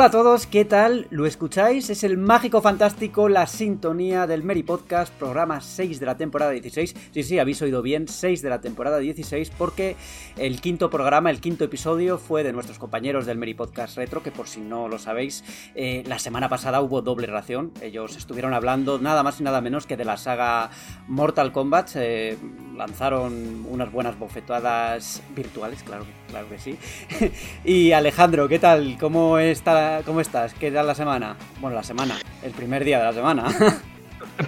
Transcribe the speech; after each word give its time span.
Hola 0.00 0.06
a 0.06 0.12
todos, 0.12 0.46
¿qué 0.46 0.64
tal? 0.64 1.06
¿Lo 1.10 1.26
escucháis? 1.26 1.90
Es 1.90 2.04
el 2.04 2.16
mágico 2.16 2.62
fantástico 2.62 3.28
La 3.28 3.46
Sintonía 3.46 4.26
del 4.26 4.42
Mary 4.42 4.62
Podcast, 4.62 5.12
programa 5.12 5.60
6 5.60 6.00
de 6.00 6.06
la 6.06 6.16
temporada 6.16 6.52
16. 6.52 6.96
Sí, 7.12 7.22
sí, 7.22 7.38
habéis 7.38 7.60
oído 7.60 7.82
bien, 7.82 8.08
6 8.08 8.40
de 8.40 8.48
la 8.48 8.62
temporada 8.62 8.96
16, 8.96 9.52
porque 9.58 9.96
el 10.38 10.62
quinto 10.62 10.88
programa, 10.88 11.30
el 11.30 11.42
quinto 11.42 11.64
episodio 11.64 12.16
fue 12.16 12.42
de 12.42 12.54
nuestros 12.54 12.78
compañeros 12.78 13.26
del 13.26 13.36
Mary 13.36 13.52
Podcast 13.52 13.98
Retro, 13.98 14.22
que 14.22 14.32
por 14.32 14.48
si 14.48 14.62
no 14.62 14.88
lo 14.88 14.98
sabéis, 14.98 15.44
eh, 15.74 16.02
la 16.06 16.18
semana 16.18 16.48
pasada 16.48 16.80
hubo 16.80 17.02
doble 17.02 17.26
ración. 17.26 17.70
Ellos 17.82 18.16
estuvieron 18.16 18.54
hablando 18.54 18.98
nada 18.98 19.22
más 19.22 19.38
y 19.38 19.42
nada 19.42 19.60
menos 19.60 19.86
que 19.86 19.98
de 19.98 20.06
la 20.06 20.16
saga 20.16 20.70
Mortal 21.08 21.52
Kombat. 21.52 21.90
Eh, 21.96 22.38
lanzaron 22.74 23.66
unas 23.68 23.92
buenas 23.92 24.18
bofetadas 24.18 25.22
virtuales, 25.36 25.82
claro, 25.82 26.06
claro 26.30 26.48
que 26.48 26.58
sí. 26.58 26.78
y 27.64 27.92
Alejandro, 27.92 28.48
¿qué 28.48 28.58
tal? 28.58 28.96
¿Cómo 28.98 29.38
está 29.38 30.02
¿cómo 30.04 30.20
estás? 30.20 30.54
¿Qué 30.54 30.70
tal 30.70 30.86
la 30.86 30.94
semana? 30.94 31.36
Bueno, 31.60 31.76
la 31.76 31.82
semana, 31.82 32.18
el 32.42 32.52
primer 32.52 32.84
día 32.84 32.98
de 32.98 33.04
la 33.04 33.12
semana. 33.12 33.44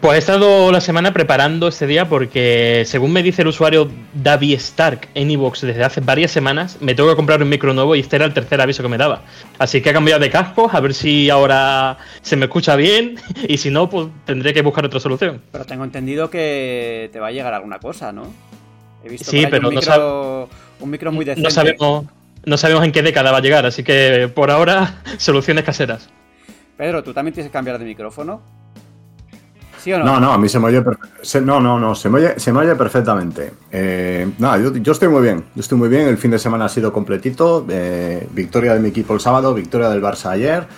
Pues 0.00 0.16
he 0.16 0.18
estado 0.18 0.72
la 0.72 0.80
semana 0.80 1.12
preparando 1.12 1.68
este 1.68 1.86
día 1.86 2.08
porque, 2.08 2.82
según 2.86 3.12
me 3.12 3.22
dice 3.22 3.42
el 3.42 3.48
usuario 3.48 3.90
David 4.14 4.54
Stark 4.54 5.08
en 5.14 5.30
Evox 5.30 5.60
desde 5.62 5.84
hace 5.84 6.00
varias 6.00 6.30
semanas, 6.30 6.78
me 6.80 6.94
tengo 6.94 7.10
que 7.10 7.16
comprar 7.16 7.42
un 7.42 7.48
micro 7.48 7.74
nuevo 7.74 7.94
y 7.94 8.00
este 8.00 8.16
era 8.16 8.24
el 8.24 8.32
tercer 8.32 8.60
aviso 8.60 8.82
que 8.82 8.88
me 8.88 8.96
daba. 8.96 9.22
Así 9.58 9.82
que 9.82 9.90
he 9.90 9.92
cambiado 9.92 10.20
de 10.20 10.30
casco, 10.30 10.70
a 10.72 10.80
ver 10.80 10.94
si 10.94 11.28
ahora 11.30 11.98
se 12.22 12.36
me 12.36 12.46
escucha 12.46 12.74
bien 12.76 13.16
y 13.48 13.58
si 13.58 13.70
no, 13.70 13.88
pues 13.88 14.08
tendré 14.24 14.54
que 14.54 14.62
buscar 14.62 14.84
otra 14.84 14.98
solución. 14.98 15.42
Pero 15.52 15.64
tengo 15.64 15.84
entendido 15.84 16.30
que 16.30 17.10
te 17.12 17.20
va 17.20 17.28
a 17.28 17.32
llegar 17.32 17.52
alguna 17.52 17.78
cosa, 17.78 18.12
¿no? 18.12 18.32
He 19.04 19.08
visto 19.08 19.30
sí, 19.30 19.46
pero 19.50 19.68
un, 19.68 19.74
micro, 19.74 20.48
un 20.82 20.90
micro 20.90 21.12
muy 21.12 21.24
decente. 21.24 21.42
No 21.42 21.50
sabemos, 21.50 22.06
no 22.44 22.56
sabemos 22.56 22.84
en 22.84 22.92
qué 22.92 23.02
década 23.02 23.30
va 23.30 23.38
a 23.38 23.40
llegar, 23.40 23.64
así 23.66 23.82
que 23.82 24.30
por 24.34 24.50
ahora, 24.50 25.02
soluciones 25.18 25.64
caseras. 25.64 26.08
Pedro, 26.76 27.02
¿tú 27.02 27.12
también 27.12 27.34
tienes 27.34 27.50
que 27.50 27.52
cambiar 27.52 27.78
de 27.78 27.84
micrófono? 27.84 28.40
¿Sí 29.78 29.92
o 29.92 29.98
no? 29.98 30.04
No, 30.04 30.20
no, 30.20 30.32
a 30.32 30.38
mí 30.38 30.48
se 30.48 30.60
me 30.60 30.66
oye, 30.66 30.82
no, 31.42 31.60
no, 31.60 31.78
no, 31.78 31.94
se 31.94 32.08
me 32.08 32.18
oye, 32.18 32.38
se 32.38 32.52
me 32.52 32.60
oye 32.60 32.74
perfectamente. 32.76 33.52
Eh, 33.70 34.30
nada, 34.38 34.58
yo, 34.58 34.92
estoy 34.92 35.08
muy 35.08 35.22
bien, 35.22 35.44
yo 35.54 35.60
estoy 35.60 35.76
muy 35.76 35.88
bien, 35.88 36.06
el 36.06 36.18
fin 36.18 36.30
de 36.30 36.38
semana 36.38 36.66
ha 36.66 36.68
sido 36.68 36.92
completito, 36.92 37.66
eh, 37.68 38.28
victoria 38.32 38.74
de 38.74 38.80
mi 38.80 38.90
equipo 38.90 39.14
el 39.14 39.20
sábado, 39.20 39.54
victoria 39.54 39.88
del 39.88 40.00
Barça 40.00 40.30
ayer, 40.30 40.68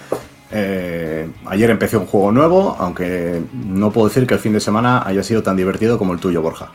eh, 0.51 1.29
ayer 1.47 1.71
empecé 1.71 1.99
un 1.99 2.07
juego 2.07 2.33
nuevo, 2.33 2.77
aunque 2.79 3.43
no 3.53 3.91
puedo 3.91 4.09
decir 4.09 4.27
que 4.27 4.35
el 4.35 4.41
fin 4.41 4.55
de 4.55 4.61
semana 4.61 5.03
haya 5.05 5.23
sido 5.23 5.43
tan 5.43 5.57
divertido 5.57 5.99
como 5.99 6.15
el 6.15 6.21
tuyo, 6.21 6.41
Borja. 6.41 6.71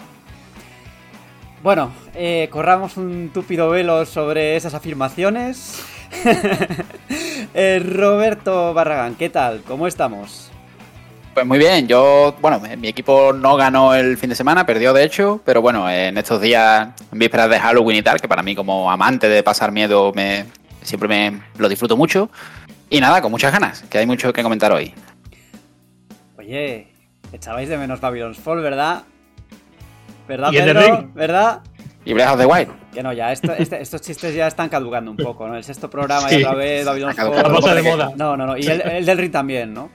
Bueno, 1.62 1.92
eh, 2.16 2.48
corramos 2.52 2.96
un 2.96 3.32
túpido 3.34 3.70
velo 3.70 4.06
sobre 4.06 4.56
esas 4.56 4.74
afirmaciones. 4.74 5.84
Eh, 7.56 7.82
Roberto 7.84 8.76
Barragán, 8.76 9.16
¿qué 9.16 9.28
tal? 9.30 9.64
¿Cómo 9.68 9.88
estamos? 9.88 10.52
Pues 11.34 11.48
muy 11.48 11.58
bien, 11.58 11.88
yo, 11.88 12.36
bueno, 12.42 12.62
mi 12.78 12.88
equipo 12.88 13.34
no 13.34 13.56
ganó 13.56 13.96
el 13.96 14.18
fin 14.18 14.30
de 14.30 14.36
semana, 14.36 14.68
perdió 14.68 14.94
de 14.94 15.04
hecho, 15.04 15.42
pero 15.44 15.60
bueno, 15.60 15.90
en 15.90 16.16
estos 16.18 16.40
días, 16.42 16.90
en 17.12 17.18
vísperas 17.18 17.50
de 17.50 17.60
Halloween 17.60 17.98
y 17.98 18.02
tal, 18.04 18.22
que 18.22 18.28
para 18.28 18.44
mí 18.44 18.56
como 18.56 18.92
amante 18.92 19.28
de 19.28 19.42
pasar 19.42 19.72
miedo 19.72 20.12
me, 20.14 20.46
siempre 20.84 21.08
me 21.08 21.42
lo 21.58 21.68
disfruto 21.68 21.98
mucho. 21.98 22.30
Y 22.90 23.00
nada, 23.02 23.20
con 23.20 23.32
muchas 23.32 23.52
ganas, 23.52 23.82
que 23.90 23.98
hay 23.98 24.06
mucho 24.06 24.32
que 24.32 24.44
comentar 24.44 24.72
hoy. 24.72 24.94
Oye, 26.38 26.88
echabais 27.34 27.68
de 27.68 27.78
menos 27.80 28.00
Babylon's 28.00 28.38
Fall, 28.38 28.62
¿verdad? 28.62 29.04
¿Verdad, 30.30 30.52
Pedro? 30.52 31.10
¿Verdad? 31.16 31.62
Y 32.06 32.14
Breath 32.14 32.34
of 32.34 32.40
the 32.40 32.46
Wild. 32.46 32.70
Que 32.94 33.02
no, 33.02 33.12
ya 33.14 33.32
este, 33.32 33.82
estos 33.82 34.02
chistes 34.02 34.36
ya 34.36 34.46
están 34.46 34.70
caducando 34.70 35.10
un 35.10 35.18
poco, 35.18 35.48
¿no? 35.48 35.56
El 35.56 35.64
sexto 35.64 35.90
programa 35.90 36.32
y 36.32 36.44
otra 36.44 36.54
vez 36.54 36.86
Babylon's 36.86 37.16
Fall. 37.16 37.76
de 37.76 37.82
moda. 37.82 38.12
No, 38.16 38.38
no, 38.38 38.46
no. 38.46 38.56
Y 38.56 38.68
el, 38.68 39.06
del 39.06 39.18
Ring 39.18 39.32
también, 39.32 39.74
¿no? 39.74 39.90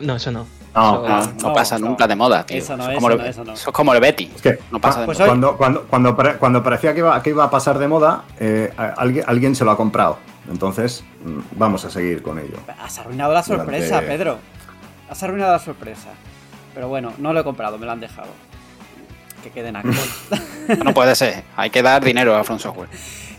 No, 0.00 0.16
eso 0.16 0.30
no. 0.30 0.46
No, 0.74 1.32
no, 1.42 1.52
pasa 1.52 1.78
nunca 1.78 2.08
de 2.08 2.16
moda, 2.16 2.44
tío. 2.44 2.56
Eso 2.56 2.74
no, 2.76 2.84
eso, 2.84 2.94
como 2.94 3.10
no, 3.10 3.22
eso 3.22 3.44
no. 3.44 3.52
Eso 3.52 3.70
es 3.70 3.74
como 3.74 3.92
el 3.92 4.00
Betty. 4.00 4.30
Es 4.34 4.40
que 4.40 4.58
no 4.72 4.80
pasa 4.80 5.00
de 5.00 5.06
pues 5.06 5.18
moda. 5.18 5.28
Cuando, 5.28 5.56
cuando, 5.56 5.86
cuando, 5.86 6.38
cuando, 6.38 6.62
parecía 6.62 6.94
que 6.94 7.00
iba, 7.00 7.22
que 7.22 7.30
iba 7.30 7.44
a 7.44 7.50
pasar 7.50 7.78
de 7.78 7.86
moda, 7.86 8.24
eh, 8.40 8.72
alguien, 8.76 9.24
alguien 9.28 9.54
se 9.54 9.64
lo 9.64 9.70
ha 9.72 9.76
comprado. 9.76 10.18
Entonces, 10.50 11.04
mm, 11.22 11.58
vamos 11.58 11.84
a 11.84 11.90
seguir 11.90 12.22
con 12.22 12.38
ello. 12.38 12.56
Has 12.82 12.98
arruinado 12.98 13.34
la 13.34 13.42
sorpresa, 13.42 14.00
Pedro. 14.00 14.38
Has 15.10 15.22
arruinado 15.22 15.52
la 15.52 15.58
sorpresa. 15.58 16.08
Pero 16.74 16.88
bueno, 16.88 17.12
no 17.18 17.32
lo 17.34 17.40
he 17.40 17.44
comprado, 17.44 17.78
me 17.78 17.86
lo 17.86 17.92
han 17.92 18.00
dejado 18.00 18.30
que 19.44 19.50
queden 19.50 19.76
aquí. 19.76 19.88
no 20.84 20.94
puede 20.94 21.14
ser, 21.14 21.44
hay 21.56 21.70
que 21.70 21.82
dar 21.82 22.02
dinero 22.02 22.34
a 22.34 22.42
Front 22.42 22.62
Software. 22.62 22.88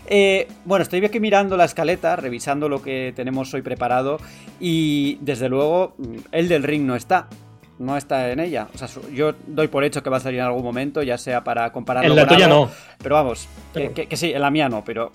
Eh, 0.06 0.46
bueno, 0.64 0.84
estoy 0.84 1.04
aquí 1.04 1.18
mirando 1.18 1.56
la 1.56 1.64
escaleta, 1.64 2.14
revisando 2.16 2.68
lo 2.68 2.80
que 2.80 3.12
tenemos 3.16 3.52
hoy 3.54 3.62
preparado 3.62 4.18
y 4.60 5.18
desde 5.20 5.48
luego 5.48 5.96
el 6.30 6.48
del 6.48 6.62
ring 6.62 6.84
no 6.84 6.94
está 6.94 7.28
no 7.78 7.96
está 7.96 8.30
en 8.30 8.40
ella. 8.40 8.68
O 8.74 8.78
sea, 8.78 8.88
yo 9.12 9.34
doy 9.46 9.68
por 9.68 9.84
hecho 9.84 10.02
que 10.02 10.10
va 10.10 10.16
a 10.18 10.20
salir 10.20 10.40
en 10.40 10.46
algún 10.46 10.62
momento, 10.62 11.02
ya 11.02 11.18
sea 11.18 11.44
para 11.44 11.70
compararlo 11.72 12.10
en 12.10 12.16
la 12.16 12.26
tuya 12.26 12.48
no. 12.48 12.70
Pero 13.02 13.14
vamos, 13.14 13.48
que, 13.72 14.16
sí, 14.16 14.32
en 14.32 14.40
la 14.40 14.50
mía 14.50 14.68
no, 14.68 14.84
pero 14.84 15.12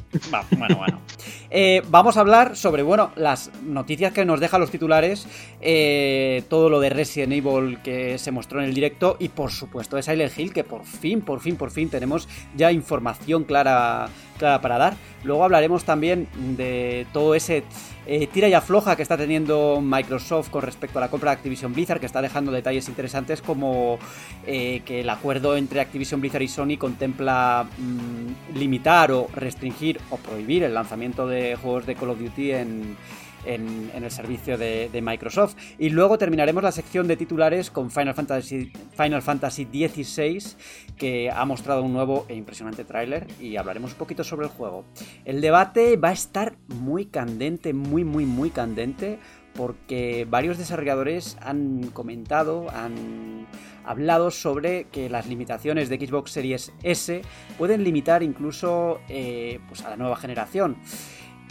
bueno, 0.58 0.78
bueno. 0.78 1.02
Eh, 1.54 1.82
vamos 1.90 2.16
a 2.16 2.22
hablar 2.22 2.56
sobre, 2.56 2.82
bueno, 2.82 3.12
las 3.18 3.52
noticias 3.64 4.14
que 4.14 4.24
nos 4.24 4.40
dejan 4.40 4.62
los 4.62 4.72
titulares, 4.72 5.28
eh, 5.60 6.44
todo 6.48 6.70
lo 6.70 6.80
de 6.80 6.90
Resident 6.90 7.34
Evil 7.34 7.80
que 7.84 8.18
se 8.18 8.32
mostró 8.32 8.62
en 8.62 8.70
el 8.70 8.74
directo 8.74 9.18
y 9.20 9.28
por 9.28 9.52
supuesto 9.52 9.98
de 9.98 10.04
Silent 10.04 10.32
Hill, 10.40 10.54
que 10.54 10.64
por 10.64 10.86
fin, 10.86 11.20
por 11.20 11.42
fin, 11.42 11.58
por 11.58 11.70
fin 11.70 11.90
tenemos 11.90 12.30
ya 12.56 12.72
información 12.72 13.44
clara, 13.44 14.08
clara 14.40 14.62
para 14.62 14.78
dar. 14.78 14.94
Luego 15.26 15.44
hablaremos 15.44 15.84
también 15.84 16.30
de 16.56 17.06
todo 17.12 17.36
ese 17.36 17.64
eh, 18.06 18.28
tira 18.28 18.48
y 18.48 18.54
afloja 18.54 18.96
que 18.96 19.04
está 19.04 19.18
teniendo 19.18 19.80
Microsoft 19.82 20.50
con 20.50 20.64
respecto 20.64 20.98
a 20.98 21.02
la 21.02 21.10
compra 21.10 21.32
de 21.32 21.38
Activision 21.38 21.74
Blizzard, 21.74 22.00
que 22.00 22.08
está 22.08 22.22
dejando 22.22 22.52
detalles 22.52 22.88
interesantes 22.90 23.42
como 23.42 24.00
eh, 24.48 24.82
que 24.86 25.02
el 25.02 25.10
acuerdo 25.10 25.56
entre 25.56 25.82
Activision 25.82 26.20
Blizzard 26.20 26.42
y 26.42 26.48
Sony 26.48 26.78
contempla 26.78 27.68
mm, 27.78 28.58
limitar 28.58 29.12
o 29.12 29.28
restringir 29.34 30.00
o 30.10 30.18
prohibir 30.18 30.64
el 30.64 30.74
lanzamiento 30.74 31.28
de 31.28 31.56
juegos 31.56 31.86
de 31.86 31.96
Call 31.96 32.10
of 32.10 32.20
Duty 32.20 32.52
en 32.52 32.98
en, 33.46 33.92
el 33.94 34.12
servicio 34.12 34.58
de, 34.58 35.02
Microsoft. 35.02 35.56
Y 35.80 35.90
luego 35.90 36.18
terminaremos 36.18 36.64
la 36.64 36.72
sección 36.72 37.08
de 37.08 37.18
titulares 37.18 37.72
con 37.72 37.92
Final 37.92 38.14
Fantasy, 38.14 38.72
Final 38.96 39.22
Fantasy 39.22 39.66
XVI, 39.66 40.56
que 40.98 41.32
ha 41.32 41.44
mostrado 41.46 41.84
un 41.84 41.94
nuevo 41.94 42.26
e 42.30 42.36
impresionante 42.36 42.84
tráiler 42.84 43.28
y 43.40 43.58
hablaremos 43.58 43.94
un 43.94 43.98
poquito 43.98 44.24
sobre 44.24 44.46
el 44.46 44.52
juego. 44.52 44.86
El 45.26 45.42
debate 45.42 45.98
va 45.98 46.10
a 46.10 46.14
estar 46.14 46.56
muy 46.68 47.06
candente, 47.06 47.74
muy, 47.74 48.04
muy, 48.04 48.26
muy 48.26 48.52
candente, 48.52 49.20
porque 49.54 50.26
varios 50.30 50.58
desarrolladores 50.58 51.38
han 51.42 51.90
comentado, 51.94 52.70
han 52.70 53.48
hablado 53.84 54.32
sobre 54.32 54.86
que 54.86 55.10
las 55.10 55.28
limitaciones 55.28 55.90
de 55.90 55.98
Xbox 55.98 56.32
Series 56.32 56.72
S 56.84 57.22
pueden 57.58 57.84
limitar 57.84 58.24
incluso 58.24 59.00
eh, 59.10 59.60
pues 59.68 59.84
a 59.84 59.90
la 59.90 59.98
nueva 59.98 60.16
generación. 60.16 60.78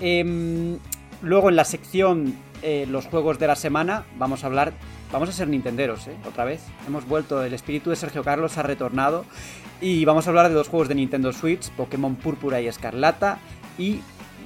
Em, 0.00 0.78
Luego 1.22 1.50
en 1.50 1.56
la 1.56 1.64
sección 1.64 2.34
eh, 2.62 2.86
los 2.88 3.06
juegos 3.06 3.38
de 3.38 3.46
la 3.46 3.56
semana 3.56 4.04
vamos 4.18 4.44
a 4.44 4.46
hablar, 4.46 4.72
vamos 5.12 5.28
a 5.28 5.32
ser 5.32 5.48
nintenderos, 5.48 6.06
¿eh? 6.08 6.16
Otra 6.26 6.44
vez. 6.44 6.62
Hemos 6.86 7.06
vuelto, 7.06 7.42
el 7.42 7.52
espíritu 7.52 7.90
de 7.90 7.96
Sergio 7.96 8.22
Carlos 8.24 8.56
ha 8.58 8.62
retornado 8.62 9.24
y 9.80 10.04
vamos 10.04 10.26
a 10.26 10.30
hablar 10.30 10.48
de 10.48 10.54
dos 10.54 10.68
juegos 10.68 10.88
de 10.88 10.94
Nintendo 10.94 11.32
Switch, 11.32 11.70
Pokémon 11.70 12.16
Púrpura 12.16 12.60
y 12.60 12.68
Escarlata 12.68 13.38
y 13.78 14.00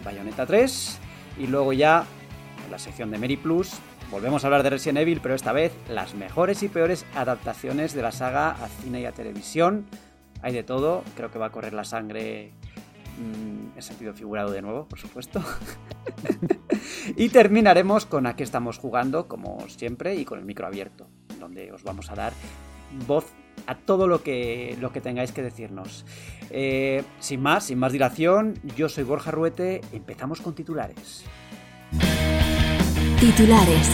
Bayonetta 0.05 0.47
3. 0.47 0.99
Y 1.41 1.47
luego 1.47 1.73
ya 1.73 2.05
en 2.65 2.71
la 2.71 2.79
sección 2.79 3.11
de 3.11 3.19
Mary 3.19 3.37
Plus 3.37 3.73
volvemos 4.11 4.45
a 4.45 4.47
hablar 4.49 4.63
de 4.63 4.71
Resident 4.71 4.99
Evil, 4.99 5.21
pero 5.21 5.35
esta 5.35 5.53
vez 5.53 5.73
las 5.89 6.15
mejores 6.15 6.63
y 6.63 6.69
peores 6.69 7.05
adaptaciones 7.17 7.95
de 7.95 8.03
la 8.03 8.13
saga 8.13 8.51
a 8.51 8.69
cine 8.69 9.01
y 9.01 9.07
a 9.07 9.13
televisión. 9.13 9.87
Hay 10.43 10.53
de 10.53 10.63
todo, 10.63 11.03
creo 11.17 11.31
que 11.31 11.39
va 11.39 11.47
a 11.47 11.51
correr 11.51 11.73
la 11.73 11.85
sangre 11.85 12.53
en 13.19 13.83
sentido 13.83 14.15
figurado 14.15 14.51
de 14.51 14.63
nuevo, 14.63 14.87
por 14.89 14.99
supuesto. 14.99 15.43
y 17.17 17.29
terminaremos 17.29 18.07
con 18.07 18.27
a 18.27 18.37
qué 18.37 18.43
estamos 18.43 18.79
jugando, 18.79 19.29
como 19.29 19.69
siempre, 19.69 20.15
y 20.15 20.25
con 20.25 20.39
el 20.39 20.45
micro 20.45 20.67
abierto, 20.67 21.09
donde 21.39 21.73
os 21.73 21.83
vamos 21.83 22.11
a 22.11 22.15
dar 22.15 22.33
voz 23.07 23.27
a 23.67 23.77
todo 23.77 24.07
lo 24.07 24.23
que, 24.23 24.77
lo 24.81 24.93
que 24.93 25.01
tengáis 25.01 25.33
que 25.33 25.43
decirnos. 25.43 26.05
Eh, 26.51 27.03
sin 27.19 27.41
más, 27.41 27.65
sin 27.65 27.79
más 27.79 27.93
dilación, 27.93 28.61
yo 28.77 28.89
soy 28.89 29.05
Borja 29.05 29.31
Ruete, 29.31 29.81
empezamos 29.93 30.41
con 30.41 30.55
titulares. 30.55 31.25
Titulares. 33.21 33.89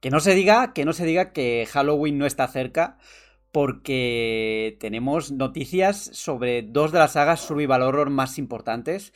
Que 0.00 0.10
no 0.10 0.20
se 0.20 0.34
diga, 0.34 0.72
que 0.72 0.84
no 0.84 0.92
se 0.92 1.04
diga 1.04 1.32
que 1.32 1.66
Halloween 1.70 2.18
no 2.18 2.26
está 2.26 2.46
cerca, 2.48 2.98
porque 3.52 4.76
tenemos 4.80 5.32
noticias 5.32 6.10
sobre 6.12 6.62
dos 6.62 6.92
de 6.92 6.98
las 6.98 7.12
sagas 7.12 7.40
survival 7.40 7.82
horror 7.82 8.10
más 8.10 8.38
importantes. 8.38 9.12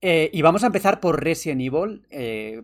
Eh, 0.00 0.30
y 0.32 0.42
vamos 0.42 0.64
a 0.64 0.66
empezar 0.66 1.00
por 1.00 1.22
Resident 1.22 1.60
Evil. 1.60 2.06
Eh, 2.10 2.62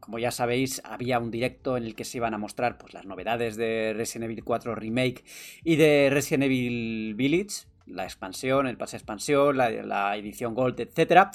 como 0.00 0.18
ya 0.18 0.32
sabéis, 0.32 0.82
había 0.84 1.20
un 1.20 1.30
directo 1.30 1.76
en 1.76 1.84
el 1.84 1.94
que 1.94 2.04
se 2.04 2.18
iban 2.18 2.34
a 2.34 2.38
mostrar 2.38 2.76
pues, 2.76 2.92
las 2.92 3.06
novedades 3.06 3.56
de 3.56 3.94
Resident 3.96 4.24
Evil 4.30 4.42
4 4.42 4.74
Remake 4.74 5.24
y 5.62 5.76
de 5.76 6.10
Resident 6.10 6.44
Evil 6.44 7.14
Village, 7.14 7.68
la 7.86 8.02
expansión, 8.02 8.66
el 8.66 8.76
pase 8.76 8.96
expansión, 8.96 9.56
la, 9.56 10.16
edición 10.16 10.54
Gold, 10.54 10.80
etc. 10.80 11.28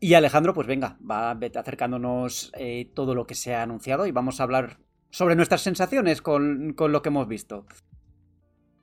Y 0.00 0.14
Alejandro, 0.14 0.52
pues 0.52 0.66
venga, 0.66 0.98
va 1.08 1.30
acercándonos 1.30 2.50
eh, 2.58 2.90
todo 2.92 3.14
lo 3.14 3.24
que 3.24 3.36
se 3.36 3.54
ha 3.54 3.62
anunciado 3.62 4.04
y 4.06 4.10
vamos 4.10 4.40
a 4.40 4.42
hablar 4.42 4.78
sobre 5.10 5.36
nuestras 5.36 5.62
sensaciones 5.62 6.20
con 6.20 6.74
lo 6.76 7.02
que 7.02 7.08
hemos 7.08 7.28
visto. 7.28 7.66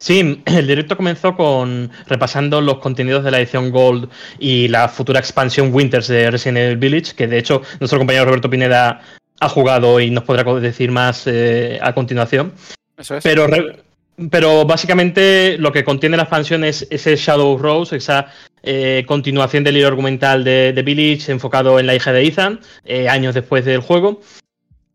Sí, 0.05 0.43
el 0.45 0.67
directo 0.67 0.95
comenzó 0.95 1.35
con 1.35 1.89
repasando 2.05 2.61
los 2.61 2.77
contenidos 2.77 3.23
de 3.23 3.31
la 3.31 3.39
edición 3.39 3.71
Gold 3.71 4.07
y 4.37 4.67
la 4.67 4.87
futura 4.87 5.19
expansión 5.19 5.73
Winters 5.73 6.07
de 6.07 6.29
Resident 6.29 6.59
Evil 6.59 6.77
Village, 6.77 7.15
que 7.15 7.25
de 7.25 7.39
hecho 7.39 7.63
nuestro 7.79 7.97
compañero 7.97 8.25
Roberto 8.25 8.47
Pineda 8.47 9.01
ha 9.39 9.49
jugado 9.49 9.99
y 9.99 10.11
nos 10.11 10.23
podrá 10.23 10.43
decir 10.59 10.91
más 10.91 11.23
eh, 11.25 11.79
a 11.81 11.93
continuación. 11.95 12.53
Eso 12.95 13.17
es. 13.17 13.23
Pero, 13.23 13.47
pero 14.29 14.63
básicamente 14.65 15.57
lo 15.57 15.71
que 15.71 15.83
contiene 15.83 16.17
la 16.17 16.23
expansión 16.23 16.63
es 16.63 16.85
ese 16.91 17.15
Shadow 17.15 17.57
Rose, 17.57 17.95
esa 17.95 18.27
eh, 18.61 19.05
continuación 19.07 19.63
del 19.63 19.77
hilo 19.77 19.87
argumental 19.87 20.43
de, 20.43 20.83
Village 20.85 21.31
enfocado 21.31 21.79
en 21.79 21.87
la 21.87 21.95
hija 21.95 22.13
de 22.13 22.27
Ethan, 22.27 22.59
eh, 22.85 23.09
años 23.09 23.33
después 23.33 23.65
del 23.65 23.79
juego 23.79 24.21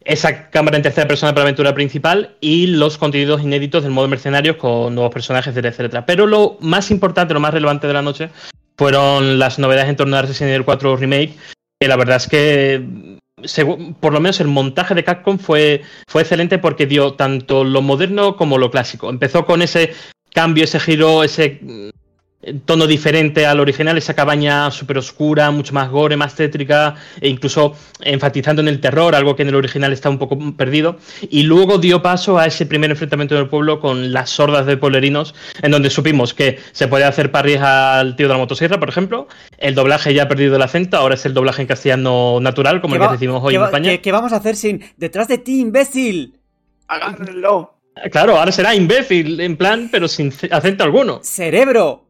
esa 0.05 0.51
cámara 0.51 0.77
en 0.77 0.83
tercera 0.83 1.07
persona 1.07 1.33
para 1.33 1.45
la 1.45 1.49
aventura 1.49 1.75
principal 1.75 2.37
y 2.41 2.67
los 2.69 2.99
contenidos 2.99 3.43
inéditos 3.43 3.83
del 3.83 3.93
modo 3.93 4.09
mercenarios 4.09 4.57
con 4.57 4.95
nuevos 4.95 5.13
personajes, 5.13 5.55
etcétera, 5.57 6.07
Pero 6.07 6.27
lo 6.27 6.57
más 6.61 6.91
importante, 6.91 7.35
lo 7.35 7.41
más 7.41 7.53
relevante 7.53 7.87
de 7.87 7.93
la 7.93 8.03
noche 8.03 8.31
fueron 8.77 9.39
las 9.39 9.59
novedades 9.59 9.91
en 9.91 9.97
torno 9.97 10.17
a 10.17 10.23
Resident 10.23 10.55
Evil 10.55 10.65
4 10.65 10.97
Remake, 10.97 11.35
que 11.79 11.89
la 11.89 11.97
verdad 11.97 12.17
es 12.17 12.29
que 12.29 12.83
por 14.01 14.13
lo 14.13 14.21
menos 14.21 14.41
el 14.41 14.49
montaje 14.49 14.95
de 14.95 15.05
Capcom 15.05 15.39
fue, 15.39 15.83
fue 16.09 16.23
excelente 16.23 16.59
porque 16.59 16.87
dio 16.87 17.15
tanto 17.15 17.65
lo 17.65 17.83
moderno 17.83 18.37
como 18.37 18.59
lo 18.59 18.71
clásico. 18.71 19.09
Empezó 19.09 19.47
con 19.47 19.63
ese 19.63 19.95
cambio, 20.33 20.65
ese 20.65 20.81
giro, 20.81 21.25
ese 21.25 21.61
tono 22.65 22.87
diferente 22.87 23.45
al 23.47 23.61
original, 23.61 23.99
esa 23.99 24.15
cabaña 24.15 24.71
súper 24.71 24.99
oscura, 24.99 25.51
mucho 25.51 25.75
más 25.75 25.91
gore, 25.91 26.17
más 26.17 26.35
tétrica, 26.35 26.95
e 27.21 27.29
incluso 27.29 27.75
enfatizando 28.01 28.63
en 28.63 28.69
el 28.69 28.81
terror, 28.81 29.15
algo 29.15 29.37
que 29.37 29.43
en 29.43 29.49
el 29.49 29.55
original 29.55 29.93
está 29.93 30.09
un 30.09 30.19
poco 30.19 30.39
perdido. 30.57 30.97
Y 31.29 31.43
luego 31.43 31.79
dio 31.79 32.03
paso 32.03 32.39
a 32.39 32.47
ese 32.47 32.67
primer 32.67 32.91
enfrentamiento 32.91 33.35
del 33.35 33.49
pueblo 33.49 33.81
con 33.81 34.13
las 34.13 34.31
sordas 34.31 34.67
de 34.67 34.77
polerinos, 34.77 35.35
en 35.63 35.71
donde 35.71 35.91
supimos 35.91 36.33
que 36.33 36.59
se 36.73 36.89
puede 36.89 37.05
hacer 37.05 37.31
parries 37.31 37.61
al 37.61 38.17
tío 38.17 38.27
de 38.27 38.33
la 38.33 38.39
motosierra, 38.39 38.81
por 38.81 38.89
ejemplo. 38.89 39.29
El 39.59 39.75
doblaje 39.75 40.15
ya 40.15 40.23
ha 40.23 40.29
perdido 40.29 40.57
el 40.57 40.63
acento, 40.63 40.97
ahora 40.97 41.17
es 41.17 41.27
el 41.27 41.35
doblaje 41.35 41.63
en 41.63 41.69
castellano 41.69 42.39
natural, 42.41 42.81
como 42.81 42.95
el 42.95 43.03
que 43.03 43.09
decimos 43.13 43.43
hoy 43.45 43.57
en 43.57 43.63
España. 43.63 43.99
¿Qué 43.99 44.13
vamos 44.13 44.33
a 44.33 44.37
hacer 44.37 44.57
sin 44.57 44.83
detrás 44.97 45.29
de 45.29 45.39
ti, 45.39 45.61
imbécil? 45.61 46.39
Agárrenlo. 46.89 47.75
Claro, 48.11 48.39
ahora 48.39 48.51
será 48.51 48.75
imbécil, 48.75 49.41
en 49.41 49.57
plan, 49.57 49.89
pero 49.93 50.09
sin 50.09 50.33
acento 50.51 50.85
alguno. 50.85 51.21
¡Cerebro! 51.23 52.10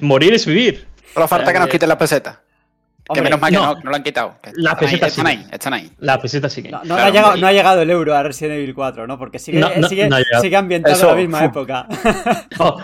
Morir 0.00 0.34
es 0.34 0.46
vivir. 0.46 0.86
Solo 1.12 1.28
falta 1.28 1.52
que 1.52 1.58
nos 1.58 1.68
quiten 1.68 1.88
la 1.88 1.98
peseta 1.98 2.42
que 3.14 3.22
menos 3.22 3.40
mal 3.40 3.52
no, 3.52 3.74
no, 3.74 3.90
lo 3.90 3.96
han 3.96 4.02
quitado. 4.02 4.34
La 4.54 4.76
peseta 4.76 5.06
están, 5.06 5.26
ahí, 5.26 5.46
están 5.50 5.74
ahí. 5.74 5.90
La 5.98 6.20
peseta 6.20 6.48
sigue. 6.48 6.70
No, 6.70 6.94
ha 6.94 7.52
llegado, 7.52 7.82
el 7.82 7.90
euro 7.90 8.14
a 8.14 8.22
Resident 8.22 8.58
Evil 8.58 8.74
4, 8.74 9.06
¿no? 9.06 9.18
Porque 9.18 9.38
sigue, 9.38 9.62
sigue, 9.88 10.56
ambientado 10.56 11.00
en 11.00 11.08
la 11.08 11.14
misma 11.14 11.44
época. 11.44 11.86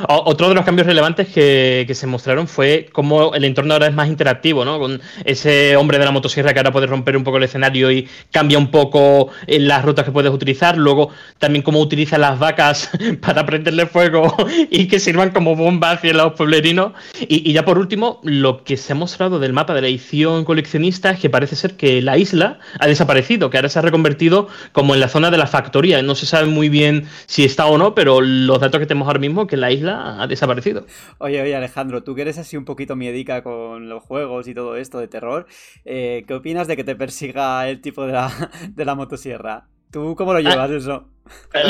otro 0.09 0.49
de 0.49 0.55
los 0.55 0.65
cambios 0.65 0.87
relevantes 0.87 1.29
que, 1.29 1.87
se 1.97 2.07
mostraron 2.07 2.47
fue 2.47 2.91
cómo 2.93 3.35
el 3.35 3.45
entorno 3.45 3.73
ahora 3.73 3.87
es 3.87 3.95
más 3.95 4.09
interactivo, 4.09 4.65
¿no? 4.65 4.79
Con 4.79 5.01
ese 5.25 5.77
hombre 5.77 5.99
de 5.99 6.05
la 6.05 6.11
motosierra 6.11 6.53
que 6.53 6.59
ahora 6.59 6.73
puede 6.73 6.87
romper 6.87 7.17
un 7.17 7.25
poco 7.25 7.39
el 7.39 7.45
escenario 7.45 7.91
y 7.91 8.07
cambia 8.31 8.59
un 8.59 8.71
poco 8.71 9.31
eh, 9.47 9.59
las 9.59 9.83
rutas 9.83 10.05
que 10.05 10.11
puedes 10.11 10.31
utilizar. 10.31 10.77
Luego 10.77 11.11
también 11.39 11.63
cómo 11.63 11.81
utiliza 11.81 12.19
las 12.19 12.39
vacas 12.39 12.91
para 13.21 13.47
prenderle 13.47 13.87
fuego 13.87 14.37
y 14.71 14.89
que 14.89 15.01
sirvan 15.01 15.31
como 15.31 15.57
bombas 15.57 15.99
hacia 15.99 16.13
los 16.13 16.35
pueblerinos. 16.35 16.93
Y, 17.21 17.49
y 17.49 17.53
ya 17.53 17.65
por 17.65 17.79
último, 17.79 18.21
lo 18.23 18.63
que 18.63 18.77
se 18.77 18.93
ha 18.93 18.97
mostrado 18.97 19.39
del 19.39 19.53
mapa 19.53 19.75
de 19.75 19.83
la 19.83 19.89
edición 20.17 20.45
coleccionista 20.45 21.11
es 21.11 21.21
que 21.21 21.29
parece 21.29 21.57
ser 21.57 21.77
que 21.77 22.01
la 22.01 22.17
isla 22.17 22.59
ha 22.81 22.87
desaparecido, 22.87 23.51
que 23.51 23.59
ahora 23.59 23.69
se 23.69 23.79
ha 23.79 23.83
reconvertido 23.83 24.49
como 24.73 24.95
en 24.95 25.01
la 25.01 25.09
zona 25.09 25.31
de 25.31 25.37
la 25.37 25.47
factoría. 25.47 26.01
No 26.03 26.15
se 26.15 26.25
sabe 26.25 26.47
muy 26.47 26.71
bien 26.71 27.05
si 27.27 27.45
está 27.45 27.67
o 27.67 27.77
no, 27.77 27.95
pero 27.95 28.23
los 28.23 28.59
datos 28.59 28.81
que 28.81 28.87
tenemos 28.87 29.09
ahora 29.09 29.19
mismo 29.19 29.47
que 29.47 29.59
la 29.59 29.71
isla 29.71 30.23
ha 30.23 30.27
desaparecido. 30.27 30.87
Oye, 31.19 31.43
oye, 31.43 31.55
Alejandro, 31.55 32.03
tú 32.03 32.15
que 32.15 32.23
eres 32.23 32.39
así 32.39 32.57
un 32.57 32.65
poquito 32.65 32.97
miedica 32.97 33.43
con 33.43 33.91
los 33.91 34.03
juegos 34.03 34.49
y 34.49 34.55
todo 34.55 34.77
esto 34.77 34.99
de 34.99 35.09
terror, 35.09 35.47
eh, 35.85 36.25
¿qué 36.27 36.35
opinas 36.35 36.67
de 36.67 36.77
que 36.77 36.85
te 36.85 36.97
persiga 36.97 37.69
el 37.69 37.83
tipo 37.83 38.07
de 38.07 38.15
la, 38.15 38.33
de 38.71 38.85
la 38.85 38.95
motosierra? 38.95 39.69
¿Tú 39.91 40.15
cómo 40.17 40.33
lo 40.33 40.41
llevas 40.41 40.71
ah, 40.71 40.77
eso? 40.77 41.09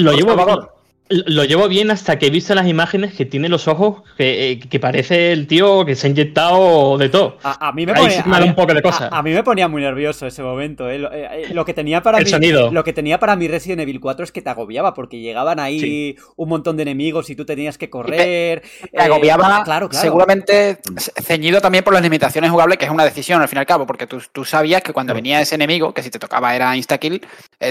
Lo 0.01 0.13
llevo. 0.13 0.76
Lo 1.09 1.45
llevo 1.45 1.69
bien 1.69 1.93
hasta 1.93 2.19
que 2.19 2.27
he 2.27 2.31
visto 2.31 2.53
las 2.57 2.67
imágenes 2.67 3.15
que 3.15 3.25
tiene 3.25 3.49
los 3.49 3.69
ojos 3.69 4.03
que, 4.17 4.59
que 4.69 4.81
parece 4.81 5.31
el 5.31 5.47
tío 5.47 5.85
que 5.85 5.95
se 5.95 6.09
ha 6.09 6.11
inyectado 6.11 6.99
de 6.99 7.09
todo. 7.09 7.39
A, 7.45 7.71
mí 7.73 7.87
me 7.87 7.95
ponía, 7.95 8.25
un 8.45 8.57
poco 8.57 8.75
de 8.75 8.83
cosas. 8.83 9.09
A, 9.13 9.23
mí 9.23 9.31
me 9.31 9.45
ponía 9.45 9.69
muy 9.69 9.83
nervioso 9.83 10.27
ese 10.27 10.43
momento. 10.43 10.91
¿eh? 10.91 10.97
Eh, 10.97 11.29
eh, 11.51 11.55
lo, 11.55 11.65
que 11.65 11.75
tenía 11.75 12.03
para 12.03 12.19
el 12.19 12.27
sonido. 12.27 12.73
Lo 12.73 12.83
que 12.83 12.93
tenía 12.93 13.21
para 13.21 13.37
mi 13.37 13.47
Resident 13.47 13.83
Evil 13.83 14.01
4 14.01 14.25
es 14.25 14.33
que 14.33 14.43
te 14.43 14.51
agobiaba 14.51 14.95
porque 14.95 15.21
llegaban 15.21 15.61
ahí 15.61 16.17
un 16.35 16.49
montón 16.49 16.77
de 16.77 16.83
enemigos 16.83 17.31
y 17.31 17.37
tú 17.37 17.45
tenías 17.45 17.79
que 17.79 17.89
correr. 17.89 18.65
Te, 18.91 18.99
agobiaba, 18.99 19.63
claro, 19.63 19.89
claro. 19.89 19.89
seguramente 19.93 20.79
ceñido 21.23 21.61
también 21.61 21.85
por 21.85 21.95
las 21.95 22.03
limitaciones 22.03 22.51
jugables, 22.51 22.79
que 22.79 22.87
es 22.87 22.91
una 22.91 23.05
decisión 23.05 23.41
al 23.41 23.47
fin 23.47 23.59
y 23.59 23.61
al 23.61 23.67
cabo, 23.67 23.87
porque 23.87 24.09
tú, 24.09 24.21
tú 24.33 24.45
sabías 24.45 24.83
que 24.83 24.93
cuando 24.93 25.15
venía 25.15 25.41
ese 25.41 25.55
enemigo, 25.55 25.95
que 25.95 26.03
si 26.03 26.11
te 26.11 26.19
tocaba 26.19 26.57
era 26.57 26.77
insta-kill, 26.77 27.25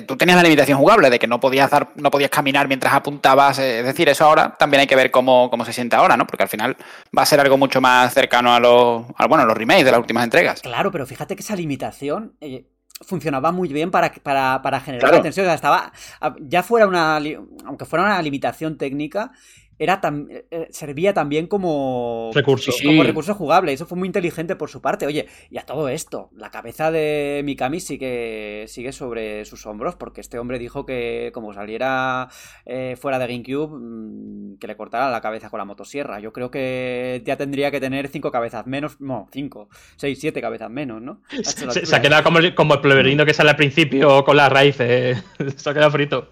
tú 0.07 0.15
tenías 0.15 0.37
la 0.37 0.43
limitación 0.43 0.77
jugable 0.77 1.09
de 1.09 1.19
que 1.19 1.27
no 1.27 1.41
podías, 1.41 1.69
dar, 1.69 1.89
no 1.95 2.09
podías 2.09 2.29
caminar 2.29 2.69
mientras 2.69 2.93
apuntabas 2.93 3.24
es 3.33 3.85
decir, 3.85 4.09
eso 4.09 4.25
ahora 4.25 4.55
también 4.57 4.81
hay 4.81 4.87
que 4.87 4.95
ver 4.95 5.11
cómo, 5.11 5.49
se 5.65 5.73
siente 5.73 5.95
ahora, 5.95 6.17
¿no? 6.17 6.27
Porque 6.27 6.43
al 6.43 6.49
final 6.49 6.75
va 7.17 7.23
a 7.23 7.25
ser 7.25 7.39
algo 7.39 7.57
mucho 7.57 7.81
más 7.81 8.13
cercano 8.13 8.53
a 8.53 8.59
los, 8.59 9.05
bueno, 9.27 9.45
los 9.45 9.57
remakes 9.57 9.85
de 9.85 9.91
las 9.91 9.99
últimas 9.99 10.23
entregas. 10.23 10.61
Claro, 10.61 10.91
pero 10.91 11.05
fíjate 11.05 11.35
que 11.35 11.41
esa 11.41 11.55
limitación 11.55 12.35
eh, 12.41 12.67
funcionaba 13.01 13.51
muy 13.51 13.69
bien 13.69 13.91
para, 13.91 14.11
para, 14.11 14.79
generar 14.79 15.13
la 15.13 15.21
tensión. 15.21 15.49
estaba, 15.49 15.91
ya 16.39 16.63
fuera 16.63 16.87
una, 16.87 17.19
aunque 17.65 17.85
fuera 17.85 18.05
una 18.05 18.21
limitación 18.21 18.77
técnica, 18.77 19.31
era 19.77 19.99
eh, 20.29 20.45
eh, 20.51 20.67
servía 20.71 21.13
también 21.13 21.47
como 21.47 22.31
recurso. 22.33 22.71
como 22.83 23.03
recurso 23.03 23.33
jugable. 23.33 23.73
Eso 23.73 23.85
fue 23.85 23.97
muy 23.97 24.07
inteligente 24.07 24.55
por 24.55 24.69
su 24.69 24.81
parte. 24.81 25.05
Oye, 25.05 25.27
y 25.49 25.57
a 25.57 25.65
todo 25.65 25.89
esto, 25.89 26.29
la 26.35 26.51
cabeza 26.51 26.91
de 26.91 27.41
Mikami 27.43 27.79
sigue, 27.79 28.65
sigue 28.67 28.91
sobre 28.91 29.45
sus 29.45 29.65
hombros, 29.65 29.95
porque 29.95 30.21
este 30.21 30.39
hombre 30.39 30.59
dijo 30.59 30.85
que 30.85 31.31
como 31.33 31.53
saliera 31.53 32.29
eh, 32.65 32.95
fuera 32.99 33.19
de 33.19 33.27
GameCube, 33.27 33.77
mm, 33.77 34.57
que 34.59 34.67
le 34.67 34.77
cortara 34.77 35.09
la 35.09 35.21
cabeza 35.21 35.49
con 35.49 35.57
la 35.57 35.65
motosierra. 35.65 36.19
Yo 36.19 36.31
creo 36.31 36.49
que 36.49 37.21
ya 37.25 37.35
tendría 37.35 37.71
que 37.71 37.79
tener 37.79 38.07
cinco 38.07 38.31
cabezas 38.31 38.65
menos, 38.67 39.01
no, 39.01 39.27
cinco, 39.31 39.69
seis, 39.97 40.19
siete 40.19 40.41
cabezas 40.41 40.69
menos, 40.69 41.01
¿no? 41.01 41.21
Se, 41.43 41.95
ha 41.95 42.01
quedado 42.01 42.23
como 42.23 42.39
el, 42.39 42.55
como 42.55 42.75
el 42.75 42.81
pleberino 42.81 43.25
que 43.25 43.33
sale 43.33 43.49
al 43.49 43.55
principio 43.55 44.23
con 44.23 44.37
las 44.37 44.51
raíces. 44.51 45.23
se 45.57 45.69
ha 45.69 45.73
quedado 45.73 45.91
frito. 45.91 46.29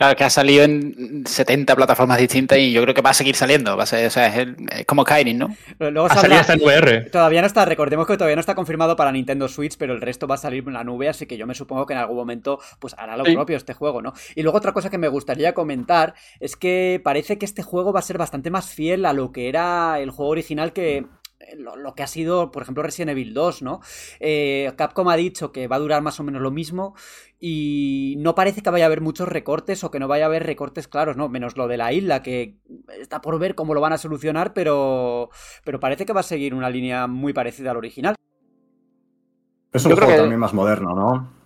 Claro, 0.00 0.16
que 0.16 0.24
ha 0.24 0.30
salido 0.30 0.64
en 0.64 1.26
70 1.26 1.76
plataformas 1.76 2.16
distintas 2.16 2.56
y 2.56 2.72
yo 2.72 2.80
creo 2.80 2.94
que 2.94 3.02
va 3.02 3.10
a 3.10 3.12
seguir 3.14 3.36
saliendo. 3.36 3.76
Va 3.76 3.82
a 3.82 3.86
ser, 3.86 4.06
o 4.06 4.10
sea, 4.10 4.28
es, 4.34 4.48
como 4.86 5.02
Skyrim, 5.02 5.36
¿no? 5.36 5.54
Luego 5.78 6.06
ha 6.06 6.14
salido 6.14 6.40
hasta 6.40 6.54
en 6.54 6.62
VR. 6.62 7.10
Todavía 7.10 7.42
no 7.42 7.46
está, 7.46 7.66
recordemos 7.66 8.06
que 8.06 8.16
todavía 8.16 8.34
no 8.34 8.40
está 8.40 8.54
confirmado 8.54 8.96
para 8.96 9.12
Nintendo 9.12 9.46
Switch, 9.46 9.76
pero 9.76 9.92
el 9.92 10.00
resto 10.00 10.26
va 10.26 10.36
a 10.36 10.38
salir 10.38 10.64
en 10.66 10.72
la 10.72 10.84
nube, 10.84 11.10
así 11.10 11.26
que 11.26 11.36
yo 11.36 11.46
me 11.46 11.54
supongo 11.54 11.84
que 11.84 11.92
en 11.92 11.98
algún 11.98 12.16
momento 12.16 12.60
pues 12.78 12.94
hará 12.96 13.14
lo 13.14 13.24
propio 13.24 13.58
este 13.58 13.74
juego, 13.74 14.00
¿no? 14.00 14.14
Y 14.34 14.42
luego 14.42 14.56
otra 14.56 14.72
cosa 14.72 14.88
que 14.88 14.96
me 14.96 15.08
gustaría 15.08 15.52
comentar 15.52 16.14
es 16.40 16.56
que 16.56 16.98
parece 17.04 17.36
que 17.36 17.44
este 17.44 17.62
juego 17.62 17.92
va 17.92 17.98
a 17.98 18.02
ser 18.02 18.16
bastante 18.16 18.50
más 18.50 18.70
fiel 18.70 19.04
a 19.04 19.12
lo 19.12 19.32
que 19.32 19.50
era 19.50 20.00
el 20.00 20.08
juego 20.12 20.30
original 20.30 20.72
que 20.72 21.04
lo, 21.56 21.94
que 21.94 22.02
ha 22.02 22.06
sido, 22.06 22.50
por 22.50 22.62
ejemplo, 22.62 22.82
Resident 22.82 23.10
Evil 23.10 23.34
2, 23.34 23.62
¿no? 23.62 23.80
Eh, 24.18 24.72
Capcom 24.76 25.08
ha 25.08 25.16
dicho 25.16 25.52
que 25.52 25.68
va 25.68 25.76
a 25.76 25.80
durar 25.80 26.02
más 26.02 26.20
o 26.20 26.24
menos 26.24 26.42
lo 26.42 26.50
mismo 26.50 26.94
y 27.38 28.16
no 28.18 28.34
parece 28.34 28.62
que 28.62 28.70
vaya 28.70 28.84
a 28.84 28.86
haber 28.86 29.00
muchos 29.00 29.28
recortes 29.28 29.82
o 29.84 29.90
que 29.90 29.98
no 29.98 30.08
vaya 30.08 30.24
a 30.24 30.26
haber 30.26 30.44
recortes 30.44 30.88
claros, 30.88 31.16
¿no? 31.16 31.28
Menos 31.28 31.56
lo 31.56 31.68
de 31.68 31.76
la 31.76 31.92
isla, 31.92 32.22
que 32.22 32.58
está 33.00 33.20
por 33.20 33.38
ver 33.38 33.54
cómo 33.54 33.74
lo 33.74 33.80
van 33.80 33.92
a 33.92 33.98
solucionar, 33.98 34.52
pero, 34.52 35.30
pero 35.64 35.80
parece 35.80 36.06
que 36.06 36.12
va 36.12 36.20
a 36.20 36.24
seguir 36.24 36.54
una 36.54 36.70
línea 36.70 37.06
muy 37.06 37.32
parecida 37.32 37.70
al 37.70 37.78
original. 37.78 38.14
Es 39.72 39.84
un 39.84 39.96
juego 39.96 40.16
también 40.16 40.40
más 40.40 40.52
moderno, 40.52 40.94
¿no? 40.94 41.39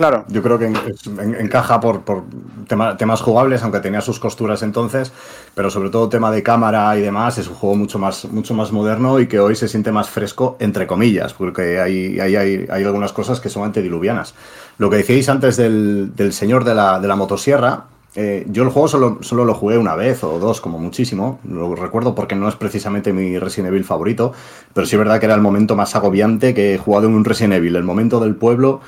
Claro. 0.00 0.24
Yo 0.28 0.42
creo 0.42 0.58
que 0.58 0.64
encaja 0.64 1.78
por, 1.78 2.00
por 2.00 2.22
tema- 2.66 2.96
temas 2.96 3.20
jugables, 3.20 3.62
aunque 3.62 3.80
tenía 3.80 4.00
sus 4.00 4.18
costuras 4.18 4.62
entonces, 4.62 5.12
pero 5.54 5.68
sobre 5.68 5.90
todo 5.90 6.08
tema 6.08 6.30
de 6.30 6.42
cámara 6.42 6.96
y 6.96 7.02
demás, 7.02 7.36
es 7.36 7.48
un 7.48 7.54
juego 7.54 7.76
mucho 7.76 7.98
más, 7.98 8.24
mucho 8.24 8.54
más 8.54 8.72
moderno 8.72 9.20
y 9.20 9.26
que 9.26 9.38
hoy 9.38 9.56
se 9.56 9.68
siente 9.68 9.92
más 9.92 10.08
fresco, 10.08 10.56
entre 10.58 10.86
comillas, 10.86 11.34
porque 11.34 11.78
hay, 11.78 12.18
hay, 12.18 12.34
hay, 12.34 12.82
algunas 12.82 13.12
cosas 13.12 13.40
que 13.40 13.50
son 13.50 13.64
antediluvianas. 13.64 14.32
Lo 14.78 14.88
que 14.88 14.96
decíais 14.96 15.28
antes 15.28 15.58
del, 15.58 16.16
del 16.16 16.32
señor 16.32 16.64
de 16.64 16.74
la, 16.74 16.98
de 16.98 17.06
la 17.06 17.16
motosierra, 17.16 17.84
eh, 18.14 18.46
yo 18.48 18.62
el 18.62 18.70
juego 18.70 18.88
solo, 18.88 19.18
solo 19.20 19.44
lo 19.44 19.52
jugué 19.52 19.76
una 19.76 19.96
vez 19.96 20.24
o 20.24 20.38
dos, 20.38 20.62
como 20.62 20.78
muchísimo. 20.78 21.40
Lo 21.44 21.74
recuerdo 21.74 22.14
porque 22.14 22.34
no 22.34 22.48
es 22.48 22.56
precisamente 22.56 23.12
mi 23.12 23.38
Resident 23.38 23.68
Evil 23.68 23.84
favorito, 23.84 24.32
pero 24.72 24.86
sí 24.86 24.96
es 24.96 24.98
verdad 24.98 25.20
que 25.20 25.26
era 25.26 25.34
el 25.34 25.42
momento 25.42 25.76
más 25.76 25.94
agobiante 25.94 26.54
que 26.54 26.72
he 26.72 26.78
jugado 26.78 27.06
en 27.06 27.16
un 27.16 27.24
Resident 27.26 27.52
Evil. 27.52 27.76
El 27.76 27.84
momento 27.84 28.18
del 28.18 28.34
pueblo 28.34 28.80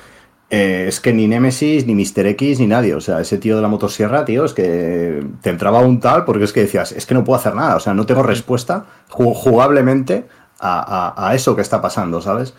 eh, 0.55 0.85
es 0.87 0.99
que 0.99 1.11
ni 1.13 1.27
Nemesis, 1.27 1.87
ni 1.87 1.95
Mr. 1.95 2.27
X, 2.27 2.59
ni 2.59 2.67
nadie. 2.67 2.93
O 2.93 3.01
sea, 3.01 3.19
ese 3.19 3.39
tío 3.39 3.55
de 3.55 3.61
la 3.63 3.67
motosierra, 3.67 4.23
tío, 4.23 4.45
es 4.45 4.53
que 4.53 5.25
te 5.41 5.49
entraba 5.49 5.79
un 5.79 5.99
tal 5.99 6.25
porque 6.25 6.43
es 6.43 6.53
que 6.53 6.61
decías, 6.61 6.91
es 6.91 7.05
que 7.07 7.15
no 7.15 7.23
puedo 7.23 7.39
hacer 7.39 7.55
nada. 7.55 7.75
O 7.75 7.79
sea, 7.79 7.93
no 7.95 8.05
tengo 8.05 8.21
respuesta 8.21 8.85
ju- 9.09 9.33
jugablemente 9.33 10.25
a, 10.59 11.13
a- 11.17 11.29
a 11.29 11.33
eso 11.35 11.55
que 11.55 11.61
está 11.63 11.81
pasando, 11.81 12.21
¿sabes? 12.21 12.53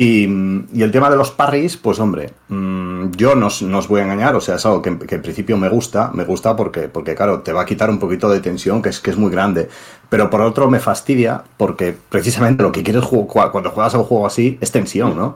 Y, 0.00 0.28
y 0.72 0.82
el 0.82 0.92
tema 0.92 1.10
de 1.10 1.16
los 1.16 1.32
parries, 1.32 1.76
pues 1.76 1.98
hombre, 1.98 2.30
mm, 2.48 3.10
yo 3.16 3.34
no, 3.34 3.46
os- 3.48 3.62
no 3.62 3.78
os 3.78 3.88
voy 3.88 4.00
a 4.00 4.04
engañar, 4.04 4.36
o 4.36 4.40
sea, 4.40 4.54
es 4.54 4.64
algo 4.66 4.80
que, 4.80 4.96
que 4.96 5.16
en 5.16 5.22
principio 5.22 5.56
me 5.56 5.68
gusta, 5.68 6.12
me 6.14 6.22
gusta 6.24 6.54
porque, 6.54 6.82
porque, 6.88 7.16
claro, 7.16 7.40
te 7.40 7.52
va 7.52 7.62
a 7.62 7.66
quitar 7.66 7.90
un 7.90 7.98
poquito 7.98 8.28
de 8.28 8.38
tensión, 8.40 8.80
que 8.80 8.90
es, 8.90 9.00
que 9.00 9.10
es 9.10 9.16
muy 9.16 9.30
grande, 9.32 9.68
pero 10.08 10.30
por 10.30 10.40
otro 10.42 10.70
me 10.70 10.78
fastidia 10.78 11.42
porque 11.56 11.96
precisamente 12.10 12.62
lo 12.62 12.70
que 12.70 12.84
quieres 12.84 13.04
cuando 13.50 13.70
juegas 13.70 13.94
a 13.94 13.98
un 13.98 14.04
juego 14.04 14.26
así 14.26 14.56
es 14.60 14.70
tensión, 14.70 15.16
¿no? 15.16 15.34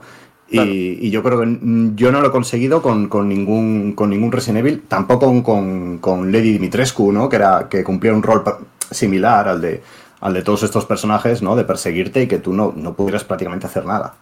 Y, 0.53 0.57
Claro. 0.57 0.71
y 0.71 1.09
yo 1.09 1.23
creo 1.23 1.39
que 1.39 1.57
yo 1.95 2.11
no 2.11 2.21
lo 2.21 2.27
he 2.27 2.31
conseguido 2.31 2.83
con, 2.83 3.09
con 3.09 3.27
ningún, 3.27 3.93
con 3.93 4.11
ningún 4.11 4.31
Resident 4.31 4.59
Evil, 4.59 4.83
tampoco 4.87 5.25
con, 5.25 5.41
con, 5.41 5.97
con 5.97 6.31
Lady 6.31 6.51
Dimitrescu, 6.51 7.11
¿no? 7.11 7.27
Que, 7.27 7.37
era, 7.37 7.67
que 7.67 7.83
cumplía 7.83 8.13
un 8.13 8.21
rol 8.21 8.43
similar 8.91 9.47
al 9.47 9.61
de, 9.61 9.81
al 10.21 10.33
de 10.35 10.43
todos 10.43 10.61
estos 10.61 10.85
personajes, 10.85 11.41
¿no? 11.41 11.55
De 11.55 11.63
perseguirte 11.63 12.21
y 12.21 12.27
que 12.27 12.37
tú 12.37 12.53
no, 12.53 12.71
no 12.75 12.93
pudieras 12.93 13.23
prácticamente 13.23 13.65
hacer 13.65 13.85
nada. 13.87 14.13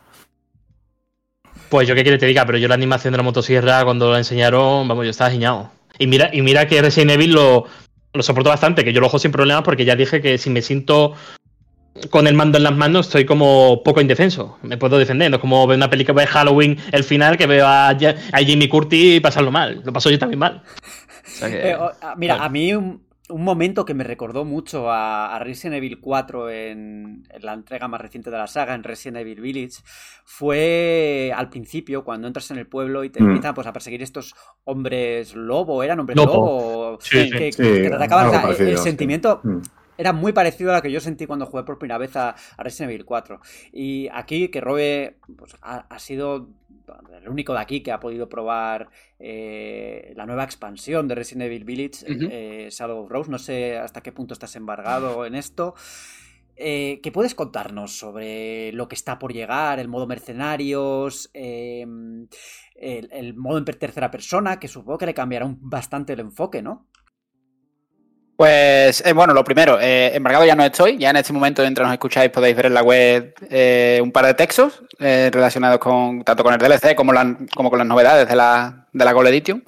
Pues 1.68 1.86
yo 1.86 1.96
qué 1.96 2.04
quiere 2.04 2.18
te 2.18 2.28
diga, 2.28 2.46
pero 2.46 2.58
yo 2.58 2.70
la 2.70 2.76
animación 2.76 3.12
de 3.12 3.18
la 3.18 3.24
motosierra 3.24 3.84
cuando 3.84 4.10
la 4.10 4.18
enseñaron, 4.18 4.88
vamos, 4.88 5.04
yo 5.04 5.12
estaba 5.12 5.32
giñado. 5.32 5.70
Y 6.00 6.08
mira, 6.08 6.30
y 6.32 6.42
mira 6.42 6.66
que 6.66 6.82
Resident 6.82 7.12
Evil 7.12 7.34
lo, 7.34 7.66
lo 8.14 8.24
soporto 8.24 8.50
bastante, 8.50 8.86
que 8.86 8.94
yo 8.94 9.02
lo 9.02 9.08
juego 9.10 9.20
sin 9.20 9.34
problemas 9.34 9.64
porque 9.64 9.84
ya 9.84 9.98
dije 9.98 10.22
que 10.22 10.38
si 10.38 10.50
me 10.50 10.62
siento 10.62 11.14
con 12.10 12.26
el 12.28 12.34
mando 12.36 12.58
en 12.58 12.64
las 12.64 12.76
manos 12.76 13.08
estoy 13.08 13.26
como 13.26 13.82
poco 13.84 14.02
indefenso. 14.02 14.58
Me 14.64 14.78
puedo 14.78 14.98
defender, 14.98 15.30
no 15.30 15.38
es 15.38 15.42
como 15.42 15.66
ver 15.68 15.78
una 15.78 15.90
película 15.90 16.22
de 16.22 16.28
Halloween, 16.28 16.78
el 16.92 17.04
final, 17.04 17.38
que 17.38 17.48
veo 17.48 17.66
a, 17.68 17.90
a 17.90 18.38
Jimmy 18.46 18.68
Curtis 18.70 19.20
pasarlo 19.22 19.52
mal. 19.52 19.82
Lo 19.86 19.92
paso 19.94 20.10
yo 20.10 20.18
también 20.20 20.40
mal. 20.40 20.64
O 20.66 21.30
sea 21.30 21.50
que- 21.50 21.70
Eh, 21.72 21.76
o- 21.76 21.92
ah, 22.02 22.16
mira, 22.18 22.44
a 22.44 22.50
mí 22.50 22.74
un, 22.74 23.04
un 23.30 23.44
momento 23.44 23.86
que 23.86 23.94
me 23.94 24.04
recordó 24.04 24.44
mucho 24.46 24.90
a, 24.92 25.36
a 25.36 25.40
Resident 25.40 25.76
Evil 25.78 26.00
4 26.00 26.50
en, 26.50 27.24
en 27.30 27.42
la 27.46 27.54
entrega 27.54 27.88
más 27.88 28.02
reciente 28.02 28.30
de 28.32 28.38
la 28.38 28.48
saga, 28.48 28.74
en 28.74 28.84
Resident 28.84 29.18
Evil 29.18 29.40
Village, 29.42 29.82
fue 30.26 31.32
al 31.36 31.50
principio, 31.50 32.04
cuando 32.04 32.28
entras 32.28 32.50
en 32.52 32.58
el 32.58 32.68
pueblo 32.68 33.04
y 33.04 33.10
te 33.10 33.22
Mm. 33.22 33.28
empiezan 33.28 33.54
pues, 33.54 33.68
a 33.68 33.74
perseguir 33.74 34.02
estos 34.02 34.34
hombres 34.66 35.36
lobo, 35.36 35.84
¿eran 35.84 36.00
hombres 36.00 36.16
Lobo. 36.18 36.34
lobo? 36.34 36.98
Sí, 37.02 37.24
sí. 37.26 37.32
que, 37.32 37.52
Sí, 37.52 37.62
que 37.64 37.90
te 37.90 37.94
atacaban. 37.96 38.26
algo 38.26 38.30
O 38.30 38.34
sea, 38.40 38.42
parecido, 38.44 38.70
el 38.72 38.78
sí. 38.78 38.84
sentimiento 38.84 39.42
Mm. 39.44 39.58
Era 40.02 40.14
muy 40.14 40.34
parecido 40.34 40.72
a 40.72 40.76
lo 40.78 40.82
que 40.82 40.92
yo 40.92 41.00
sentí 41.00 41.26
cuando 41.28 41.46
jugué 41.46 41.64
por 41.64 41.78
primera 41.78 41.98
vez 41.98 42.16
a, 42.16 42.30
a 42.58 42.64
Resident 42.64 42.92
Evil 42.92 43.06
4. 43.06 43.40
Y 43.72 44.08
aquí, 44.12 44.50
que 44.50 44.60
Robe 44.62 45.18
pues, 45.38 45.56
ha, 45.62 45.86
ha 45.90 46.00
sido 46.00 46.50
el 47.22 47.30
único 47.30 47.54
de 47.54 47.60
aquí 47.60 47.82
que 47.84 47.92
ha 47.92 48.00
podido 48.00 48.28
probar 48.28 48.90
eh, 49.20 50.14
la 50.16 50.26
nueva 50.26 50.44
expansión 50.44 51.08
de 51.08 51.16
Resident 51.16 51.44
Evil 51.44 51.64
Village, 51.64 52.06
Ujú. 52.12 52.28
eh, 52.32 52.68
Shadow 52.72 53.04
of 53.04 53.10
Rose. 53.12 53.30
No 53.32 53.38
sé 53.40 53.78
hasta 53.78 54.02
qué 54.02 54.12
punto 54.12 54.34
estás 54.34 54.56
embargado 54.56 55.26
en 55.26 55.36
esto. 55.36 55.76
Eh, 56.64 57.00
¿Qué 57.02 57.12
puedes 57.12 57.34
contarnos 57.34 57.98
sobre 57.98 58.72
lo 58.74 58.88
que 58.88 58.96
está 58.96 59.18
por 59.18 59.34
llegar, 59.34 59.80
el 59.80 59.88
modo 59.88 60.06
mercenarios, 60.06 61.32
eh, 61.34 61.86
el, 62.76 63.10
el 63.12 63.34
modo 63.36 63.58
en 63.58 63.66
tercera 63.66 64.12
persona, 64.12 64.60
que 64.60 64.68
supongo 64.68 64.98
que 65.00 65.06
le 65.08 65.14
cambiará 65.14 65.46
un- 65.46 65.58
bastante 65.62 66.14
el 66.14 66.20
enfoque, 66.20 66.62
¿no? 66.62 66.88
Pues 68.42 69.04
eh, 69.06 69.14
bueno, 69.14 69.36
lo 69.36 69.44
primero, 69.44 69.80
eh, 69.80 70.16
embargado 70.16 70.44
ya 70.44 70.56
no 70.56 70.64
estoy, 70.64 70.98
ya 70.98 71.12
en 71.12 71.18
este 71.18 71.32
momento 71.32 71.62
mientras 71.62 71.86
nos 71.86 71.94
escucháis 71.94 72.32
podéis 72.32 72.56
ver 72.56 72.66
en 72.66 72.74
la 72.74 72.82
web 72.82 73.36
eh, 73.52 74.00
un 74.02 74.12
par 74.12 74.26
de 74.26 74.34
textos 74.34 74.82
eh, 74.98 75.30
relacionados 75.32 75.78
con 75.78 76.24
tanto 76.24 76.44
con 76.44 76.52
el 76.52 76.60
DLC 76.60 76.96
como, 76.96 77.14
con 77.14 77.78
las 77.78 77.86
novedades 77.86 78.28
de 78.28 78.36
la, 78.36 78.88
de 78.92 79.06
la 79.06 79.14
Gold 79.14 79.28
Edition. 79.28 79.64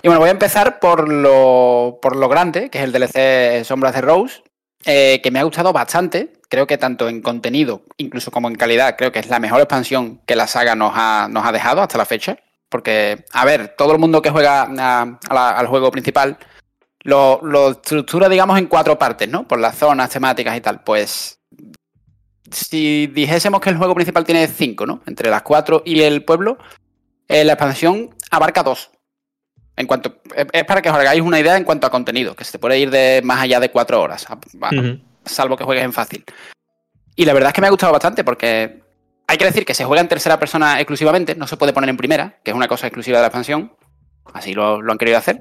Y 0.00 0.08
bueno, 0.08 0.20
voy 0.20 0.30
a 0.30 0.32
empezar 0.32 0.80
por 0.80 1.06
lo, 1.06 1.98
por 2.00 2.16
lo 2.16 2.30
grande, 2.30 2.70
que 2.70 2.78
es 2.78 2.84
el 2.84 2.92
DLC 2.92 3.62
Sombras 3.66 3.92
de 3.92 4.00
Rose, 4.00 4.42
que 4.82 5.28
me 5.30 5.40
ha 5.40 5.42
gustado 5.42 5.74
bastante. 5.74 6.32
Creo 6.48 6.66
que 6.66 6.78
tanto 6.78 7.10
en 7.10 7.20
contenido, 7.20 7.82
incluso 7.98 8.30
como 8.30 8.48
en 8.48 8.54
calidad, 8.54 8.96
creo 8.96 9.12
que 9.12 9.18
es 9.18 9.28
la 9.28 9.38
mejor 9.38 9.60
expansión 9.60 10.22
que 10.24 10.34
la 10.34 10.46
saga 10.46 10.74
nos 10.74 10.92
ha, 10.94 11.28
nos 11.30 11.44
ha 11.44 11.52
dejado 11.52 11.82
hasta 11.82 11.98
la 11.98 12.06
fecha. 12.06 12.38
Porque, 12.70 13.26
a 13.34 13.44
ver, 13.44 13.74
todo 13.76 13.92
el 13.92 13.98
mundo 13.98 14.22
que 14.22 14.30
juega 14.30 14.62
al 14.62 15.66
juego 15.66 15.90
principal 15.90 16.38
lo, 17.04 17.40
lo 17.42 17.70
estructura, 17.70 18.28
digamos, 18.28 18.58
en 18.58 18.66
cuatro 18.66 18.98
partes, 18.98 19.28
¿no? 19.28 19.46
Por 19.46 19.58
las 19.60 19.76
zonas, 19.76 20.10
temáticas 20.10 20.56
y 20.56 20.60
tal. 20.60 20.82
Pues 20.82 21.40
si 22.50 23.06
dijésemos 23.08 23.60
que 23.60 23.70
el 23.70 23.76
juego 23.76 23.94
principal 23.94 24.24
tiene 24.24 24.46
cinco, 24.46 24.86
¿no? 24.86 25.00
Entre 25.06 25.30
las 25.30 25.42
cuatro 25.42 25.82
y 25.84 26.00
el 26.02 26.24
pueblo, 26.24 26.58
eh, 27.28 27.44
la 27.44 27.52
expansión 27.54 28.14
abarca 28.30 28.62
dos. 28.62 28.90
En 29.76 29.86
cuanto, 29.86 30.16
es 30.34 30.46
es 30.52 30.64
para 30.64 30.82
que 30.82 30.90
os 30.90 30.96
hagáis 30.96 31.20
una 31.22 31.38
idea 31.38 31.56
en 31.56 31.64
cuanto 31.64 31.86
a 31.86 31.90
contenido, 31.90 32.34
que 32.34 32.44
se 32.44 32.58
puede 32.58 32.78
ir 32.78 32.90
de 32.90 33.20
más 33.22 33.40
allá 33.40 33.60
de 33.60 33.70
cuatro 33.70 34.00
horas, 34.02 34.26
a- 34.28 34.32
a- 34.34 34.74
Ujú. 34.74 34.98
salvo 35.24 35.56
que 35.56 35.64
juegues 35.64 35.84
en 35.84 35.92
fácil. 35.92 36.24
Y 37.14 37.24
la 37.24 37.32
verdad 37.32 37.48
es 37.50 37.54
que 37.54 37.60
me 37.60 37.66
ha 37.68 37.70
gustado 37.70 37.92
bastante 37.92 38.24
porque 38.24 38.82
hay 39.26 39.38
que 39.38 39.44
decir 39.44 39.64
que 39.64 39.74
se 39.74 39.84
juega 39.84 40.00
en 40.00 40.08
tercera 40.08 40.38
persona 40.38 40.80
exclusivamente, 40.80 41.34
no 41.36 41.46
se 41.46 41.56
puede 41.56 41.72
poner 41.72 41.90
en 41.90 41.96
primera, 41.96 42.40
que 42.42 42.50
es 42.50 42.56
una 42.56 42.66
cosa 42.66 42.86
exclusiva 42.86 43.18
de 43.18 43.22
la 43.22 43.26
expansión. 43.28 43.72
Así 44.32 44.52
lo, 44.54 44.80
lo 44.82 44.90
han 44.92 44.98
querido 44.98 45.18
hacer. 45.18 45.38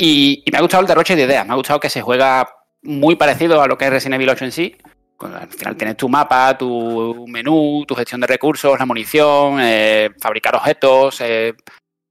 Y, 0.00 0.44
me 0.52 0.58
ha 0.58 0.60
gustado 0.60 0.82
el 0.82 0.86
derroche 0.86 1.16
de 1.16 1.24
ideas, 1.24 1.44
me 1.44 1.52
ha 1.52 1.56
gustado 1.56 1.80
que 1.80 1.90
se 1.90 2.00
juega 2.00 2.48
muy 2.82 3.16
parecido 3.16 3.60
a 3.60 3.66
lo 3.66 3.76
que 3.76 3.86
es 3.86 3.90
Resident 3.90 4.14
Evil 4.14 4.28
8 4.28 4.44
en 4.44 4.52
sí. 4.52 4.76
Pues, 5.18 5.34
al 5.34 5.48
final 5.48 5.76
tienes 5.76 5.96
tu 5.96 6.08
mapa, 6.08 6.56
tu 6.56 7.26
menú, 7.26 7.84
tu 7.84 7.96
gestión 7.96 8.20
de 8.20 8.28
recursos, 8.28 8.78
la 8.78 8.86
munición, 8.86 9.58
eh, 9.60 10.10
fabricar 10.20 10.54
objetos, 10.54 11.20
eh, 11.20 11.52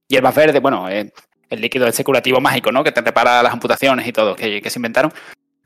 hierbas 0.05 0.35
verdes, 0.35 0.61
bueno, 0.61 0.89
eh, 0.89 1.13
el 1.49 1.61
líquido 1.61 1.87
ese 1.87 2.03
curativo 2.03 2.41
mágico, 2.41 2.73
¿no? 2.73 2.83
Que 2.83 2.91
te 2.91 2.99
repara 2.99 3.41
las 3.41 3.53
amputaciones 3.53 4.05
y 4.05 4.11
todo, 4.11 4.35
que, 4.35 4.61
que 4.61 4.69
se 4.69 4.79
inventaron. 4.79 5.13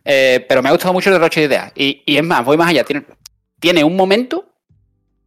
Eh, 0.05 0.45
pero 0.47 0.61
me 0.61 0.69
ha 0.69 0.73
gustado 0.73 0.93
mucho 0.93 1.09
el 1.09 1.15
derroche 1.15 1.39
de 1.39 1.47
ideas. 1.47 1.71
Y, 1.73 2.03
y 2.05 2.17
es 2.17 2.23
más, 2.23 2.45
voy 2.45 2.55
más 2.55 2.69
allá. 2.69 2.83
Tiene, 2.83 3.03
tiene 3.59 3.83
un 3.83 3.95
momento 3.95 4.45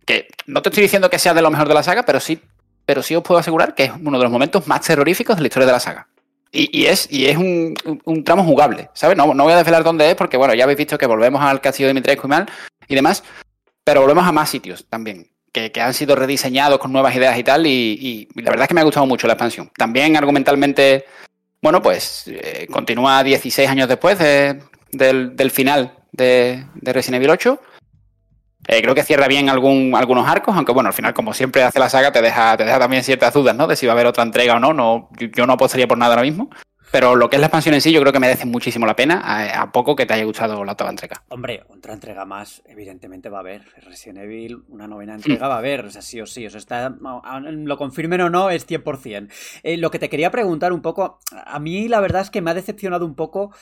que 0.06 0.28
no 0.46 0.62
te 0.62 0.68
estoy 0.68 0.82
diciendo 0.82 1.10
que 1.10 1.18
sea 1.18 1.34
de 1.34 1.42
lo 1.42 1.50
mejor 1.50 1.66
de 1.66 1.74
la 1.74 1.82
saga, 1.82 2.04
pero 2.04 2.20
sí, 2.20 2.40
pero 2.86 3.02
sí 3.02 3.16
os 3.16 3.24
puedo 3.24 3.40
asegurar 3.40 3.74
que 3.74 3.84
es 3.84 3.92
uno 4.00 4.16
de 4.16 4.22
los 4.22 4.32
momentos 4.32 4.68
más 4.68 4.82
terroríficos 4.82 5.34
de 5.34 5.42
la 5.42 5.48
historia 5.48 5.66
de 5.66 5.72
la 5.72 5.80
saga. 5.80 6.06
Y, 6.56 6.87
es, 6.87 7.08
y 7.11 7.26
es 7.26 7.37
un, 7.37 7.75
un- 8.04 8.23
tramo 8.23 8.44
jugable, 8.44 8.88
¿sabes? 8.94 9.16
No, 9.16 9.34
no 9.34 9.42
voy 9.44 9.52
a 9.52 9.56
desvelar 9.56 9.82
dónde 9.82 10.08
es, 10.08 10.14
porque 10.14 10.37
bueno, 10.37 10.54
ya 10.54 10.62
habéis 10.64 10.78
visto 10.78 10.96
que 10.96 11.06
volvemos 11.06 11.42
al 11.42 11.61
castillo 11.61 11.88
de 11.88 11.94
Dimitrescu 11.94 12.28
y 12.28 12.30
mal 12.30 12.46
y 12.87 12.94
demás, 12.94 13.25
pero 13.82 14.02
volvemos 14.02 14.25
a 14.25 14.30
más 14.30 14.50
sitios 14.50 14.87
también, 14.88 15.26
que, 15.52 15.73
que 15.73 15.80
han 15.80 15.92
sido 15.94 16.14
rediseñados 16.14 16.78
con 16.78 16.92
nuevas 16.92 17.14
ideas 17.16 17.37
y 17.37 17.42
tal, 17.42 17.66
y, 17.66 18.28
la 18.37 18.50
verdad 18.50 18.62
es 18.64 18.68
que 18.68 18.75
me 18.75 18.80
ha 18.82 18.84
gustado 18.84 19.04
mucho 19.06 19.26
la 19.26 19.32
expansión. 19.32 19.68
También 19.76 20.16
argumentalmente, 20.16 21.04
bueno, 21.61 21.82
pues 21.82 22.25
eh, 22.28 22.68
continúa 22.70 23.25
16 23.25 23.68
años 23.68 23.88
después 23.88 24.16
de- 24.20 24.62
del, 24.92 25.34
del 25.34 25.50
final 25.50 25.92
de, 26.12 26.64
de 26.76 26.92
Resident 26.92 27.16
Evil 27.16 27.30
8. 27.30 27.61
Eh, 28.66 28.80
creo 28.80 28.94
que 28.94 29.02
cierra 29.02 29.28
bien 29.28 29.49
algún, 29.49 29.94
algunos 29.94 30.28
arcos, 30.28 30.56
aunque 30.56 30.73
bueno, 30.73 30.88
al 30.88 30.94
final, 30.94 31.12
como 31.12 31.35
siempre 31.35 31.62
hace 31.62 31.78
la 31.78 31.88
saga, 31.88 32.12
te 32.12 32.23
deja, 32.23 32.56
te 32.56 32.64
deja 32.64 32.78
también 32.78 33.04
ciertas 33.04 33.35
dudas, 33.35 33.54
¿no? 33.54 33.66
De 33.66 33.76
si 33.76 33.87
va 33.87 33.92
a 33.92 33.94
haber 33.94 34.06
otra 34.06 34.23
entrega 34.23 34.54
o 34.56 34.59
no. 34.59 34.73
no 34.73 35.09
yo, 35.18 35.47
no 35.47 35.52
apostaría 35.52 35.87
por 35.87 35.99
nada 35.99 36.14
ahora 36.14 36.23
mismo. 36.23 36.49
Pero 36.90 37.16
lo 37.16 37.28
que 37.28 37.37
es 37.37 37.40
la 37.40 37.47
expansión 37.47 37.75
en 37.75 37.80
sí, 37.80 37.90
yo 37.90 38.00
creo 38.00 38.12
que 38.12 38.21
merece 38.21 38.47
muchísimo 38.47 38.87
la 38.87 38.94
pena, 38.94 39.21
a, 39.25 39.62
a 39.62 39.73
poco 39.73 39.97
que 39.97 40.06
te 40.06 40.14
haya 40.14 40.25
gustado 40.25 40.64
la 40.64 40.73
octava 40.73 40.90
entrega. 40.90 41.25
Hombre, 41.28 41.64
otra 41.68 41.92
entrega 41.92 42.25
más, 42.25 42.62
evidentemente 42.66 43.28
va 43.28 43.38
a 43.38 43.40
haber. 43.40 43.62
Resident 43.83 44.18
Evil, 44.18 44.62
una 44.68 44.87
novena 44.87 45.16
entrega 45.16 45.49
va 45.49 45.56
a 45.56 45.59
haber, 45.59 45.87
o 45.87 45.90
sea, 45.90 46.02
sí 46.02 46.21
o 46.21 46.26
sí. 46.26 46.47
O 46.47 46.50
sea, 46.50 46.59
está, 46.59 46.90
lo 46.90 47.76
confirmen 47.76 48.21
o 48.21 48.30
no, 48.30 48.49
es 48.49 48.68
100%. 48.68 49.28
Eh, 49.64 49.76
lo 49.76 49.90
que 49.90 49.99
te 49.99 50.09
quería 50.09 50.30
preguntar 50.30 50.73
un 50.73 50.83
poco, 50.83 51.18
a 51.33 51.59
mí 51.59 51.88
la 51.88 51.99
verdad 51.99 52.23
es 52.23 52.30
que 52.30 52.40
me 52.40 52.52
ha 52.52 52.54
decepcionado 52.54 53.04
un 53.04 53.16
poco 53.16 53.52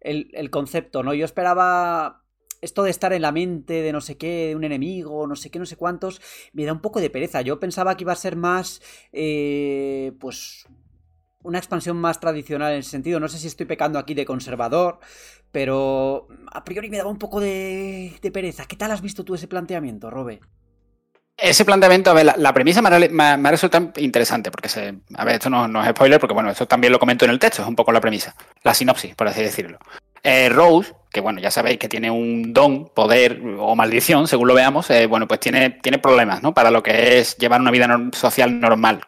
el, 0.00 0.30
el 0.34 0.50
concepto, 0.50 1.02
¿no? 1.02 1.14
Yo 1.14 1.24
esperaba 1.24 2.21
esto 2.62 2.84
de 2.84 2.90
estar 2.90 3.12
en 3.12 3.22
la 3.22 3.32
mente 3.32 3.82
de 3.82 3.92
no 3.92 4.00
sé 4.00 4.16
qué, 4.16 4.48
de 4.48 4.56
un 4.56 4.64
enemigo, 4.64 5.26
no 5.26 5.36
sé 5.36 5.50
qué, 5.50 5.58
no 5.58 5.66
sé 5.66 5.76
cuántos, 5.76 6.22
me 6.54 6.64
da 6.64 6.72
un 6.72 6.80
poco 6.80 7.00
de 7.00 7.10
pereza. 7.10 7.42
Yo 7.42 7.60
pensaba 7.60 7.96
que 7.96 8.04
iba 8.04 8.12
a 8.12 8.16
ser 8.16 8.36
más, 8.36 8.80
eh, 9.12 10.12
pues, 10.18 10.66
una 11.42 11.58
expansión 11.58 11.96
más 11.98 12.20
tradicional 12.20 12.72
en 12.72 12.78
ese 12.78 12.90
sentido. 12.90 13.20
No 13.20 13.28
sé 13.28 13.38
si 13.38 13.48
estoy 13.48 13.66
pecando 13.66 13.98
aquí 13.98 14.14
de 14.14 14.24
conservador, 14.24 15.00
pero 15.50 16.28
a 16.52 16.64
priori 16.64 16.88
me 16.88 16.98
daba 16.98 17.10
un 17.10 17.18
poco 17.18 17.40
de, 17.40 18.14
de 18.22 18.30
pereza. 18.30 18.64
¿Qué 18.66 18.76
tal 18.76 18.92
has 18.92 19.02
visto 19.02 19.24
tú 19.24 19.34
ese 19.34 19.48
planteamiento, 19.48 20.08
Robe? 20.08 20.40
ese 21.36 21.64
planteamiento, 21.64 22.10
a 22.10 22.14
ver, 22.14 22.34
la, 22.36 22.54
premisa 22.54 22.80
me 22.82 22.88
ha, 22.88 23.50
resultado 23.50 23.92
interesante, 23.96 24.50
porque 24.50 24.68
a 25.14 25.24
ver, 25.24 25.34
esto 25.34 25.50
no, 25.50 25.66
no, 25.66 25.82
es 25.82 25.90
spoiler, 25.90 26.20
porque 26.20 26.34
bueno, 26.34 26.50
esto 26.50 26.66
también 26.66 26.92
lo 26.92 27.00
comento 27.00 27.24
en 27.24 27.32
el 27.32 27.38
texto, 27.38 27.62
es 27.62 27.68
un 27.68 27.74
poco 27.74 27.90
la 27.90 28.00
premisa, 28.00 28.36
la 28.62 28.74
sinopsis, 28.74 29.14
por 29.16 29.26
así 29.26 29.42
decirlo. 29.42 29.78
Eh, 30.22 30.48
Rose, 30.48 30.94
que 31.10 31.20
bueno, 31.20 31.40
ya 31.40 31.50
sabéis 31.50 31.78
que 31.78 31.88
tiene 31.88 32.10
un 32.10 32.52
don, 32.52 32.88
poder 32.88 33.42
o 33.58 33.74
maldición, 33.74 34.28
según 34.28 34.48
lo 34.48 34.54
veamos, 34.54 34.88
eh, 34.90 35.06
bueno, 35.06 35.26
pues 35.26 35.40
tiene, 35.40 35.70
tiene 35.70 35.98
problemas, 35.98 36.42
¿no? 36.42 36.54
Para 36.54 36.70
lo 36.70 36.82
que 36.82 37.18
es 37.18 37.36
llevar 37.36 37.60
una 37.60 37.70
vida 37.70 37.86
no, 37.86 38.10
social 38.12 38.60
normal, 38.60 39.00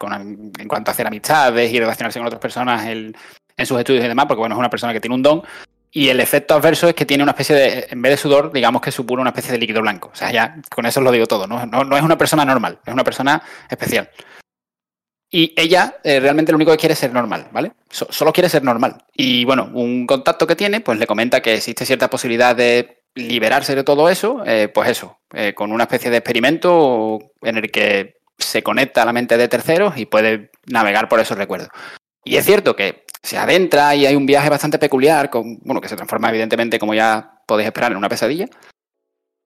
en 0.59 0.69
cuanto 0.69 0.91
a 0.91 0.93
hacer 0.93 1.07
amistades 1.07 1.73
y 1.73 1.79
relacionarse 1.79 2.19
con 2.19 2.27
otras 2.27 2.41
personas 2.41 2.87
en 2.87 3.15
sus 3.65 3.79
estudios 3.79 4.05
y 4.05 4.09
demás, 4.09 4.27
porque 4.27 4.41
bueno, 4.41 4.57
es 4.57 4.59
una 4.59 4.71
persona 4.71 4.93
que 4.93 5.01
tiene 5.01 5.15
un 5.15 5.23
don 5.23 5.43
y 5.97 6.09
el 6.09 6.19
efecto 6.19 6.55
adverso 6.55 6.89
es 6.89 6.95
que 6.95 7.07
tiene 7.07 7.23
una 7.23 7.31
especie 7.31 7.55
de, 7.55 7.87
en 7.89 8.03
vez 8.03 8.11
de 8.11 8.17
sudor, 8.17 8.53
digamos 8.53 8.83
que 8.83 8.91
supone 8.91 9.21
una 9.21 9.31
especie 9.31 9.53
de 9.53 9.59
líquido 9.59 9.81
blanco. 9.81 10.11
O 10.13 10.17
sea, 10.17 10.33
ya 10.33 10.57
con 10.69 10.87
eso 10.87 10.99
os 10.99 11.05
lo 11.05 11.13
digo 11.13 11.29
todo. 11.29 11.47
No, 11.47 11.65
no 11.67 11.97
es 11.97 12.03
una 12.03 12.19
persona 12.19 12.45
normal, 12.45 12.81
es 12.85 12.93
una 12.93 13.05
persona 13.05 13.41
especial. 13.71 14.11
Y 15.31 15.53
ella 15.57 15.97
eh, 16.05 16.21
realmente 16.21 16.53
lo 16.53 16.57
único 16.57 16.71
que 16.73 16.79
quiere 16.79 16.93
es 16.93 16.99
ser 16.99 17.13
normal, 17.13 17.49
¿vale? 17.53 17.73
So, 17.91 18.07
solo 18.11 18.33
quiere 18.33 18.49
ser 18.49 18.63
normal. 18.63 19.05
Y 19.15 19.45
bueno, 19.45 19.71
un 19.75 20.07
contacto 20.07 20.47
que 20.47 20.57
tiene, 20.57 20.81
pues 20.81 20.99
le 20.99 21.07
comenta 21.07 21.43
que 21.43 21.55
existe 21.55 21.87
cierta 21.87 22.09
posibilidad 22.09 22.55
de 22.55 23.05
liberarse 23.15 23.75
de 23.75 23.85
todo 23.85 24.09
eso, 24.09 24.43
eh, 24.45 24.69
pues 24.73 24.89
eso, 24.89 25.19
eh, 25.33 25.55
con 25.55 25.73
una 25.73 25.85
especie 25.85 26.11
de 26.11 26.19
experimento 26.19 27.19
en 27.43 27.57
el 27.57 27.71
que 27.71 28.17
se 28.39 28.63
conecta 28.63 29.03
a 29.03 29.07
la 29.07 29.13
mente 29.13 29.37
de 29.37 29.49
terceros 29.49 29.97
y 29.97 30.07
puede 30.07 30.51
navegar 30.67 31.09
por 31.09 31.21
esos 31.21 31.39
recuerdos. 31.39 31.69
Y 32.25 32.37
es 32.37 32.45
cierto 32.45 32.75
que 32.75 33.05
se 33.23 33.39
adentra 33.39 33.95
y 33.95 34.07
hay 34.07 34.17
un 34.17 34.27
viaje 34.27 34.51
bastante 34.51 34.79
peculiar, 34.79 35.31
con, 35.31 35.59
bueno, 35.63 35.81
que 35.81 35.89
se 35.89 35.97
transforma 35.97 36.29
evidentemente, 36.31 36.79
como 36.79 36.95
ya 36.95 37.41
podéis 37.47 37.67
esperar, 37.67 37.93
en 37.93 37.99
una 37.99 38.09
pesadilla. 38.09 38.47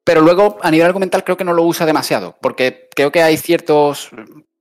Pero 0.05 0.23
luego, 0.23 0.59
a 0.63 0.71
nivel 0.71 0.87
argumental, 0.87 1.23
creo 1.23 1.37
que 1.37 1.45
no 1.45 1.53
lo 1.53 1.65
usa 1.65 1.85
demasiado, 1.85 2.37
porque 2.41 2.89
creo 2.95 3.13
que 3.13 3.23
hay 3.23 3.37
ciertos 3.37 4.11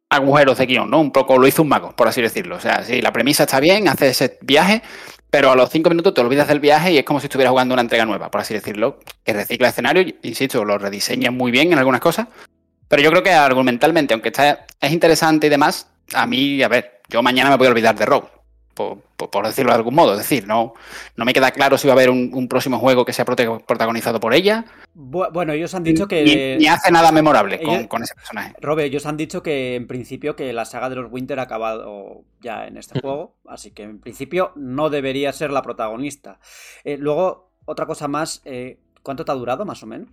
agujeros 0.10 0.58
de 0.58 0.66
guion, 0.66 0.90
¿no? 0.90 1.00
Un 1.00 1.12
poco 1.12 1.38
lo 1.38 1.48
hizo 1.48 1.62
un 1.62 1.70
mago, 1.70 1.96
por 1.96 2.08
así 2.08 2.22
decirlo. 2.22 2.56
O 2.56 2.60
sea, 2.60 2.84
sí, 2.84 3.02
la 3.02 3.12
premisa 3.12 3.44
está 3.44 3.60
bien, 3.60 3.88
hace 3.88 4.10
ese 4.10 4.38
viaje, 4.42 4.82
pero 5.30 5.52
a 5.52 5.56
los 5.56 5.70
cinco 5.70 5.90
minutos 5.90 6.14
te 6.14 6.22
olvidas 6.22 6.48
del 6.48 6.60
viaje 6.60 6.94
y 6.94 6.98
es 6.98 7.04
como 7.04 7.20
si 7.20 7.28
estuvieras 7.28 7.52
jugando 7.52 7.74
una 7.74 7.82
entrega 7.82 8.06
nueva, 8.06 8.32
por 8.32 8.42
así 8.42 8.54
decirlo, 8.54 9.00
que 9.24 9.34
recicla 9.34 9.70
escenario, 9.70 10.14
insisto, 10.22 10.64
lo 10.64 10.78
rediseña 10.78 11.32
muy 11.32 11.52
bien 11.52 11.74
en 11.74 11.80
algunas 11.80 12.02
cosas, 12.02 12.28
pero 12.88 13.02
yo 13.02 13.10
creo 13.12 13.24
que 13.24 13.32
argumentalmente, 13.32 14.14
aunque 14.14 14.30
está, 14.30 14.66
es 14.80 14.92
interesante 14.92 15.48
y 15.48 15.50
demás, 15.50 15.90
a 16.14 16.26
mí, 16.26 16.64
a 16.64 16.70
ver, 16.70 17.02
yo 17.10 17.22
mañana 17.22 17.50
me 17.50 17.58
voy 17.58 17.68
a 17.68 17.72
olvidar 17.72 17.96
de 17.96 18.06
Rogue. 18.06 18.37
Por, 18.78 19.46
decirlo 19.48 19.72
de 19.72 19.78
algún 19.78 19.96
modo. 19.96 20.14
Es 20.14 20.20
decir, 20.20 20.48
no, 20.48 20.74
no 21.16 21.26
me 21.26 21.34
queda 21.34 21.52
claro 21.52 21.78
si 21.78 21.88
va 21.88 21.94
a 21.94 21.98
haber 21.98 22.12
un, 22.12 22.30
un 22.34 22.48
próximo 22.48 22.78
juego 22.78 23.06
que 23.06 23.14
sea 23.14 23.26
protagonizado 23.26 24.20
por 24.20 24.34
ella. 24.34 24.66
Bueno, 24.94 25.54
ellos 25.54 25.74
han 25.74 25.84
dicho 25.84 26.08
que. 26.08 26.24
Ni, 26.24 26.64
ni 26.64 26.68
hace 26.68 26.92
nada 26.92 27.12
memorable 27.12 27.56
ellos, 27.60 27.78
con, 27.78 27.88
con, 27.88 28.04
ese 28.04 28.14
personaje. 28.14 28.54
Robe, 28.62 28.86
ellos 28.86 29.06
han 29.06 29.18
dicho 29.18 29.42
que 29.42 29.76
en 29.76 29.88
principio 29.88 30.36
que 30.36 30.54
la 30.54 30.66
saga 30.66 30.90
de 30.90 30.96
los 30.98 31.12
Winter 31.12 31.40
ha 31.40 31.44
acabado 31.44 32.24
ya 32.40 32.68
en 32.68 32.78
este 32.78 33.00
juego. 33.00 33.36
Así 33.48 33.72
que 33.72 33.84
en 33.84 34.00
principio 34.00 34.52
no 34.56 34.90
debería 34.90 35.34
ser 35.34 35.52
la 35.52 35.62
protagonista. 35.62 36.40
Eh, 36.84 36.98
luego, 36.98 37.52
otra 37.66 37.86
cosa 37.86 38.08
más. 38.08 38.42
Eh, 38.46 38.80
¿Cuánto 39.02 39.24
te 39.24 39.32
ha 39.32 39.36
durado 39.36 39.66
más 39.66 39.82
o 39.84 39.88
menos? 39.88 40.10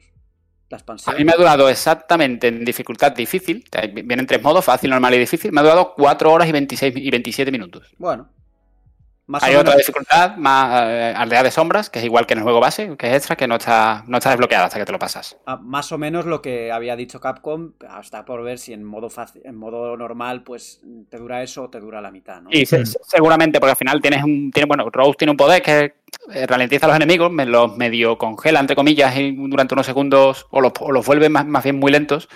La 0.70 0.78
expansión. 0.78 1.14
A 1.14 1.18
mí 1.18 1.24
me 1.24 1.32
ha 1.32 1.36
durado 1.36 1.68
exactamente 1.68 2.48
en 2.48 2.64
dificultad 2.64 3.12
difícil. 3.12 3.64
Vienen 3.92 4.26
tres 4.26 4.42
modos, 4.42 4.64
fácil, 4.64 4.90
normal 4.90 5.14
y 5.14 5.18
difícil. 5.18 5.52
Me 5.52 5.60
ha 5.60 5.64
durado 5.64 5.94
4 5.96 6.32
horas 6.32 6.48
y, 6.48 6.52
26, 6.52 6.94
y 6.96 7.10
27 7.10 7.50
minutos. 7.52 7.92
Bueno, 7.98 8.28
más 9.26 9.42
Hay 9.42 9.54
otra 9.54 9.76
dificultad, 9.76 10.36
más 10.36 10.82
eh, 10.86 11.14
aldea 11.16 11.42
de 11.42 11.50
sombras, 11.50 11.88
que 11.88 11.98
es 11.98 12.04
igual 12.04 12.26
que 12.26 12.34
en 12.34 12.38
el 12.38 12.44
juego 12.44 12.60
base, 12.60 12.96
que 12.96 13.08
es 13.08 13.14
extra, 13.14 13.36
que 13.36 13.46
no 13.46 13.56
está, 13.56 14.04
no 14.06 14.18
está 14.18 14.30
desbloqueada 14.30 14.66
hasta 14.66 14.78
que 14.78 14.84
te 14.84 14.92
lo 14.92 14.98
pasas. 14.98 15.36
Ah, 15.46 15.56
más 15.56 15.92
o 15.92 15.98
menos 15.98 16.26
lo 16.26 16.42
que 16.42 16.70
había 16.70 16.94
dicho 16.94 17.20
Capcom, 17.20 17.72
hasta 17.88 18.24
por 18.24 18.42
ver 18.42 18.58
si 18.58 18.72
en 18.72 18.84
modo 18.84 19.08
fácil, 19.08 19.42
en 19.44 19.56
modo 19.56 19.96
normal, 19.96 20.42
pues 20.42 20.82
te 21.08 21.16
dura 21.16 21.42
eso 21.42 21.64
o 21.64 21.70
te 21.70 21.80
dura 21.80 22.00
la 22.02 22.10
mitad, 22.10 22.42
¿no? 22.42 22.50
Sí, 22.52 22.66
sí. 22.66 22.76
seguramente, 23.06 23.60
porque 23.60 23.70
al 23.70 23.76
final 23.76 24.00
tienes 24.02 24.22
un. 24.22 24.50
Tiene, 24.50 24.66
bueno, 24.66 24.90
Rose 24.90 25.16
tiene 25.18 25.30
un 25.30 25.36
poder 25.36 25.62
que 25.62 25.94
ralentiza 26.46 26.86
a 26.86 26.88
los 26.88 26.96
enemigos, 26.96 27.30
me 27.30 27.46
los 27.46 27.76
medio 27.76 28.18
congela, 28.18 28.60
entre 28.60 28.76
comillas, 28.76 29.14
durante 29.36 29.74
unos 29.74 29.86
segundos, 29.86 30.46
o 30.50 30.60
los, 30.60 30.72
o 30.80 30.92
los 30.92 31.04
vuelve 31.04 31.28
más, 31.28 31.46
más 31.46 31.64
bien 31.64 31.78
muy 31.78 31.90
lentos. 31.90 32.28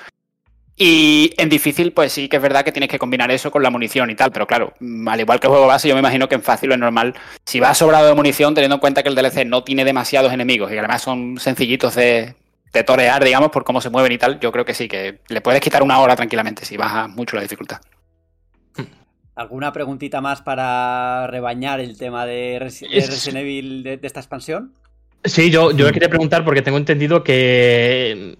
Y 0.80 1.34
en 1.36 1.48
difícil, 1.48 1.92
pues 1.92 2.12
sí 2.12 2.28
que 2.28 2.36
es 2.36 2.42
verdad 2.42 2.64
que 2.64 2.70
tienes 2.70 2.88
que 2.88 3.00
combinar 3.00 3.32
eso 3.32 3.50
con 3.50 3.64
la 3.64 3.70
munición 3.70 4.10
y 4.10 4.14
tal, 4.14 4.30
pero 4.30 4.46
claro, 4.46 4.74
al 5.08 5.20
igual 5.20 5.40
que 5.40 5.48
el 5.48 5.50
juego 5.50 5.66
base, 5.66 5.88
yo 5.88 5.94
me 5.94 6.00
imagino 6.00 6.28
que 6.28 6.36
en 6.36 6.42
fácil 6.42 6.70
o 6.70 6.74
en 6.74 6.80
normal, 6.80 7.14
si 7.44 7.58
vas 7.58 7.78
sobrado 7.78 8.06
de 8.06 8.14
munición, 8.14 8.54
teniendo 8.54 8.76
en 8.76 8.80
cuenta 8.80 9.02
que 9.02 9.08
el 9.08 9.16
DLC 9.16 9.44
no 9.44 9.64
tiene 9.64 9.84
demasiados 9.84 10.32
enemigos 10.32 10.70
y 10.70 10.78
además 10.78 11.02
son 11.02 11.40
sencillitos 11.40 11.96
de, 11.96 12.36
de 12.72 12.84
torear, 12.84 13.24
digamos, 13.24 13.50
por 13.50 13.64
cómo 13.64 13.80
se 13.80 13.90
mueven 13.90 14.12
y 14.12 14.18
tal, 14.18 14.38
yo 14.38 14.52
creo 14.52 14.64
que 14.64 14.72
sí, 14.72 14.86
que 14.86 15.18
le 15.28 15.40
puedes 15.40 15.60
quitar 15.60 15.82
una 15.82 15.98
hora 15.98 16.14
tranquilamente 16.14 16.64
si 16.64 16.76
baja 16.76 17.08
mucho 17.08 17.34
la 17.34 17.42
dificultad. 17.42 17.80
¿Alguna 19.34 19.72
preguntita 19.72 20.20
más 20.20 20.42
para 20.42 21.26
rebañar 21.26 21.80
el 21.80 21.98
tema 21.98 22.24
de, 22.24 22.58
Res 22.60 22.82
de 22.82 22.88
Resident 22.88 23.38
Evil 23.38 23.82
de, 23.82 23.96
de 23.96 24.06
esta 24.06 24.20
expansión? 24.20 24.74
Sí, 25.24 25.50
yo, 25.50 25.72
yo 25.72 25.90
quería 25.92 26.08
preguntar 26.08 26.44
porque 26.44 26.62
tengo 26.62 26.78
entendido 26.78 27.24
que 27.24 28.36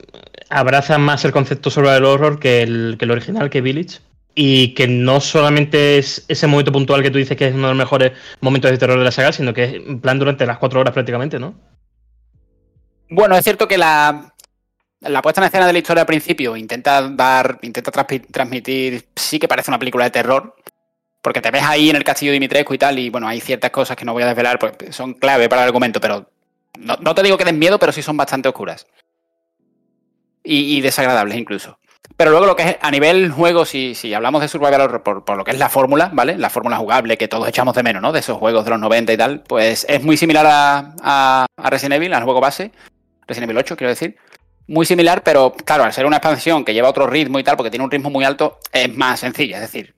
abraza 0.49 0.99
más 0.99 1.25
el 1.25 1.33
concepto 1.33 1.71
sobre 1.71 1.95
el 1.97 2.05
horror 2.05 2.39
que 2.39 2.63
el, 2.63 2.97
que 2.99 3.05
el 3.05 3.11
original, 3.11 3.51
que 3.51 3.61
Village. 3.61 3.99
Y 4.35 4.75
que 4.75 4.87
no 4.87 5.21
solamente 5.21 5.99
es 5.99 6.25
ese 6.29 6.47
momento 6.47 6.71
puntual 6.71 7.03
que 7.03 7.11
tú 7.11 7.19
dices 7.19 7.37
que 7.37 7.49
es 7.49 7.55
uno 7.55 7.67
de 7.67 7.75
los 7.75 7.79
mejores 7.79 8.13
momentos 8.41 8.71
de 8.71 8.79
terror 8.79 8.97
de 8.97 9.05
la 9.05 9.11
saga, 9.11 9.33
sino 9.33 9.53
que 9.53 9.65
es 9.65 9.75
en 9.75 10.01
plan 10.01 10.19
durante 10.19 10.47
las 10.47 10.59
cuatro 10.59 10.79
horas 10.79 10.95
prácticamente, 10.95 11.41
¿no? 11.41 11.55
Bueno, 13.11 13.37
es 13.37 13.43
cierto 13.43 13.67
que 13.67 13.77
la, 13.77 14.33
la 15.01 15.23
puesta 15.23 15.41
en 15.41 15.47
escena 15.47 15.67
de 15.67 15.73
la 15.73 15.79
historia 15.81 16.03
al 16.03 16.07
principio 16.07 16.57
intenta 16.57 17.09
dar, 17.11 17.59
intenta 17.63 17.91
transmitir, 17.91 19.07
sí 19.17 19.41
que 19.41 19.49
parece 19.49 19.73
una 19.73 19.79
película 19.79 20.05
de 20.05 20.11
terror, 20.11 20.55
porque 21.21 21.41
te 21.41 21.51
ves 21.51 21.65
ahí 21.65 21.91
en 21.91 21.97
el 21.97 22.05
castillo 22.05 22.31
de 22.31 22.35
Dimitrescu 22.35 22.75
y 22.75 22.79
tal, 22.79 22.99
y 22.99 23.11
bueno, 23.11 23.27
hay 23.27 23.41
ciertas 23.41 23.73
cosas 23.73 23.97
que 23.97 24.05
no 24.05 24.13
voy 24.13 24.23
a 24.23 24.27
desvelar, 24.27 24.61
pues 24.61 24.95
son 24.95 25.15
clave 25.15 25.49
para 25.49 25.63
el 25.63 25.69
argumento, 25.69 26.01
pero 26.01 26.31
no, 26.79 26.97
no, 27.01 27.15
te 27.15 27.23
digo 27.23 27.37
que 27.37 27.45
den 27.45 27.59
miedo, 27.59 27.79
pero 27.79 27.93
sí 27.93 28.03
son 28.03 28.17
bastante 28.17 28.49
oscuras. 28.49 28.87
Y, 30.45 30.81
desagradables 30.81 31.37
incluso. 31.37 31.79
Pero 32.17 32.31
luego 32.31 32.47
lo 32.47 32.57
que 32.57 32.63
es 32.63 32.77
a 32.81 32.91
nivel 32.91 33.31
juego, 33.31 33.67
si, 33.67 33.95
si 33.95 34.15
hablamos 34.15 34.41
de 34.41 34.49
Survival 34.49 34.81
Horror 34.81 35.03
por, 35.03 35.37
lo 35.37 35.45
que 35.45 35.51
es 35.51 35.59
la 35.59 35.69
fórmula, 35.69 36.11
¿vale? 36.15 36.39
La 36.39 36.49
fórmula 36.49 36.79
jugable 36.79 37.19
que 37.19 37.29
todos 37.29 37.47
echamos 37.47 37.75
de 37.75 37.83
menos, 37.83 38.01
¿no? 38.01 38.13
De 38.13 38.21
esos 38.21 38.39
juegos 38.39 38.65
de 38.65 38.71
los 38.71 38.81
90 38.81 39.13
y 39.13 39.17
tal, 39.19 39.43
pues 39.43 39.85
es 39.89 40.03
muy 40.03 40.17
similar 40.17 40.47
a, 40.49 40.95
a, 41.03 41.47
Resident 41.69 41.97
Evil, 41.97 42.15
al 42.15 42.25
juego 42.25 42.41
base. 42.41 42.73
Resident 43.27 43.51
Evil 43.51 43.59
8, 43.59 43.77
quiero 43.77 43.91
decir. 43.91 44.17
Muy 44.69 44.87
similar, 44.87 45.23
pero 45.23 45.53
claro, 45.53 45.85
al 45.85 45.93
ser 45.93 46.07
una 46.07 46.17
expansión 46.17 46.65
que 46.65 46.73
lleva 46.73 46.89
otro 46.89 47.07
ritmo 47.07 47.39
y 47.39 47.45
tal, 47.45 47.57
porque 47.57 47.71
tiene 47.71 47.85
un 47.85 47.91
ritmo 47.91 48.09
muy 48.09 48.25
alto, 48.25 48.59
es 48.73 48.95
más 48.95 49.21
sencilla. 49.21 49.57
Es 49.57 49.63
decir, 49.63 49.95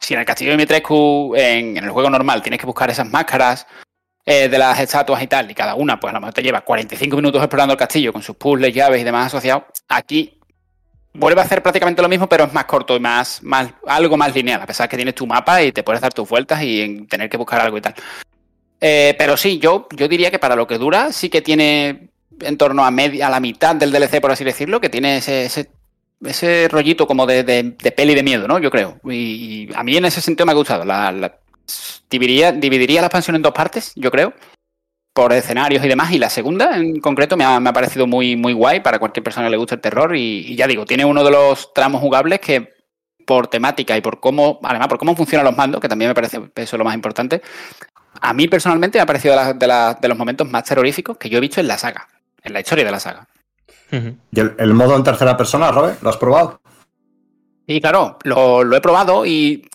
si 0.00 0.14
en 0.14 0.20
el 0.20 0.26
Castillo 0.26 0.52
de 0.52 0.56
Mitrescu, 0.56 1.34
en 1.36 1.76
el 1.76 1.90
juego 1.90 2.08
normal, 2.08 2.42
tienes 2.42 2.60
que 2.60 2.66
buscar 2.66 2.88
esas 2.88 3.10
máscaras, 3.10 3.66
eh, 4.28 4.48
de 4.48 4.58
las 4.58 4.80
estatuas 4.80 5.22
y 5.22 5.28
tal, 5.28 5.48
y 5.48 5.54
cada 5.54 5.76
una, 5.76 6.00
pues 6.00 6.10
a 6.10 6.14
lo 6.14 6.20
mejor 6.20 6.34
te 6.34 6.42
lleva 6.42 6.60
45 6.62 7.14
minutos 7.14 7.40
explorando 7.40 7.74
el 7.74 7.78
castillo 7.78 8.12
con 8.12 8.22
sus 8.22 8.34
puzzles, 8.34 8.74
llaves 8.74 9.00
y 9.00 9.04
demás 9.04 9.28
asociados. 9.28 9.62
Aquí 9.88 10.40
vuelve 11.14 11.40
a 11.40 11.44
hacer 11.44 11.62
prácticamente 11.62 12.02
lo 12.02 12.08
mismo, 12.08 12.28
pero 12.28 12.44
es 12.44 12.52
más 12.52 12.64
corto 12.64 12.96
y 12.96 13.00
más, 13.00 13.40
más 13.44 13.72
algo 13.86 14.16
más 14.16 14.34
lineal, 14.34 14.60
a 14.60 14.66
pesar 14.66 14.88
que 14.88 14.96
tienes 14.96 15.14
tu 15.14 15.28
mapa 15.28 15.62
y 15.62 15.70
te 15.70 15.84
puedes 15.84 16.02
dar 16.02 16.12
tus 16.12 16.28
vueltas 16.28 16.60
y 16.62 17.06
tener 17.06 17.30
que 17.30 17.36
buscar 17.36 17.60
algo 17.60 17.78
y 17.78 17.80
tal. 17.80 17.94
Eh, 18.80 19.14
pero 19.16 19.36
sí, 19.36 19.58
yo, 19.58 19.86
yo 19.96 20.08
diría 20.08 20.30
que 20.30 20.38
para 20.38 20.56
lo 20.56 20.66
que 20.66 20.76
dura, 20.76 21.12
sí 21.12 21.30
que 21.30 21.40
tiene 21.40 22.10
en 22.40 22.58
torno 22.58 22.84
a, 22.84 22.90
media, 22.90 23.28
a 23.28 23.30
la 23.30 23.40
mitad 23.40 23.76
del 23.76 23.92
DLC, 23.92 24.20
por 24.20 24.32
así 24.32 24.44
decirlo, 24.44 24.80
que 24.80 24.90
tiene 24.90 25.18
ese, 25.18 25.44
ese, 25.44 25.70
ese 26.24 26.68
rollito 26.68 27.06
como 27.06 27.26
de, 27.26 27.44
de, 27.44 27.62
de, 27.62 27.92
peli 27.92 28.14
de 28.14 28.22
miedo, 28.22 28.46
¿no? 28.46 28.58
Yo 28.58 28.70
creo. 28.70 28.98
Y, 29.04 29.68
a 29.74 29.82
mí 29.82 29.96
en 29.96 30.04
ese 30.04 30.20
sentido 30.20 30.46
me 30.46 30.52
ha 30.52 30.56
gustado. 30.56 30.84
La, 30.84 31.12
la, 31.12 31.38
dividiría, 32.10 32.52
dividiría 32.52 33.00
la 33.00 33.06
expansión 33.06 33.36
en 33.36 33.42
dos 33.42 33.52
partes, 33.52 33.92
yo 33.96 34.10
creo, 34.10 34.32
por 35.12 35.32
escenarios 35.32 35.84
y 35.84 35.88
demás. 35.88 36.12
Y 36.12 36.18
la 36.18 36.30
segunda, 36.30 36.76
en 36.76 37.00
concreto, 37.00 37.36
me 37.36 37.44
ha, 37.44 37.58
me 37.60 37.70
ha 37.70 37.72
parecido 37.72 38.06
muy, 38.06 38.36
muy 38.36 38.52
guay 38.52 38.80
para 38.80 38.98
cualquier 38.98 39.24
persona 39.24 39.46
que 39.46 39.50
le 39.50 39.56
guste 39.56 39.76
el 39.76 39.80
terror. 39.80 40.14
Y, 40.16 40.44
y, 40.46 40.56
ya 40.56 40.66
digo, 40.66 40.84
tiene 40.84 41.04
uno 41.04 41.24
de 41.24 41.30
los 41.30 41.72
tramos 41.72 42.00
jugables 42.00 42.40
que, 42.40 42.74
por 43.26 43.48
temática 43.48 43.96
y 43.96 44.00
por 44.00 44.20
cómo, 44.20 44.60
además, 44.62 44.88
por 44.88 44.98
cómo 44.98 45.16
funcionan 45.16 45.44
los 45.44 45.56
mandos, 45.56 45.80
que 45.80 45.88
también 45.88 46.10
me 46.10 46.14
parece 46.14 46.40
eso 46.54 46.78
lo 46.78 46.84
más 46.84 46.94
importante, 46.94 47.42
a 48.20 48.32
mí 48.32 48.48
personalmente 48.48 48.98
me 48.98 49.02
ha 49.02 49.06
parecido 49.06 49.34
de, 49.34 49.42
la, 49.42 49.52
de, 49.52 49.66
la, 49.66 49.98
de 50.00 50.08
los 50.08 50.16
momentos 50.16 50.48
más 50.48 50.64
terroríficos 50.64 51.16
que 51.16 51.28
yo 51.28 51.38
he 51.38 51.40
visto 51.40 51.60
en 51.60 51.68
la 51.68 51.76
saga, 51.76 52.08
en 52.42 52.52
la 52.52 52.60
historia 52.60 52.84
de 52.84 52.90
la 52.90 53.00
saga. 53.00 53.26
Uh 53.92 53.96
-huh. 53.96 54.16
¿Y 54.32 54.40
el, 54.40 54.54
el, 54.58 54.74
modo 54.74 54.96
en 54.96 55.04
tercera 55.04 55.36
persona, 55.36 55.70
Robert? 55.70 56.02
¿Lo 56.02 56.10
has 56.10 56.16
probado? 56.16 56.60
Sí, 57.66 57.80
claro, 57.80 58.18
lo, 58.22 58.62
lo 58.62 58.76
he 58.76 58.80
probado 58.80 59.26
y 59.26 59.68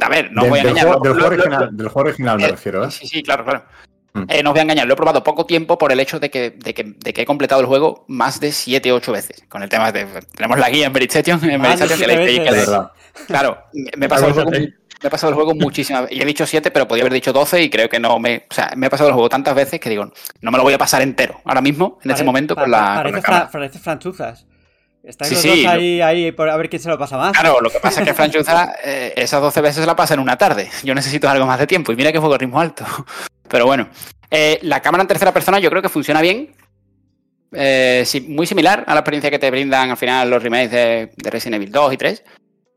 a 0.00 0.08
ver, 0.08 0.32
no 0.32 0.42
del, 0.42 0.50
voy 0.50 0.58
a 0.58 0.62
engañar. 0.62 1.00
Del, 1.00 1.12
juego, 1.12 1.26
original, 1.26 1.76
del 1.76 1.88
juego 1.88 2.08
original 2.08 2.38
me 2.38 2.48
refiero, 2.48 2.84
¿eh? 2.84 2.90
Sí, 2.90 3.06
sí, 3.06 3.22
claro, 3.22 3.44
claro. 3.44 3.64
Mm. 4.12 4.24
Eh, 4.28 4.42
no 4.42 4.50
os 4.50 4.54
voy 4.54 4.60
a 4.60 4.62
engañar, 4.62 4.86
lo 4.86 4.94
he 4.94 4.96
probado 4.96 5.22
poco 5.22 5.46
tiempo 5.46 5.78
por 5.78 5.92
el 5.92 6.00
hecho 6.00 6.18
de 6.18 6.30
que, 6.30 6.50
de 6.50 6.74
que, 6.74 6.84
de 6.84 7.12
que 7.12 7.22
he 7.22 7.26
completado 7.26 7.60
el 7.60 7.66
juego 7.66 8.04
más 8.08 8.40
de 8.40 8.52
7 8.52 8.92
8 8.92 9.12
veces. 9.12 9.44
Con 9.48 9.62
el 9.62 9.68
tema 9.68 9.92
de. 9.92 10.06
Tenemos 10.36 10.58
la 10.58 10.68
guía 10.68 10.86
en 10.86 10.92
Veristation, 10.92 11.38
en 11.48 11.62
Veristation 11.62 11.98
que 11.98 12.06
le 12.06 12.44
que 12.44 12.50
le, 12.50 12.66
Claro, 13.26 13.58
me 13.96 14.06
he 14.06 14.08
pasado 14.08 14.28
el 14.28 14.34
juego, 14.34 14.50
me 14.50 15.08
he 15.08 15.10
pasado 15.10 15.30
el 15.30 15.34
juego 15.34 15.54
muchísimas 15.54 16.02
veces. 16.02 16.18
Y 16.18 16.22
he 16.22 16.24
dicho 16.24 16.46
7, 16.46 16.70
pero 16.70 16.88
podía 16.88 17.02
haber 17.02 17.12
dicho 17.12 17.32
12 17.32 17.62
y 17.62 17.70
creo 17.70 17.88
que 17.88 18.00
no 18.00 18.18
me. 18.18 18.46
O 18.50 18.54
sea, 18.54 18.72
me 18.76 18.86
he 18.86 18.90
pasado 18.90 19.08
el 19.08 19.14
juego 19.14 19.28
tantas 19.28 19.54
veces 19.54 19.80
que 19.80 19.90
digo, 19.90 20.12
no 20.40 20.50
me 20.50 20.58
lo 20.58 20.64
voy 20.64 20.74
a 20.74 20.78
pasar 20.78 21.02
entero 21.02 21.40
ahora 21.44 21.60
mismo, 21.60 21.98
en 22.02 22.08
Pare, 22.08 22.12
este 22.14 22.24
momento, 22.24 22.56
con 22.56 22.70
la. 22.70 22.96
Parece, 22.96 23.14
con 23.14 23.22
fra, 23.22 23.50
parece 23.50 23.78
franchuzas. 23.78 24.46
Estáis 25.02 25.28
Sí, 25.30 25.34
los 25.34 25.42
sí, 25.42 25.48
dos 25.48 25.58
lo- 25.64 25.70
ahí, 25.70 26.00
ahí 26.02 26.32
por 26.32 26.48
a 26.50 26.56
ver 26.56 26.68
quién 26.68 26.82
se 26.82 26.88
lo 26.88 26.98
pasa 26.98 27.16
más. 27.16 27.32
Claro, 27.32 27.60
lo 27.60 27.70
que 27.70 27.80
pasa 27.80 28.00
es 28.00 28.06
que 28.06 28.14
Franchuza 28.14 28.74
eh, 28.84 29.14
esas 29.16 29.40
12 29.40 29.60
veces 29.60 29.86
la 29.86 29.96
pasa 29.96 30.14
en 30.14 30.20
una 30.20 30.36
tarde. 30.36 30.68
Yo 30.84 30.94
necesito 30.94 31.28
algo 31.28 31.46
más 31.46 31.58
de 31.58 31.66
tiempo 31.66 31.90
y 31.92 31.96
mira 31.96 32.12
que 32.12 32.18
juego 32.18 32.34
a 32.34 32.38
ritmo 32.38 32.60
alto. 32.60 32.84
Pero 33.48 33.66
bueno, 33.66 33.88
Eh, 34.32 34.58
la 34.62 34.80
cámara 34.80 35.02
en 35.02 35.08
tercera 35.08 35.32
persona 35.32 35.58
yo 35.58 35.70
creo 35.70 35.82
que 35.82 35.88
funciona 35.88 36.20
bien. 36.20 36.54
Eh, 37.52 38.04
sí, 38.06 38.20
muy 38.20 38.46
similar 38.46 38.84
a 38.86 38.94
la 38.94 39.00
experiencia 39.00 39.30
que 39.30 39.38
te 39.40 39.50
brindan 39.50 39.90
al 39.90 39.96
final 39.96 40.30
los 40.30 40.40
remakes 40.42 40.70
de, 40.70 41.10
de 41.16 41.30
Resident 41.30 41.56
Evil 41.56 41.72
2 41.72 41.94
y 41.94 41.96
3. 41.96 42.24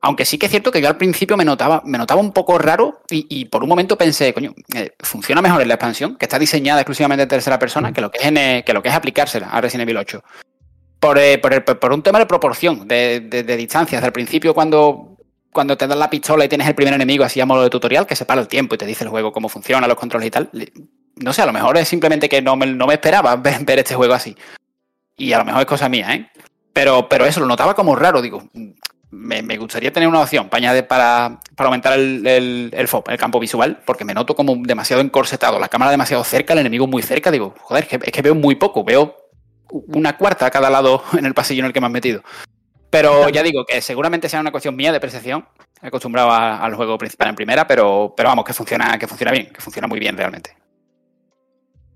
Aunque 0.02 0.26
sí 0.26 0.38
que 0.38 0.48
es 0.48 0.52
cierto 0.52 0.72
que 0.72 0.82
yo 0.82 0.88
al 0.90 0.98
principio 0.98 1.38
me 1.38 1.46
notaba, 1.46 1.82
me 1.86 1.98
notaba 1.98 2.20
un 2.20 2.34
poco 2.34 2.58
raro 2.58 3.02
y, 3.10 3.26
y 3.30 3.46
por 3.46 3.64
un 3.64 3.70
momento 3.70 3.98
pensé, 3.98 4.34
coño, 4.34 4.54
eh, 4.76 4.92
funciona 5.00 5.42
mejor 5.42 5.62
en 5.62 5.68
la 5.70 5.76
expansión, 5.76 6.18
que 6.18 6.26
está 6.26 6.38
diseñada 6.40 6.82
exclusivamente 6.82 7.24
en 7.24 7.30
tercera 7.30 7.58
persona, 7.60 7.94
que 7.94 8.02
lo 8.02 8.10
que 8.12 8.18
es, 8.18 8.26
en, 8.26 8.64
que, 8.64 8.74
lo 8.74 8.82
que 8.82 8.90
es 8.90 8.96
aplicársela 8.96 9.48
a 9.50 9.62
Resident 9.62 9.84
Evil 9.84 9.98
8 9.98 10.22
por, 11.04 11.20
eh, 11.20 11.38
por, 11.38 11.92
un 11.92 12.02
tema 12.02 12.18
de 12.18 12.26
proporción, 12.26 12.88
de, 12.88 13.20
de, 13.20 13.58
distancias. 13.58 14.02
Al 14.02 14.14
principio, 14.14 14.54
cuando, 14.54 15.18
cuando 15.52 15.76
te 15.76 15.86
dan 15.86 16.00
la 16.00 16.10
pistola 16.10 16.46
y 16.46 16.48
tienes 16.48 16.66
el 16.66 16.76
primer 16.76 16.94
enemigo, 16.94 17.26
así 17.26 17.42
a 17.42 17.46
modo 17.46 17.62
de 17.62 17.70
tutorial, 17.70 18.08
que 18.08 18.16
se 18.16 18.24
para 18.24 18.40
el 18.40 18.48
tiempo 18.48 18.76
y 18.76 18.78
te 18.78 18.86
dice 18.86 19.04
el 19.04 19.10
juego 19.10 19.34
cómo 19.34 19.50
funciona, 19.50 19.86
los 19.86 19.98
controles 19.98 20.28
y 20.28 20.32
tal. 20.32 20.50
No 21.18 21.34
sé, 21.34 21.42
a 21.42 21.46
lo 21.46 21.52
mejor 21.52 21.76
es 21.78 21.90
simplemente 21.90 22.30
que 22.30 22.42
no 22.42 22.56
me, 22.56 22.68
no 22.68 22.88
me 22.88 22.94
esperaba 22.94 23.36
ver, 23.68 23.80
este 23.80 23.96
juego 23.96 24.14
así. 24.14 24.34
Y 25.18 25.34
a 25.34 25.40
lo 25.40 25.44
mejor 25.44 25.60
es 25.60 25.68
cosa 25.68 25.90
mía, 25.90 26.14
¿eh? 26.14 26.30
Pero, 26.72 27.10
pero 27.10 27.26
eso 27.26 27.42
lo 27.42 27.48
notaba 27.48 27.76
como 27.76 27.98
raro, 27.98 28.22
digo. 28.22 28.42
Me, 29.12 29.58
gustaría 29.58 29.92
tener 29.92 30.08
una 30.08 30.22
opción 30.22 30.48
para, 30.48 30.88
para, 30.88 31.40
para 31.56 31.68
aumentar 31.68 32.00
el, 32.00 32.26
el, 32.26 32.74
el 32.74 33.18
campo 33.18 33.42
visual, 33.42 33.82
porque 33.86 34.06
me 34.06 34.14
noto 34.14 34.36
como 34.36 34.56
demasiado 34.56 35.02
encorsetado, 35.02 35.60
la 35.60 35.68
cámara 35.68 35.92
demasiado 35.92 36.24
cerca, 36.24 36.54
el 36.54 36.60
enemigo 36.60 36.88
muy 36.88 37.04
cerca. 37.04 37.30
Digo, 37.30 37.54
joder, 37.60 37.88
es 37.92 38.12
que 38.12 38.22
veo 38.22 38.36
muy 38.36 38.56
poco, 38.56 38.86
veo 38.86 39.23
una 39.88 40.18
cuarta 40.18 40.46
a 40.46 40.52
cada 40.52 40.70
lado 40.70 41.04
en 41.18 41.26
el 41.26 41.34
pasillo 41.34 41.62
en 41.62 41.66
el 41.68 41.74
que 41.74 41.80
me 41.82 41.88
han 41.88 41.92
metido. 41.92 42.22
Pero 42.90 43.28
ya 43.30 43.42
digo 43.42 43.66
que 43.66 43.82
seguramente 43.82 44.30
sea 44.30 44.40
una 44.40 44.52
cuestión 44.52 44.76
mía 44.76 44.92
de 44.92 45.00
percepción. 45.00 45.46
He 45.82 45.88
acostumbrado 45.88 46.30
a- 46.30 46.58
al 46.64 46.76
juego 46.76 46.98
principal 46.98 47.30
en 47.30 47.36
primera, 47.36 47.66
pero, 47.68 48.14
pero 48.16 48.30
vamos, 48.30 48.46
que 48.46 48.54
funciona, 48.54 48.98
que 49.00 49.08
funciona 49.08 49.32
bien, 49.32 49.48
que 49.52 49.62
funciona 49.62 49.88
muy 49.88 50.00
bien 50.00 50.16
realmente. 50.16 50.56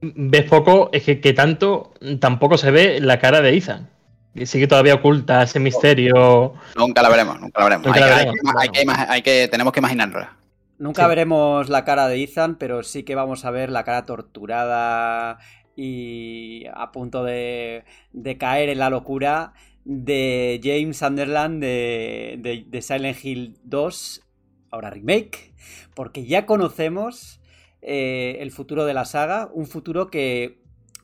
ves 0.02 0.44
poco, 0.50 0.90
es 0.92 1.04
que, 1.04 1.20
que 1.22 1.34
tanto 1.34 1.94
tampoco 2.20 2.58
se 2.58 2.72
ve 2.72 3.00
la 3.00 3.20
cara 3.20 3.42
de 3.42 3.56
Ethan. 3.58 3.90
Que 4.36 4.46
sigue 4.46 4.68
todavía 4.68 4.94
oculta 4.96 5.42
ese 5.44 5.60
misterio. 5.60 6.54
Nunca 6.76 7.02
la 7.02 7.10
veremos, 7.10 7.40
nunca 7.40 7.60
la 7.60 7.66
veremos. 7.66 7.88
Nunca 7.88 8.00
hay, 8.04 8.10
la 8.10 8.18
hay 8.18 8.26
veremos, 8.26 8.54
que- 8.54 8.60
hay 8.62 8.70
que 8.70 8.82
ima- 8.84 9.06
hay 9.10 9.22
que- 9.24 9.48
tenemos 9.48 9.74
que 9.74 9.80
imaginárnosla. 9.80 10.34
Nunca 10.80 11.04
Sí. 11.04 11.10
veremos 11.10 11.70
la 11.70 11.84
cara 11.84 12.08
de 12.08 12.22
Ethan, 12.24 12.56
pero 12.56 12.84
sí 12.84 13.02
que 13.04 13.16
vamos 13.16 13.46
a 13.46 13.52
ver 13.52 13.72
la 13.72 13.84
cara 13.84 14.06
torturada 14.06 15.40
y 15.78 16.66
a 16.74 16.92
punto 16.92 17.24
de, 17.24 17.86
de 18.12 18.38
caer 18.38 18.70
en 18.70 18.80
la 18.80 18.90
locura 18.90 19.54
de 19.86 20.60
James 20.64 20.98
Sunderland 20.98 21.62
de, 21.62 22.66
de- 22.68 22.82
Silent 22.82 23.24
Hill 23.24 23.58
2, 23.64 24.24
ahora 24.72 24.90
remake, 24.90 25.54
porque 25.96 26.26
ya 26.26 26.46
conocemos 26.46 27.40
eh, 27.82 28.38
el 28.42 28.52
futuro 28.52 28.86
de 28.86 28.94
la 28.96 29.06
saga, 29.06 29.50
un 29.54 29.68
futuro 29.68 30.08
que 30.10 30.60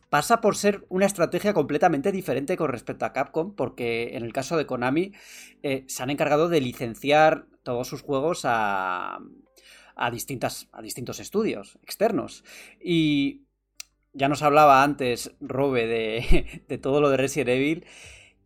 pasa 0.09 0.41
por 0.41 0.55
ser 0.55 0.85
una 0.89 1.05
estrategia 1.05 1.53
completamente 1.53 2.11
diferente 2.11 2.57
con 2.57 2.69
respecto 2.69 3.05
a 3.05 3.13
Capcom, 3.13 3.55
porque 3.55 4.15
en 4.15 4.23
el 4.23 4.33
caso 4.33 4.57
de 4.57 4.65
Konami 4.65 5.13
eh, 5.63 5.85
se 5.87 6.03
han 6.03 6.09
encargado 6.09 6.49
de 6.49 6.61
licenciar 6.61 7.45
todos 7.63 7.87
sus 7.87 8.01
juegos 8.01 8.41
a, 8.45 9.19
a, 9.95 10.11
distintas, 10.11 10.67
a 10.71 10.81
distintos 10.81 11.19
estudios 11.19 11.79
externos. 11.83 12.43
Y 12.83 13.42
ya 14.13 14.29
nos 14.29 14.41
hablaba 14.41 14.83
antes 14.83 15.35
Robe 15.41 15.87
de, 15.87 16.63
de 16.67 16.77
todo 16.77 17.01
lo 17.01 17.09
de 17.09 17.17
Resident 17.17 17.49
Evil. 17.49 17.85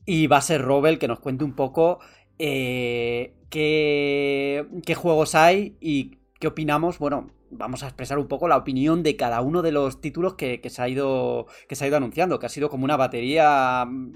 Y 0.05 0.27
va 0.27 0.37
a 0.37 0.41
ser 0.41 0.61
Robe 0.61 0.89
el 0.89 0.99
que 0.99 1.07
nos 1.07 1.19
cuente 1.19 1.43
un 1.43 1.53
poco 1.53 1.99
eh, 2.39 3.33
qué, 3.49 4.65
qué 4.85 4.95
juegos 4.95 5.35
hay 5.35 5.77
y 5.81 6.19
qué 6.39 6.47
opinamos. 6.47 6.99
Bueno, 6.99 7.31
vamos 7.49 7.83
a 7.83 7.87
expresar 7.87 8.19
un 8.19 8.27
poco 8.27 8.47
la 8.47 8.57
opinión 8.57 9.03
de 9.03 9.15
cada 9.15 9.41
uno 9.41 9.61
de 9.61 9.71
los 9.71 10.01
títulos 10.01 10.35
que, 10.35 10.61
se, 10.69 10.81
ha 10.81 10.89
ido, 10.89 11.47
que 11.67 11.75
se 11.75 11.85
ha 11.85 11.87
ido 11.87 11.97
anunciando, 11.97 12.39
que 12.39 12.45
ha 12.45 12.49
sido 12.49 12.69
como 12.69 12.85
una 12.85 12.97
batería 12.97 13.85
mm, 13.85 14.11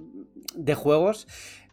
de 0.56 0.76
juegos, 0.76 1.28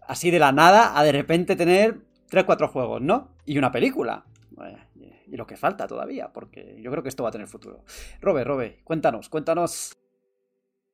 así 0.07 0.31
de 0.31 0.39
la 0.39 0.53
nada, 0.53 0.99
a 0.99 1.05
de 1.05 1.13
repente 1.13 1.57
tener 1.57 2.01
3-4 2.31 2.69
juegos, 2.69 3.03
¿no? 3.03 3.29
Y 3.45 3.59
una 3.59 3.73
película. 3.73 4.25
Bueno, 4.51 4.79
y 5.31 5.37
lo 5.37 5.47
que 5.47 5.57
falta 5.57 5.87
todavía, 5.87 6.29
porque 6.33 6.77
yo 6.81 6.91
creo 6.91 7.03
que 7.03 7.09
esto 7.09 7.23
va 7.23 7.29
a 7.29 7.33
tener 7.33 7.47
futuro. 7.47 7.85
Robe, 8.21 8.45
Robe, 8.45 8.81
cuéntanos, 8.85 9.29
cuéntanos. 9.29 9.97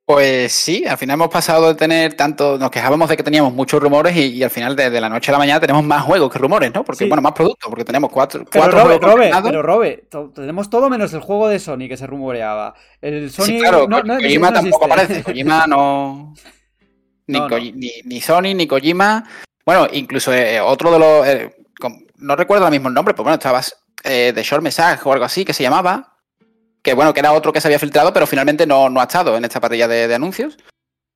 Pues 0.06 0.52
sí, 0.52 0.84
al 0.86 0.98
final 0.98 1.14
hemos 1.14 1.30
pasado 1.30 1.68
de 1.68 1.74
tener 1.76 2.12
tanto, 2.12 2.58
nos 2.58 2.70
quejábamos 2.70 3.08
de 3.08 3.16
que 3.16 3.22
teníamos 3.22 3.54
muchos 3.54 3.82
rumores 3.82 4.14
y, 4.14 4.26
y 4.34 4.42
al 4.42 4.50
final 4.50 4.76
de, 4.76 4.90
de 4.90 5.00
la 5.00 5.08
noche 5.08 5.30
a 5.30 5.32
la 5.32 5.38
mañana 5.38 5.60
tenemos 5.60 5.82
más 5.82 6.02
juegos 6.02 6.30
que 6.30 6.38
rumores, 6.38 6.70
¿no? 6.74 6.84
Porque, 6.84 7.04
Sí. 7.04 7.08
bueno, 7.08 7.22
más 7.22 7.32
productos, 7.32 7.70
porque 7.70 7.86
tenemos 7.86 8.10
cuatro, 8.12 8.44
Pero 8.50 8.64
cuatro 8.64 8.80
Robe, 8.84 8.98
juegos 8.98 9.14
Robe, 9.14 9.30
pero 9.42 9.62
Robe, 9.62 10.06
to- 10.10 10.30
tenemos 10.34 10.68
todo 10.68 10.90
menos 10.90 11.10
el 11.14 11.20
juego 11.20 11.48
de 11.48 11.58
Sony 11.58 11.88
que 11.88 11.96
se 11.96 12.06
rumoreaba. 12.06 12.74
El 13.00 13.30
Sony 13.30 13.44
sí, 13.46 13.58
claro, 13.60 13.88
no, 13.88 14.02
Ko- 14.02 14.06
no- 14.06 14.14
Kojima 14.16 14.50
no 14.50 14.60
tampoco 14.60 14.84
aparece. 14.84 15.22
Kojima 15.22 15.66
no. 15.66 16.34
Ni, 17.26 17.38
No, 17.38 17.48
no. 17.48 17.56
Koji- 17.56 17.72
ni, 17.74 17.90
ni 18.04 18.20
Sony, 18.20 18.54
ni 18.54 18.66
Kojima. 18.66 19.24
Bueno, 19.64 19.86
incluso 19.90 20.34
eh, 20.34 20.60
otro 20.60 20.92
de 20.92 20.98
los. 20.98 21.26
eh, 21.26 21.56
no 22.18 22.36
recuerdo 22.36 22.64
ahora 22.66 22.70
mismo 22.72 22.88
el 22.88 22.94
nombre, 22.94 23.14
pero 23.14 23.24
bueno, 23.24 23.36
estabas 23.36 23.74
eh, 24.04 24.32
de 24.34 24.42
Short 24.42 24.62
Message 24.62 25.00
o 25.04 25.12
algo 25.12 25.24
así 25.24 25.44
que 25.44 25.52
se 25.52 25.62
llamaba. 25.62 26.18
Que 26.82 26.94
bueno, 26.94 27.14
que 27.14 27.20
era 27.20 27.32
otro 27.32 27.52
que 27.52 27.60
se 27.60 27.68
había 27.68 27.78
filtrado, 27.78 28.12
pero 28.12 28.26
finalmente 28.26 28.66
no, 28.66 28.90
no 28.90 29.00
ha 29.00 29.04
estado 29.04 29.36
en 29.36 29.44
esta 29.44 29.60
parrilla 29.60 29.88
de, 29.88 30.14
anuncios. 30.14 30.58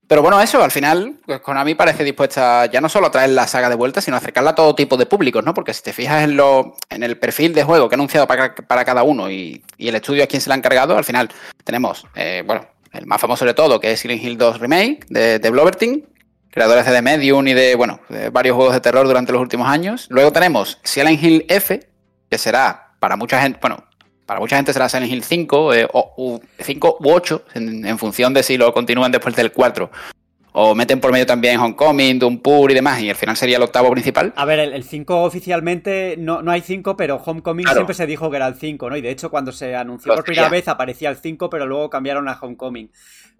Pero 0.06 0.22
bueno, 0.22 0.40
eso, 0.40 0.62
al 0.64 0.70
final, 0.70 1.20
pues 1.26 1.40
Konami 1.40 1.74
parece 1.74 2.02
dispuesta 2.02 2.64
ya 2.64 2.80
no 2.80 2.88
solo 2.88 3.08
a 3.08 3.10
traer 3.10 3.30
la 3.30 3.46
saga 3.46 3.68
de 3.68 3.74
vuelta, 3.74 4.00
sino 4.00 4.16
a 4.16 4.20
acercarla 4.20 4.50
a 4.50 4.54
todo 4.54 4.74
tipo 4.74 4.96
de 4.96 5.04
públicos, 5.04 5.44
¿no? 5.44 5.52
Porque 5.52 5.74
si 5.74 5.82
te 5.82 5.92
fijas 5.92 6.24
en, 6.24 6.36
lo, 6.36 6.76
en 6.88 7.02
el 7.02 7.18
perfil 7.18 7.52
de 7.52 7.62
juego 7.62 7.90
que 7.90 7.94
ha 7.94 7.98
anunciado 7.98 8.26
para, 8.26 8.54
para 8.54 8.86
cada 8.86 9.02
uno 9.02 9.30
y, 9.30 9.62
y 9.76 9.88
el 9.88 9.94
estudio 9.96 10.24
a 10.24 10.26
quien 10.26 10.40
se 10.40 10.48
le 10.48 10.54
ha 10.54 10.56
encargado, 10.56 10.96
al 10.96 11.04
final 11.04 11.28
tenemos, 11.62 12.06
eh, 12.14 12.42
bueno, 12.46 12.66
el 12.92 13.06
más 13.06 13.20
famoso 13.20 13.44
de 13.44 13.54
todo, 13.54 13.80
que 13.80 13.92
es 13.92 14.00
Silent 14.00 14.22
Hill 14.22 14.38
2 14.38 14.60
Remake, 14.60 15.00
de, 15.10 15.38
de 15.38 15.50
Bloverting, 15.50 16.06
creadores 16.50 16.86
de 16.86 16.92
The 16.92 17.02
Medium 17.02 17.46
y 17.46 17.54
de, 17.54 17.74
bueno, 17.74 18.00
de 18.08 18.30
varios 18.30 18.56
juegos 18.56 18.74
de 18.74 18.80
terror 18.80 19.06
durante 19.06 19.32
los 19.32 19.40
últimos 19.40 19.68
años. 19.68 20.06
Luego 20.10 20.32
tenemos 20.32 20.78
Silent 20.82 21.22
Hill 21.22 21.46
F, 21.48 21.88
que 22.30 22.38
será 22.38 22.92
para 22.98 23.16
mucha 23.16 23.40
gente, 23.40 23.58
bueno, 23.60 23.84
para 24.26 24.40
mucha 24.40 24.56
gente 24.56 24.72
será 24.72 24.88
Silent 24.88 25.10
Hill 25.10 25.24
5, 25.24 25.74
eh, 25.74 25.88
o, 25.92 26.12
u 26.16 26.40
5 26.62 26.98
u 27.00 27.10
8, 27.10 27.44
en, 27.54 27.86
en 27.86 27.98
función 27.98 28.34
de 28.34 28.42
si 28.42 28.58
lo 28.58 28.72
continúan 28.74 29.10
después 29.10 29.34
del 29.34 29.52
4. 29.52 29.90
O 30.52 30.74
meten 30.74 30.98
por 31.00 31.12
medio 31.12 31.26
también 31.26 31.60
Homecoming, 31.60 32.18
Doompour 32.18 32.70
y 32.70 32.74
demás, 32.74 33.00
y 33.00 33.10
al 33.10 33.16
final 33.16 33.36
sería 33.36 33.58
el 33.58 33.62
octavo 33.62 33.90
principal. 33.92 34.32
A 34.34 34.44
ver, 34.44 34.58
el- 34.58 34.72
el 34.72 34.82
5 34.82 35.22
oficialmente 35.22 36.16
no, 36.18 36.42
no 36.42 36.50
hay 36.50 36.62
5, 36.62 36.96
pero 36.96 37.16
Homecoming 37.16 37.64
Claro. 37.64 37.76
siempre 37.80 37.94
se 37.94 38.06
dijo 38.06 38.30
que 38.30 38.36
era 38.36 38.46
el 38.46 38.54
5, 38.54 38.88
¿no? 38.90 38.96
Y 38.96 39.00
de 39.02 39.10
hecho, 39.10 39.30
cuando 39.30 39.52
se 39.52 39.76
anunció 39.76 40.14
por 40.14 40.24
primera 40.24 40.48
vez 40.48 40.66
aparecía 40.68 41.10
el 41.10 41.16
5, 41.16 41.48
pero 41.50 41.66
luego 41.66 41.90
cambiaron 41.90 42.28
a 42.28 42.38
Homecoming. 42.40 42.90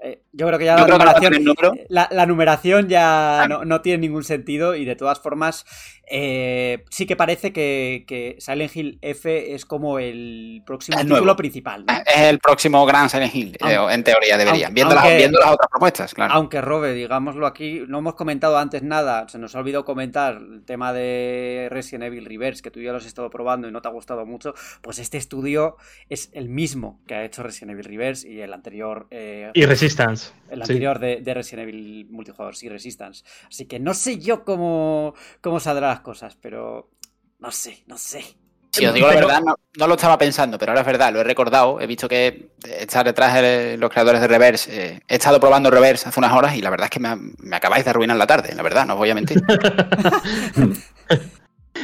Eh, 0.00 0.22
yo 0.32 0.46
creo 0.46 0.58
que 0.60 0.64
ya 0.64 0.76
la 0.76 0.84
creo 0.84 0.96
que 0.98 1.04
no 1.04 1.10
va 1.10 1.16
a 1.16 1.20
numeración, 1.30 1.78
la, 1.88 2.08
la 2.12 2.24
numeración 2.26 2.88
ya 2.88 3.42
Claro. 3.46 3.58
no, 3.58 3.64
no 3.64 3.80
tiene 3.80 3.98
ningún 3.98 4.22
sentido 4.22 4.76
y 4.76 4.84
de 4.84 4.94
todas 4.94 5.18
formas 5.18 5.64
eh, 6.10 6.84
sí 6.88 7.04
que 7.04 7.16
parece 7.16 7.52
que, 7.52 8.04
que 8.06 8.36
Silent 8.38 8.74
Hill 8.76 8.98
F 9.02 9.54
es 9.54 9.64
como 9.66 9.98
el 9.98 10.62
próximo 10.64 10.96
El 10.98 11.04
título 11.06 11.20
nuevo. 11.24 11.36
principal. 11.36 11.84
¿no? 11.84 11.92
Es 12.06 12.20
el 12.22 12.38
próximo 12.38 12.86
gran 12.86 13.10
Silent 13.10 13.34
Hill, 13.34 13.56
eh, 13.68 13.74
Aunque- 13.74 13.94
en 13.94 14.04
teoría 14.04 14.38
deberían, 14.38 14.66
aunque- 14.68 14.74
viendo, 14.74 14.94
las, 14.94 15.16
viendo 15.16 15.40
las 15.40 15.50
otras 15.50 15.68
propuestas, 15.68 16.14
claro. 16.14 16.32
Aunque 16.32 16.60
Robe, 16.60 16.92
digámoslo 16.98 17.46
aquí, 17.46 17.82
no 17.88 17.98
hemos 17.98 18.14
comentado 18.14 18.58
antes 18.58 18.82
nada, 18.82 19.28
se 19.28 19.38
nos 19.38 19.54
ha 19.54 19.60
olvidado 19.60 19.84
comentar 19.84 20.36
el 20.36 20.64
tema 20.64 20.92
de 20.92 21.68
Resident 21.70 22.04
Evil 22.04 22.24
Reverse, 22.26 22.62
que 22.62 22.70
tú 22.70 22.80
ya 22.80 22.92
lo 22.92 22.98
has 22.98 23.06
estado 23.06 23.30
probando 23.30 23.68
y 23.68 23.72
no 23.72 23.80
te 23.80 23.88
ha 23.88 23.90
gustado 23.90 24.26
mucho, 24.26 24.54
pues 24.82 24.98
este 24.98 25.16
estudio 25.16 25.76
es 26.08 26.30
el 26.32 26.48
mismo 26.48 27.00
que 27.06 27.14
ha 27.14 27.24
hecho 27.24 27.42
Resident 27.42 27.72
Evil 27.72 27.84
Reverse 27.84 28.28
y 28.28 28.40
el 28.40 28.52
anterior, 28.52 29.06
eh, 29.10 29.50
Y 29.54 29.64
Resistance. 29.64 30.32
el 30.50 30.58
sí. 30.58 30.62
anterior 30.62 30.98
de, 30.98 31.20
de 31.20 31.34
Resident 31.34 31.68
Evil 31.68 32.06
multijugador, 32.10 32.56
sí, 32.56 32.68
Resistance. 32.68 33.24
Así 33.48 33.66
que 33.66 33.78
no 33.78 33.94
sé 33.94 34.18
yo 34.18 34.44
cómo, 34.44 35.14
cómo 35.40 35.60
saldrán 35.60 35.90
las 35.90 36.00
cosas, 36.00 36.36
pero 36.40 36.90
no 37.38 37.50
sé, 37.50 37.84
no 37.86 37.96
sé. 37.96 38.24
Si 38.70 38.84
os 38.86 38.94
digo 38.94 39.08
la 39.08 39.14
verdad, 39.14 39.40
no, 39.44 39.56
no 39.76 39.86
lo 39.86 39.94
estaba 39.94 40.18
pensando, 40.18 40.58
pero 40.58 40.72
ahora 40.72 40.82
es 40.82 40.86
verdad, 40.86 41.12
lo 41.12 41.20
he 41.20 41.24
recordado. 41.24 41.80
He 41.80 41.86
visto 41.86 42.08
que 42.08 42.50
está 42.78 43.02
detrás 43.02 43.34
de 43.34 43.76
los 43.78 43.90
creadores 43.90 44.20
de 44.20 44.28
Reverse. 44.28 44.70
eh, 44.70 45.00
he 45.08 45.14
estado 45.16 45.40
probando 45.40 45.70
Reverse 45.70 46.08
hace 46.08 46.20
unas 46.20 46.32
horas 46.32 46.54
y 46.54 46.60
la 46.60 46.70
verdad 46.70 46.84
es 46.84 46.90
que 46.90 47.00
me, 47.00 47.16
me 47.38 47.56
acabáis 47.56 47.84
de 47.84 47.90
arruinar 47.90 48.16
la 48.16 48.26
tarde, 48.26 48.54
la 48.54 48.62
verdad, 48.62 48.86
no 48.86 48.92
os 48.94 48.98
voy 48.98 49.10
a 49.10 49.14
mentir. 49.14 49.42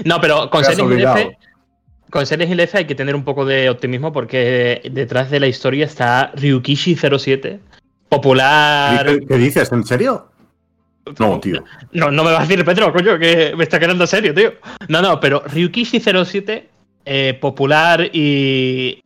No, 0.04 0.20
pero 0.20 0.50
con 0.50 0.62
Te 0.62 0.68
has 0.68 0.74
Silent 0.74 0.90
Hill 0.90 0.94
olvidado. 1.06 1.16
F. 1.18 1.38
Con 2.10 2.26
Silent 2.26 2.50
Hill 2.50 2.60
F 2.60 2.78
hay 2.78 2.84
que 2.84 2.94
tener 2.96 3.14
un 3.14 3.24
poco 3.24 3.44
de 3.44 3.70
optimismo 3.70 4.12
porque 4.12 4.82
detrás 4.90 5.30
de 5.30 5.38
la 5.40 5.46
historia 5.46 5.86
está 5.86 6.32
Ryukishi07, 6.34 7.60
popular. 8.08 9.06
¿Qué, 9.06 9.26
qué 9.26 9.36
dices? 9.38 9.70
¿En 9.72 9.84
serio? 9.84 10.30
No, 11.18 11.38
tío. 11.38 11.62
No, 11.92 12.10
no 12.10 12.24
me 12.24 12.32
vas 12.32 12.40
a 12.40 12.46
decir 12.46 12.64
Petro, 12.64 12.92
coño, 12.92 13.18
que 13.18 13.54
me 13.56 13.62
está 13.64 13.78
quedando 13.78 14.06
serio, 14.06 14.34
tío. 14.34 14.54
No, 14.88 15.00
no, 15.02 15.20
pero 15.20 15.44
Ryukishi07, 15.44 16.64
eh, 17.04 17.36
popular 17.40 18.10
y. 18.12 19.02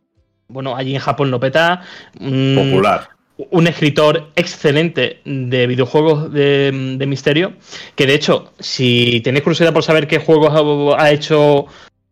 Bueno, 0.47 0.75
allí 0.75 0.95
en 0.95 1.01
Japón 1.01 1.29
lo 1.29 1.39
peta. 1.39 1.83
mm, 2.19 2.55
Popular. 2.55 3.09
un 3.51 3.67
escritor 3.67 4.31
excelente 4.35 5.21
de 5.23 5.67
videojuegos 5.67 6.33
de, 6.33 6.95
de 6.97 7.05
misterio, 7.05 7.53
que 7.95 8.07
de 8.07 8.15
hecho, 8.15 8.51
si 8.59 9.21
tenéis 9.21 9.43
curiosidad 9.43 9.73
por 9.73 9.83
saber 9.83 10.07
qué 10.07 10.17
juegos 10.17 10.49
ha, 10.51 11.03
ha 11.03 11.11
hecho 11.11 11.67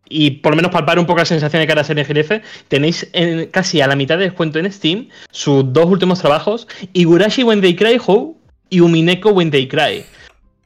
y 0.08 0.30
por 0.30 0.52
lo 0.52 0.56
menos 0.56 0.72
palpar 0.72 0.98
un 0.98 1.06
poco 1.06 1.18
la 1.18 1.24
sensación 1.24 1.60
de 1.60 1.66
cara 1.66 1.82
a 1.82 1.84
ser 1.84 1.98
F, 1.98 2.42
tenéis 2.68 3.08
en, 3.12 3.46
casi 3.46 3.80
a 3.80 3.86
la 3.86 3.96
mitad 3.96 4.18
de 4.18 4.24
descuento 4.24 4.58
en 4.58 4.70
Steam 4.72 5.08
sus 5.30 5.72
dos 5.72 5.86
últimos 5.86 6.20
trabajos, 6.20 6.66
Igurashi 6.92 7.42
When 7.42 7.60
They 7.60 7.76
Cry 7.76 8.00
How 8.04 8.36
y 8.70 8.80
Umineko 8.80 9.30
When 9.30 9.50
They 9.50 9.68
Cry. 9.68 10.04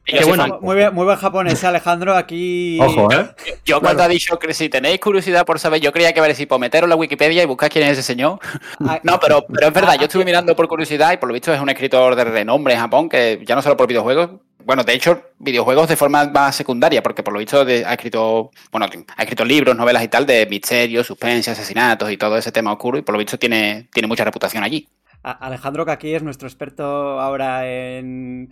Que 0.05 0.25
bueno, 0.25 0.59
muy, 0.61 0.75
bien, 0.75 0.93
muy 0.93 1.05
buen 1.05 1.17
japonés, 1.17 1.63
Alejandro. 1.63 2.15
Aquí. 2.15 2.77
Ojo, 2.81 3.11
¿eh? 3.11 3.29
Yo, 3.65 3.79
cuando 3.79 4.03
ha 4.03 4.07
dicho 4.07 4.37
que 4.37 4.53
si 4.53 4.69
tenéis 4.69 4.99
curiosidad 4.99 5.45
por 5.45 5.59
saber, 5.59 5.81
yo 5.81 5.91
creía 5.91 6.13
que 6.13 6.21
ver 6.21 6.35
si 6.35 6.45
por 6.45 6.59
meteros 6.59 6.89
la 6.89 6.95
Wikipedia 6.95 7.41
y 7.43 7.45
buscar 7.45 7.69
quién 7.69 7.85
es 7.85 7.93
ese 7.93 8.03
señor. 8.03 8.39
no, 9.03 9.19
pero, 9.19 9.45
pero 9.47 9.67
es 9.67 9.73
verdad, 9.73 9.95
yo 9.97 10.05
estuve 10.05 10.25
mirando 10.25 10.55
por 10.55 10.67
curiosidad 10.67 11.13
y 11.13 11.17
por 11.17 11.29
lo 11.29 11.33
visto 11.33 11.53
es 11.53 11.61
un 11.61 11.69
escritor 11.69 12.15
de 12.15 12.23
renombre 12.25 12.73
en 12.73 12.79
Japón, 12.79 13.07
que 13.07 13.41
ya 13.45 13.55
no 13.55 13.61
solo 13.61 13.77
por 13.77 13.87
videojuegos, 13.87 14.31
bueno, 14.65 14.83
de 14.83 14.93
hecho, 14.93 15.21
videojuegos 15.39 15.89
de 15.89 15.95
forma 15.95 16.25
más 16.25 16.55
secundaria, 16.55 17.03
porque 17.03 17.23
por 17.23 17.33
lo 17.33 17.39
visto 17.39 17.61
ha 17.61 17.93
escrito, 17.93 18.51
bueno, 18.71 18.87
ha 19.17 19.21
escrito 19.21 19.43
libros, 19.43 19.75
novelas 19.75 20.03
y 20.03 20.07
tal 20.07 20.25
de 20.25 20.45
misterio, 20.45 21.03
suspense, 21.03 21.51
asesinatos 21.51 22.11
y 22.11 22.17
todo 22.17 22.37
ese 22.37 22.51
tema 22.51 22.71
oscuro, 22.71 22.97
y 22.97 23.01
por 23.01 23.13
lo 23.13 23.19
visto 23.19 23.37
tiene, 23.37 23.89
tiene 23.91 24.07
mucha 24.07 24.23
reputación 24.23 24.63
allí. 24.63 24.87
Alejandro, 25.23 25.85
que 25.85 25.91
aquí 25.91 26.13
es 26.13 26.21
nuestro 26.21 26.49
experto 26.49 26.83
ahora 27.19 27.65
en, 27.65 28.49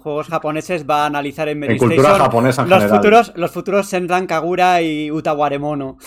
juegos 0.00 0.28
japoneses, 0.28 0.88
va 0.88 1.02
a 1.02 1.06
analizar 1.06 1.48
en 1.48 1.58
Medistation 1.58 1.96
cultura 1.96 2.18
japonesa 2.18 2.64
los 2.64 2.84
futuros, 2.84 3.32
los 3.36 3.50
futuros 3.50 3.86
Senran 3.88 4.26
Kagura 4.26 4.80
y 4.80 5.10
Utawaremono. 5.10 5.98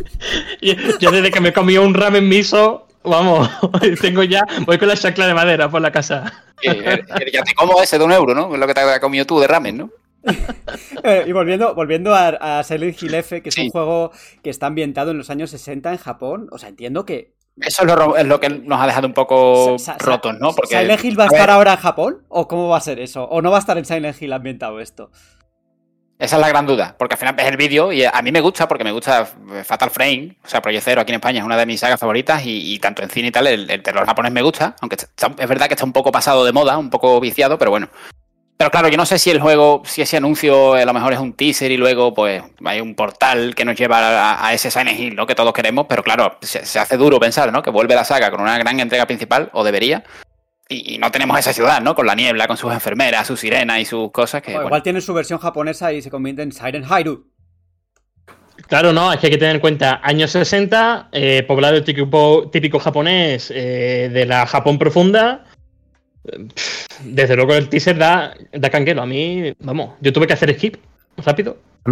Yo 1.00 1.10
desde 1.10 1.32
que 1.32 1.40
me 1.40 1.52
comí 1.52 1.76
un 1.76 1.92
ramen 1.92 2.28
miso, 2.28 2.86
vamos, 3.02 3.50
tengo 4.00 4.22
ya, 4.22 4.46
voy 4.64 4.78
con 4.78 4.86
la 4.86 4.96
chacla 4.96 5.26
de 5.26 5.34
madera 5.34 5.68
por 5.68 5.82
la 5.82 5.90
casa. 5.90 6.32
ya 6.62 7.42
te 7.42 7.54
como 7.56 7.82
ese 7.82 7.98
de 7.98 8.04
un 8.04 8.12
euro, 8.12 8.34
¿no? 8.36 8.54
Es 8.54 8.60
lo 8.60 8.66
que 8.68 8.74
te 8.74 8.80
has 8.80 9.00
comido 9.00 9.26
tú 9.26 9.40
de 9.40 9.48
ramen, 9.48 9.76
¿no? 9.76 9.90
Eh, 11.04 11.24
y 11.26 11.32
volviendo, 11.32 11.74
volviendo 11.74 12.14
a, 12.14 12.58
a 12.60 12.62
Silent 12.62 13.02
Hill 13.02 13.14
F, 13.14 13.42
que 13.42 13.48
es 13.48 13.58
un 13.58 13.70
juego 13.70 14.12
que 14.40 14.50
está 14.50 14.66
ambientado 14.68 15.10
en 15.10 15.18
los 15.18 15.30
años 15.30 15.50
60 15.50 15.90
en 15.90 15.98
Japón, 15.98 16.48
o 16.52 16.58
sea, 16.58 16.68
entiendo 16.68 17.04
que 17.04 17.32
eso 17.60 17.82
es 18.16 18.26
lo, 18.26 18.40
que 18.40 18.48
nos 18.48 18.80
ha 18.80 18.86
dejado 18.86 19.06
un 19.06 19.14
poco 19.14 19.76
rotos, 19.98 20.38
¿no? 20.38 20.52
Porque, 20.52 20.78
¿Silent 20.78 21.04
Hill 21.04 21.18
va 21.18 21.24
a 21.24 21.26
estar 21.26 21.50
ahora 21.50 21.72
en 21.72 21.78
Japón? 21.78 22.22
¿O 22.28 22.48
cómo 22.48 22.68
va 22.68 22.78
a 22.78 22.80
ser 22.80 22.98
eso? 22.98 23.24
¿O 23.24 23.42
no 23.42 23.50
va 23.50 23.58
a 23.58 23.60
estar 23.60 23.76
en 23.76 23.84
Silent 23.84 24.20
Hill 24.20 24.32
ambientado 24.32 24.80
esto? 24.80 25.10
Esa 26.18 26.36
es 26.36 26.40
la 26.40 26.48
gran 26.48 26.66
duda, 26.66 26.94
porque 26.96 27.14
al 27.14 27.18
final 27.18 27.34
ves 27.34 27.46
el 27.46 27.56
vídeo 27.56 27.92
y 27.92 28.04
a 28.04 28.22
mí 28.22 28.30
me 28.30 28.40
gusta 28.40 28.68
porque 28.68 28.84
me 28.84 28.92
gusta 28.92 29.26
Fatal 29.64 29.90
Frame, 29.90 30.36
o 30.44 30.48
sea, 30.48 30.62
Proyecto 30.62 31.00
aquí 31.00 31.10
en 31.10 31.16
España 31.16 31.40
es 31.40 31.44
una 31.44 31.56
de 31.56 31.66
mis 31.66 31.80
sagas 31.80 31.98
favoritas 31.98 32.42
y, 32.44 32.78
tanto 32.78 33.02
en 33.02 33.10
cine 33.10 33.28
y 33.28 33.30
tal, 33.32 33.48
el, 33.48 33.82
terror 33.82 34.06
japonés 34.06 34.30
me 34.30 34.40
gusta, 34.40 34.76
aunque 34.80 34.94
es 34.94 35.48
verdad 35.48 35.66
que 35.66 35.74
está 35.74 35.84
un 35.84 35.92
poco 35.92 36.12
pasado 36.12 36.44
de 36.44 36.52
moda, 36.52 36.78
un 36.78 36.90
poco 36.90 37.18
viciado, 37.18 37.58
pero 37.58 37.72
bueno, 37.72 37.88
pero 38.62 38.70
claro, 38.70 38.86
yo 38.86 38.96
no 38.96 39.06
sé 39.06 39.18
si 39.18 39.28
el 39.28 39.40
juego, 39.40 39.82
si 39.84 40.02
ese 40.02 40.18
anuncio 40.18 40.74
a 40.74 40.84
lo 40.84 40.94
mejor 40.94 41.12
es 41.12 41.18
un 41.18 41.32
teaser 41.32 41.72
y 41.72 41.76
luego 41.76 42.14
pues 42.14 42.44
hay 42.64 42.80
un 42.80 42.94
portal 42.94 43.56
que 43.56 43.64
nos 43.64 43.74
lleva 43.74 44.40
a, 44.40 44.54
ese 44.54 44.70
Silent 44.70 45.00
Hill, 45.00 45.16
¿no? 45.16 45.26
Que 45.26 45.34
todos 45.34 45.52
queremos, 45.52 45.86
pero 45.88 46.04
claro, 46.04 46.38
se, 46.42 46.78
hace 46.78 46.96
duro 46.96 47.18
pensar, 47.18 47.52
¿no? 47.52 47.60
Que 47.60 47.70
vuelve 47.70 47.96
la 47.96 48.04
saga 48.04 48.30
con 48.30 48.40
una 48.40 48.56
gran 48.58 48.78
entrega 48.78 49.04
principal, 49.04 49.50
o 49.52 49.64
debería, 49.64 50.04
y, 50.68 50.96
no 50.98 51.10
tenemos 51.10 51.36
esa 51.40 51.52
ciudad, 51.52 51.80
¿no? 51.80 51.96
Con 51.96 52.06
la 52.06 52.14
niebla, 52.14 52.46
con 52.46 52.56
sus 52.56 52.72
enfermeras, 52.72 53.26
sus 53.26 53.40
sirenas 53.40 53.80
y 53.80 53.84
sus 53.84 54.12
cosas 54.12 54.42
que... 54.42 54.52
Igual 54.52 54.84
tiene 54.84 55.00
su 55.00 55.12
versión 55.12 55.40
japonesa 55.40 55.92
y 55.92 56.00
se 56.00 56.08
convierte 56.08 56.42
en 56.42 56.52
Siren 56.52 56.84
Hairu. 56.88 57.32
Claro, 58.68 58.92
no, 58.92 59.12
es 59.12 59.18
que 59.18 59.26
hay 59.26 59.32
que 59.32 59.38
tener 59.38 59.56
en 59.56 59.60
cuenta 59.60 60.00
años 60.04 60.30
60, 60.30 61.08
eh, 61.10 61.42
poblado 61.48 61.82
típico, 61.82 62.48
típico 62.52 62.78
japonés 62.78 63.50
eh, 63.52 64.08
de 64.12 64.24
la 64.24 64.46
Japón 64.46 64.78
profunda, 64.78 65.46
desde 67.04 67.36
luego 67.36 67.54
el 67.54 67.68
teaser 67.68 67.98
da, 67.98 68.34
da 68.52 68.70
canguelo. 68.70 69.02
A 69.02 69.06
mí, 69.06 69.54
vamos, 69.60 69.92
yo 70.00 70.12
tuve 70.12 70.26
que 70.26 70.32
hacer 70.32 70.54
skip 70.54 70.76
rápido. 71.18 71.56
A 71.84 71.90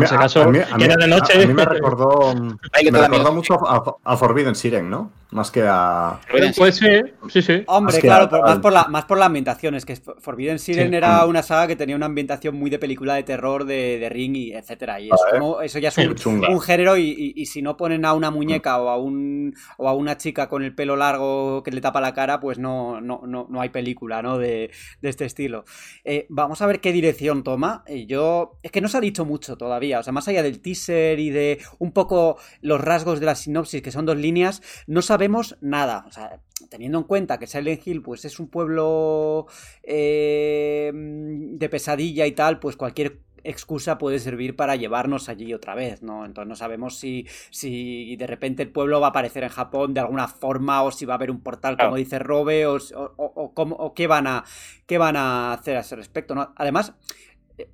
mí, 0.79 0.87
de 0.87 1.07
noche. 1.09 1.47
me 1.47 1.65
recordó, 1.65 2.35
me 2.93 3.01
recordó 3.01 3.33
mucho 3.33 3.59
a, 4.05 4.17
Forbidden 4.17 4.55
Siren, 4.55 4.89
¿no? 4.89 5.11
Más 5.33 5.51
que 5.51 5.65
a. 5.67 6.21
Pues 6.57 6.77
sí, 6.77 6.87
sí, 7.29 7.43
sí. 7.43 7.63
Hombre, 7.67 8.01
claro, 8.01 8.29
más, 8.43 8.59
por 8.59 8.73
la, 8.73 8.85
más 8.87 9.05
por 9.05 9.19
la 9.19 9.27
ambientación. 9.27 9.75
Es 9.75 9.85
que 9.85 9.97
Forbidden 9.97 10.59
Siren 10.59 10.95
era 10.95 11.25
una 11.27 11.43
saga 11.43 11.67
que 11.67 11.77
tenía 11.77 11.97
una 11.97 12.07
ambientación 12.07 12.57
muy 12.57 12.71
de 12.71 12.79
película 12.79 13.15
de 13.15 13.23
terror, 13.23 13.65
de, 13.65 14.09
Ring 14.11 14.37
y 14.37 14.53
etcétera. 14.53 15.01
Y 15.01 15.09
eso, 15.09 15.61
eso 15.63 15.79
ya 15.79 15.89
es 15.89 15.99
un, 16.27 16.61
género. 16.61 16.97
Y, 16.97 17.47
si 17.47 17.63
no 17.63 17.77
ponen 17.77 18.05
a 18.05 18.15
una 18.15 18.31
muñeca 18.31 18.81
o 18.81 18.89
a 18.89 18.97
un 18.97 19.55
o 19.77 19.89
a 19.89 19.95
una 19.95 20.17
chica 20.17 20.49
con 20.49 20.63
el 20.63 20.75
pelo 20.75 20.97
largo 20.97 21.63
que 21.63 21.71
le 21.71 21.81
tapa 21.81 22.01
la 22.01 22.15
cara, 22.15 22.41
pues 22.41 22.59
no, 22.59 23.01
no, 23.01 23.23
no, 23.27 23.47
no 23.49 23.61
hay 23.61 23.71
película, 23.71 24.23
¿no? 24.23 24.39
De, 24.39 24.71
de 25.01 25.09
este 25.09 25.25
estilo. 25.25 25.65
Eh, 26.05 26.27
vamos 26.29 26.61
a 26.63 26.67
ver 26.67 26.81
qué 26.81 26.93
dirección 26.93 27.43
toma. 27.45 27.85
Eh, 27.87 28.07
yo. 28.07 28.59
Es 28.63 28.71
que 28.71 28.81
no 28.81 28.89
se 28.89 28.97
ha 28.97 29.01
dicho 29.01 29.25
mucho 29.25 29.57
todavía 29.57 29.81
o 29.99 30.03
sea, 30.03 30.13
más 30.13 30.29
allá 30.29 30.43
del 30.43 30.61
teaser 30.61 31.19
y 31.19 31.31
de 31.31 31.61
un 31.79 31.93
poco 31.93 32.39
los 32.61 32.81
rasgos 32.81 33.21
de 33.21 33.27
la 33.27 33.35
sinopsis, 33.35 33.83
que 33.83 33.91
son 33.91 34.07
dos 34.07 34.17
líneas, 34.17 34.63
no 34.87 35.03
sabemos 35.03 35.20
nada. 35.61 36.05
O 36.07 36.13
sea, 36.13 36.41
teniendo 36.69 36.99
en 36.99 37.05
cuenta 37.05 37.39
que 37.39 37.47
Silent 37.47 37.87
Hill 37.87 38.03
pues 38.03 38.25
es 38.25 38.39
un 38.41 38.49
pueblo 38.49 39.47
eh, 39.83 40.91
de 40.95 41.69
pesadilla 41.69 42.27
y 42.27 42.33
tal, 42.33 42.59
pues 42.59 42.77
cualquier 42.77 43.21
excusa 43.45 43.99
puede 43.99 44.19
servir 44.19 44.57
para 44.57 44.77
llevarnos 44.77 45.29
allí 45.29 45.55
otra 45.55 45.75
vez, 45.75 46.03
¿no? 46.03 46.25
Entonces 46.25 46.49
no 46.49 46.57
sabemos 46.57 46.99
si, 46.99 47.27
si 47.51 48.17
de 48.17 48.27
repente 48.27 48.63
el 48.63 48.71
pueblo 48.71 49.01
va 49.01 49.09
a 49.09 49.11
aparecer 49.11 49.45
en 49.45 49.49
Japón 49.49 49.95
de 49.95 50.01
alguna 50.01 50.29
forma 50.29 50.83
o 50.83 50.91
si 50.91 51.07
va 51.07 51.15
a 51.15 51.17
haber 51.17 51.31
un 51.31 51.41
portal 51.41 51.77
como 51.77 51.97
dice 51.97 52.19
Robe 52.19 52.67
o, 52.67 52.79
o, 53.17 53.95
qué, 53.95 54.07
van 54.07 54.27
a, 54.27 54.45
qué 54.87 54.99
van 54.99 55.17
a 55.17 55.53
hacer 55.53 55.77
a 55.77 55.81
ese 55.81 55.97
respecto, 55.97 56.35
¿no? 56.35 56.53
Además, 56.57 56.95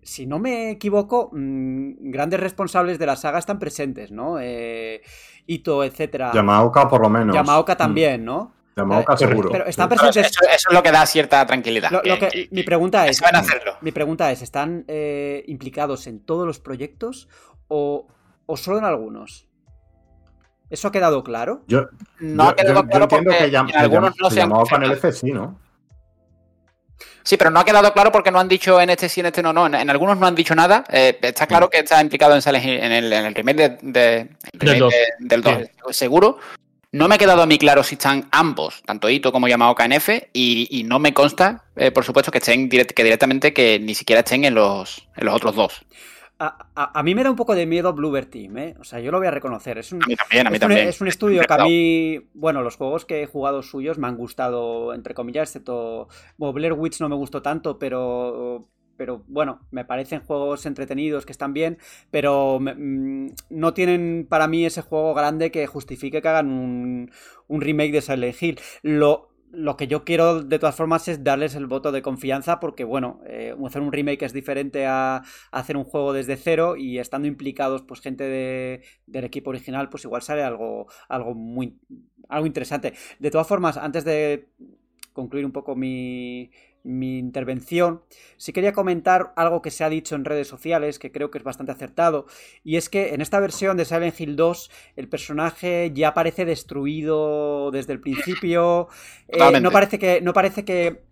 si 0.02 0.26
no 0.26 0.38
me 0.38 0.70
equivoco, 0.70 1.30
mm, 1.32 2.10
grandes 2.10 2.40
responsables 2.40 2.98
de 2.98 3.06
la 3.06 3.16
saga 3.16 3.38
están 3.38 3.58
presentes, 3.58 4.10
¿no? 4.10 4.38
Eh, 4.40 5.02
Ito, 5.46 5.84
etcétera. 5.84 6.32
Yamaoka, 6.32 6.88
por 6.88 7.00
lo 7.00 7.08
menos. 7.08 7.34
Yamaoka 7.34 7.74
mm. 7.74 7.76
también, 7.76 8.24
¿no? 8.24 8.52
Yamaoka 8.76 9.14
eh, 9.14 9.16
seguro. 9.16 9.50
Pero 9.50 9.66
están 9.66 9.88
presentes. 9.88 10.26
Eso, 10.26 10.40
es 10.52 10.66
lo 10.70 10.82
que 10.82 10.90
da 10.90 11.06
cierta 11.06 11.46
tranquilidad. 11.46 11.90
mi 12.50 12.62
pregunta 12.62 13.06
es. 13.06 13.22
Mi 13.80 13.92
pregunta 13.92 14.30
es: 14.32 14.42
¿están 14.42 14.84
eh, 14.88 15.44
implicados 15.46 16.06
en 16.06 16.20
todos 16.20 16.46
los 16.46 16.60
proyectos 16.60 17.28
o, 17.68 18.06
solo 18.54 18.78
en 18.78 18.84
algunos? 18.84 19.48
¿Eso 20.68 20.88
ha 20.88 20.92
quedado 20.92 21.22
claro? 21.22 21.62
Yo, 21.68 21.86
no 22.18 22.48
ha 22.48 22.56
quedado 22.56 22.84
claro 22.86 23.06
porque 23.06 23.50
que 23.50 23.56
algunos 23.56 24.14
no 24.20 24.30
se 24.30 24.42
han 24.42 24.52
en 24.52 24.82
el 24.82 24.92
F 24.92 25.12
sí, 25.12 25.30
¿no? 25.30 25.60
Sí, 27.26 27.36
pero 27.36 27.50
no 27.50 27.58
ha 27.58 27.64
quedado 27.64 27.92
claro 27.92 28.12
porque 28.12 28.30
no 28.30 28.38
han 28.38 28.46
dicho 28.46 28.80
en 28.80 28.88
este 28.88 29.08
sí, 29.08 29.18
en 29.18 29.26
este 29.26 29.42
no, 29.42 29.52
no. 29.52 29.66
En, 29.66 29.90
algunos 29.90 30.16
no 30.16 30.28
han 30.28 30.36
dicho 30.36 30.54
nada. 30.54 30.84
Eh, 30.88 31.18
está 31.20 31.48
claro 31.48 31.68
que 31.68 31.80
está 31.80 32.00
implicado 32.00 32.36
en, 32.36 32.42
en, 32.54 32.92
el, 32.92 33.12
en 33.12 33.26
el 33.26 33.34
remake, 33.34 33.78
de, 33.82 34.28
del 35.18 35.42
2, 35.42 35.64
seguro. 35.90 36.38
No 36.92 37.08
me 37.08 37.16
ha 37.16 37.18
quedado 37.18 37.42
a 37.42 37.46
mí 37.46 37.58
claro 37.58 37.82
si 37.82 37.96
están 37.96 38.28
ambos, 38.30 38.80
tanto 38.86 39.10
Ito 39.10 39.32
como 39.32 39.48
llamado 39.48 39.74
KNF, 39.74 40.08
y, 40.32 40.84
no 40.86 41.00
me 41.00 41.12
consta, 41.12 41.64
eh, 41.74 41.90
por 41.90 42.04
supuesto, 42.04 42.30
que 42.30 42.38
estén 42.38 42.68
que 42.68 43.02
directamente 43.02 43.52
que 43.52 43.80
ni 43.80 43.96
siquiera 43.96 44.20
estén 44.20 44.44
en 44.44 44.54
los, 44.54 45.08
en 45.16 45.26
los 45.26 45.34
otros 45.34 45.56
dos. 45.56 45.84
A, 46.38 47.02
mí 47.02 47.14
me 47.14 47.24
da 47.24 47.30
un 47.30 47.36
poco 47.36 47.54
de 47.54 47.64
miedo 47.64 47.94
Bluebird 47.94 48.28
Team, 48.28 48.58
¿eh? 48.58 48.74
O 48.78 48.84
sea, 48.84 49.00
yo 49.00 49.10
lo 49.10 49.18
voy 49.18 49.26
a 49.26 49.30
reconocer. 49.30 49.78
Es 49.78 49.92
un, 49.92 50.02
a 50.02 50.06
mí 50.06 50.16
también, 50.16 50.46
a 50.46 50.50
mí 50.50 50.56
es 50.56 50.60
también. 50.60 50.82
Un, 50.82 50.88
es 50.88 51.00
un 51.00 51.08
estudio 51.08 51.42
que 51.42 51.54
a 51.54 51.64
mí, 51.64 52.28
bueno, 52.34 52.62
los 52.62 52.76
juegos 52.76 53.06
que 53.06 53.22
he 53.22 53.26
jugado 53.26 53.62
suyos 53.62 53.96
me 53.96 54.06
han 54.06 54.16
gustado, 54.16 54.92
entre 54.92 55.14
comillas, 55.14 55.48
excepto. 55.48 56.08
Bueno, 56.36 56.52
Blair 56.52 56.74
Witch 56.74 57.00
no 57.00 57.08
me 57.08 57.16
gustó 57.16 57.40
tanto, 57.40 57.78
pero. 57.78 58.68
Pero 58.98 59.24
bueno, 59.28 59.60
me 59.70 59.84
parecen 59.84 60.20
juegos 60.20 60.64
entretenidos 60.64 61.26
que 61.26 61.32
están 61.32 61.52
bien, 61.52 61.76
pero 62.10 62.58
mm, 62.60 63.28
no 63.50 63.74
tienen 63.74 64.26
para 64.26 64.48
mí 64.48 64.64
ese 64.64 64.80
juego 64.80 65.12
grande 65.12 65.50
que 65.50 65.66
justifique 65.66 66.22
que 66.22 66.28
hagan 66.28 66.50
un, 66.50 67.10
un 67.46 67.60
remake 67.60 67.92
de 67.92 68.00
Silent 68.00 68.42
Hill. 68.42 68.60
Lo, 68.82 69.35
lo 69.50 69.76
que 69.76 69.86
yo 69.86 70.04
quiero 70.04 70.42
de 70.42 70.58
todas 70.58 70.74
formas 70.74 71.08
es 71.08 71.24
darles 71.24 71.54
el 71.54 71.66
voto 71.66 71.92
de 71.92 72.02
confianza 72.02 72.60
porque, 72.60 72.84
bueno, 72.84 73.20
eh, 73.26 73.54
hacer 73.66 73.82
un 73.82 73.92
remake 73.92 74.24
es 74.24 74.32
diferente 74.32 74.86
a, 74.86 75.22
hacer 75.50 75.76
un 75.76 75.84
juego 75.84 76.12
desde 76.12 76.36
cero 76.36 76.76
y 76.76 76.98
estando 76.98 77.28
implicados 77.28 77.82
pues 77.82 78.00
gente 78.00 78.24
de, 78.24 78.82
del 79.06 79.24
equipo 79.24 79.50
original 79.50 79.88
pues 79.88 80.04
igual 80.04 80.22
sale 80.22 80.42
algo, 80.42 80.86
algo 81.08 81.34
muy 81.34 81.78
algo 82.28 82.46
interesante. 82.46 82.94
De 83.18 83.30
todas 83.30 83.46
formas, 83.46 83.76
antes 83.76 84.04
de 84.04 84.48
concluir 85.12 85.46
un 85.46 85.52
poco 85.52 85.74
mi, 85.74 86.50
mi 86.86 87.18
intervención, 87.18 88.02
sí 88.36 88.52
quería 88.52 88.72
comentar 88.72 89.32
algo 89.36 89.60
que 89.60 89.70
se 89.70 89.84
ha 89.84 89.88
dicho 89.88 90.14
en 90.14 90.24
redes 90.24 90.48
sociales, 90.48 90.98
que 90.98 91.12
creo 91.12 91.30
que 91.30 91.38
es 91.38 91.44
bastante 91.44 91.72
acertado, 91.72 92.26
y 92.64 92.76
es 92.76 92.88
que 92.88 93.14
en 93.14 93.20
esta 93.20 93.40
versión 93.40 93.76
de 93.76 93.84
Silent 93.84 94.18
Hill 94.18 94.36
2 94.36 94.70
el 94.96 95.08
personaje 95.08 95.92
ya 95.94 96.14
parece 96.14 96.44
destruido 96.44 97.70
desde 97.70 97.92
el 97.92 98.00
principio, 98.00 98.88
eh, 99.28 99.60
no, 99.60 99.70
parece 99.70 99.98
que, 99.98 100.20
no 100.20 100.32
parece 100.32 100.64
que 100.64 101.02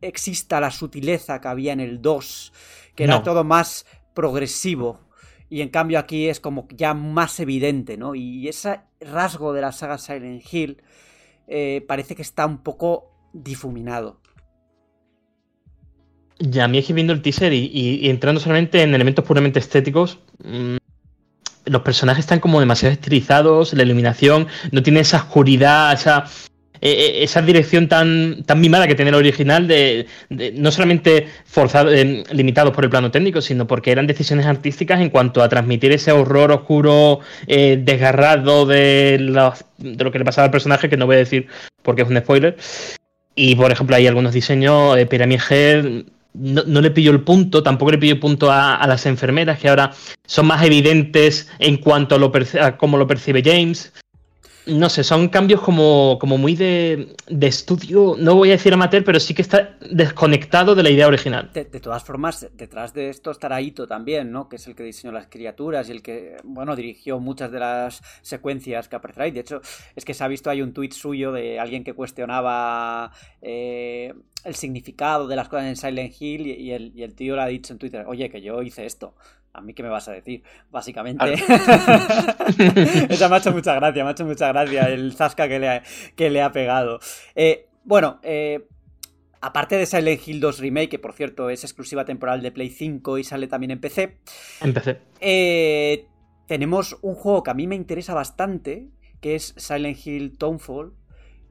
exista 0.00 0.60
la 0.60 0.70
sutileza 0.70 1.40
que 1.40 1.48
había 1.48 1.72
en 1.72 1.80
el 1.80 2.02
2, 2.02 2.52
que 2.94 3.04
era 3.04 3.22
todo 3.22 3.44
más 3.44 3.86
progresivo. 4.14 5.00
Y 5.48 5.60
en 5.60 5.68
cambio 5.68 5.98
aquí 6.00 6.28
es 6.28 6.40
como 6.40 6.66
ya 6.70 6.92
más 6.92 7.38
evidente, 7.38 7.96
¿no? 7.96 8.16
Y 8.16 8.48
ese 8.48 8.80
rasgo 9.00 9.52
de 9.52 9.60
la 9.60 9.70
saga 9.70 9.96
Silent 9.96 10.42
Hill 10.52 10.82
eh, 11.46 11.84
parece 11.86 12.16
que 12.16 12.22
está 12.22 12.46
un 12.46 12.58
poco 12.64 13.12
difuminado. 13.32 14.20
Ya, 16.38 16.64
a 16.64 16.68
mí 16.68 16.78
es 16.78 16.86
que 16.86 16.92
viendo 16.92 17.12
el 17.12 17.22
teaser 17.22 17.52
y, 17.52 18.08
entrando 18.08 18.40
solamente 18.40 18.82
en 18.82 18.94
elementos 18.94 19.24
puramente 19.24 19.58
estéticos, 19.58 20.18
mm, 20.44 20.76
los 21.66 21.82
personajes 21.82 22.24
están 22.24 22.40
como 22.40 22.60
demasiado 22.60 22.92
estilizados, 22.92 23.72
la 23.72 23.82
iluminación 23.82 24.46
no 24.70 24.82
tiene 24.82 25.00
esa 25.00 25.16
oscuridad, 25.16 25.94
esa, 25.94 26.24
e, 26.80 26.90
e, 26.90 27.24
esa 27.24 27.40
dirección 27.40 27.88
tan, 27.88 28.44
tan 28.44 28.60
mimada 28.60 28.86
que 28.86 28.94
tiene 28.94 29.08
el 29.08 29.14
original, 29.14 29.66
de, 29.66 30.06
no 30.54 30.70
solamente 30.70 31.26
forzado, 31.46 31.90
eh, 31.92 32.22
limitados 32.32 32.74
por 32.74 32.84
el 32.84 32.90
plano 32.90 33.10
técnico, 33.10 33.40
sino 33.40 33.66
porque 33.66 33.90
eran 33.90 34.06
decisiones 34.06 34.44
artísticas 34.44 35.00
en 35.00 35.08
cuanto 35.08 35.42
a 35.42 35.48
transmitir 35.48 35.90
ese 35.92 36.12
horror 36.12 36.52
oscuro, 36.52 37.20
eh, 37.46 37.80
desgarrado 37.82 38.66
de, 38.66 39.18
de 39.78 40.04
lo 40.04 40.12
que 40.12 40.18
le 40.18 40.24
pasaba 40.24 40.44
al 40.44 40.50
personaje, 40.50 40.90
que 40.90 40.98
no 40.98 41.06
voy 41.06 41.16
a 41.16 41.20
decir 41.20 41.48
porque 41.82 42.02
es 42.02 42.08
un 42.08 42.18
spoiler. 42.18 42.56
Y 43.34 43.54
por 43.54 43.72
ejemplo, 43.72 43.96
hay 43.96 44.06
algunos 44.06 44.32
diseños, 44.32 44.98
eh, 44.98 45.06
Pyramid 45.06 45.40
Head 45.50 46.04
no, 46.36 46.80
le 46.80 46.90
pillo 46.90 47.10
el 47.10 47.22
punto, 47.22 47.62
tampoco 47.62 47.92
le 47.92 47.98
pillo 47.98 48.14
el 48.14 48.20
punto 48.20 48.50
a, 48.50 48.84
las 48.86 49.06
enfermeras, 49.06 49.58
que 49.58 49.68
ahora 49.68 49.92
son 50.26 50.46
más 50.46 50.62
evidentes 50.64 51.50
en 51.58 51.78
cuanto 51.78 52.14
a, 52.14 52.18
lo 52.18 52.32
a 52.60 52.76
cómo 52.76 52.96
lo 52.96 53.06
percibe 53.06 53.42
James. 53.44 53.92
No 54.66 54.88
sé, 54.88 55.04
son 55.04 55.28
cambios 55.28 55.60
como, 55.60 56.18
como 56.20 56.38
muy 56.38 56.56
de, 56.56 57.14
de, 57.28 57.46
estudio, 57.46 58.16
no 58.18 58.34
voy 58.34 58.48
a 58.48 58.52
decir 58.52 58.74
amateur, 58.74 59.04
pero 59.04 59.20
sí 59.20 59.32
que 59.32 59.42
está 59.42 59.78
desconectado 59.92 60.74
de 60.74 60.82
la 60.82 60.90
idea 60.90 61.06
original. 61.06 61.50
De, 61.54 61.64
todas 61.64 62.02
formas, 62.02 62.48
detrás 62.52 62.92
de 62.92 63.08
esto 63.08 63.30
estará 63.30 63.60
Ito 63.60 63.86
también, 63.86 64.32
¿no? 64.32 64.48
Que 64.48 64.56
es 64.56 64.66
el 64.66 64.74
que 64.74 64.82
diseñó 64.82 65.12
las 65.12 65.28
criaturas 65.28 65.88
y 65.88 65.92
el 65.92 66.02
que, 66.02 66.38
bueno, 66.42 66.74
dirigió 66.74 67.20
muchas 67.20 67.52
de 67.52 67.60
las 67.60 68.02
secuencias 68.22 68.88
que 68.88 68.96
aparecerá. 68.96 69.30
de 69.30 69.38
hecho, 69.38 69.60
es 69.94 70.04
que 70.04 70.14
se 70.14 70.24
ha 70.24 70.28
visto, 70.28 70.50
hay 70.50 70.62
un 70.62 70.72
tuit 70.72 70.92
suyo 70.92 71.30
de 71.30 71.60
alguien 71.60 71.84
que 71.84 71.92
cuestionaba 71.92 73.12
eh, 73.42 74.14
el 74.46 74.54
significado 74.54 75.26
de 75.26 75.36
las 75.36 75.48
cosas 75.48 75.66
en 75.66 75.76
Silent 75.76 76.14
Hill 76.18 76.46
y, 76.46 76.72
el, 76.72 76.92
y 76.94 77.02
el 77.02 77.14
tío 77.14 77.36
le 77.36 77.42
ha 77.42 77.46
dicho 77.46 77.72
en 77.72 77.78
Twitter, 77.78 78.04
oye, 78.06 78.30
que 78.30 78.40
yo 78.40 78.62
hice 78.62 78.86
esto 78.86 79.14
a 79.56 79.62
mí 79.62 79.72
qué 79.72 79.82
me 79.82 79.88
vas 79.88 80.06
a 80.08 80.12
decir, 80.12 80.42
básicamente. 80.70 81.32
Esa 83.08 83.28
me 83.28 83.36
ha 83.36 83.38
hecho 83.38 83.52
mucha 83.52 83.74
gracia, 83.74 84.04
me 84.04 84.10
ha 84.10 84.12
hecho 84.12 84.26
mucha 84.26 84.48
gracia 84.48 84.90
el 84.90 85.14
zasca 85.14 85.48
que 85.48 85.58
le 85.58 85.68
ha, 85.68 85.82
que 86.14 86.28
le 86.28 86.42
ha 86.42 86.52
pegado. 86.52 87.00
Eh, 87.34 87.70
bueno, 87.82 88.20
eh, 88.22 88.66
aparte 89.40 89.76
de 89.76 89.86
Silent 89.86 90.28
Hill 90.28 90.40
2 90.40 90.58
Remake, 90.58 90.90
que 90.90 90.98
por 90.98 91.14
cierto 91.14 91.48
es 91.48 91.64
exclusiva 91.64 92.04
temporal 92.04 92.42
de 92.42 92.52
Play 92.52 92.68
5 92.68 93.16
y 93.16 93.24
sale 93.24 93.46
también 93.46 93.70
en 93.70 93.80
PC. 93.80 94.18
En 94.60 94.74
PC. 94.74 95.00
Eh, 95.20 96.06
tenemos 96.46 96.98
un 97.00 97.14
juego 97.14 97.42
que 97.42 97.50
a 97.50 97.54
mí 97.54 97.66
me 97.66 97.76
interesa 97.76 98.12
bastante, 98.12 98.90
que 99.22 99.36
es 99.36 99.54
Silent 99.56 100.06
Hill 100.06 100.36
Townfall 100.36 100.92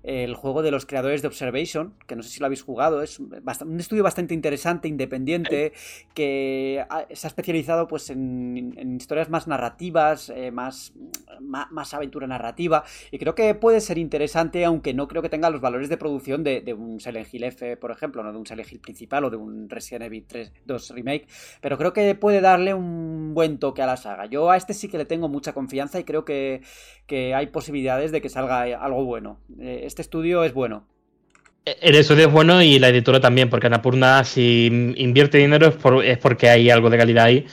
el 0.06 0.36
juego 0.36 0.62
de 0.62 0.72
los 0.72 0.86
creadores 0.86 1.22
de 1.22 1.28
Observation, 1.28 1.94
que 2.08 2.16
no 2.16 2.24
sé 2.24 2.30
si 2.30 2.40
lo 2.40 2.46
habéis 2.46 2.62
jugado, 2.62 3.02
es 3.02 3.20
un 3.20 3.80
estudio 3.80 4.04
bastante 4.04 4.34
interesante, 4.34 4.88
independiente, 4.88 5.74
que 6.14 6.86
se 7.12 7.28
ha 7.28 7.30
especializado 7.30 7.88
pues 7.88 8.10
en, 8.10 8.96
historias 9.00 9.30
más 9.30 9.48
narrativas, 9.48 10.30
eh, 10.30 10.52
más, 10.52 10.94
más, 11.40 11.94
aventura 11.94 12.28
narrativa, 12.28 12.84
y 13.12 13.18
creo 13.18 13.36
que 13.36 13.56
puede 13.56 13.82
ser 13.82 13.98
interesante, 13.98 14.64
aunque 14.66 14.94
no 14.94 15.08
creo 15.08 15.22
que 15.22 15.30
tenga 15.30 15.50
los 15.50 15.62
valores 15.62 15.90
de 15.90 15.98
producción 15.98 16.44
de, 16.44 16.76
un 16.78 17.00
Silent 17.00 17.34
Hill 17.34 17.44
F, 17.46 17.78
por 17.78 17.92
ejemplo, 17.92 18.24
no 18.24 18.32
de 18.32 18.38
un 18.38 18.46
Silent 18.46 18.72
Hill 18.72 18.80
principal 18.80 19.26
o 19.26 19.30
de 19.30 19.38
un 19.38 19.70
Resident 19.70 20.06
Evil 20.06 20.26
3, 20.28 20.52
2 20.66 20.90
Remake, 20.92 21.28
pero 21.62 21.78
creo 21.78 21.94
que 21.94 22.14
puede 22.16 22.42
darle 22.42 22.74
un 22.74 23.34
buen 23.34 23.58
toque 23.58 23.82
a 23.82 23.86
la 23.86 23.98
saga. 23.98 24.26
Yo 24.26 24.52
a 24.52 24.58
este 24.58 24.74
sí 24.74 24.88
que 24.88 24.98
le 24.98 25.06
tengo 25.06 25.30
mucha 25.30 25.54
confianza 25.54 26.00
y 26.00 26.04
creo 26.04 26.26
que, 26.26 26.62
que 27.08 27.34
hay 27.36 27.48
posibilidades 27.48 28.12
de 28.12 28.22
que 28.22 28.30
salga 28.30 28.62
algo 28.62 29.06
bueno. 29.06 29.40
Eh, 29.60 29.82
este 29.84 30.02
estudio 30.02 30.44
es 30.44 30.54
bueno. 30.54 30.86
El 31.66 31.96
estudio 31.96 32.28
es 32.28 32.32
bueno 32.32 32.62
y 32.62 32.78
la 32.78 32.90
editora 32.90 33.20
también, 33.20 33.50
porque 33.50 33.68
Anapurna 33.68 34.24
si 34.24 34.94
invierte 34.98 35.40
dinero 35.40 35.74
es, 36.04 36.18
porque 36.18 36.50
hay 36.50 36.70
algo 36.70 36.90
de 36.90 36.98
calidad 36.98 37.26
ahí. 37.26 37.48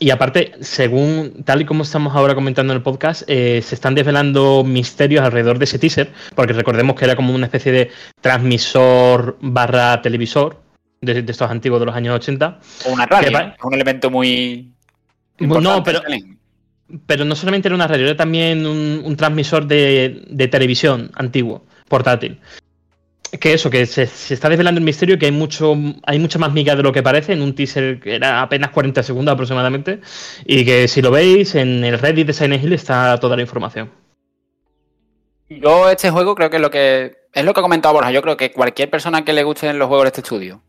Y 0.00 0.10
aparte, 0.10 0.52
según 0.60 1.42
tal 1.44 1.60
y 1.60 1.64
como 1.64 1.82
estamos 1.82 2.14
ahora 2.14 2.34
comentando 2.34 2.72
en 2.72 2.76
el 2.76 2.82
podcast, 2.82 3.24
eh, 3.26 3.60
se 3.62 3.74
están 3.74 3.94
desvelando 3.94 4.62
misterios 4.64 5.24
alrededor 5.24 5.58
de 5.58 5.64
ese 5.64 5.78
teaser, 5.78 6.12
porque 6.34 6.52
recordemos 6.52 6.96
que 6.96 7.04
era 7.04 7.16
como 7.16 7.34
una 7.34 7.46
especie 7.46 7.72
de 7.72 7.90
transmisor 8.20 9.36
barra 9.40 10.00
televisor 10.00 10.62
de, 11.00 11.18
estos 11.18 11.50
antiguos 11.50 11.80
de 11.80 11.86
los 11.86 11.94
años 11.94 12.14
80. 12.14 12.60
O 12.86 12.92
una 12.92 13.06
radio, 13.06 13.54
un 13.64 13.74
elemento 13.74 14.08
muy... 14.08 14.72
No, 15.40 15.82
pero, 15.82 16.00
pero 17.06 17.24
no 17.24 17.36
solamente 17.36 17.68
era 17.68 17.74
una 17.74 17.86
radio, 17.86 18.06
era 18.06 18.16
también 18.16 18.66
un, 18.66 19.16
transmisor 19.16 19.66
de, 19.66 20.48
televisión 20.50 21.10
antiguo, 21.14 21.64
portátil. 21.88 22.40
Que 23.40 23.52
eso, 23.52 23.68
que 23.68 23.84
se, 23.84 24.04
está 24.04 24.48
desvelando 24.48 24.78
el 24.78 24.84
misterio, 24.84 25.18
que 25.18 25.26
hay 25.26 25.32
mucho, 25.32 25.76
hay 26.04 26.18
mucha 26.18 26.38
más 26.38 26.52
miga 26.52 26.74
de 26.74 26.82
lo 26.82 26.92
que 26.92 27.02
parece 27.02 27.34
en 27.34 27.42
un 27.42 27.54
teaser 27.54 28.00
que 28.00 28.14
era 28.14 28.40
apenas 28.40 28.70
40 28.70 29.02
segundos 29.02 29.34
aproximadamente. 29.34 30.00
Y 30.46 30.64
que 30.64 30.88
si 30.88 31.02
lo 31.02 31.10
veis, 31.10 31.54
en 31.54 31.84
el 31.84 31.98
Reddit 31.98 32.26
de 32.26 32.32
Silent 32.32 32.64
está 32.72 33.20
toda 33.20 33.36
la 33.36 33.42
información. 33.42 33.90
Yo 35.50 35.90
este 35.90 36.10
juego 36.10 36.34
creo 36.34 36.48
que 36.48 36.56
es 36.56 36.62
lo 36.62 36.70
que 36.70 37.16
es 37.32 37.44
lo 37.44 37.52
que 37.52 37.60
ha 37.60 37.62
comentado 37.62 37.94
Borja. 37.94 38.12
Yo 38.12 38.22
creo 38.22 38.38
que 38.38 38.50
cualquier 38.50 38.88
persona 38.88 39.24
que 39.24 39.34
le 39.34 39.44
gusten 39.44 39.78
los 39.78 39.88
juegos 39.88 40.04
de 40.04 40.08
este 40.08 40.20
estudio 40.22 40.62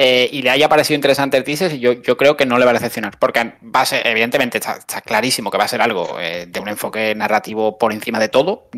eh, 0.00 0.30
y 0.30 0.42
le 0.42 0.50
haya 0.50 0.68
parecido 0.68 0.94
interesante 0.94 1.36
el 1.36 1.42
teaser, 1.42 1.76
yo, 1.76 1.94
yo 1.94 2.16
creo 2.16 2.36
que 2.36 2.46
no 2.46 2.56
le 2.56 2.64
va 2.64 2.70
a 2.70 2.74
decepcionar. 2.74 3.18
Porque 3.18 3.54
va 3.64 3.80
a 3.80 3.84
ser, 3.84 4.06
evidentemente, 4.06 4.58
está, 4.58 5.00
clarísimo 5.00 5.50
que 5.50 5.58
va 5.58 5.64
a 5.64 5.68
ser 5.68 5.82
algo 5.82 6.20
eh, 6.20 6.46
de 6.48 6.60
un 6.60 6.68
enfoque 6.68 7.16
narrativo 7.16 7.78
por 7.78 7.92
encima 7.92 8.20
de 8.20 8.28
todo. 8.28 8.68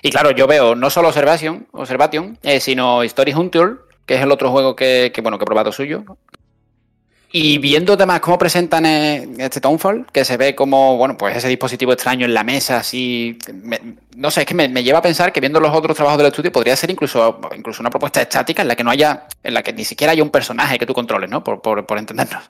Y 0.00 0.10
claro, 0.10 0.30
yo 0.30 0.46
veo 0.46 0.74
no 0.74 0.88
solo 0.88 1.08
Observation, 1.08 1.66
Observation 1.72 2.38
eh, 2.42 2.60
sino 2.60 3.02
Story 3.02 3.34
Hunter, 3.34 3.80
que 4.06 4.14
es 4.14 4.22
el 4.22 4.32
otro 4.32 4.50
juego 4.50 4.74
que, 4.74 5.12
que, 5.14 5.20
bueno, 5.20 5.36
que 5.36 5.42
he 5.42 5.46
probado 5.46 5.72
suyo, 5.72 6.04
y 7.38 7.58
viendo 7.58 7.92
además 7.92 8.20
cómo 8.20 8.38
presentan 8.38 8.86
eh, 8.86 9.28
este 9.36 9.60
Townfall, 9.60 10.06
que 10.10 10.24
se 10.24 10.38
ve 10.38 10.54
como, 10.54 10.96
bueno, 10.96 11.18
pues 11.18 11.36
ese 11.36 11.48
dispositivo 11.48 11.92
extraño 11.92 12.24
en 12.24 12.32
la 12.32 12.42
mesa, 12.42 12.78
así. 12.78 13.36
no 14.16 14.30
sé, 14.30 14.40
es 14.40 14.46
que 14.46 14.54
me, 14.54 14.82
lleva 14.82 15.00
a 15.00 15.02
pensar 15.02 15.34
que 15.34 15.40
viendo 15.40 15.60
los 15.60 15.70
otros 15.76 15.94
trabajos 15.94 16.16
del 16.16 16.28
estudio 16.28 16.50
podría 16.50 16.74
ser 16.76 16.90
incluso, 16.90 17.38
incluso 17.54 17.82
una 17.82 17.90
propuesta 17.90 18.22
estática 18.22 18.62
en 18.62 18.68
la 18.68 18.74
que 18.74 18.82
no 18.82 18.90
haya, 18.90 19.26
en 19.42 19.52
la 19.52 19.62
que 19.62 19.74
ni 19.74 19.84
siquiera 19.84 20.14
haya 20.14 20.22
un 20.22 20.30
personaje 20.30 20.78
que 20.78 20.86
tú 20.86 20.94
controles, 20.94 21.28
¿no? 21.28 21.44
Por, 21.44 21.60
por, 21.60 21.98
entendernos. 21.98 22.42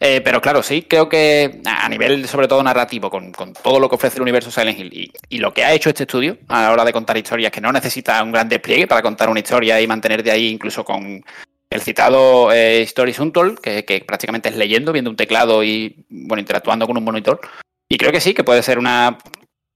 Eh, 0.00 0.20
pero 0.20 0.40
claro, 0.40 0.64
sí, 0.64 0.82
creo 0.82 1.08
que 1.08 1.60
a 1.64 1.88
nivel 1.88 2.26
sobre 2.26 2.48
todo 2.48 2.60
narrativo, 2.60 3.10
con, 3.10 3.30
todo 3.30 3.78
lo 3.78 3.88
que 3.88 3.94
ofrece 3.94 4.16
el 4.16 4.22
universo 4.22 4.50
Silent 4.50 4.80
Hill 4.80 4.92
y, 4.92 5.12
y, 5.28 5.38
lo 5.38 5.54
que 5.54 5.64
ha 5.64 5.72
hecho 5.72 5.90
este 5.90 6.02
estudio 6.02 6.38
a 6.48 6.62
la 6.62 6.72
hora 6.72 6.84
de 6.84 6.92
contar 6.92 7.16
historias, 7.16 7.52
que 7.52 7.60
no 7.60 7.70
necesita 7.70 8.20
un 8.20 8.32
gran 8.32 8.48
despliegue 8.48 8.88
para 8.88 9.00
contar 9.00 9.28
una 9.28 9.38
historia 9.38 9.80
y 9.80 9.86
mantener 9.86 10.24
de 10.24 10.32
ahí 10.32 10.48
incluso 10.48 10.84
con 10.84 11.22
el 11.70 11.80
citado 11.80 12.52
eh, 12.52 12.82
Stories 12.82 13.18
Untold, 13.18 13.58
que, 13.58 14.04
prácticamente 14.06 14.48
es 14.48 14.56
leyendo, 14.56 14.92
viendo 14.92 15.10
un 15.10 15.16
teclado 15.16 15.64
y 15.64 16.06
bueno, 16.08 16.40
interactuando 16.40 16.86
con 16.86 16.96
un 16.96 17.04
monitor. 17.04 17.40
Y 17.88 17.98
creo 17.98 18.12
que 18.12 18.20
sí, 18.20 18.34
que 18.34 18.44
puede 18.44 18.62
ser 18.62 18.78
una. 18.78 19.18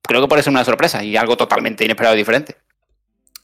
Creo 0.03 0.23
que 0.23 0.29
puede 0.29 0.43
ser 0.43 0.53
una 0.53 0.65
sorpresa 0.65 1.05
y 1.05 1.17
algo 1.17 1.37
totalmente 1.37 1.85
inesperado 1.85 2.15
y 2.15 2.19
diferente. 2.19 2.57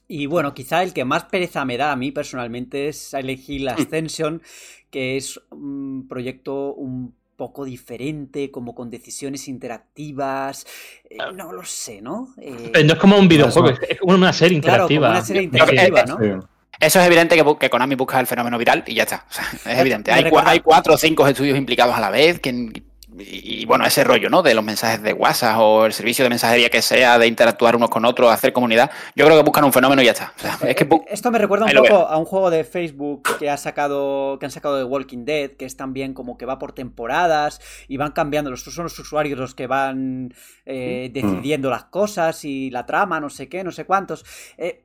Y 0.06 0.26
bueno, 0.26 0.54
quizá 0.54 0.82
el 0.82 0.92
que 0.92 1.04
más 1.04 1.24
pereza 1.24 1.64
me 1.64 1.76
da 1.76 1.92
a 1.92 1.96
mí 1.96 2.12
personalmente 2.12 2.88
es 2.88 2.98
Silent 2.98 3.68
Ascension, 3.68 4.42
que 4.90 5.16
es 5.16 5.40
un 5.50 6.06
proyecto 6.08 6.74
un 6.74 7.14
poco 7.36 7.64
diferente, 7.64 8.50
como 8.50 8.74
con 8.74 8.90
decisiones 8.90 9.48
interactivas. 9.48 10.66
Eh, 11.08 11.16
no 11.34 11.52
lo 11.52 11.64
sé, 11.64 12.00
¿no? 12.00 12.34
Eh, 12.38 12.84
no 12.84 12.92
es 12.92 12.98
como 12.98 13.18
un 13.18 13.28
videojuego, 13.28 13.70
es 13.70 13.98
una 14.02 14.32
serie 14.32 14.56
interactiva. 14.56 15.10
una 15.10 15.24
serie 15.24 15.42
interactiva, 15.42 16.04
¿no? 16.04 16.48
Eso 16.80 17.00
es 17.00 17.06
evidente 17.06 17.36
que, 17.36 17.56
que, 17.58 17.70
Konami 17.70 17.94
busca 17.94 18.20
el 18.20 18.26
fenómeno 18.26 18.58
viral 18.58 18.84
y 18.86 18.94
ya 18.94 19.04
está. 19.04 19.24
es 19.30 19.78
evidente. 19.78 20.12
Hay, 20.12 20.24
hay, 20.44 20.60
cuatro 20.60 20.94
o 20.94 20.96
cinco 20.98 21.26
estudios 21.26 21.56
implicados 21.56 21.94
a 21.94 22.00
la 22.00 22.10
vez 22.10 22.40
que, 22.40 22.82
y, 23.16 23.64
bueno, 23.66 23.84
ese 23.84 24.02
rollo, 24.02 24.28
¿no? 24.28 24.42
De 24.42 24.54
los 24.54 24.64
mensajes 24.64 25.02
de 25.02 25.12
WhatsApp 25.12 25.58
o 25.60 25.86
el 25.86 25.92
servicio 25.92 26.24
de 26.24 26.30
mensajería 26.30 26.68
que 26.68 26.82
sea, 26.82 27.18
de 27.18 27.26
interactuar 27.26 27.76
unos 27.76 27.88
con 27.88 28.04
otros, 28.04 28.32
hacer 28.32 28.52
comunidad. 28.52 28.90
Yo 29.14 29.24
creo 29.24 29.36
que 29.36 29.44
buscan 29.44 29.64
un 29.64 29.72
fenómeno 29.72 30.02
y 30.02 30.06
ya 30.06 30.12
está. 30.12 30.32
es 30.66 30.74
que, 30.74 30.88
Esto 31.08 31.30
me 31.30 31.38
recuerda 31.38 31.66
un 31.66 31.72
poco 31.72 32.08
a 32.08 32.16
un 32.16 32.24
juego 32.24 32.50
de 32.50 32.64
Facebook 32.64 33.28
que 33.38 33.50
ha 33.50 33.56
sacado, 33.56 34.38
que 34.38 34.46
han 34.46 34.52
sacado 34.52 34.76
de 34.76 34.84
Walking 34.84 35.24
Dead, 35.24 35.52
que 35.52 35.64
es 35.64 35.76
también 35.76 36.12
como 36.12 36.36
que 36.36 36.46
va 36.46 36.58
por 36.58 36.72
temporadas 36.72 37.60
y 37.86 37.96
van 37.96 38.12
cambiando. 38.12 38.50
Los 38.50 38.62
son 38.64 38.84
los 38.84 38.98
usuarios 38.98 39.38
los 39.38 39.54
que 39.54 39.66
van 39.66 40.34
eh, 40.66 41.10
decidiendo 41.12 41.70
las 41.70 41.84
cosas 41.84 42.44
y 42.44 42.70
la 42.70 42.86
trama, 42.86 43.20
no 43.20 43.30
sé 43.30 43.48
qué, 43.48 43.62
no 43.62 43.70
sé 43.70 43.84
cuántos. 43.84 44.24
Eh, 44.58 44.82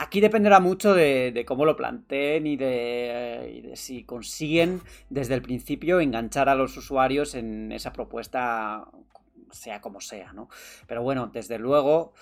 Aquí 0.00 0.22
dependerá 0.22 0.60
mucho 0.60 0.94
de, 0.94 1.44
cómo 1.46 1.66
lo 1.66 1.76
planteen 1.76 2.46
y 2.46 2.56
de, 2.56 3.72
si 3.74 4.04
consiguen 4.04 4.80
desde 5.10 5.34
el 5.34 5.42
principio 5.42 6.00
enganchar 6.00 6.48
a 6.48 6.54
los 6.54 6.74
usuarios 6.78 7.34
en 7.34 7.70
esa 7.70 7.92
propuesta, 7.92 8.88
sea 9.50 9.82
como 9.82 10.00
sea, 10.00 10.32
¿no? 10.32 10.48
Pero 10.86 11.02
bueno, 11.02 11.26
desde 11.26 11.58
luego, 11.58 12.14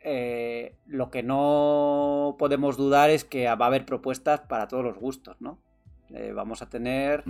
eh, 0.00 0.76
lo 0.84 1.10
que 1.10 1.22
no 1.22 2.36
podemos 2.38 2.76
dudar 2.76 3.08
es 3.08 3.24
que 3.24 3.46
va 3.46 3.64
a 3.64 3.68
haber 3.68 3.86
propuestas 3.86 4.40
para 4.40 4.68
todos 4.68 4.84
los 4.84 4.98
gustos, 4.98 5.40
¿no? 5.40 5.58
Eh, 6.14 6.32
vamos 6.34 6.60
a 6.62 6.68
tener... 6.68 7.24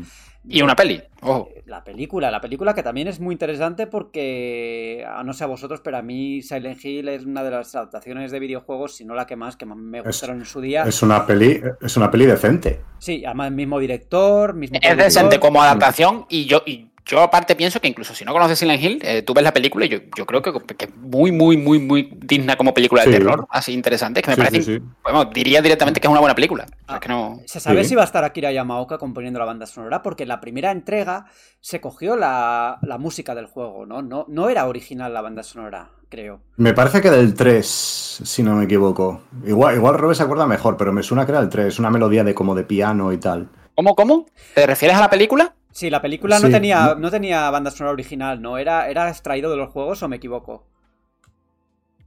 Y 0.49 0.61
una 0.63 0.75
peli, 0.75 1.01
ojo. 1.21 1.49
La 1.67 1.85
película, 1.85 2.31
la 2.31 2.41
película 2.41 2.75
que 2.75 2.83
también 2.83 3.07
es 3.09 3.21
muy 3.21 3.33
interesante 3.33 3.87
porque, 3.87 5.07
a 5.09 5.23
no 5.23 5.33
sé 5.33 5.45
a 5.45 5.47
vosotros, 5.47 5.81
pero 5.81 5.99
a 5.99 6.03
mí 6.03 6.43
Silent 6.43 6.85
Hill 6.85 7.09
es 7.09 7.25
una 7.25 7.45
de 7.45 7.53
las 7.53 7.75
adaptaciones 7.75 8.33
de 8.33 8.41
videojuegos, 8.41 8.97
si 8.97 9.05
no 9.05 9.15
la 9.15 9.27
que 9.27 9.37
más, 9.37 9.57
que 9.57 9.67
más 9.67 9.79
me 9.79 10.01
gustaron 10.01 10.39
en 10.39 10.47
su 10.47 10.61
día. 10.61 10.83
Es 10.83 11.03
una 11.03 11.25
peli, 11.27 11.61
es 11.81 11.97
una 11.97 12.11
peli 12.11 12.27
decente. 12.27 12.81
Sí, 12.99 13.25
además 13.25 13.53
mismo 13.53 13.79
director, 13.79 14.55
mismo... 14.55 14.79
Es 14.81 14.97
decente 14.97 15.39
como 15.39 15.63
adaptación 15.63 16.27
y 16.29 16.47
yo... 16.47 16.63
Y 16.67 16.92
yo 17.05 17.21
aparte 17.21 17.57
pienso 17.57 17.81
que 17.81 17.89
incluso 17.89 18.15
si 18.15 18.25
no 18.25 18.33
conoces 18.33 18.59
Silent 18.59 18.83
Hill, 18.83 18.99
eh, 19.03 19.23
tú 19.23 19.35
ves 19.35 19.43
la 19.45 19.53
película 19.53 19.85
y 19.87 19.89
yo, 19.89 19.99
yo 20.17 20.25
creo 20.25 20.41
que, 20.41 20.53
que, 20.77 20.85
es 20.85 20.97
muy, 20.97 21.33
muy, 21.33 21.57
muy, 21.57 21.79
muy 21.81 22.11
digna 22.17 22.57
como 22.57 22.73
película 22.73 23.03
de 23.05 23.13
Sí. 23.13 23.19
terror, 23.19 23.47
así 23.51 23.73
interesante, 23.73 24.23
que 24.23 24.31
me 24.31 24.35
Sí, 24.37 24.41
parece, 24.41 24.63
sí, 24.63 24.77
sí. 24.79 24.83
bueno, 25.03 25.25
diría 25.27 25.61
directamente 25.63 26.01
que 26.01 26.07
es 26.07 26.11
una 26.11 26.21
buena 26.21 26.35
película. 26.35 26.65
O 26.65 26.69
sea, 26.69 26.97
Ah. 26.97 27.01
que 27.01 27.09
no... 27.09 27.41
¿Se 27.47 27.59
sabe 27.61 27.83
Sí. 27.83 27.91
si 27.91 27.95
va 27.97 28.03
a 28.03 28.05
estar 28.05 28.23
Akira 28.25 28.53
Yamaoka 28.53 28.99
componiendo 28.99 29.39
la 29.39 29.45
banda 29.47 29.67
sonora? 29.67 30.03
Porque 30.03 30.23
en 30.23 30.29
la 30.29 30.41
primera 30.41 30.71
entrega 30.71 31.27
se 31.61 31.81
cogió 31.81 32.17
la, 32.17 32.79
la 32.83 32.99
música 32.99 33.35
del 33.35 33.47
juego, 33.47 33.85
¿no? 33.87 34.03
¿no? 34.03 34.25
No 34.29 34.49
era 34.49 34.67
original 34.67 35.13
la 35.13 35.21
banda 35.23 35.43
sonora, 35.43 35.91
creo. 36.09 36.41
Me 36.57 36.73
parece 36.73 37.01
que 37.01 37.11
del 37.11 37.35
3, 37.35 37.67
si 37.67 38.43
no 38.43 38.55
me 38.55 38.65
equivoco. 38.65 39.23
Igual, 39.45 39.75
igual 39.77 39.99
Robert 39.99 40.17
se 40.19 40.23
acuerda 40.23 40.47
mejor, 40.47 40.77
pero 40.77 40.93
me 40.93 41.03
suena 41.03 41.27
que 41.27 41.33
era 41.33 41.41
el 41.41 41.49
3, 41.49 41.79
una 41.81 41.91
melodía 41.91 42.23
de 42.25 42.35
como 42.35 42.55
de 42.55 42.63
piano 42.65 43.13
y 43.13 43.19
tal. 43.19 43.49
¿Cómo, 43.75 43.97
cómo? 43.97 44.27
¿Te 44.55 44.67
refieres 44.67 44.97
a 44.97 45.01
la 45.01 45.11
película? 45.11 45.55
Sí, 45.73 45.91
la 45.91 46.01
película 46.03 46.39
no 46.39 46.47
Sí. 46.47 46.53
tenía, 46.53 46.95
no 46.99 47.11
tenía 47.11 47.51
banda 47.51 47.71
sonora 47.71 47.93
original, 47.95 48.41
¿no? 48.43 48.59
¿Era, 48.59 48.89
¿Era 48.89 49.09
extraído 49.09 49.51
de 49.51 49.57
los 49.57 49.71
juegos 49.71 50.03
o 50.03 50.09
me 50.09 50.17
equivoco? 50.17 50.67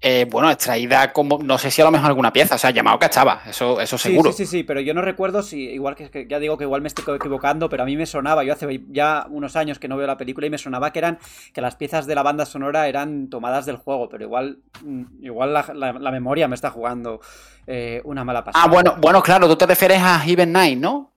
Eh, 0.01 0.28
bueno, 0.30 0.51
extraída 0.51 1.11
como, 1.13 1.39
no 1.41 1.57
sé 1.57 1.72
si 1.72 1.82
a 1.82 1.86
lo 1.86 1.89
mejor 1.89 2.07
alguna 2.07 2.32
pieza, 2.32 2.55
o 2.55 2.57
sea, 2.59 2.70
llamado 2.70 2.99
cachaba, 2.99 3.41
eso, 3.47 3.82
eso 3.82 3.97
Sí, 3.97 4.09
seguro. 4.09 4.32
Sí, 4.34 4.45
sí, 4.45 4.45
sí, 4.45 4.63
pero 4.63 4.80
yo 4.82 4.93
no 4.93 5.01
recuerdo 5.01 5.41
si, 5.41 5.61
igual 5.70 5.95
que, 5.95 6.11
que 6.11 6.28
ya 6.28 6.38
digo 6.38 6.57
que 6.59 6.66
igual 6.66 6.82
me 6.82 6.89
estoy 6.89 7.16
equivocando, 7.16 7.70
pero 7.70 7.82
a 7.84 7.86
mí 7.88 7.97
me 7.97 8.05
sonaba, 8.05 8.43
yo 8.43 8.53
hace 8.53 8.84
ya 8.89 9.26
unos 9.32 9.55
años 9.55 9.80
que 9.80 9.88
no 9.88 9.97
veo 9.97 10.05
la 10.05 10.18
película 10.18 10.45
y 10.45 10.51
me 10.51 10.59
sonaba 10.59 10.91
que 10.91 10.99
eran, 10.99 11.18
que 11.53 11.61
las 11.61 11.76
piezas 11.76 12.05
de 12.05 12.13
la 12.13 12.22
banda 12.22 12.45
sonora 12.45 12.88
eran 12.88 13.30
tomadas 13.30 13.66
del 13.66 13.78
juego, 13.78 14.07
pero 14.07 14.26
igual, 14.26 14.59
mm, 14.84 15.24
igual 15.24 15.53
la, 15.53 15.66
la- 15.74 15.93
la 15.93 16.11
memoria 16.11 16.47
me 16.47 16.55
está 16.55 16.70
jugando 16.70 17.20
eh, 17.66 18.01
una 18.03 18.24
mala 18.24 18.43
pasada. 18.43 18.63
Ah, 18.66 18.68
bueno, 18.70 18.95
bueno, 18.99 19.24
claro, 19.24 19.47
tú 19.47 19.55
te 19.55 19.66
refieres 19.66 20.01
a 20.03 20.24
Even 20.28 20.51
Night, 20.51 20.78
¿no? 20.78 21.14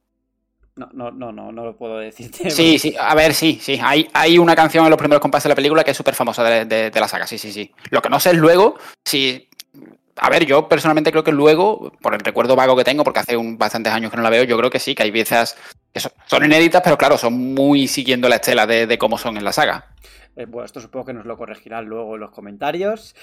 No, 0.79 0.89
no, 0.93 1.11
no, 1.11 1.33
no, 1.33 1.51
no 1.53 1.65
lo 1.65 1.77
puedo 1.77 1.99
decirte. 1.99 2.51
Sí, 2.51 2.79
sí, 2.79 2.95
a 2.99 3.15
ver, 3.15 3.35
sí, 3.35 3.59
sí. 3.61 3.79
Hay, 3.83 4.09
hay 4.13 4.39
una 4.39 4.55
canción 4.55 4.85
en 4.85 4.91
los 4.91 4.99
primeros 4.99 5.21
compases 5.21 5.45
de 5.45 5.49
la 5.51 5.55
película 5.57 5.83
que 5.83 5.91
es 5.91 5.97
súper 5.97 6.15
famosa 6.15 6.45
de, 6.45 6.65
de- 6.67 6.91
de 6.91 7.01
la 7.01 7.09
saga, 7.09 7.27
sí, 7.27 7.37
sí, 7.37 7.53
sí. 7.53 7.71
Lo 7.91 8.01
que 8.01 8.09
no 8.09 8.21
sé 8.21 8.31
es 8.31 8.37
luego 8.37 8.77
si. 9.05 9.49
A 10.21 10.31
ver, 10.31 10.45
yo 10.47 10.69
personalmente 10.69 11.13
creo 11.13 11.23
que 11.23 11.31
luego, 11.31 11.93
por 12.01 12.13
el 12.15 12.21
recuerdo 12.21 12.57
vago 12.57 12.77
que 12.77 12.83
tengo, 12.83 13.05
porque 13.05 13.21
hace 13.21 13.37
un, 13.37 13.57
bastantes 13.57 13.93
años 13.93 14.11
que 14.11 14.17
no 14.17 14.23
la 14.25 14.31
veo, 14.31 14.43
yo 14.45 14.57
creo 14.59 14.69
que 14.71 14.81
sí, 14.81 14.95
que 14.95 15.05
hay 15.05 15.13
piezas 15.13 15.57
que 15.93 16.01
son, 16.01 16.11
son 16.27 16.45
inéditas, 16.45 16.83
pero 16.83 16.99
claro, 16.99 17.17
son 17.17 17.55
muy 17.55 17.87
siguiendo 17.87 18.29
la 18.29 18.37
estela 18.37 18.67
de, 18.67 18.87
de 18.89 18.99
cómo 18.99 19.17
son 19.17 19.37
en 19.37 19.45
la 19.45 19.53
saga. 19.53 19.87
Eh, 20.35 20.47
bueno, 20.47 20.65
esto 20.67 20.81
supongo 20.81 21.07
que 21.07 21.13
nos 21.13 21.25
lo 21.25 21.37
corregirán 21.37 21.85
luego 21.87 22.15
en 22.15 22.21
los 22.21 22.31
comentarios, 22.33 23.15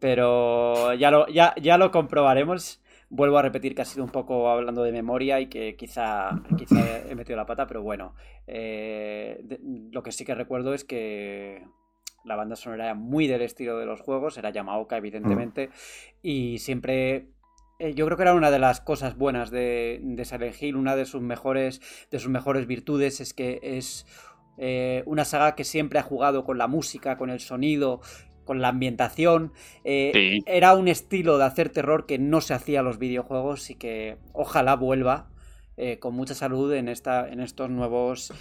pero 0.00 0.92
ya 0.94 1.10
lo, 1.12 1.28
ya, 1.28 1.54
ya 1.60 1.78
lo 1.78 1.90
comprobaremos. 1.92 2.81
Vuelvo 3.14 3.36
a 3.36 3.42
repetir 3.42 3.74
que 3.74 3.82
ha 3.82 3.84
sido 3.84 4.04
un 4.04 4.10
poco 4.10 4.48
hablando 4.48 4.82
de 4.82 4.90
memoria 4.90 5.38
y 5.38 5.46
que 5.48 5.76
quizá, 5.76 6.30
quizá 6.56 6.98
he 7.10 7.14
metido 7.14 7.36
la 7.36 7.44
pata, 7.44 7.66
pero 7.66 7.82
bueno, 7.82 8.14
eh, 8.46 9.38
de- 9.44 9.60
lo 9.92 10.02
que 10.02 10.12
sí 10.12 10.24
que 10.24 10.34
recuerdo 10.34 10.72
es 10.72 10.82
que 10.84 11.62
la 12.24 12.36
banda 12.36 12.56
sonora 12.56 12.84
era 12.86 12.94
muy 12.94 13.26
del 13.26 13.42
estilo 13.42 13.76
de 13.76 13.84
los 13.84 14.00
juegos, 14.00 14.38
era 14.38 14.48
Yamaoka 14.48 14.96
evidentemente, 14.96 15.68
y 16.22 16.58
siempre 16.58 17.26
eh, 17.78 17.92
yo 17.94 18.06
creo 18.06 18.16
que 18.16 18.22
era 18.22 18.34
una 18.34 18.50
de 18.50 18.58
las 18.58 18.80
cosas 18.80 19.18
buenas 19.18 19.50
de, 19.50 20.00
de 20.02 20.24
Silent 20.24 20.62
Hill, 20.62 20.76
una 20.76 20.96
de 20.96 21.04
sus 21.04 21.20
mejores, 21.20 21.82
de 22.10 22.18
sus 22.18 22.30
mejores 22.30 22.66
virtudes 22.66 23.20
es 23.20 23.34
que 23.34 23.58
es 23.62 24.06
eh, 24.56 25.02
una 25.04 25.24
saga 25.26 25.54
que 25.54 25.64
siempre 25.64 25.98
ha 25.98 26.02
jugado 26.02 26.44
con 26.44 26.56
la 26.58 26.66
música, 26.66 27.16
con 27.18 27.28
el 27.28 27.40
sonido, 27.40 28.00
con 28.44 28.60
la 28.60 28.68
ambientación. 28.68 29.52
Eh, 29.84 30.10
Sí. 30.14 30.42
Era 30.46 30.74
un 30.74 30.88
estilo 30.88 31.38
de 31.38 31.44
hacer 31.44 31.68
terror 31.70 32.06
que 32.06 32.18
no 32.18 32.40
se 32.40 32.54
hacía 32.54 32.80
en 32.80 32.86
los 32.86 32.98
videojuegos 32.98 33.70
y 33.70 33.74
que 33.76 34.16
ojalá 34.32 34.76
vuelva 34.76 35.28
eh, 35.76 35.98
con 35.98 36.14
mucha 36.14 36.34
salud 36.34 36.72
en, 36.74 36.88
esta, 36.88 37.28
en 37.28 37.40
estos 37.40 37.70
nuevos 37.70 38.32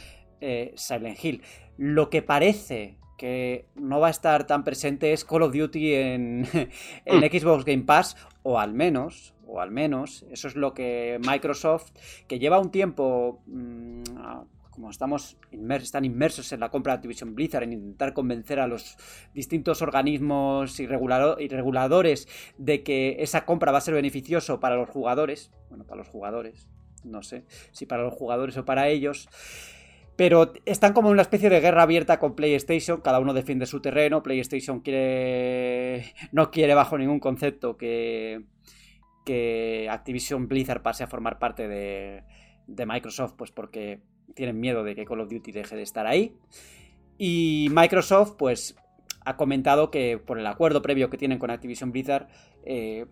eh, 0.42 0.74
Silent 0.76 1.24
Hill. 1.24 1.42
Lo 1.78 2.10
que 2.10 2.22
parece 2.22 2.98
que 3.18 3.66
no 3.76 4.00
va 4.00 4.08
a 4.08 4.12
estar 4.12 4.48
tan 4.48 4.64
presente 4.64 5.14
es 5.14 5.24
Call 5.24 5.44
of 5.44 5.54
Duty 5.54 5.94
en, 5.94 6.48
en 7.06 7.20
Mm. 7.20 7.24
Xbox 7.40 7.64
Game 7.66 7.84
Pass, 7.84 8.18
o 8.44 8.60
al 8.60 8.74
menos, 8.74 9.36
o 9.46 9.62
al 9.62 9.70
menos, 9.70 10.26
eso 10.32 10.48
es 10.48 10.56
lo 10.56 10.74
que 10.74 11.20
Microsoft, 11.26 11.92
que 12.28 12.40
lleva 12.40 12.60
un 12.60 12.72
tiempo, 12.72 13.42
mm, 13.46 14.02
como 14.72 14.90
estamos 14.90 15.38
están 15.52 16.06
inmersos 16.06 16.52
en 16.54 16.62
la 16.62 16.70
compra 16.70 16.94
de 16.94 16.96
Activision 16.96 17.36
Blizzard, 17.36 17.64
en 17.64 17.74
intentar 17.74 18.14
convencer 18.14 18.60
a 18.60 18.68
los 18.68 18.98
distintos 19.34 19.82
organismos 19.82 20.80
y, 20.80 20.84
y 20.84 21.48
reguladores 21.48 22.28
de 22.58 22.82
que 22.82 23.18
esa 23.20 23.46
compra 23.46 23.72
va 23.72 23.78
a 23.80 23.82
ser 23.82 23.94
beneficioso 23.94 24.60
para 24.60 24.78
los 24.78 24.90
jugadores, 24.90 25.52
bueno, 25.70 25.86
para 25.86 25.98
los 25.98 26.08
jugadores, 26.08 26.70
no 27.04 27.22
sé 27.22 27.46
si 27.72 27.86
para 27.86 28.04
los 28.04 28.14
jugadores 28.14 28.58
o 28.58 28.66
para 28.66 28.88
ellos. 28.88 29.30
Pero 30.16 30.54
están 30.66 30.94
como 30.94 31.10
en 31.10 31.14
una 31.14 31.22
especie 31.24 31.50
de 31.50 31.60
guerra 31.60 31.84
abierta 31.84 32.20
con 32.20 32.36
PlayStation, 32.36 33.02
cada 33.02 33.20
uno 33.20 33.34
defiende 33.34 33.66
su 33.66 33.82
terreno, 33.82 34.24
PlayStation 34.24 34.80
quiere 34.82 36.14
no 36.32 36.52
quiere 36.52 36.76
bajo 36.76 36.98
ningún 36.98 37.20
concepto 37.20 37.76
que, 37.76 38.44
que 39.26 39.88
Activision 39.90 40.48
Blizzard 40.48 40.82
pase 40.82 41.04
a 41.04 41.08
formar 41.08 41.40
parte 41.40 41.68
de, 41.68 42.24
de 42.68 42.86
Microsoft, 42.86 43.34
pues 43.38 43.52
porque 43.52 44.02
tienen 44.34 44.60
miedo 44.60 44.84
de 44.84 44.96
que 44.96 45.06
Call 45.06 45.22
of 45.22 45.30
Duty 45.30 45.52
deje 45.52 45.76
de 45.76 45.84
estar 45.84 46.08
ahí. 46.08 46.36
Y 47.18 47.70
Microsoft, 47.72 48.34
pues, 48.38 48.76
ha 49.26 49.38
comentado 49.38 49.92
que 49.92 50.18
por 50.18 50.40
el 50.40 50.48
acuerdo 50.48 50.82
previo 50.82 51.10
que 51.10 51.18
tienen 51.18 51.40
con 51.40 51.52
Activision 51.52 51.92
Blizzard, 51.92 52.28
eh, 52.64 53.06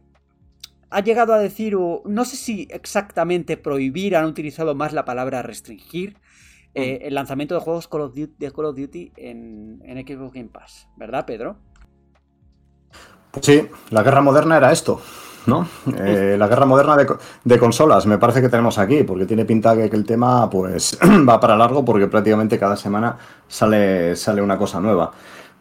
ha 0.90 1.02
llegado 1.02 1.34
a 1.34 1.40
decir, 1.40 1.76
o 1.76 2.02
no 2.06 2.26
sé 2.26 2.36
si 2.36 2.68
exactamente 2.72 3.58
prohibir, 3.58 4.16
han 4.16 4.26
utilizado 4.26 4.74
más 4.74 4.94
la 4.94 5.06
palabra 5.06 5.44
restringir, 5.44 6.18
eh, 6.74 7.00
el 7.04 7.16
lanzamiento 7.16 7.56
de 7.56 7.62
juegos 7.62 7.88
Call 7.88 8.02
of 8.02 8.16
Duty, 8.16 8.36
de 8.38 8.52
Call 8.52 8.66
of 8.66 8.76
Duty 8.76 9.12
en, 9.16 9.82
en 9.84 10.08
Xbox 10.08 10.34
Game 10.34 10.50
Pass. 10.50 10.88
¿Verdad, 10.98 11.26
Pedro? 11.26 11.58
Pues 13.32 13.46
sí, 13.46 13.68
la 13.92 14.02
guerra 14.02 14.22
moderna 14.22 14.58
era 14.58 14.72
esto, 14.72 15.00
¿no? 15.46 15.68
Eh, 15.98 16.36
la 16.38 16.48
guerra 16.48 16.66
moderna 16.66 16.96
de, 16.96 17.08
de 17.44 17.60
consolas, 17.60 18.06
me 18.06 18.18
parece 18.18 18.42
que 18.42 18.50
tenemos 18.50 18.78
aquí, 18.78 19.04
porque 19.04 19.26
tiene 19.26 19.46
pinta 19.46 19.76
que, 19.76 19.86
el 19.86 20.06
tema 20.06 20.50
pues 20.50 20.98
va 21.30 21.40
para 21.40 21.56
largo 21.56 21.84
porque 21.84 22.08
prácticamente 22.08 22.60
cada 22.60 22.76
semana 22.76 23.18
sale, 23.48 24.16
sale 24.16 24.42
una 24.42 24.58
cosa 24.58 24.80
nueva. 24.80 25.12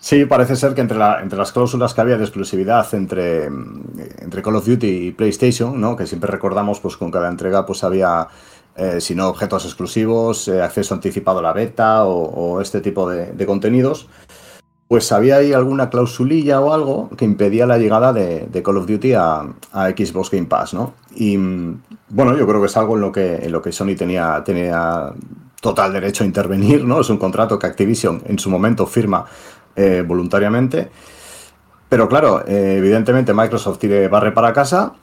Sí, 0.01 0.27
parece 0.27 0.55
ser 0.55 0.75
que 0.75 0.81
entre, 0.81 0.99
entre 1.21 1.39
las 1.39 1.53
cláusulas 1.53 1.93
que 1.93 2.01
había 2.01 2.17
de 2.17 2.25
exclusividad 2.25 2.87
entre, 2.95 3.51
mm, 3.51 3.83
entre 4.21 4.43
Call 4.43 4.57
of 4.57 4.67
Duty 4.67 5.09
y 5.09 5.11
PlayStation, 5.11 5.81
¿no? 5.81 5.97
que 5.97 6.07
siempre 6.07 6.31
recordamos 6.31 6.79
pues 6.81 6.97
con 6.97 7.11
cada 7.11 7.29
entrega 7.29 7.67
pues 7.67 7.83
había, 7.83 8.29
eh, 8.77 9.01
si 9.01 9.17
no 9.17 9.29
objetos 9.29 9.65
exclusivos, 9.65 10.47
eh, 10.47 10.63
acceso 10.63 10.95
anticipado 10.95 11.41
a 11.41 11.43
la 11.43 11.53
beta 11.53 12.05
o, 12.05 12.61
este 12.61 12.81
tipo 12.81 13.11
de 13.11 13.47
contenidos, 13.47 14.09
pues 14.89 15.13
había 15.13 15.37
ahí 15.37 15.53
alguna 15.53 15.91
clausulilla 15.91 16.61
o 16.61 16.73
algo 16.73 17.11
que 17.17 17.27
impedía 17.27 17.67
la 17.67 17.77
llegada 17.77 18.15
de, 18.15 18.63
Call 18.65 18.79
of 18.79 18.87
Duty 18.87 19.13
a, 19.13 19.47
Xbox 19.95 20.31
Game 20.31 20.47
Pass, 20.47 20.73
¿no? 20.73 20.95
Y 21.15 21.37
mm, 21.37 21.83
bueno, 22.09 22.37
yo 22.37 22.47
creo 22.47 22.61
que 22.61 22.67
es 22.67 22.77
algo 22.79 22.97
en 22.97 23.03
lo 23.03 23.13
que, 23.13 23.37
en 23.37 23.53
lo 23.53 23.61
que 23.61 23.71
Sony 23.71 23.95
tenía, 23.97 24.43
tenía 24.43 25.13
total 25.61 25.93
derecho 25.93 26.25
a 26.25 26.27
intervenir, 26.27 26.85
¿no? 26.85 27.01
Es 27.01 27.11
un 27.11 27.19
contrato 27.19 27.59
que 27.59 27.67
Activision 27.67 28.23
en 28.25 28.39
su 28.39 28.49
momento 28.49 28.87
firma 28.87 29.27
eh, 29.77 30.03
voluntariamente. 30.07 30.91
Pero 31.91 32.09
claro, 32.09 32.45
eh, 32.47 32.77
evidentemente 32.79 33.35
Microsoft 33.35 33.79
tire 33.79 34.09
barre 34.09 34.33
para 34.33 34.55
casa 34.55 34.95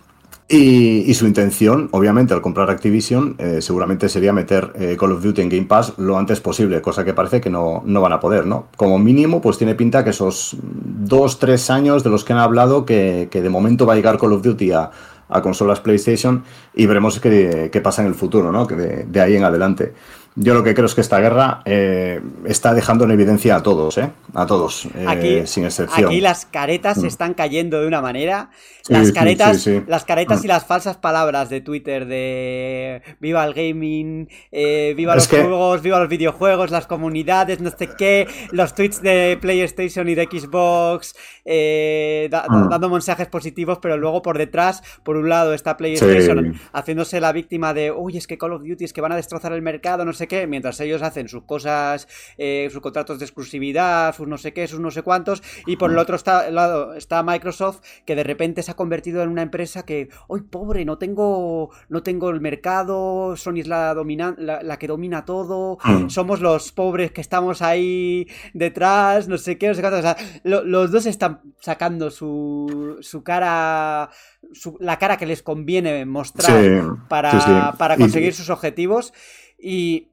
y, 0.48 1.10
y 1.10 1.14
su 1.16 1.26
intención, 1.26 1.90
obviamente, 1.92 2.36
al 2.36 2.42
comprar 2.42 2.70
Activision, 2.70 3.36
eh, 3.40 3.62
seguramente 3.62 4.10
sería 4.10 4.32
meter 4.32 4.74
eh, 4.76 4.96
Call 5.00 5.14
of 5.14 5.24
Duty 5.24 5.42
en 5.42 5.50
Game 5.50 5.66
Pass 5.66 5.94
lo 5.98 6.20
antes 6.20 6.40
posible, 6.40 6.82
cosa 6.82 7.04
que 7.04 7.16
parece 7.16 7.42
que 7.42 7.50
no, 7.50 7.82
no 7.84 8.02
van 8.02 8.14
a 8.14 8.20
poder, 8.20 8.46
¿no? 8.46 8.68
Como 8.78 9.00
mínimo, 9.00 9.42
pues 9.42 9.58
tiene 9.58 9.74
pinta 9.74 10.04
que 10.04 10.12
esos 10.12 10.56
dos, 10.62 11.40
tres 11.40 11.72
años 11.72 12.04
de 12.04 12.12
los 12.12 12.24
que 12.24 12.34
han 12.34 12.40
hablado, 12.40 12.86
que, 12.86 13.28
que 13.32 13.42
de 13.42 13.50
momento 13.50 13.88
va 13.88 13.94
a 13.94 13.96
llegar 13.96 14.20
Call 14.20 14.34
of 14.34 14.44
Duty 14.44 14.72
a, 14.72 14.92
a 15.30 15.42
consolas 15.42 15.80
PlayStation 15.80 16.44
y 16.76 16.86
veremos 16.86 17.20
qué, 17.20 17.70
qué 17.72 17.82
pasa 17.82 18.04
en 18.04 18.08
el 18.08 18.16
futuro, 18.16 18.52
¿no? 18.52 18.68
Que 18.68 18.76
de, 18.76 19.04
de 19.06 19.22
ahí 19.22 19.36
en 19.36 19.46
adelante. 19.46 19.94
Yo 20.36 20.54
lo 20.54 20.64
que 20.64 20.74
creo 20.74 20.86
es 20.86 20.96
que 20.96 21.02
esta 21.02 21.20
guerra 21.20 21.62
eh, 21.66 22.22
está 22.46 22.74
dejando 22.74 23.06
en 23.06 23.12
evidencia 23.12 23.56
a 23.56 23.64
todos, 23.64 23.98
¿eh? 23.98 24.10
A 24.34 24.46
todos, 24.46 24.86
eh, 24.96 25.06
Aquí, 25.08 25.48
sin 25.48 25.64
excepción. 25.66 26.08
Aquí 26.10 26.20
las 26.22 26.46
caretas 26.46 26.96
se 26.98 27.04
Mm. 27.04 27.08
están 27.08 27.34
cayendo 27.34 27.80
de 27.82 27.88
una 27.88 28.02
manera. 28.02 28.50
Las 28.90 29.08
sí, 29.08 29.14
caretas, 29.14 29.62
sí, 29.62 29.78
sí. 29.80 29.84
las 29.88 30.04
caretas 30.06 30.42
Mm. 30.42 30.46
y 30.46 30.48
las 30.48 30.66
falsas 30.66 30.98
palabras 30.98 31.50
de 31.50 31.62
Twitter 31.62 32.06
de 32.06 33.02
viva 33.20 33.44
el 33.46 33.54
gaming, 33.54 34.28
eh, 34.52 34.94
viva 34.96 35.14
Es 35.14 35.18
los 35.18 35.28
que- 35.30 35.42
juegos, 35.42 35.82
viva 35.82 36.00
los 36.00 36.10
videojuegos, 36.10 36.70
las 36.70 36.86
comunidades, 36.86 37.62
no 37.62 37.72
sé 37.72 37.90
qué, 37.98 38.28
los 38.52 38.76
tweets 38.76 39.02
de 39.02 39.38
PlayStation 39.42 40.08
y 40.10 40.16
de 40.16 40.26
Xbox, 40.26 41.16
eh, 41.46 42.28
da- 42.32 42.46
Mm. 42.50 42.70
dando 42.70 42.90
mensajes 42.90 43.28
positivos, 43.28 43.78
pero 43.82 43.98
luego 43.98 44.22
por 44.22 44.38
detrás, 44.38 44.82
por 45.04 45.16
un 45.16 45.30
lado 45.30 45.54
está 45.54 45.78
PlayStation 45.78 46.54
Sí. 46.54 46.60
haciéndose 46.74 47.22
la 47.22 47.32
víctima 47.32 47.74
de, 47.74 47.92
uy, 47.92 48.18
es 48.18 48.26
que 48.28 48.38
Call 48.38 48.54
of 48.54 48.64
Duty 48.64 48.84
es 48.86 48.94
que 48.94 49.02
van 49.02 49.12
a 49.12 49.16
destrozar 49.16 49.54
el 49.54 49.62
mercado, 49.62 50.04
no 50.06 50.14
sé 50.14 50.28
qué, 50.28 50.48
mientras 50.48 50.80
ellos 50.80 51.02
hacen 51.04 51.30
sus 51.30 51.44
cosas, 51.44 52.08
eh, 52.38 52.68
sus 52.72 52.82
contratos 52.82 53.20
de 53.20 53.26
exclusividad, 53.26 54.14
sus 54.16 54.28
no 54.28 54.38
sé 54.38 54.54
qué, 54.54 54.68
sus 54.68 54.80
no 54.80 54.90
sé 54.92 55.04
cuántos, 55.04 55.44
y 55.68 55.78
por 55.78 55.92
el 55.92 55.98
otro 56.00 56.16
está, 56.16 56.50
lado 56.50 56.94
está 56.96 57.22
Microsoft, 57.24 57.82
que 58.06 58.16
de 58.16 58.24
repente 58.24 58.64
se 58.64 58.72
ha 58.72 58.76
convertido 58.76 59.22
en 59.22 59.30
una 59.30 59.44
empresa 59.44 59.86
que, 59.86 60.10
uy, 60.28 60.42
pobre, 60.42 60.84
no 60.84 60.98
tengo, 60.98 61.70
no 61.90 62.02
tengo 62.04 62.30
el 62.32 62.42
mercado, 62.42 63.36
Sony 63.38 63.58
es 63.60 63.68
la, 63.68 63.94
domina- 63.94 64.36
la, 64.38 64.64
la 64.64 64.78
que 64.80 64.88
domina 64.88 65.26
todo, 65.26 65.78
Mm. 65.84 66.10
somos 66.10 66.42
los 66.42 66.72
pobres 66.72 67.12
que 67.12 67.22
estamos 67.22 67.62
ahí 67.62 68.28
detrás, 68.54 69.28
no 69.28 69.38
sé 69.38 69.58
qué, 69.58 69.68
no 69.68 69.74
sé 69.76 69.82
cuánto. 69.82 70.00
O 70.00 70.02
sea, 70.02 70.18
lo- 70.44 70.64
los 70.64 70.92
dos 70.92 71.06
están 71.06 71.35
sacando 71.60 72.10
su, 72.12 72.98
su 73.02 73.24
cara, 73.24 74.10
su- 74.54 74.78
la 74.80 74.98
cara 75.00 75.18
que 75.18 75.26
les 75.26 75.42
conviene 75.44 76.06
mostrar 76.06 76.64
Sí, 76.64 76.70
para, 77.10 77.32
sí, 77.32 77.40
sí. 77.46 77.52
para 77.78 77.96
Y- 77.96 78.00
conseguir 78.00 78.34
sus 78.34 78.50
objetivos. 78.50 79.14
Y 79.60 80.10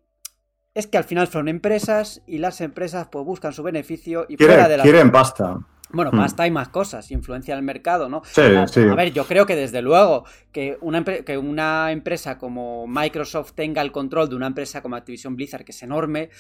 es 0.75 0.87
que 0.87 0.99
al 0.99 1.05
final 1.05 1.29
son 1.29 1.49
empresas 1.49 2.23
y 2.27 2.39
las 2.39 2.61
empresas 2.61 3.09
pues 3.11 3.25
buscan 3.25 3.53
su 3.53 3.63
beneficio 3.63 4.27
y 4.29 4.37
fuera 4.37 4.69
de 4.69 4.77
la... 4.79 4.83
quieren 4.83 5.11
pasta. 5.13 5.59
Bueno, 5.95 6.11
Hmm. 6.11 6.17
pasta 6.21 6.47
y 6.47 6.51
más 6.51 6.71
cosas, 6.71 7.11
influencia 7.11 7.53
en 7.53 7.59
el 7.59 7.65
mercado, 7.67 8.09
¿no? 8.09 8.23
Sí, 8.25 8.41
a, 8.41 8.67
sí. 8.67 8.81
a 8.81 8.95
ver, 8.95 9.13
yo 9.13 9.27
creo 9.27 9.45
que 9.45 9.55
desde 9.55 9.83
luego 9.83 10.25
que 10.51 10.79
una, 10.81 11.05
que 11.05 11.37
una 11.37 11.93
empresa 11.93 12.39
como 12.39 12.87
Microsoft 12.87 13.53
tenga 13.53 13.83
el 13.83 13.93
control 13.93 14.31
de 14.31 14.37
una 14.37 14.47
empresa 14.47 14.81
como 14.81 14.97
Activision 14.97 15.37
Blizzard, 15.37 15.65
que 15.67 15.73
es 15.73 15.83
enorme, 15.83 16.31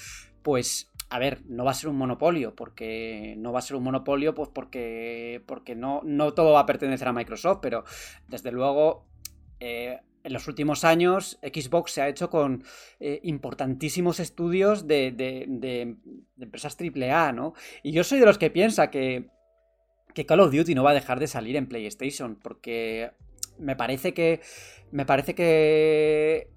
pues, 0.42 0.90
a 1.14 1.18
ver, 1.18 1.42
no 1.46 1.64
va 1.64 1.72
a 1.72 1.74
ser 1.74 1.88
un 1.90 1.96
monopolio, 1.96 2.54
porque 2.54 3.34
no 3.38 3.52
va 3.52 3.58
a 3.58 3.62
ser 3.62 3.76
un 3.76 3.84
monopolio, 3.84 4.34
pues 4.34 4.48
porque, 4.52 5.42
porque 5.46 5.74
no, 5.74 6.00
no 6.04 6.32
todo 6.34 6.52
va 6.52 6.60
a 6.60 6.66
pertenecer 6.66 7.08
a 7.08 7.12
Microsoft, 7.12 7.58
pero 7.62 7.84
desde 8.28 8.52
luego... 8.52 9.06
eh, 9.60 10.00
en 10.24 10.32
los 10.32 10.46
últimos 10.46 10.84
años, 10.84 11.40
Xbox 11.42 11.90
se 11.90 12.00
ha 12.02 12.08
hecho 12.08 12.30
con 12.30 12.62
eh, 13.00 13.18
importantísimos 13.24 14.20
estudios 14.20 14.86
de, 14.86 15.10
de- 15.10 15.96
empresas 16.38 16.76
AAA, 16.76 17.32
¿no? 17.32 17.54
Y 17.82 17.90
yo 17.90 18.04
soy 18.04 18.20
de 18.20 18.26
los 18.26 18.38
que 18.38 18.48
piensa 18.48 18.88
que, 18.88 19.30
que 20.14 20.26
Call 20.26 20.40
of 20.40 20.52
Duty 20.52 20.74
no 20.76 20.84
va 20.84 20.90
a 20.90 20.94
dejar 20.94 21.18
de 21.18 21.26
salir 21.26 21.56
en 21.56 21.66
PlayStation, 21.66 22.36
porque 22.36 23.10
me 23.58 23.76
parece 23.76 24.14
que. 24.14 24.40
Me 24.92 25.06
parece 25.06 25.34
que. 25.34 26.48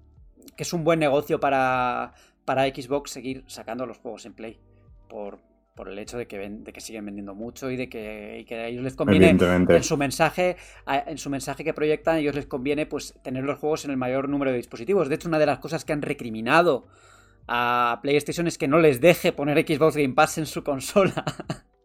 que 0.56 0.62
es 0.62 0.72
un 0.72 0.84
buen 0.84 1.00
negocio 1.00 1.40
para. 1.40 2.14
Para 2.46 2.64
Xbox 2.66 3.10
seguir 3.10 3.44
sacando 3.46 3.84
los 3.84 3.98
juegos 3.98 4.24
en 4.24 4.32
Play. 4.32 4.58
Por, 5.08 5.38
por 5.74 5.88
el 5.90 5.98
hecho 5.98 6.16
de 6.16 6.26
que, 6.26 6.38
ven- 6.38 6.64
de 6.64 6.72
que 6.72 6.80
siguen 6.80 7.04
vendiendo 7.04 7.34
mucho 7.34 7.70
y 7.70 7.76
de 7.76 7.88
que, 7.88 8.38
y 8.40 8.44
que 8.44 8.54
a 8.56 8.66
ellos 8.66 8.82
les 8.82 8.94
conviene 8.96 9.26
en 9.76 9.82
su 9.84 9.96
mensaje 9.98 10.56
en 10.86 11.18
su 11.18 11.28
mensaje 11.30 11.62
que 11.64 11.74
proyectan 11.74 12.16
a 12.16 12.18
ellos 12.18 12.34
les 12.34 12.46
conviene 12.46 12.86
pues 12.86 13.14
tener 13.22 13.44
los 13.44 13.58
juegos 13.58 13.84
en 13.84 13.90
el 13.90 13.96
mayor 13.98 14.28
número 14.28 14.50
de 14.50 14.56
dispositivos 14.56 15.08
de 15.08 15.14
hecho 15.16 15.28
una 15.28 15.38
de 15.38 15.46
las 15.46 15.58
cosas 15.58 15.84
que 15.84 15.92
han 15.92 16.00
recriminado 16.02 16.86
a 17.46 18.00
PlayStation 18.02 18.46
es 18.48 18.58
que 18.58 18.66
no 18.66 18.78
les 18.80 19.00
deje 19.00 19.32
poner 19.32 19.58
Xbox 19.66 19.96
Game 19.96 20.14
Pass 20.14 20.38
en 20.38 20.46
su 20.46 20.64
consola 20.64 21.24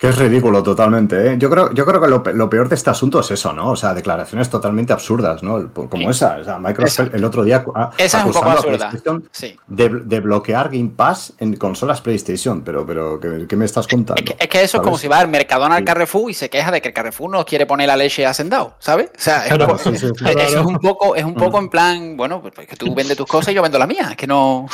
Que 0.00 0.10
es 0.10 0.16
ridículo 0.16 0.62
totalmente, 0.62 1.32
¿eh? 1.32 1.36
Yo 1.40 1.50
creo, 1.50 1.72
yo 1.74 1.84
creo 1.84 2.00
que 2.00 2.06
lo, 2.06 2.22
pe- 2.22 2.32
lo 2.32 2.48
peor 2.48 2.68
de 2.68 2.76
este 2.76 2.88
asunto 2.88 3.18
es 3.18 3.32
eso, 3.32 3.52
¿no? 3.52 3.72
O 3.72 3.74
sea, 3.76 3.94
declaraciones 3.94 4.48
totalmente 4.48 4.92
absurdas, 4.92 5.42
¿no? 5.42 5.72
Como 5.74 6.08
esa. 6.08 6.36
O 6.40 6.44
sea, 6.44 6.56
Microsoft 6.60 7.08
Esa- 7.08 7.16
el 7.16 7.24
otro 7.24 7.42
día 7.42 7.64
a- 7.74 7.90
Esa 7.98 8.20
es 8.20 8.24
un 8.26 8.32
poco 8.32 8.48
a 8.48 8.52
absurda. 8.52 8.76
PlayStation 8.90 9.28
Sí. 9.32 9.56
De, 9.66 9.88
de 9.88 10.20
bloquear 10.20 10.68
Game 10.70 10.92
Pass 10.94 11.32
en 11.38 11.56
consolas 11.56 12.00
PlayStation. 12.00 12.62
Pero, 12.62 12.86
pero, 12.86 13.18
¿qué, 13.18 13.46
qué 13.48 13.56
me 13.56 13.64
estás 13.64 13.88
contando? 13.88 14.22
Es 14.22 14.30
que, 14.30 14.36
es 14.38 14.48
que 14.48 14.62
eso 14.62 14.76
es 14.76 14.82
como 14.84 14.96
si 14.96 15.08
va 15.08 15.18
al 15.18 15.26
Mercadona 15.26 15.74
al. 15.74 15.84
Carrefour 15.84 16.30
y 16.30 16.34
se 16.34 16.48
queja 16.48 16.70
de 16.70 16.80
que 16.80 16.88
el 16.88 16.94
Carrefour 16.94 17.28
no 17.32 17.44
quiere 17.44 17.66
poner 17.66 17.88
la 17.88 17.96
leche 17.96 18.24
a 18.24 18.32
Sendao, 18.32 18.74
¿sabes? 18.78 19.10
O 19.16 19.20
sea, 19.20 19.46
es, 19.46 19.48
Claro, 19.48 19.66
como- 19.66 19.78
sí, 19.80 19.96
sí, 19.98 20.06
sí. 20.16 20.24
eso 20.28 20.60
es 20.60 20.64
un 20.66 20.78
poco, 20.78 21.16
es 21.16 21.24
un 21.24 21.34
poco 21.34 21.60
Mm. 21.60 21.64
en 21.64 21.68
plan, 21.70 22.16
bueno, 22.16 22.40
pues 22.40 22.68
que 22.68 22.76
tú 22.76 22.94
vendes 22.94 23.16
tus 23.16 23.26
cosas 23.26 23.50
y 23.50 23.56
yo 23.56 23.62
vendo 23.62 23.80
la 23.80 23.86
mía, 23.88 24.06
es 24.12 24.16
que 24.16 24.28
no. 24.28 24.68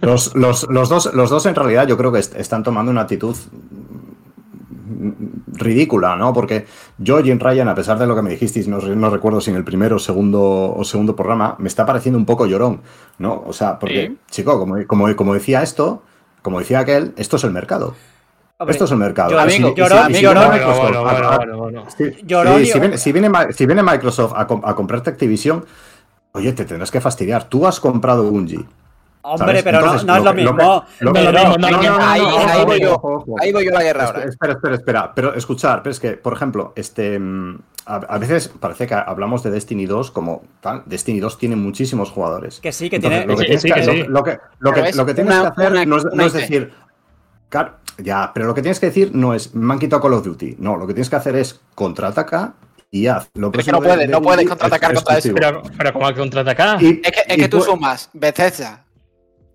Los, 0.00 0.34
los- 0.34 0.66
los 0.70 0.88
dos, 0.88 1.12
los 1.12 1.28
dos 1.28 1.44
en 1.44 1.54
realidad 1.54 1.86
yo 1.86 1.98
creo 1.98 2.10
que 2.10 2.20
est- 2.20 2.34
están 2.36 2.62
tomando 2.62 2.90
una 2.90 3.02
actitud 3.02 3.36
ridícula, 5.52 6.16
¿no? 6.16 6.32
Porque 6.32 6.66
yo, 6.98 7.22
Jim 7.22 7.38
Ryan, 7.38 7.68
a 7.68 7.74
pesar 7.74 7.98
de 7.98 8.06
lo 8.06 8.14
que 8.16 8.22
me 8.22 8.30
dijisteis, 8.30 8.68
no, 8.68 8.80
re- 8.80 8.96
no 8.96 9.10
recuerdo 9.10 9.40
si 9.40 9.50
en 9.50 9.56
el 9.56 9.64
primero 9.64 9.96
o 9.96 9.98
segundo, 9.98 10.74
o 10.74 10.84
segundo 10.84 11.14
programa, 11.16 11.56
me 11.58 11.68
está 11.68 11.86
pareciendo 11.86 12.18
un 12.18 12.26
poco 12.26 12.46
llorón, 12.46 12.80
¿no? 13.18 13.42
O 13.46 13.52
sea, 13.52 13.78
porque, 13.78 14.16
chico, 14.30 14.58
como, 14.58 14.76
como, 14.86 15.14
como 15.16 15.34
decía 15.34 15.62
esto, 15.62 16.02
como 16.42 16.58
decía 16.58 16.80
aquel, 16.80 17.12
esto 17.16 17.36
es 17.36 17.44
el 17.44 17.50
mercado. 17.50 17.94
Hombre, 18.60 18.72
esto 18.72 18.84
es 18.86 18.90
el 18.90 18.98
mercado. 18.98 19.30
si 23.52 23.66
viene 23.66 23.82
Microsoft 23.82 24.32
a, 24.36 24.46
com- 24.46 24.62
a 24.64 24.74
comprarte 24.74 25.10
Activision, 25.10 25.64
oye, 26.32 26.52
te 26.52 26.64
tendrás 26.64 26.90
que 26.90 27.00
fastidiar. 27.00 27.44
Tú 27.48 27.66
has 27.66 27.78
comprado 27.78 28.24
Bungie. 28.28 28.64
Hombre 29.22 29.46
¿sabes? 29.48 29.62
pero 29.62 29.78
no- 29.80 29.84
Entonces, 29.86 30.06
no, 30.06 30.16
es 30.16 30.22
lo 30.24 30.30
que- 30.30 30.36
mismo 30.36 30.56
que- 30.56 31.04
lo 31.04 31.12
que- 31.12 31.20
Pero 31.20 31.32
Pero 31.32 31.32
no, 31.32 31.56
no, 31.56 31.70
no, 31.70 31.82
no, 31.82 31.98
no, 31.98 32.04
ahí, 32.04 32.64
voy 32.64 32.80
yo, 32.80 32.94
ojo, 32.94 33.14
ojo. 33.14 33.36
ahí 33.40 33.52
voy 33.52 33.64
yo 33.64 33.70
a 33.70 33.74
la 33.74 33.82
guerra 33.82 34.04
ahora. 34.06 34.24
Espera, 34.24 34.52
espera, 34.54 34.74
espera. 34.74 35.12
Pero 35.14 35.34
escuchar, 35.34 35.82
pero 35.82 35.90
es 35.92 36.00
que, 36.00 36.12
por 36.12 36.32
ejemplo, 36.32 36.72
este 36.76 37.18
mm, 37.18 37.58
a, 37.86 38.18
veces 38.18 38.48
parece 38.48 38.86
que 38.86 38.94
hablamos 38.94 39.42
de 39.42 39.50
Destiny 39.50 39.86
2 39.86 40.10
como 40.10 40.42
tal. 40.60 40.82
Destiny 40.86 41.20
2 41.20 41.38
tiene 41.38 41.56
muchísimos 41.56 42.10
jugadores. 42.10 42.60
que 42.60 42.70
sí 42.72 42.90
que 42.90 42.96
Entonces, 42.96 43.20
tiene 43.20 43.32
lo 43.32 43.38
que 43.38 43.44
tienes 43.46 43.62
que- 43.64 43.72
hacer 43.72 44.08
una- 45.72 45.84
no 45.86 45.96
es, 45.96 46.04
no 46.04 46.28
decir. 46.30 46.72
claro, 47.48 47.72
ya, 47.98 48.30
pero 48.34 48.46
lo 48.46 48.54
que 48.54 48.62
tienes 48.62 48.78
que 48.78 48.86
decir 48.86 49.10
no 49.14 49.34
es 49.34 49.54
me 49.54 49.72
han 49.72 49.78
quitado 49.78 50.02
Call 50.02 50.12
of 50.14 50.24
Duty. 50.24 50.56
No, 50.58 50.76
lo 50.76 50.86
que 50.86 50.94
tienes 50.94 51.08
que 51.10 51.16
hacer 51.16 51.34
es 51.36 51.60
contraataca 51.74 52.54
y 52.90 53.06
haz. 53.06 53.28
Lo 53.34 53.50
Pero 53.50 53.60
es 53.60 53.66
que 53.66 53.72
no 53.72 53.78
puedes, 53.78 53.98
de- 53.98 54.06
de 54.06 54.12
no 54.12 54.22
puedes 54.22 54.46
contraatacar 54.48 54.94
contra 54.94 55.18
eso. 55.18 55.30
Pero, 55.34 55.62
pero 55.76 55.92
como 55.92 56.06
al 56.06 56.14
contraatacar. 56.14 56.82
Es 56.82 57.00
que, 57.00 57.12
es 57.26 57.36
que 57.36 57.48
tú 57.48 57.60
sumas 57.60 58.08
Bethesda 58.12 58.84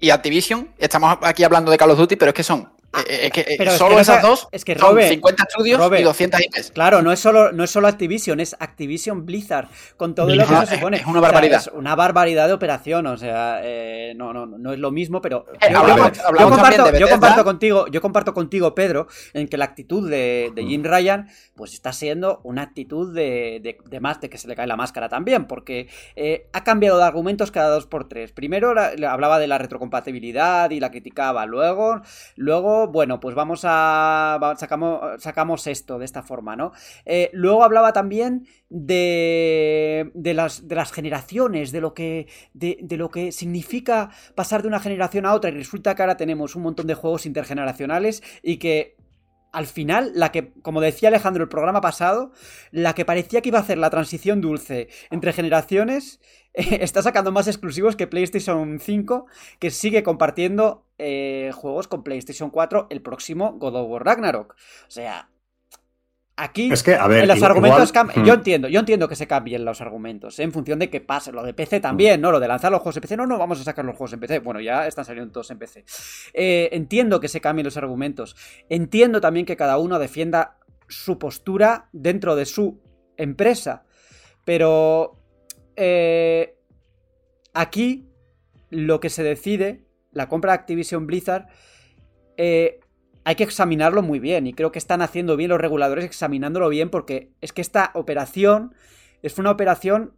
y 0.04 0.10
Activision, 0.10 0.68
estamos 0.80 1.18
aquí 1.22 1.46
hablando 1.46 1.72
de 1.72 1.78
Call 1.78 1.92
of 1.92 1.98
Duty, 1.98 2.18
pero 2.18 2.32
es 2.32 2.36
que 2.36 2.44
son. 2.44 2.73
Eh, 3.08 3.26
es 3.26 3.32
que 3.32 3.42
eh, 3.42 3.56
pero 3.58 3.72
es 3.72 3.78
solo 3.78 3.96
que 3.96 4.02
esas 4.02 4.22
sa- 4.22 4.28
dos 4.28 4.48
es 4.52 4.64
que, 4.66 4.76
son 4.78 4.90
Robe, 4.90 5.10
50 5.10 5.44
estudios 5.50 5.82
y 6.00 6.04
200 6.04 6.42
IPs. 6.42 6.72
Claro, 6.72 7.02
no 7.02 7.12
es 7.12 7.20
solo, 7.20 7.52
no 7.52 7.64
es 7.64 7.72
solo 7.72 7.88
Activision, 7.88 8.40
es 8.40 8.56
Activision 8.60 9.26
Blizzard, 9.26 9.68
con 9.98 10.14
todo 10.16 10.34
lo 10.36 10.46
que 10.46 10.56
se 10.68 10.76
supone. 10.76 10.98
es 10.98 11.06
una 11.06 11.20
barbaridad. 11.22 11.60
O 11.60 11.64
sea, 11.64 11.74
es 11.74 11.78
una 11.80 11.96
barbaridad 11.96 12.48
de 12.48 12.54
operación, 12.54 13.08
o 13.08 13.18
sea, 13.18 13.62
eh, 13.64 14.14
no, 14.16 14.34
no, 14.34 14.46
no 14.46 14.74
es 14.74 14.80
lo 14.80 14.92
mismo, 14.92 15.22
pero 15.22 15.46
Eh, 15.62 15.68
yo, 15.72 15.80
hablamos- 15.80 16.12
yo- 16.12 16.22
yo 16.22 16.28
hablamos 16.28 16.52
comparto, 16.52 16.76
también 16.84 16.94
de 16.94 17.00
yo 17.00 17.10
comparto 17.10 17.44
contigo, 17.44 17.88
yo 17.88 18.02
comparto 18.02 18.34
contigo, 18.34 18.76
Pedro, 18.76 19.08
en 19.34 19.48
que 19.48 19.58
la 19.58 19.66
actitud 19.66 20.10
de, 20.10 20.52
de 20.56 20.64
Jim 20.66 20.84
Ryan, 20.84 21.28
pues 21.56 21.74
está 21.74 21.94
siendo 21.94 22.42
una 22.44 22.62
actitud 22.62 23.14
de, 23.14 23.60
de, 23.64 23.78
de 23.90 24.00
más 24.00 24.22
de 24.22 24.30
que 24.30 24.38
se 24.38 24.48
le 24.48 24.56
cae 24.56 24.68
la 24.68 24.76
máscara 24.78 25.10
también, 25.10 25.46
porque 25.46 25.88
eh, 26.16 26.48
ha 26.54 26.64
cambiado 26.64 26.98
de 26.98 27.04
argumentos 27.06 27.52
cada 27.52 27.70
dos 27.70 27.88
por 27.88 28.08
tres. 28.08 28.32
Primero 28.32 28.74
la- 28.74 28.94
le 28.94 29.08
hablaba 29.08 29.40
de 29.40 29.48
la 29.48 29.58
retrocompatibilidad 29.58 30.70
y 30.72 30.80
la 30.80 30.92
criticaba, 30.92 31.46
luego, 31.46 32.02
luego, 32.36 32.83
bueno, 32.88 33.20
pues 33.20 33.36
vamos 33.36 33.62
a 33.64 34.56
sacamos, 34.58 35.22
sacamos 35.22 35.68
esto 35.68 36.00
de 36.00 36.06
esta 36.06 36.24
forma, 36.24 36.56
¿no? 36.56 36.72
Eh, 37.06 37.30
luego 37.34 37.64
hablaba 37.64 37.94
también 37.94 38.48
de, 38.70 40.12
de, 40.14 40.34
las, 40.34 40.68
de 40.68 40.76
las 40.76 40.92
generaciones, 40.92 41.72
de 41.72 41.82
lo, 41.82 41.94
que, 41.94 42.28
de, 42.54 42.78
lo 42.98 43.10
que 43.10 43.32
significa 43.32 44.10
pasar 44.36 44.62
de 44.62 44.68
una 44.68 44.80
generación 44.80 45.26
a 45.26 45.34
otra 45.34 45.50
y 45.50 45.54
resulta 45.54 45.96
que 45.96 46.02
ahora 46.02 46.18
tenemos 46.18 46.56
un 46.56 46.64
montón 46.64 46.88
de 46.88 46.96
juegos 46.96 47.26
intergeneracionales 47.26 48.24
y 48.42 48.58
que 48.58 48.96
al 49.52 49.68
final, 49.68 50.12
la 50.16 50.32
que, 50.32 50.52
como 50.64 50.82
decía 50.82 51.10
Alejandro 51.10 51.44
el 51.44 51.50
programa 51.50 51.80
pasado, 51.80 52.32
la 52.72 52.96
que 52.96 53.06
parecía 53.06 53.42
que 53.42 53.50
iba 53.50 53.60
a 53.60 53.62
hacer 53.62 53.78
la 53.78 53.92
transición 53.92 54.42
dulce 54.42 54.90
entre 55.12 55.32
generaciones, 55.32 56.20
está 56.82 57.02
sacando 57.02 57.32
más 57.32 57.48
exclusivos 57.48 57.96
que 57.96 58.08
PlayStation 58.08 58.80
5, 58.80 59.26
que 59.60 59.72
sigue 59.72 60.04
compartiendo 60.04 60.86
eh, 60.98 61.52
juegos 61.54 61.88
con 61.88 62.04
PlayStation 62.04 62.50
4 62.50 62.88
el 62.90 63.02
próximo 63.02 63.54
God 63.54 63.76
of 63.76 63.90
War 63.90 64.06
Ragnarok. 64.06 64.54
O 64.88 64.92
sea, 64.92 65.30
aquí 66.36 66.72
Es 66.72 66.82
que, 66.84 66.96
a 66.96 67.08
ver, 67.08 67.24
en 67.24 67.28
los 67.28 67.38
igual- 67.38 67.52
argumentos 67.52 67.94
cam- 67.94 68.12
Hmm. 68.16 68.24
yo 68.26 68.34
entiendo, 68.34 68.68
yo 68.68 68.80
entiendo 68.80 69.08
que 69.08 69.16
se 69.16 69.28
cambien 69.28 69.66
los 69.66 69.82
argumentos 69.82 70.40
¿eh? 70.40 70.44
en 70.44 70.52
función 70.52 70.80
de 70.80 70.90
que 70.90 71.02
pase. 71.02 71.32
Lo 71.32 71.44
de 71.44 71.54
PC 71.54 71.80
también, 71.80 72.22
¿no? 72.22 72.32
Lo 72.32 72.40
de 72.40 72.48
lanzar 72.48 72.72
los 72.72 72.82
juegos 72.82 72.98
en 72.98 73.02
PC, 73.02 73.18
no, 73.18 73.26
no, 73.28 73.38
vamos 73.38 73.60
a 73.60 73.64
sacar 73.64 73.86
los 73.86 73.96
juegos 73.96 74.14
en 74.14 74.20
PC. 74.20 74.40
Bueno, 74.40 74.60
ya 74.60 74.88
están 74.88 75.06
saliendo 75.06 75.32
todos 75.32 75.50
en 75.52 75.60
PC. 75.60 75.86
Eh, 76.34 76.70
entiendo 76.72 77.20
que 77.20 77.28
se 77.28 77.42
cambien 77.42 77.66
los 77.66 77.78
argumentos. 77.78 78.36
Entiendo 78.70 79.22
también 79.22 79.46
que 79.46 79.56
cada 79.58 79.78
uno 79.78 80.00
defienda 80.00 80.58
su 80.88 81.18
postura 81.18 81.88
dentro 81.92 82.36
de 82.36 82.46
su 82.46 82.80
empresa. 83.18 83.86
Pero 84.46 85.20
eh, 85.76 86.58
aquí 87.54 88.10
lo 88.70 89.00
que 89.00 89.10
se 89.10 89.24
decide, 89.24 89.86
la 90.12 90.28
compra 90.30 90.52
de 90.52 90.60
Activision 90.60 91.08
Blizzard, 91.08 91.48
eh, 92.38 92.80
hay 93.24 93.36
que 93.36 93.44
examinarlo 93.44 94.02
muy 94.02 94.20
bien. 94.20 94.48
Y 94.48 94.54
creo 94.54 94.72
que 94.72 94.80
están 94.80 95.02
haciendo 95.02 95.38
bien 95.38 95.50
los 95.50 95.62
reguladores 95.62 96.06
examinándolo 96.06 96.70
bien 96.70 96.90
porque 96.90 97.32
es 97.42 97.54
que 97.54 97.62
esta 97.62 97.92
operación 97.94 98.74
es 99.22 99.38
una 99.38 99.52
operación 99.52 100.14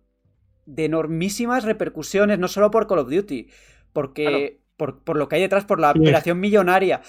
de 0.66 0.86
enormísimas 0.86 1.64
repercusiones, 1.64 2.40
no 2.40 2.48
solo 2.48 2.72
por 2.72 2.88
Call 2.88 3.00
of 3.00 3.10
Duty, 3.10 3.50
porque 3.94 4.62
por, 4.78 5.16
lo 5.16 5.30
que 5.30 5.36
hay 5.36 5.42
detrás, 5.42 5.66
por 5.66 5.80
la 5.80 5.92
operación 5.92 6.40
millonaria. 6.40 7.02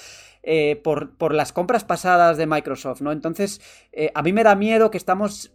Eh, 0.49 0.77
por, 0.77 1.17
por, 1.17 1.35
las 1.35 1.53
compras 1.53 1.83
pasadas 1.83 2.37
de 2.37 2.47
Microsoft, 2.47 3.01
¿no? 3.01 3.11
Entonces, 3.11 3.61
eh, 3.91 4.13
a 4.15 4.23
mí 4.23 4.33
me 4.33 4.45
da 4.45 4.55
miedo 4.55 4.93
que 4.93 4.97
estamos 4.97 5.53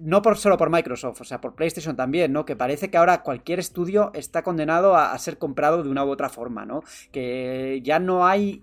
no 0.00 0.22
por, 0.22 0.38
solo 0.38 0.56
por 0.56 0.70
Microsoft, 0.70 1.20
o 1.20 1.24
sea, 1.24 1.40
por 1.40 1.54
PlayStation 1.54 1.94
también, 1.94 2.32
¿no? 2.32 2.44
Que 2.44 2.56
parece 2.56 2.90
que 2.90 2.96
ahora 2.96 3.22
cualquier 3.22 3.58
estudio 3.58 4.10
está 4.14 4.42
condenado 4.42 4.96
a, 4.96 5.16
ser 5.18 5.38
comprado 5.38 5.82
de 5.82 5.90
una 5.90 6.04
u 6.04 6.10
otra 6.10 6.28
forma, 6.28 6.64
¿no? 6.64 6.82
Que 7.12 7.80
ya 7.84 7.98
no 7.98 8.26
hay... 8.26 8.62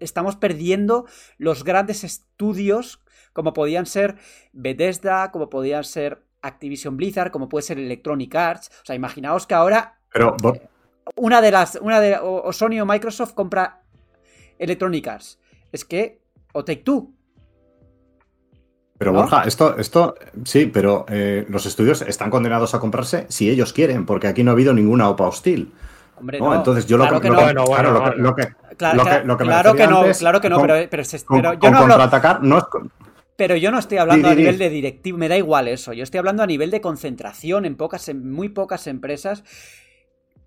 Estamos 0.00 0.34
perdiendo 0.34 1.06
los 1.38 1.62
grandes 1.62 2.02
estudios 2.02 3.04
como 3.32 3.52
podían 3.52 3.86
ser 3.86 4.16
Bethesda, 4.52 5.30
como 5.30 5.48
podían 5.48 5.84
ser 5.84 6.24
Activision 6.42 6.96
Blizzard, 6.96 7.30
como 7.30 7.48
puede 7.48 7.62
ser 7.62 7.78
Electronic 7.78 8.34
Arts. 8.34 8.70
O 8.82 8.84
sea, 8.84 8.96
imaginaos 8.96 9.46
que 9.46 9.54
ahora... 9.54 10.00
Pero... 10.12 10.36
Una 11.14 11.40
de 11.40 11.50
las... 11.52 11.76
Una 11.80 12.00
de, 12.00 12.18
o, 12.20 12.52
Sony 12.52 12.80
o 12.80 12.86
Microsoft 12.86 13.34
compra 13.34 13.82
Electronic 14.58 15.06
Arts. 15.06 15.38
Es 15.70 15.84
que... 15.84 16.20
O 16.52 16.64
Take 16.64 16.82
Two 16.82 17.14
pero 19.02 19.12
Borja, 19.12 19.42
esto, 19.42 19.76
esto 19.78 20.14
sí, 20.44 20.66
pero 20.66 21.04
eh, 21.08 21.44
los 21.48 21.66
estudios 21.66 22.02
están 22.02 22.30
condenados 22.30 22.72
a 22.76 22.78
comprarse 22.78 23.26
si 23.28 23.50
ellos 23.50 23.72
quieren, 23.72 24.06
porque 24.06 24.28
aquí 24.28 24.44
no 24.44 24.52
ha 24.52 24.54
habido 24.54 24.72
ninguna 24.72 25.08
OPA 25.08 25.26
hostil. 25.26 25.72
Hombre, 26.20 26.38
no, 26.38 26.54
entonces 26.54 26.86
yo 26.86 26.98
lo, 26.98 27.20
que, 27.20 27.28
no. 27.28 27.36
claro, 27.64 28.14
lo 28.16 28.36
que, 28.36 28.46
claro, 28.76 29.02
que, 29.02 29.44
claro 29.44 29.74
que 29.74 29.86
no, 29.88 30.04
claro 30.12 30.40
que 30.40 30.48
no, 30.48 30.60
pero, 30.60 30.74
pero, 30.88 31.54
yo 31.54 31.70
no 31.72 31.78
hablo, 31.78 32.38
no 32.42 32.58
es, 32.58 32.64
pero 33.34 33.56
yo 33.56 33.72
no 33.72 33.80
estoy 33.80 33.98
hablando 33.98 34.28
a 34.28 34.36
nivel 34.36 34.56
de 34.56 34.70
directivo, 34.70 35.18
me 35.18 35.28
da 35.28 35.36
igual 35.36 35.66
eso. 35.66 35.92
Yo 35.92 36.04
estoy 36.04 36.18
hablando 36.18 36.44
a 36.44 36.46
nivel 36.46 36.70
de 36.70 36.80
concentración 36.80 37.64
en 37.64 37.74
pocas, 37.74 38.08
en 38.08 38.30
muy 38.30 38.50
pocas 38.50 38.86
empresas 38.86 39.42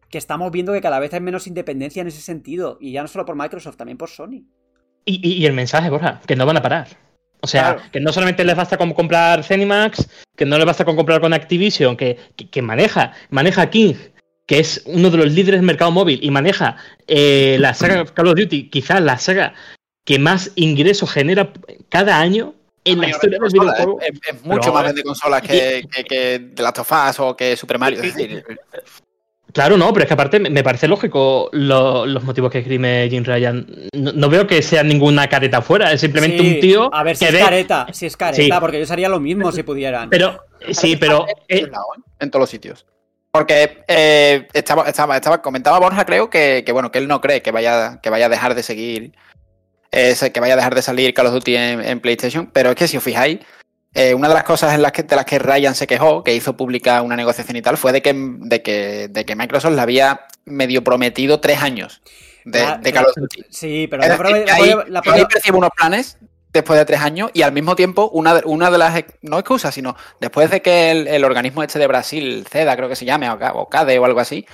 que 0.10 0.18
estamos 0.18 0.50
viendo 0.50 0.72
que 0.72 0.80
cada 0.80 1.00
vez 1.00 1.14
hay 1.14 1.20
menos 1.20 1.46
independencia 1.46 2.02
en 2.02 2.08
ese 2.08 2.22
sentido. 2.22 2.78
Y 2.80 2.94
ya 2.94 3.02
no 3.02 3.10
solo 3.10 3.26
por 3.26 3.36
Microsoft, 3.36 3.76
también 3.76 3.98
por 3.98 4.10
Sony. 4.10 4.46
Y, 5.04 5.20
y 5.28 5.46
el 5.46 5.52
mensaje, 5.52 5.90
Borja, 5.90 6.22
que 6.26 6.38
no 6.38 6.46
van 6.46 6.56
a 6.56 6.62
parar. 6.62 6.88
O 7.46 7.48
sea, 7.48 7.78
que 7.92 8.00
no 8.00 8.12
solamente 8.12 8.44
les 8.44 8.56
basta 8.56 8.76
con 8.76 8.92
comprar 8.94 9.44
Zenimax, 9.44 10.08
que 10.36 10.46
no 10.46 10.58
les 10.58 10.66
basta 10.66 10.84
con 10.84 10.96
comprar 10.96 11.22
con 11.22 11.32
Activision, 11.32 11.96
que, 11.96 12.18
maneja, 12.64 13.14
maneja 13.30 13.70
King, 13.70 13.94
que 14.48 14.58
es 14.58 14.82
uno 14.88 15.12
de 15.12 15.18
los 15.18 15.32
líderes 15.32 15.60
del 15.60 15.68
mercado 15.68 15.92
móvil, 15.92 16.20
y 16.24 16.32
maneja 16.32 16.78
eh, 17.08 17.58
la 17.60 17.76
saga 17.76 18.04
Call 18.06 18.30
of 18.30 18.36
Duty, 18.36 18.72
quizás 18.72 19.00
la 19.00 19.20
saga 19.20 19.54
que 20.06 20.18
más 20.18 20.54
ingresos 20.56 21.12
genera 21.12 21.54
cada 21.90 22.20
año 22.20 22.56
en 22.84 23.02
la 23.02 23.10
historia 23.10 23.38
del 23.40 23.52
videojuego. 23.52 24.00
Es, 24.02 24.44
mucho 24.44 24.74
más 24.74 24.96
de 24.96 25.04
consolas 25.04 25.44
que, 25.44 25.88
que, 25.92 26.04
que, 26.04 26.40
de 26.40 26.64
Last 26.64 26.80
of 26.80 26.92
Us 26.92 27.20
o 27.20 27.38
que 27.38 27.56
Super 27.56 27.78
Mario. 27.78 28.02
Es 28.02 28.16
decir, 28.16 28.44
Claro, 29.56 29.78
no, 29.78 29.94
pero 29.94 30.04
es 30.04 30.10
que 30.10 30.14
aparte 30.14 30.38
me 30.38 30.64
parece 30.64 30.86
lógico 30.86 31.50
los 31.54 32.24
motivos 32.26 32.52
que 32.52 32.58
escribe 32.60 33.08
Jim 33.10 33.24
Ryan. 33.24 33.66
No, 33.94 34.28
veo 34.28 34.46
que 34.46 34.62
sea 34.62 34.84
ninguna 34.84 35.30
careta 35.30 35.62
fuera, 35.62 35.94
es 35.94 36.02
simplemente 36.02 36.42
un 36.42 36.60
tío. 36.60 36.94
A 36.94 37.04
ver, 37.04 37.16
si 37.16 37.24
es 37.24 37.42
careta, 37.42 37.88
si 37.94 38.06
es 38.06 38.18
careta, 38.18 38.60
porque 38.60 38.86
yo 38.86 38.92
haría 38.92 39.08
lo 39.08 39.22
mismo 39.22 39.54
si 39.54 39.64
pudieran. 39.64 40.10
Pero, 40.10 40.44
sí, 40.72 40.98
pero. 40.98 41.26
Eh, 41.48 41.72
en 42.20 42.32
todos 42.32 42.42
los 42.42 42.50
sitios. 42.50 42.86
Porque 43.32 43.86
eh, 43.88 44.46
estaba, 44.52 44.90
estaba, 44.90 45.16
estaba, 45.16 45.42
comentaba 45.42 45.80
Borja, 45.80 46.06
creo, 46.06 46.30
que, 46.30 46.66
bueno, 46.74 46.92
que 46.92 47.00
él 47.00 47.08
no 47.08 47.22
cree 47.22 47.42
que 47.42 47.52
vaya, 47.52 48.02
que 48.04 48.10
vaya 48.10 48.26
a 48.26 48.30
dejar 48.30 48.56
de 48.56 48.64
seguir. 48.64 49.14
Eh, 49.94 50.16
que 50.34 50.40
vaya 50.42 50.56
a 50.56 50.58
dejar 50.58 50.76
de 50.76 50.82
salir 50.82 51.14
Call 51.14 51.28
of 51.28 51.34
Duty 51.34 51.56
en 51.56 52.02
PlayStation. 52.02 52.52
Pero 52.52 52.72
es 52.72 52.76
que 52.76 52.90
si 52.90 52.98
os 52.98 53.04
fijáis, 53.04 53.40
eh, 53.96 54.14
una 54.14 54.28
de 54.28 54.34
las 54.34 54.44
cosas 54.44 54.74
en 54.74 54.82
las 54.82 54.92
que, 54.92 55.04
de 55.04 55.16
las 55.16 55.24
que 55.24 55.40
Ryan 55.40 55.74
se 55.74 55.88
quejó, 55.88 56.22
que 56.22 56.36
hizo 56.36 56.58
pública 56.58 57.02
una 57.02 57.16
negociación 57.16 57.56
y 57.56 57.62
tal, 57.62 57.78
fue 57.78 57.94
de 57.94 58.02
que, 58.02 58.14
de 58.14 58.62
que, 58.62 59.08
de 59.08 59.26
que 59.26 59.36
Microsoft 59.38 59.74
le 59.74 59.82
había 59.82 60.28
medio 60.44 60.84
prometido 60.84 61.40
tres 61.40 61.62
años 61.62 62.02
de, 62.44 62.62
ah, 62.62 62.82
Call 62.94 63.06
of 63.06 63.16
Duty. 63.16 63.46
Sí, 63.50 63.88
pero 63.90 64.04
la 64.04 64.16
ahí, 64.54 65.26
percibe 65.26 65.58
unos 65.58 65.70
planes 65.76 66.18
después 66.52 66.78
de 66.78 66.86
tres 66.86 67.00
años 67.00 67.32
y 67.34 67.42
al 67.42 67.54
mismo 67.54 67.78
tiempo 67.78 68.10
una 68.12 68.36
de, 68.36 68.42
una 68.46 68.70
de 68.70 68.78
las, 68.78 69.02
no 69.22 69.40
excusas, 69.40 69.74
sino 69.74 69.96
después 70.20 70.52
de 70.52 70.62
que 70.62 70.92
el, 70.92 71.24
organismo 71.24 71.64
este 71.64 71.80
de 71.80 71.88
Brasil, 71.88 72.46
CEDA 72.52 72.76
creo 72.76 72.90
que 72.90 72.98
se 72.98 73.06
llame, 73.06 73.30
o 73.30 73.70
CADE 73.70 73.98
o 73.98 74.04
algo 74.04 74.20
así, 74.20 74.46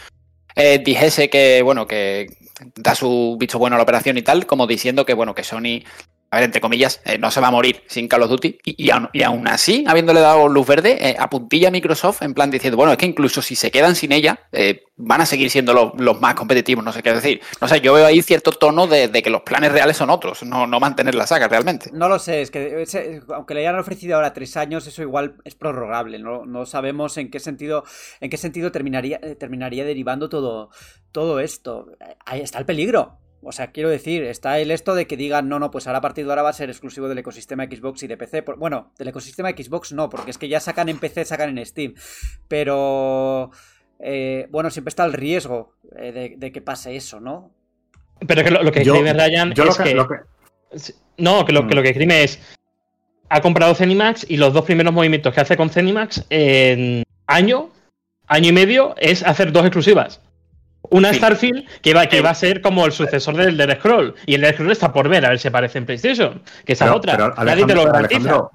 eh, 0.55 0.79
dijese 0.85 1.31
que, 1.31 1.63
bueno, 1.63 1.87
que 1.87 2.27
da 2.75 2.93
su 2.93 3.37
bicho 3.39 3.57
bueno 3.57 3.75
a 3.75 3.77
la 3.77 3.83
operación 3.83 4.19
y 4.19 4.21
tal, 4.21 4.45
como 4.45 4.67
diciendo 4.67 5.03
que, 5.03 5.15
bueno, 5.15 5.33
que 5.33 5.43
Sony 5.43 5.83
a 6.34 6.38
ver, 6.38 6.45
entre 6.45 6.61
comillas, 6.61 7.01
eh, 7.03 7.17
no 7.17 7.29
se 7.29 7.41
va 7.41 7.49
a 7.49 7.51
morir 7.51 7.84
sin 7.88 8.07
Call 8.07 8.23
of 8.23 8.29
Duty. 8.29 8.57
Y, 8.63 8.89
aún, 8.89 9.47
así, 9.49 9.84
habiéndole 9.86 10.21
dado 10.21 10.47
luz 10.47 10.65
verde, 10.65 10.97
eh, 11.09 11.15
apuntilla 11.19 11.67
a 11.67 11.71
Microsoft 11.71 12.21
en 12.21 12.34
plan 12.34 12.49
diciendo, 12.49 12.77
bueno, 12.77 12.93
es 12.93 12.97
que 12.97 13.05
incluso 13.05 13.41
si 13.41 13.57
se 13.57 13.69
quedan 13.69 13.95
sin 13.95 14.13
ella, 14.13 14.39
eh, 14.53 14.86
van 14.95 15.19
a 15.19 15.25
seguir 15.25 15.49
siendo 15.49 15.73
los, 15.73 16.21
más 16.21 16.36
competitivos, 16.36 16.86
no 16.86 16.93
sé 16.93 17.03
qué 17.03 17.11
decir. 17.13 17.41
No 17.59 17.67
sé, 17.67 17.82
yo 17.82 17.93
veo 17.93 18.05
ahí 18.05 18.21
cierto 18.21 18.53
tono 18.53 18.88
de, 18.88 19.11
que 19.11 19.29
los 19.29 19.41
planes 19.41 19.73
reales 19.73 19.97
son 19.97 20.09
otros, 20.09 20.43
no, 20.43 20.67
mantener 20.79 21.15
la 21.15 21.27
saga 21.27 21.49
realmente. 21.49 21.89
No 21.91 22.07
lo 22.07 22.17
sé, 22.17 22.41
es 22.41 22.49
que 22.49 23.21
aunque 23.36 23.53
le 23.53 23.59
hayan 23.67 23.77
ofrecido 23.77 24.15
ahora 24.15 24.32
tres 24.32 24.55
años, 24.55 24.88
eso 24.88 25.01
igual 25.01 25.36
es 25.43 25.55
prorrogable, 25.55 26.17
no, 26.17 26.45
no 26.45 26.65
sabemos 26.65 27.17
en 27.17 27.29
qué 27.29 27.41
sentido, 27.41 27.84
en 28.21 28.29
qué 28.29 28.38
sentido 28.38 28.71
terminaría, 28.71 29.19
terminaría 29.38 29.84
derivando 29.84 30.29
todo, 30.29 30.69
todo 31.11 31.41
esto. 31.41 31.88
Ahí 32.25 32.39
está 32.39 32.57
el 32.59 32.65
peligro. 32.65 33.20
O 33.43 33.51
sea, 33.51 33.71
quiero 33.71 33.89
decir, 33.89 34.23
está 34.23 34.59
el 34.59 34.69
esto 34.69 34.93
de 34.93 35.07
que 35.07 35.17
digan, 35.17 35.49
no, 35.49 35.57
no, 35.57 35.71
pues 35.71 35.87
ahora 35.87 35.97
a 35.97 36.01
partir 36.01 36.25
de 36.25 36.31
ahora 36.31 36.43
va 36.43 36.49
a 36.49 36.53
ser 36.53 36.69
exclusivo 36.69 37.09
del 37.09 37.17
ecosistema 37.17 37.65
Xbox 37.65 38.03
y 38.03 38.07
de 38.07 38.15
PC. 38.15 38.41
Bueno, 38.57 38.91
del 38.99 39.07
ecosistema 39.07 39.49
Xbox 39.49 39.93
no, 39.93 40.09
porque 40.09 40.29
es 40.29 40.37
que 40.37 40.47
ya 40.47 40.59
sacan 40.59 40.89
en 40.89 40.99
PC, 40.99 41.25
sacan 41.25 41.57
en 41.57 41.65
Steam. 41.65 41.95
Pero, 42.47 43.49
eh, 43.99 44.47
bueno, 44.51 44.69
siempre 44.69 44.89
está 44.89 45.05
el 45.05 45.13
riesgo 45.13 45.73
eh, 45.97 46.35
de, 46.37 46.51
que 46.51 46.61
pase 46.61 46.95
eso, 46.95 47.19
¿no? 47.19 47.51
Pero 48.27 48.43
que 48.43 48.51
lo, 48.51 48.71
que 48.71 48.81
escribe 48.81 49.13
Ryan 49.13 49.53
es 49.53 49.77
que, 49.77 49.95
No, 51.17 51.43
que 51.43 51.51
lo, 51.51 51.67
que 51.67 51.75
lo 51.75 51.81
que 51.81 51.89
escribe 51.89 52.23
es... 52.23 52.39
Ha 53.29 53.41
comprado 53.41 53.73
Zenimax 53.73 54.29
y 54.29 54.37
los 54.37 54.53
dos 54.53 54.65
primeros 54.65 54.93
movimientos 54.93 55.33
que 55.33 55.41
hace 55.41 55.57
con 55.57 55.69
Zenimax 55.69 56.25
en 56.29 57.03
año, 57.25 57.71
año 58.27 58.49
y 58.49 58.51
medio, 58.51 58.93
es 58.97 59.23
hacer 59.23 59.51
dos 59.51 59.63
exclusivas. 59.63 60.21
Una 60.91 61.13
Starfield 61.13 61.65
que 61.81 61.93
va, 61.93 62.05
que 62.05 62.21
va 62.21 62.29
a 62.29 62.35
ser 62.35 62.61
como 62.61 62.85
el 62.85 62.91
sucesor 62.91 63.35
del 63.35 63.57
Dead 63.57 63.79
Scroll. 63.79 64.13
Y 64.25 64.35
el 64.35 64.41
Dead 64.41 64.53
Scroll 64.53 64.71
está 64.71 64.93
por 64.93 65.09
ver, 65.09 65.25
a 65.25 65.29
ver 65.29 65.39
si 65.39 65.47
aparece 65.47 65.79
en 65.79 65.85
PlayStation. 65.85 66.41
Que 66.65 66.73
esa 66.73 66.93
otra. 66.93 67.33
Nadie 67.43 67.65
te 67.65 67.75
lo 67.75 67.85
garantiza. 67.85 68.49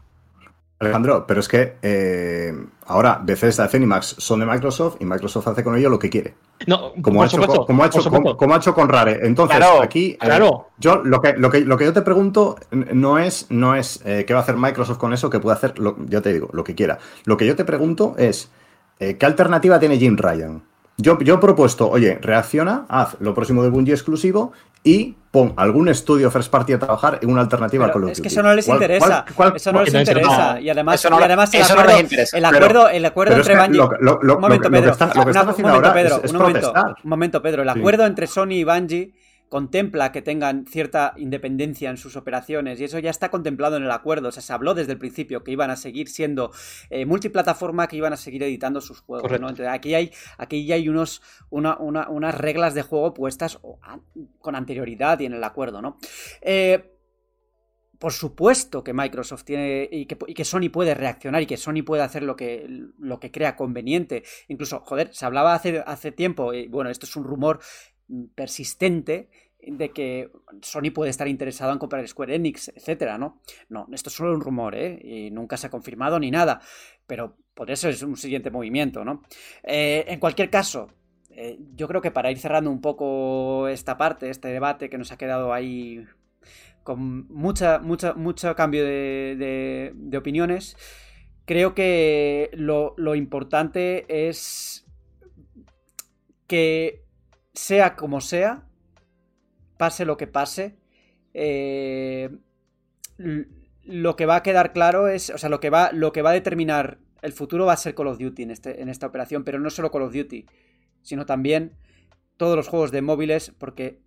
Alejandro, 0.78 1.26
pero 1.26 1.40
es 1.40 1.48
que 1.48 1.76
eh, 1.80 2.54
ahora 2.84 3.18
Bethesda 3.22 3.64
y 3.64 3.68
Zenimax 3.68 4.16
son 4.18 4.40
de 4.40 4.46
Microsoft 4.46 4.96
y 5.00 5.06
Microsoft 5.06 5.48
hace 5.48 5.64
con 5.64 5.74
ello 5.74 5.88
lo 5.88 5.98
que 5.98 6.10
quiere. 6.10 6.34
No, 6.66 6.92
como, 7.00 7.22
ha, 7.22 7.26
hecho, 7.26 7.40
como, 7.66 7.82
ha, 7.82 7.86
hecho, 7.86 8.74
con 8.74 8.88
Rare. 8.90 9.20
Entonces, 9.22 9.58
aquí, 9.80 10.10
eh, 10.10 10.18
claro. 10.20 10.68
yo 10.78 10.96
lo 10.96 11.22
que, 11.22 11.32
lo, 11.32 11.50
que, 11.50 11.60
lo 11.62 11.78
que 11.78 11.86
yo 11.86 11.94
te 11.94 12.02
pregunto 12.02 12.56
no 12.70 13.18
es, 13.18 13.46
no 13.48 13.74
es 13.74 14.02
eh, 14.04 14.24
qué 14.26 14.34
va 14.34 14.40
a 14.40 14.42
hacer 14.42 14.56
Microsoft 14.56 14.98
con 14.98 15.14
eso, 15.14 15.30
que 15.30 15.40
puede 15.40 15.56
hacer, 15.56 15.78
lo, 15.78 15.96
yo 16.06 16.20
te 16.20 16.30
digo, 16.34 16.50
lo 16.52 16.62
que 16.62 16.74
quiera. 16.74 16.98
Lo 17.24 17.38
que 17.38 17.46
yo 17.46 17.56
te 17.56 17.64
pregunto 17.64 18.14
es, 18.18 18.50
¿qué 18.98 19.24
alternativa 19.24 19.80
tiene 19.80 19.96
Jim 19.96 20.18
Ryan? 20.18 20.62
Yo, 20.98 21.18
yo 21.18 21.34
he 21.34 21.38
propuesto, 21.38 21.90
oye, 21.90 22.18
reacciona, 22.22 22.86
haz 22.88 23.16
lo 23.20 23.34
próximo 23.34 23.62
de 23.62 23.68
Bungie 23.68 23.92
exclusivo 23.92 24.52
y 24.82 25.14
pon 25.30 25.52
algún 25.56 25.88
estudio 25.88 26.30
first 26.30 26.50
party 26.50 26.72
a 26.72 26.78
trabar 26.78 27.18
en 27.20 27.28
una 27.28 27.42
alternativa 27.42 27.90
con 27.92 28.08
Es 28.08 28.20
que 28.20 28.28
eso 28.28 28.42
no 28.42 28.54
les 28.54 28.66
interesa. 28.66 29.24
eso 29.54 29.72
no 29.72 29.82
les 29.82 29.92
interesa. 29.92 30.60
Y 30.60 30.70
además, 30.70 31.04
y 31.04 31.08
además 31.08 31.52
el, 31.52 31.62
acuerdo, 31.62 31.98
el 32.32 32.44
acuerdo, 32.44 32.88
el 32.88 33.04
acuerdo 33.04 33.36
entre 33.36 33.56
Bungie. 33.56 33.80
un 33.80 34.40
momento, 34.40 34.70
Pedro. 34.70 34.96
un 34.96 35.62
momento, 35.62 35.92
Pedro. 35.92 36.22
un, 36.24 36.36
momento, 36.36 36.72
un 37.04 37.10
momento, 37.10 37.42
Pedro. 37.42 37.62
El 37.62 37.68
acuerdo 37.68 38.06
entre 38.06 38.26
Sony 38.26 38.52
y 38.52 38.64
Bungie 38.64 39.12
contempla 39.48 40.12
que 40.12 40.22
tengan 40.22 40.66
cierta 40.66 41.14
independencia 41.16 41.90
en 41.90 41.96
sus 41.96 42.16
operaciones 42.16 42.80
y 42.80 42.84
eso 42.84 42.98
ya 42.98 43.10
está 43.10 43.30
contemplado 43.30 43.76
en 43.76 43.84
el 43.84 43.90
acuerdo. 43.90 44.28
O 44.28 44.32
sea, 44.32 44.42
se 44.42 44.52
habló 44.52 44.74
desde 44.74 44.92
el 44.92 44.98
principio 44.98 45.44
que 45.44 45.52
iban 45.52 45.70
a 45.70 45.76
seguir 45.76 46.08
siendo 46.08 46.50
eh, 46.90 47.06
multiplataforma, 47.06 47.86
que 47.86 47.96
iban 47.96 48.12
a 48.12 48.16
seguir 48.16 48.42
editando 48.42 48.80
sus 48.80 49.00
juegos. 49.00 49.30
Entonces, 49.32 49.68
aquí 49.68 49.94
hay, 49.94 50.12
aquí 50.38 50.66
ya 50.66 50.74
hay 50.74 50.88
unos, 50.88 51.22
unas 51.50 52.34
reglas 52.34 52.74
de 52.74 52.82
juego 52.82 53.14
puestas 53.14 53.58
con 54.40 54.54
anterioridad 54.54 55.20
y 55.20 55.26
en 55.26 55.34
el 55.34 55.44
acuerdo, 55.44 55.80
¿no? 55.80 55.98
Eh, 56.40 56.92
por 57.98 58.12
supuesto 58.12 58.84
que 58.84 58.92
Microsoft 58.92 59.44
tiene 59.44 59.88
y 59.90 60.06
que, 60.06 60.18
y 60.26 60.34
que, 60.34 60.44
Sony 60.44 60.68
puede 60.70 60.94
reaccionar 60.94 61.42
y 61.42 61.46
que 61.46 61.56
Sony 61.56 61.82
puede 61.84 62.02
hacer 62.02 62.22
lo 62.22 62.36
que, 62.36 62.66
lo 62.98 63.18
que 63.18 63.30
crea 63.30 63.56
conveniente. 63.56 64.22
Incluso, 64.48 64.80
joder, 64.80 65.14
se 65.14 65.24
hablaba 65.24 65.54
hace, 65.54 65.82
hace 65.86 66.12
tiempo, 66.12 66.52
y 66.52 66.68
bueno, 66.68 66.90
esto 66.90 67.06
es 67.06 67.16
un 67.16 67.24
rumor 67.24 67.60
persistente 68.34 69.28
de 69.60 69.90
que 69.90 70.30
Sony 70.62 70.92
puede 70.94 71.10
estar 71.10 71.26
interesado 71.26 71.72
en 71.72 71.78
comprar 71.78 72.06
Square 72.06 72.34
Enix, 72.34 72.68
etcétera, 72.68 73.18
¿no? 73.18 73.40
No, 73.68 73.88
esto 73.92 74.10
es 74.10 74.14
solo 74.14 74.32
un 74.32 74.40
rumor, 74.40 74.74
¿eh? 74.76 75.00
Y 75.02 75.30
nunca 75.30 75.56
se 75.56 75.66
ha 75.66 75.70
confirmado 75.70 76.20
ni 76.20 76.30
nada, 76.30 76.60
pero 77.06 77.36
por 77.54 77.70
eso 77.70 77.88
es 77.88 78.02
un 78.02 78.16
siguiente 78.16 78.50
movimiento, 78.50 79.04
¿no? 79.04 79.22
Eh, 79.64 80.04
en 80.06 80.20
cualquier 80.20 80.50
caso, 80.50 80.88
eh, 81.30 81.58
yo 81.74 81.88
creo 81.88 82.00
que 82.00 82.10
para 82.10 82.30
ir 82.30 82.38
cerrando 82.38 82.70
un 82.70 82.80
poco 82.80 83.68
esta 83.68 83.96
parte, 83.96 84.30
este 84.30 84.48
debate 84.48 84.88
que 84.88 84.98
nos 84.98 85.12
ha 85.12 85.18
quedado 85.18 85.52
ahí 85.52 86.06
con 86.82 87.26
mucha, 87.28 87.80
mucha, 87.80 88.14
mucho 88.14 88.54
cambio 88.54 88.84
de, 88.84 89.92
de, 89.92 90.16
opiniones, 90.16 90.76
creo 91.44 91.74
que 91.74 92.48
lo, 92.52 92.94
importante 93.16 94.06
es 94.28 94.86
que 96.46 97.05
sea 97.56 97.96
como 97.96 98.20
sea, 98.20 98.62
pase 99.78 100.04
lo 100.04 100.16
que 100.16 100.26
pase, 100.26 100.76
eh, 101.34 102.30
lo 103.82 104.16
que 104.16 104.26
va 104.26 104.36
a 104.36 104.42
quedar 104.42 104.72
claro 104.72 105.08
es, 105.08 105.30
o 105.30 105.38
sea, 105.38 105.48
lo 105.48 105.58
que 105.58 105.70
va, 105.70 105.90
lo 105.92 106.12
que 106.12 106.22
va 106.22 106.30
a 106.30 106.34
determinar 106.34 106.98
el 107.22 107.32
futuro 107.32 107.66
va 107.66 107.72
a 107.72 107.78
ser 107.78 107.94
Call 107.94 108.08
of 108.08 108.18
Duty 108.18 108.42
en, 108.42 108.50
este, 108.50 108.82
en 108.82 108.88
esta 108.88 109.06
operación, 109.06 109.42
pero 109.42 109.58
no 109.58 109.70
solo 109.70 109.90
Call 109.90 110.02
of 110.02 110.14
Duty, 110.14 110.46
sino 111.02 111.24
también 111.24 111.76
todos 112.36 112.56
los 112.56 112.68
juegos 112.68 112.92
de 112.92 113.02
móviles, 113.02 113.52
porque 113.58 114.00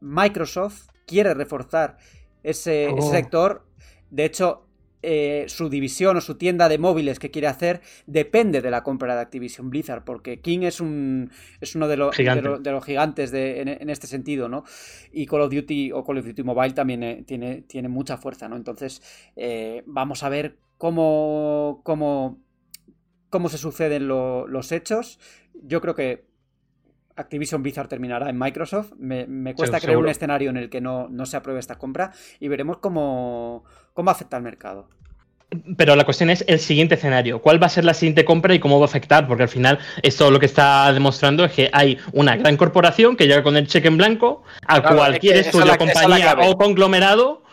Microsoft 0.00 0.88
quiere 1.06 1.34
reforzar 1.34 1.98
ese, 2.42 2.86
ese 2.86 2.94
oh. 2.98 3.10
sector. 3.10 3.66
De 4.10 4.24
hecho, 4.24 4.63
eh, 5.06 5.44
su 5.48 5.68
división 5.68 6.16
o 6.16 6.20
su 6.20 6.36
tienda 6.36 6.68
de 6.68 6.78
móviles 6.78 7.18
que 7.18 7.30
quiere 7.30 7.48
hacer 7.48 7.82
depende 8.06 8.62
de 8.62 8.70
la 8.70 8.82
compra 8.82 9.14
de 9.14 9.20
Activision 9.20 9.68
Blizzard, 9.68 10.04
porque 10.04 10.40
King 10.40 10.60
es 10.62 10.80
un 10.80 11.30
es 11.60 11.74
uno 11.74 11.88
de, 11.88 11.96
los 11.96 12.16
gigantes 12.16 13.30
de, 13.30 13.60
en, 13.60 13.90
este 13.90 14.06
sentido, 14.06 14.48
¿no? 14.48 14.64
Y 15.12 15.26
Call 15.26 15.42
of 15.42 15.52
Duty 15.52 15.92
o 15.92 16.04
Call 16.04 16.18
of 16.18 16.26
Duty 16.26 16.42
Mobile 16.42 16.72
también 16.72 17.02
eh, 17.02 17.22
tiene, 17.26 17.62
tiene 17.62 17.88
mucha 17.88 18.16
fuerza, 18.16 18.48
¿no? 18.48 18.56
Entonces, 18.56 19.02
eh, 19.36 19.82
vamos 19.86 20.22
a 20.22 20.28
ver 20.30 20.56
cómo, 20.78 21.82
cómo, 21.84 22.42
cómo 23.28 23.48
se 23.48 23.58
suceden 23.58 24.08
los 24.08 24.72
hechos. 24.72 25.18
Yo 25.62 25.80
creo 25.80 25.94
que 25.94 26.24
Activision 27.16 27.62
Blizzard 27.62 27.88
terminará 27.88 28.28
en 28.28 28.38
Microsoft. 28.38 28.92
Me, 28.98 29.54
cuesta 29.54 29.80
creer 29.80 29.98
un 29.98 30.08
escenario 30.08 30.50
en 30.50 30.56
el 30.56 30.68
que 30.68 30.80
no, 30.80 31.08
no, 31.08 31.26
se 31.26 31.36
apruebe 31.36 31.60
esta 31.60 31.76
compra 31.76 32.12
y 32.40 32.48
veremos 32.48 32.78
cómo, 32.78 33.64
cómo 33.92 34.10
afecta 34.10 34.36
al 34.36 34.42
mercado. 34.42 34.88
Pero 35.76 35.94
la 35.94 36.04
cuestión 36.04 36.30
es 36.30 36.44
el 36.48 36.58
siguiente 36.58 36.96
escenario. 36.96 37.40
¿Cuál 37.40 37.62
va 37.62 37.66
a 37.66 37.70
ser 37.70 37.84
la 37.84 37.94
siguiente 37.94 38.24
compra 38.24 38.54
y 38.54 38.58
cómo 38.58 38.80
va 38.80 38.86
a 38.86 38.88
afectar? 38.88 39.28
Porque 39.28 39.44
al 39.44 39.48
final 39.48 39.78
esto 40.02 40.30
lo 40.30 40.40
que 40.40 40.46
está 40.46 40.92
demostrando 40.92 41.44
es 41.44 41.52
que 41.52 41.70
hay 41.72 41.98
una 42.12 42.36
gran 42.36 42.56
corporación 42.56 43.16
que 43.16 43.26
llega 43.26 43.42
con 43.42 43.56
el 43.56 43.68
cheque 43.68 43.88
en 43.88 43.96
blanco 43.96 44.42
a 44.66 44.82
cualquier 44.82 45.36
estudio, 45.36 45.76
compañía 45.76 46.36
o 46.40 46.56
conglomerado 46.56 47.43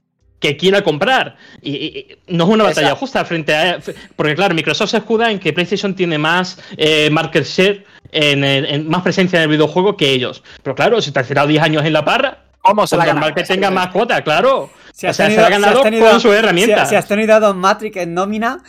que 0.41 0.57
quiera 0.57 0.83
comprar. 0.83 1.37
Y, 1.61 2.17
no 2.27 2.43
es 2.43 2.49
una 2.49 2.65
batalla 2.65 2.95
justa 2.95 3.23
frente 3.23 3.55
a. 3.55 3.79
Porque, 4.17 4.35
claro, 4.35 4.53
Microsoft 4.53 4.89
se 4.89 4.97
escuda 4.97 5.31
en 5.31 5.39
que 5.39 5.53
PlayStation 5.53 5.95
tiene 5.95 6.17
más 6.17 6.57
eh, 6.75 7.09
market 7.11 7.45
share, 7.45 7.85
en, 8.11 8.89
más 8.89 9.03
presencia 9.03 9.37
en 9.37 9.43
el 9.43 9.49
videojuego 9.49 9.95
que 9.95 10.09
ellos. 10.09 10.43
Pero 10.61 10.75
claro, 10.75 11.01
si 11.01 11.11
te 11.11 11.19
has 11.19 11.27
tirado 11.27 11.47
10 11.47 11.63
años 11.63 11.85
en 11.85 11.93
la 11.93 12.03
parra, 12.03 12.39
¿Cómo 12.61 12.85
se 12.85 12.95
la 12.95 13.33
que 13.33 13.43
tenga 13.43 13.71
más 13.71 13.87
cuota, 13.87 14.23
claro. 14.23 14.69
Se 14.93 15.07
ha 15.07 15.49
ganado 15.49 15.81
con 15.81 16.21
su 16.21 16.31
herramienta. 16.31 16.85
Si, 16.85 16.95
has 16.95 17.07
tenido 17.07 17.33
a 17.35 17.39
Don 17.39 17.57
Matrix 17.57 17.97
en 17.97 18.13
nómina. 18.13 18.63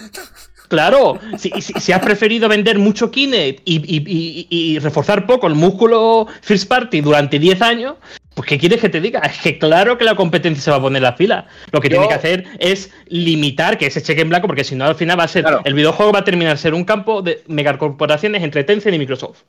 Claro, 0.73 1.19
si, 1.37 1.51
si, 1.61 1.93
has 1.93 2.01
preferido 2.01 2.49
vender 2.49 2.79
mucho 2.79 3.11
Kinect 3.11 3.61
y, 3.67 4.47
y, 4.49 4.79
reforzar 4.79 5.27
poco 5.27 5.47
el 5.47 5.55
músculo 5.55 6.27
First 6.41 6.67
Party 6.67 7.03
durante 7.03 7.39
10 7.39 7.61
años, 7.61 7.97
pues, 8.35 8.49
¿qué 8.49 8.59
quieres 8.59 8.81
que 8.81 8.89
te 8.89 8.99
diga? 8.99 9.21
Es 9.21 9.39
que 9.43 9.59
claro 9.59 9.99
que 9.99 10.07
la 10.07 10.15
competencia 10.15 10.63
se 10.63 10.71
va 10.71 10.79
a 10.79 10.81
poner 10.81 11.03
la 11.03 11.13
fila. 11.13 11.47
Lo 11.73 11.81
que 11.83 11.91
tiene 11.91 12.09
que 12.09 12.15
hacer 12.15 12.47
es 12.59 12.91
limitar 13.09 13.77
que 13.77 13.85
ese 13.85 14.01
cheque 14.01 14.23
en 14.23 14.31
blanco, 14.31 14.47
porque 14.47 14.65
si 14.65 14.75
no, 14.75 14.87
al 14.87 14.95
final 14.95 15.21
va 15.21 15.25
a 15.25 15.29
ser. 15.29 15.45
El 15.65 15.75
videojuego 15.75 16.11
va 16.11 16.21
a 16.21 16.25
terminar 16.25 16.57
ser 16.57 16.73
un 16.73 16.85
campo 16.85 17.21
de 17.21 17.43
megacorporaciones 17.49 18.43
entre 18.43 18.65
Tencent 18.65 18.95
y 18.95 18.99
Microsoft. 18.99 19.43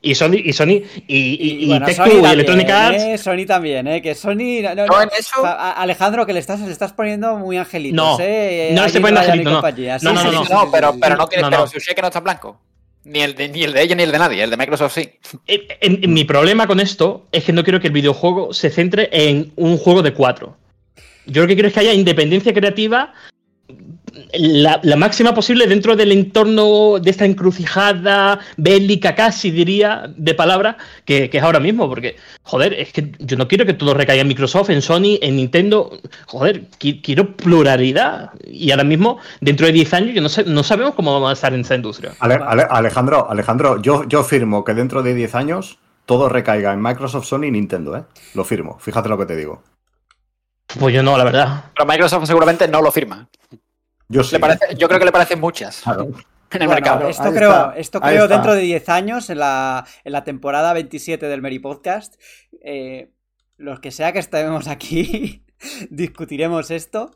Y 0.00 0.14
Sony, 0.14 0.36
y 0.44 0.52
Sony, 0.52 0.82
y, 1.06 1.16
y, 1.16 1.64
y, 1.66 1.72
Electronic 1.72 2.70
Arts. 2.70 3.02
Eh, 3.02 3.18
Sony 3.18 3.46
también, 3.46 3.86
¿eh? 3.88 4.02
Que 4.02 4.14
Sony. 4.14 4.62
No, 4.76 4.86
no, 4.86 5.02
eso... 5.18 5.44
Alejandro, 5.44 6.24
que 6.24 6.32
le 6.32 6.40
estás, 6.40 6.60
le 6.60 6.70
estás 6.70 6.92
poniendo 6.92 7.36
muy 7.36 7.56
angelito. 7.56 7.96
No, 7.96 8.16
¿eh? 8.20 8.70
no 8.74 8.82
le 8.82 8.86
estoy 8.86 9.00
poniendo 9.00 9.20
angelito. 9.20 9.50
No. 9.50 10.12
no, 10.12 10.24
no, 10.24 10.32
no, 10.32 10.44
no, 10.44 10.70
pero, 10.70 10.94
pero 11.00 11.16
no 11.16 11.26
tiene. 11.26 11.48
Pero 11.50 11.66
su 11.66 11.80
cheque 11.80 12.00
no 12.00 12.08
está 12.08 12.20
blanco. 12.20 12.60
Ni 13.04 13.20
el, 13.20 13.34
de, 13.34 13.48
ni 13.48 13.62
el 13.62 13.72
de 13.72 13.82
ella 13.82 13.94
ni 13.94 14.02
el 14.02 14.12
de 14.12 14.18
nadie, 14.18 14.42
el 14.42 14.50
de 14.50 14.56
Microsoft 14.56 14.94
sí. 14.94 15.10
mi 16.06 16.24
problema 16.24 16.66
con 16.66 16.78
esto 16.78 17.26
es 17.32 17.44
que 17.44 17.54
no 17.54 17.64
quiero 17.64 17.80
que 17.80 17.86
el 17.86 17.92
videojuego 17.92 18.52
se 18.52 18.68
centre 18.68 19.08
en 19.12 19.52
un 19.56 19.78
juego 19.78 20.02
de 20.02 20.12
cuatro. 20.12 20.58
Yo 21.24 21.42
lo 21.42 21.48
que 21.48 21.54
quiero 21.54 21.68
es 21.68 21.74
que 21.74 21.80
haya 21.80 21.92
independencia 21.94 22.52
creativa 22.52 23.14
la, 24.32 24.96
máxima 24.96 25.34
posible 25.34 25.66
dentro 25.66 25.96
del 25.96 26.12
entorno 26.12 26.98
de 26.98 27.10
esta 27.10 27.24
encrucijada 27.24 28.38
bélica 28.56 29.14
casi 29.14 29.50
diría 29.50 30.12
de 30.16 30.34
palabra 30.34 30.76
que, 31.04 31.30
es 31.32 31.42
ahora 31.42 31.60
mismo 31.60 31.88
porque 31.88 32.16
joder 32.42 32.74
es 32.74 32.92
que 32.92 33.12
yo 33.18 33.36
no 33.36 33.48
quiero 33.48 33.66
que 33.66 33.74
todo 33.74 33.94
recaiga 33.94 34.22
en 34.22 34.28
Microsoft 34.28 34.70
en 34.70 34.82
Sony 34.82 35.18
en 35.20 35.36
Nintendo 35.36 35.90
joder 36.26 36.64
quiero 36.78 37.36
pluralidad. 37.36 38.30
Y 38.44 38.70
ahora 38.70 38.84
mismo 38.84 39.18
dentro 39.40 39.66
de 39.66 39.72
10 39.72 39.94
años 39.94 40.14
yo 40.14 40.22
no, 40.22 40.28
sé, 40.28 40.44
no 40.44 40.62
sabemos 40.62 40.94
cómo 40.94 41.12
vamos 41.12 41.30
a 41.30 41.32
estar 41.32 41.52
en 41.54 41.60
esa 41.60 41.74
industria. 41.74 42.12
Alejandro 42.20 43.30
Alejandro 43.30 43.80
yo, 43.80 44.04
yo 44.04 44.22
firmo 44.24 44.64
que 44.64 44.74
dentro 44.74 45.02
de 45.02 45.14
10 45.14 45.34
años 45.34 45.78
todo 46.06 46.28
recaiga 46.28 46.72
en 46.72 46.80
Microsoft 46.82 47.26
Sony 47.26 47.44
y 47.44 47.50
Nintendo 47.50 47.96
¿eh? 47.96 48.04
lo 48.34 48.44
firmo 48.44 48.78
fíjate 48.78 49.08
lo 49.08 49.18
que 49.18 49.26
te 49.26 49.36
digo. 49.36 49.62
Pues 50.78 50.94
yo 50.94 51.02
no 51.02 51.16
la 51.16 51.24
verdad. 51.24 51.64
Pero 51.74 51.86
Microsoft 51.86 52.26
seguramente 52.26 52.68
no 52.68 52.82
lo 52.82 52.92
firma 52.92 53.26
yo, 54.08 54.22
yo 54.22 54.88
creo 54.88 54.98
que 54.98 55.04
le 55.04 55.12
parecen 55.12 55.40
muchas. 55.40 55.82
En 56.50 56.62
el 56.62 56.68
mercado. 56.68 57.08
Esto 57.08 57.32
creo, 57.32 57.72
esto 57.72 58.00
creo 58.00 58.26
dentro 58.26 58.54
de 58.54 58.62
10 58.62 58.88
años, 58.88 59.30
en 59.30 59.38
la, 59.38 59.84
en 60.04 60.12
la 60.12 60.24
temporada 60.24 60.72
27 60.72 61.26
del 61.26 61.42
Mary 61.42 61.58
Podcast, 61.58 62.14
eh, 62.62 63.12
los 63.58 63.80
que 63.80 63.90
sea 63.90 64.12
que 64.12 64.18
estemos 64.18 64.66
aquí, 64.66 65.44
discutiremos 65.90 66.70
esto. 66.70 67.10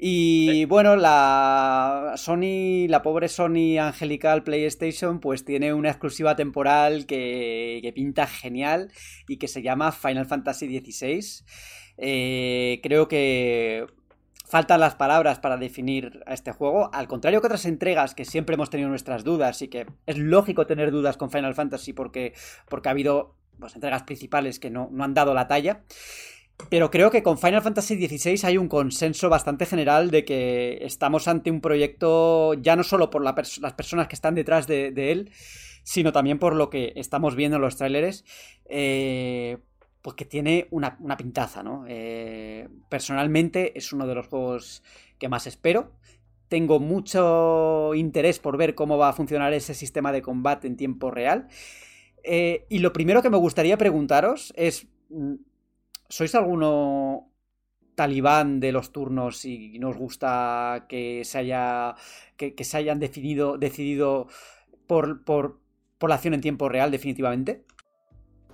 Y 0.00 0.64
bueno, 0.66 0.94
la 0.94 2.12
Sony, 2.16 2.86
la 2.88 3.02
pobre 3.02 3.26
Sony 3.26 3.78
angelical 3.80 4.44
PlayStation, 4.44 5.18
pues 5.18 5.44
tiene 5.44 5.72
una 5.74 5.88
exclusiva 5.88 6.36
temporal 6.36 7.04
que, 7.04 7.80
que 7.82 7.92
pinta 7.92 8.28
genial 8.28 8.92
y 9.26 9.38
que 9.38 9.48
se 9.48 9.60
llama 9.60 9.90
Final 9.90 10.26
Fantasy 10.26 10.68
XVI. 10.78 11.44
Eh, 11.96 12.78
creo 12.80 13.08
que 13.08 13.86
faltan 14.48 14.80
las 14.80 14.94
palabras 14.94 15.38
para 15.38 15.56
definir 15.56 16.22
a 16.26 16.34
este 16.34 16.52
juego, 16.52 16.90
al 16.92 17.06
contrario 17.06 17.40
que 17.40 17.46
otras 17.46 17.66
entregas 17.66 18.14
que 18.14 18.24
siempre 18.24 18.54
hemos 18.54 18.70
tenido 18.70 18.88
nuestras 18.88 19.22
dudas 19.22 19.60
y 19.62 19.68
que 19.68 19.86
es 20.06 20.18
lógico 20.18 20.66
tener 20.66 20.90
dudas 20.90 21.16
con 21.16 21.30
Final 21.30 21.54
Fantasy 21.54 21.92
porque, 21.92 22.32
porque 22.68 22.88
ha 22.88 22.92
habido 22.92 23.34
pues, 23.58 23.74
entregas 23.74 24.04
principales 24.04 24.58
que 24.58 24.70
no, 24.70 24.90
han 24.98 25.14
dado 25.14 25.34
la 25.34 25.46
talla. 25.48 25.82
Pero 26.70 26.90
creo 26.90 27.12
que 27.12 27.22
con 27.22 27.38
Final 27.38 27.62
Fantasy 27.62 28.08
XVI 28.08 28.40
hay 28.48 28.58
un 28.58 28.66
consenso 28.66 29.28
bastante 29.28 29.64
general 29.64 30.10
de 30.10 30.24
que 30.24 30.78
estamos 30.80 31.28
ante 31.28 31.52
un 31.52 31.60
proyecto 31.60 32.54
ya 32.54 32.74
no 32.74 32.82
solo 32.82 33.10
por 33.10 33.22
las 33.22 33.34
personas 33.74 34.08
que 34.08 34.16
están 34.16 34.34
detrás 34.34 34.66
de, 34.66 35.12
él, 35.12 35.30
sino 35.84 36.10
también 36.10 36.40
por 36.40 36.56
lo 36.56 36.68
que 36.68 36.94
estamos 36.96 37.36
viendo 37.36 37.58
en 37.58 37.62
los 37.62 37.76
tráileres, 37.76 38.24
eh, 38.68 39.58
pues 40.08 40.16
que 40.16 40.24
tiene 40.24 40.68
una, 40.70 40.96
pintaza, 41.18 41.62
¿no? 41.62 41.84
Eh, 41.86 42.66
personalmente 42.88 43.76
es 43.76 43.92
uno 43.92 44.06
de 44.06 44.14
los 44.14 44.26
juegos 44.26 44.82
que 45.18 45.28
más 45.28 45.46
espero. 45.46 45.92
Tengo 46.48 46.80
mucho 46.80 47.94
interés 47.94 48.38
por 48.38 48.56
ver 48.56 48.74
cómo 48.74 48.96
va 48.96 49.10
a 49.10 49.12
funcionar 49.12 49.52
ese 49.52 49.74
sistema 49.74 50.10
de 50.10 50.22
combate 50.22 50.66
en 50.66 50.78
tiempo 50.78 51.10
real. 51.10 51.48
Eh, 52.22 52.64
y 52.70 52.78
lo 52.78 52.94
primero 52.94 53.20
que 53.20 53.28
me 53.28 53.36
gustaría 53.36 53.76
preguntaros 53.76 54.54
es, 54.56 54.86
mm, 55.10 55.34
¿sois 56.08 56.34
alguno 56.34 57.30
talibán 57.94 58.60
de 58.60 58.72
los 58.72 58.92
turnos 58.92 59.44
y 59.44 59.78
nos 59.78 59.98
gusta 59.98 60.86
que 60.88 61.22
se 61.26 61.36
haya 61.36 61.96
que, 62.38 62.54
se 62.64 62.76
hayan 62.78 62.98
decidido, 62.98 63.58
decidido 63.58 64.26
por, 64.86 65.22
por, 65.22 65.60
por 65.98 66.08
la 66.08 66.14
acción 66.14 66.32
en 66.32 66.40
tiempo 66.40 66.70
real 66.70 66.90
definitivamente? 66.90 67.66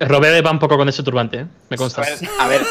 Robert 0.00 0.44
va 0.44 0.50
un 0.50 0.58
poco 0.58 0.76
con 0.76 0.88
ese 0.88 1.02
turbante, 1.02 1.40
¿eh? 1.40 1.46
me 1.70 1.76
consta. 1.76 2.02
A 2.40 2.48
ver, 2.48 2.62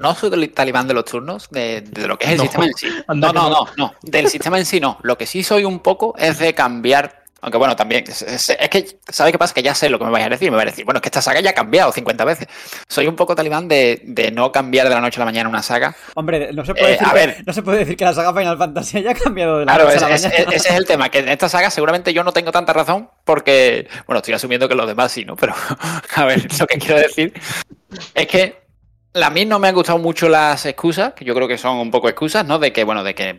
no, 0.00 0.14
soy 0.14 0.30
del 0.30 0.52
talibán 0.52 0.86
de 0.86 0.94
los 0.94 1.04
turnos, 1.04 1.48
de, 1.50 1.84
lo 2.06 2.16
que 2.18 2.26
es 2.26 2.32
el 2.32 2.40
sistema 2.40 2.66
en 2.66 2.74
sí. 2.74 2.88
No, 3.08 3.32
no, 3.32 3.50
no, 3.50 3.66
no. 3.76 3.94
Del 4.02 4.28
sistema 4.28 4.58
en 4.58 4.64
sí 4.64 4.78
no. 4.78 4.98
Lo 5.02 5.18
que 5.18 5.26
sí 5.26 5.42
soy 5.42 5.64
un 5.64 5.80
poco 5.80 6.14
es 6.18 6.38
de 6.38 6.54
cambiar 6.54 7.21
aunque 7.42 7.58
bueno, 7.58 7.74
también, 7.74 8.04
es, 8.06 8.56
que, 8.70 8.86
¿sabes 9.08 9.32
qué 9.32 9.38
pasa? 9.38 9.52
Que 9.52 9.64
ya 9.64 9.74
sé 9.74 9.90
lo 9.90 9.98
que 9.98 10.04
me 10.04 10.12
vais 10.12 10.24
a 10.24 10.28
decir. 10.28 10.48
Me 10.48 10.56
vais 10.56 10.68
a 10.68 10.70
decir, 10.70 10.84
bueno, 10.84 10.98
es 10.98 11.02
que 11.02 11.08
esta 11.08 11.20
saga 11.20 11.40
ya 11.40 11.50
ha 11.50 11.54
cambiado 11.54 11.90
50 11.90 12.24
veces. 12.24 12.46
Soy 12.86 13.08
un 13.08 13.16
poco 13.16 13.34
talibán 13.34 13.66
de, 13.66 14.30
no 14.32 14.52
cambiar 14.52 14.88
de 14.88 14.94
la 14.94 15.00
noche 15.00 15.16
a 15.16 15.20
la 15.20 15.24
mañana 15.24 15.48
una 15.48 15.60
saga. 15.60 15.92
Hombre, 16.14 16.52
no 16.52 16.64
se 16.64 16.72
puede, 16.72 16.94
eh, 16.94 16.98
decir, 17.00 17.36
que, 17.36 17.42
no 17.44 17.52
se 17.52 17.62
puede 17.62 17.78
decir 17.78 17.96
que 17.96 18.04
la 18.04 18.14
saga 18.14 18.32
Final 18.32 18.56
Fantasy 18.56 18.98
haya 18.98 19.14
cambiado 19.14 19.58
de 19.58 19.64
la 19.64 19.72
noche 19.72 19.82
a 19.82 20.00
la 20.00 20.08
mañana. 20.08 20.30
Claro, 20.30 20.52
ese 20.52 20.68
es 20.68 20.76
el 20.76 20.86
tema, 20.86 21.08
que 21.08 21.18
en 21.18 21.30
esta 21.30 21.48
saga 21.48 21.68
seguramente 21.70 22.14
yo 22.14 22.22
no 22.22 22.32
tengo 22.32 22.52
tanta 22.52 22.72
razón 22.72 23.10
porque, 23.24 23.88
bueno, 24.06 24.18
estoy 24.18 24.34
asumiendo 24.34 24.68
que 24.68 24.76
los 24.76 24.86
demás 24.86 25.10
sí, 25.10 25.24
¿no? 25.24 25.34
Pero, 25.34 25.52
a 26.14 26.24
ver, 26.24 26.46
lo 26.60 26.66
que 26.68 26.78
quiero 26.78 27.00
decir 27.00 27.32
es 28.14 28.26
que 28.28 28.61
A 29.14 29.30
mí 29.30 29.44
no 29.44 29.58
me 29.58 29.68
han 29.68 29.74
gustado 29.74 29.98
mucho 29.98 30.28
las 30.28 30.64
excusas, 30.64 31.12
que 31.14 31.24
yo 31.24 31.34
creo 31.34 31.46
que 31.46 31.58
son 31.58 31.76
un 31.76 31.90
poco 31.90 32.08
excusas, 32.08 32.46
¿no? 32.46 32.58
De 32.58 32.72
que, 32.72 32.84
bueno, 32.84 33.04
de 33.04 33.14
que 33.14 33.38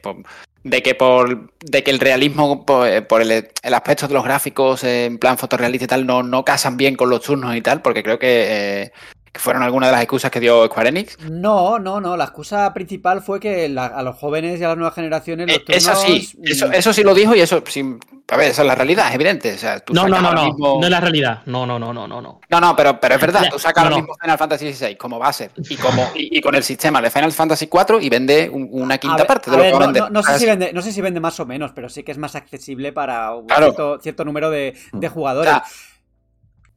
de 0.64 0.82
que 0.82 0.96
por 0.96 1.52
de 1.60 1.84
que 1.84 1.92
el 1.92 2.00
realismo 2.00 2.66
por, 2.66 3.08
por 3.08 3.22
el, 3.22 3.32
el, 3.32 3.74
aspecto 3.74 4.08
de 4.08 4.14
los 4.14 4.24
gráficos 4.24 4.84
en 4.86 5.18
plan 5.18 5.38
fotorrealista 5.38 5.86
y 5.86 5.88
tal 5.88 6.06
no, 6.06 6.24
no 6.24 6.46
casan 6.46 6.78
bien 6.78 6.96
con 6.96 7.10
los 7.10 7.22
turnos 7.22 7.56
y 7.56 7.62
tal, 7.62 7.82
porque 7.82 8.02
creo 8.02 8.18
que 8.18 8.84
eh, 8.84 8.92
que 9.34 9.40
fueron 9.40 9.64
algunas 9.64 9.90
de 9.90 9.94
las 9.94 10.02
excusas 10.04 10.30
que 10.30 10.40
dio 10.40 10.68
Square 10.68 10.90
Enix. 10.90 11.18
No, 11.28 11.80
no, 11.80 12.00
no. 12.00 12.16
La 12.16 12.26
excusa 12.26 12.72
principal 12.72 13.24
fue 13.24 13.40
que 13.40 13.68
la, 13.68 13.88
a 13.88 14.04
los 14.04 14.16
jóvenes 14.16 14.62
y 14.62 14.64
a 14.64 14.68
las 14.68 14.78
nuevas 14.78 14.94
generaciones. 14.94 15.48
Los 15.48 15.58
eh, 15.58 15.60
turnos... 15.66 15.84
Eso 15.84 15.96
sí, 15.96 16.40
eso, 16.44 16.72
eso, 16.72 16.94
sí 16.94 17.04
lo 17.04 17.16
dijo 17.16 17.34
y 17.34 17.42
eso. 17.42 17.64
Sí, 17.68 17.84
a 18.28 18.38
ver, 18.38 18.52
esa 18.52 18.62
es 18.62 18.68
la 18.68 18.76
realidad, 18.76 19.08
es 19.10 19.16
evidente. 19.16 19.52
O 19.54 19.58
sea, 19.58 19.80
tú 19.80 19.92
no, 19.92 20.08
no, 20.08 20.22
no, 20.22 20.34
no. 20.34 20.46
Mismo... 20.46 20.78
No 20.80 20.86
es 20.86 20.92
la 20.92 21.00
realidad. 21.00 21.42
No, 21.48 21.66
no, 21.66 21.80
no, 21.80 21.92
no, 21.92 22.08
no. 22.08 22.22
No, 22.22 22.62
no, 22.62 22.76
pero, 22.76 23.00
pero 23.00 23.16
es 23.16 23.22
verdad. 23.22 23.50
Tú 23.50 23.58
sacas 23.58 23.86
no, 23.86 23.90
no. 23.90 23.96
mismo 23.96 24.14
Final 24.22 24.38
Fantasy 24.38 24.72
XVI 24.72 24.98
como 24.98 25.18
base 25.18 25.50
y, 25.68 25.78
como, 25.78 26.12
y, 26.14 26.38
y, 26.38 26.40
con 26.40 26.54
el 26.54 26.64
sistema 26.64 27.02
de 27.02 27.10
Final 27.10 27.32
Fantasy 27.32 27.68
IV 27.74 28.04
y 28.04 28.10
vende 28.10 28.48
un, 28.54 28.70
una 28.72 29.00
quinta 29.00 29.18
ver, 29.18 29.28
parte 29.28 29.50
de 29.50 29.58
ver, 29.58 29.66
lo 29.66 29.72
que 29.72 29.78
va 29.80 29.84
a 29.84 29.88
vender. 29.88 30.12
No, 30.12 30.22
sé 30.22 30.38
si 30.38 30.46
vende, 30.46 30.72
no 30.74 30.82
sé 30.84 30.92
si 30.92 31.02
vende 31.02 31.20
más 31.20 31.40
o 31.40 31.48
menos, 31.48 31.72
pero 31.72 31.90
sí 31.90 32.04
que 32.04 32.12
es 32.12 32.20
más 32.20 32.36
accesible 32.36 32.94
para 32.94 33.34
un 33.34 33.48
claro. 33.48 33.66
cierto, 33.66 34.00
cierto, 34.00 34.26
número 34.26 34.52
de, 34.52 34.78
de 34.92 35.10
jugadores. 35.10 35.54
O 35.54 35.56
sea, 35.56 35.64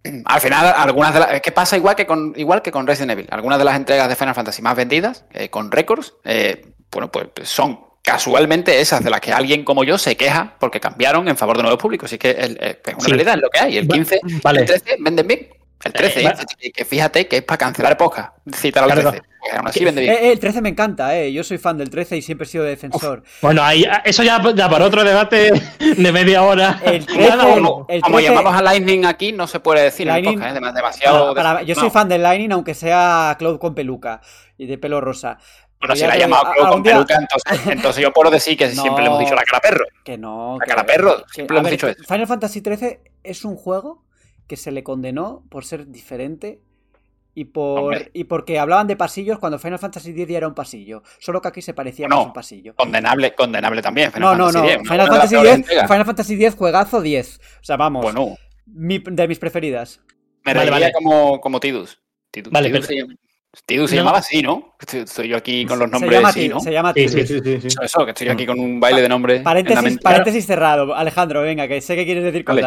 al 0.24 0.40
final, 0.40 0.74
algunas 0.76 1.14
de 1.14 1.20
las. 1.20 1.32
Es 1.32 1.42
que 1.42 1.52
pasa 1.52 1.76
igual 1.76 1.96
que 1.96 2.06
con 2.06 2.32
igual 2.36 2.62
que 2.62 2.72
con 2.72 2.86
Resident 2.86 3.12
Evil. 3.12 3.26
Algunas 3.30 3.58
de 3.58 3.64
las 3.64 3.76
entregas 3.76 4.08
de 4.08 4.16
Final 4.16 4.34
Fantasy 4.34 4.62
más 4.62 4.76
vendidas, 4.76 5.24
eh, 5.32 5.48
con 5.48 5.70
récords, 5.70 6.14
eh, 6.24 6.66
bueno, 6.90 7.10
pues 7.10 7.28
son 7.48 7.80
casualmente 8.02 8.80
esas 8.80 9.02
de 9.02 9.10
las 9.10 9.20
que 9.20 9.32
alguien 9.32 9.64
como 9.64 9.82
yo 9.82 9.98
se 9.98 10.16
queja 10.16 10.54
porque 10.60 10.78
cambiaron 10.78 11.26
en 11.28 11.36
favor 11.36 11.56
de 11.56 11.64
nuevos 11.64 11.80
públicos. 11.80 12.08
Así 12.08 12.18
que 12.18 12.30
es, 12.30 12.50
es 12.50 12.94
una 12.94 13.00
sí. 13.00 13.10
realidad, 13.10 13.34
es 13.34 13.40
lo 13.40 13.50
que 13.50 13.58
hay. 13.58 13.76
El 13.78 13.88
15, 13.88 14.20
vale. 14.42 14.60
el 14.60 14.66
13 14.66 14.96
venden 15.00 15.26
bien. 15.26 15.48
El 15.84 15.92
13, 15.92 16.20
eh, 16.20 16.34
eh, 16.60 16.72
que 16.72 16.84
fíjate 16.84 17.28
que 17.28 17.38
es 17.38 17.42
para 17.42 17.58
cancelar 17.58 17.96
poca. 17.96 18.34
Citar 18.52 18.84
al 18.84 18.90
claro. 18.92 19.10
13. 19.10 19.26
Aún 19.52 19.68
así 19.68 19.84
vende 19.84 20.00
bien. 20.00 20.14
Eh, 20.14 20.32
el 20.32 20.40
13 20.40 20.60
me 20.60 20.70
encanta, 20.70 21.16
eh. 21.16 21.32
Yo 21.32 21.44
soy 21.44 21.58
fan 21.58 21.78
del 21.78 21.90
13 21.90 22.16
y 22.16 22.22
siempre 22.22 22.46
he 22.46 22.48
sido 22.48 22.64
defensor. 22.64 23.22
Uf. 23.24 23.42
Bueno, 23.42 23.62
ahí, 23.62 23.86
eso 24.04 24.22
ya, 24.22 24.42
ya, 24.54 24.68
para 24.68 24.84
otro 24.84 25.04
debate 25.04 25.52
de 25.78 26.12
media 26.12 26.42
hora. 26.42 26.80
El 26.82 27.06
13, 27.06 27.36
como, 27.36 27.86
el 27.88 28.00
13, 28.00 28.00
como 28.00 28.20
llamamos 28.20 28.54
a 28.54 28.62
Lightning 28.62 29.04
aquí, 29.04 29.32
no 29.32 29.46
se 29.46 29.60
puede 29.60 29.82
decir 29.82 30.06
Lightning, 30.06 30.40
en 30.40 30.42
el 30.42 30.54
podcast, 30.54 30.66
¿eh? 30.66 30.72
demasiado. 30.74 31.34
Para, 31.34 31.52
para, 31.54 31.62
yo 31.62 31.74
soy 31.74 31.84
no. 31.84 31.90
fan 31.90 32.08
del 32.08 32.22
Lightning, 32.22 32.52
aunque 32.52 32.74
sea 32.74 33.36
Cloud 33.38 33.58
con 33.58 33.74
peluca 33.74 34.20
y 34.58 34.66
de 34.66 34.78
pelo 34.78 35.00
rosa. 35.00 35.38
Bueno, 35.78 35.94
si 35.94 36.06
la 36.06 36.14
ha 36.14 36.18
llamado 36.18 36.52
Cloud 36.52 36.68
con 36.70 36.82
día... 36.82 36.94
peluca, 36.94 37.16
entonces, 37.16 37.66
entonces, 37.72 38.02
yo 38.02 38.12
puedo 38.12 38.30
decir 38.30 38.56
que 38.56 38.66
no, 38.68 38.82
siempre 38.82 39.02
le 39.02 39.08
hemos 39.08 39.20
dicho 39.20 39.34
la 39.34 39.42
cara 39.42 39.60
perro. 39.60 39.84
Que 40.02 40.16
no. 40.18 40.56
La 40.58 40.66
cara 40.66 40.86
perro, 40.86 41.24
siempre 41.30 41.54
le 41.54 41.60
hemos 41.60 41.70
dicho 41.70 41.88
eso. 41.88 42.02
Final 42.02 42.26
Fantasy 42.26 42.60
XIII 42.60 42.98
es 43.22 43.44
un 43.44 43.56
juego 43.56 44.05
que 44.46 44.56
se 44.56 44.70
le 44.70 44.82
condenó 44.82 45.44
por 45.48 45.64
ser 45.64 45.88
diferente 45.88 46.60
y 47.36 47.44
por 47.44 48.10
y 48.14 48.24
porque 48.24 48.58
hablaban 48.58 48.86
de 48.86 48.96
pasillos 48.96 49.38
cuando 49.38 49.58
Final 49.58 49.78
Fantasy 49.78 50.10
X 50.10 50.26
ya 50.26 50.38
era 50.38 50.48
un 50.48 50.54
pasillo. 50.54 51.02
Solo 51.18 51.42
que 51.42 51.48
aquí 51.48 51.60
se 51.60 51.74
parecía 51.74 52.08
no, 52.08 52.16
más 52.16 52.24
a 52.24 52.28
un 52.28 52.32
pasillo. 52.32 52.74
Condenable, 52.74 53.34
condenable 53.34 53.82
también. 53.82 54.10
Final 54.10 54.38
no, 54.38 54.46
Fantasy 54.46 54.56
no, 54.56 54.62
no. 54.62 54.70
X, 54.70 54.88
Final, 54.88 55.06
Fantasy 55.06 55.36
X, 55.36 55.82
Final 55.82 56.04
Fantasy 56.06 56.34
X, 56.34 56.54
juegazo 56.54 57.02
10. 57.02 57.40
O 57.60 57.64
sea, 57.64 57.76
vamos. 57.76 58.02
Bueno. 58.02 58.36
Mi, 58.64 58.98
de 58.98 59.28
mis 59.28 59.38
preferidas. 59.38 60.00
Me 60.44 60.54
vale, 60.54 60.70
vale. 60.70 60.92
como, 60.92 61.38
como 61.40 61.60
Tidus. 61.60 62.00
Tidus, 62.30 62.50
vale, 62.50 62.70
Tidus, 62.70 62.86
pero... 62.86 63.06
se, 63.06 63.62
Tidus 63.66 63.90
se 63.90 63.96
no. 63.96 64.00
llamaba 64.00 64.18
así, 64.18 64.40
¿no? 64.40 64.74
Estoy 64.90 65.28
yo 65.28 65.36
aquí 65.36 65.66
con 65.66 65.78
los 65.78 65.90
nombres 65.90 66.10
se 66.10 66.16
llama 66.16 66.28
así, 66.30 66.48
¿no? 66.48 66.60
Se 66.60 66.72
llama 66.72 66.94
Tidus. 66.94 67.12
Sí, 67.12 67.26
sí, 67.26 67.40
sí, 67.44 67.60
sí, 67.70 67.76
Eso, 67.82 68.04
que 68.06 68.12
estoy 68.12 68.28
aquí 68.28 68.46
con 68.46 68.58
un 68.58 68.80
baile 68.80 69.02
de 69.02 69.10
nombres. 69.10 69.42
Paréntesis, 69.42 69.98
paréntesis 69.98 70.46
cerrado. 70.46 70.94
Alejandro, 70.94 71.42
venga, 71.42 71.68
que 71.68 71.82
sé 71.82 71.96
que 71.96 72.06
quieres 72.06 72.24
decir 72.24 72.44
vale. 72.44 72.62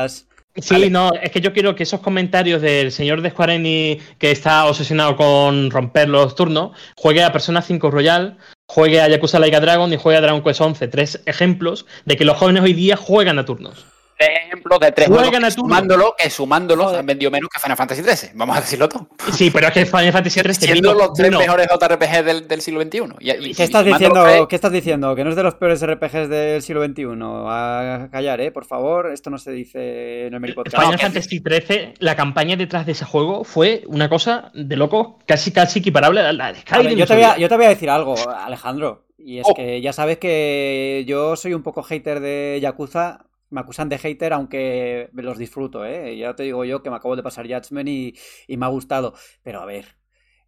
Sí, 0.62 0.74
vale. 0.74 0.90
no, 0.90 1.12
es 1.14 1.32
que 1.32 1.42
yo 1.42 1.54
quiero 1.54 1.76
que 1.76 1.84
esos 1.84 2.00
comentarios 2.00 2.62
del 2.62 2.92
señor 2.92 3.22
de 3.22 3.30
Square 3.30 3.56
Enix 3.56 4.04
que 4.18 4.32
está 4.32 4.66
obsesionado 4.66 5.16
con 5.16 5.72
romper 5.72 6.10
los 6.10 6.36
turnos, 6.36 6.72
juegue 6.96 7.24
a 7.24 7.32
Persona 7.32 7.62
5 7.62 7.92
Royal, 7.92 8.38
juegue 8.68 9.02
a 9.02 9.08
Yakuza 9.08 9.40
Laika 9.40 9.60
Dragon 9.60 9.92
y 9.92 9.98
juegue 9.98 10.18
a 10.18 10.22
Dragon 10.22 10.44
Quest 10.44 10.62
11. 10.62 10.88
Tres 10.88 11.22
ejemplos 11.26 11.86
de 12.06 12.18
que 12.18 12.26
los 12.26 12.38
jóvenes 12.38 12.64
hoy 12.64 12.74
día 12.74 12.96
juegan 12.96 13.40
a 13.40 13.46
turnos. 13.46 13.86
Ejemplos 14.20 14.80
de 14.82 14.92
tres 14.92 15.08
juegos 15.08 15.30
que 15.32 15.52
sumándolo, 15.52 16.14
que 16.18 16.30
sumándolo 16.30 16.90
han 16.90 17.06
vendido 17.06 17.32
menos 17.32 17.50
que 17.50 17.58
Final 17.58 17.78
Fantasy 17.78 18.04
XIII. 18.04 18.32
Vamos 18.36 18.58
a 18.58 18.62
decirlo 18.62 18.90
todo. 18.90 19.08
Sí, 19.32 19.50
pero 19.50 19.68
es 19.68 19.74
que 19.74 19.86
Final 19.86 20.12
Fantasy 20.12 20.42
XIII 20.42 20.54
siendo 20.54 20.94
los 20.94 21.14
tres 21.14 21.32
no. 21.32 21.40
mejores 21.40 21.68
JRPG 21.68 22.24
del, 22.26 22.48
del 22.48 22.62
siglo 22.62 22.82
XXI. 22.82 23.00
Y, 23.20 23.32
y, 23.32 23.54
¿Qué, 23.54 23.64
estás 23.64 23.86
diciendo, 23.86 24.24
tres... 24.24 24.42
¿Qué 24.50 24.56
estás 24.56 24.74
diciendo? 24.74 25.16
Que 25.16 25.24
no 25.24 25.30
es 25.30 25.38
de 25.38 25.44
los 25.44 25.56
peores 25.56 25.86
RPGs 25.86 26.28
del 26.28 26.62
siglo 26.62 26.86
XXI. 26.86 27.06
A 27.22 28.10
callar, 28.12 28.42
¿eh? 28.42 28.52
Por 28.52 28.66
favor, 28.66 29.10
esto 29.14 29.30
no 29.30 29.38
se 29.38 29.52
dice 29.52 30.28
en 30.28 30.34
el 30.34 30.40
mail 30.42 30.54
podcast. 30.54 30.84
Final 30.84 31.00
Fantasy 31.00 31.40
XIII, 31.40 31.94
la 32.00 32.18
campaña 32.18 32.58
detrás 32.58 32.86
de 32.86 32.92
ese 32.92 33.06
juego 33.06 33.46
fue 33.46 33.84
una 33.88 34.10
cosa 34.10 34.52
de 34.54 34.76
loco, 34.76 35.20
casi 35.26 35.52
casi 35.52 35.80
equiparable 35.80 36.20
a 36.20 36.34
la 36.34 36.52
de 36.52 36.60
Skyrim. 36.60 36.98
Yo, 36.98 37.08
te 37.08 37.14
voy 37.14 37.24
a, 37.24 37.38
yo 37.38 37.48
te 37.48 37.56
voy 37.56 37.66
a 37.66 37.70
decir 37.70 37.90
algo, 37.90 38.16
Alejandro. 38.30 39.06
Y 39.18 39.40
es 39.40 39.48
oh. 39.50 39.54
que 39.54 39.82
ya 39.82 39.94
sabes 39.94 40.18
que 40.18 41.04
yo 41.08 41.36
soy 41.36 41.54
un 41.54 41.64
poco 41.64 41.84
hater 41.84 42.20
de 42.20 42.60
Yakuza 42.62 43.26
me 43.50 43.62
acusan 43.62 43.90
de 43.90 43.98
hater, 43.98 44.34
aunque 44.34 45.10
me 45.14 45.24
los 45.24 45.38
disfruto, 45.38 45.86
¿eh? 45.86 46.18
Ya 46.18 46.36
te 46.36 46.44
digo 46.44 46.66
yo 46.66 46.82
que 46.84 46.90
me 46.90 46.96
acabo 46.96 47.16
de 47.16 47.24
pasar 47.24 47.48
Judgment 47.48 47.90
y, 47.90 48.16
y 48.48 48.58
me 48.58 48.66
ha 48.66 48.70
gustado. 48.70 49.14
Pero 49.44 49.62
a 49.62 49.66
ver, 49.66 50.00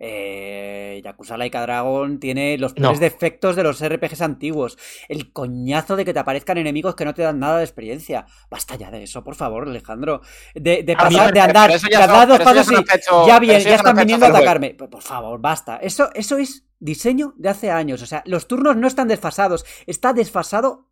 eh, 0.03 0.99
Yakuza 1.03 1.37
Laika 1.37 1.61
Dragon 1.61 2.19
tiene 2.19 2.57
los 2.57 2.73
peores 2.73 2.99
no. 2.99 2.99
defectos 2.99 3.55
de 3.55 3.61
los 3.61 3.87
RPGs 3.87 4.21
antiguos. 4.21 4.79
El 5.07 5.31
coñazo 5.31 5.95
de 5.95 6.05
que 6.05 6.11
te 6.11 6.17
aparezcan 6.17 6.57
enemigos 6.57 6.95
que 6.95 7.05
no 7.05 7.13
te 7.13 7.21
dan 7.21 7.37
nada 7.37 7.59
de 7.59 7.63
experiencia. 7.63 8.25
Basta 8.49 8.75
ya 8.75 8.89
de 8.89 9.03
eso, 9.03 9.23
por 9.23 9.35
favor, 9.35 9.67
Alejandro. 9.67 10.21
De, 10.55 10.81
de 10.81 10.95
pasar, 10.95 11.31
de 11.31 11.39
andar, 11.39 11.71
de 11.79 11.95
andar 11.95 12.27
dos 12.27 12.39
pasos 12.39 12.71
y 12.71 13.27
ya 13.27 13.39
bien, 13.39 13.61
ya 13.61 13.75
están 13.75 13.95
viniendo 13.95 14.25
a 14.25 14.29
atacarme. 14.29 14.73
Por 14.73 15.03
favor, 15.03 15.39
basta. 15.39 15.77
Eso, 15.77 16.09
eso 16.15 16.39
es 16.39 16.65
diseño 16.79 17.35
de 17.37 17.49
hace 17.49 17.69
años. 17.69 18.01
O 18.01 18.07
sea, 18.07 18.23
los 18.25 18.47
turnos 18.47 18.77
no 18.77 18.87
están 18.87 19.07
desfasados. 19.07 19.65
Está 19.85 20.13
desfasado 20.13 20.89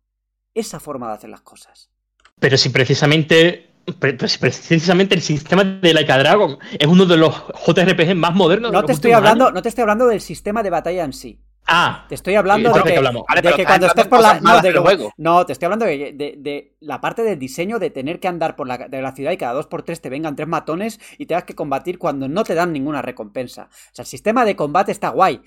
esa 0.54 0.78
forma 0.78 1.08
de 1.08 1.14
hacer 1.14 1.30
las 1.30 1.40
cosas. 1.40 1.89
Pero 2.40 2.56
si 2.56 2.70
precisamente 2.70 3.70
pues 3.98 4.38
precisamente 4.38 5.14
el 5.14 5.22
sistema 5.22 5.64
de 5.64 5.94
Laika 5.94 6.18
Dragon 6.18 6.58
es 6.78 6.86
uno 6.86 7.06
de 7.06 7.16
los 7.16 7.34
JRPG 7.66 8.14
más 8.14 8.34
modernos. 8.34 8.72
No 8.72 8.84
te 8.84 8.92
estoy 8.92 9.12
hablando, 9.12 9.46
años. 9.46 9.54
no 9.54 9.62
te 9.62 9.68
estoy 9.68 9.82
hablando 9.82 10.06
del 10.06 10.20
sistema 10.20 10.62
de 10.62 10.70
batalla 10.70 11.04
en 11.04 11.12
sí. 11.12 11.40
Ah, 11.66 12.06
te 12.08 12.16
estoy 12.16 12.34
hablando 12.34 12.72
de 12.72 12.82
que, 12.82 12.98
vale, 12.98 13.42
de 13.42 13.52
que 13.52 13.64
cuando 13.64 13.86
estés 13.86 14.06
por 14.08 14.20
la 14.20 14.40
no, 14.40 14.60
de, 14.60 15.12
no, 15.18 15.46
te 15.46 15.52
estoy 15.52 15.66
hablando 15.66 15.84
de, 15.84 16.12
de, 16.12 16.34
de, 16.36 16.74
la 16.80 17.00
parte 17.00 17.22
del 17.22 17.38
diseño 17.38 17.78
de 17.78 17.90
tener 17.90 18.18
que 18.18 18.26
andar 18.26 18.56
por 18.56 18.66
la, 18.66 18.76
de 18.76 19.00
la 19.00 19.12
ciudad 19.12 19.30
y 19.30 19.36
cada 19.36 19.52
dos 19.52 19.68
por 19.68 19.82
tres 19.82 20.00
te 20.00 20.08
vengan 20.08 20.34
tres 20.34 20.48
matones 20.48 20.98
y 21.16 21.26
tengas 21.26 21.44
que 21.44 21.54
combatir 21.54 21.98
cuando 21.98 22.28
no 22.28 22.42
te 22.42 22.54
dan 22.54 22.72
ninguna 22.72 23.02
recompensa. 23.02 23.68
O 23.70 23.94
sea, 23.94 24.02
el 24.02 24.08
sistema 24.08 24.44
de 24.44 24.56
combate 24.56 24.90
está 24.90 25.10
guay. 25.10 25.42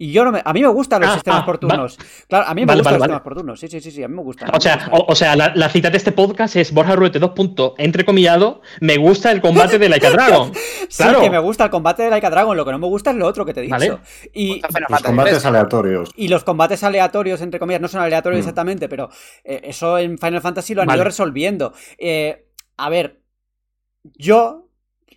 Y 0.00 0.12
yo 0.12 0.24
no 0.24 0.32
me, 0.32 0.40
a 0.42 0.52
mí 0.54 0.62
me 0.62 0.68
gustan 0.68 1.02
los 1.02 1.10
ah, 1.10 1.14
sistemas 1.14 1.42
ah, 1.42 1.44
por 1.44 1.58
turnos. 1.58 1.98
Va. 1.98 2.04
Claro, 2.26 2.46
a 2.48 2.54
mí 2.54 2.62
me 2.62 2.68
vale, 2.68 2.80
gustan 2.80 2.92
vale, 2.92 2.98
los 2.98 3.04
sistemas 3.04 3.20
por 3.20 3.34
turnos. 3.34 3.60
Sí, 3.60 3.68
sí, 3.68 3.82
sí, 3.82 3.90
sí, 3.90 4.02
a 4.02 4.08
mí 4.08 4.14
me 4.14 4.22
gustan. 4.22 4.48
O 4.50 4.58
sea, 4.58 4.88
o, 4.92 5.12
o, 5.12 5.14
sea 5.14 5.36
la, 5.36 5.52
la, 5.54 5.68
cita 5.68 5.90
de 5.90 5.98
este 5.98 6.10
podcast 6.10 6.56
es 6.56 6.72
Borja 6.72 6.96
Ruete, 6.96 7.18
dos 7.18 7.32
puntos, 7.32 7.74
entrecomillado, 7.76 8.62
me 8.80 8.96
gusta 8.96 9.30
el 9.30 9.42
combate 9.42 9.78
de 9.78 9.90
Laika 9.90 10.08
Dragon. 10.10 10.52
claro. 10.96 11.18
Sí, 11.18 11.24
que 11.26 11.30
me 11.30 11.38
gusta 11.38 11.64
el 11.64 11.70
combate 11.70 12.04
de 12.04 12.08
Laika 12.08 12.30
Dragon, 12.30 12.56
lo 12.56 12.64
que 12.64 12.70
no 12.72 12.78
me 12.78 12.86
gusta 12.86 13.10
es 13.10 13.16
lo 13.18 13.26
otro 13.26 13.44
que 13.44 13.52
te 13.52 13.60
he 13.60 13.64
dicho. 13.64 13.74
Vale. 13.74 13.98
Y 14.32 14.62
los 14.88 15.02
combates 15.02 15.44
aleatorios. 15.44 16.10
Y 16.16 16.28
los 16.28 16.44
combates 16.44 16.82
aleatorios, 16.82 17.42
entre 17.42 17.60
comillas, 17.60 17.82
no 17.82 17.88
son 17.88 18.00
aleatorios 18.00 18.38
mm. 18.38 18.48
exactamente, 18.48 18.88
pero 18.88 19.10
eh, 19.44 19.60
eso 19.64 19.98
en 19.98 20.16
Final 20.16 20.40
Fantasy 20.40 20.74
lo 20.74 20.80
han 20.80 20.90
ido 20.94 21.04
resolviendo. 21.04 21.74
Eh, 21.98 22.46
a 22.78 22.88
ver, 22.88 23.20
yo 24.02 24.70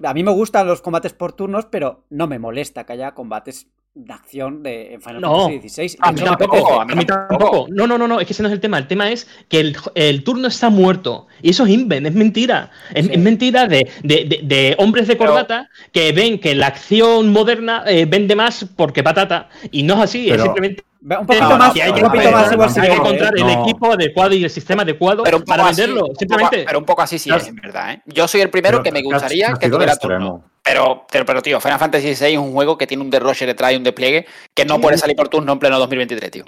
a 0.03 0.13
mí 0.13 0.25
me 0.25 0.31
gustan 0.31 0.67
los 0.67 0.81
combates 0.81 1.13
por 1.13 1.31
turnos, 1.31 1.67
pero 1.67 2.05
no 2.09 2.27
me 2.27 2.37
molesta 2.37 2.85
que 2.85 2.91
haya 2.91 3.13
combates 3.13 3.69
de 3.95 4.13
acción 4.13 4.63
de 4.63 4.95
en 4.95 5.01
Final 5.01 5.21
no, 5.21 5.49
Fantasy 5.49 5.69
XVI. 5.69 5.97
A 5.99 6.11
mí, 6.11 6.21
tampoco, 6.21 6.81
a 6.81 6.85
mí 6.85 7.05
tampoco. 7.05 7.67
No, 7.69 7.85
no, 7.85 7.97
no, 7.97 8.07
no, 8.07 8.19
es 8.19 8.25
que 8.25 8.33
ese 8.33 8.41
no 8.41 8.49
es 8.49 8.53
el 8.53 8.59
tema. 8.59 8.77
El 8.77 8.87
tema 8.87 9.11
es 9.11 9.27
que 9.49 9.59
el, 9.59 9.77
el 9.93 10.23
turno 10.23 10.47
está 10.47 10.69
muerto. 10.69 11.27
Y 11.41 11.51
eso 11.51 11.65
es 11.65 11.69
invent, 11.71 12.07
es 12.07 12.15
mentira. 12.15 12.71
Es, 12.93 13.05
sí. 13.05 13.11
es 13.13 13.19
mentira 13.19 13.67
de, 13.67 13.87
de, 14.03 14.25
de, 14.25 14.39
de, 14.43 14.75
hombres 14.79 15.07
de 15.07 15.17
corbata 15.17 15.69
pero, 15.69 15.91
que 15.91 16.11
ven 16.11 16.39
que 16.39 16.55
la 16.55 16.67
acción 16.67 17.31
moderna 17.31 17.83
eh, 17.85 18.05
vende 18.05 18.35
más 18.35 18.65
porque 18.75 19.03
patata. 19.03 19.49
Y 19.71 19.83
no 19.83 19.93
es 19.95 19.99
así, 20.01 20.25
pero, 20.27 20.37
es 20.37 20.43
simplemente. 20.43 20.83
Un 21.03 21.25
poquito 21.25 21.49
no, 21.49 21.57
más, 21.57 21.75
hay 21.75 21.93
que, 21.93 22.01
un 22.01 22.11
poquito 22.11 22.31
más 22.31 22.51
igual 22.51 22.69
hay 22.69 22.89
que 22.89 22.95
encontrar 22.95 23.33
el 23.37 23.49
equipo 23.49 23.91
adecuado 23.91 24.33
y 24.35 24.43
el 24.45 24.49
sistema 24.49 24.83
adecuado 24.83 25.23
para 25.23 25.67
así, 25.67 25.81
venderlo. 25.81 26.07
Simplemente. 26.17 26.57
Poco, 26.57 26.67
pero 26.67 26.79
un 26.79 26.85
poco 26.85 27.01
así 27.01 27.19
sí 27.19 27.29
es, 27.29 27.47
en 27.47 27.55
verdad. 27.55 27.91
¿eh? 27.91 28.01
Yo 28.05 28.25
soy 28.27 28.39
el 28.39 28.49
primero 28.49 28.81
que 28.81 28.91
me 28.91 29.01
gustaría 29.01 29.53
que 29.53 29.69
tuviera 29.69 29.97
turno. 29.97 30.45
Pero, 30.63 31.05
pero, 31.11 31.25
pero, 31.25 31.41
tío, 31.41 31.59
Final 31.59 31.77
Fantasy 31.77 32.15
VI 32.15 32.33
es 32.33 32.37
un 32.37 32.53
juego 32.53 32.77
que 32.77 32.87
tiene 32.87 33.03
un 33.03 33.09
derroche 33.09 33.45
detrás 33.45 33.73
y 33.73 33.75
un 33.75 33.83
despliegue 33.83 34.25
que 34.53 34.63
no 34.63 34.79
puede 34.79 34.97
salir 34.97 35.15
por 35.15 35.27
turno 35.27 35.51
en 35.51 35.59
pleno 35.59 35.77
2023, 35.77 36.31
tío. 36.31 36.45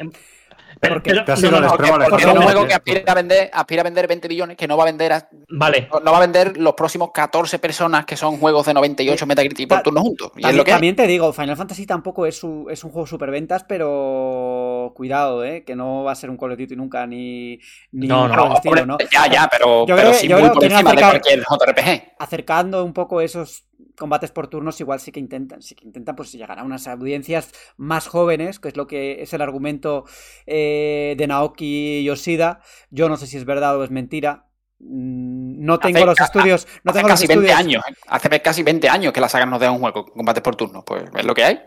Porque, 0.82 1.14
no, 1.14 1.24
no, 1.26 1.62
no, 1.62 1.68
porque, 1.70 1.92
porque 2.10 2.24
es 2.24 2.26
un 2.26 2.42
juego 2.42 2.68
que 2.68 2.74
aspira 2.74 3.04
a 3.08 3.16
vender, 3.16 3.50
aspira 3.54 3.82
a 3.82 3.84
vender 3.84 4.08
20 4.08 4.28
billones, 4.28 4.58
que 4.58 4.68
no 4.68 4.78
va 4.78 4.84
a 4.84 4.86
vender 4.88 5.14
a, 5.14 5.30
vale. 5.50 5.88
no, 6.04 6.12
va 6.12 6.18
a 6.18 6.22
vender 6.22 6.58
los 6.58 6.74
próximos 6.74 7.12
14 7.14 7.60
personas 7.60 8.06
que 8.06 8.18
son 8.18 8.38
juegos 8.38 8.66
de 8.66 8.74
98 8.74 9.26
Metacritic 9.26 9.70
por 9.70 9.82
turno 9.82 10.02
juntos. 10.02 10.32
Y 10.36 10.42
también, 10.42 10.50
es 10.50 10.58
lo 10.58 10.64
que 10.64 10.72
también 10.72 10.96
te 10.96 11.08
digo, 11.08 11.32
Final 11.34 11.58
Fantasy 11.58 11.86
tampoco 11.86 12.26
es, 12.26 12.38
su, 12.38 12.68
es 12.70 12.84
un 12.84 12.92
juego 12.92 13.08
superventas, 13.08 13.64
pero 13.64 14.94
cuidado, 14.96 15.44
eh, 15.44 15.64
que 15.64 15.76
no 15.76 16.04
va 16.04 16.12
a 16.12 16.16
ser 16.16 16.30
un 16.30 16.38
Call 16.38 16.52
of 16.52 16.60
Duty 16.60 16.76
nunca 16.76 17.06
ni, 17.08 17.60
ni 17.92 18.08
no, 18.08 18.26
un 18.26 18.32
no, 18.32 18.54
estilo, 18.54 18.82
hombre, 18.82 18.86
¿no? 18.86 18.98
Ya, 19.12 19.32
ya, 19.32 19.48
pero, 19.50 19.86
yo 19.86 19.96
pero 19.96 20.10
creo, 20.10 20.14
sí 20.14 20.28
yo 20.28 20.36
muy 20.38 20.50
creo 20.50 20.54
por 20.54 20.64
encima 20.64 20.90
acercar, 20.92 21.14
de 21.14 21.20
cualquier 21.20 21.40
JRPG. 21.40 22.16
Acercando 22.20 22.84
un 22.84 22.94
poco 22.94 23.22
esos 23.22 23.66
combates 23.98 24.32
por 24.32 24.48
turnos 24.48 24.80
igual 24.80 25.00
sí 25.00 25.12
que 25.12 25.20
intentan, 25.20 25.62
sí 25.62 25.76
que 25.76 25.86
intentan 25.86 26.16
pues 26.16 26.32
llegar 26.32 26.60
a 26.60 26.64
unas 26.64 26.88
audiencias 26.88 27.52
más 27.78 28.08
jóvenes, 28.08 28.60
que 28.60 28.70
es 28.70 28.78
lo 28.78 28.88
que 28.88 29.22
es 29.22 29.34
el 29.34 29.42
argumento 29.42 30.06
eh, 30.46 31.16
de 31.18 31.28
Naoki 31.28 32.04
Yoshida. 32.04 32.62
Yo 32.90 33.10
no 33.10 33.18
sé 33.18 33.28
si 33.28 33.38
es 33.38 33.46
verdad 33.46 33.78
o 33.78 33.84
es 33.84 33.92
mentira. 33.92 34.48
Mm, 34.78 35.64
no 35.66 35.80
tengo 35.80 35.98
Hace- 36.00 36.06
los 36.06 36.20
estudios. 36.20 36.68
No 36.84 36.92
hace 36.92 37.00
tengo 37.00 37.08
casi 37.08 37.24
los 37.28 37.30
20 37.38 37.50
estudios. 37.52 37.60
años. 37.60 37.84
¿eh? 37.90 37.94
Hace 38.08 38.42
casi 38.42 38.62
20 38.64 38.90
años 38.90 39.14
que 39.14 39.22
la 39.22 39.30
saga 39.30 39.46
nos 39.46 39.60
deja 39.60 39.72
un 39.72 39.80
juego 39.80 40.04
con 40.06 40.14
combates 40.14 40.44
por 40.44 40.56
turno. 40.58 40.84
Pues 40.86 41.04
es 41.16 41.26
lo 41.26 41.34
que 41.34 41.44
hay. 41.46 41.60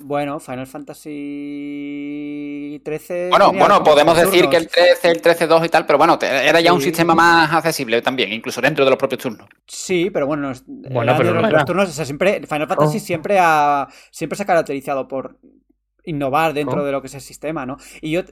Bueno, 0.00 0.38
Final 0.38 0.66
Fantasy 1.62 2.80
13. 2.84 3.28
Bueno, 3.30 3.52
bueno, 3.52 3.82
podemos 3.82 4.16
decir 4.16 4.48
que 4.48 4.56
el 4.56 4.68
turnos. 4.68 5.00
13, 5.00 5.10
el 5.10 5.22
13-2 5.22 5.66
y 5.66 5.68
tal, 5.68 5.86
pero 5.86 5.98
bueno, 5.98 6.18
era 6.20 6.60
ya 6.60 6.72
un 6.72 6.80
sistema 6.80 7.14
más 7.14 7.52
accesible 7.52 8.00
también, 8.02 8.32
incluso 8.32 8.60
dentro 8.60 8.84
de 8.84 8.90
los 8.90 8.98
propios 8.98 9.20
turnos. 9.22 9.48
Sí, 9.66 10.10
pero 10.10 10.26
bueno, 10.26 10.52
pero 10.90 11.34
no 11.34 11.48
los, 11.50 11.64
turnos, 11.64 11.88
o 11.88 11.92
sea, 11.92 12.04
siempre, 12.04 12.40
Final 12.46 12.68
Fantasy 12.68 12.96
Oh. 12.98 13.00
siempre 13.00 13.38
ha 13.40 13.88
siempre 14.10 14.36
se 14.36 14.42
ha 14.42 14.46
caracterizado 14.46 15.08
por 15.08 15.38
innovar 16.04 16.52
dentro 16.52 16.82
Oh. 16.82 16.84
de 16.84 16.92
lo 16.92 17.00
que 17.00 17.06
es 17.08 17.14
el 17.14 17.20
sistema, 17.20 17.66
¿no? 17.66 17.76
Y 18.00 18.10
yo, 18.12 18.22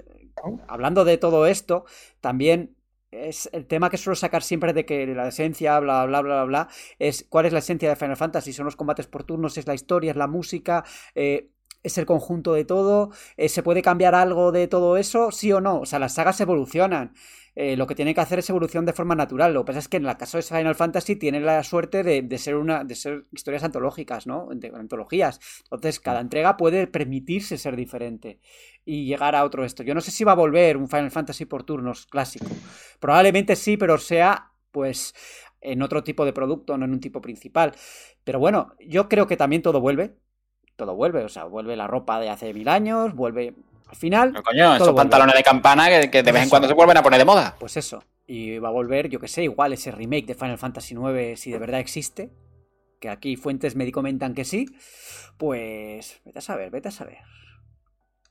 hablando 0.69 1.05
de 1.05 1.19
todo 1.19 1.47
esto, 1.47 1.85
también 2.21 2.75
es 3.11 3.49
el 3.53 3.67
tema 3.67 3.91
que 3.91 3.97
suelo 3.97 4.15
sacar 4.15 4.43
siempre 4.43 4.73
de 4.73 4.85
que 4.85 5.07
la 5.07 5.29
esencia, 5.29 5.79
bla, 5.81 6.07
bla, 6.07 6.21
bla, 6.23 6.35
bla, 6.35 6.45
bla, 6.45 6.69
es 6.99 7.27
cuál 7.29 7.47
es 7.47 7.53
la 7.53 7.59
esencia 7.59 7.89
de 7.89 7.97
Final 7.97 8.17
Fantasy. 8.17 8.53
Son 8.53 8.65
los 8.65 8.77
combates 8.77 9.07
por 9.07 9.25
turnos, 9.25 9.59
es 9.59 9.67
la 9.67 9.75
historia, 9.75 10.13
es 10.13 10.17
la 10.17 10.27
música, 10.29 10.85
eh, 11.15 11.51
es 11.83 11.99
el 11.99 12.07
conjunto 12.07 12.55
de 12.55 12.65
todo. 12.65 13.11
Eh, 13.37 13.49
¿Se 13.49 13.63
puede 13.63 13.83
cambiar 13.83 14.15
algo 14.15 14.53
de 14.53 14.69
todo 14.69 14.97
eso? 14.97 15.31
¿Sí 15.33 15.53
o 15.53 15.61
no? 15.61 15.81
O 15.81 15.87
sea, 15.87 15.99
las 15.99 16.15
sagas 16.15 16.41
evolucionan. 16.41 17.15
Eh, 17.63 17.77
lo 17.77 17.87
que 17.87 17.95
tiene 17.95 18.15
que 18.15 18.23
hacer 18.23 18.39
es 18.39 18.49
evolución 18.49 18.87
de 18.87 18.95
forma 18.95 19.15
natural. 19.15 19.53
Lo 19.53 19.61
que 19.63 19.67
pasa 19.67 19.81
es 19.81 19.89
que 19.89 19.99
en 19.99 20.07
el 20.07 20.17
caso 20.17 20.39
de 20.39 20.43
Final 20.43 20.75
Fantasy 20.75 21.17
tiene 21.17 21.41
la 21.41 21.63
suerte 21.63 22.03
de, 22.03 22.23
de 22.23 22.39
ser 22.39 22.57
una 22.57 22.85
de 22.85 22.95
ser 22.95 23.27
historias 23.33 23.63
antológicas, 23.65 24.27
¿no? 24.27 24.49
De- 24.55 24.73
antologías. 24.75 25.41
Entonces, 25.65 26.01
cada 26.01 26.21
entrega 26.21 26.57
puede 26.57 26.87
permitirse 26.87 27.59
ser 27.59 27.77
diferente 27.77 28.41
y 28.87 29.05
llegar 29.05 29.35
a 29.35 29.45
otro 29.45 29.63
esto. 29.67 29.83
Yo 29.83 29.95
no 29.95 30.01
sé 30.01 30.11
si 30.11 30.25
va 30.25 30.33
a 30.33 30.37
volver 30.37 30.79
un 30.79 30.89
Final 30.89 31.11
Fantasy 31.11 31.45
por 31.45 31.65
turnos 31.65 32.07
clásico. 32.07 32.47
Probablemente 32.99 33.55
sí, 33.57 33.77
pero 33.77 33.99
sea 33.99 34.53
pues 34.71 35.15
en 35.61 35.83
otro 35.83 36.03
tipo 36.03 36.25
de 36.25 36.33
producto, 36.33 36.79
no 36.79 36.87
en 36.87 36.93
un 36.93 37.01
tipo 37.01 37.21
principal. 37.21 37.73
Pero 38.25 38.39
bueno, 38.39 38.75
yo 38.81 39.07
creo 39.07 39.27
que 39.27 39.37
también 39.37 39.61
todo 39.61 39.83
vuelve. 39.83 40.17
Todo 40.77 40.95
vuelve, 40.95 41.25
o 41.25 41.29
sea, 41.29 41.45
vuelve 41.45 41.77
la 41.77 41.87
ropa 41.89 42.19
de 42.21 42.31
hace 42.31 42.55
mil 42.55 42.69
años, 42.69 43.15
vuelve 43.15 43.55
al 43.91 43.97
final. 43.97 44.31
Pero, 44.33 44.43
coño, 44.45 44.75
esos 44.75 44.89
vuelve. 44.89 44.97
pantalones 44.97 45.35
de 45.35 45.43
campana 45.43 45.89
que, 45.89 46.11
que 46.11 46.23
de 46.23 46.33
vez 46.33 46.43
en 46.43 46.47
Eso. 46.47 46.51
cuando 46.51 46.69
se 46.69 46.75
vuelven 46.75 46.97
a 46.97 47.03
poner 47.03 47.19
de 47.19 47.25
moda. 47.25 47.57
Pues 47.59 47.77
eso. 47.77 48.03
Y 48.27 48.59
va 48.59 48.69
a 48.69 48.73
volver, 48.73 49.09
yo 49.09 49.19
que 49.19 49.29
sé, 49.29 49.43
igual 49.43 49.73
ese 49.73 49.91
remake 49.91 50.27
de 50.27 50.35
Final 50.35 50.59
Fantasy 50.59 50.95
IX, 50.95 51.39
si 51.39 51.51
de 51.51 51.59
verdad 51.59 51.81
existe. 51.81 52.31
Que 53.01 53.09
aquí 53.09 53.37
fuentes 53.37 53.77
me 53.77 53.91
comentan 53.91 54.35
que 54.35 54.45
sí. 54.45 54.67
Pues 55.39 56.21
vete 56.25 56.39
a 56.39 56.43
saber, 56.43 56.71
vete 56.71 56.89
a 56.89 56.93
saber. 56.93 57.19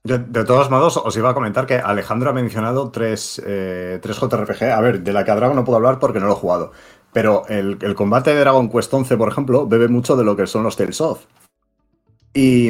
De, 0.03 0.17
de 0.19 0.45
todos 0.45 0.69
modos, 0.69 0.95
os 0.97 1.17
iba 1.17 1.29
a 1.31 1.33
comentar 1.33 1.65
que 1.65 1.75
Alejandro 1.75 2.29
ha 2.29 2.33
mencionado 2.33 2.89
tres, 2.91 3.41
eh, 3.45 3.99
tres 4.01 4.17
JRPG. 4.17 4.63
A 4.71 4.79
ver, 4.79 5.01
de 5.01 5.11
la 5.11 5.25
que 5.25 5.31
a 5.31 5.35
Dragon 5.35 5.55
no 5.55 5.65
puedo 5.65 5.75
hablar 5.77 5.99
porque 5.99 6.19
no 6.19 6.27
lo 6.27 6.33
he 6.33 6.37
jugado. 6.37 6.71
Pero 7.11 7.43
el, 7.49 7.77
el 7.81 7.95
combate 7.95 8.33
de 8.33 8.39
Dragon 8.39 8.69
Quest 8.69 8.93
11, 8.93 9.17
por 9.17 9.29
ejemplo, 9.29 9.67
bebe 9.67 9.87
mucho 9.87 10.15
de 10.15 10.23
lo 10.23 10.35
que 10.35 10.47
son 10.47 10.63
los 10.63 10.77
Tales 10.77 11.01
of. 11.01 11.25
Y, 12.33 12.69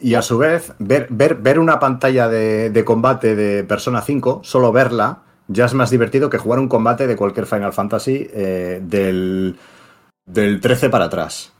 y 0.00 0.14
a 0.14 0.22
su 0.22 0.38
vez, 0.38 0.72
ver, 0.78 1.06
ver, 1.10 1.36
ver 1.36 1.58
una 1.58 1.78
pantalla 1.78 2.28
de, 2.28 2.70
de 2.70 2.84
combate 2.84 3.36
de 3.36 3.64
Persona 3.64 4.00
5, 4.00 4.40
solo 4.42 4.72
verla, 4.72 5.22
ya 5.48 5.66
es 5.66 5.74
más 5.74 5.90
divertido 5.90 6.30
que 6.30 6.38
jugar 6.38 6.58
un 6.58 6.68
combate 6.68 7.06
de 7.06 7.16
cualquier 7.16 7.46
Final 7.46 7.72
Fantasy 7.72 8.28
eh, 8.32 8.80
del, 8.82 9.56
del 10.26 10.60
13 10.60 10.90
para 10.90 11.06
atrás. 11.06 11.53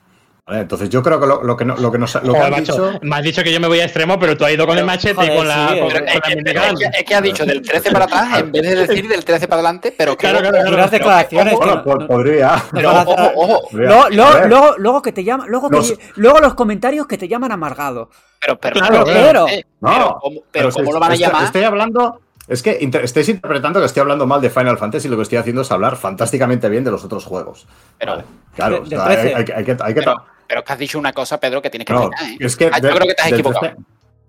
¿Vale? 0.47 0.61
Entonces 0.61 0.91
yo 0.91 1.03
creo 1.03 1.19
que 1.19 1.27
lo, 1.27 1.43
lo 1.43 1.57
que, 1.57 1.65
no- 1.65 1.75
lo 1.77 1.91
que 1.91 1.97
nos, 1.97 2.15
lo 2.17 2.21
que 2.21 2.29
Joder, 2.29 2.43
han 2.45 2.51
macho, 2.51 2.73
dicho... 2.91 2.99
me 3.01 3.17
has 3.17 3.23
dicho 3.23 3.43
que 3.43 3.51
yo 3.51 3.61
me 3.61 3.67
voy 3.67 3.81
a 3.81 3.85
extremo, 3.85 4.19
pero 4.19 4.37
tú 4.37 4.45
has 4.45 4.53
ido 4.53 4.67
con 4.67 4.77
el 4.77 4.85
machete 4.85 5.15
joder, 5.15 5.33
y 5.33 5.37
con 5.39 5.49
la, 5.49 5.69
sí, 5.73 5.79
con, 5.81 5.89
pero 5.89 6.01
con 6.01 6.09
Es 6.09 6.15
la 6.15 6.21
que, 6.21 6.35
es 6.35 6.91
que- 6.91 6.99
es 6.99 7.05
que 7.05 7.15
ha 7.15 7.21
dicho 7.23 7.47
del 7.47 7.63
13 7.63 7.91
para 7.93 8.05
atrás 8.05 8.39
en 8.41 8.53
vez 8.53 8.63
de 8.63 8.75
decir 8.87 9.09
del 9.09 9.25
13 9.25 9.49
para 9.49 9.61
adelante, 9.63 9.95
pero 9.97 10.13
que 10.19 10.19
Claro, 10.29 10.41
claro, 10.41 10.57
claro. 10.59 10.75
Unas 10.77 10.91
declaraciones. 10.91 11.59
que 11.59 11.67
no- 11.67 11.83
po- 11.83 11.97
no- 11.97 12.07
podría. 12.07 12.63
Pero 12.73 12.91
ojo, 13.07 13.17
ojo, 13.37 13.69
Luego, 13.73 15.01
que 15.03 15.13
te 15.13 15.25
llaman, 15.25 15.49
luego, 15.49 15.71
que 15.71 15.77
Los- 15.77 15.95
luego 16.17 16.39
los 16.41 16.53
comentarios 16.55 17.07
que 17.07 17.17
te 17.17 17.27
llaman 17.27 17.51
amargado. 17.53 18.11
pero, 18.39 18.59
pero, 18.59 18.75
Claro, 18.81 19.05
claro. 19.05 19.47
eh, 19.49 19.65
No, 19.81 19.91
pero, 19.93 20.19
¿cómo, 20.21 20.41
pero 20.53 20.71
¿cómo 20.73 20.93
lo 20.93 21.01
van 21.01 21.13
a 21.13 21.17
llamar? 21.17 21.45
Estoy 21.45 21.63
hablando. 21.65 22.21
Es 22.47 22.63
que 22.63 22.77
inter- 22.83 23.03
estáis 23.03 23.27
interpretando 23.31 23.81
que 23.81 23.87
estoy 23.87 24.03
hablando 24.03 24.27
mal 24.27 24.43
de 24.43 24.51
Final 24.51 24.77
Fantasy 24.77 25.09
y 25.09 25.11
lo 25.11 25.17
que 25.17 25.23
estoy 25.23 25.39
haciendo 25.39 25.63
es 25.63 25.73
hablar 25.73 25.97
fantásticamente 25.97 26.69
bien 26.69 26.85
de 26.85 26.91
los 26.91 27.03
otros 27.03 27.25
juegos. 27.25 27.67
Pero, 27.99 28.13
Vale, 28.13 28.25
Claro, 28.55 28.75
De- 28.75 28.81
o 28.81 28.85
del 28.85 28.91
sea, 28.99 29.07
hay, 29.09 29.17
13. 29.17 29.35
hay 29.35 29.45
que- 29.47 29.53
hay 29.55 29.65
que. 29.65 29.77
hay 29.81 29.95
que- 29.95 30.01
pero, 30.01 30.15
pero 30.55 30.61
es 30.61 30.67
que 30.69 30.73
has 30.73 30.79
dicho 30.79 30.99
una 31.01 31.13
cosa, 31.13 31.41
Pedro, 31.41 31.61
que 31.61 31.69
tienes 31.69 31.85
que 31.85 31.93
no, 31.93 32.05
explicar, 32.05 32.29
¿eh? 32.31 32.37
es 32.39 32.57
que. 32.57 32.67
Ah, 32.73 32.79
yo 32.79 32.91
creo 32.95 33.09
que 33.09 33.15
te 33.15 33.23
has 33.23 33.31
del 33.31 33.41
equivocado. 33.41 33.75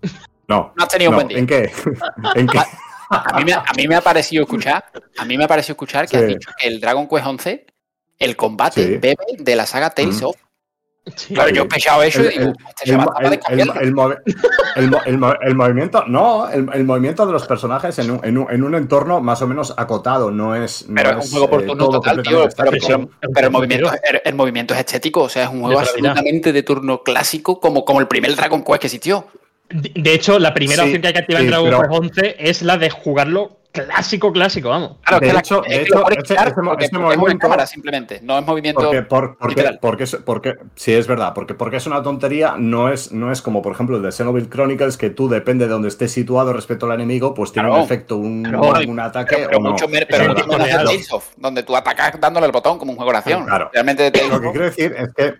13 0.00 0.16
No. 0.48 0.72
No 0.76 0.82
has 0.84 0.88
tenido 0.88 1.10
un 1.12 1.14
buen 1.14 1.28
día. 1.28 1.38
¿En 1.38 1.46
qué? 1.46 1.70
¿En 2.34 2.46
qué? 2.48 2.58
A 3.10 3.38
mí, 3.38 3.44
me, 3.44 3.52
a 3.52 3.64
mí 3.76 3.86
me 3.86 3.94
ha 3.94 4.00
parecido 4.00 4.42
escuchar, 4.42 4.84
a 5.18 5.24
mí 5.24 5.38
me 5.38 5.44
ha 5.44 5.46
parecido 5.48 5.74
escuchar 5.74 6.08
que 6.08 6.16
Sí. 6.18 6.24
has 6.24 6.28
dicho 6.28 6.50
que 6.58 6.66
el 6.66 6.80
Dragon 6.80 7.06
Quest 7.08 7.26
11, 7.26 7.66
el 8.18 8.34
combate 8.36 8.82
Sí. 8.84 8.96
bebe 8.96 9.16
de 9.38 9.54
la 9.54 9.66
saga 9.66 9.90
Tales 9.90 10.20
Mm. 10.20 10.24
of. 10.26 10.36
Sí. 11.14 11.34
Claro, 11.34 11.50
yo 11.50 11.62
he 11.62 11.66
pechado 11.66 12.02
eso 12.02 12.20
y 12.22 12.26
El- 12.26 12.30
digo, 12.32 12.44
el- 12.44 12.54
este 12.82 12.90
El, 15.44 15.54
movimiento, 15.54 16.04
no, 16.06 16.48
el, 16.48 16.68
el 16.72 16.84
movimiento 16.84 17.24
de 17.26 17.32
los 17.32 17.46
personajes 17.46 17.98
en 17.98 18.10
un, 18.10 18.20
en 18.24 18.38
un- 18.38 18.50
en 18.50 18.62
un 18.64 18.74
entorno 18.74 19.20
más 19.20 19.40
o 19.42 19.46
menos 19.46 19.72
acotado, 19.76 20.30
no 20.30 20.54
es. 20.54 20.88
no 20.88 20.94
Pero 20.96 21.18
es 21.18 21.26
un 21.26 21.30
juego 21.30 21.50
por 21.50 21.62
eh, 21.62 21.66
turno 21.66 21.88
total, 21.88 22.22
tío. 22.22 22.48
Pero, 22.56 22.70
pero- 22.70 23.08
pero 23.34 23.46
el, 23.46 23.52
movimiento, 23.52 23.90
el, 24.02 24.20
el 24.24 24.34
movimiento 24.34 24.74
es 24.74 24.80
estético, 24.80 25.22
o 25.22 25.28
sea, 25.28 25.44
es 25.44 25.48
un 25.50 25.60
juego 25.62 25.78
De 25.80 25.86
realidad. 25.86 26.10
absolutamente 26.10 26.52
de 26.52 26.62
turno 26.62 27.02
clásico, 27.02 27.60
como, 27.60 27.84
como 27.84 28.00
el 28.00 28.08
primer 28.08 28.34
Dragon 28.34 28.62
Quest 28.62 28.80
que 28.80 28.86
existió. 28.88 29.26
De 29.70 29.92
de 29.94 30.14
hecho, 30.14 30.38
la 30.38 30.54
primera 30.54 30.82
Sí, 30.82 30.88
opción 30.88 31.02
que 31.02 31.08
hay 31.08 31.12
que 31.14 31.18
activar 31.20 31.42
en 31.42 31.46
sí, 31.48 31.50
Dragon 31.50 31.68
pero- 31.70 31.80
Quest 31.82 31.92
11 32.18 32.36
es 32.38 32.62
la 32.62 32.76
de 32.78 32.90
jugarlo 32.90 33.58
clásico, 33.84 34.32
clásico, 34.32 34.68
vamos. 34.68 34.96
Claro, 35.02 35.20
De 35.20 35.26
que, 35.28 35.32
la- 35.32 35.38
hecho- 35.40 35.64
es 35.64 35.70
de 35.76 35.82
hecho, 35.82 36.02
puedes 36.02 36.18
ese- 36.18 36.34
quitar 36.34 36.48
ese 36.48 36.62
mo- 36.62 36.70
porque, 36.70 36.84
ese 36.84 36.90
porque 36.92 37.04
es 37.04 37.08
una 37.12 37.16
movimiento- 37.16 37.42
cámara 37.42 37.66
simplemente, 37.66 38.20
no 38.22 38.38
es 38.38 38.46
movimiento 38.46 38.80
Porque, 38.82 39.02
por- 39.02 39.36
porque, 39.38 39.78
porque, 39.80 40.06
porque, 40.24 40.54
sí, 40.74 40.92
es 40.92 41.06
verdad, 41.06 41.32
porque, 41.34 41.54
porque 41.54 41.76
es 41.76 41.86
una 41.86 42.02
tontería, 42.02 42.54
no 42.58 42.88
es, 42.90 43.12
no 43.12 43.30
es 43.32 43.42
como, 43.42 43.62
por 43.62 43.72
ejemplo, 43.72 43.96
el 43.96 44.02
de 44.02 44.12
Xenoblade 44.12 44.48
Chronicles, 44.48 44.96
que 44.96 45.10
tú, 45.10 45.28
depende 45.28 45.66
de 45.66 45.72
donde 45.72 45.88
estés 45.88 46.12
situado 46.12 46.52
respecto 46.52 46.86
al 46.86 46.92
enemigo, 46.92 47.34
pues 47.34 47.52
tiene 47.52 47.68
Claro. 47.68 47.80
un 47.82 47.84
efecto, 47.86 48.16
un, 48.16 48.42
Claro. 48.44 48.72
un 48.88 49.00
ataque 49.00 49.36
Pero, 49.36 49.48
pero 49.48 49.58
o 49.58 49.62
no. 49.62 49.70
mucho, 49.72 49.88
mer- 49.88 50.06
Es 50.08 50.08
pero 50.18 50.34
donde 51.36 51.62
tú 51.62 51.76
atacas 51.76 52.20
dándole 52.20 52.46
el 52.46 52.52
botón 52.52 52.78
como 52.78 52.92
un 52.92 52.96
juego 52.96 53.12
de 53.12 53.18
acción. 53.18 53.44
Claro. 53.44 53.70
Realmente 53.72 54.10
Lo 54.28 54.40
que 54.40 54.50
quiero 54.50 54.64
decir 54.66 54.94
es 54.96 55.08
que 55.14 55.34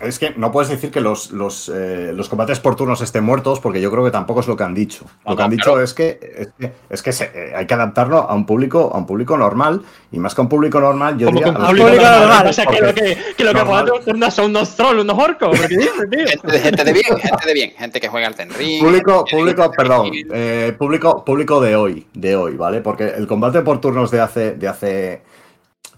es 0.00 0.18
que 0.18 0.30
no 0.36 0.50
puedes 0.52 0.68
decir 0.70 0.90
que 0.90 1.00
los, 1.00 1.30
los, 1.32 1.68
eh, 1.74 2.12
los 2.14 2.28
combates 2.28 2.60
por 2.60 2.76
turnos 2.76 3.00
estén 3.00 3.24
muertos, 3.24 3.60
porque 3.60 3.80
yo 3.80 3.90
creo 3.90 4.04
que 4.04 4.10
tampoco 4.10 4.40
es 4.40 4.46
lo 4.48 4.56
que 4.56 4.64
han 4.64 4.74
dicho. 4.74 5.04
No, 5.24 5.30
Lo 5.32 5.36
que 5.36 5.40
no, 5.40 5.44
han 5.44 5.50
dicho 5.50 5.64
claro. 5.64 5.82
es 5.82 5.94
que, 5.94 6.18
es 6.38 6.48
que, 6.58 6.72
es 6.88 7.02
que 7.02 7.12
se- 7.12 7.30
eh, 7.34 7.52
hay 7.54 7.66
que 7.66 7.74
adaptarlo 7.74 8.18
a 8.18 8.34
un 8.34 8.46
público, 8.46 8.90
a 8.94 8.98
un 8.98 9.06
público 9.06 9.36
normal, 9.36 9.82
y 10.12 10.18
más 10.18 10.34
que 10.34 10.40
a 10.40 10.44
un 10.44 10.48
público 10.48 10.80
normal, 10.80 11.18
yo 11.18 11.28
diría. 11.28 11.46
a 11.48 11.52
los 11.52 11.68
público 11.68 11.86
normal. 11.88 12.20
normal. 12.20 12.46
O 12.48 12.52
sea, 12.52 12.66
que 12.66 12.80
lo 12.80 12.94
que, 12.94 13.18
que 13.36 13.44
lo 13.44 13.52
que 13.52 14.00
turnos 14.04 14.34
son 14.34 14.46
unos 14.46 14.74
trolls, 14.76 15.02
unos 15.02 15.18
orcos. 15.18 15.50
¿Pero 15.52 15.68
qué 15.68 15.76
dices, 15.76 16.10
tío? 16.10 16.26
gente, 16.26 16.52
de, 16.52 16.58
gente 16.60 16.84
de 16.84 16.92
bien, 16.92 17.18
gente 17.18 17.46
de 17.46 17.54
bien, 17.54 17.70
gente 17.76 18.00
que 18.00 18.08
juega 18.08 18.26
al 18.26 18.34
Ten 18.34 18.50
Ring. 18.54 18.82
Público, 18.82 19.24
público, 19.30 19.70
perdón, 19.76 20.10
eh, 20.12 20.74
público, 20.78 21.24
público 21.24 21.60
de 21.60 21.76
hoy, 21.76 22.06
de 22.14 22.36
hoy, 22.36 22.56
¿vale? 22.56 22.80
Porque 22.80 23.08
el 23.08 23.26
combate 23.26 23.60
por 23.62 23.80
turnos 23.80 24.10
de 24.10 24.20
hace, 24.20 24.52
de 24.52 24.68
hace, 24.68 25.22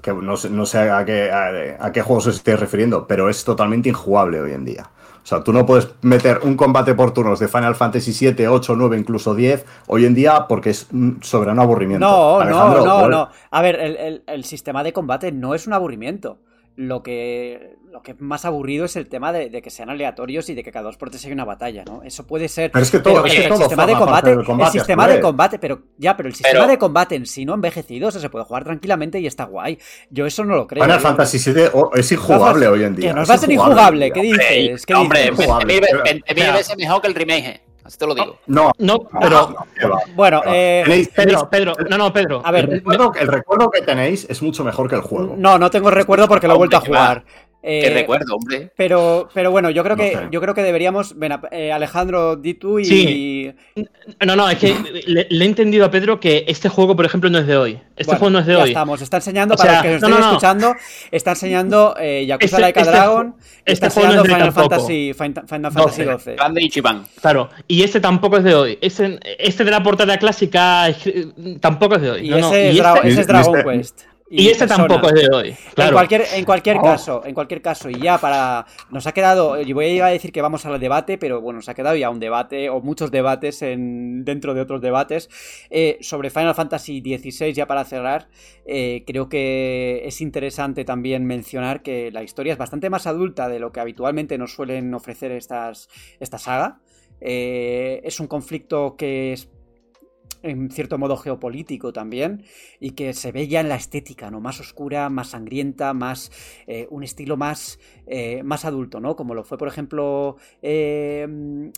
que 0.02 0.12
no 0.12 0.36
sé, 0.36 0.50
no 0.50 0.66
sé 0.66 0.90
a 0.90 1.04
qué, 1.04 1.30
a, 1.30 1.86
a 1.86 1.92
qué 1.92 2.02
juegos 2.02 2.26
os 2.26 2.36
estáis 2.36 2.58
refiriendo, 2.60 3.06
pero 3.06 3.28
es 3.30 3.44
totalmente 3.44 3.88
injugable 3.88 4.40
hoy 4.40 4.52
en 4.52 4.64
día. 4.64 4.90
O 5.22 5.26
sea, 5.26 5.44
tú 5.44 5.52
no 5.52 5.64
puedes 5.64 5.88
meter 6.02 6.40
un 6.42 6.56
combate 6.56 6.94
por 6.96 7.12
turnos 7.14 7.38
de 7.38 7.46
Final 7.46 7.76
Fantasy 7.76 8.12
7, 8.12 8.48
8, 8.48 8.74
9, 8.76 8.98
incluso 8.98 9.36
10 9.36 9.64
hoy 9.86 10.04
en 10.04 10.14
día 10.14 10.46
porque 10.48 10.70
es 10.70 10.88
un 10.92 11.20
soberano 11.22 11.62
aburrimiento. 11.62 12.04
No, 12.04 12.40
Alejandro, 12.40 12.80
no, 12.80 12.84
no, 12.86 12.98
¿cuál- 12.98 13.10
no. 13.12 13.28
A 13.52 13.62
ver, 13.62 13.78
el, 13.78 13.96
el- 13.96 14.22
el 14.26 14.44
sistema 14.44 14.82
de 14.82 14.92
combate 14.92 15.30
no 15.30 15.54
es 15.54 15.68
un 15.68 15.74
aburrimiento. 15.74 16.40
Lo 16.74 17.02
que, 17.04 17.76
lo 17.92 18.02
que 18.02 18.12
es 18.12 18.20
más 18.22 18.44
aburrido 18.46 18.86
es 18.86 18.96
el 18.96 19.06
tema 19.06 19.32
de, 19.32 19.50
de 19.50 19.60
que 19.60 19.68
sean 19.68 19.90
aleatorios 19.90 20.48
y 20.48 20.54
de 20.54 20.64
que 20.64 20.72
cada 20.72 20.86
dos 20.86 20.96
por 20.96 21.10
tres 21.10 21.24
hay 21.26 21.32
una 21.32 21.44
batalla, 21.44 21.84
¿no? 21.84 22.02
Eso 22.02 22.26
puede 22.26 22.48
ser. 22.48 22.70
Pero 22.72 22.82
es 22.82 22.90
que 22.90 22.98
todo- 23.00 23.14
pero 23.22 23.26
es 23.26 23.34
que 23.34 23.42
el 23.42 23.48
todo 23.50 23.58
sistema 23.58 23.86
de 23.86 23.92
combate, 23.94 24.32
el 24.32 24.66
sistema 24.72 25.06
de 25.08 25.20
combate, 25.20 25.58
pero 25.58 25.82
ya, 25.98 26.16
pero 26.16 26.28
el 26.30 26.34
sistema 26.34 26.60
Pero- 26.60 26.70
de 26.72 26.78
combate 26.78 27.14
en 27.16 27.26
sí 27.26 27.44
no 27.44 27.52
envejecido, 27.54 28.08
o 28.08 28.10
sea, 28.10 28.20
se 28.20 28.30
puede 28.30 28.46
jugar 28.46 28.64
tranquilamente 28.64 29.20
y 29.20 29.26
está 29.26 29.44
guay. 29.44 29.78
Yo 30.10 30.24
eso 30.26 30.42
no 30.44 30.56
lo 30.56 30.66
creo. 30.66 30.82
Final 30.82 30.98
Yo- 30.98 31.02
Fantasy 31.02 31.38
7 31.38 31.70
o- 31.74 31.90
es 31.94 32.10
injugable 32.10 32.66
hoy 32.66 32.82
en 32.84 32.96
día. 32.96 33.08
Que 33.10 33.14
nos 33.14 33.24
es 33.24 33.30
va 33.30 33.34
a 33.34 33.38
ser 33.38 33.50
injugable 33.52 34.10
¿qué 34.10 34.22
dices? 34.22 34.86
¿Qué 34.86 34.94
Hombre, 34.94 35.30
dices? 35.30 35.38
20 35.46 35.66
mil 35.66 35.80
Pero- 35.80 35.98
ve- 36.02 36.10
20.000 36.26 36.42
o 36.42 36.44
sea- 36.46 36.56
veces 36.56 36.76
mejor 36.78 37.00
que 37.02 37.08
el 37.08 37.14
remake, 37.14 37.60
así 37.84 37.98
te 37.98 38.06
lo 38.06 38.14
digo. 38.14 38.38
No, 38.46 38.70
No, 38.78 38.94
no, 39.02 39.08
pero. 39.20 39.54
no. 39.80 39.96
Bueno, 40.14 40.40
Pero 40.44 40.54
eh, 40.54 41.08
Pedro, 41.14 41.50
Pedro, 41.50 41.74
no, 41.90 41.98
no, 41.98 42.12
Pedro. 42.12 42.40
A 42.42 42.50
ver, 42.50 42.64
el 42.64 42.70
recuerdo, 42.70 43.12
el 43.20 43.28
recuerdo 43.28 43.70
que 43.70 43.82
tenéis 43.82 44.26
es 44.30 44.40
mucho 44.40 44.64
mejor 44.64 44.88
que 44.88 44.94
el 44.94 45.02
juego. 45.02 45.34
No, 45.36 45.58
no 45.58 45.68
tengo 45.70 45.90
recuerdo 45.90 46.26
porque 46.26 46.46
lo 46.48 46.54
he 46.54 46.56
vuelto 46.56 46.76
a 46.76 46.80
Hombre, 46.80 47.22
jugar. 47.62 47.82
Qué 47.82 47.90
recuerdo, 47.90 48.34
hombre. 48.36 48.70
Pero, 48.76 49.28
pero 49.32 49.50
bueno, 49.50 49.70
yo 49.70 49.82
creo 49.84 49.96
que 49.96 50.28
yo 50.30 50.40
creo 50.40 50.54
que 50.54 50.62
deberíamos. 50.62 51.16
Ven, 51.18 51.32
eh, 51.52 51.72
Alejandro, 51.72 52.36
di 52.36 52.54
tú 52.54 52.78
y. 52.80 52.84
Sí. 52.84 53.52
No, 54.26 54.34
no, 54.36 54.50
es 54.50 54.58
que 54.58 54.74
le, 55.06 55.26
he 55.30 55.44
entendido 55.46 55.84
a 55.84 55.90
Pedro 55.90 56.18
que 56.20 56.44
este 56.48 56.68
juego, 56.68 56.96
por 56.96 57.04
ejemplo, 57.04 57.30
no 57.30 57.38
es 57.38 57.46
de 57.46 57.56
hoy. 57.56 57.78
Este 57.96 58.16
juego 58.16 58.30
no 58.30 58.40
es 58.40 58.46
de 58.46 58.54
ya 58.54 58.62
hoy. 58.62 58.68
Estamos, 58.70 59.00
está 59.00 59.18
enseñando, 59.18 59.54
para 59.56 59.74
los 59.74 59.82
que 59.82 59.88
nos 59.92 60.02
estén 60.02 60.24
escuchando, 60.24 60.74
está 61.10 61.30
enseñando 61.30 61.94
eh, 62.00 62.26
Yakuza 62.26 62.44
Este- 62.46 62.60
Laika 62.60 62.80
este 62.80 62.92
Dragon, 62.92 63.34
este 63.64 63.72
está 63.86 63.90
juego 63.90 64.08
no 64.14 64.20
enseñando 64.22 64.52
Final. 64.52 64.52
Fantasy, 64.70 65.12
Fin- 65.14 65.34
Final 65.46 65.72
Fantasy 65.72 66.04
12. 66.04 66.34
Grande 66.34 66.62
Ichiban. 66.62 67.04
Claro, 67.20 67.50
y 67.68 67.82
este 67.82 68.00
tampoco 68.00 68.38
es 68.38 68.44
de 68.44 68.54
hoy. 68.54 68.78
Este, 68.80 69.20
este 69.38 69.64
de 69.64 69.70
la 69.70 69.82
portada 69.82 70.16
clásica 70.18 70.88
es- 70.88 70.98
tampoco 71.60 71.94
es 71.96 72.02
de 72.02 72.10
hoy. 72.10 72.26
Y 72.26 72.30
No, 72.30 72.38
no, 72.38 72.48
ese, 72.48 72.70
es, 72.70 72.76
Dra- 72.78 72.96
este- 72.96 73.08
ese 73.08 73.20
es 73.20 73.26
Dragon 73.26 73.58
este- 73.58 73.70
Quest. 73.70 74.02
Y 74.32 74.48
este 74.48 74.66
Persona. 74.66 74.88
tampoco 74.88 75.14
es 75.14 75.22
de 75.28 75.34
hoy. 75.36 75.56
En 75.76 75.92
cualquier, 75.92 76.24
en 76.34 76.44
cualquier 76.44 76.76
Oh. 76.78 76.82
caso, 76.82 77.22
en 77.24 77.34
cualquier 77.34 77.60
caso, 77.60 77.90
y 77.90 77.94
ya 78.00 78.18
para. 78.18 78.64
Nos 78.90 79.06
ha 79.06 79.12
quedado. 79.12 79.60
Yo 79.60 79.74
voy 79.74 79.84
a 79.84 79.88
ir 79.88 80.02
a 80.02 80.06
decir 80.08 80.32
que 80.32 80.40
vamos 80.40 80.64
al 80.66 80.80
debate, 80.80 81.18
pero 81.18 81.40
bueno, 81.40 81.58
nos 81.58 81.68
ha 81.68 81.74
quedado 81.74 81.96
ya 81.96 82.08
un 82.10 82.18
debate, 82.20 82.70
o 82.70 82.80
muchos 82.80 83.10
debates 83.10 83.60
en, 83.62 84.24
dentro 84.24 84.54
de 84.54 84.60
otros 84.62 84.80
debates. 84.80 85.28
eh, 85.70 85.98
sobre 86.00 86.30
Final 86.30 86.54
Fantasy 86.54 87.00
XVI, 87.00 87.52
ya 87.52 87.66
para 87.66 87.84
cerrar. 87.84 88.28
eh, 88.64 89.04
creo 89.06 89.28
que 89.28 90.02
es 90.04 90.20
interesante 90.20 90.84
también 90.84 91.26
mencionar 91.26 91.82
que 91.82 92.10
la 92.12 92.22
historia 92.22 92.52
es 92.52 92.58
bastante 92.58 92.88
más 92.90 93.06
adulta 93.06 93.48
de 93.48 93.58
lo 93.58 93.72
que 93.72 93.80
habitualmente 93.80 94.38
nos 94.38 94.54
suelen 94.54 94.94
ofrecer 94.94 95.32
estas, 95.32 95.88
esta 96.20 96.38
saga. 96.38 96.78
Eh, 97.20 98.00
es 98.04 98.18
un 98.18 98.26
conflicto 98.26 98.96
que 98.96 99.32
es 99.32 99.48
en 100.42 100.70
cierto 100.70 100.98
modo 100.98 101.16
geopolítico 101.16 101.92
también 101.92 102.44
y 102.80 102.92
que 102.92 103.12
se 103.14 103.32
ve 103.32 103.48
ya 103.48 103.60
en 103.60 103.68
la 103.68 103.76
estética, 103.76 104.30
¿no? 104.30 104.40
Más 104.40 104.60
oscura, 104.60 105.08
más 105.08 105.30
sangrienta, 105.30 105.94
más 105.94 106.30
eh, 106.66 106.86
un 106.90 107.02
estilo 107.04 107.36
más, 107.36 107.78
eh, 108.06 108.42
más 108.42 108.64
adulto, 108.64 109.00
¿no? 109.00 109.16
Como 109.16 109.34
lo 109.34 109.44
fue, 109.44 109.58
por 109.58 109.68
ejemplo, 109.68 110.36
eh, 110.60 111.26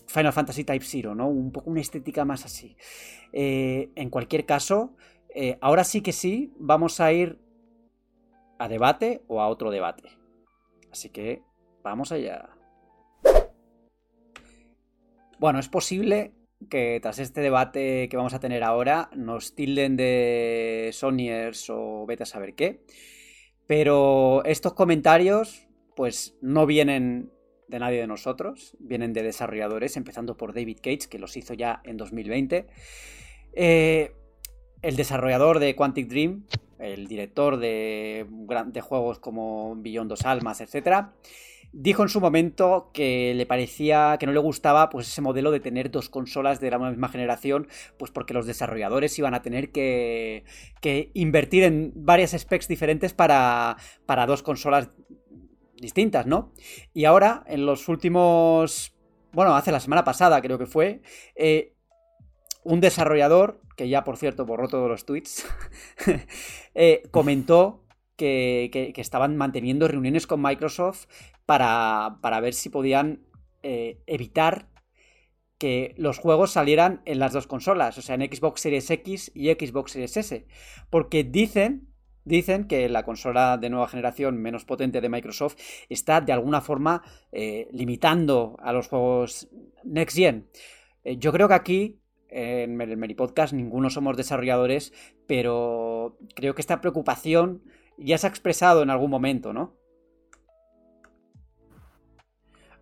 Final 0.07 0.33
Fantasy 0.33 0.65
Type 0.65 0.85
Zero, 0.85 1.15
¿no? 1.15 1.29
Un 1.29 1.53
poco 1.53 1.71
una 1.71 1.81
estética 1.81 2.25
más 2.25 2.45
así. 2.45 2.77
Eh, 3.33 3.91
en 3.95 4.11
cualquier 4.11 4.47
caso, 4.47 4.95
ahora 5.61 5.83
sí 5.83 6.01
que 6.01 6.12
sí, 6.12 6.53
vamos 6.59 7.01
a 7.01 7.12
ir 7.12 7.41
a 8.59 8.69
debate 8.69 9.23
o 9.27 9.41
a 9.41 9.49
otro 9.49 9.71
debate. 9.71 10.11
Así 10.93 11.11
que 11.11 11.43
vamos 11.83 12.12
allá. 12.12 12.51
Bueno, 15.41 15.59
es 15.59 15.69
posible 15.69 16.33
que 16.69 16.99
tras 17.03 17.19
este 17.19 17.41
debate 17.41 18.09
que 18.09 18.17
vamos 18.17 18.35
a 18.35 18.41
tener 18.41 18.62
ahora 18.62 19.11
nos 19.15 19.55
tilden 19.55 19.97
de 19.97 20.91
Sonyers 20.93 21.71
o 21.71 22.07
vete 22.07 22.23
a 22.23 22.27
saber 22.27 22.55
qué. 22.55 22.81
Pero 23.67 24.45
estos 24.45 24.75
comentarios 24.75 25.67
pues 25.97 26.37
no 26.41 26.67
vienen 26.67 27.31
de 27.69 27.79
nadie 27.79 28.01
de 28.01 28.07
nosotros, 28.07 28.77
vienen 28.79 29.12
de 29.12 29.23
desarrolladores, 29.23 29.97
empezando 29.97 30.37
por 30.37 30.53
David 30.55 30.79
Cage, 30.83 31.09
que 31.09 31.19
los 31.19 31.37
hizo 31.37 31.55
ya 31.55 31.81
en 31.85 31.97
2020. 31.97 32.67
Eh, 33.55 34.12
el 34.83 34.97
desarrollador 34.97 35.61
de 35.61 35.75
Quantic 35.75 36.09
Dream, 36.09 36.47
el 36.79 37.07
director 37.07 37.57
de, 37.57 38.27
de 38.67 38.81
juegos 38.81 39.19
como 39.19 39.77
Beyond 39.77 40.11
Dos 40.11 40.27
Almas, 40.27 40.61
etc., 40.61 41.07
dijo 41.77 42.03
en 42.03 42.09
su 42.09 42.20
momento 42.20 42.91
que 42.95 43.35
le 43.35 43.47
parecía 43.47 44.16
que 44.20 44.27
no 44.27 44.33
le 44.33 44.39
gustaba 44.39 44.89
pues 44.91 45.09
ese 45.09 45.20
modelo 45.20 45.51
de 45.51 45.61
tener 45.61 45.91
dos 45.91 46.09
consolas 46.09 46.61
de 46.61 46.70
la 46.70 46.79
misma 46.79 47.09
generación, 47.09 47.66
pues 47.99 48.11
porque 48.12 48.33
los 48.33 48.47
desarrolladores 48.47 49.18
iban 49.18 49.35
a 49.35 49.43
tener 49.43 49.72
que, 49.72 50.45
que 50.81 51.11
invertir 51.14 51.64
en 51.64 51.93
varias 51.97 52.31
specs 52.33 52.68
diferentes 52.68 53.12
para, 53.12 53.77
para 54.07 54.27
dos 54.27 54.43
consolas 54.43 54.91
distintas, 55.81 56.27
¿no? 56.27 56.53
Y 56.93 57.05
ahora, 57.05 57.43
en 57.47 57.66
los 57.66 57.89
últimos. 57.89 58.95
Bueno, 59.33 59.57
hace 59.57 59.72
la 59.72 59.81
semana 59.81 60.05
pasada 60.05 60.41
creo 60.41 60.59
que 60.59 60.66
fue. 60.66 61.03
eh, 61.35 61.72
un 62.62 62.81
desarrollador, 62.81 63.61
que 63.77 63.91
ya 63.91 64.05
por 64.05 64.16
cierto 64.16 64.47
borró 64.47 64.68
todos 64.68 64.89
los 64.89 65.05
tweets, 65.05 65.45
eh, 66.75 67.03
comentó 67.11 67.85
que, 68.16 68.70
que- 68.72 68.93
que 68.93 69.01
estaban 69.01 69.37
manteniendo 69.37 69.89
reuniones 69.89 70.27
con 70.27 70.41
Microsoft 70.41 71.07
para, 71.47 72.18
para 72.20 72.40
ver 72.40 72.55
si 72.55 72.68
podían 72.70 73.26
eh, 73.62 74.03
evitar 74.07 74.68
que 75.59 75.95
los 75.97 76.18
juegos 76.18 76.51
salieran 76.51 77.03
en 77.05 77.18
las 77.18 77.32
dos 77.32 77.47
consolas, 77.47 77.97
o 77.97 78.03
sea, 78.03 78.16
en 78.16 78.22
Xbox 78.22 78.61
Series 78.61 78.90
X 78.90 79.32
y 79.34 79.51
Xbox 79.51 79.92
Series 79.92 80.16
S. 80.16 80.47
Porque 80.90 81.24
dicen, 81.24 81.88
dicen 82.24 82.66
que 82.66 82.88
la 82.88 83.05
consola 83.05 83.57
de 83.57 83.70
nueva 83.70 83.88
generación 83.88 84.36
menos 84.36 84.64
potente 84.64 85.01
de 85.01 85.09
Microsoft 85.09 85.57
está 85.88 86.20
de 86.20 86.32
alguna 86.32 86.61
forma 86.61 87.03
eh, 87.32 87.68
limitando 87.72 88.57
a 88.61 88.72
los 88.72 88.88
juegos 88.88 89.49
Next 89.84 90.16
Gen. 90.16 90.49
Eh, 91.05 91.16
yo 91.18 91.32
creo 91.32 91.49
que 91.49 91.55
aquí, 91.55 92.01
en 92.28 92.80
el 92.80 92.97
Meri 92.97 93.14
Podcast, 93.14 93.53
ninguno 93.53 93.90
somos 93.90 94.16
desarrolladores, 94.16 94.92
pero 95.26 96.18
creo 96.34 96.55
que 96.55 96.62
esta 96.62 96.80
preocupación 96.80 97.62
ya 97.97 98.18
se 98.18 98.26
ha 98.26 98.30
expresado 98.30 98.82
en 98.82 98.90
algún 98.90 99.11
momento, 99.11 99.53
¿no? 99.53 99.76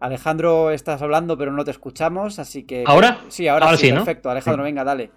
Alejandro, 0.02 0.72
estás 0.72 1.00
hablando, 1.00 1.38
pero 1.38 1.52
no 1.52 1.64
te 1.64 1.70
escuchamos, 1.70 2.40
así 2.40 2.64
que. 2.64 2.82
¿Ahora? 2.86 3.20
Sí, 3.28 3.46
ahora, 3.46 3.66
Ahora 3.66 3.78
sí, 3.78 3.86
sí, 3.86 3.92
¿no? 3.92 3.98
perfecto. 4.04 4.30
Alejandro, 4.30 4.64
venga, 4.64 4.84
dale. 4.84 5.10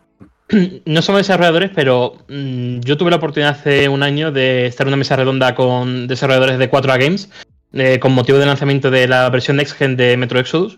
No 0.86 1.02
somos 1.02 1.22
desarrolladores, 1.22 1.72
pero 1.74 2.18
mm, 2.30 2.82
yo 2.82 2.96
tuve 2.96 3.10
la 3.10 3.16
oportunidad 3.18 3.54
hace 3.54 3.90
un 3.90 4.04
año 4.04 4.32
de 4.32 4.68
estar 4.68 4.86
en 4.86 4.90
una 4.90 4.98
mesa 4.98 5.16
redonda 5.16 5.56
con 5.56 6.06
desarrolladores 6.06 6.60
de 6.60 6.70
4A 6.70 7.00
Games 7.00 7.32
eh, 7.74 8.00
con 8.00 8.14
motivo 8.14 8.38
del 8.38 8.48
lanzamiento 8.48 8.92
de 8.92 9.08
la 9.08 9.28
versión 9.32 9.58
Next 9.58 9.76
Gen 9.76 9.98
de 9.98 10.16
Metro 10.18 10.40
Exodus. 10.40 10.78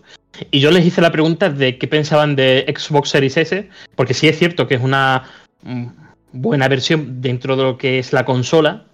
Y 0.51 0.61
yo 0.61 0.71
les 0.71 0.85
hice 0.85 1.01
la 1.01 1.11
pregunta 1.11 1.49
de 1.49 1.77
qué 1.77 1.87
pensaban 1.87 2.37
de 2.37 2.65
Xbox 2.73 3.09
Series 3.09 3.35
S, 3.35 3.69
porque 3.95 4.13
sí 4.13 4.29
es 4.29 4.39
cierto 4.39 4.67
que 4.67 4.75
es 4.75 4.81
una 4.81 5.23
mm, 5.63 5.87
buena 6.31 6.69
versión 6.69 7.21
dentro 7.21 7.57
de 7.57 7.63
lo 7.63 7.77
que 7.77 7.99
es 7.99 8.13
la 8.13 8.23
consola, 8.23 8.85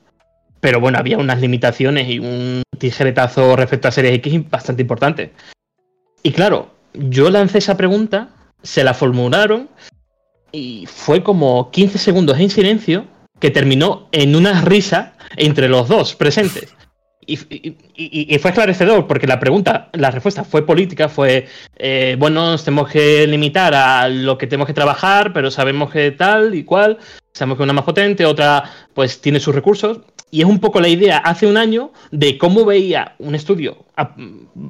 pero 0.59 0.79
bueno, 0.79 0.97
había 0.97 1.17
unas 1.17 1.39
limitaciones 1.39 2.09
y 2.09 2.19
un 2.19 2.63
tijeretazo 2.83 3.55
respecto 3.55 3.87
a 3.87 3.91
Series 3.91 4.15
X 4.15 4.49
bastante 4.49 4.81
importante. 4.81 5.31
Y 6.21 6.33
claro, 6.33 6.75
yo 6.93 7.29
lancé 7.29 7.59
esa 7.59 7.77
pregunta, 7.77 8.29
se 8.61 8.83
la 8.83 8.93
formularon 8.93 9.69
y 10.51 10.85
fue 10.85 11.23
como 11.23 11.71
15 11.71 11.97
segundos 11.97 12.37
en 12.39 12.49
silencio 12.49 13.07
que 13.39 13.51
terminó 13.51 14.09
en 14.11 14.35
una 14.35 14.61
risa 14.63 15.13
entre 15.37 15.69
los 15.69 15.87
dos 15.87 16.13
presentes. 16.15 16.75
Y, 17.25 17.39
y- 17.95 18.37
fue 18.39 18.51
esclarecedor 18.51 19.07
porque 19.07 19.27
la 19.27 19.39
pregunta, 19.39 19.89
la 19.93 20.11
respuesta 20.11 20.43
fue 20.43 20.65
política, 20.65 21.09
fue, 21.09 21.47
eh, 21.77 22.15
bueno, 22.19 22.51
nos 22.51 22.63
tenemos 22.63 22.89
que 22.89 23.25
limitar 23.27 23.73
a 23.73 24.09
lo 24.09 24.37
que 24.37 24.47
tenemos 24.47 24.67
que 24.67 24.73
trabajar, 24.73 25.31
pero 25.33 25.49
sabemos 25.51 25.91
que 25.91 26.11
tal 26.11 26.55
y 26.55 26.63
cual, 26.63 26.97
sabemos 27.33 27.57
que 27.57 27.63
una 27.63 27.73
más 27.73 27.85
potente, 27.85 28.25
otra 28.25 28.63
pues 28.93 29.21
tiene 29.21 29.39
sus 29.39 29.55
recursos. 29.55 29.99
Y 30.31 30.41
es 30.41 30.47
un 30.47 30.59
poco 30.59 30.81
la 30.81 30.87
idea 30.87 31.17
hace 31.19 31.45
un 31.45 31.57
año 31.57 31.91
de 32.11 32.39
cómo 32.39 32.65
veía 32.65 33.13
un 33.19 33.35
estudio 33.35 33.85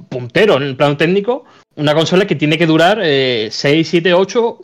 puntero 0.09 0.57
en 0.57 0.63
el 0.63 0.75
plano 0.75 0.97
técnico 0.97 1.45
una 1.75 1.93
consola 1.95 2.27
que 2.27 2.35
tiene 2.35 2.57
que 2.57 2.67
durar 2.67 2.99
eh, 3.01 3.47
6, 3.49 3.87
7, 3.87 4.13
8 4.13 4.59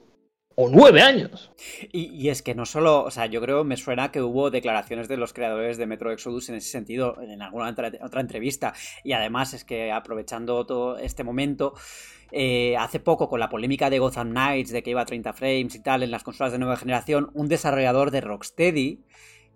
o 0.61 0.67
9 0.67 1.01
años. 1.01 1.51
Y, 1.93 2.07
y 2.13 2.27
es 2.27 2.41
que 2.41 2.53
no 2.53 2.65
solo, 2.65 3.05
o 3.05 3.11
sea, 3.11 3.27
yo 3.27 3.39
creo, 3.39 3.63
me 3.63 3.77
suena 3.77 4.11
que 4.11 4.21
hubo 4.21 4.51
declaraciones 4.51 5.07
de 5.07 5.15
los 5.15 5.31
creadores 5.31 5.77
de 5.77 5.87
Metro 5.87 6.11
Exodus 6.11 6.49
en 6.49 6.55
ese 6.55 6.69
sentido, 6.69 7.15
en 7.21 7.41
alguna 7.41 7.69
otra, 7.69 7.89
otra 8.01 8.19
entrevista. 8.19 8.73
Y 9.05 9.13
además 9.13 9.53
es 9.53 9.63
que 9.63 9.89
aprovechando 9.89 10.65
todo 10.65 10.97
este 10.97 11.23
momento, 11.23 11.75
eh, 12.33 12.75
hace 12.75 12.99
poco 12.99 13.29
con 13.29 13.39
la 13.39 13.47
polémica 13.47 13.89
de 13.89 13.99
Gotham 13.99 14.31
Knights, 14.31 14.71
de 14.71 14.83
que 14.83 14.89
iba 14.89 14.99
a 14.99 15.05
30 15.05 15.31
frames 15.31 15.75
y 15.75 15.81
tal 15.81 16.03
en 16.03 16.11
las 16.11 16.23
consolas 16.23 16.51
de 16.51 16.59
nueva 16.59 16.75
generación, 16.75 17.31
un 17.33 17.47
desarrollador 17.47 18.11
de 18.11 18.19
Rocksteady 18.19 19.05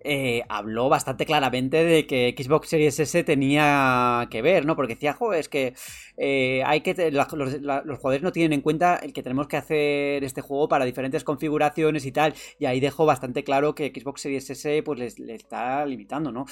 eh, 0.03 0.43
habló 0.49 0.89
bastante 0.89 1.25
claramente 1.25 1.83
de 1.83 2.05
que 2.05 2.35
Xbox 2.37 2.69
Series 2.69 2.99
S 2.99 3.23
tenía 3.23 4.27
que 4.29 4.41
ver, 4.41 4.65
¿no? 4.65 4.75
Porque 4.75 4.95
decía, 4.95 5.13
jo, 5.13 5.33
es 5.33 5.49
que 5.49 5.73
eh, 6.17 6.61
hay 6.65 6.81
que 6.81 7.11
los, 7.11 7.27
jugadores 7.27 8.21
no 8.21 8.31
tienen 8.31 8.53
en 8.53 8.61
cuenta 8.61 8.97
el 8.97 9.13
que 9.13 9.23
tenemos 9.23 9.47
que 9.47 9.57
hacer 9.57 10.23
este 10.23 10.41
juego 10.41 10.67
para 10.67 10.85
diferentes 10.85 11.23
configuraciones 11.23 12.05
y 12.05 12.11
tal. 12.11 12.33
Y 12.59 12.65
ahí 12.65 12.79
dejó 12.79 13.05
bastante 13.05 13.43
claro 13.43 13.75
que 13.75 13.93
Xbox 13.95 14.21
Series 14.21 14.49
S 14.49 14.83
pues 14.83 14.99
les 14.99 15.19
está 15.19 15.85
limitando, 15.85 16.31
¿no? 16.31 16.45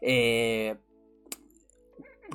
Eh, 0.00 0.76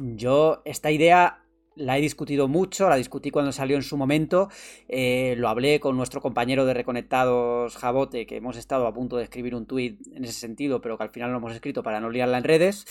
yo 0.01 0.61
esta 0.65 0.91
idea 0.91 1.42
la 1.75 1.97
he 1.97 2.01
discutido 2.01 2.47
mucho, 2.47 2.89
la 2.89 2.95
discutí 2.95 3.31
cuando 3.31 3.51
salió 3.51 3.75
en 3.75 3.83
su 3.83 3.97
momento, 3.97 4.49
eh, 4.87 5.35
lo 5.37 5.49
hablé 5.49 5.79
con 5.79 5.95
nuestro 5.97 6.21
compañero 6.21 6.65
de 6.65 6.73
Reconectados 6.73 7.77
Jabote, 7.77 8.25
que 8.25 8.37
hemos 8.37 8.57
estado 8.57 8.87
a 8.87 8.93
punto 8.93 9.17
de 9.17 9.23
escribir 9.23 9.55
un 9.55 9.65
tuit 9.65 9.99
en 10.13 10.23
ese 10.23 10.33
sentido, 10.33 10.81
pero 10.81 10.97
que 10.97 11.03
al 11.03 11.09
final 11.09 11.31
lo 11.31 11.37
hemos 11.37 11.53
escrito 11.53 11.83
para 11.83 11.99
no 11.99 12.09
liarla 12.09 12.37
en 12.37 12.43
redes. 12.43 12.85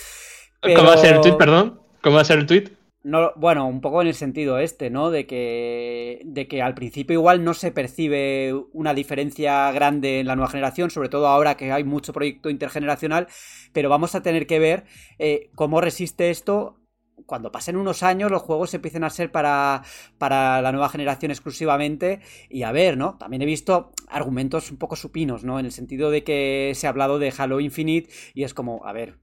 ¿Cómo 0.60 0.88
va 0.88 0.94
a 0.94 0.98
ser 0.98 1.16
el 1.16 1.20
tweet, 1.20 1.36
perdón? 1.36 1.80
¿Cómo 2.02 2.16
va 2.16 2.22
a 2.22 2.24
ser 2.24 2.38
el 2.38 2.46
tweet? 2.46 2.82
no, 3.04 3.32
bueno, 3.36 3.66
un 3.66 3.80
poco 3.80 4.00
en 4.00 4.08
el 4.08 4.14
sentido 4.14 4.58
este, 4.58 4.88
¿no? 4.90 5.10
De 5.10 5.26
que, 5.26 6.20
de 6.24 6.46
que 6.46 6.62
al 6.62 6.74
principio 6.74 7.14
igual 7.14 7.42
no 7.42 7.54
se 7.54 7.72
percibe 7.72 8.54
una 8.72 8.94
diferencia 8.94 9.70
grande 9.72 10.20
en 10.20 10.26
la 10.26 10.36
nueva 10.36 10.50
generación, 10.50 10.90
sobre 10.90 11.08
todo 11.08 11.26
ahora 11.26 11.56
que 11.56 11.72
hay 11.72 11.84
mucho 11.84 12.12
proyecto 12.12 12.48
intergeneracional, 12.48 13.26
pero 13.72 13.88
vamos 13.88 14.14
a 14.14 14.22
tener 14.22 14.46
que 14.46 14.58
ver 14.60 14.84
eh, 15.18 15.50
cómo 15.54 15.80
resiste 15.80 16.30
esto 16.30 16.76
cuando 17.26 17.52
pasen 17.52 17.76
unos 17.76 18.02
años 18.02 18.30
los 18.30 18.42
juegos 18.42 18.74
empiecen 18.74 19.04
a 19.04 19.10
ser 19.10 19.30
para, 19.30 19.82
para 20.18 20.60
la 20.62 20.72
nueva 20.72 20.88
generación 20.88 21.30
exclusivamente 21.30 22.20
y 22.48 22.62
a 22.62 22.72
ver, 22.72 22.96
¿no? 22.96 23.16
También 23.18 23.42
he 23.42 23.46
visto 23.46 23.92
argumentos 24.08 24.70
un 24.70 24.78
poco 24.78 24.96
supinos, 24.96 25.44
¿no? 25.44 25.58
En 25.58 25.66
el 25.66 25.72
sentido 25.72 26.10
de 26.10 26.24
que 26.24 26.72
se 26.74 26.86
ha 26.86 26.90
hablado 26.90 27.18
de 27.18 27.32
Halo 27.36 27.60
Infinite 27.60 28.10
y 28.34 28.44
es 28.44 28.54
como, 28.54 28.84
a 28.86 28.92
ver, 28.92 29.18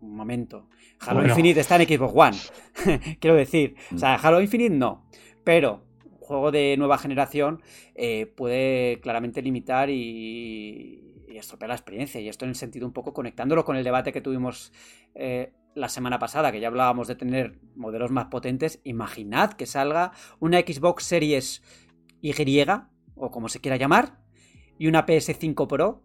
un 0.00 0.14
momento. 0.14 0.68
Halo 1.00 1.20
Bueno. 1.20 1.30
Infinite 1.30 1.60
está 1.60 1.76
en 1.76 1.88
Xbox 1.88 2.12
One. 2.14 2.98
Quiero 3.20 3.36
decir, 3.36 3.76
o 3.94 3.98
sea, 3.98 4.16
Halo 4.16 4.40
Infinite 4.40 4.74
no. 4.74 5.06
Pero 5.44 5.82
un 6.04 6.18
juego 6.18 6.50
de 6.50 6.76
nueva 6.76 6.98
generación 6.98 7.62
eh, 7.94 8.26
puede 8.26 9.00
claramente 9.00 9.42
limitar 9.42 9.88
y, 9.90 11.24
y 11.28 11.38
estropear 11.38 11.70
la 11.70 11.74
experiencia. 11.74 12.20
Y 12.20 12.28
esto 12.28 12.44
en 12.44 12.50
el 12.50 12.54
sentido 12.56 12.86
un 12.86 12.92
poco 12.92 13.12
conectándolo 13.12 13.64
con 13.64 13.76
el 13.76 13.84
debate 13.84 14.12
que 14.12 14.20
tuvimos 14.20 14.72
eh, 15.14 15.52
la 15.74 15.88
semana 15.88 16.18
pasada, 16.18 16.52
que 16.52 16.60
ya 16.60 16.68
hablábamos 16.68 17.08
de 17.08 17.14
tener 17.14 17.60
modelos 17.76 18.10
más 18.10 18.26
potentes. 18.26 18.80
Imaginad 18.84 19.52
que 19.52 19.66
salga 19.66 20.12
una 20.38 20.58
Xbox 20.60 21.04
Series 21.04 21.62
Y, 22.20 22.32
o 23.14 23.30
como 23.30 23.48
se 23.48 23.60
quiera 23.60 23.76
llamar, 23.76 24.20
y 24.78 24.86
una 24.88 25.06
PS5 25.06 25.66
Pro. 25.66 26.02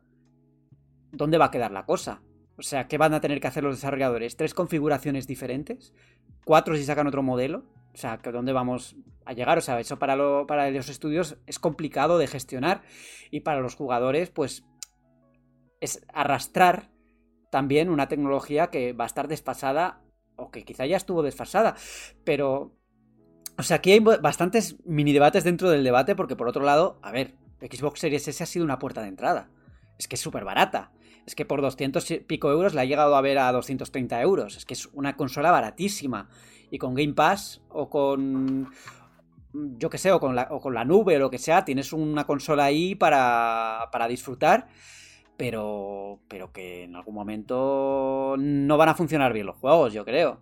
¿Dónde 1.12 1.38
va 1.38 1.46
a 1.46 1.52
quedar 1.52 1.72
la 1.72 1.86
cosa? 1.86 2.22
O 2.58 2.62
sea, 2.62 2.88
¿qué 2.88 2.98
van 2.98 3.14
a 3.14 3.22
tener 3.22 3.40
que 3.40 3.48
hacer 3.48 3.64
los 3.64 3.76
desarrolladores? 3.76 4.38
¿Tres 4.38 4.54
configuraciones 4.54 5.28
diferentes? 5.28 5.94
¿Cuatro 6.46 6.76
si 6.76 6.84
sacan 6.84 7.08
otro 7.08 7.24
modelo? 7.24 7.66
O 7.94 7.98
sea, 7.98 8.18
¿que 8.18 8.32
¿dónde 8.32 8.54
vamos 8.54 8.96
a 9.26 9.34
llegar? 9.34 9.58
O 9.58 9.62
sea, 9.62 9.80
eso 9.80 9.98
para, 9.98 10.16
lo- 10.16 10.46
para 10.48 10.70
los 10.72 10.90
estudios 10.90 11.38
es 11.48 11.60
complicado 11.60 12.18
de 12.18 12.28
gestionar 12.28 12.82
y 13.32 13.42
para 13.42 13.62
los 13.62 13.76
jugadores, 13.76 14.30
pues, 14.30 14.66
es 15.80 16.06
arrastrar 16.14 16.90
también 17.56 17.90
una 17.90 18.10
tecnología 18.10 18.68
que 18.68 18.92
va 18.92 19.06
a 19.06 19.08
estar 19.08 19.30
desfasada 19.30 20.02
o 20.36 20.52
que 20.52 20.66
quizá 20.66 20.86
ya 20.86 20.98
estuvo 20.98 21.24
desfasada. 21.24 21.78
Pero, 22.26 22.76
o 23.58 23.64
sea, 23.64 23.78
aquí 23.78 23.94
hay 23.94 24.00
bastantes 24.00 24.76
mini 24.84 25.14
debates 25.14 25.46
dentro 25.46 25.70
del 25.70 25.86
debate 25.86 26.18
porque 26.18 26.36
por 26.36 26.50
otro 26.50 26.66
lado, 26.66 27.00
a 27.02 27.14
ver, 27.14 27.36
Xbox 27.62 28.02
Series 28.02 28.28
S 28.28 28.44
ha 28.44 28.46
sido 28.46 28.66
una 28.66 28.78
puerta 28.78 29.02
de 29.02 29.08
entrada. 29.08 29.48
Es 29.98 30.10
que 30.10 30.16
es 30.16 30.22
súper 30.22 30.44
barata. 30.44 30.92
Es 31.26 31.34
que 31.34 31.46
por 31.46 31.62
200 31.62 32.12
y 32.12 32.20
pico 32.20 32.52
euros 32.52 32.74
la 32.74 32.82
ha 32.82 32.86
llegado 32.86 33.16
a 33.16 33.22
ver 33.22 33.40
a 33.40 33.50
230 33.54 34.22
euros. 34.22 34.58
Es 34.58 34.66
que 34.66 34.74
es 34.74 34.88
una 34.88 35.16
consola 35.16 35.50
baratísima. 35.50 36.28
Y 36.72 36.78
con 36.78 36.94
Game 36.94 37.14
Pass 37.14 37.62
o 37.70 37.90
con. 37.90 38.70
Yo 39.54 39.90
que 39.90 39.98
sé, 39.98 40.12
o 40.12 40.20
con, 40.20 40.36
la, 40.36 40.50
o 40.52 40.60
con 40.60 40.74
la 40.74 40.84
nube 40.84 41.16
o 41.16 41.20
lo 41.20 41.30
que 41.30 41.38
sea, 41.38 41.64
tienes 41.64 41.94
una 41.94 42.26
consola 42.26 42.66
ahí 42.66 42.96
para, 42.96 43.88
para 43.94 44.10
disfrutar. 44.10 44.68
Pero, 45.38 46.20
pero 46.28 46.52
que 46.52 46.84
en 46.84 46.96
algún 46.96 47.14
momento 47.14 48.36
no 48.38 48.78
van 48.78 48.90
a 48.90 48.96
funcionar 48.96 49.34
bien 49.34 49.46
los 49.46 49.58
juegos, 49.58 49.94
yo 49.94 50.06
creo. 50.06 50.40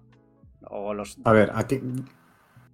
O 0.69 0.93
los. 0.93 1.17
A 1.23 1.31
ver, 1.31 1.51
aquí. 1.55 1.81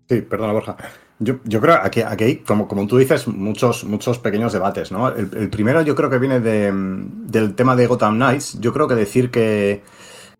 Sí, 0.08 0.22
perdona, 0.22 0.54
Borja. 0.54 0.76
Yo, 1.20 1.36
yo 1.44 1.60
creo 1.60 1.76
aquí, 1.76 2.02
aquí 2.02 2.24
hay, 2.24 2.36
como, 2.38 2.68
como 2.68 2.88
tú 2.88 2.98
dices, 2.98 3.28
muchos, 3.28 3.84
muchos 3.84 4.20
pequeños 4.20 4.54
debates, 4.54 4.91
¿no? 4.91 5.10
El, 5.10 5.50
primero 5.50 5.82
yo 5.82 5.94
creo 5.94 6.10
que 6.10 6.18
viene 6.18 6.40
de, 6.40 6.72
del 6.74 7.56
tema 7.56 7.76
de 7.76 7.88
Gotham 7.88 8.16
Knights. 8.16 8.60
Yo 8.60 8.74
creo 8.74 8.88
que 8.88 8.96
decir 8.96 9.30
que, 9.30 9.84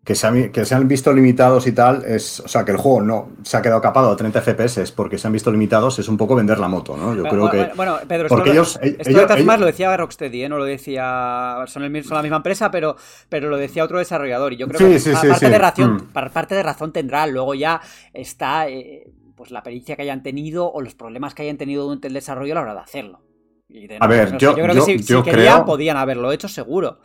que, 0.04 0.14
se 0.14 0.26
han, 0.26 0.50
que 0.50 0.64
se 0.64 0.74
han 0.74 0.88
visto 0.88 1.12
limitados 1.12 1.66
y 1.66 1.72
tal, 1.72 2.04
es, 2.06 2.40
o 2.40 2.48
sea, 2.48 2.64
que 2.64 2.70
el 2.72 2.78
juego 2.78 3.02
no 3.02 3.28
se 3.42 3.56
ha 3.56 3.62
quedado 3.62 3.80
capado 3.80 4.10
a 4.10 4.16
30 4.16 4.40
FPS 4.40 4.92
porque 4.92 5.18
se 5.18 5.26
han 5.26 5.32
visto 5.32 5.50
limitados, 5.52 5.98
es 5.98 6.08
un 6.08 6.16
poco 6.16 6.34
vender 6.34 6.58
la 6.58 6.68
moto, 6.68 6.96
¿no? 6.96 7.14
Yo 7.14 7.22
creo 7.24 7.48
bueno, 7.48 7.50
que... 7.68 7.74
bueno, 7.76 7.98
Pedro, 8.08 8.28
porque 8.28 8.50
esto, 8.50 8.52
ellos- 8.52 8.78
lo, 8.82 8.88
esto 8.88 9.10
ellos- 9.36 9.60
lo 9.60 9.66
decía 9.66 9.96
Rocksteady, 9.96 10.44
¿eh? 10.44 10.48
no 10.48 10.56
lo 10.58 10.64
decía. 10.64 11.62
Son, 11.66 11.82
el, 11.84 12.04
son 12.04 12.16
la 12.16 12.22
misma 12.22 12.38
empresa, 12.38 12.70
pero, 12.70 12.96
pero 13.28 13.50
lo 13.50 13.56
decía 13.58 13.84
otro 13.84 13.98
desarrollador. 13.98 14.52
Y 14.54 14.56
yo 14.56 14.66
creo 14.68 14.78
Sí, 14.78 14.86
que 14.94 14.98
sí, 15.00 15.14
sí, 15.14 15.26
parte. 15.28 15.50
De 15.50 15.58
razón, 15.58 15.94
Mm. 15.96 16.12
pa- 16.12 16.28
parte 16.30 16.54
de 16.54 16.62
razón 16.62 16.92
tendrá. 16.92 17.26
Luego 17.26 17.54
ya 17.54 17.80
está 18.14 18.68
eh, 18.68 19.12
pues 19.36 19.50
la 19.50 19.62
pericia 19.62 19.96
que 19.96 20.02
hayan 20.02 20.22
tenido 20.22 20.70
o 20.72 20.80
los 20.80 20.94
problemas 20.94 21.34
que 21.34 21.42
hayan 21.42 21.56
tenido 21.58 21.84
durante 21.84 22.08
el 22.08 22.14
desarrollo 22.14 22.52
a 22.52 22.56
la 22.56 22.60
hora 22.62 22.74
de 22.74 22.80
hacerlo. 22.80 23.20
Y 23.68 23.86
de 23.86 23.98
A 24.00 24.06
ver, 24.06 24.32
no 24.32 24.40
sé, 24.40 24.44
yo- 24.46 24.54
creo 24.54 24.66
yo- 24.74 24.86
que 24.86 24.98
si, 24.98 24.98
si 24.98 25.12
yo 25.12 25.22
querían, 25.22 25.54
creo- 25.56 25.64
podían 25.66 25.96
haberlo 25.98 26.32
hecho, 26.32 26.48
seguro. 26.48 26.98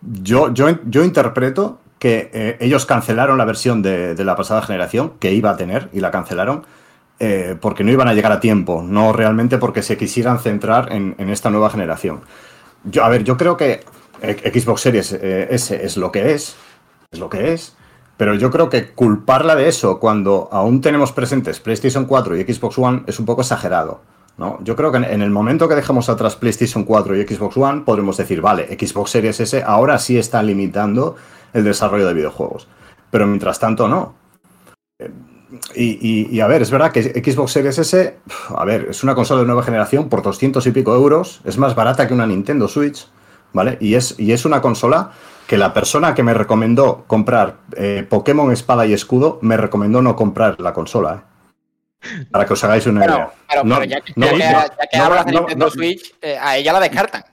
Yo, 0.00 0.52
yo, 0.52 0.68
yo 0.86 1.04
interpreto 1.04 1.80
que 1.98 2.30
eh, 2.32 2.56
ellos 2.60 2.86
cancelaron 2.86 3.38
la 3.38 3.44
versión 3.44 3.82
de, 3.82 4.14
de 4.14 4.24
la 4.24 4.36
pasada 4.36 4.62
generación 4.62 5.14
que 5.18 5.32
iba 5.32 5.50
a 5.50 5.56
tener 5.56 5.88
y 5.92 6.00
la 6.00 6.10
cancelaron 6.10 6.64
eh, 7.18 7.56
porque 7.60 7.82
no 7.82 7.90
iban 7.90 8.06
a 8.06 8.14
llegar 8.14 8.30
a 8.30 8.38
tiempo, 8.38 8.82
no 8.86 9.12
realmente 9.12 9.58
porque 9.58 9.82
se 9.82 9.96
quisieran 9.96 10.38
centrar 10.38 10.92
en, 10.92 11.16
en 11.18 11.30
esta 11.30 11.50
nueva 11.50 11.70
generación. 11.70 12.20
Yo, 12.84 13.04
a 13.04 13.08
ver, 13.08 13.24
yo 13.24 13.36
creo 13.36 13.56
que 13.56 13.80
eh, 14.22 14.52
Xbox 14.54 14.82
Series 14.82 15.12
S 15.12 15.84
es 15.84 15.96
lo 15.96 16.12
que 16.12 16.32
es, 16.32 16.54
es 17.10 17.18
lo 17.18 17.28
que 17.28 17.52
es, 17.52 17.74
pero 18.16 18.34
yo 18.34 18.50
creo 18.52 18.68
que 18.68 18.90
culparla 18.90 19.56
de 19.56 19.68
eso 19.68 19.98
cuando 19.98 20.48
aún 20.52 20.80
tenemos 20.80 21.10
presentes 21.10 21.58
PlayStation 21.58 22.04
4 22.04 22.36
y 22.36 22.44
Xbox 22.44 22.78
One 22.78 23.02
es 23.08 23.18
un 23.18 23.26
poco 23.26 23.40
exagerado. 23.40 24.00
¿No? 24.38 24.58
Yo 24.62 24.76
creo 24.76 24.90
que 24.90 24.98
en, 24.98 25.22
el 25.22 25.30
momento 25.30 25.68
que 25.68 25.74
dejemos 25.74 26.08
atrás 26.08 26.36
PlayStation 26.36 26.84
4 26.84 27.16
y 27.16 27.26
Xbox 27.26 27.56
One, 27.56 27.82
podremos 27.82 28.16
decir, 28.16 28.40
vale, 28.40 28.66
Xbox 28.78 29.10
Series 29.10 29.40
S 29.40 29.62
ahora 29.66 29.98
sí 29.98 30.16
está 30.16 30.42
limitando 30.42 31.16
el 31.52 31.64
desarrollo 31.64 32.06
de 32.06 32.14
videojuegos. 32.14 32.68
Pero 33.10 33.26
mientras 33.26 33.58
tanto, 33.58 33.88
no. 33.88 34.14
Eh, 34.98 35.10
y 35.74 36.40
a 36.40 36.46
ver, 36.46 36.62
es 36.62 36.70
verdad 36.70 36.92
que 36.92 37.02
Xbox 37.02 37.52
Series 37.52 37.78
S, 37.78 38.18
a 38.54 38.64
ver, 38.64 38.88
es 38.90 39.02
una 39.02 39.14
consola 39.14 39.40
de 39.40 39.46
nueva 39.46 39.62
generación 39.62 40.08
por 40.08 40.22
200 40.22 40.66
y 40.66 40.70
pico 40.70 40.94
euros, 40.94 41.40
es 41.44 41.58
más 41.58 41.74
barata 41.74 42.06
que 42.06 42.14
una 42.14 42.26
Nintendo 42.26 42.68
Switch, 42.68 43.08
¿vale? 43.52 43.78
Y 43.80 43.94
es, 43.94 44.14
y 44.18 44.32
es 44.32 44.44
una 44.44 44.60
consola 44.60 45.12
que 45.46 45.56
la 45.56 45.72
persona 45.72 46.14
que 46.14 46.22
me 46.22 46.34
recomendó 46.34 47.04
comprar 47.06 47.56
eh, 47.74 48.06
Pokémon 48.08 48.52
Espada 48.52 48.86
y 48.86 48.92
Escudo 48.92 49.38
me 49.40 49.56
recomendó 49.56 50.02
no 50.02 50.14
comprar 50.14 50.60
la 50.60 50.74
consola, 50.74 51.14
¿eh? 51.14 51.37
Para 52.30 52.44
que 52.46 52.52
os 52.52 52.64
hagáis 52.64 52.86
una 52.86 53.00
Pero, 53.00 53.14
idea. 53.14 53.30
pero, 53.48 53.64
No, 53.64 53.74
pero 53.76 53.86
ya 53.86 54.00
que, 54.00 54.12
no, 54.16 54.26
ya 54.26 54.32
que- 54.32 54.38
no, 54.38 54.60
ya 54.60 54.86
que 54.90 54.98
no, 54.98 55.04
hablas 55.04 55.26
de 55.26 55.32
Nintendo 55.32 55.64
no, 55.64 55.70
Switch, 55.70 56.14
eh, 56.22 56.36
a 56.40 56.56
ella 56.56 56.72
la 56.72 56.80
descartan. 56.80 57.24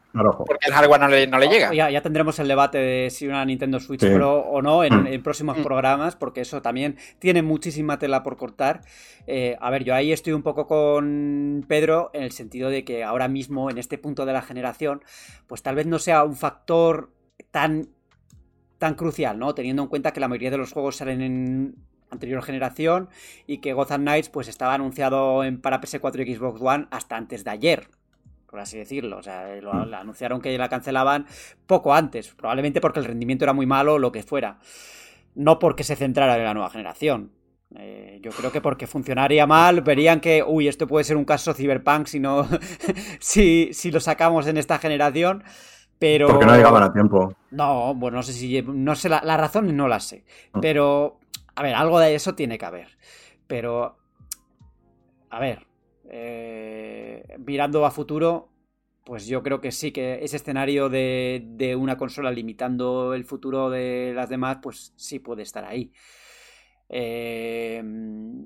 Porque 0.47 0.67
el 0.67 0.73
hardware 0.73 1.01
no 1.01 1.07
le, 1.09 1.27
no 1.27 1.37
le 1.37 1.47
llega. 1.49 1.73
Ya, 1.73 1.89
ya 1.89 2.01
tendremos 2.01 2.39
el 2.39 2.47
debate 2.47 2.77
de 2.77 3.09
si 3.09 3.27
una 3.27 3.43
Nintendo 3.43 3.81
Switch 3.81 3.99
Sí. 3.99 4.09
Pro 4.13 4.37
o 4.39 4.61
no 4.61 4.85
en, 4.85 5.03
Mm. 5.03 5.07
en 5.07 5.21
próximos 5.23 5.57
Mm. 5.57 5.63
programas, 5.63 6.15
porque 6.15 6.39
eso 6.39 6.61
también 6.61 6.97
tiene 7.19 7.41
muchísima 7.41 7.99
tela 7.99 8.23
por 8.23 8.37
cortar. 8.37 8.81
Eh, 9.27 9.57
a 9.59 9.69
ver, 9.69 9.83
yo 9.83 9.93
ahí 9.93 10.13
estoy 10.13 10.31
un 10.31 10.41
poco 10.41 10.67
con 10.67 11.65
Pedro 11.67 12.11
en 12.13 12.23
el 12.23 12.31
sentido 12.31 12.69
de 12.69 12.85
que 12.85 13.03
ahora 13.03 13.27
mismo, 13.27 13.69
en 13.69 13.77
este 13.77 13.97
punto 13.97 14.25
de 14.25 14.31
la 14.31 14.41
generación, 14.41 15.03
pues 15.47 15.61
tal 15.61 15.75
vez 15.75 15.85
no 15.85 15.99
sea 15.99 16.23
un 16.23 16.37
factor 16.37 17.11
tan, 17.51 17.89
tan 18.77 18.93
crucial, 18.95 19.37
¿no? 19.37 19.53
Teniendo 19.53 19.81
en 19.83 19.89
cuenta 19.89 20.13
que 20.13 20.21
la 20.21 20.29
mayoría 20.29 20.51
de 20.51 20.57
los 20.57 20.71
juegos 20.71 20.95
salen 20.95 21.21
en 21.21 21.75
anterior 22.15 22.41
generación 22.43 23.09
y 23.47 23.59
que 23.59 23.73
Gotham 23.73 24.01
Knights 24.01 24.29
pues 24.29 24.47
estaba 24.47 24.73
anunciado 24.73 25.43
en, 25.43 25.61
para 25.61 25.79
PS4 25.81 26.27
y 26.27 26.35
Xbox 26.35 26.61
One 26.61 26.87
hasta 26.91 27.15
antes 27.17 27.43
de 27.43 27.51
ayer 27.51 27.87
por 28.55 28.61
así 28.61 28.77
decirlo. 28.77 29.17
O 29.17 29.21
sea, 29.21 29.53
lo, 29.61 29.73
Mm. 29.73 29.93
anunciaron 29.93 30.39
que 30.39 30.57
la 30.57 30.69
cancelaban 30.69 31.25
poco 31.67 31.93
antes, 31.93 32.33
probablemente 32.35 32.79
porque 32.79 32.99
el 32.99 33.05
rendimiento 33.05 33.43
era 33.43 33.51
muy 33.51 33.65
malo 33.65 33.95
o 33.95 33.99
lo 33.99 34.13
que 34.13 34.23
fuera. 34.23 34.59
No 35.35 35.59
porque 35.59 35.83
se 35.83 35.97
centrara 35.97 36.37
en 36.37 36.45
la 36.45 36.53
nueva 36.53 36.69
generación. 36.69 37.31
Eh, 37.77 38.19
yo 38.21 38.31
creo 38.31 38.53
que 38.53 38.61
porque 38.61 38.87
funcionaría 38.87 39.45
mal, 39.45 39.81
verían 39.81 40.21
que, 40.21 40.41
uy, 40.41 40.69
esto 40.69 40.87
puede 40.87 41.03
ser 41.03 41.17
un 41.17 41.25
caso 41.25 41.53
Cyberpunk 41.53 42.07
si 42.07 42.21
no, 42.21 42.47
si, 43.19 43.73
si 43.73 43.91
lo 43.91 43.99
sacamos 43.99 44.47
en 44.47 44.55
esta 44.57 44.77
generación. 44.77 45.43
Pero. 45.99 46.27
Porque 46.27 46.45
no 46.45 46.55
llegaban 46.55 46.83
a 46.83 46.93
tiempo. 46.93 47.33
No, 47.51 47.93
bueno, 47.95 48.17
no 48.17 48.23
sé 48.23 48.31
si. 48.31 48.61
No 48.61 48.95
sé, 48.95 49.09
la, 49.09 49.21
la 49.23 49.35
razón 49.35 49.75
no 49.75 49.89
la 49.89 49.99
sé. 49.99 50.23
Mm. 50.53 50.59
Pero. 50.61 51.19
A 51.55 51.63
ver, 51.63 51.75
algo 51.75 51.99
de 51.99 52.15
eso 52.15 52.35
tiene 52.35 52.57
que 52.57 52.65
haber. 52.65 52.97
Pero. 53.47 53.97
A 55.29 55.39
ver. 55.39 55.65
eh, 56.09 57.23
mirando 57.39 57.85
a 57.85 57.91
futuro. 57.91 58.49
Pues 59.03 59.27
yo 59.27 59.43
creo 59.43 59.61
que 59.61 59.71
sí, 59.71 59.91
que 59.91 60.23
ese 60.23 60.37
escenario 60.37 60.89
de, 60.89 61.43
de 61.45 61.75
una 61.75 61.95
consola 61.95 62.31
limitando 62.31 63.13
el 63.13 63.23
futuro 63.23 63.69
de 63.69 64.13
las 64.15 64.29
demás, 64.29 64.57
pues 64.63 64.93
sí 64.95 65.19
puede 65.19 65.43
estar 65.43 65.63
ahí. 65.63 65.91
Eh, 66.89 67.83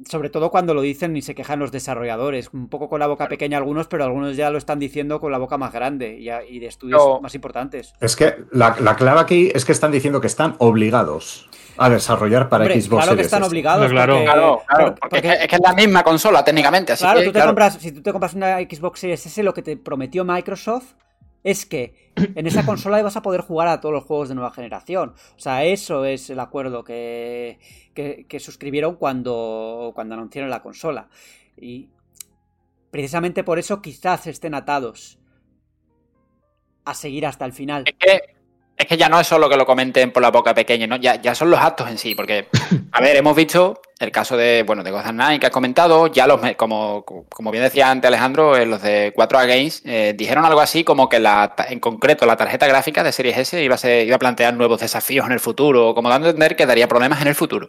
sobre 0.09 0.29
todo 0.29 0.49
cuando 0.49 0.73
lo 0.73 0.81
dicen 0.81 1.15
y 1.17 1.21
se 1.21 1.35
quejan 1.35 1.59
los 1.59 1.71
desarrolladores, 1.71 2.49
un 2.53 2.69
poco 2.69 2.87
con 2.87 2.99
la 2.99 3.07
boca 3.07 3.27
pequeña 3.27 3.57
algunos, 3.57 3.87
pero 3.87 4.03
algunos 4.05 4.37
ya 4.37 4.49
lo 4.49 4.57
están 4.57 4.79
diciendo 4.79 5.19
con 5.19 5.31
la 5.31 5.37
boca 5.37 5.57
más 5.57 5.73
grande 5.73 6.17
y, 6.17 6.29
a- 6.29 6.43
y 6.43 6.59
de 6.59 6.67
estudios 6.67 6.99
No. 7.03 7.19
más 7.21 7.35
importantes. 7.35 7.93
Es 7.99 8.15
que 8.15 8.35
la, 8.51 8.75
la 8.79 8.95
clave 8.95 9.19
aquí 9.19 9.51
es 9.53 9.65
que 9.65 9.71
están 9.73 9.91
diciendo 9.91 10.21
que 10.21 10.27
están 10.27 10.55
obligados 10.59 11.49
a 11.77 11.89
desarrollar 11.89 12.49
para 12.49 12.63
Hombre, 12.65 12.81
Xbox 12.81 13.03
claro 13.03 13.15
que 13.17 13.23
están 13.23 13.43
obligados. 13.43 13.87
No, 13.87 13.91
claro. 13.93 14.13
porque- 14.13 14.25
Claro, 14.25 14.61
claro, 14.67 14.85
por- 14.85 14.99
porque, 14.99 15.15
porque- 15.21 15.43
es, 15.43 15.47
que 15.47 15.55
es 15.55 15.61
la 15.61 15.73
misma 15.73 16.03
consola 16.03 16.43
técnicamente. 16.43 16.93
Así 16.93 17.03
claro, 17.03 17.19
que, 17.19 17.25
tú 17.25 17.31
te 17.31 17.37
claro. 17.39 17.49
compras, 17.49 17.73
si 17.79 17.91
tú 17.91 18.01
te 18.01 18.11
compras 18.11 18.33
una 18.33 18.57
Xbox 18.59 18.99
Series 18.99 19.25
S, 19.25 19.43
lo 19.43 19.53
que 19.53 19.61
te 19.61 19.77
prometió 19.77 20.23
Microsoft 20.25 20.93
es 21.43 21.65
que 21.65 22.11
en 22.35 22.47
esa 22.47 22.65
consola 22.65 22.99
ibas 22.99 23.15
a 23.15 23.21
poder 23.21 23.41
jugar 23.41 23.67
a 23.67 23.79
todos 23.79 23.93
los 23.93 24.03
juegos 24.03 24.29
de 24.29 24.35
nueva 24.35 24.51
generación. 24.51 25.13
O 25.35 25.39
sea, 25.39 25.63
eso 25.63 26.05
es 26.05 26.29
el 26.29 26.39
acuerdo 26.39 26.83
que, 26.83 27.59
que, 27.93 28.25
que 28.27 28.39
suscribieron 28.39 28.95
cuando, 28.95 29.91
cuando 29.95 30.15
anunciaron 30.15 30.49
la 30.49 30.61
consola. 30.61 31.09
Y 31.57 31.89
precisamente 32.91 33.43
por 33.43 33.59
eso 33.59 33.81
quizás 33.81 34.27
estén 34.27 34.53
atados 34.53 35.19
a 36.85 36.93
seguir 36.93 37.25
hasta 37.25 37.45
el 37.45 37.53
final. 37.53 37.83
Es 37.85 37.95
que, 37.97 38.38
Es 38.79 38.87
que 38.87 38.95
ya 38.95 39.09
no 39.09 39.19
es 39.19 39.27
solo 39.27 39.49
que 39.49 39.57
lo 39.57 39.65
comenten 39.65 40.11
por 40.11 40.23
la 40.23 40.31
boca 40.31 40.53
pequeña, 40.53 40.87
¿no? 40.87 40.95
Ya, 40.95 41.21
ya 41.21 41.35
son 41.35 41.49
los 41.49 41.59
actos 41.59 41.89
en 41.89 41.97
sí, 41.97 42.15
porque, 42.15 42.47
a 42.93 43.01
ver, 43.01 43.17
hemos 43.17 43.35
visto 43.35 43.81
el 43.99 44.09
caso 44.09 44.37
de, 44.37 44.63
bueno, 44.65 44.83
de 44.83 44.91
Gotham 44.91 45.37
que 45.37 45.47
has 45.47 45.51
comentado, 45.51 46.07
ya 46.07 46.25
los, 46.25 46.39
como, 46.55 47.03
como 47.03 47.51
bien 47.51 47.65
decía 47.65 47.91
antes 47.91 48.07
Alejandro, 48.07 48.55
eh, 48.55 48.65
los 48.65 48.81
de 48.81 49.13
4A 49.13 49.47
Games 49.47 49.81
eh, 49.83 50.13
dijeron 50.17 50.45
algo 50.45 50.61
así 50.61 50.85
como 50.85 51.09
que 51.09 51.19
la, 51.19 51.53
en 51.67 51.81
concreto 51.81 52.25
la 52.25 52.37
tarjeta 52.37 52.67
gráfica 52.67 53.03
de 53.03 53.11
Series 53.11 53.37
S 53.37 53.61
iba 53.61 53.75
a, 53.75 53.77
ser, 53.77 54.07
iba 54.07 54.15
a 54.15 54.19
plantear 54.19 54.53
nuevos 54.53 54.79
desafíos 54.79 55.25
en 55.25 55.33
el 55.33 55.41
futuro, 55.41 55.93
como 55.93 56.07
dando 56.07 56.27
a 56.27 56.29
entender 56.29 56.55
que 56.55 56.65
daría 56.65 56.87
problemas 56.87 57.21
en 57.21 57.27
el 57.27 57.35
futuro. 57.35 57.67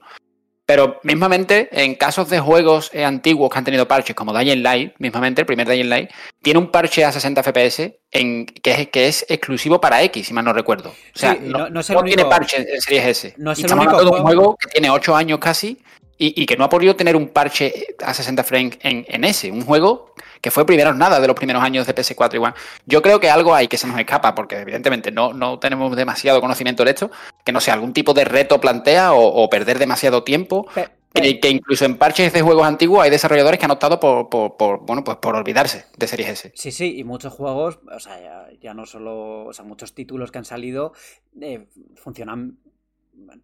Pero 0.70 1.00
mismamente, 1.02 1.68
en 1.72 1.96
casos 1.96 2.30
de 2.30 2.38
juegos 2.38 2.90
eh, 2.94 3.04
antiguos 3.04 3.50
que 3.50 3.58
han 3.58 3.64
tenido 3.64 3.88
parches 3.88 4.14
como 4.14 4.32
Dying 4.32 4.62
Light, 4.62 4.92
mismamente 4.98 5.40
el 5.40 5.46
primer 5.46 5.68
Dying 5.68 5.88
Light, 5.88 6.10
tiene 6.40 6.60
un 6.60 6.70
parche 6.70 7.04
a 7.04 7.10
60 7.10 7.42
FPS 7.42 7.92
en, 8.12 8.46
que, 8.46 8.70
es, 8.70 8.88
que 8.88 9.08
es 9.08 9.26
exclusivo 9.28 9.80
para 9.80 10.00
X, 10.04 10.28
si 10.28 10.32
mal 10.32 10.44
no 10.44 10.52
recuerdo. 10.52 10.90
O 10.90 11.18
sea, 11.18 11.34
no, 11.34 11.66
tiene 12.04 12.24
parche 12.26 12.58
en 12.58 12.80
Series 12.80 13.04
S. 13.04 13.34
No 13.38 13.50
es 13.50 13.58
y 13.58 13.62
el 13.62 13.66
estamos 13.66 13.84
único 13.84 13.98
hablando 13.98 14.14
de 14.14 14.20
un 14.20 14.26
juego- 14.28 14.40
juego 14.42 14.56
que 14.58 14.68
tiene 14.68 14.90
8 14.90 15.16
años 15.16 15.40
casi 15.40 15.76
y, 16.20 16.40
y 16.42 16.46
que 16.46 16.56
no 16.56 16.64
ha 16.64 16.68
podido 16.68 16.94
tener 16.94 17.16
un 17.16 17.28
parche 17.28 17.96
a 18.04 18.12
60 18.14 18.44
frames 18.44 18.78
en, 18.82 19.04
en 19.08 19.24
S. 19.24 19.50
Un 19.50 19.62
juego 19.64 20.14
que 20.40 20.50
fue 20.50 20.64
primeros 20.66 20.94
nada 20.96 21.18
de 21.18 21.26
los 21.26 21.34
primeros 21.34 21.62
años 21.62 21.86
de 21.86 21.94
PS4 21.94 22.34
igual. 22.34 22.54
Yo 22.86 23.02
creo 23.02 23.18
que 23.18 23.30
algo 23.30 23.54
hay 23.54 23.68
que 23.68 23.76
se 23.78 23.86
nos 23.86 23.98
escapa, 23.98 24.34
porque 24.34 24.56
evidentemente 24.60 25.10
no, 25.10 25.32
no 25.32 25.58
tenemos 25.58 25.96
demasiado 25.96 26.40
conocimiento 26.40 26.84
de 26.84 26.90
esto, 26.90 27.10
que 27.44 27.52
no 27.52 27.60
sé, 27.60 27.70
algún 27.70 27.92
tipo 27.92 28.14
de 28.14 28.24
reto 28.24 28.60
plantea 28.60 29.12
o, 29.14 29.24
o 29.42 29.48
perder 29.50 29.78
demasiado 29.78 30.22
tiempo. 30.22 30.66
Pe- 30.74 30.88
Que, 31.12 31.40
que 31.40 31.50
incluso 31.50 31.84
en 31.84 31.98
parches 31.98 32.32
de 32.32 32.40
juegos 32.40 32.64
antiguos 32.64 33.02
hay 33.02 33.10
desarrolladores 33.10 33.58
que 33.58 33.64
han 33.64 33.72
optado 33.72 33.98
por, 33.98 34.28
por, 34.28 34.56
por, 34.56 34.86
bueno, 34.86 35.02
pues 35.02 35.16
por 35.16 35.34
olvidarse 35.34 35.86
de 35.98 36.06
Series 36.06 36.28
S. 36.28 36.52
Sí, 36.54 36.70
sí, 36.70 36.98
y 36.98 37.02
muchos 37.02 37.32
juegos, 37.32 37.80
o 37.92 37.98
sea, 37.98 38.20
ya, 38.20 38.46
ya 38.62 38.74
no 38.74 38.86
solo, 38.86 39.46
o 39.46 39.52
sea, 39.52 39.64
muchos 39.64 39.92
títulos 39.92 40.30
que 40.30 40.38
han 40.38 40.44
salido 40.44 40.92
eh, 41.40 41.66
funcionan, 41.96 42.58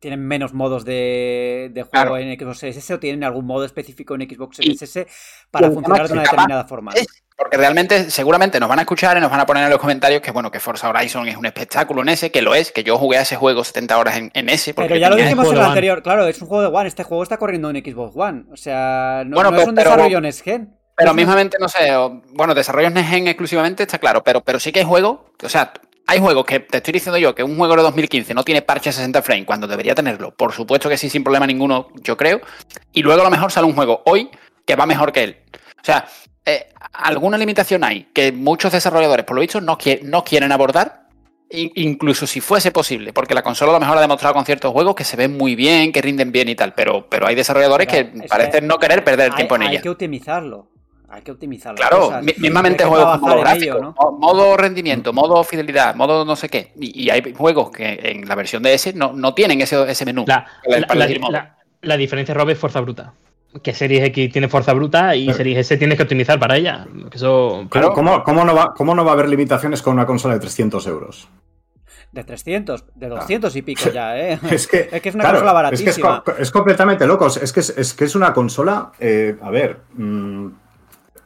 tienen 0.00 0.20
menos 0.26 0.52
modos 0.52 0.84
de, 0.84 1.70
de 1.72 1.82
juego 1.82 1.90
Claro. 1.92 2.16
en 2.18 2.38
Xbox 2.38 2.58
Series 2.58 2.76
S 2.76 2.94
o 2.94 2.98
tienen 3.00 3.24
algún 3.24 3.46
modo 3.46 3.64
específico 3.64 4.14
en 4.14 4.22
Xbox 4.28 4.56
Series 4.56 4.82
S 4.82 5.06
para 5.50 5.70
funcionar 5.70 6.06
de 6.06 6.12
una 6.12 6.22
determinada 6.22 6.64
forma. 6.66 6.92
es- 6.94 7.06
Porque 7.36 7.56
realmente, 7.58 8.10
seguramente 8.10 8.58
nos 8.60 8.68
van 8.68 8.78
a 8.78 8.82
escuchar 8.82 9.16
y 9.16 9.20
nos 9.20 9.30
van 9.30 9.40
a 9.40 9.46
poner 9.46 9.64
en 9.64 9.70
los 9.70 9.78
comentarios 9.78 10.22
que, 10.22 10.30
bueno, 10.30 10.50
que 10.50 10.58
Forza 10.58 10.88
Horizon 10.88 11.28
es 11.28 11.36
un 11.36 11.44
espectáculo 11.46 12.00
en 12.02 12.08
ese, 12.08 12.30
que 12.30 12.40
lo 12.42 12.54
es, 12.54 12.72
que 12.72 12.82
yo 12.82 12.96
jugué 12.98 13.18
a 13.18 13.22
ese 13.22 13.36
juego 13.36 13.62
70 13.62 13.98
horas 13.98 14.16
en, 14.16 14.30
en 14.32 14.48
ese. 14.48 14.72
porque 14.72 14.88
Pero 14.88 15.00
ya 15.00 15.10
lo 15.10 15.16
dijimos 15.16 15.44
juego 15.44 15.58
en 15.60 15.64
el 15.64 15.68
anterior, 15.68 16.02
claro, 16.02 16.26
es 16.26 16.40
un 16.40 16.48
juego 16.48 16.62
de 16.62 16.68
One, 16.76 16.88
este 16.88 17.02
juego 17.04 17.22
está 17.22 17.36
corriendo 17.36 17.68
en 17.70 17.76
Xbox 17.84 18.16
One, 18.16 18.44
o 18.50 18.56
sea, 18.56 19.22
no, 19.26 19.34
Bueno, 19.34 19.50
no 19.50 19.56
es 19.56 19.60
pero- 19.62 19.70
un 19.70 19.74
pero- 19.76 19.90
desarrollo 19.90 20.18
en 20.18 20.32
Gen. 20.32 20.76
Pero 20.98 21.12
mismamente, 21.12 21.58
no 21.60 21.68
sé, 21.68 21.94
o- 21.94 22.22
bueno, 22.32 22.54
desarrollos 22.54 22.90
Next-Gen 22.92 23.28
exclusivamente 23.28 23.82
está 23.82 23.98
claro, 23.98 24.24
pero, 24.24 24.40
pero 24.40 24.58
sí 24.58 24.72
que 24.72 24.78
hay 24.80 24.86
juegos, 24.86 25.18
o 25.42 25.48
sea, 25.50 25.74
hay 26.06 26.20
juegos 26.20 26.44
que 26.46 26.60
te 26.60 26.76
estoy 26.78 26.92
diciendo 26.92 27.18
yo 27.18 27.34
que 27.34 27.42
un 27.42 27.56
juego 27.56 27.76
de 27.76 27.82
2015 27.82 28.32
no 28.34 28.44
tiene 28.44 28.62
parche 28.62 28.90
a 28.90 28.92
60 28.92 29.22
frames 29.22 29.44
cuando 29.46 29.66
debería 29.66 29.94
tenerlo. 29.94 30.34
Por 30.34 30.52
supuesto 30.52 30.88
que 30.88 30.96
sí, 30.96 31.10
sin 31.10 31.24
problema 31.24 31.46
ninguno, 31.46 31.88
yo 32.02 32.16
creo. 32.16 32.40
Y 32.92 33.02
luego 33.02 33.20
a 33.22 33.24
lo 33.24 33.30
mejor 33.30 33.50
sale 33.50 33.66
un 33.66 33.74
juego 33.74 34.02
hoy 34.06 34.30
que 34.64 34.76
va 34.76 34.86
mejor 34.86 35.12
que 35.12 35.24
él. 35.24 35.36
O 35.80 35.84
sea, 35.84 36.06
eh, 36.44 36.68
alguna 36.92 37.36
limitación 37.38 37.82
hay 37.84 38.04
que 38.12 38.30
muchos 38.32 38.72
desarrolladores, 38.72 39.24
por 39.26 39.34
lo 39.36 39.40
visto, 39.40 39.60
no, 39.60 39.76
quie- 39.78 40.00
no 40.02 40.22
quieren 40.24 40.52
abordar. 40.52 41.06
in- 41.50 41.70
Incluso 41.76 42.26
si 42.26 42.40
fuese 42.40 42.72
posible, 42.72 43.12
porque 43.12 43.32
la 43.34 43.42
consola 43.42 43.70
a 43.70 43.74
lo 43.74 43.80
mejor 43.80 43.98
ha 43.98 44.00
demostrado 44.00 44.34
con 44.34 44.44
ciertos 44.44 44.72
juegos 44.72 44.94
que 44.96 45.04
se 45.04 45.16
ven 45.16 45.36
muy 45.36 45.54
bien, 45.54 45.92
que 45.92 46.02
rinden 46.02 46.32
bien 46.32 46.48
y 46.48 46.56
tal, 46.56 46.72
pero, 46.74 47.08
pero 47.08 47.26
hay 47.28 47.34
desarrolladores 47.36 47.86
que 47.86 48.04
parecen 48.28 48.60
que 48.62 48.66
no 48.66 48.78
querer 48.78 49.04
perder 49.04 49.26
el 49.26 49.32
Hay, 49.32 49.36
tiempo 49.36 49.54
en 49.56 49.62
hay 49.62 49.68
ella. 49.74 49.82
que 49.82 49.88
optimizarlo. 49.88 50.70
Hay 51.08 51.22
que 51.22 51.30
optimizar 51.30 51.72
las 51.78 51.80
Claro, 51.88 52.06
cosas. 52.06 52.24
mismamente 52.38 52.84
juegos 52.84 53.20
gráfico, 53.40 53.76
ello, 53.76 53.94
modo 54.18 54.56
rendimiento, 54.56 55.12
modo 55.12 55.42
fidelidad, 55.44 55.94
modo 55.94 56.24
no 56.24 56.34
sé 56.34 56.48
qué. 56.48 56.72
Y, 56.80 57.04
y 57.04 57.10
hay 57.10 57.32
juegos 57.32 57.70
que 57.70 57.98
en 58.02 58.26
la 58.28 58.34
versión 58.34 58.62
de 58.62 58.74
S 58.74 58.92
no, 58.92 59.12
no 59.12 59.32
tienen 59.32 59.60
ese, 59.60 59.88
ese 59.88 60.04
menú. 60.04 60.24
La, 60.26 60.46
para 60.88 61.06
la- 61.82 61.96
diferencia, 61.96 62.34
Rob, 62.34 62.50
es 62.50 62.58
fuerza 62.58 62.80
bruta. 62.80 63.12
Que 63.62 63.72
Series 63.72 64.04
X 64.06 64.32
tiene 64.32 64.48
fuerza 64.48 64.72
bruta 64.72 65.14
y 65.14 65.26
Pero- 65.26 65.36
Series 65.38 65.58
S 65.58 65.76
tienes 65.76 65.96
que 65.96 66.02
optimizar 66.02 66.38
para 66.40 66.56
ella. 66.56 66.86
Eso. 67.12 67.66
Claro. 67.70 67.92
¿Cómo, 67.92 68.24
cómo 68.24 68.44
no 68.44 68.54
va, 68.54 68.74
¿Cómo 68.74 68.94
no 68.94 69.04
va 69.04 69.12
a 69.12 69.14
haber 69.14 69.28
limitaciones 69.28 69.82
con 69.82 69.94
una 69.94 70.06
consola 70.06 70.34
de 70.34 70.40
300 70.40 70.86
euros? 70.88 71.28
De 72.12 72.24
300, 72.24 72.84
de 72.94 73.08
200 73.08 73.54
y 73.56 73.62
pico 73.62 73.90
ya, 73.90 74.18
¿eh? 74.18 74.38
Es 74.50 74.66
que 74.66 74.88
Es 74.90 75.00
que 75.02 75.08
es 75.10 75.14
una 75.14 75.24
claro, 75.24 75.38
consola 75.40 75.70
es 75.70 75.82
que 75.82 75.90
es, 75.90 75.98
baratísima. 76.00 76.42
es 76.42 76.50
completamente 76.50 77.06
loco. 77.06 77.26
Es 77.28 77.52
que 77.52 77.60
es, 77.60 77.70
es 77.70 77.94
que 77.94 78.04
es 78.04 78.14
una 78.16 78.32
consola. 78.32 78.90
eh, 78.98 79.36
a 79.40 79.50
ver. 79.50 79.80
mm, 79.94 80.48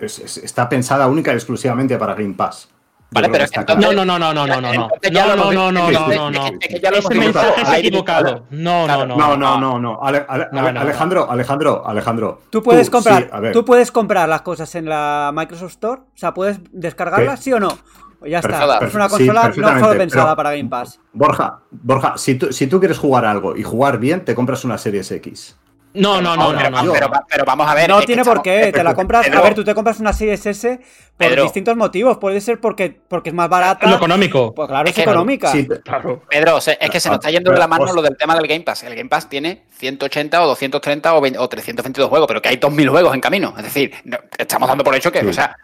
es- 0.00 0.18
es- 0.18 0.36
está 0.38 0.68
pensada 0.68 1.06
única 1.06 1.32
y 1.32 1.34
exclusivamente 1.34 1.96
para 1.98 2.14
Game 2.14 2.34
Pass. 2.34 2.68
Vale, 3.12 3.28
pero 3.28 3.42
es 3.44 3.50
que 3.50 3.58
está 3.58 3.72
entonces- 3.72 3.96
No, 3.96 4.04
no, 4.04 4.18
no, 4.18 4.32
no, 4.32 4.46
no, 4.46 4.46
no, 4.46 4.60
no, 4.60 4.72
no. 4.72 4.88
No, 5.10 5.52
no, 5.52 5.72
no, 5.72 6.30
no, 6.30 6.58
Ese 6.98 7.14
mensaje 7.16 7.62
es 7.62 7.72
equivocado. 7.80 8.46
No, 8.50 8.86
no, 8.86 9.04
no. 9.04 9.16
No, 9.16 9.36
no, 9.36 9.58
no, 9.60 9.78
no. 9.80 9.98
Ale- 10.00 10.24
ale- 10.28 10.48
No, 10.52 10.60
ale- 10.60 10.68
no, 10.68 10.72
no. 10.74 10.80
Alejandro, 10.80 11.30
Alejandro, 11.30 11.82
Alejandro. 11.86 12.42
Tú 12.50 12.62
puedes 12.62 12.88
comprar, 12.88 13.28
tú 13.52 13.64
puedes 13.64 13.90
comprar 13.90 14.28
las 14.28 14.42
cosas 14.42 14.72
en 14.76 14.84
la 14.88 15.32
Microsoft 15.34 15.72
Store, 15.72 16.02
o 16.02 16.06
sea, 16.16 16.32
puedes 16.32 16.60
descargarlas, 16.70 17.40
¿Qué? 17.40 17.44
sí 17.44 17.52
o 17.52 17.58
no. 17.58 17.76
Ya 18.24 18.38
está. 18.38 18.78
Es 18.86 18.94
una 18.94 19.08
sí, 19.08 19.16
consola 19.26 19.48
no 19.56 19.80
solo 19.80 19.98
pensada 19.98 20.24
pero- 20.26 20.36
para 20.36 20.50
Game 20.54 20.68
Pass. 20.68 21.00
Borja, 21.12 21.60
Borja, 21.70 22.16
si 22.18 22.34
tú, 22.36 22.52
si 22.52 22.66
tú 22.68 22.78
quieres 22.78 22.98
jugar 22.98 23.24
algo 23.24 23.56
y 23.56 23.62
jugar 23.64 23.98
bien, 23.98 24.24
te 24.24 24.34
compras 24.34 24.64
una 24.64 24.78
Series 24.78 25.10
X. 25.10 25.56
No, 25.92 26.20
no, 26.20 26.36
no, 26.36 26.54
pero, 26.56 26.70
no, 26.70 26.82
no. 26.84 26.92
pero- 26.92 27.10
pero 27.28 27.44
vamos 27.44 27.68
a 27.68 27.74
ver. 27.74 27.88
No 27.88 28.00
tiene 28.02 28.24
por 28.24 28.42
qué, 28.42 28.70
te 28.72 28.84
la 28.84 28.94
compras. 28.94 29.26
Pedro, 29.26 29.40
A 29.40 29.42
ver, 29.42 29.54
tú 29.54 29.64
te 29.64 29.74
compras 29.74 29.98
una 29.98 30.12
Series 30.12 30.46
S 30.46 30.76
por 30.78 31.26
Pedro. 31.28 31.42
distintos 31.42 31.76
motivos. 31.76 32.18
Puede 32.18 32.40
ser 32.40 32.60
porque, 32.60 32.96
porque 33.08 33.30
es 33.30 33.34
más 33.34 33.48
barata. 33.48 33.88
Lo 33.88 33.96
económico. 33.96 34.54
Pues 34.54 34.68
claro, 34.68 34.84
Es 34.84 34.90
es, 34.90 34.94
que- 34.96 35.02
económica. 35.02 35.50
Sí, 35.50 35.66
Claro. 35.84 36.22
Pedro, 36.28 36.56
o 36.56 36.60
sea, 36.60 36.74
es 36.74 36.90
que 36.90 37.00
se 37.00 37.08
nos 37.08 37.16
está 37.18 37.30
yendo 37.30 37.50
de 37.50 37.58
la 37.58 37.66
mano 37.66 37.82
Pues- 37.84 37.94
lo 37.94 38.02
del 38.02 38.16
tema 38.16 38.36
del 38.36 38.46
Game 38.46 38.60
Pass. 38.62 38.84
El 38.84 38.94
Game 38.94 39.08
Pass 39.08 39.28
tiene 39.28 39.64
180 39.78 40.40
o 40.42 40.46
230 40.46 41.12
o, 41.14 41.20
20 41.20 41.38
o 41.40 41.48
322 41.48 42.08
juegos, 42.08 42.28
pero 42.28 42.40
que 42.40 42.50
hay 42.50 42.56
2000 42.56 42.88
juegos 42.88 43.12
en 43.14 43.20
camino. 43.20 43.52
Es 43.56 43.64
decir, 43.64 43.92
no- 44.04 44.18
estamos 44.38 44.68
dando 44.68 44.84
por 44.84 44.94
hecho 44.94 45.10
que, 45.10 45.20
Sí. 45.20 45.26
o 45.26 45.32
sea, 45.32 45.56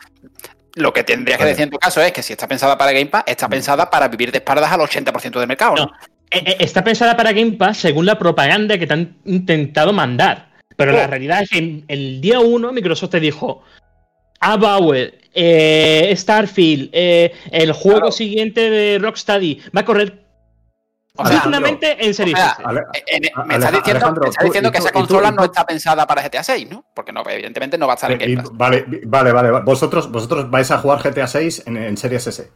lo 0.74 0.92
que 0.92 1.04
tendrías 1.04 1.38
que 1.38 1.44
decir 1.44 1.62
en 1.62 1.70
tu 1.70 1.78
caso 1.78 2.02
es 2.02 2.10
que 2.12 2.22
si 2.24 2.32
está 2.32 2.48
pensada 2.48 2.76
para 2.76 2.90
Game 2.92 3.06
Pass, 3.06 3.22
está 3.26 3.48
pensada 3.48 3.88
para 3.88 4.08
vivir 4.08 4.32
de 4.32 4.38
espaldas 4.38 4.72
al 4.72 4.80
80% 4.80 5.38
del 5.38 5.46
mercado. 5.48 5.76
¿no? 5.76 5.84
No. 5.86 5.92
Eh, 6.30 6.42
eh, 6.46 6.56
Está 6.60 6.82
pensada 6.84 7.16
para 7.16 7.32
Game 7.32 7.52
Pass 7.52 7.78
según 7.78 8.06
la 8.06 8.18
propaganda 8.18 8.78
que 8.78 8.86
te 8.86 8.92
han 8.94 9.16
intentado 9.24 9.92
mandar. 9.92 10.50
Pero 10.76 10.92
la 10.92 11.04
Oh. 11.04 11.06
realidad 11.06 11.42
es 11.42 11.48
que 11.50 11.58
en 11.58 11.84
el 11.88 12.20
día 12.20 12.40
1 12.40 12.72
Microsoft 12.72 13.10
te 13.10 13.20
dijo 13.20 13.62
a 14.40 14.56
Bauer, 14.56 15.18
eh, 15.32 16.12
Starfield, 16.16 16.90
eh, 16.92 17.32
el 17.50 17.72
juego 17.72 17.98
Claro. 18.00 18.12
siguiente 18.12 18.68
de 18.68 18.98
Rocksteady 18.98 19.62
va 19.74 19.80
a 19.80 19.84
correr 19.84 20.22
O 21.18 21.26
sea, 21.26 21.40
dignamente 21.40 21.96
en 22.04 22.10
o 22.10 22.14
Series 22.14 22.38
sea, 22.38 22.58
me 22.66 23.54
estás 23.54 23.72
diciendo, 23.72 23.90
Alejandro, 24.06 24.22
me 24.24 24.28
estás 24.28 24.42
tú- 24.42 24.44
diciendo 24.44 24.70
que 24.72 24.78
tú- 24.78 24.84
esa 24.84 24.92
tú- 24.92 24.98
consola 24.98 25.30
no 25.30 25.44
está 25.44 25.64
pensada 25.64 26.06
para 26.06 26.20
GTA 26.22 26.42
6, 26.42 26.68
¿no? 26.70 26.84
Porque 26.94 27.10
no, 27.12 27.22
evidentemente 27.26 27.78
no 27.78 27.86
va 27.86 27.94
a 27.94 27.96
estar 27.96 28.10
en 28.12 28.18
Game 28.18 28.36
Pass. 28.36 28.50
vale, 28.52 28.84
vale, 29.06 29.32
vale, 29.32 29.50
vale. 29.50 29.64
Vosotros, 29.64 30.10
vosotros 30.12 30.50
vais 30.50 30.70
a 30.70 30.76
jugar 30.78 30.98
GTA 31.02 31.26
6 31.26 31.62
en, 31.66 31.78
en 31.78 31.96
Series 31.96 32.26
S. 32.26 32.50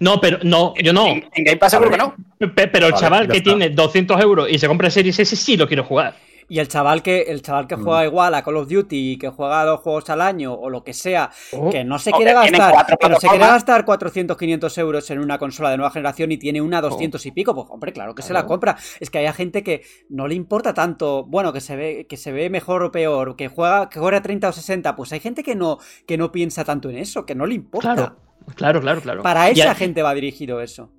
No, 0.00 0.20
pero 0.20 0.38
no, 0.42 0.74
yo 0.82 0.92
no. 0.92 1.06
En, 1.06 1.28
en 1.34 1.44
Game 1.44 1.56
Pass 1.58 1.72
seguro 1.72 1.90
que 1.90 1.96
no. 1.96 2.14
Pe- 2.54 2.68
Pero 2.68 2.86
el 2.86 2.92
Vale, 2.92 3.02
chaval 3.04 3.28
que 3.28 3.38
está. 3.38 3.50
tiene 3.50 3.70
200 3.70 4.20
euros 4.20 4.48
y 4.50 4.58
se 4.58 4.68
compra 4.68 4.90
Series 4.90 5.18
S 5.18 5.34
sí 5.36 5.56
lo 5.56 5.66
quiere 5.66 5.82
jugar. 5.82 6.14
Y 6.50 6.60
el 6.60 6.68
chaval 6.68 7.02
que 7.02 7.22
el 7.24 7.42
chaval 7.42 7.66
que 7.66 7.76
Mm. 7.76 7.84
juega 7.84 8.04
igual 8.06 8.34
a 8.34 8.42
Call 8.42 8.56
of 8.56 8.68
Duty 8.70 9.12
y 9.12 9.18
que 9.18 9.28
juega 9.28 9.66
dos 9.66 9.80
juegos 9.80 10.08
al 10.08 10.22
año 10.22 10.54
o 10.54 10.70
lo 10.70 10.82
que 10.82 10.94
sea, 10.94 11.30
Oh. 11.52 11.68
que 11.68 11.84
no 11.84 11.98
se 11.98 12.10
quiere 12.10 12.32
gastar, 12.32 12.86
que 12.98 13.08
no 13.10 13.20
se 13.20 13.28
quiere 13.28 13.44
gastar 13.44 13.84
400, 13.84 14.34
500 14.38 14.78
euros 14.78 15.10
en 15.10 15.18
una 15.18 15.36
consola 15.38 15.68
de 15.70 15.76
nueva 15.76 15.90
generación 15.90 16.32
y 16.32 16.38
tiene 16.38 16.62
una 16.62 16.80
200 16.80 17.26
y 17.26 17.32
pico, 17.32 17.54
pues 17.54 17.66
hombre, 17.68 17.92
claro 17.92 18.14
que 18.14 18.22
se 18.22 18.32
la 18.32 18.46
compra. 18.46 18.78
Es 18.98 19.10
que 19.10 19.18
hay 19.18 19.30
gente 19.34 19.62
que 19.62 19.82
no 20.08 20.26
le 20.26 20.36
importa 20.36 20.72
tanto, 20.72 21.24
bueno, 21.24 21.52
que 21.52 21.60
se 21.60 21.76
ve 21.76 22.06
que 22.08 22.16
se 22.16 22.32
ve 22.32 22.48
mejor 22.48 22.82
o 22.82 22.90
peor, 22.92 23.36
que 23.36 23.48
juega 23.48 23.90
que 23.90 23.98
juega 24.00 24.16
a 24.16 24.22
30 24.22 24.48
o 24.48 24.52
60, 24.52 24.96
pues 24.96 25.12
hay 25.12 25.20
gente 25.20 25.42
que 25.42 25.54
no 25.54 25.76
que 26.06 26.16
no 26.16 26.32
piensa 26.32 26.64
tanto 26.64 26.88
en 26.88 26.96
eso, 26.96 27.26
que 27.26 27.34
no 27.34 27.44
le 27.44 27.56
importa. 27.56 27.94
Claro, 27.94 28.16
claro, 28.54 28.80
claro, 28.80 29.00
claro. 29.00 29.22
Para 29.22 29.48
esa 29.50 29.74
gente 29.74 30.02
va 30.02 30.14
dirigido 30.14 30.60
eso. 30.60 30.90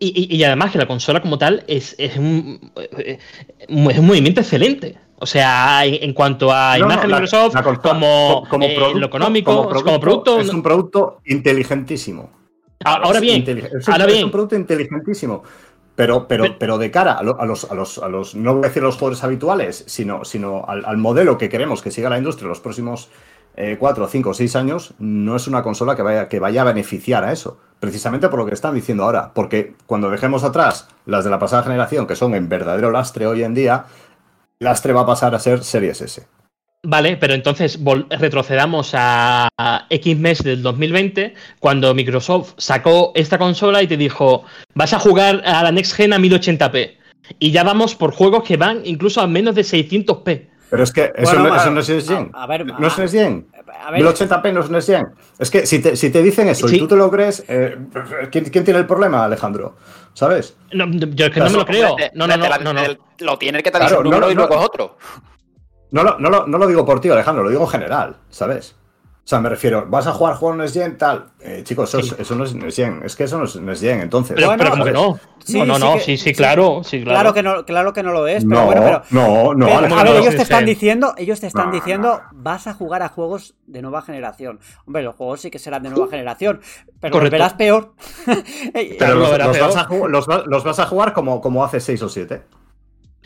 Y, 0.00 0.28
y- 0.32 0.36
y 0.36 0.44
además 0.44 0.70
que 0.70 0.78
la 0.78 0.86
consola 0.86 1.20
como 1.20 1.38
tal 1.38 1.64
es, 1.66 1.96
es, 1.98 2.16
un, 2.16 2.70
eh, 2.98 3.18
es 3.58 3.98
un 3.98 4.06
movimiento 4.06 4.40
excelente. 4.40 4.96
O 5.20 5.26
sea, 5.26 5.84
en, 5.84 6.12
cuanto 6.12 6.52
a 6.52 6.78
No, 6.78 6.86
no, 6.86 6.92
imagen 6.92 7.10
la- 7.10 7.16
de 7.16 7.22
Microsoft, 7.22 7.54
la 7.54 7.62
consola- 7.64 7.82
como, 7.94 8.44
como 8.48 8.64
eh, 8.66 8.74
producto- 8.76 8.98
lo 9.00 9.06
económico, 9.06 9.68
como 9.82 9.98
producto, 10.00 10.40
es 10.40 10.48
un 10.50 10.62
producto 10.62 11.18
inteligentísimo. 11.26 12.30
Ah, 12.84 13.00
ahora 13.02 13.18
Es 13.18 13.22
bien, 13.22 13.42
es 13.44 13.88
un, 13.88 13.92
ahora 13.92 14.04
es 14.06 14.12
bien. 14.12 14.24
un 14.26 14.30
producto 14.30 14.54
inteligentísimo. 14.54 15.42
Pero, 15.96 16.28
pero, 16.28 16.44
Pero- 16.44 16.58
pero 16.60 16.78
de 16.78 16.92
cara 16.92 17.14
a, 17.14 17.22
lo- 17.24 17.40
a 17.40 17.44
los, 17.44 17.68
a, 17.68 17.74
los, 17.74 17.98
a 17.98 18.08
los, 18.08 18.36
no 18.36 18.54
voy 18.54 18.64
a 18.64 18.68
decir 18.68 18.82
a 18.82 18.86
los 18.86 18.94
jugadores 18.94 19.24
habituales, 19.24 19.82
sino, 19.88 20.24
sino 20.24 20.64
al, 20.68 20.84
al 20.84 20.96
modelo 20.96 21.36
que 21.36 21.48
queremos 21.48 21.82
que 21.82 21.90
siga 21.90 22.08
la 22.08 22.18
industria 22.18 22.44
en 22.44 22.50
los 22.50 22.60
próximos 22.60 23.08
4, 23.78 24.08
5, 24.08 24.34
6 24.34 24.56
años, 24.56 24.94
no 24.98 25.34
es 25.34 25.48
una 25.48 25.62
consola 25.62 25.96
que 25.96 26.02
vaya, 26.02 26.28
que 26.28 26.38
vaya 26.38 26.62
a 26.62 26.64
beneficiar 26.64 27.24
a 27.24 27.32
eso. 27.32 27.58
Precisamente 27.80 28.28
por 28.28 28.38
lo 28.38 28.46
que 28.46 28.54
están 28.54 28.74
diciendo 28.74 29.04
ahora. 29.04 29.32
Porque 29.34 29.74
cuando 29.86 30.10
dejemos 30.10 30.44
atrás 30.44 30.88
las 31.06 31.24
de 31.24 31.30
la 31.30 31.38
pasada 31.38 31.62
generación, 31.62 32.06
que 32.06 32.16
son 32.16 32.34
en 32.34 32.48
verdadero 32.48 32.90
lastre 32.90 33.26
hoy 33.26 33.42
en 33.42 33.54
día, 33.54 33.86
lastre 34.60 34.92
va 34.92 35.02
a 35.02 35.06
pasar 35.06 35.34
a 35.34 35.40
ser 35.40 35.64
Series 35.64 36.00
S. 36.00 36.26
Vale, 36.84 37.16
pero 37.16 37.34
entonces 37.34 37.78
retrocedamos 38.10 38.92
a, 38.94 39.48
X 39.90 40.16
mes 40.16 40.42
del 40.44 40.62
2020, 40.62 41.34
cuando 41.58 41.92
Microsoft 41.94 42.54
sacó 42.56 43.10
esta 43.16 43.38
consola 43.38 43.82
y 43.82 43.88
te 43.88 43.96
dijo, 43.96 44.44
vas 44.74 44.92
a 44.92 45.00
jugar 45.00 45.42
a 45.44 45.64
la 45.64 45.72
Next 45.72 45.94
Gen 45.94 46.12
a 46.12 46.18
1080p. 46.18 46.96
Y 47.40 47.50
ya 47.50 47.64
vamos 47.64 47.96
por 47.96 48.12
juegos 48.12 48.44
que 48.44 48.56
van 48.56 48.82
incluso 48.84 49.20
a 49.20 49.26
menos 49.26 49.56
de 49.56 49.62
600p. 49.62 50.48
Pero 50.70 50.82
es 50.82 50.92
que 50.92 51.12
eso, 51.14 51.34
no, 51.34 51.54
es 51.54 51.88
Next 51.88 52.08
Gen. 52.08 52.30
A, 52.34 52.46
ver, 52.46 52.66
no 52.66 52.86
es 52.86 52.98
Next 52.98 53.14
Gen. 53.14 53.46
1080p 53.90 54.52
no 54.52 54.60
es 54.60 54.70
Next 54.70 54.88
Gen. 54.88 55.06
Es 55.38 55.50
que 55.50 55.66
si 55.66 55.80
te, 55.80 55.96
si 55.96 56.10
te 56.10 56.22
dicen 56.22 56.48
eso 56.48 56.68
y 56.68 56.78
tú 56.78 56.86
te 56.86 56.96
lo 56.96 57.10
crees, 57.10 57.44
eh, 57.48 57.78
¿quién, 58.30 58.44
¿quién, 58.46 58.64
tiene 58.64 58.80
el 58.80 58.86
problema, 58.86 59.24
Alejandro? 59.24 59.76
¿Sabes? 60.12 60.56
No, 60.72 60.86
yo 60.90 61.26
es 61.26 61.32
que 61.32 61.40
no 61.40 61.46
me 61.46 61.56
lo 61.58 61.64
creo. 61.64 61.96
No, 62.14 62.26
no, 62.26 62.36
no, 62.36 62.72
no, 62.72 62.82
Lo 63.20 63.38
tiene 63.38 63.62
que 63.62 63.70
te 63.70 63.78
claro, 63.78 63.98
un 63.98 64.04
número 64.04 64.30
y 64.30 64.34
luego 64.34 64.54
es 64.56 64.64
otro. 64.64 64.96
No 65.90 66.02
lo, 66.02 66.18
no, 66.18 66.46
no 66.46 66.58
lo 66.58 66.66
digo 66.66 66.84
por 66.84 67.00
ti, 67.00 67.08
Alejandro, 67.08 67.44
lo 67.44 67.50
digo 67.50 67.62
en 67.62 67.70
general, 67.70 68.16
¿sabes? 68.28 68.76
O 69.28 69.30
sea, 69.30 69.40
me 69.40 69.50
refiero, 69.50 69.84
vas 69.86 70.06
a 70.06 70.14
jugar 70.14 70.36
juegos 70.36 70.56
Next 70.56 70.72
Gen, 70.72 70.96
tal. 70.96 71.26
Eh, 71.40 71.60
chicos, 71.62 71.92
eso, 71.94 72.16
eso, 72.18 72.34
no 72.34 72.44
es 72.44 72.54
Next 72.54 72.76
Gen. 72.76 73.02
Es 73.04 73.14
que 73.14 73.24
eso 73.24 73.36
no 73.36 73.44
es 73.44 73.56
Next 73.56 73.82
Gen, 73.82 74.00
entonces. 74.00 74.34
Pero, 74.34 74.54
pero 74.56 74.70
¿cómo 74.70 74.84
que 74.86 74.90
no? 74.90 75.20
Sí, 75.44 75.60
no, 75.60 75.78
no, 75.78 75.98
sí, 75.98 76.16
sí, 76.16 76.32
claro, 76.32 76.80
sí, 76.82 77.02
claro. 77.02 77.20
Claro 77.20 77.34
que 77.34 77.42
no, 77.42 77.66
claro 77.66 77.92
que 77.92 78.02
no 78.02 78.12
lo 78.12 78.26
es, 78.26 78.42
pero 78.46 78.60
no, 78.60 78.64
bueno, 78.64 78.80
pero. 78.82 79.02
No, 79.10 79.52
no, 79.52 79.66
A 79.66 80.02
ver, 80.02 80.16
ellos 80.16 80.34
te 80.34 80.40
están 80.40 80.64
diciendo, 80.64 81.12
ellos 81.18 81.40
te 81.40 81.46
están 81.46 81.70
diciendo, 81.70 82.22
vas 82.32 82.68
a 82.68 82.72
jugar 82.72 83.02
a 83.02 83.10
juegos 83.10 83.54
de 83.66 83.82
nueva 83.82 84.00
generación. 84.00 84.60
Hombre, 84.86 85.02
los 85.02 85.14
juegos 85.14 85.42
sí 85.42 85.50
que 85.50 85.58
serán 85.58 85.82
de 85.82 85.90
nueva 85.90 86.08
generación, 86.08 86.62
pero 86.98 87.20
los 87.20 87.30
verás 87.30 87.52
peor. 87.52 87.92
pero 88.98 89.14
los, 89.14 89.30
los, 89.30 89.60
Vas 89.60 89.76
a, 89.76 89.88
los, 90.08 90.26
los, 90.46 90.64
vas 90.64 90.78
a 90.78 90.86
jugar 90.86 91.12
como, 91.12 91.42
como 91.42 91.62
hace 91.62 91.80
6 91.80 92.00
o 92.00 92.08
7. 92.08 92.44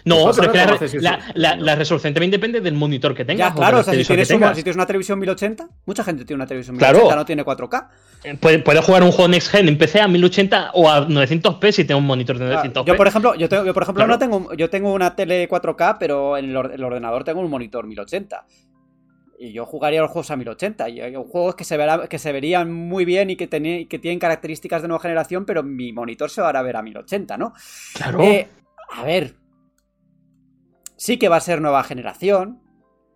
No, 0.05 0.31
pero 0.35 0.53
es 0.53 0.93
que 0.93 1.01
la, 1.35 1.75
resolución 1.77 2.13
también 2.15 2.31
depende 2.31 2.61
del 2.61 2.75
monitor 2.75 3.15
que 3.15 3.25
tengas. 3.25 3.51
Ya, 3.51 3.55
claro, 3.55 3.79
o 3.79 3.83
sea, 3.83 3.95
si 3.95 4.05
tienes, 4.05 4.31
una, 4.31 4.55
si 4.55 4.63
tienes, 4.63 4.77
una, 4.77 4.87
televisión 4.87 5.19
1080, 5.19 5.69
mucha 5.87 6.05
gente 6.05 6.25
tiene 6.25 6.39
una 6.39 6.47
televisión 6.47 6.77
1080, 6.77 7.17
no 7.17 7.25
tiene 7.25 7.45
4K. 7.45 7.89
Eh, 8.25 8.37
puede, 8.37 8.83
jugar 8.83 9.03
un 9.03 9.11
juego 9.11 9.29
Next 9.29 9.51
Gen 9.51 9.69
en 9.69 9.79
PC 9.79 10.01
a 10.01 10.09
1080 10.09 10.71
o 10.75 10.89
a 10.89 11.09
900p 11.09 11.73
si 11.73 11.85
tengo 11.85 12.01
un 12.01 12.07
monitor 12.07 12.39
de 12.39 12.55
900p. 12.55 12.85
Yo, 12.85 12.97
por 12.97 13.07
ejemplo, 13.07 13.35
yo, 13.35 13.49
tengo, 13.49 13.65
yo 13.65 13.75
por 13.75 13.83
ejemplo 13.83 14.07
no 14.07 14.19
tengo, 14.19 14.53
yo 14.55 14.71
tengo 14.71 14.93
una 14.93 15.17
tele 15.17 15.49
4K, 15.49 15.97
pero 15.99 16.37
en 16.37 16.51
el, 16.51 16.57
ordenador 16.57 17.25
tengo 17.25 17.41
un 17.41 17.51
monitor 17.51 17.87
1080 17.87 18.47
y 19.39 19.53
yo 19.53 19.67
jugaría 19.67 20.01
los 20.01 20.11
juegos 20.11 20.31
a 20.31 20.37
1080. 20.37 20.89
Y 20.89 21.01
hay 21.01 21.15
juegos 21.15 21.57
que 21.57 21.65
se, 21.65 21.77
verá, 21.77 22.07
que 22.07 22.19
se 22.19 22.31
verían 22.31 22.73
muy 22.73 23.05
bien 23.05 23.31
y 23.31 23.37
que, 23.37 23.49
que 23.49 23.99
tienen 23.99 24.21
características 24.21 24.83
de 24.83 24.89
nueva 24.89 25.03
generación, 25.03 25.45
pero 25.45 25.65
mi 25.65 25.93
monitor 25.93 26.31
se 26.31 26.41
va 26.41 26.51
a 26.51 26.63
ver 26.63 26.77
a 26.77 26.83
1080, 26.83 27.37
¿no? 27.39 27.53
Claro. 27.95 28.23
Eh, 28.23 28.47
a 28.95 29.03
ver, 29.03 29.35
sí 31.03 31.17
que 31.17 31.29
va 31.29 31.39
a 31.39 31.41
ser 31.41 31.61
nueva 31.61 31.83
generación, 31.83 32.61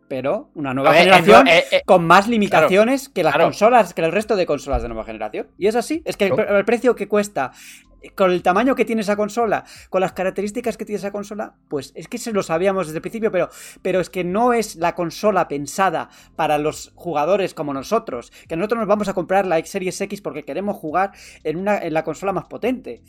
pero 0.09 0.51
una 0.55 0.75
nueva 0.75 0.93
generación 0.93 1.47
eh, 1.47 1.63
eh, 1.71 1.83
con 1.87 2.05
más 2.05 2.27
limitaciones 2.27 3.09
que 3.09 3.23
las 3.23 3.37
consolas, 3.37 3.95
que 3.95 4.03
el 4.03 4.11
resto 4.11 4.35
de 4.35 4.45
consolas 4.45 4.83
de 4.83 4.89
nueva 4.89 5.05
generación. 5.05 5.53
Y 5.57 5.69
es 5.69 5.77
así, 5.77 6.03
es 6.05 6.17
que 6.17 6.27
el, 6.27 6.65
precio 6.65 6.97
que 6.97 7.07
cuesta, 7.07 7.53
con 8.17 8.33
el 8.33 8.43
tamaño 8.43 8.75
que 8.75 8.85
tiene 8.85 9.03
esa 9.03 9.15
consola, 9.15 9.63
con 9.89 10.01
las 10.01 10.13
características 10.15 10.77
que 10.77 10.85
tiene 10.85 10.99
esa 10.99 11.13
consola, 11.13 11.55
pues 11.69 11.93
es 11.95 12.09
que 12.09 12.19
se 12.19 12.33
lo 12.33 12.43
sabíamos 12.43 12.89
desde 12.89 12.99
el 12.99 13.03
principio, 13.03 13.31
pero, 13.31 13.51
pero 13.83 14.01
es 14.01 14.11
que 14.11 14.25
no 14.25 14.53
es 14.53 14.75
la 14.75 14.97
consola 14.97 15.47
pensada 15.47 16.09
para 16.35 16.59
los 16.59 16.91
jugadores 16.97 17.55
como 17.55 17.73
nosotros, 17.73 18.33
que 18.49 18.57
nosotros 18.57 18.81
nos 18.81 18.89
vamos 18.89 19.07
a 19.07 19.15
comprar 19.15 19.47
la 19.47 19.59
X 19.59 19.71
Series 19.71 20.01
X 20.01 20.21
porque 20.23 20.45
queremos 20.45 20.77
jugar 20.77 21.13
en, 21.45 21.57
una, 21.59 21.79
en 21.79 21.95
la 21.95 22.03
consola 22.03 22.33
más 22.33 22.47
potente 22.47 23.05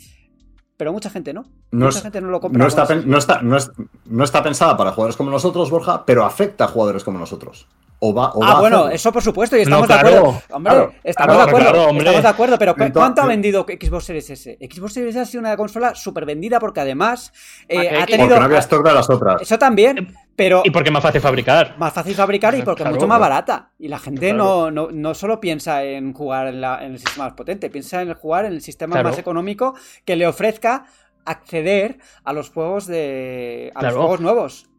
pero 0.78 0.94
mucha 0.94 1.10
gente 1.10 1.34
no. 1.34 1.46
mucha 1.72 2.02
gente 2.02 2.22
no 2.22 2.30
lo 2.30 2.40
compra. 2.40 2.62
No 2.62 2.68
está, 2.68 3.42
no, 3.42 4.24
está, 4.24 4.44
pensada 4.44 4.78
para 4.78 4.92
jugadores 4.92 5.18
como 5.18 5.32
nosotros, 5.32 5.72
Borja, 5.72 6.06
pero 6.06 6.24
afecta 6.24 6.66
a 6.66 6.68
jugadores 6.68 7.04
como 7.04 7.18
nosotros. 7.18 7.68
O 8.00 8.14
va, 8.14 8.32
o 8.34 8.44
ah, 8.44 8.60
bueno, 8.60 8.90
eso 8.90 9.12
por 9.12 9.24
supuesto, 9.24 9.58
y 9.58 9.62
estamos 9.62 9.88
de 9.88 9.94
acuerdo. 9.96 10.40
Hombre, 10.52 11.00
estamos 11.04 11.36
de 11.36 11.42
acuerdo, 11.42 11.90
estamos 11.90 12.22
de 12.22 12.28
acuerdo, 12.28 12.60
pero 12.60 12.76
¿cuánto 12.94 13.24
ha 13.24 13.26
vendido 13.26 13.66
Xbox 13.68 14.06
Series 14.06 14.30
S? 14.30 14.58
Xbox 14.62 14.94
Series 14.94 15.16
S 15.16 15.20
ha 15.20 15.26
sido 15.26 15.42
una 15.42 15.58
consola 15.58 15.96
súper 15.96 16.26
vendida 16.26 16.60
porque 16.60 16.82
además 16.82 17.34
eh, 17.68 17.90
ha 17.90 18.06
tenido. 18.06 18.28
Porque 18.28 18.40
no 18.40 18.46
había 18.46 18.60
stock 18.60 18.86
de 18.86 18.94
las 18.94 19.10
otras. 19.10 19.42
Eso 19.42 19.58
también, 19.58 20.16
pero. 20.38 20.62
Y 20.64 20.70
porque 20.70 20.90
es 20.90 20.94
más 20.94 21.02
fácil 21.02 21.20
fabricar. 21.20 21.76
Más 21.80 21.92
fácil 21.92 22.14
fabricar 22.14 22.56
y 22.56 22.62
porque 22.62 22.84
es 22.84 22.90
mucho 22.92 23.08
más 23.08 23.20
barata. 23.20 23.72
Y 23.80 23.88
la 23.88 23.98
gente 23.98 24.32
no, 24.34 24.70
no, 24.70 24.90
no, 24.92 25.16
solo 25.16 25.42
piensa 25.42 25.84
en 25.84 26.14
jugar 26.14 26.48
en, 26.48 26.62
la, 26.62 26.86
en, 26.86 26.92
el 26.94 27.00
sistema 27.00 27.26
más 27.26 27.34
potente, 27.34 27.72
piensa 27.72 28.04
en 28.04 28.14
jugar 28.14 28.46
en 28.46 28.54
el 28.54 28.62
sistema 28.62 29.02
más 29.02 29.18
económico 29.18 29.74
que 30.06 30.16
le 30.16 30.28
ofrezca 30.28 30.86
acceder 31.26 31.98
a 32.24 32.34
los 32.34 32.52
juegos 32.52 32.86
de. 32.86 33.72
a 33.74 33.82
los 33.82 33.96
juegos 33.96 34.22
nuevos. 34.22 34.70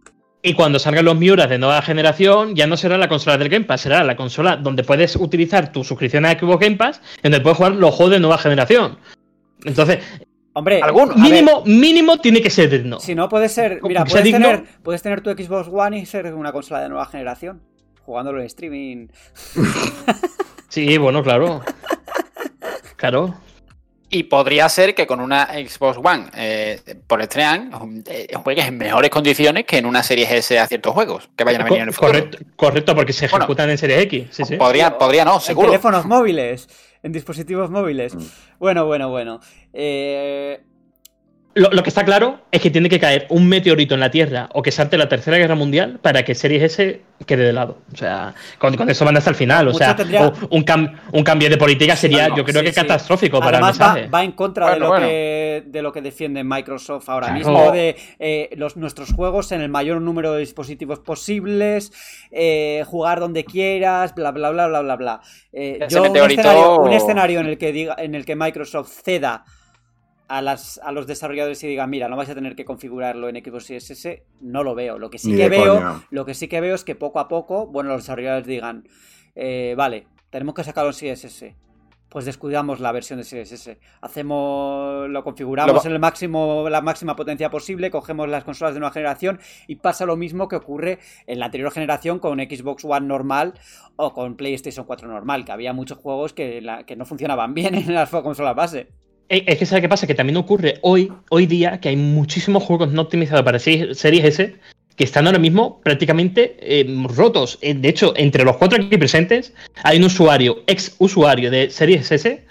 Y 0.43 0.55
cuando 0.55 0.79
salgan 0.79 1.05
los 1.05 1.17
Miuras 1.17 1.51
de 1.51 1.59
nueva 1.59 1.83
generación, 1.83 2.55
ya 2.55 2.69
no 2.69 2.77
será 2.77 2.97
la 2.97 3.09
consola 3.09 3.37
del 3.37 3.49
Game 3.49 3.65
Pass, 3.65 3.81
será 3.81 4.05
la 4.05 4.15
consola 4.15 4.57
donde 4.57 4.85
puedes 4.85 5.17
utilizar 5.17 5.73
tu 5.73 5.83
suscripción 5.83 6.25
a 6.25 6.39
Xbox 6.39 6.61
Game 6.61 6.77
Pass, 6.77 7.03
donde 7.21 7.41
puedes 7.41 7.57
jugar 7.57 7.73
los 7.73 7.93
juegos 7.93 8.13
de 8.13 8.21
nueva 8.21 8.39
generación. 8.39 8.99
Entonces, 9.65 9.99
Hombre, 10.59 10.81
mínimo, 11.15 11.63
mínimo 11.65 12.19
tiene 12.19 12.43
que 12.43 12.51
ser 12.51 12.69
digno. 12.69 12.99
Si 12.99 13.15
no, 13.15 13.29
puede 13.29 13.49
ser. 13.49 13.81
Mira, 13.81 14.05
puedes 14.05 14.29
tener, 14.29 14.65
puedes 14.83 15.03
tener, 15.03 15.21
tu 15.21 15.31
Xbox 15.31 15.69
One 15.73 16.01
y 16.01 16.05
ser 16.05 16.35
una 16.35 16.51
consola 16.51 16.81
de 16.81 16.89
nueva 16.89 17.07
generación, 17.07 17.63
jugándolo 18.03 18.41
en 18.41 18.47
streaming. 18.47 19.07
sí, 20.69 20.99
bueno, 20.99 21.23
claro. 21.23 21.61
Claro. 22.97 23.37
Y 24.11 24.23
podría 24.25 24.69
ser 24.69 24.95
que 24.95 25.07
con 25.07 25.21
una 25.21 25.47
Xbox 25.47 25.99
One 26.03 26.31
eh, 26.35 26.81
por 27.07 27.21
estrean 27.21 27.71
eh, 28.07 28.29
juegues 28.43 28.67
en 28.67 28.79
mejores 28.79 29.11
condiciones 29.11 29.67
que 29.67 29.79
en 29.79 29.87
una 29.87 30.03
serie 30.03 30.27
S 30.39 30.59
a 30.59 30.67
ciertos 30.67 30.95
juegos 30.95 31.29
que 31.37 31.45
vayan 31.45 31.61
a 31.61 31.65
venir 31.65 31.83
en 31.83 31.89
el 31.89 31.95
futuro. 31.95 32.13
Correcto, 32.13 32.39
correcto 32.57 32.95
porque 32.95 33.13
se 33.13 33.27
ejecutan 33.27 33.69
en 33.69 33.77
serie 33.77 34.01
X. 34.01 34.41
podría, 34.59 34.97
podría 34.97 35.25
no, 35.27 35.41
seguro. 35.41 35.69
En 35.69 35.73
teléfonos 35.73 36.07
móviles, 36.07 36.69
en 37.03 37.13
dispositivos 37.13 37.71
móviles. 37.71 38.15
Mm. 38.15 38.27
Bueno, 38.59 38.87
bueno, 38.87 39.11
bueno. 39.11 39.41
Eh, 39.75 40.61
lo, 41.59 41.83
que 41.83 41.89
está 41.89 42.05
claro 42.05 42.41
es 42.51 42.61
que 42.61 42.71
tiene 42.71 42.89
que 42.89 43.01
caer 43.01 43.27
un 43.31 43.49
meteorito 43.49 43.95
en 43.95 44.01
la 44.01 44.11
Tierra 44.11 44.49
o 44.53 44.63
que 44.63 44.71
salte 44.71 44.97
la 44.97 45.09
Tercera 45.09 45.39
Guerra 45.39 45.55
Mundial 45.55 45.99
para 46.01 46.25
que 46.25 46.35
Series 46.35 46.63
S 46.63 47.01
quede 47.27 47.45
de 47.45 47.53
lado. 47.53 47.79
O 47.93 47.97
sea, 47.97 48.35
con, 48.59 48.89
eso 48.89 49.05
van 49.05 49.17
hasta 49.17 49.31
el 49.31 49.37
final. 49.37 49.69
O 49.69 49.75
sea, 49.75 49.97
un, 50.51 50.65
un, 51.13 51.25
cambio 51.25 51.51
de 51.51 51.57
política 51.57 51.97
sería, 51.97 52.29
yo 52.35 52.45
creo 52.45 52.63
que 52.63 52.73
catastrófico 52.73 53.41
para 53.41 53.59
el 53.59 53.65
mensaje. 53.65 54.03
Va, 54.05 54.19
va 54.19 54.25
en 54.25 54.33
contra 54.33 54.73
de, 54.73 54.79
lo 54.79 54.95
que, 54.95 55.65
de 55.67 55.83
lo 55.83 55.93
que 55.93 56.01
defiende 56.01 56.45
Microsoft 56.45 57.09
ahora 57.09 57.33
mismo, 57.33 57.73
de 57.73 57.97
eh, 58.19 58.51
los, 58.57 58.77
nuestros 58.77 59.13
juegos 59.13 59.53
en 59.53 59.61
el 59.61 59.69
mayor 59.69 60.01
número 60.01 60.33
de 60.33 60.41
dispositivos 60.41 61.01
posibles, 61.01 61.93
eh, 62.31 62.85
jugar 62.87 63.21
donde 63.21 63.45
quieras, 63.45 64.15
bla, 64.15 64.31
bla, 64.31 64.51
bla, 64.51 64.69
bla, 64.69 64.81
bla, 64.81 64.97
bla. 64.97 65.21
Eh, 65.53 65.81
yo, 65.89 66.03
un 66.03 66.17
escenario, 66.17 66.77
un 66.79 66.93
escenario 66.93 67.41
en 67.41 67.47
el 67.47 67.59
que 67.59 67.73
diga, 67.73 67.97
en 67.99 68.15
el 68.15 68.25
que 68.25 68.37
Microsoft 68.37 69.03
ceda 69.03 69.45
a, 70.29 70.43
las, 70.43 70.79
a 70.85 70.93
los 70.93 71.07
desarrolladores 71.07 71.63
y 71.65 71.69
digan, 71.69 71.91
mira, 71.91 72.09
no 72.09 72.17
vais 72.17 72.29
a 72.29 72.35
tener 72.35 72.55
que 72.55 72.65
configurarlo 72.65 73.29
en 73.29 73.43
Xbox 73.43 73.65
Series 73.65 73.91
S, 73.91 74.25
no 74.41 74.63
lo 74.63 74.75
veo. 74.75 74.99
Lo 74.99 75.11
que 75.11 75.19
sí 75.19 75.35
que 75.35 75.49
veo, 75.49 76.03
lo 76.11 76.25
que 76.25 76.35
sí 76.35 76.49
que 76.49 76.61
veo 76.61 76.75
es 76.75 76.85
que 76.85 76.95
poco 76.95 77.19
a 77.19 77.29
poco, 77.29 77.67
bueno, 77.67 77.91
los 77.91 78.03
desarrolladores 78.03 78.47
digan, 78.47 78.87
eh, 79.35 79.75
vale, 79.77 80.07
tenemos 80.31 80.55
que 80.55 80.65
sacarlo 80.65 80.91
en 80.91 80.95
Series 80.95 81.25
S. 81.25 81.57
Pues 82.11 82.25
descuidamos 82.25 82.81
la 82.81 82.91
versión 82.91 83.19
de 83.19 83.25
Series 83.25 83.53
S. 83.53 83.79
Hacemos, 84.01 85.11
lo 85.11 85.25
configuramos 85.25 85.85
en 85.85 85.93
el 85.93 85.99
máximo, 85.99 86.67
la 86.71 86.81
máxima 86.81 87.17
potencia 87.17 87.51
posible, 87.51 87.91
cogemos 87.91 88.29
las 88.29 88.45
consolas 88.45 88.73
de 88.73 88.81
nueva 88.81 88.93
generación 88.93 89.41
y 89.67 89.77
pasa 89.77 90.07
lo 90.07 90.17
mismo 90.17 90.49
que 90.49 90.57
ocurre 90.57 91.01
en 91.27 91.39
la 91.39 91.47
anterior 91.47 91.71
generación 91.71 92.19
con 92.19 92.39
Xbox 92.39 92.85
One 92.85 93.07
normal 93.07 93.55
o 93.97 94.15
con 94.15 94.37
PlayStation 94.37 94.87
4 94.87 95.07
normal, 95.07 95.45
que 95.45 95.53
había 95.53 95.75
muchos 95.75 95.99
juegos 95.99 96.33
que, 96.33 96.65
que 96.87 96.97
no 96.97 97.05
funcionaban 97.05 97.53
bien 97.55 97.75
en 97.75 97.93
las 97.93 98.09
consolas 98.09 98.57
base. 98.57 98.89
Eh, 99.29 99.45
es 99.47 99.59
que 99.59 99.67
¿sabe 99.67 99.83
qué 99.83 99.89
pasa? 99.89 100.07
Que 100.07 100.15
también 100.15 100.37
ocurre 100.37 100.79
hoy, 100.83 101.13
hoy 101.31 101.47
día 101.47 101.81
que 101.81 101.91
hay 101.91 101.97
muchísimos 101.97 102.63
juegos 102.63 102.93
no 102.93 103.03
optimizados 103.03 103.45
para 103.45 103.59
series 103.59 104.05
S 104.05 104.57
que 104.97 105.05
están 105.05 105.27
ahora 105.27 105.39
mismo 105.39 105.81
prácticamente 105.83 106.57
eh, 106.61 106.85
rotos. 107.05 107.59
Eh, 107.63 107.75
de 107.75 107.89
hecho, 107.89 108.15
entre 108.17 108.45
los 108.45 108.57
cuatro 108.57 108.83
aquí 108.83 108.97
presentes 108.97 109.53
hay 109.85 109.99
un 109.99 110.05
usuario, 110.05 110.65
ex 110.67 110.97
usuario 110.99 111.53
de 111.53 111.71
Series 111.71 112.11
S, 112.11 112.45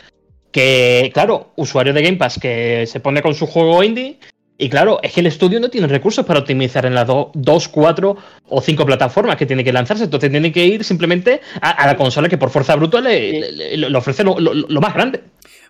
que, 0.51 1.11
claro, 1.13 1.51
usuario 1.57 1.93
de 1.93 2.01
Game 2.01 2.17
Pass 2.17 2.39
que 2.39 2.85
se 2.87 3.01
pone 3.01 3.21
con 3.21 3.35
su 3.35 3.47
juego 3.47 3.83
indie. 3.83 4.17
Y 4.57 4.69
claro, 4.69 4.99
es 5.03 5.11
que 5.11 5.19
el 5.19 5.27
estudio 5.27 5.59
no 5.59 5.69
tiene 5.69 5.87
recursos 5.87 6.25
para 6.25 6.39
optimizar 6.39 6.85
en 6.85 6.95
las 6.95 7.05
dos, 7.05 7.67
cuatro 7.67 8.17
o 8.47 8.61
cinco 8.61 8.85
plataformas 8.85 9.35
que 9.35 9.45
tiene 9.45 9.63
que 9.63 9.73
lanzarse. 9.73 10.05
Entonces 10.05 10.31
tiene 10.31 10.51
que 10.51 10.65
ir 10.65 10.83
simplemente 10.85 11.41
a, 11.61 11.85
la 11.85 11.97
consola 11.97 12.29
que 12.29 12.37
por 12.37 12.49
fuerza 12.49 12.75
bruta 12.75 13.01
le, 13.01 13.93
ofrece 13.93 14.23
lo 14.23 14.81
más 14.81 14.93
grande. 14.93 15.21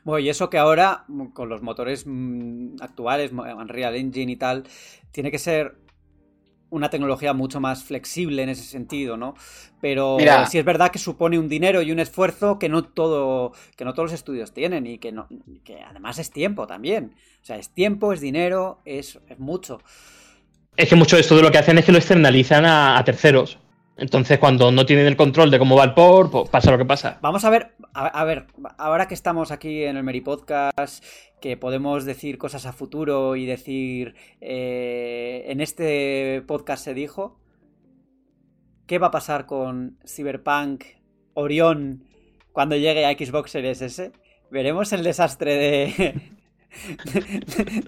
Bueno, 0.04 0.20
y 0.20 0.30
eso 0.30 0.50
que 0.50 0.58
ahora, 0.58 1.06
con 1.34 1.50
los 1.50 1.62
motores 1.62 2.06
mm, 2.06 2.78
actuales, 2.82 3.32
Unreal 3.32 3.96
Engine 3.96 4.32
y 4.32 4.36
tal, 4.36 4.64
tiene 5.12 5.32
que 5.32 5.40
ser 5.40 5.76
una 6.70 6.90
tecnología 6.90 7.34
mucho 7.34 7.60
más 7.60 7.84
flexible 7.84 8.44
en 8.44 8.50
ese 8.50 8.64
sentido, 8.64 9.16
¿no? 9.18 9.36
Pero 9.80 10.18
sí 10.50 10.58
es 10.58 10.66
verdad 10.66 10.92
que 10.92 11.00
supone 11.00 11.40
un 11.40 11.48
dinero 11.48 11.82
y 11.82 11.92
un 11.92 12.00
esfuerzo 12.00 12.60
que 12.60 12.68
no 12.68 12.84
todo, 12.84 13.54
que 13.76 13.86
no 13.86 13.94
todos 13.94 14.12
los 14.12 14.20
estudios 14.20 14.54
tienen 14.54 14.86
y 14.86 14.98
que 14.98 15.12
no, 15.12 15.28
que 15.64 15.82
además 15.82 16.20
es 16.20 16.32
tiempo 16.32 16.68
también. 16.68 17.16
O 17.42 17.46
sea, 17.46 17.58
es 17.58 17.70
tiempo, 17.70 18.12
es 18.12 18.20
dinero, 18.20 18.82
es, 18.86 19.20
mucho. 19.38 19.82
Es 20.76 20.90
que 20.90 20.96
mucho 20.96 21.16
de 21.16 21.22
esto 21.22 21.36
de 21.38 21.44
lo 21.44 21.52
que 21.52 21.58
hacen 21.58 21.78
es 21.78 21.86
que 21.86 21.92
lo 21.92 21.98
externalizan 21.98 22.66
a 22.66 23.02
terceros. 23.06 23.60
Entonces, 23.98 24.38
cuando 24.38 24.72
no 24.72 24.86
tienen 24.86 25.08
el 25.08 25.18
control 25.18 25.50
de 25.50 25.58
cómo 25.58 25.76
va 25.76 25.84
el 25.84 25.94
port, 25.94 26.32
pues 26.32 26.50
pasa 26.50 26.72
lo 26.72 26.78
que 26.78 26.86
pasa. 26.86 27.18
Vamos 27.22 27.44
a 27.46 27.50
ver, 27.50 27.74
a, 27.94 28.06
a 28.06 28.24
ver, 28.26 28.46
ahora 28.78 29.08
que 29.08 29.16
estamos 29.16 29.52
aquí 29.52 29.84
en 29.84 29.98
el 29.98 30.04
Meri 30.04 30.22
Podcast, 30.22 31.04
que 31.40 31.58
podemos 31.58 32.06
decir 32.06 32.38
cosas 32.38 32.66
a 32.66 32.74
futuro 32.74 33.36
y 33.36 33.46
decir, 33.46 34.16
eh, 34.42 35.46
en 35.48 35.62
este 35.62 36.44
podcast 36.48 36.84
se 36.84 36.94
dijo, 36.94 37.40
¿qué 38.86 39.00
va 39.00 39.08
a 39.08 39.12
pasar 39.12 39.46
con 39.46 39.98
Cyberpunk 40.06 40.84
Orión 41.34 42.04
cuando 42.52 42.76
llegue 42.76 43.06
a 43.06 43.14
Xbox 43.14 43.52
Series 43.52 43.82
S? 43.82 44.12
¿Veremos 44.50 44.94
el 44.94 45.04
desastre 45.04 45.56
de, 45.56 46.37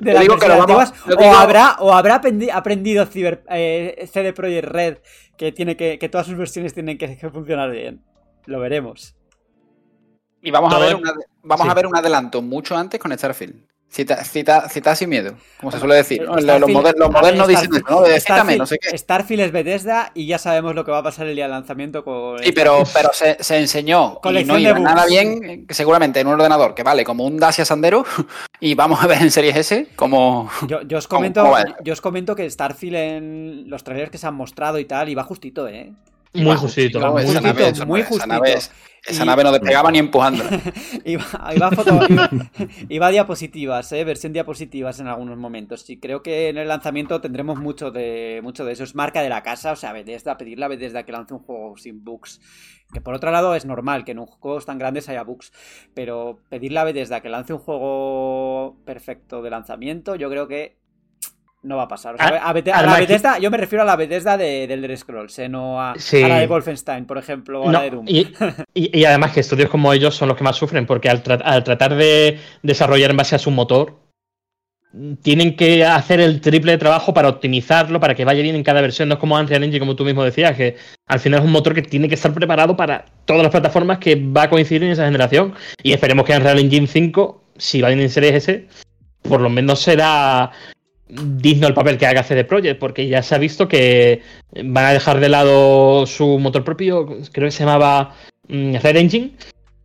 de 0.01 0.19
digo 0.19 0.37
que 0.37 0.47
lo 0.47 0.57
vamos- 0.57 0.93
o 1.05 1.09
digo- 1.09 1.35
habrá, 1.35 1.75
o 1.79 1.93
habrá 1.93 2.21
aprendi- 2.21 2.49
aprendido 2.51 3.05
Cyber, 3.05 3.43
eh, 3.49 4.07
CD 4.11 4.33
Projekt 4.33 4.67
Red 4.67 4.97
que, 5.37 5.51
tiene 5.51 5.75
que, 5.77 5.99
que 5.99 6.09
todas 6.09 6.27
sus 6.27 6.37
versiones 6.37 6.73
tienen 6.73 6.97
que, 6.97 7.17
que 7.17 7.29
funcionar 7.29 7.71
bien. 7.71 8.03
Lo 8.45 8.59
veremos. 8.59 9.15
Y 10.41 10.51
vamos, 10.51 10.73
a 10.73 10.79
ver, 10.79 10.95
una- 10.95 11.13
vamos 11.43 11.65
sí. 11.65 11.71
a 11.71 11.73
ver 11.73 11.85
un 11.87 11.95
adelanto 11.95 12.41
mucho 12.41 12.75
antes 12.77 12.99
con 12.99 13.11
Starfield. 13.17 13.65
Cita, 13.91 14.23
cita, 14.23 14.69
cita 14.69 14.95
sin 14.95 15.09
miedo, 15.09 15.33
como 15.59 15.71
se 15.71 15.79
suele 15.79 15.95
decir. 15.95 16.21
los, 16.21 16.43
moder- 16.45 16.93
los 16.95 17.09
modernos 17.09 17.47
dicen 17.47 17.71
eso, 17.73 17.83
¿no? 17.89 18.01
De 18.01 18.19
cítame, 18.19 18.55
no 18.55 18.67
sé 18.67 18.77
qué. 18.77 18.95
Starfield 18.95 19.41
es 19.41 19.51
Bethesda 19.51 20.11
y 20.13 20.27
ya 20.27 20.37
sabemos 20.37 20.75
lo 20.75 20.85
que 20.85 20.91
va 20.91 20.99
a 20.99 21.03
pasar 21.03 21.25
el 21.25 21.33
día 21.33 21.45
del 21.45 21.53
lanzamiento 21.53 22.03
con. 22.03 22.37
Sí, 22.43 22.51
pero, 22.51 22.83
pero 22.93 23.09
se, 23.13 23.37
se 23.43 23.57
enseñó 23.57 24.19
y 24.23 24.43
no 24.43 24.59
iba 24.59 24.77
nada 24.77 25.07
bien, 25.07 25.65
seguramente 25.71 26.19
en 26.19 26.27
un 26.27 26.33
ordenador 26.35 26.75
que 26.75 26.83
vale 26.83 27.03
como 27.03 27.25
un 27.25 27.37
Dacia 27.39 27.65
Sandero 27.65 28.05
y 28.59 28.75
vamos 28.75 29.03
a 29.03 29.07
ver 29.07 29.23
en 29.23 29.31
Series 29.31 29.55
S 29.55 29.87
como... 29.95 30.51
Yo, 30.67 30.83
yo 30.83 30.99
os 30.99 31.07
¿Cómo- 31.07 31.21
comento, 31.21 31.43
va? 31.49 31.65
yo 31.83 31.93
os 31.93 32.01
comento 32.01 32.35
que 32.35 32.47
Starfield 32.47 32.95
en 32.95 33.69
los 33.71 33.83
trailers 33.83 34.11
que 34.11 34.19
se 34.19 34.27
han 34.27 34.35
mostrado 34.35 34.77
y 34.77 34.85
tal, 34.85 35.09
iba 35.09 35.23
justito, 35.23 35.67
¿eh? 35.67 35.91
Muy 36.33 36.55
justito. 36.57 36.99
muy 37.11 37.23
justito, 37.23 37.85
muy 37.87 38.03
justito. 38.03 38.35
Es- 39.05 39.11
esa 39.15 39.23
Y- 39.23 39.27
nave 39.27 39.43
no 39.43 39.51
despegaba 39.51 39.91
ni 39.91 39.99
empujando. 39.99 40.43
Iba, 41.05 41.23
iba, 41.55 41.71
foto- 41.71 41.99
iba- 42.09 42.29
iba 42.89 43.07
a 43.07 43.09
diapositivas, 43.11 43.91
¿eh? 43.91 44.03
Versión 44.03 44.33
diapositivas 44.33 44.99
en 44.99 45.07
algunos 45.07 45.37
momentos. 45.37 45.89
Y 45.89 45.97
creo 45.99 46.21
que 46.23 46.49
en 46.49 46.57
el 46.57 46.67
lanzamiento 46.67 47.21
tendremos 47.21 47.59
mucho 47.59 47.91
de, 47.91 48.39
mucho 48.43 48.65
de 48.65 48.73
eso. 48.73 48.83
Es 48.83 48.95
marca 48.95 49.21
de 49.21 49.29
la 49.29 49.43
casa, 49.43 49.71
o 49.71 49.75
sea, 49.75 49.93
Bethesda, 49.93 50.37
pedirle 50.37 50.65
a 50.65 50.69
Bethesda 50.69 51.03
que 51.03 51.11
lance 51.11 51.33
un 51.33 51.39
juego 51.41 51.77
sin 51.77 52.03
bugs. 52.03 52.41
Que 52.91 53.01
por 53.01 53.13
otro 53.13 53.29
lado 53.31 53.53
es 53.53 53.65
normal 53.65 54.03
que 54.03 54.11
en 54.13 54.19
un 54.19 54.25
juegos 54.25 54.65
tan 54.65 54.79
grandes 54.79 55.07
haya 55.09 55.23
bugs. 55.23 55.51
Pero 55.93 56.39
pedirle 56.49 56.79
a 56.79 56.83
Bethesda 56.83 57.21
que 57.21 57.29
lance 57.29 57.53
un 57.53 57.59
juego 57.59 58.77
perfecto 58.85 59.41
de 59.41 59.49
lanzamiento, 59.51 60.15
yo 60.15 60.29
creo 60.29 60.47
que 60.47 60.77
no 61.61 61.75
va 61.77 61.83
a 61.83 61.87
pasar. 61.87 62.15
O 62.15 62.17
sea, 62.17 62.27
Ah, 62.41 62.49
a, 62.49 62.83
la 62.83 62.97
Bethesda, 62.99 63.37
yo 63.39 63.51
me 63.51 63.57
refiero 63.57 63.83
a 63.83 63.85
la 63.85 63.95
Bethesda 63.95 64.37
de, 64.37 64.65
del 64.67 64.83
Elder 64.83 64.97
Scrolls, 64.97 65.39
¿eh? 65.39 65.49
no 65.49 65.81
a, 65.81 65.93
Sí. 65.97 66.23
a 66.23 66.27
la 66.29 66.39
de 66.39 66.47
Wolfenstein, 66.47 67.05
por 67.05 67.17
ejemplo, 67.17 67.61
o 67.63 67.69
a 67.69 67.71
la 67.71 67.81
de 67.81 67.89
Doom. 67.89 68.05
y, 68.07 68.27
y- 68.73 68.99
y 68.99 69.05
además 69.05 69.31
que 69.33 69.41
estudios 69.41 69.69
como 69.69 69.91
ellos 69.93 70.15
son 70.15 70.29
los 70.29 70.37
que 70.37 70.43
más 70.43 70.55
sufren, 70.55 70.85
porque 70.85 71.09
al, 71.09 71.21
tra- 71.23 71.41
al 71.43 71.63
tratar 71.63 71.95
de 71.95 72.39
desarrollar 72.63 73.11
en 73.11 73.17
base 73.17 73.35
a 73.35 73.39
su 73.39 73.51
motor, 73.51 73.99
tienen 75.21 75.55
que 75.55 75.85
hacer 75.85 76.19
el 76.19 76.41
triple 76.41 76.71
de 76.71 76.77
trabajo 76.79 77.13
para 77.13 77.29
optimizarlo, 77.29 77.99
para 77.99 78.15
que 78.15 78.25
vaya 78.25 78.41
bien 78.41 78.55
en 78.55 78.63
cada 78.63 78.81
versión. 78.81 79.07
No 79.07 79.15
es 79.15 79.19
como 79.19 79.35
Unreal 79.35 79.63
Engine, 79.63 79.79
como 79.79 79.95
tú 79.95 80.03
mismo 80.03 80.23
decías, 80.23 80.55
que 80.57 80.77
al 81.07 81.19
final 81.19 81.41
es 81.41 81.45
un 81.45 81.51
motor 81.51 81.75
que 81.75 81.83
tiene 81.83 82.07
que 82.09 82.15
estar 82.15 82.33
preparado 82.33 82.75
para 82.75 83.05
todas 83.25 83.43
las 83.43 83.51
plataformas 83.51 83.99
que 83.99 84.15
va 84.15 84.43
a 84.43 84.49
coincidir 84.49 84.83
en 84.85 84.89
esa 84.91 85.05
generación. 85.05 85.53
Y 85.83 85.91
esperemos 85.93 86.25
que 86.25 86.35
Unreal 86.35 86.57
Engine 86.57 86.87
5, 86.87 87.43
si 87.57 87.81
va 87.81 87.89
bien 87.89 87.99
en 87.99 88.09
Series 88.09 88.33
S, 88.35 88.67
por 89.21 89.41
lo 89.41 89.49
menos 89.51 89.79
será 89.79 90.49
digno 91.09 91.67
el 91.67 91.73
papel 91.73 91.97
que 91.97 92.05
haga 92.05 92.23
CD 92.23 92.43
Projekt, 92.45 92.79
porque 92.79 93.07
ya 93.07 93.21
se 93.23 93.35
ha 93.35 93.39
visto 93.39 93.67
que 93.67 94.21
van 94.63 94.85
a 94.85 94.93
dejar 94.93 95.19
de 95.19 95.29
lado 95.29 96.05
su 96.05 96.37
motor 96.39 96.63
propio, 96.63 97.05
creo 97.31 97.47
que 97.47 97.51
se 97.51 97.63
llamaba 97.65 98.13
mm, 98.47 98.75
Red 98.75 98.95
Engine, 98.95 99.31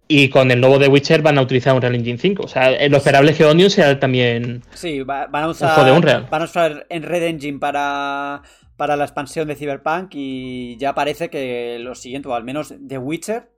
y 0.06 0.28
con 0.28 0.50
el 0.50 0.60
nuevo 0.60 0.78
de 0.78 0.88
Witcher 0.88 1.22
van 1.22 1.38
a 1.38 1.42
utilizar 1.42 1.74
Unreal 1.74 1.94
Engine 1.94 2.18
5. 2.18 2.42
O 2.42 2.48
sea, 2.48 2.72
eh, 2.72 2.90
lo 2.90 2.98
esperable 2.98 3.30
es 3.32 3.38
que 3.38 3.44
Onion 3.46 3.70
sea 3.70 3.98
también. 3.98 4.62
Sí, 4.74 5.00
va- 5.00 5.26
van 5.28 5.44
a 5.44 5.48
usar, 5.48 5.90
Unreal. 5.92 6.26
van 6.30 6.42
a 6.42 6.44
usar 6.44 6.86
en 6.90 7.02
Red 7.04 7.22
Engine 7.22 7.58
para, 7.58 8.42
para 8.76 8.96
la 8.96 9.04
expansión 9.04 9.48
de 9.48 9.56
Cyberpunk 9.56 10.10
y 10.14 10.76
ya 10.76 10.94
parece 10.94 11.30
que 11.30 11.78
lo 11.80 11.94
siguiente, 11.94 12.28
o 12.28 12.34
al 12.34 12.44
menos 12.44 12.74
The 12.86 12.98
Witcher, 12.98 13.48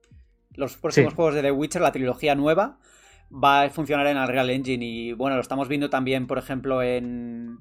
los 0.55 0.77
próximos 0.77 1.11
Sí. 1.13 1.17
juegos 1.17 1.35
de 1.35 1.43
The 1.43 1.51
Witcher, 1.51 1.83
la 1.83 1.91
trilogía 1.93 2.37
nueva, 2.37 2.79
va 3.31 3.62
a 3.62 3.70
funcionar 3.70 4.07
en 4.07 4.16
Unreal 4.19 4.51
Engine 4.51 4.85
y 4.85 5.12
bueno, 5.12 5.36
lo 5.36 5.43
estamos 5.43 5.69
viendo 5.69 5.90
también, 5.90 6.27
por 6.27 6.39
ejemplo, 6.39 6.82
en, 6.82 7.59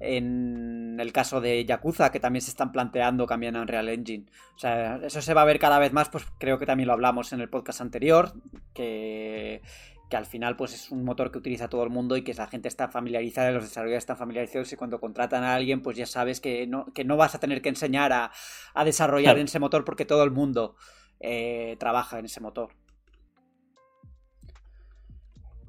en 0.00 0.96
el 1.00 1.12
caso 1.12 1.40
de 1.40 1.64
Yakuza, 1.64 2.10
que 2.10 2.20
también 2.20 2.42
se 2.42 2.50
están 2.50 2.72
planteando 2.72 3.26
cambiar 3.26 3.56
a 3.56 3.62
Unreal 3.62 3.88
Engine. 3.88 4.26
O 4.54 4.58
sea, 4.58 4.96
eso 5.04 5.20
se 5.22 5.34
va 5.34 5.42
a 5.42 5.46
ver 5.46 5.58
cada 5.58 5.78
vez 5.78 5.92
más, 5.92 6.08
pues 6.08 6.24
creo 6.38 6.58
que 6.58 6.66
también 6.66 6.86
lo 6.86 6.92
hablamos 6.92 7.32
en 7.32 7.40
el 7.40 7.48
podcast 7.48 7.80
anterior, 7.80 8.32
que, 8.74 9.60
que 10.08 10.16
al 10.16 10.26
final 10.26 10.56
pues 10.56 10.72
es 10.72 10.90
un 10.90 11.04
motor 11.04 11.30
que 11.30 11.38
utiliza 11.38 11.68
todo 11.68 11.82
el 11.84 11.90
mundo 11.90 12.16
y 12.16 12.22
que 12.22 12.32
la 12.34 12.46
gente 12.46 12.68
está 12.68 12.88
familiarizada, 12.88 13.50
los 13.50 13.64
desarrolladores 13.64 14.02
están 14.02 14.16
familiarizados 14.16 14.72
y 14.72 14.76
cuando 14.76 15.00
contratan 15.00 15.42
a 15.44 15.54
alguien 15.54 15.82
pues 15.82 15.96
ya 15.96 16.06
sabes 16.06 16.40
que 16.40 16.66
no, 16.66 16.86
que 16.94 17.04
no 17.04 17.16
vas 17.16 17.34
a 17.34 17.40
tener 17.40 17.60
que 17.60 17.68
enseñar 17.68 18.12
a, 18.12 18.30
a 18.74 18.84
desarrollar 18.84 19.32
Claro. 19.32 19.40
en 19.40 19.46
ese 19.46 19.58
motor 19.58 19.84
porque 19.84 20.04
todo 20.04 20.22
el 20.24 20.30
mundo 20.30 20.76
eh, 21.20 21.76
trabaja 21.80 22.18
en 22.20 22.26
ese 22.26 22.40
motor. 22.40 22.70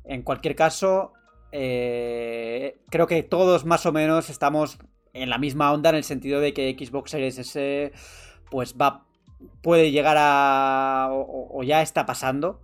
En 0.10 0.24
cualquier 0.24 0.56
caso, 0.56 1.14
eh, 1.52 2.82
creo 2.90 3.06
que 3.06 3.22
todos 3.22 3.64
más 3.64 3.86
o 3.86 3.92
menos 3.92 4.32
estamos 4.32 4.80
en 5.14 5.30
la 5.30 5.38
misma 5.38 5.72
onda 5.72 5.92
en 5.92 5.98
el 5.98 6.04
sentido 6.04 6.42
de 6.42 6.52
que 6.52 6.76
Xbox 6.78 7.12
Series 7.12 7.38
S 7.38 7.92
pues 8.50 8.76
va 8.76 9.06
puede 9.62 9.92
llegar 9.92 10.18
a 10.20 11.10
o, 11.12 11.62
ya 11.62 11.84
está 11.84 12.08
pasando 12.08 12.60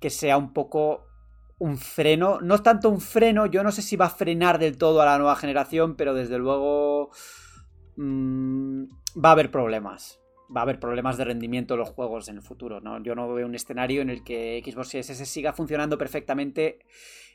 que 0.00 0.10
sea 0.10 0.36
un 0.36 0.52
poco 0.52 1.06
un 1.58 1.78
freno, 1.78 2.40
no 2.42 2.62
tanto 2.62 2.90
un 2.90 3.00
freno, 3.00 3.46
yo 3.46 3.62
no 3.62 3.72
sé 3.72 3.80
si 3.80 3.96
va 3.96 4.06
a 4.06 4.10
frenar 4.10 4.58
del 4.58 4.76
todo 4.76 5.00
a 5.00 5.06
la 5.06 5.16
nueva 5.16 5.36
generación, 5.36 5.96
pero 5.96 6.12
desde 6.12 6.36
luego 6.36 7.10
mm, 7.96 8.84
va 9.24 9.30
a 9.30 9.32
haber 9.32 9.50
problemas. 9.50 10.21
Va 10.54 10.60
a 10.60 10.64
haber 10.64 10.78
problemas 10.78 11.16
de 11.16 11.24
rendimiento 11.24 11.74
de 11.74 11.78
los 11.78 11.90
juegos 11.90 12.28
en 12.28 12.36
el 12.36 12.42
futuro, 12.42 12.80
¿no? 12.80 13.02
Yo 13.02 13.14
no 13.14 13.32
veo 13.32 13.46
un 13.46 13.54
escenario 13.54 14.02
en 14.02 14.10
el 14.10 14.22
que 14.22 14.62
Xbox 14.64 14.88
Series 14.88 15.10
S 15.10 15.26
siga 15.26 15.52
funcionando 15.52 15.96
perfectamente 15.96 16.80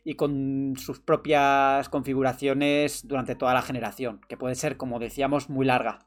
y 0.03 0.15
con 0.15 0.75
sus 0.77 0.99
propias 0.99 1.89
configuraciones 1.89 3.07
durante 3.07 3.35
toda 3.35 3.53
la 3.53 3.61
generación, 3.61 4.21
que 4.29 4.37
puede 4.37 4.55
ser, 4.55 4.77
como 4.77 4.99
decíamos, 4.99 5.49
muy 5.49 5.65
larga. 5.65 5.99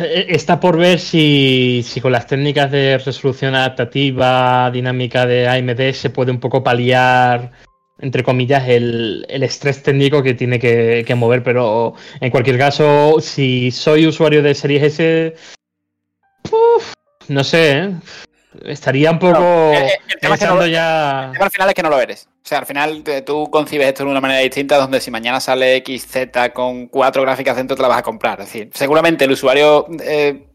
Eh, 0.00 0.26
Está 0.28 0.60
por 0.60 0.78
ver 0.78 1.00
si, 1.00 1.82
si 1.84 2.00
con 2.00 2.12
las 2.12 2.26
técnicas 2.26 2.70
de 2.70 2.98
resolución 2.98 3.54
adaptativa, 3.54 4.70
dinámica 4.70 5.26
de 5.26 5.48
AMD, 5.48 5.92
se 5.92 6.10
puede 6.10 6.30
un 6.30 6.38
poco 6.38 6.62
paliar, 6.62 7.50
entre 8.00 8.22
comillas, 8.22 8.68
el, 8.68 9.26
el 9.28 9.42
estrés 9.42 9.82
técnico 9.82 10.22
que 10.22 10.34
tiene 10.34 10.58
que, 10.58 11.04
que 11.06 11.14
mover. 11.14 11.42
Pero 11.42 11.94
en 12.20 12.30
cualquier 12.30 12.58
caso, 12.58 13.20
si 13.20 13.70
soy 13.70 14.06
usuario 14.06 14.42
de 14.42 14.54
Series 14.54 14.82
S, 14.82 15.34
uf, 16.50 16.92
no 17.28 17.44
sé, 17.44 17.78
¿eh? 17.78 17.90
estaría 18.64 19.10
un 19.10 19.18
poco 19.18 19.38
No, 19.40 19.72
el 19.72 20.20
tema 20.20 20.34
es 20.34 20.40
que 20.40 20.46
no 20.46 20.66
ya. 20.66 21.26
El 21.26 21.32
tema 21.32 21.44
al 21.44 21.50
final 21.50 21.68
es 21.68 21.74
que 21.74 21.82
no 21.82 21.90
lo 21.90 22.00
eres. 22.00 22.28
O 22.44 22.48
sea, 22.48 22.58
al 22.60 22.66
final 22.66 23.02
te- 23.02 23.22
tú 23.22 23.50
concibes 23.50 23.86
esto 23.88 24.04
de 24.04 24.10
una 24.10 24.20
manera 24.22 24.40
distinta 24.40 24.78
donde 24.78 25.00
si 25.00 25.10
mañana 25.10 25.38
sale 25.38 25.82
XZ 25.86 26.28
con 26.54 26.86
cuatro 26.86 27.22
gráficas 27.22 27.56
dentro 27.56 27.76
te 27.76 27.82
la 27.82 27.88
vas 27.88 27.98
a 27.98 28.02
comprar. 28.02 28.40
Es 28.40 28.46
decir, 28.46 28.70
seguramente 28.72 29.24
el 29.26 29.32
usuario 29.32 29.86
eh, 30.02 30.47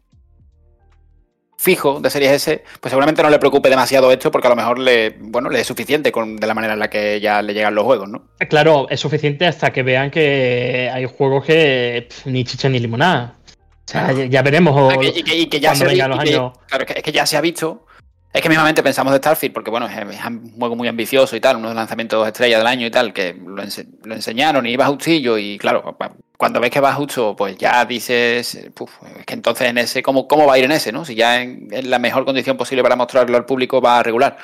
fijo 1.64 1.98
de 1.98 2.10
Series 2.10 2.32
S, 2.32 2.62
pues 2.80 2.90
seguramente 2.90 3.22
no 3.22 3.30
le 3.30 3.38
preocupe 3.38 3.70
demasiado 3.70 4.12
esto 4.12 4.30
porque 4.30 4.46
a 4.48 4.50
lo 4.50 4.56
mejor 4.56 4.78
le, 4.78 5.16
bueno, 5.18 5.48
le 5.48 5.60
es 5.60 5.66
suficiente 5.66 6.12
con, 6.12 6.36
de 6.36 6.46
la 6.46 6.52
manera 6.52 6.74
en 6.74 6.78
la 6.78 6.90
que 6.90 7.20
ya 7.20 7.40
le 7.40 7.54
llegan 7.54 7.74
los 7.74 7.84
juegos, 7.84 8.06
¿no? 8.08 8.26
Claro, 8.50 8.86
es 8.90 9.00
suficiente 9.00 9.46
hasta 9.46 9.72
que 9.72 9.82
vean 9.82 10.10
que 10.10 10.90
hay 10.92 11.06
juegos 11.06 11.46
que 11.46 12.06
pff, 12.08 12.26
ni 12.26 12.44
chicha 12.44 12.68
ni 12.68 12.78
limonada. 12.80 13.38
O 13.86 13.90
sea, 13.90 14.12
ya, 14.12 14.26
ya 14.26 14.42
veremos. 14.42 14.74
o- 14.76 14.98
que- 15.00 15.08
y, 15.08 15.22
que, 15.22 15.56
y 15.56 15.60
ya 15.60 15.74
se 15.74 15.84
y 15.94 15.96
claro, 15.96 16.86
que, 16.86 16.92
es 16.96 17.02
que 17.02 17.12
ya 17.12 17.24
se 17.24 17.36
ha 17.38 17.40
visto. 17.40 17.86
Es 18.34 18.42
que 18.42 18.48
mismamente 18.48 18.82
pensamos 18.82 19.12
de 19.12 19.18
Starfield, 19.18 19.54
porque 19.54 19.70
bueno, 19.70 19.86
es, 19.86 20.24
un 20.26 20.58
juego 20.58 20.74
muy 20.74 20.88
ambicioso 20.88 21.36
y 21.36 21.40
tal, 21.40 21.56
uno 21.56 21.68
de 21.68 21.74
los 21.74 21.80
lanzamientos 21.80 22.26
estrella 22.26 22.58
del 22.58 22.66
año 22.66 22.84
y 22.84 22.90
tal, 22.90 23.12
que 23.12 23.32
lo, 23.32 23.62
ense- 23.62 23.86
lo 24.02 24.12
enseñaron 24.16 24.66
y 24.66 24.72
iba 24.72 24.86
justillo, 24.86 25.38
y 25.38 25.56
claro, 25.56 25.96
cuando 26.36 26.58
ves 26.58 26.72
que 26.72 26.80
va 26.80 26.92
justo, 26.94 27.36
pues 27.36 27.56
ya 27.56 27.84
dices, 27.84 28.70
puf, 28.74 28.90
es 29.20 29.24
que 29.24 29.34
entonces 29.34 29.68
en 29.68 29.78
ese, 29.78 30.02
¿cómo, 30.02 30.26
cómo 30.26 30.48
va 30.48 30.54
a 30.54 30.58
ir 30.58 30.64
en 30.64 30.72
ese, 30.72 30.90
no? 30.90 31.04
Si 31.04 31.14
ya 31.14 31.40
en, 31.40 31.68
la 31.88 32.00
mejor 32.00 32.24
condición 32.24 32.56
posible 32.56 32.82
para 32.82 32.96
mostrarlo 32.96 33.36
al 33.36 33.46
público 33.46 33.80
va 33.80 34.00
a 34.00 34.02
regular. 34.02 34.36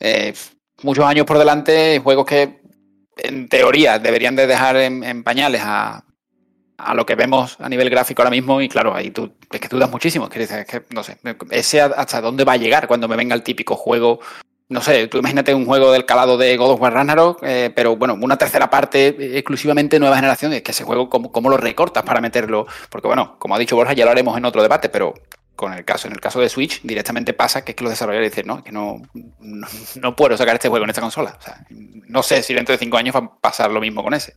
Eh, 0.00 0.34
muchos 0.82 1.04
años 1.04 1.24
por 1.24 1.38
delante, 1.38 2.00
juegos 2.00 2.26
que 2.26 2.62
en 3.16 3.48
teoría 3.48 4.00
deberían 4.00 4.34
de 4.34 4.48
dejar 4.48 4.76
en 4.76 5.22
pañales 5.22 5.62
a, 5.64 6.02
a 6.78 6.94
lo 6.94 7.04
que 7.04 7.16
vemos 7.16 7.56
a 7.60 7.68
nivel 7.68 7.90
gráfico 7.90 8.22
ahora 8.22 8.30
mismo 8.30 8.60
y 8.62 8.68
claro, 8.68 8.94
ahí 8.94 9.10
tú 9.10 9.32
es 9.50 9.60
que 9.60 9.68
dudas 9.68 9.90
muchísimo, 9.90 10.26
es 10.26 10.30
que 10.30 10.42
es 10.42 10.66
que 10.66 10.84
no 10.90 11.02
sé, 11.02 11.18
ese 11.50 11.80
hasta 11.80 12.20
dónde 12.20 12.44
va 12.44 12.52
a 12.52 12.56
llegar 12.56 12.86
cuando 12.86 13.08
me 13.08 13.16
venga 13.16 13.34
el 13.34 13.42
típico 13.42 13.76
juego 13.76 14.20
no 14.70 14.82
sé, 14.82 15.08
tú 15.08 15.18
imagínate 15.18 15.54
un 15.54 15.64
juego 15.64 15.92
del 15.92 16.04
calado 16.04 16.36
de 16.36 16.56
God 16.56 16.72
of 16.72 16.80
War 16.80 16.92
Ragnarok, 16.92 17.42
eh, 17.42 17.72
pero 17.74 17.96
bueno, 17.96 18.14
una 18.20 18.36
tercera 18.36 18.68
parte 18.68 19.38
exclusivamente 19.38 19.98
nueva 19.98 20.16
generación, 20.16 20.52
es 20.52 20.62
que 20.62 20.72
ese 20.72 20.84
juego, 20.84 21.08
¿cómo, 21.08 21.32
¿cómo, 21.32 21.48
lo 21.48 21.56
recortas 21.56 22.02
para 22.02 22.20
meterlo? 22.20 22.66
Porque 22.90 23.08
bueno, 23.08 23.38
como 23.38 23.54
ha 23.54 23.58
dicho 23.58 23.76
Borja, 23.76 23.94
ya 23.94 24.04
lo 24.04 24.10
haremos 24.10 24.36
en 24.36 24.44
otro 24.44 24.60
debate, 24.60 24.90
pero 24.90 25.14
con 25.56 25.72
el 25.72 25.84
caso, 25.84 26.06
en 26.06 26.12
el 26.12 26.20
caso 26.20 26.38
de 26.38 26.50
Switch, 26.50 26.82
directamente 26.82 27.32
pasa 27.32 27.64
que 27.64 27.72
es 27.72 27.76
que 27.76 27.82
los 27.82 27.92
desarrolladores 27.92 28.30
dicen, 28.30 28.46
no, 28.46 28.62
que 28.62 28.70
no, 28.70 29.00
no, 29.40 29.66
no 29.96 30.14
puedo 30.14 30.36
sacar 30.36 30.54
este 30.54 30.68
juego 30.68 30.84
en 30.84 30.90
esta 30.90 31.00
consola. 31.00 31.36
O 31.38 31.42
sea, 31.42 31.64
no 31.70 32.22
sé 32.22 32.42
si 32.42 32.54
dentro 32.54 32.74
de 32.74 32.78
cinco 32.78 32.96
años 32.98 33.16
va 33.16 33.20
a 33.20 33.40
pasar 33.40 33.70
lo 33.70 33.80
mismo 33.80 34.04
con 34.04 34.14
ese. 34.14 34.34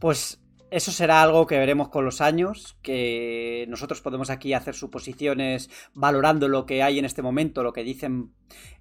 Pues 0.00 0.40
eso 0.70 0.90
será 0.90 1.22
algo 1.22 1.46
que 1.46 1.58
veremos 1.58 1.88
con 1.88 2.04
los 2.04 2.20
años, 2.20 2.76
que 2.82 3.66
nosotros 3.68 4.00
podemos 4.00 4.30
aquí 4.30 4.52
hacer 4.52 4.74
suposiciones 4.74 5.70
valorando 5.94 6.48
lo 6.48 6.66
que 6.66 6.82
hay 6.82 6.98
en 6.98 7.04
este 7.04 7.22
momento, 7.22 7.62
lo 7.62 7.72
que 7.72 7.84
dicen 7.84 8.32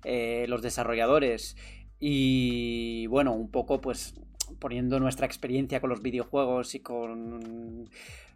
eh, 0.03 0.45
los 0.49 0.61
desarrolladores. 0.61 1.55
Y 1.99 3.07
bueno, 3.07 3.33
un 3.33 3.51
poco 3.51 3.81
pues 3.81 4.15
poniendo 4.59 4.99
nuestra 4.99 5.25
experiencia 5.25 5.79
con 5.79 5.89
los 5.89 6.01
videojuegos 6.01 6.75
y 6.75 6.79
con, 6.79 7.89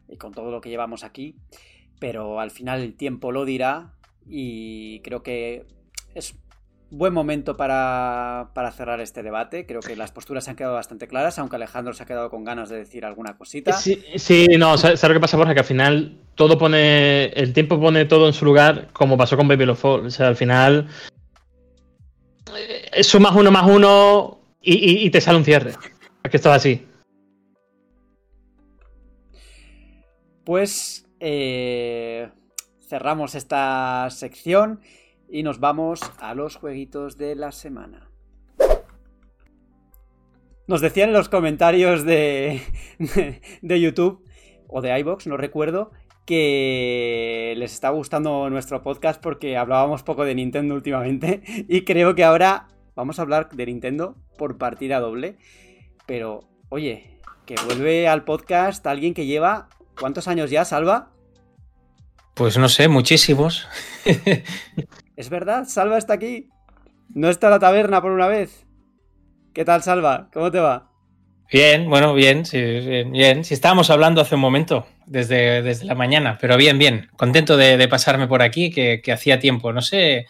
y 0.07 0.17
con 0.17 0.31
todo 0.33 0.51
lo 0.51 0.61
que 0.61 0.69
llevamos 0.69 1.03
aquí, 1.03 1.35
pero 1.99 2.39
al 2.39 2.51
final 2.51 2.81
el 2.81 2.95
tiempo 2.95 3.31
lo 3.31 3.45
dirá 3.45 3.93
y 4.25 5.01
creo 5.01 5.23
que 5.23 5.65
es 6.13 6.35
buen 6.91 7.13
momento 7.13 7.55
para, 7.55 8.49
para, 8.53 8.71
cerrar 8.71 8.99
este 9.01 9.23
debate. 9.23 9.65
Creo 9.65 9.81
que 9.81 9.95
las 9.95 10.11
posturas 10.11 10.43
se 10.43 10.51
han 10.51 10.55
quedado 10.55 10.75
bastante 10.75 11.07
claras, 11.07 11.39
aunque 11.39 11.55
Alejandro 11.55 11.93
se 11.93 12.03
ha 12.03 12.05
quedado 12.05 12.29
con 12.29 12.43
ganas 12.43 12.69
de 12.69 12.77
decir 12.77 13.05
alguna 13.05 13.37
cosita. 13.37 13.73
Sí, 13.73 14.03
sí 14.15 14.47
no, 14.57 14.77
¿sabes 14.77 15.01
lo 15.01 15.13
que 15.13 15.19
pasa, 15.19 15.37
Borja? 15.37 15.53
Que 15.53 15.59
al 15.59 15.65
final 15.65 16.17
todo 16.35 16.57
pone. 16.57 17.25
El 17.27 17.53
tiempo 17.53 17.79
pone 17.79 18.05
todo 18.05 18.27
en 18.27 18.33
su 18.33 18.45
lugar, 18.45 18.89
como 18.93 19.17
pasó 19.17 19.37
con 19.37 19.47
Baby 19.47 19.65
Love 19.65 19.79
Fall. 19.79 20.05
O 20.05 20.11
sea, 20.11 20.27
al 20.27 20.35
final. 20.35 20.87
Eh, 22.93 23.03
sumas 23.03 23.35
uno 23.35 23.51
más 23.51 23.67
uno 23.67 24.39
y, 24.61 24.73
y, 24.73 25.05
y 25.05 25.09
te 25.09 25.21
sale 25.21 25.37
un 25.37 25.45
cierre. 25.45 25.71
Es 26.23 26.31
que 26.31 26.37
esto 26.37 26.49
es 26.49 26.55
así. 26.55 26.87
Pues. 30.43 31.05
Eh, 31.21 32.29
cerramos 32.89 33.35
esta 33.35 34.07
sección 34.09 34.79
y 35.31 35.43
nos 35.43 35.59
vamos 35.59 35.99
a 36.19 36.33
los 36.33 36.55
jueguitos 36.55 37.17
de 37.17 37.35
la 37.35 37.51
semana. 37.51 38.09
Nos 40.67 40.81
decían 40.81 41.09
en 41.09 41.13
los 41.13 41.29
comentarios 41.29 42.03
de, 42.03 42.61
de, 43.61 43.81
YouTube 43.81 44.23
o 44.67 44.81
de 44.81 44.97
iBox, 44.99 45.25
no 45.27 45.35
recuerdo, 45.35 45.91
que 46.25 47.55
les 47.57 47.73
está 47.73 47.89
gustando 47.89 48.49
nuestro 48.49 48.83
podcast 48.83 49.19
porque 49.21 49.57
hablábamos 49.57 50.03
poco 50.03 50.25
de 50.25 50.35
Nintendo 50.35 50.75
últimamente 50.75 51.41
y 51.67 51.85
creo 51.85 52.13
que 52.13 52.23
ahora 52.23 52.67
vamos 52.95 53.17
a 53.17 53.23
hablar 53.23 53.49
de 53.49 53.65
Nintendo 53.65 54.15
por 54.37 54.57
partida 54.59 54.99
doble. 54.99 55.37
Pero, 56.05 56.41
oye, 56.69 57.19
que 57.45 57.55
vuelve 57.65 58.07
al 58.07 58.23
podcast 58.23 58.85
alguien 58.85 59.13
que 59.13 59.25
lleva... 59.25 59.69
¿Cuántos 59.99 60.27
años 60.29 60.49
ya, 60.49 60.63
Salva? 60.63 61.11
Pues 62.35 62.57
no 62.57 62.69
sé, 62.69 62.87
muchísimos. 62.87 63.67
Es 65.19 65.29
verdad, 65.29 65.65
Salva 65.67 65.97
está 65.97 66.13
aquí. 66.13 66.47
No 67.13 67.29
está 67.29 67.49
la 67.49 67.59
taberna 67.59 68.01
por 68.01 68.11
una 68.11 68.29
vez. 68.29 68.65
¿Qué 69.53 69.65
tal, 69.65 69.83
Salva? 69.83 70.29
¿Cómo 70.31 70.49
te 70.49 70.61
va? 70.61 70.93
Bien, 71.51 71.89
bueno, 71.89 72.13
bien, 72.13 72.45
sí, 72.45 72.61
bien, 72.61 73.11
bien. 73.11 73.43
Si 73.43 73.53
estábamos 73.53 73.89
hablando 73.89 74.21
hace 74.21 74.35
un 74.35 74.41
momento, 74.41 74.87
desde, 75.05 75.61
desde 75.61 75.87
la 75.87 75.95
mañana, 75.95 76.37
pero 76.39 76.55
bien, 76.55 76.79
bien. 76.79 77.09
Contento 77.17 77.57
de, 77.57 77.75
de 77.75 77.87
pasarme 77.89 78.29
por 78.29 78.41
aquí, 78.41 78.71
que, 78.71 79.01
que, 79.03 79.11
hacía 79.11 79.39
tiempo. 79.39 79.73
No 79.73 79.81
sé, 79.81 80.25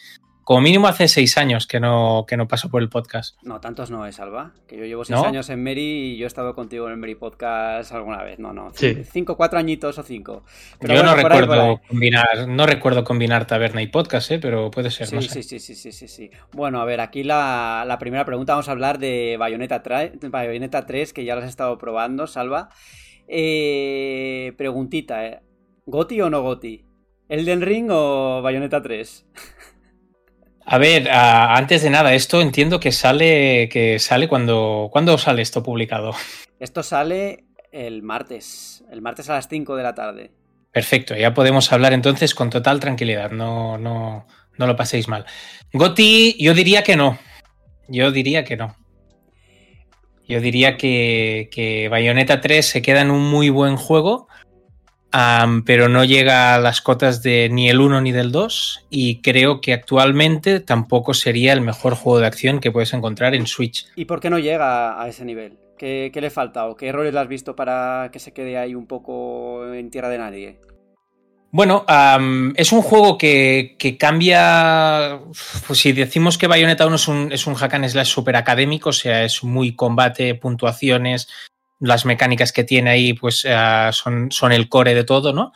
como 0.49 0.61
mínimo 0.61 0.87
hace 0.87 1.07
seis 1.07 1.37
años 1.37 1.67
que 1.67 1.79
no, 1.79 2.25
que 2.27 2.35
no 2.35 2.47
paso 2.47 2.71
por 2.71 2.81
el 2.81 2.89
podcast. 2.89 3.37
No, 3.43 3.61
tantos 3.61 3.91
no 3.91 4.07
es, 4.07 4.15
Salva. 4.15 4.51
Que 4.67 4.77
yo 4.77 4.85
llevo 4.85 5.05
seis 5.05 5.19
¿No? 5.19 5.27
años 5.27 5.47
en 5.51 5.63
Mary 5.63 6.13
y 6.13 6.17
yo 6.17 6.23
he 6.23 6.27
estado 6.27 6.55
contigo 6.55 6.87
en 6.87 6.93
el 6.93 6.97
Mary 6.97 7.13
Podcast 7.13 7.91
alguna 7.91 8.23
vez. 8.23 8.39
No, 8.39 8.51
no. 8.51 8.71
Sí. 8.73 9.03
Cinco, 9.11 9.37
cuatro 9.37 9.59
añitos 9.59 9.99
o 9.99 10.01
cinco. 10.01 10.43
Pero 10.79 10.95
yo 10.95 11.01
bueno, 11.01 11.15
no 11.15 11.21
recuerdo 11.21 11.53
ahí, 11.53 11.69
ahí. 11.69 11.77
combinar, 11.87 12.47
no 12.47 12.65
recuerdo 12.65 13.03
combinar 13.03 13.45
taberna 13.45 13.83
y 13.83 13.87
podcast, 13.89 14.31
¿eh? 14.31 14.39
pero 14.39 14.71
puede 14.71 14.89
ser. 14.89 15.05
Sí, 15.05 15.15
no 15.17 15.21
sé. 15.21 15.43
sí, 15.43 15.59
sí, 15.59 15.75
sí, 15.75 15.91
sí, 15.91 16.07
sí. 16.07 16.31
Bueno, 16.53 16.81
a 16.81 16.85
ver, 16.85 16.99
aquí 17.01 17.21
la, 17.21 17.83
la 17.85 17.99
primera 17.99 18.25
pregunta 18.25 18.53
vamos 18.53 18.69
a 18.69 18.71
hablar 18.71 18.97
de 18.97 19.35
Bayonetta, 19.37 19.83
Bayonetta 20.31 20.87
3, 20.87 21.13
que 21.13 21.25
ya 21.25 21.35
lo 21.35 21.43
has 21.43 21.49
estado 21.49 21.77
probando, 21.77 22.25
Salva. 22.25 22.69
Eh, 23.27 24.53
preguntita, 24.57 25.27
¿eh? 25.27 25.41
¿Goti 25.85 26.19
o 26.21 26.31
no 26.31 26.41
Goti? 26.41 26.89
¿Elden 27.27 27.61
Ring 27.61 27.89
o 27.91 28.41
Bayonetta 28.41 28.81
3? 28.81 29.27
A 30.71 30.77
ver, 30.77 31.09
antes 31.09 31.81
de 31.81 31.89
nada, 31.89 32.13
esto 32.13 32.41
entiendo 32.41 32.79
que 32.79 32.91
sale, 32.91 33.69
que 33.69 33.97
sale 33.97 34.27
cuando. 34.27 34.89
¿Cuándo 34.91 35.17
sale 35.17 35.41
esto 35.41 35.63
publicado? 35.63 36.13
Esto 36.59 36.83
sale 36.83 37.45
el 37.71 38.03
martes. 38.03 38.83
El 38.91 39.01
martes 39.01 39.31
a 39.31 39.33
las 39.33 39.47
5 39.47 39.75
de 39.75 39.81
la 39.81 39.95
tarde. 39.95 40.31
Perfecto, 40.71 41.15
ya 41.15 41.33
podemos 41.33 41.73
hablar 41.73 41.93
entonces 41.93 42.35
con 42.35 42.51
total 42.51 42.79
tranquilidad. 42.79 43.31
No, 43.31 43.79
no, 43.79 44.27
no 44.59 44.67
lo 44.67 44.75
paséis 44.75 45.07
mal. 45.07 45.25
Goti, 45.73 46.35
yo 46.39 46.53
diría 46.53 46.83
que 46.83 46.95
no. 46.95 47.17
Yo 47.87 48.11
diría 48.11 48.43
que 48.43 48.55
no. 48.55 48.75
Yo 50.27 50.39
diría 50.39 50.77
que, 50.77 51.49
que 51.51 51.89
Bayonetta 51.89 52.41
3 52.41 52.63
se 52.63 52.83
queda 52.83 53.01
en 53.01 53.09
un 53.09 53.27
muy 53.27 53.49
buen 53.49 53.75
juego 53.75 54.27
Um, 55.11 55.63
pero 55.63 55.89
no 55.89 56.05
llega 56.05 56.53
a 56.53 56.59
las 56.59 56.81
cotas 56.81 57.23
de 57.23 57.49
ni 57.49 57.67
el 57.67 57.81
1 57.81 58.01
ni 58.01 58.11
del 58.11 58.31
2 58.31 58.85
y 58.91 59.21
creo 59.21 59.59
que 59.59 59.73
actualmente 59.73 60.59
tampoco 60.59 61.15
sería 61.15 61.53
el 61.53 61.61
mejor 61.61 61.95
juego 61.95 62.19
de 62.19 62.27
acción 62.27 62.59
que 62.59 62.71
puedes 62.71 62.93
encontrar 62.93 63.33
en 63.33 63.47
Switch. 63.47 63.87
¿Y 63.95 64.05
por 64.05 64.19
qué 64.19 64.29
no 64.29 64.37
llega 64.37 65.01
a 65.01 65.07
ese 65.07 65.25
nivel? 65.25 65.57
¿Qué, 65.79 66.11
qué 66.13 66.21
le 66.21 66.29
falta 66.29 66.67
o 66.67 66.75
qué 66.75 66.87
errores 66.87 67.13
le 67.13 67.19
has 67.21 67.27
visto 67.27 67.55
para 67.55 68.09
que 68.11 68.19
se 68.19 68.33
quede 68.33 68.57
ahí 68.57 68.75
un 68.75 68.85
poco 68.85 69.73
en 69.73 69.89
tierra 69.89 70.09
de 70.09 70.17
nadie? 70.19 70.59
Bueno, 71.51 71.83
um, 71.89 72.53
es 72.55 72.71
un 72.71 72.83
juego 72.83 73.17
que, 73.17 73.75
que, 73.79 73.97
cambia. 73.97 75.19
Pues 75.65 75.79
si 75.79 75.93
decimos 75.93 76.37
que 76.37 76.45
Bayonetta 76.45 76.85
1 76.85 76.95
es 76.95 77.07
un, 77.07 77.31
es 77.31 77.47
un 77.47 77.55
hack 77.55 77.73
and 77.73 77.87
slash 77.87 78.07
super 78.07 78.35
académico, 78.35 78.89
o 78.89 78.93
sea, 78.93 79.23
es 79.23 79.43
muy 79.43 79.75
combate, 79.75 80.35
puntuaciones, 80.35 81.27
las 81.79 82.05
mecánicas 82.05 82.51
que 82.51 82.63
tiene 82.63 82.89
ahí 82.89 83.13
pues 83.13 83.45
uh, 83.45 83.91
son, 83.91 84.31
son, 84.31 84.51
el 84.51 84.69
core 84.69 84.93
de 84.93 85.03
todo, 85.03 85.33
¿no? 85.33 85.51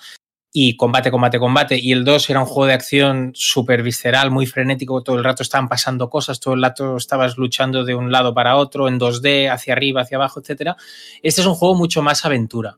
Y 0.56 0.78
combate, 0.78 1.10
combate, 1.10 1.40
combate. 1.40 1.80
Y 1.80 1.92
el 1.92 2.06
2 2.06 2.30
era 2.30 2.40
un 2.40 2.46
juego 2.46 2.68
de 2.68 2.74
acción 2.74 3.32
súper 3.34 3.82
visceral, 3.82 4.30
muy 4.30 4.46
frenético, 4.46 5.02
todo 5.02 5.18
el 5.18 5.24
rato 5.24 5.42
estaban 5.42 5.68
pasando 5.68 6.10
cosas, 6.10 6.40
todo 6.40 6.54
el 6.54 6.62
rato 6.62 6.98
estabas 6.98 7.38
luchando 7.38 7.84
de 7.84 7.96
un 7.96 8.12
lado 8.12 8.34
para 8.34 8.56
otro, 8.56 8.88
en 8.88 9.00
2D, 9.00 9.52
hacia 9.52 9.74
arriba, 9.74 10.02
hacia 10.02 10.18
abajo, 10.18 10.40
etc. 10.40 10.76
Este 11.24 11.42
es 11.42 11.48
un 11.48 11.56
juego 11.56 11.76
mucho 11.76 12.04
más 12.04 12.24
aventura. 12.24 12.78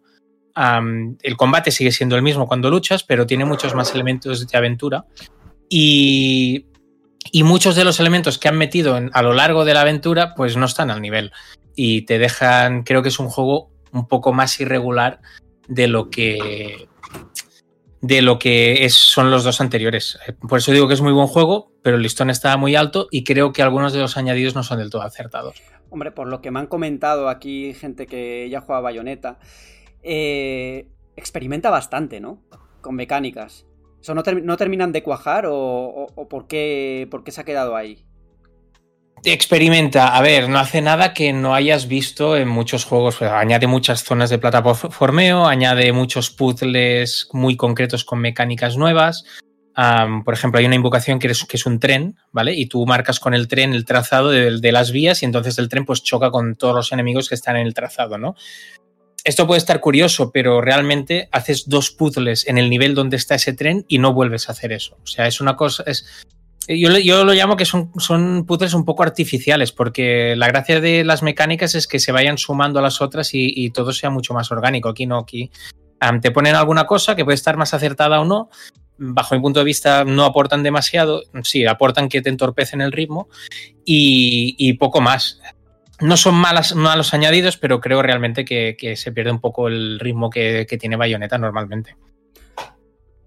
El 0.55 1.35
combate 1.35 1.69
sigue 1.69 1.91
siendo 1.91 2.15
el 2.15 2.21
mismo 2.21 2.47
cuando 2.47 2.69
luchas, 2.69 3.03
pero 3.03 3.25
tiene 3.27 3.43
muchos 3.43 3.75
más 3.75 3.93
elementos 3.93 4.47
de 4.47 4.57
aventura. 4.57 5.05
Y, 5.69 6.67
y 7.31 7.43
muchos 7.43 7.75
de 7.75 7.83
los 7.83 7.99
elementos 7.99 8.37
que 8.37 8.47
han 8.47 8.57
metido 8.57 8.99
a 9.11 9.21
lo 9.21 9.33
largo 9.33 9.65
de 9.65 9.73
la 9.73 9.81
aventura, 9.81 10.35
pues 10.35 10.57
no 10.57 10.65
están 10.65 10.91
al 10.91 11.01
nivel 11.01 11.31
y 11.75 12.03
te 12.03 12.17
dejan, 12.19 12.83
creo 12.83 13.01
que 13.01 13.09
es 13.09 13.19
un 13.19 13.29
juego 13.29 13.69
un 13.91 14.07
poco 14.07 14.33
más 14.33 14.59
irregular 14.59 15.19
de 15.67 15.87
lo 15.87 16.09
que 16.09 16.87
de 18.01 18.21
lo 18.21 18.37
que 18.37 18.87
son 18.91 19.31
los 19.31 19.43
dos 19.43 19.61
anteriores. 19.61 20.19
Por 20.47 20.59
eso 20.59 20.71
digo 20.71 20.87
que 20.87 20.93
es 20.93 21.01
muy 21.01 21.11
buen 21.11 21.25
juego, 21.25 21.71
pero 21.81 21.95
el 21.95 22.03
listón 22.03 22.29
está 22.29 22.55
muy 22.55 22.75
alto 22.75 23.07
y 23.09 23.23
creo 23.23 23.51
que 23.51 23.63
algunos 23.63 23.93
de 23.93 23.99
los 23.99 24.15
añadidos 24.15 24.53
no 24.53 24.61
son 24.61 24.77
del 24.77 24.91
todo 24.91 25.01
acertados. 25.01 25.59
Hombre, 25.89 26.11
por 26.11 26.27
lo 26.27 26.39
que 26.39 26.51
me 26.51 26.59
han 26.59 26.67
comentado 26.67 27.29
aquí 27.29 27.73
gente 27.73 28.05
que 28.05 28.47
ya 28.49 28.61
juega 28.61 28.81
Bayonetta, 28.81 29.39
eh, 30.03 30.87
experimenta 31.15 31.71
bastante, 31.71 32.19
¿no? 32.19 32.43
Con 32.81 32.95
mecánicas. 32.95 33.65
¿Eso 34.05 34.13
no, 34.13 34.21
ter 34.21 34.43
no 34.43 34.55
terminan 34.55 34.91
de 34.91 35.01
cuajar 35.01 35.47
o, 35.49 36.27
por, 36.29 36.45
qué, 36.45 37.09
se 37.29 37.41
ha 37.41 37.43
quedado 37.43 37.75
ahí? 37.75 38.05
experimenta, 39.23 40.15
a 40.15 40.21
ver, 40.21 40.47
no 40.47 40.59
hace 40.59 40.79
nada 40.79 41.11
que 41.11 41.33
no 41.33 41.55
hayas 41.55 41.87
visto 41.87 42.37
en 42.37 42.47
muchos 42.47 42.85
juegos, 42.85 43.23
añade 43.23 43.65
muchas 43.65 44.03
zonas 44.03 44.29
de 44.29 44.37
plataformeo, 44.37 45.47
añade 45.47 45.91
muchos 45.91 46.29
puzzles 46.29 47.29
muy 47.33 47.57
concretos 47.57 48.05
con 48.05 48.19
mecánicas 48.19 48.77
nuevas. 48.77 49.25
Por 49.73 50.35
ejemplo, 50.35 50.59
hay 50.59 50.67
una 50.67 50.75
invocación 50.75 51.17
que 51.17 51.29
es, 51.29 51.43
que 51.43 51.57
es, 51.57 51.65
un 51.65 51.79
tren, 51.79 52.15
¿vale? 52.31 52.53
Y 52.53 52.67
tú 52.67 52.85
marcas 52.85 53.19
con 53.19 53.33
el 53.33 53.47
tren 53.47 53.73
el 53.73 53.85
trazado 53.85 54.29
de, 54.29 54.59
de, 54.59 54.71
las 54.71 54.91
vías 54.91 55.23
y 55.23 55.25
entonces 55.25 55.57
el 55.57 55.67
tren 55.67 55.83
pues 55.83 56.03
choca 56.03 56.29
con 56.29 56.55
todos 56.55 56.75
los 56.75 56.91
enemigos 56.91 57.27
que 57.27 57.33
están 57.33 57.55
en 57.55 57.65
el 57.65 57.73
trazado, 57.73 58.19
¿no? 58.19 58.35
Esto 59.25 59.47
puede 59.47 59.57
estar 59.57 59.81
curioso, 59.81 60.31
pero 60.31 60.61
realmente 60.61 61.27
haces 61.31 61.67
dos 61.67 61.91
puzzles 61.91 62.47
en 62.47 62.57
el 62.57 62.69
nivel 62.69 62.93
donde 62.93 63.17
está 63.17 63.35
ese 63.35 63.53
tren 63.53 63.83
y 63.87 63.97
no 63.97 64.13
vuelves 64.13 64.47
a 64.47 64.51
hacer 64.51 64.71
eso. 64.71 64.97
O 65.03 65.07
sea, 65.07 65.25
es 65.25 65.41
una 65.41 65.57
cosa, 65.57 65.83
es, 65.87 66.05
yo, 66.67 66.97
yo, 66.99 67.25
lo 67.25 67.33
llamo 67.33 67.57
que 67.57 67.65
son, 67.65 67.91
son 67.97 68.45
puzzles 68.45 68.75
un 68.75 68.85
poco 68.85 69.01
artificiales, 69.01 69.71
porque 69.71 70.35
la 70.35 70.47
gracia 70.47 70.79
de 70.79 71.03
las 71.03 71.23
mecánicas 71.23 71.73
es 71.73 71.87
que 71.87 71.99
se 71.99 72.11
vayan 72.11 72.37
sumando 72.37 72.77
a 72.77 72.83
las 72.83 73.01
otras 73.01 73.33
y, 73.33 73.51
y 73.55 73.71
todo 73.71 73.93
sea 73.93 74.11
mucho 74.11 74.33
más 74.33 74.51
orgánico. 74.51 74.89
Aquí 74.89 75.07
no, 75.07 75.17
aquí 75.17 75.49
um, 76.07 76.21
te 76.21 76.31
ponen 76.31 76.53
alguna 76.55 76.85
cosa 76.85 77.15
que 77.15 77.25
puede 77.25 77.35
estar 77.35 77.57
más 77.57 77.73
acertada 77.73 78.21
o 78.21 78.25
no, 78.25 78.49
bajo 78.97 79.35
mi 79.35 79.41
punto 79.41 79.59
de 79.59 79.65
vista, 79.65 80.03
no 80.05 80.23
aportan 80.23 80.63
demasiado. 80.63 81.23
Sí, 81.43 81.65
aportan 81.65 82.09
que 82.09 82.21
te 82.21 82.29
entorpecen 82.29 82.81
el 82.81 82.91
ritmo 82.91 83.27
y, 83.83 84.73
poco 84.73 85.01
más. 85.01 85.39
No 86.01 86.17
son 86.17 86.35
malas, 86.35 86.75
malos 86.75 87.13
añadidos, 87.13 87.57
pero 87.57 87.79
creo 87.79 88.01
realmente 88.01 88.43
que, 88.43 88.95
se 88.95 89.11
pierde 89.11 89.31
un 89.31 89.39
poco 89.39 89.67
el 89.67 89.99
ritmo 89.99 90.29
que, 90.29 90.65
tiene 90.79 90.95
Bayonetta 90.97 91.37
normalmente. 91.37 91.95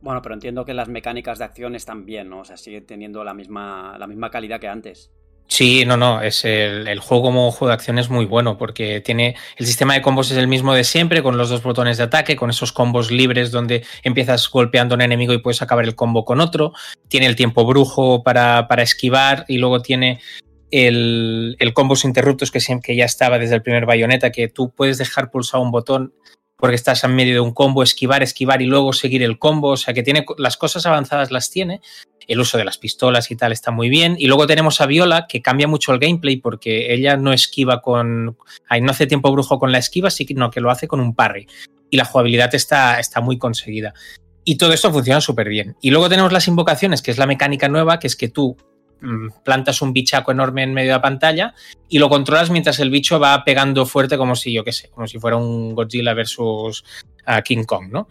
Bueno, 0.00 0.22
pero 0.22 0.34
entiendo 0.34 0.64
que 0.64 0.74
las 0.74 0.88
mecánicas 0.88 1.38
de 1.38 1.44
acción 1.44 1.74
están 1.74 2.04
bien, 2.04 2.28
¿no? 2.28 2.40
O 2.40 2.44
sea, 2.44 2.56
sigue 2.56 2.82
teniendo 2.82 3.24
la 3.24 3.34
misma, 3.34 3.96
la 3.98 4.06
misma 4.06 4.30
calidad 4.30 4.60
que 4.60 4.68
antes. 4.68 5.10
Sí, 5.48 5.84
no, 5.86 5.96
no, 5.96 6.20
es 6.20 6.44
el, 6.44 6.98
juego 7.00 7.24
como 7.24 7.50
juego 7.50 7.68
de 7.68 7.74
acción 7.74 7.98
es 7.98 8.10
muy 8.10 8.26
bueno 8.26 8.58
porque 8.58 9.00
tiene 9.00 9.34
el 9.56 9.64
sistema 9.64 9.94
de 9.94 10.02
combos 10.02 10.30
es 10.30 10.36
el 10.36 10.46
mismo 10.46 10.74
de 10.74 10.84
siempre, 10.84 11.22
con 11.22 11.38
los 11.38 11.48
dos 11.48 11.62
botones 11.62 11.96
de 11.96 12.04
ataque, 12.04 12.36
con 12.36 12.50
esos 12.50 12.70
combos 12.70 13.10
libres 13.10 13.50
donde 13.50 13.82
empiezas 14.02 14.48
golpeando 14.50 14.94
a 14.94 14.96
un 14.96 15.02
enemigo 15.02 15.32
y 15.32 15.38
puedes 15.38 15.62
acabar 15.62 15.86
el 15.86 15.94
combo 15.94 16.26
con 16.26 16.40
otro. 16.40 16.74
Tiene 17.08 17.26
el 17.26 17.34
tiempo 17.34 17.64
brujo 17.64 18.22
para, 18.22 18.68
para 18.68 18.82
esquivar 18.82 19.46
y 19.48 19.56
luego 19.56 19.80
tiene 19.80 20.20
el, 20.70 21.56
el 21.58 21.74
combos 21.74 22.04
interruptos 22.04 22.50
que, 22.50 22.60
que 22.82 22.96
ya 22.96 23.04
estaba 23.04 23.38
desde 23.38 23.54
el 23.54 23.62
primer 23.62 23.86
bayoneta, 23.86 24.32
que 24.32 24.48
tú 24.48 24.70
puedes 24.70 24.98
dejar 24.98 25.30
pulsado 25.30 25.62
un 25.62 25.70
botón 25.70 26.12
porque 26.58 26.74
estás 26.74 27.04
en 27.04 27.14
medio 27.14 27.34
de 27.34 27.40
un 27.40 27.52
combo, 27.52 27.82
esquivar, 27.82 28.22
esquivar 28.22 28.60
y 28.60 28.66
luego 28.66 28.92
seguir 28.92 29.22
el 29.22 29.38
combo. 29.38 29.70
O 29.70 29.76
sea 29.76 29.94
que 29.94 30.02
tiene 30.02 30.26
las 30.38 30.56
cosas 30.56 30.84
avanzadas 30.86 31.30
las 31.30 31.50
tiene. 31.50 31.80
El 32.26 32.40
uso 32.40 32.58
de 32.58 32.64
las 32.64 32.76
pistolas 32.76 33.30
y 33.30 33.36
tal 33.36 33.52
está 33.52 33.70
muy 33.70 33.88
bien. 33.88 34.16
Y 34.18 34.26
luego 34.26 34.46
tenemos 34.46 34.80
a 34.80 34.86
Viola, 34.86 35.26
que 35.28 35.40
cambia 35.40 35.68
mucho 35.68 35.92
el 35.92 36.00
gameplay 36.00 36.36
porque 36.36 36.92
ella 36.92 37.16
no 37.16 37.32
esquiva 37.32 37.80
con. 37.80 38.36
Ahí 38.68 38.80
no 38.80 38.90
hace 38.90 39.06
tiempo 39.06 39.32
brujo 39.32 39.58
con 39.58 39.72
la 39.72 39.78
esquiva, 39.78 40.10
sino 40.10 40.50
que 40.50 40.60
lo 40.60 40.70
hace 40.70 40.88
con 40.88 41.00
un 41.00 41.14
parry. 41.14 41.46
Y 41.90 41.96
la 41.96 42.04
jugabilidad 42.04 42.54
está, 42.54 42.98
está 42.98 43.20
muy 43.20 43.38
conseguida. 43.38 43.94
Y 44.44 44.56
todo 44.56 44.72
esto 44.72 44.92
funciona 44.92 45.20
súper 45.20 45.48
bien. 45.48 45.76
Y 45.80 45.90
luego 45.90 46.08
tenemos 46.08 46.32
las 46.32 46.48
invocaciones, 46.48 47.02
que 47.02 47.12
es 47.12 47.18
la 47.18 47.26
mecánica 47.26 47.68
nueva, 47.68 47.98
que 47.98 48.08
es 48.08 48.16
que 48.16 48.28
tú 48.28 48.56
plantas 49.44 49.80
un 49.82 49.92
bichaco 49.92 50.32
enorme 50.32 50.62
en 50.62 50.74
medio 50.74 50.90
de 50.90 50.96
la 50.96 51.02
pantalla 51.02 51.54
y 51.88 51.98
lo 51.98 52.08
controlas 52.08 52.50
mientras 52.50 52.78
el 52.80 52.90
bicho 52.90 53.20
va 53.20 53.44
pegando 53.44 53.86
fuerte 53.86 54.18
como 54.18 54.34
si, 54.34 54.52
yo 54.52 54.64
qué 54.64 54.72
sé, 54.72 54.90
como 54.90 55.06
si 55.06 55.18
fuera 55.18 55.36
un 55.36 55.74
Godzilla 55.74 56.14
versus 56.14 56.84
ah, 57.26 57.42
King 57.42 57.64
Kong, 57.64 57.90
¿no? 57.92 58.08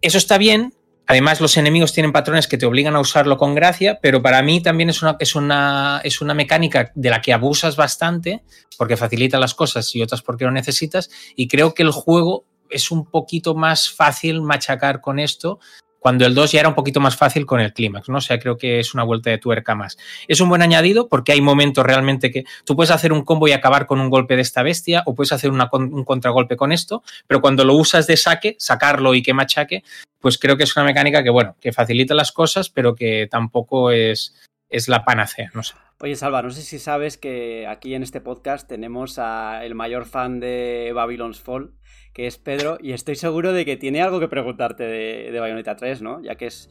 Eso 0.00 0.18
está 0.18 0.38
bien. 0.38 0.72
Además, 1.08 1.40
los 1.40 1.56
enemigos 1.56 1.92
tienen 1.92 2.10
patrones 2.10 2.48
que 2.48 2.58
te 2.58 2.66
obligan 2.66 2.96
a 2.96 3.00
usarlo 3.00 3.36
con 3.36 3.54
gracia, 3.54 4.00
pero 4.02 4.20
para 4.22 4.42
mí 4.42 4.60
también 4.60 4.90
es 4.90 5.02
una, 5.02 5.16
es 5.20 5.36
una, 5.36 6.00
es 6.02 6.20
una 6.20 6.34
mecánica 6.34 6.90
de 6.96 7.10
la 7.10 7.20
que 7.20 7.32
abusas 7.32 7.76
bastante, 7.76 8.42
porque 8.76 8.96
facilita 8.96 9.38
las 9.38 9.54
cosas 9.54 9.94
y 9.94 10.02
otras 10.02 10.22
porque 10.22 10.44
lo 10.44 10.50
necesitas, 10.50 11.08
y 11.36 11.46
creo 11.46 11.74
que 11.74 11.84
el 11.84 11.92
juego 11.92 12.44
es 12.70 12.90
un 12.90 13.08
poquito 13.08 13.54
más 13.54 13.88
fácil 13.88 14.42
machacar 14.42 15.00
con 15.00 15.20
esto 15.20 15.60
cuando 15.98 16.26
el 16.26 16.34
2 16.34 16.52
ya 16.52 16.60
era 16.60 16.68
un 16.68 16.74
poquito 16.74 17.00
más 17.00 17.16
fácil 17.16 17.46
con 17.46 17.60
el 17.60 17.72
clímax, 17.72 18.08
¿no? 18.08 18.18
O 18.18 18.20
sea, 18.20 18.38
creo 18.38 18.56
que 18.56 18.78
es 18.78 18.94
una 18.94 19.02
vuelta 19.02 19.30
de 19.30 19.38
tuerca 19.38 19.74
más. 19.74 19.96
Es 20.28 20.40
un 20.40 20.48
buen 20.48 20.62
añadido 20.62 21.08
porque 21.08 21.32
hay 21.32 21.40
momentos 21.40 21.84
realmente 21.84 22.30
que 22.30 22.44
tú 22.64 22.76
puedes 22.76 22.90
hacer 22.90 23.12
un 23.12 23.24
combo 23.24 23.48
y 23.48 23.52
acabar 23.52 23.86
con 23.86 24.00
un 24.00 24.10
golpe 24.10 24.36
de 24.36 24.42
esta 24.42 24.62
bestia 24.62 25.02
o 25.06 25.14
puedes 25.14 25.32
hacer 25.32 25.50
un 25.50 26.04
contragolpe 26.04 26.56
con 26.56 26.72
esto, 26.72 27.02
pero 27.26 27.40
cuando 27.40 27.64
lo 27.64 27.74
usas 27.74 28.06
de 28.06 28.16
saque, 28.16 28.56
sacarlo 28.58 29.14
y 29.14 29.22
que 29.22 29.34
machaque, 29.34 29.82
pues 30.20 30.38
creo 30.38 30.56
que 30.56 30.64
es 30.64 30.76
una 30.76 30.84
mecánica 30.84 31.22
que, 31.22 31.30
bueno, 31.30 31.56
que 31.60 31.72
facilita 31.72 32.14
las 32.14 32.32
cosas, 32.32 32.68
pero 32.68 32.94
que 32.94 33.28
tampoco 33.30 33.90
es, 33.90 34.34
es 34.68 34.88
la 34.88 35.04
panacea, 35.04 35.50
no 35.54 35.62
sé. 35.62 35.74
Oye, 36.00 36.14
Salva, 36.14 36.42
no 36.42 36.50
sé 36.50 36.60
si 36.60 36.78
sabes 36.78 37.16
que 37.16 37.66
aquí 37.66 37.94
en 37.94 38.02
este 38.02 38.20
podcast 38.20 38.68
tenemos 38.68 39.18
a 39.18 39.64
el 39.64 39.74
mayor 39.74 40.04
fan 40.04 40.40
de 40.40 40.92
Babylon's 40.94 41.40
Fall, 41.40 41.72
que 42.16 42.26
es 42.26 42.38
Pedro, 42.38 42.78
y 42.80 42.92
estoy 42.92 43.14
seguro 43.14 43.52
de 43.52 43.66
que 43.66 43.76
tiene 43.76 44.00
algo 44.00 44.18
que 44.18 44.26
preguntarte 44.26 44.84
de, 44.84 45.28
de 45.30 45.38
Bayonetta 45.38 45.76
3, 45.76 46.00
¿no? 46.00 46.22
Ya 46.22 46.36
que 46.36 46.46
es 46.46 46.70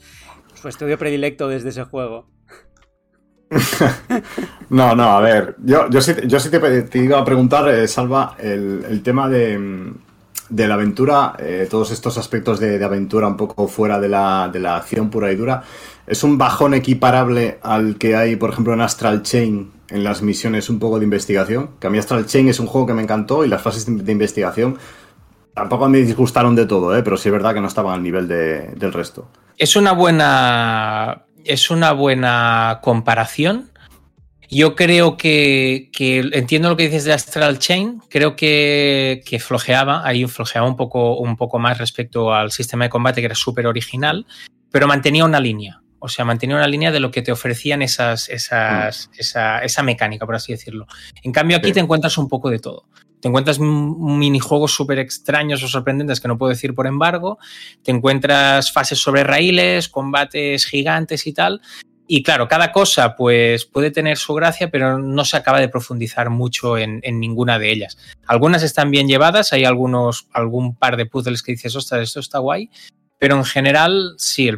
su 0.55 0.67
estudio 0.67 0.97
predilecto 0.97 1.47
desde 1.47 1.69
ese 1.69 1.83
juego. 1.83 2.25
no, 4.71 4.95
no, 4.95 5.03
a 5.03 5.21
ver, 5.21 5.55
yo, 5.63 5.87
yo, 5.91 6.01
sí, 6.01 6.13
sí 6.15 6.49
te, 6.49 6.97
iba 6.97 7.19
a 7.19 7.23
preguntar, 7.23 7.69
eh, 7.69 7.87
Salva, 7.87 8.35
el, 8.39 9.03
tema 9.03 9.29
de, 9.29 9.93
de, 10.49 10.67
la 10.67 10.73
aventura, 10.73 11.35
eh, 11.37 11.67
todos 11.69 11.91
estos 11.91 12.17
aspectos 12.17 12.59
de, 12.59 12.83
aventura 12.83 13.27
un 13.27 13.37
poco 13.37 13.67
fuera 13.67 13.99
de 13.99 14.09
la 14.09 14.75
acción 14.75 15.11
pura 15.11 15.31
y 15.31 15.35
dura, 15.35 15.61
¿es 16.07 16.23
un 16.23 16.39
bajón 16.39 16.73
equiparable 16.73 17.59
al 17.61 17.99
que 17.99 18.15
hay, 18.15 18.35
por 18.35 18.49
ejemplo, 18.49 18.73
en 18.73 18.81
Astral 18.81 19.21
Chain 19.21 19.71
en 19.89 20.03
las 20.03 20.23
misiones 20.23 20.71
un 20.71 20.79
poco 20.79 20.97
de 20.97 21.03
investigación? 21.03 21.69
Que 21.79 21.85
a 21.85 21.91
mí 21.91 21.99
Astral 21.99 22.25
Chain 22.25 22.47
es 22.49 22.59
un 22.59 22.65
juego 22.65 22.87
que 22.87 22.95
me 22.95 23.03
encantó 23.03 23.45
y 23.45 23.47
las 23.47 23.61
fases 23.61 23.85
de 23.85 24.11
investigación 24.11 24.79
Tampoco 25.55 25.87
me 25.87 25.99
disgustaron 25.99 26.53
de 26.53 26.65
todo, 26.65 26.95
¿eh? 26.97 27.01
pero 27.01 27.15
sí 27.15 27.29
es 27.29 27.33
verdad 27.33 27.53
que 27.53 27.61
no 27.61 27.67
estaban 27.67 27.93
al 27.93 28.03
nivel 28.03 28.27
del 28.27 28.91
resto. 28.91 29.29
Es 29.57 29.77
una 29.77 29.93
buena. 29.93 31.23
Es 31.45 31.69
una 31.69 31.93
buena 31.93 32.81
comparación. 32.83 33.71
Yo 34.49 34.75
creo 34.75 35.15
que, 35.15 35.89
entiendo 36.33 36.67
lo 36.67 36.75
que 36.75 36.83
dices 36.83 37.05
de 37.05 37.13
Astral 37.13 37.57
Chain. 37.57 38.01
Creo 38.09 38.35
que, 38.35 39.23
flojeaba, 39.39 40.05
ahí 40.05 40.25
flojeaba 40.25 40.67
un 40.67 40.75
poco, 40.75 41.17
un 41.17 41.37
poco 41.37 41.57
más 41.57 41.77
respecto 41.77 42.33
al 42.33 42.51
sistema 42.51 42.83
de 42.83 42.89
combate 42.89 43.21
que 43.21 43.27
era 43.27 43.35
súper 43.35 43.65
original, 43.65 44.25
pero 44.69 44.87
mantenía 44.87 45.23
una 45.23 45.39
línea. 45.39 45.81
O 45.99 46.09
sea, 46.09 46.25
mantenía 46.25 46.57
una 46.57 46.67
línea 46.67 46.91
de 46.91 46.99
lo 46.99 47.11
que 47.11 47.21
te 47.21 47.31
ofrecían 47.31 47.81
esas, 47.81 48.27
esas, 48.27 49.07
mm. 49.07 49.19
esa, 49.19 49.59
esa, 49.59 49.83
mecánica, 49.83 50.25
por 50.25 50.35
así 50.35 50.51
decirlo. 50.51 50.85
En 51.23 51.31
cambio, 51.31 51.55
aquí 51.55 51.71
te 51.71 51.79
encuentras 51.79 52.17
un 52.17 52.27
poco 52.27 52.49
de 52.49 52.59
todo 52.59 52.87
te 53.25 53.29
encuentras 53.29 53.59
minijuegos 53.59 54.75
súper 54.75 54.99
extraños 54.99 55.63
o 55.63 55.67
sorprendentes 55.67 56.21
que 56.21 56.27
no 56.27 56.37
puedo 56.37 56.51
decir 56.51 56.75
por 56.75 56.85
embargo, 56.85 57.39
te 57.81 57.89
encuentras 57.89 58.71
fases 58.71 58.99
sobre 58.99 59.23
raíles, 59.23 59.89
combates 59.89 60.67
gigantes 60.67 61.25
y 61.25 61.33
tal. 61.33 61.59
Y 62.05 62.21
claro, 62.21 62.47
cada 62.47 62.71
cosa 62.71 63.15
pues 63.15 63.65
puede 63.65 63.89
tener 63.89 64.17
su 64.17 64.35
gracia, 64.35 64.69
pero 64.69 64.99
no 64.99 65.25
se 65.25 65.37
acaba 65.37 65.59
de 65.59 65.69
profundizar 65.69 66.29
mucho 66.29 66.77
en, 66.77 67.01
ninguna 67.19 67.57
de 67.57 67.71
ellas. 67.71 67.97
Algunas 68.27 68.61
están 68.61 68.91
bien 68.91 69.07
llevadas, 69.07 69.53
hay 69.53 69.65
algunos, 69.65 70.27
algún 70.31 70.75
par 70.75 70.95
de 70.95 71.07
puzzles 71.07 71.41
que 71.41 71.53
dices, 71.53 71.75
ostras, 71.75 72.03
esto 72.03 72.19
está 72.19 72.37
guay, 72.37 72.69
pero 73.17 73.37
en 73.37 73.43
general 73.43 74.13
sí, 74.19 74.51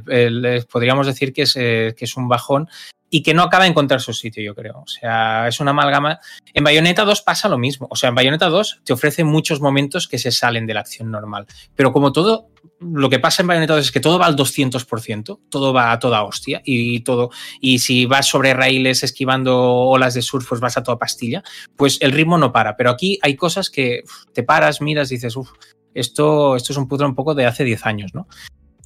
podríamos 0.69 1.07
decir 1.07 1.31
que 1.31 1.43
es, 1.43 1.55
eh, 1.55 1.95
que 1.97 2.03
es 2.03 2.17
un 2.17 2.27
bajón 2.27 2.67
y 3.09 3.23
que 3.23 3.33
no 3.33 3.43
acaba 3.43 3.63
de 3.63 3.69
encontrar 3.69 4.01
su 4.01 4.13
sitio, 4.13 4.43
yo 4.43 4.53
creo. 4.53 4.79
O 4.79 4.87
sea, 4.87 5.47
es 5.47 5.59
una 5.59 5.71
amalgama. 5.71 6.19
En 6.53 6.63
Bayonetta 6.63 7.05
2 7.05 7.21
pasa 7.21 7.47
lo 7.47 7.57
mismo. 7.57 7.87
O 7.89 7.95
sea, 7.95 8.09
en 8.09 8.15
Bayonetta 8.15 8.49
2 8.49 8.81
te 8.83 8.93
ofrece 8.93 9.23
muchos 9.23 9.61
momentos 9.61 10.07
que 10.07 10.17
se 10.17 10.31
salen 10.31 10.65
de 10.65 10.73
la 10.73 10.81
acción 10.81 11.09
normal. 11.09 11.45
Pero 11.75 11.93
como 11.93 12.11
todo, 12.11 12.49
lo 12.79 13.09
que 13.09 13.19
pasa 13.19 13.41
en 13.41 13.47
Bayonetta 13.47 13.75
2 13.75 13.85
es 13.85 13.91
que 13.91 13.99
todo 13.99 14.19
va 14.19 14.25
al 14.25 14.35
200%, 14.35 15.39
todo 15.49 15.73
va 15.73 15.91
a 15.91 15.99
toda 15.99 16.23
hostia 16.23 16.61
y 16.65 16.99
todo. 17.01 17.29
Y 17.61 17.79
si 17.79 18.05
vas 18.05 18.27
sobre 18.27 18.53
raíles 18.53 19.03
esquivando 19.03 19.57
olas 19.57 20.13
de 20.13 20.21
surf, 20.21 20.47
pues 20.49 20.61
vas 20.61 20.77
a 20.77 20.83
toda 20.83 20.99
pastilla. 20.99 21.43
Pues 21.75 21.97
el 22.01 22.11
ritmo 22.11 22.37
no 22.37 22.51
para. 22.51 22.75
Pero 22.75 22.89
aquí 22.89 23.19
hay 23.21 23.35
cosas 23.35 23.69
que 23.69 24.03
te 24.33 24.43
paras, 24.43 24.81
miras, 24.81 25.09
dices, 25.09 25.35
uff, 25.37 25.51
esto, 25.93 26.55
esto 26.55 26.73
es 26.73 26.77
un 26.77 26.87
puzzle 26.87 27.07
un 27.07 27.15
poco 27.15 27.33
de 27.33 27.45
hace 27.45 27.63
10 27.63 27.85
años, 27.85 28.13
¿no? 28.13 28.27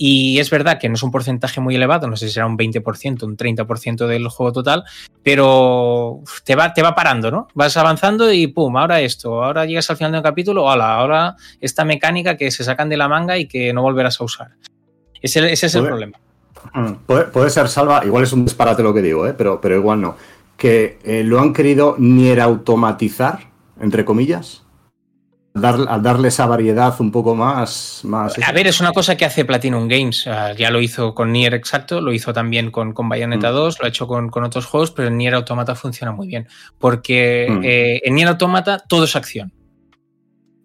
Y 0.04 0.40
es 0.40 0.50
verdad 0.50 0.80
que 0.80 0.90
no 0.90 0.96
es 0.96 1.04
un 1.04 1.12
porcentaje 1.12 1.62
muy 1.62 1.76
elevado, 1.76 2.08
no 2.08 2.18
sé 2.18 2.26
si 2.26 2.34
será 2.34 2.48
un 2.48 2.58
20%, 2.58 3.22
un 3.22 3.38
30% 3.38 4.08
del 4.08 4.30
juego 4.30 4.52
total, 4.52 4.84
pero 5.22 6.22
te 6.44 6.56
va, 6.56 6.74
te 6.74 6.82
va 6.82 6.96
parando, 6.96 7.30
¿no? 7.30 7.48
Vas 7.54 7.78
avanzando 7.78 8.34
y 8.34 8.48
pum, 8.48 8.76
ahora 8.78 9.00
esto, 9.00 9.44
ahora 9.44 9.68
llegas 9.68 9.92
al 9.92 9.98
final 9.98 10.14
de 10.14 10.18
un 10.18 10.24
capítulo, 10.24 10.64
hola, 10.64 10.96
ahora 10.96 11.36
esta 11.60 11.86
mecánica 11.86 12.36
que 12.36 12.50
se 12.50 12.64
sacan 12.64 12.90
de 12.90 12.98
la 12.98 13.08
manga 13.08 13.38
y 13.38 13.46
que 13.46 13.74
no 13.74 13.84
volverás 13.84 14.20
a 14.20 14.24
usar. 14.24 14.48
Ese, 15.22 15.52
es 15.52 15.76
el 15.76 15.86
problema. 15.86 16.18
Mm, 16.74 16.94
puede, 17.06 17.52
ser, 17.52 17.68
Salva, 17.70 18.02
igual 18.04 18.24
es 18.24 18.34
un 18.34 18.44
disparate 18.44 18.82
lo 18.82 18.96
que 18.96 19.04
digo, 19.04 19.28
¿eh? 19.28 19.36
pero, 19.38 19.62
pero 19.62 19.76
igual 19.76 20.02
no. 20.02 20.18
Que 20.58 20.98
eh, 21.04 21.24
lo 21.24 21.40
han 21.40 21.54
querido 21.54 21.94
ni 22.00 22.30
era 22.30 22.46
automatizar, 22.46 23.52
entre 23.80 24.04
comillas 24.04 24.64
al 25.54 26.02
darle 26.02 26.30
esa 26.30 26.46
variedad 26.46 26.94
un 27.00 27.12
poco 27.12 27.36
más, 27.36 28.02
más... 28.04 28.38
A 28.40 28.52
ver, 28.52 28.68
es 28.68 28.80
una 28.80 28.94
cosa 28.94 29.18
que 29.18 29.26
hace 29.26 29.44
Platinum 29.44 29.88
Games. 29.88 30.26
ya 30.58 30.72
lo 30.72 30.82
hizo 30.82 31.14
con 31.14 31.32
Nier 31.32 31.54
Exacto, 31.54 32.00
lo 32.00 32.14
hizo 32.14 32.34
también 32.34 32.72
con, 32.72 32.94
con 32.94 33.10
Bayonetta 33.10 33.52
2, 33.52 33.76
mm. 33.76 33.82
lo 33.82 33.86
ha 33.86 33.90
hecho 33.90 34.08
con, 34.08 34.44
otros 34.44 34.66
juegos, 34.66 34.92
pero 34.92 35.10
en 35.10 35.18
Nier 35.18 35.34
Automata 35.34 35.76
funciona 35.76 36.12
muy 36.12 36.28
bien. 36.28 36.48
Porque 36.78 37.48
mm. 37.50 37.62
eh, 37.64 38.02
en 38.04 38.16
Nier 38.16 38.30
Automata 38.30 38.80
todo 38.88 39.04
es 39.04 39.16
acción. 39.16 39.54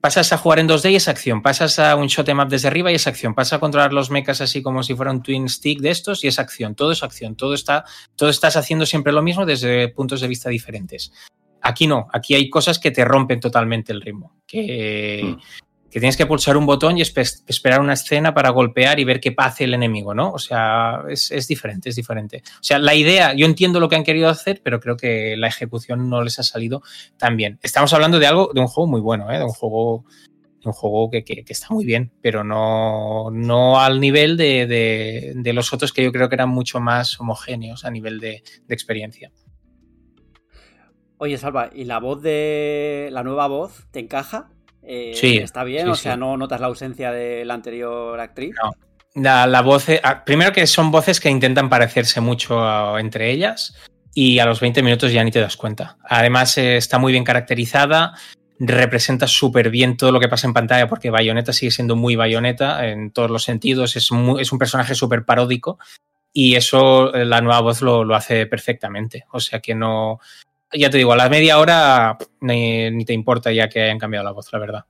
Pasas 0.01 0.33
a 0.33 0.39
jugar 0.39 0.61
en 0.61 0.69
2D 0.69 0.93
y 0.93 0.97
es 0.97 1.09
acción. 1.09 1.43
Pasas 1.43 1.81
a 1.81 1.97
un 1.97 2.07
shot 2.07 2.29
em 2.29 2.39
up 2.39 2.49
desde 2.49 2.69
arriba 2.69 2.93
y 2.93 2.95
es 2.95 3.09
acción. 3.09 3.35
Pasas 3.35 3.55
a 3.55 3.59
controlar 3.59 3.93
los 3.93 4.09
mechas 4.09 4.41
así 4.41 4.63
como 4.63 4.85
si 4.85 4.95
fuera 4.95 5.11
un 5.11 5.21
twin 5.21 5.49
stick 5.49 5.81
de 5.81 5.91
estos 5.91 6.23
y 6.23 6.29
es 6.29 6.39
acción. 6.39 6.77
Todo 6.77 6.93
es 6.93 7.03
acción. 7.03 7.35
Todo 7.35 7.55
está, 7.55 7.85
todo 8.15 8.29
estás 8.29 8.57
haciendo 8.57 8.87
siempre 8.87 9.13
lo 9.13 9.21
mismo 9.21 9.45
desde 9.45 9.89
puntos 9.89 10.21
de 10.21 10.29
vista 10.29 10.49
diferentes. 10.49 11.11
Aquí 11.63 11.87
no, 11.87 12.07
aquí 12.13 12.35
hay 12.35 12.49
cosas 12.49 12.79
que 12.79 12.91
te 12.91 13.05
rompen 13.05 13.41
totalmente 13.41 13.93
el 13.93 14.01
ritmo. 14.01 14.37
Que, 14.47 15.23
hmm. 15.25 15.41
tienes 15.91 16.17
que 16.17 16.27
pulsar 16.27 16.57
un 16.57 16.67
botón 16.67 16.99
y 16.99 17.03
esperar 17.03 17.81
una 17.81 17.95
escena 17.95 18.35
para 18.35 18.51
golpear 18.51 19.01
y 19.01 19.05
ver 19.05 19.21
qué 19.21 19.35
hace 19.37 19.65
el 19.65 19.75
enemigo, 19.75 20.15
¿no? 20.15 20.31
O 20.33 20.39
sea, 20.39 21.03
es, 21.09 21.49
diferente, 21.49 21.89
es 21.89 21.97
diferente. 21.97 22.43
O 22.61 22.63
sea, 22.63 22.79
la 22.79 22.95
idea, 22.95 23.35
yo 23.35 23.47
entiendo 23.47 23.81
lo 23.81 23.89
que 23.89 23.97
han 23.97 24.05
querido 24.05 24.29
hacer, 24.29 24.61
pero 24.63 24.81
creo 24.81 24.97
que 24.97 25.37
la 25.37 25.49
ejecución 25.49 26.09
no 26.09 26.23
les 26.23 26.39
ha 26.39 26.43
salido 26.43 26.83
tan 27.17 27.37
bien. 27.37 27.59
Estamos 27.63 27.93
hablando 27.93 28.19
de 28.19 28.27
algo, 28.27 28.51
de 28.55 28.61
un 28.61 28.69
juego 28.69 28.89
muy 28.89 29.01
bueno, 29.01 29.31
¿eh? 29.33 29.39
de 29.39 29.45
un 29.45 29.51
juego 29.51 30.05
un 30.67 30.73
juego 30.73 31.11
que, 31.11 31.25
que, 31.25 31.45
está 31.49 31.69
muy 31.71 31.85
bien, 31.85 32.13
pero 32.21 32.45
no, 32.45 33.31
no 33.31 33.81
al 33.81 34.01
nivel 34.01 34.37
de, 34.37 34.67
de, 34.67 35.33
de, 35.37 35.53
los 35.53 35.73
otros 35.73 35.93
que 35.93 36.03
yo 36.03 36.13
creo 36.13 36.29
que 36.29 36.35
eran 36.35 36.49
mucho 36.49 36.81
más 36.81 37.19
homogéneos 37.21 37.85
a 37.85 37.91
nivel 37.91 38.21
de, 38.21 38.43
de 38.67 38.75
experiencia. 38.75 39.31
Oye, 41.19 41.39
Salva, 41.39 41.71
¿y 41.75 41.85
la 41.85 41.99
voz 41.99 42.23
de. 42.23 43.09
la 43.13 43.23
nueva 43.23 43.47
voz 43.47 43.87
te 43.91 44.01
encaja? 44.01 44.51
Eh, 44.83 45.13
sí. 45.15 45.39
¿Está 45.39 45.65
bien? 45.65 45.87
Sí, 45.87 45.91
o 45.91 45.95
sea, 45.95 46.15
sí. 46.15 46.21
¿no 46.21 46.37
notas 46.37 46.61
la 46.61 46.67
ausencia 46.67 47.11
de 47.11 47.45
la 47.45 47.55
anterior 47.55 48.19
actriz? 48.21 48.55
No. 48.63 48.73
La, 49.23 49.47
la 49.47 49.63
voz. 49.63 49.87
ah, 50.03 50.25
Primero 50.25 50.53
que 50.53 50.67
son 50.67 50.91
voces 50.91 51.19
que 51.21 51.31
intentan 51.31 51.69
parecerse 51.71 52.21
mucho 52.21 52.61
a- 52.61 53.01
entre 53.01 53.31
ellas. 53.31 53.75
Y 54.15 54.39
a 54.39 54.47
los 54.47 54.61
20 54.61 54.83
minutos 54.83 55.13
ya 55.13 55.25
ni 55.25 55.31
te 55.31 55.41
das 55.41 55.57
cuenta. 55.57 55.97
Además, 56.09 56.57
eh, 56.59 56.77
está 56.77 56.99
muy 56.99 57.13
bien 57.13 57.25
caracterizada. 57.25 58.15
Representa 58.59 59.27
súper 59.27 59.69
bien 59.71 59.97
todo 59.97 60.13
lo 60.13 60.21
que 60.21 60.29
pasa 60.29 60.47
en 60.47 60.55
pantalla, 60.55 60.89
porque 60.89 61.11
Bayonetta 61.11 61.53
sigue 61.53 61.71
siendo 61.71 61.97
muy 61.97 62.17
Bayonetta 62.17 62.87
en 62.89 63.11
todos 63.11 63.31
los 63.31 63.43
sentidos. 63.43 63.97
Es, 63.97 64.13
muy- 64.13 64.41
es 64.41 64.53
un 64.53 64.59
personaje 64.59 64.95
súper 64.95 65.25
paródico. 65.25 65.79
Y 66.33 66.55
eso 66.55 67.15
eh, 67.15 67.25
la 67.25 67.41
nueva 67.41 67.61
voz 67.61 67.81
lo, 67.83 68.05
lo 68.05 68.15
hace 68.15 68.47
perfectamente. 68.47 69.25
O 69.33 69.41
sea 69.41 69.61
que 69.61 69.75
no. 69.75 70.21
Ya 70.79 70.91
te 70.91 70.99
digo, 70.99 71.13
a 71.13 71.17
la 71.17 71.29
media 71.29 71.59
hora 71.59 72.17
ni, 72.41 72.91
ni 72.91 73.05
te 73.05 73.13
importa 73.13 73.53
ya 73.53 73.69
que 73.69 73.83
hayan 73.83 73.99
cambiado 73.99 74.25
la 74.25 74.33
voz, 74.33 74.53
la 74.53 74.59
verdad. 74.59 74.85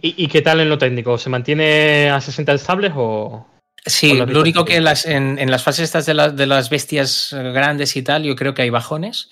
¿Y, 0.00 0.24
y 0.24 0.28
qué 0.28 0.40
tal 0.42 0.60
en 0.60 0.68
lo 0.68 0.78
técnico? 0.78 1.18
¿Se 1.18 1.30
mantiene 1.30 2.10
a 2.10 2.20
60 2.20 2.52
estables 2.52 2.92
o.? 2.94 3.46
Sí, 3.84 4.14
la 4.18 4.26
lo 4.26 4.40
único 4.40 4.64
que 4.64 4.76
en 4.76 4.84
las, 4.84 5.06
en, 5.06 5.38
en 5.38 5.50
las 5.50 5.62
fases 5.64 5.84
estas 5.84 6.04
de, 6.06 6.14
la- 6.14 6.28
de 6.30 6.46
las 6.46 6.68
bestias 6.70 7.30
grandes 7.32 7.96
y 7.96 8.02
tal, 8.02 8.22
yo 8.24 8.36
creo 8.36 8.52
que 8.54 8.62
hay 8.62 8.70
bajones. 8.70 9.30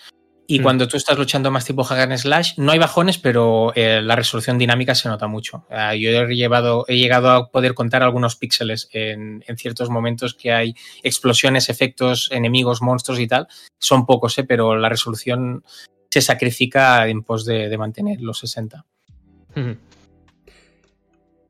Y 0.50 0.60
Mm. 0.60 0.62
cuando 0.62 0.88
tú 0.88 0.96
estás 0.96 1.18
luchando 1.18 1.50
más 1.50 1.66
tipo 1.66 1.84
hack 1.84 1.98
and 2.10 2.16
slash, 2.16 2.54
no 2.56 2.72
hay 2.72 2.78
bajones, 2.78 3.18
pero 3.18 3.70
eh, 3.74 4.00
la 4.00 4.16
resolución 4.16 4.56
dinámica 4.56 4.94
se 4.94 5.06
nota 5.10 5.26
mucho. 5.26 5.66
Yo 5.70 6.10
he, 6.10 6.34
llevado, 6.34 6.86
he 6.88 6.96
llegado 6.96 7.30
a 7.30 7.50
poder 7.50 7.74
contar 7.74 8.02
algunos 8.02 8.34
píxeles 8.36 8.88
en, 8.92 9.44
en 9.46 9.58
ciertos 9.58 9.90
momentos 9.90 10.32
que 10.32 10.50
hay 10.52 10.74
explosiones, 11.02 11.68
efectos, 11.68 12.30
enemigos, 12.32 12.80
monstruos 12.80 13.20
y 13.20 13.26
tal. 13.28 13.46
Son 13.78 14.06
pocos, 14.06 14.38
eh, 14.38 14.44
pero 14.44 14.74
la 14.76 14.88
resolución 14.88 15.64
se 16.10 16.22
sacrifica 16.22 17.06
en 17.08 17.22
pos 17.24 17.44
de, 17.44 17.68
de 17.68 17.76
mantener 17.76 18.22
los 18.22 18.38
60. 18.38 18.86
Ujú. 19.54 19.76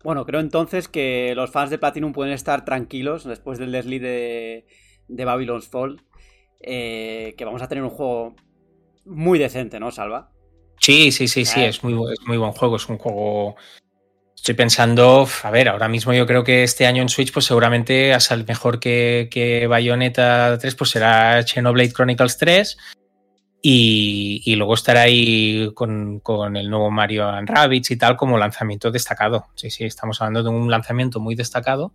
Bueno, 0.03 0.25
creo 0.27 0.41
entonces 0.41 0.89
que 0.89 1.35
los 1.37 1.51
fans 1.51 1.70
de 1.70 1.79
Platinum 1.79 2.12
pueden 2.12 2.33
estar 2.33 2.65
tranquilos 2.65 3.25
después 3.25 3.59
del 3.61 3.70
desliz 3.73 4.03
de, 4.03 4.66
de 5.07 5.25
Babylon's 5.25 5.69
Fall. 5.69 6.01
eh, 6.61 7.35
que 7.39 7.45
vamos 7.45 7.62
a 7.62 7.69
tener 7.69 7.85
un 7.85 7.91
juego 7.91 8.35
muy 9.09 9.39
decente, 9.39 9.81
¿no, 9.81 9.91
Salva? 9.91 10.31
Sí, 10.81 11.11
sí, 11.13 11.29
sí, 11.29 11.45
sí, 11.45 11.55
Claro. 11.55 11.69
es 11.69 11.85
muy, 11.85 12.13
es 12.13 12.21
muy 12.27 12.37
buen 12.37 12.53
juego, 12.53 12.77
es 12.77 12.89
un 12.89 12.99
juego... 12.99 13.57
Estoy 14.37 14.55
pensando, 14.55 15.27
a 15.43 15.51
ver, 15.51 15.69
ahora 15.69 15.89
mismo 15.89 16.15
yo 16.15 16.25
creo 16.25 16.45
que 16.45 16.63
este 16.63 16.87
año 16.87 17.03
en 17.03 17.09
Switch 17.09 17.33
pues 17.33 17.45
seguramente 17.45 18.15
hasta 18.15 18.35
el 18.35 18.47
mejor 18.47 18.79
que, 18.79 19.29
que 19.31 19.67
Bayonetta 19.67 20.57
3 20.59 20.75
pues 20.77 20.91
será 20.91 21.43
Xenoblade 21.43 21.93
Chronicles 21.93 22.39
3 22.39 22.79
y, 23.61 24.41
y 24.45 24.55
luego 24.55 24.75
estará 24.75 25.03
ahí 25.03 25.71
con, 25.75 26.21
con 26.21 26.57
el 26.57 26.71
nuevo 26.71 26.91
Mario 26.91 27.29
and 27.29 27.49
Rabbids 27.49 27.91
y 27.91 27.99
tal 27.99 28.17
como 28.17 28.39
lanzamiento 28.39 28.93
destacado. 28.93 29.47
Sí, 29.57 29.71
sí, 29.71 29.85
estamos 29.85 30.23
hablando 30.23 30.45
de 30.45 30.57
un 30.57 30.71
lanzamiento 30.71 31.19
muy 31.19 31.35
destacado, 31.35 31.93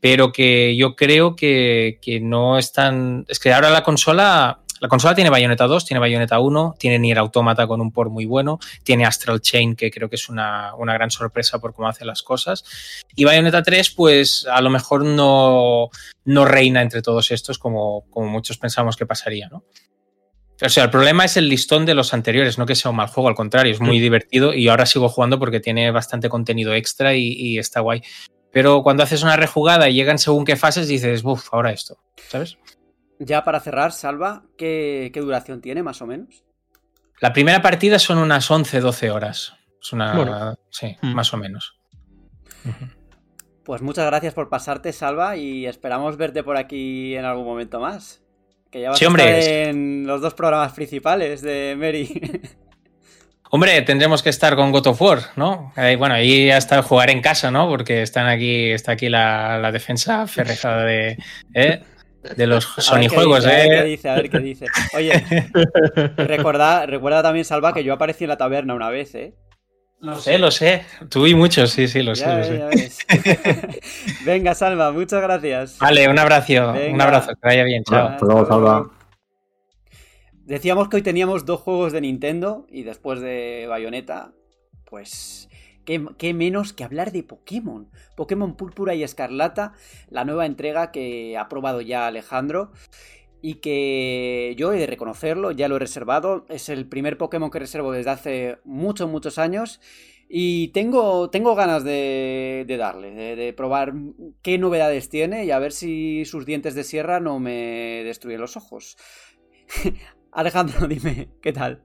pero 0.00 0.32
que 0.32 0.74
yo 0.74 0.96
creo 0.96 1.36
que, 1.36 1.98
que 2.00 2.20
no 2.20 2.58
es 2.58 2.72
tan... 2.72 3.26
Es 3.28 3.38
que 3.38 3.52
ahora 3.52 3.68
la 3.70 3.82
consola... 3.82 4.61
La 4.82 4.88
consola 4.88 5.14
tiene 5.14 5.30
Bayonetta 5.30 5.68
2, 5.68 5.84
tiene 5.84 6.00
Bayonetta 6.00 6.40
1, 6.40 6.74
tiene 6.76 6.98
Nier 6.98 7.16
Automata 7.18 7.68
con 7.68 7.80
un 7.80 7.92
port 7.92 8.10
muy 8.10 8.26
bueno, 8.26 8.58
tiene 8.82 9.06
Astral 9.06 9.40
Chain, 9.40 9.76
que 9.76 9.92
creo 9.92 10.10
que 10.10 10.16
es 10.16 10.28
una, 10.28 10.74
una 10.74 10.92
gran 10.92 11.08
sorpresa 11.08 11.60
por 11.60 11.72
cómo 11.72 11.86
hace 11.86 12.04
las 12.04 12.24
cosas. 12.24 12.64
Y 13.14 13.22
Bayonetta 13.22 13.62
3, 13.62 13.90
pues 13.90 14.44
a 14.50 14.60
lo 14.60 14.70
mejor 14.70 15.04
no, 15.04 15.88
no 16.24 16.44
reina 16.44 16.82
entre 16.82 17.00
todos 17.00 17.30
estos 17.30 17.60
como, 17.60 18.06
como 18.10 18.26
muchos 18.26 18.58
pensamos 18.58 18.96
que 18.96 19.06
pasaría, 19.06 19.48
¿no? 19.48 19.62
O 20.60 20.68
sea, 20.68 20.82
el 20.82 20.90
problema 20.90 21.26
es 21.26 21.36
el 21.36 21.48
listón 21.48 21.86
de 21.86 21.94
los 21.94 22.12
anteriores, 22.12 22.58
no 22.58 22.66
que 22.66 22.74
sea 22.74 22.90
un 22.90 22.96
mal 22.96 23.06
juego, 23.06 23.28
al 23.28 23.36
contrario, 23.36 23.70
es 23.70 23.80
muy 23.80 24.00
divertido 24.00 24.52
y 24.52 24.66
ahora 24.66 24.86
sigo 24.86 25.08
jugando 25.08 25.38
porque 25.38 25.60
tiene 25.60 25.92
bastante 25.92 26.28
contenido 26.28 26.74
extra 26.74 27.14
y, 27.14 27.28
y 27.28 27.58
está 27.60 27.78
guay. 27.78 28.02
Pero 28.50 28.82
cuando 28.82 29.04
haces 29.04 29.22
una 29.22 29.36
rejugada 29.36 29.88
y 29.88 29.94
llegan 29.94 30.18
según 30.18 30.44
qué 30.44 30.56
fases, 30.56 30.88
dices, 30.88 31.22
uff, 31.22 31.54
ahora 31.54 31.70
esto, 31.70 31.98
¿sabes? 32.28 32.58
Ya 33.24 33.44
para 33.44 33.60
cerrar, 33.60 33.92
Salva, 33.92 34.42
¿qué, 34.58 35.10
qué 35.14 35.20
duración 35.20 35.60
tiene 35.60 35.82
más 35.82 36.02
o 36.02 36.06
menos? 36.06 36.44
La 37.20 37.32
primera 37.32 37.62
partida 37.62 37.98
son 37.98 38.18
unas 38.18 38.50
11-12 38.50 39.10
horas. 39.12 39.54
Es 39.80 39.92
una. 39.92 40.14
Bueno. 40.14 40.54
Sí, 40.70 40.96
Mm. 41.02 41.14
más 41.14 41.32
o 41.32 41.36
menos. 41.36 41.78
Pues 43.64 43.80
muchas 43.80 44.06
gracias 44.06 44.34
por 44.34 44.48
pasarte, 44.48 44.92
Salva, 44.92 45.36
y 45.36 45.66
esperamos 45.66 46.16
verte 46.16 46.42
por 46.42 46.56
aquí 46.56 47.14
en 47.14 47.24
algún 47.24 47.44
momento 47.44 47.78
más. 47.80 48.20
Que 48.70 48.80
ya 48.80 48.90
vas 48.90 48.98
Sí, 48.98 49.04
a 49.04 49.08
hombre. 49.08 49.38
estar 49.38 49.52
en 49.68 50.06
los 50.06 50.20
dos 50.20 50.34
programas 50.34 50.72
principales 50.72 51.42
de 51.42 51.76
Mary. 51.78 52.08
Hombre, 53.54 53.82
tendremos 53.82 54.22
que 54.22 54.30
estar 54.30 54.56
con 54.56 54.72
God 54.72 54.86
of 54.86 55.02
War, 55.02 55.18
¿no? 55.36 55.74
Eh, 55.76 55.96
bueno, 55.96 56.14
ahí 56.14 56.50
hasta 56.50 56.80
jugar 56.82 57.10
en 57.10 57.20
casa, 57.20 57.50
¿no? 57.50 57.68
Porque 57.68 58.00
están 58.00 58.26
aquí, 58.26 58.70
está 58.70 58.92
aquí 58.92 59.10
la, 59.10 59.58
la 59.58 59.70
defensa 59.70 60.26
ferrejada 60.26 60.84
de, 60.84 61.18
¿eh? 61.52 61.82
De 62.36 62.46
los 62.46 62.64
Sony 62.78 63.08
Juegos, 63.08 63.44
dice, 63.44 63.50
A 63.50 63.56
ver 63.56 63.68
qué 63.68 63.78
¿eh? 63.78 63.84
dice, 63.84 64.08
a 64.08 64.14
ver 64.14 64.30
qué 64.30 64.38
dice. 64.38 64.66
Oye, 64.94 65.12
recuerda, 66.16 66.86
recuerda 66.86 67.22
también, 67.22 67.44
Salva, 67.44 67.72
que 67.72 67.84
yo 67.84 67.92
aparecí 67.92 68.24
en 68.24 68.28
la 68.28 68.36
taberna 68.36 68.74
una 68.74 68.90
vez, 68.90 69.14
¿eh? 69.14 69.34
Lo 70.00 70.16
sé, 70.18 70.36
lo 70.38 70.50
sé. 70.50 70.84
Tú 71.08 71.28
y 71.28 71.34
muchos, 71.34 71.70
sí, 71.70 71.86
sí, 71.86 72.02
lo 72.02 72.16
sé, 72.16 72.26
lo 72.58 72.72
sé. 72.72 73.80
Venga, 74.24 74.54
Salva, 74.54 74.90
muchas 74.90 75.22
gracias. 75.22 75.78
Vale, 75.78 76.08
un 76.08 76.18
abrazo, 76.18 76.72
un 76.90 77.00
abrazo, 77.00 77.30
que 77.34 77.40
vaya 77.48 77.62
bien, 77.62 77.84
chao. 77.84 78.08
Hasta 78.08 78.26
luego, 78.26 78.46
Salva. 78.46 78.90
Decíamos 80.44 80.88
que 80.88 80.96
hoy 80.96 81.02
teníamos 81.02 81.46
dos 81.46 81.60
juegos 81.60 81.92
de 81.92 82.00
Nintendo 82.00 82.66
y 82.68 82.82
después 82.82 83.20
de 83.20 83.66
Bayonetta, 83.68 84.32
pues 84.84 85.48
qué, 85.84 86.34
menos 86.34 86.72
que 86.72 86.84
hablar 86.84 87.12
de 87.12 87.22
Pokémon. 87.22 87.90
Pokémon 88.16 88.56
Púrpura 88.56 88.94
y 88.94 89.02
Escarlata, 89.02 89.74
la 90.10 90.24
nueva 90.24 90.46
entrega 90.46 90.90
que 90.92 91.36
ha 91.36 91.48
probado 91.48 91.80
ya 91.80 92.06
Alejandro 92.06 92.72
y 93.40 93.56
que 93.56 94.54
yo 94.56 94.72
he 94.72 94.78
de 94.78 94.86
reconocerlo, 94.86 95.50
ya 95.50 95.68
lo 95.68 95.76
he 95.76 95.80
reservado. 95.80 96.46
Es 96.48 96.68
el 96.68 96.86
primer 96.88 97.18
Pokémon 97.18 97.50
que 97.50 97.58
reservo 97.58 97.92
desde 97.92 98.10
hace 98.10 98.58
muchos, 98.64 99.10
muchos 99.10 99.38
años. 99.38 99.80
Y 100.28 100.68
tengo, 100.68 101.28
tengo 101.28 101.54
ganas 101.54 101.84
de, 101.84 102.64
de 102.66 102.76
darle, 102.78 103.10
de, 103.10 103.36
de 103.36 103.52
probar 103.52 103.92
qué 104.40 104.56
novedades 104.56 105.10
tiene 105.10 105.44
y 105.44 105.50
a 105.50 105.58
ver 105.58 105.72
si 105.72 106.24
sus 106.24 106.46
dientes 106.46 106.74
de 106.74 106.84
sierra 106.84 107.20
no 107.20 107.38
me 107.38 108.02
destruyen 108.04 108.40
los 108.40 108.56
ojos. 108.56 108.96
Alejandro, 110.32 110.88
dime, 110.88 111.28
¿qué 111.40 111.52
tal? 111.52 111.82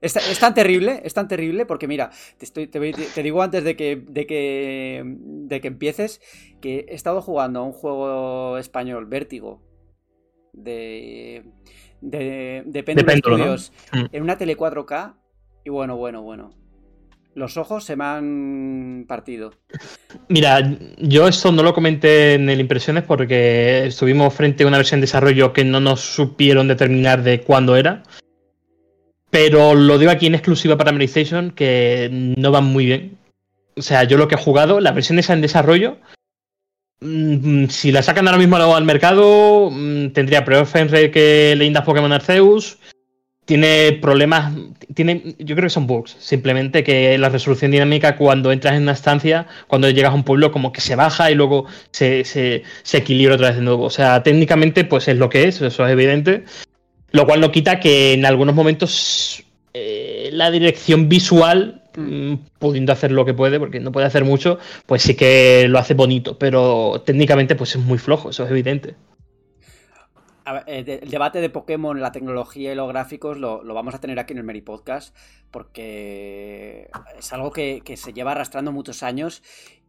Es, 0.00 0.16
es 0.16 0.38
tan 0.38 0.54
terrible, 0.54 1.02
es 1.04 1.14
tan 1.14 1.28
terrible 1.28 1.66
porque 1.66 1.86
mira, 1.86 2.10
te, 2.38 2.44
estoy, 2.44 2.66
te, 2.66 3.22
digo 3.22 3.42
antes 3.42 3.62
de 3.64 3.76
que, 3.76 3.96
de, 3.96 4.26
que, 4.26 5.02
de 5.04 5.60
que 5.60 5.68
empieces 5.68 6.20
que 6.60 6.86
he 6.88 6.94
estado 6.94 7.20
jugando 7.20 7.60
a 7.60 7.64
un 7.64 7.72
juego 7.72 8.56
español, 8.58 9.06
Vértigo, 9.06 9.62
de, 10.52 11.44
de, 12.00 12.62
de. 12.66 13.16
Studios, 13.18 13.72
Mm. 13.92 14.04
en 14.12 14.22
una 14.22 14.38
tele 14.38 14.56
4K 14.56 15.16
y 15.64 15.70
bueno, 15.70 15.96
bueno, 15.96 16.22
bueno. 16.22 16.61
Los 17.34 17.56
ojos 17.56 17.84
se 17.84 17.96
me 17.96 18.04
han 18.04 19.04
partido. 19.08 19.54
Mira, 20.28 20.76
yo 20.98 21.26
esto 21.28 21.50
no 21.50 21.62
lo 21.62 21.72
comenté 21.72 22.34
en 22.34 22.50
el 22.50 22.60
Impresiones 22.60 23.04
porque 23.04 23.86
estuvimos 23.86 24.34
frente 24.34 24.64
a 24.64 24.66
una 24.66 24.76
versión 24.76 25.00
de 25.00 25.06
desarrollo 25.06 25.52
que 25.52 25.64
no 25.64 25.80
nos 25.80 26.00
supieron 26.00 26.68
determinar 26.68 27.22
de 27.22 27.40
cuándo 27.40 27.76
era. 27.76 28.02
Pero 29.30 29.74
lo 29.74 29.98
digo 29.98 30.10
aquí 30.10 30.26
en 30.26 30.34
exclusiva 30.34 30.76
para 30.76 30.92
PlayStation 30.92 31.52
que 31.52 32.10
no 32.36 32.50
van 32.50 32.64
muy 32.64 32.84
bien. 32.84 33.18
O 33.76 33.82
sea, 33.82 34.04
yo 34.04 34.18
lo 34.18 34.28
que 34.28 34.34
he 34.34 34.38
jugado, 34.38 34.78
la 34.80 34.92
versión 34.92 35.18
esa 35.18 35.32
en 35.32 35.40
desarrollo, 35.40 35.96
mm, 37.00 37.68
si 37.68 37.92
la 37.92 38.02
sacan 38.02 38.28
ahora 38.28 38.38
mismo 38.38 38.56
al 38.56 38.84
mercado, 38.84 39.70
mm, 39.70 40.08
tendría 40.08 40.44
peor 40.44 40.66
frame 40.66 41.10
que 41.10 41.54
Leyendas 41.56 41.84
Pokémon 41.84 42.12
Arceus. 42.12 42.78
Tiene 43.52 43.92
problemas, 44.00 44.54
tiene, 44.94 45.34
yo 45.38 45.54
creo 45.54 45.66
que 45.66 45.74
son 45.74 45.86
bugs. 45.86 46.16
Simplemente 46.18 46.82
que 46.82 47.18
la 47.18 47.28
resolución 47.28 47.70
dinámica 47.70 48.16
cuando 48.16 48.50
entras 48.50 48.76
en 48.76 48.84
una 48.84 48.92
estancia, 48.92 49.46
cuando 49.66 49.90
llegas 49.90 50.12
a 50.12 50.14
un 50.14 50.24
pueblo, 50.24 50.50
como 50.50 50.72
que 50.72 50.80
se 50.80 50.96
baja 50.96 51.30
y 51.30 51.34
luego 51.34 51.66
se, 51.90 52.62
equilibra 52.94 53.34
otra 53.34 53.48
vez 53.48 53.56
de 53.56 53.62
nuevo. 53.62 53.84
O 53.84 53.90
sea, 53.90 54.22
técnicamente, 54.22 54.84
pues 54.84 55.06
es 55.08 55.18
lo 55.18 55.28
que 55.28 55.48
es, 55.48 55.60
eso 55.60 55.86
es 55.86 55.92
evidente. 55.92 56.44
Lo 57.10 57.26
cual 57.26 57.42
no 57.42 57.52
quita 57.52 57.78
que 57.78 58.14
en 58.14 58.24
algunos 58.24 58.54
momentos 58.54 59.44
eh, 59.74 60.30
la 60.32 60.50
dirección 60.50 61.10
visual, 61.10 61.82
mm, 61.94 62.36
pudiendo 62.58 62.94
hacer 62.94 63.12
lo 63.12 63.26
que 63.26 63.34
puede, 63.34 63.58
porque 63.58 63.80
no 63.80 63.92
puede 63.92 64.06
hacer 64.06 64.24
mucho, 64.24 64.58
pues 64.86 65.02
sí 65.02 65.14
que 65.14 65.66
lo 65.68 65.78
hace 65.78 65.92
bonito. 65.92 66.38
Pero 66.38 67.02
técnicamente, 67.04 67.54
pues 67.54 67.76
es 67.76 67.82
muy 67.82 67.98
flojo, 67.98 68.30
eso 68.30 68.46
es 68.46 68.50
evidente. 68.50 68.94
El 70.66 71.10
debate 71.10 71.40
de 71.40 71.50
Pokémon, 71.50 72.00
la 72.00 72.12
tecnología 72.12 72.72
y 72.72 72.74
los 72.74 72.88
gráficos 72.88 73.38
lo, 73.38 73.62
vamos 73.74 73.94
a 73.94 74.00
tener 74.00 74.18
aquí 74.18 74.32
en 74.32 74.38
el 74.38 74.44
Meri 74.44 74.60
Podcast 74.60 75.16
porque 75.50 76.90
es 77.18 77.32
algo 77.32 77.52
que, 77.52 77.82
se 77.96 78.12
lleva 78.12 78.32
arrastrando 78.32 78.72
muchos 78.72 79.02
años 79.02 79.42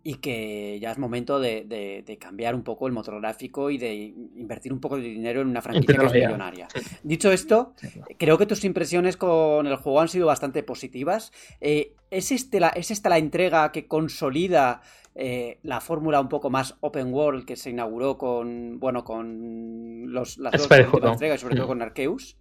y 0.04 0.16
que 0.16 0.80
ya 0.82 0.92
es 0.92 0.98
momento 0.98 1.40
de, 1.40 2.18
cambiar 2.20 2.56
un 2.56 2.64
poco 2.64 2.88
el 2.88 2.94
motor 2.94 3.20
gráfico 3.22 3.70
y 3.70 3.78
de 3.78 3.94
invertir 4.36 4.74
un 4.74 4.82
poco 4.82 4.98
de 4.98 5.04
dinero 5.04 5.42
en 5.42 5.48
una 5.48 5.62
franquicia 5.62 5.98
que 5.98 6.06
es 6.06 6.14
millonaria. 6.14 6.68
Dicho 7.04 7.32
esto, 7.32 7.74
creo 8.20 8.38
que 8.38 8.46
tus 8.46 8.66
impresiones 8.66 9.16
con 9.16 9.66
el 9.66 9.76
juego 9.78 10.02
han 10.02 10.10
sido 10.10 10.28
bastante 10.28 10.62
positivas. 10.62 11.32
Eh, 11.62 11.96
¿es, 12.10 12.32
este 12.32 12.60
la, 12.60 12.70
¿Es 12.70 12.92
esta 12.92 13.08
la 13.08 13.18
entrega 13.18 13.72
que 13.72 13.88
consolida 13.88 14.82
eh, 15.16 15.60
la 15.64 15.80
fórmula 15.80 16.20
un 16.20 16.28
poco 16.28 16.50
más 16.50 16.76
open 16.82 17.14
world 17.14 17.46
que 17.46 17.56
se 17.56 17.70
inauguró 17.70 18.18
con, 18.18 18.80
bueno, 18.80 19.04
con 19.04 20.12
los, 20.12 20.38
las 20.38 20.54
dos 20.54 20.70
entregas, 20.70 21.40
sobre 21.40 21.56
todo 21.56 21.66
mm. 21.66 21.70
con 21.70 21.82
Arceus. 21.82 22.38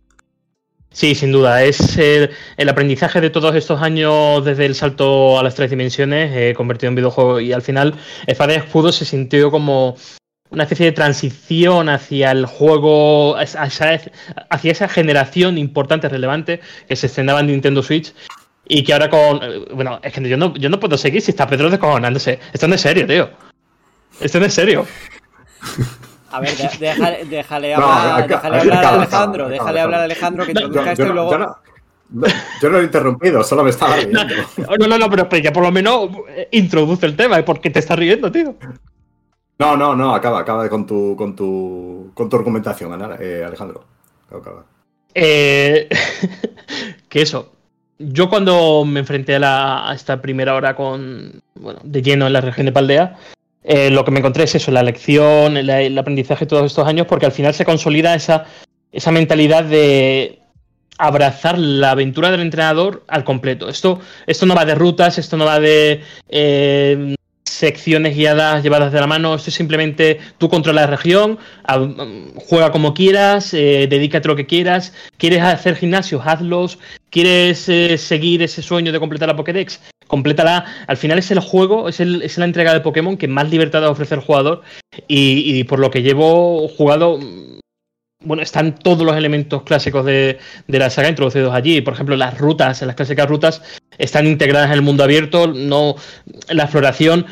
Sí, 0.93 1.15
sin 1.15 1.33
duda. 1.33 1.63
Es 1.63 1.97
el, 1.97 2.69
aprendizaje 2.69 3.21
de 3.21 3.31
todos 3.31 3.55
estos 3.55 3.81
años 3.81 4.45
desde 4.45 4.67
el 4.67 4.75
salto 4.75 5.39
a 5.39 5.43
las 5.43 5.55
tres 5.55 5.71
dimensiones, 5.71 6.31
eh, 6.35 6.55
convertido 6.55 6.89
en 6.89 6.97
videojuego. 6.97 7.41
Y 7.41 7.53
al 7.53 7.63
final, 7.63 7.95
Espada 8.27 8.53
y 8.53 8.57
Escudo 8.57 8.93
se 8.93 9.05
sintió 9.05 9.51
como 9.51 9.97
una 10.51 10.65
especie 10.65 10.87
de 10.87 10.93
transición 10.93 11.89
hacia 11.89 12.31
el 12.31 12.45
juego, 12.45 13.37
hacia 13.37 14.71
esa 14.71 14.89
generación 14.89 15.57
importante, 15.57 16.11
relevante, 16.11 16.61
que 16.87 16.95
se 16.95 17.07
estrenaba 17.07 17.41
en 17.41 17.47
Nintendo 17.47 17.83
Switch 17.83 18.15
y 18.69 18.85
que 18.85 18.93
ahora 18.93 19.09
con. 19.09 19.43
Eh, 19.43 19.65
bueno, 19.75 19.99
es 20.03 20.13
que 20.13 20.29
yo 20.29 20.37
no, 20.37 20.55
yo 20.57 20.69
no 20.69 20.79
puedo 20.79 20.99
seguir 20.99 21.23
si 21.23 21.31
está 21.31 21.47
Pedro 21.47 21.71
descojonándose. 21.71 22.39
Esto 22.53 22.69
no 22.69 22.75
es 22.75 22.83
serio, 22.83 23.07
tío. 23.07 23.31
Esto 24.21 24.41
no 24.41 24.49
serio. 24.51 24.87
A 26.33 26.41
ver, 26.41 26.57
déjale, 26.79 27.25
déjale 27.27 27.75
hablar, 27.75 28.27
déjale 28.27 28.61
hablar 28.61 28.85
a 28.85 28.89
Alejandro. 28.95 29.49
Déjale 29.49 29.81
hablar 29.81 30.01
a 30.01 30.05
Alejandro 30.05 30.45
que 30.45 30.53
introduzca 30.53 30.93
esto 30.93 31.07
y 31.07 31.13
luego. 31.13 31.31
Yo 31.33 31.39
no, 31.39 32.69
lo 32.69 32.81
he 32.81 32.85
interrumpido, 32.85 33.43
solo 33.43 33.65
me 33.65 33.71
estaba 33.71 33.97
riendo. 33.97 34.21
No, 34.79 34.87
no, 34.89 34.99
no, 34.99 35.11
pero 35.11 35.29
ya 35.39 35.53
por 35.53 35.63
lo 35.63 35.73
menos 35.73 36.11
eh, 36.29 36.49
introduce 36.53 37.07
el 37.07 37.17
tema, 37.17 37.43
¿por 37.45 37.61
qué 37.61 37.71
te 37.71 37.79
estás 37.79 37.99
riendo, 37.99 38.31
tío? 38.31 38.55
No, 39.59 39.77
no, 39.77 39.95
no, 39.95 40.15
acaba, 40.15 40.41
acaba 40.41 40.69
con 40.69 40.87
tu, 40.87 41.15
con 41.17 41.37
tu, 41.37 42.11
con 42.15 42.29
tu 42.29 42.37
argumentación, 42.37 43.17
eh, 43.21 43.45
Alejandro. 43.47 43.85
Acaba. 44.29 44.65
Eh, 45.15 45.89
que 47.09 47.23
eso, 47.23 47.53
yo 47.99 48.29
cuando 48.29 48.85
me 48.85 49.01
enfrenté 49.01 49.37
a, 49.37 49.93
esta 49.95 50.21
primera 50.21 50.55
hora 50.55 50.75
con, 50.75 51.43
bueno, 51.55 51.81
de 51.85 52.03
lleno 52.03 52.27
en 52.27 52.33
la 52.33 52.41
región 52.41 52.67
de 52.67 52.73
Paldea, 52.73 53.17
eh, 53.65 53.91
lo 53.91 54.05
que 54.05 54.11
me 54.11 54.19
encontré 54.19 54.45
es 54.45 54.55
eso, 54.55 54.71
la 54.71 54.83
lección, 54.83 55.57
el, 55.57 55.99
aprendizaje 55.99 56.47
todos 56.47 56.67
estos 56.67 56.87
años, 56.87 57.07
porque 57.07 57.27
al 57.27 57.33
final 57.33 57.55
se 57.55 57.65
consolida 57.65 58.15
esa, 58.15 58.45
esa 58.91 59.13
mentalidad 59.13 59.65
de 59.65 60.41
abrazar 60.99 61.59
la 61.59 61.93
aventura 61.93 62.31
del 62.31 62.41
entrenador 62.41 63.05
al 63.09 63.25
completo. 63.25 63.69
Esto, 63.69 64.01
esto 64.27 64.47
no 64.47 64.55
va 64.55 64.65
de 64.65 64.75
rutas, 64.75 65.19
esto 65.19 65.37
no 65.37 65.45
va 65.45 65.61
de 65.61 66.03
eh, 66.29 67.15
secciones 67.45 68.17
guiadas 68.17 68.63
llevadas 68.63 68.93
de 68.93 69.01
la 69.01 69.07
mano. 69.07 69.35
Esto 69.35 69.51
es 69.51 69.55
simplemente 69.55 70.19
tú 70.39 70.49
controlas 70.49 70.91
la 70.91 70.97
región, 70.97 71.39
juega 72.37 72.73
como 72.73 72.95
quieras, 72.95 73.55
eh, 73.55 73.87
dedícate 73.89 74.27
a 74.29 74.31
lo 74.31 74.37
que 74.37 74.47
quieras. 74.47 74.93
¿Quieres 75.17 75.43
hacer 75.43 75.77
gimnasios? 75.77 76.23
Hazlos. 76.25 76.79
¿Quieres 77.13 77.69
eh, 77.69 77.99
seguir 77.99 78.43
ese 78.43 78.63
sueño 78.63 78.91
de 78.91 78.99
completar 78.99 79.29
la 79.29 79.37
Pokédex? 79.37 79.83
Complétala. 80.07 80.65
Al 80.87 80.97
final 80.97 81.19
es 81.19 81.31
el 81.31 81.41
juego, 81.41 81.91
es, 81.91 82.01
el, 82.01 82.23
es 82.23 82.39
la 82.39 82.47
entrega 82.47 82.73
de 82.73 82.81
Pokémon 82.81 83.19
que 83.19 83.29
más 83.29 83.51
libertad 83.51 83.87
ofrece 83.87 84.15
el 84.15 84.23
jugador. 84.23 84.63
Y, 85.09 85.63
por 85.65 85.79
lo 85.79 85.91
que 85.91 86.03
llevo 86.03 86.69
jugado 86.69 87.19
bueno, 88.21 88.43
están 88.43 88.77
todos 88.77 89.05
los 89.05 89.15
elementos 89.15 89.63
clásicos 89.63 90.07
de, 90.07 90.39
de, 90.67 90.79
la 90.79 90.89
saga 90.89 91.11
introducidos 91.11 91.53
allí. 91.53 91.83
Por 91.83 91.93
ejemplo, 91.93 92.17
las 92.17 92.39
rutas, 92.39 92.81
las 92.81 92.97
clásicas 92.97 93.29
rutas, 93.29 93.63
están 93.99 94.27
integradas 94.27 94.69
en 94.69 94.75
el 94.75 94.83
mundo 94.83 95.05
abierto. 95.05 95.49
No, 95.49 95.97
la 96.49 96.63
exploración 96.63 97.27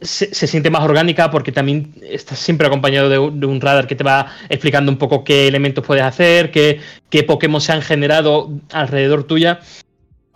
se, 0.00 0.46
siente 0.46 0.70
más 0.70 0.82
orgánica 0.82 1.30
porque 1.30 1.52
también 1.52 1.94
estás 2.02 2.38
siempre 2.38 2.66
acompañado 2.66 3.08
de, 3.08 3.46
un 3.46 3.60
radar 3.60 3.86
que 3.86 3.96
te 3.96 4.04
va 4.04 4.26
explicando 4.48 4.92
un 4.92 4.98
poco 4.98 5.24
qué 5.24 5.48
elementos 5.48 5.84
puedes 5.84 6.04
hacer, 6.04 6.50
qué, 6.50 6.80
qué 7.08 7.22
Pokémon 7.22 7.60
se 7.60 7.72
han 7.72 7.82
generado 7.82 8.50
alrededor 8.72 9.24
tuya. 9.24 9.60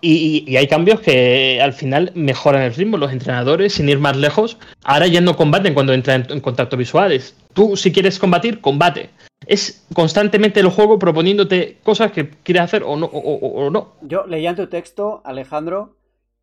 Y, 0.02 0.56
hay 0.56 0.66
cambios 0.66 1.00
que 1.00 1.60
al 1.60 1.74
final 1.74 2.10
mejoran 2.14 2.62
el 2.62 2.74
ritmo. 2.74 2.96
Los 2.96 3.12
entrenadores, 3.12 3.74
sin 3.74 3.88
ir 3.90 3.98
más 3.98 4.16
lejos, 4.16 4.56
ahora 4.82 5.06
ya 5.06 5.20
no 5.20 5.36
combaten 5.36 5.74
cuando 5.74 5.92
entran 5.92 6.26
en, 6.30 6.40
contacto 6.40 6.78
visuales. 6.78 7.36
Tú, 7.52 7.76
si 7.76 7.92
quieres 7.92 8.18
combatir, 8.18 8.62
combate. 8.62 9.10
Es 9.46 9.84
constantemente 9.92 10.60
el 10.60 10.68
juego 10.68 10.98
proponiéndote 10.98 11.76
cosas 11.82 12.12
que 12.12 12.30
quieres 12.30 12.62
hacer 12.62 12.82
o 12.82 12.96
no. 12.96 13.06
O, 13.06 13.68
no. 13.68 13.92
Yo 14.00 14.26
leía 14.26 14.50
en 14.50 14.56
tu 14.56 14.68
texto, 14.68 15.20
Alejandro, 15.24 15.96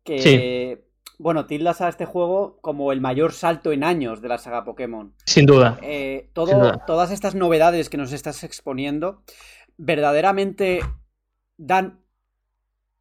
que 0.04 0.78
bueno, 1.18 1.46
tildas 1.46 1.80
a 1.80 1.88
este 1.88 2.06
juego 2.06 2.58
como 2.60 2.92
el 2.92 3.00
mayor 3.00 3.32
salto 3.32 3.72
en 3.72 3.82
años 3.82 4.22
de 4.22 4.28
la 4.28 4.38
saga 4.38 4.64
Pokémon. 4.64 5.12
Sin 5.24 5.46
duda. 5.46 5.78
Eh, 5.82 6.30
todas 6.32 7.10
estas 7.10 7.34
novedades 7.34 7.88
que 7.88 7.96
nos 7.96 8.12
estás 8.12 8.44
exponiendo, 8.44 9.22
verdaderamente 9.76 10.80
dan 11.56 12.00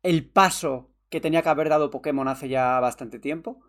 el 0.01 0.25
paso 0.25 0.89
que 1.09 1.21
tenía 1.21 1.43
que 1.43 1.49
haber 1.49 1.69
dado 1.69 1.91
Pokémon 1.91 2.27
hace 2.27 2.49
ya 2.49 2.79
bastante 2.79 3.19
tiempo. 3.19 3.59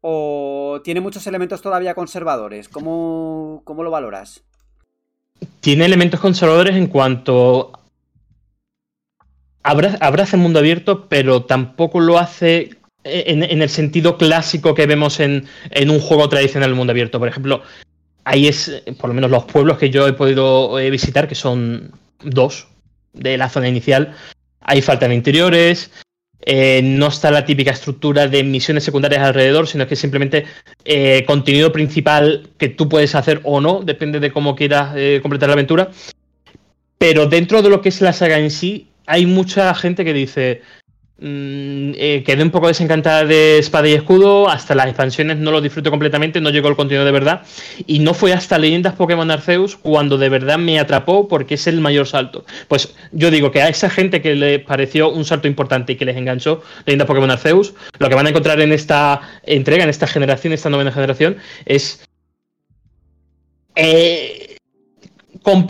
¿O 0.00 0.80
tiene 0.84 1.00
muchos 1.00 1.26
elementos 1.26 1.60
todavía 1.60 1.94
conservadores? 1.94 2.68
¿Cómo, 2.68 3.62
cómo 3.64 3.82
lo 3.82 3.90
valoras? 3.90 4.44
Tiene 5.60 5.84
elementos 5.84 6.20
conservadores 6.20 6.76
en 6.76 6.86
cuanto 6.86 7.72
abraza 9.62 10.36
el 10.36 10.42
mundo 10.42 10.60
abierto, 10.60 11.08
pero 11.08 11.44
tampoco 11.44 11.98
lo 11.98 12.16
hace 12.16 12.78
en, 13.04 13.62
el 13.62 13.68
sentido 13.68 14.16
clásico 14.16 14.74
que 14.74 14.86
vemos 14.86 15.20
en, 15.20 15.46
un 15.88 16.00
juego 16.00 16.28
tradicional 16.28 16.70
del 16.70 16.76
mundo 16.76 16.92
abierto. 16.92 17.18
Por 17.18 17.28
ejemplo, 17.28 17.62
ahí 18.24 18.46
es, 18.46 18.82
por 18.98 19.08
lo 19.08 19.14
menos 19.14 19.30
los 19.30 19.44
pueblos 19.44 19.78
que 19.78 19.90
yo 19.90 20.06
he 20.06 20.12
podido 20.12 20.78
eh, 20.78 20.90
visitar, 20.90 21.28
que 21.28 21.34
son 21.34 21.92
dos 22.22 22.68
de 23.12 23.36
la 23.38 23.48
zona 23.48 23.68
inicial, 23.68 24.14
ahí 24.60 24.82
faltan 24.82 25.12
interiores, 25.12 25.90
eh, 26.40 26.80
no 26.82 27.08
está 27.08 27.30
la 27.30 27.44
típica 27.44 27.72
estructura 27.72 28.28
de 28.28 28.44
misiones 28.44 28.84
secundarias 28.84 29.22
alrededor, 29.22 29.66
sino 29.66 29.86
que 29.86 29.96
simplemente 29.96 30.44
eh, 30.84 31.24
contenido 31.26 31.72
principal 31.72 32.48
que 32.58 32.68
tú 32.68 32.88
puedes 32.88 33.14
hacer 33.14 33.40
o 33.44 33.60
no, 33.60 33.80
depende 33.82 34.20
de 34.20 34.32
cómo 34.32 34.54
quieras 34.54 34.94
completar 35.22 35.48
la 35.48 35.54
aventura. 35.54 35.90
Pero 36.98 37.26
dentro 37.26 37.62
de 37.62 37.70
lo 37.70 37.80
que 37.80 37.90
es 37.90 38.00
la 38.00 38.12
saga 38.12 38.38
en 38.38 38.50
sí, 38.50 38.88
hay 39.06 39.24
mucha 39.24 39.72
gente 39.74 40.04
que 40.04 40.12
dice, 40.12 40.62
Mm, 41.20 41.94
eh, 41.96 42.22
quedé 42.24 42.44
un 42.44 42.52
poco 42.52 42.68
desencantada 42.68 43.24
de 43.24 43.58
Espada 43.58 43.88
y 43.88 43.92
Escudo, 43.94 44.48
hasta 44.48 44.76
las 44.76 44.86
expansiones 44.86 45.36
no 45.36 45.50
lo 45.50 45.60
disfruto 45.60 45.90
completamente, 45.90 46.40
no 46.40 46.50
llegó 46.50 46.68
el 46.68 46.76
contenido 46.76 47.04
de 47.04 47.10
verdad, 47.10 47.42
y 47.88 47.98
no 47.98 48.14
fue 48.14 48.32
hasta 48.32 48.56
Leyendas 48.56 48.94
Pokémon 48.94 49.28
Arceus 49.28 49.76
cuando 49.76 50.16
de 50.16 50.28
verdad 50.28 50.58
me 50.58 50.78
atrapó 50.78 51.26
porque 51.26 51.54
es 51.54 51.66
el 51.66 51.80
mayor 51.80 52.06
salto. 52.06 52.44
Pues 52.68 52.94
yo 53.10 53.32
digo 53.32 53.50
que 53.50 53.62
a 53.62 53.68
esa 53.68 53.90
gente 53.90 54.22
que 54.22 54.36
le 54.36 54.60
pareció 54.60 55.10
un 55.10 55.24
salto 55.24 55.48
importante 55.48 55.94
y 55.94 55.96
que 55.96 56.04
les 56.04 56.16
enganchó 56.16 56.62
Leyendas 56.86 57.08
Pokémon 57.08 57.32
Arceus, 57.32 57.74
lo 57.98 58.08
que 58.08 58.14
van 58.14 58.26
a 58.26 58.28
encontrar 58.30 58.60
en 58.60 58.70
esta 58.72 59.20
entrega, 59.42 59.82
en 59.82 59.90
esta 59.90 60.06
generación, 60.06 60.52
esta 60.52 60.70
novena 60.70 60.92
generación, 60.92 61.38
es 61.66 62.04
eh, 63.74 64.56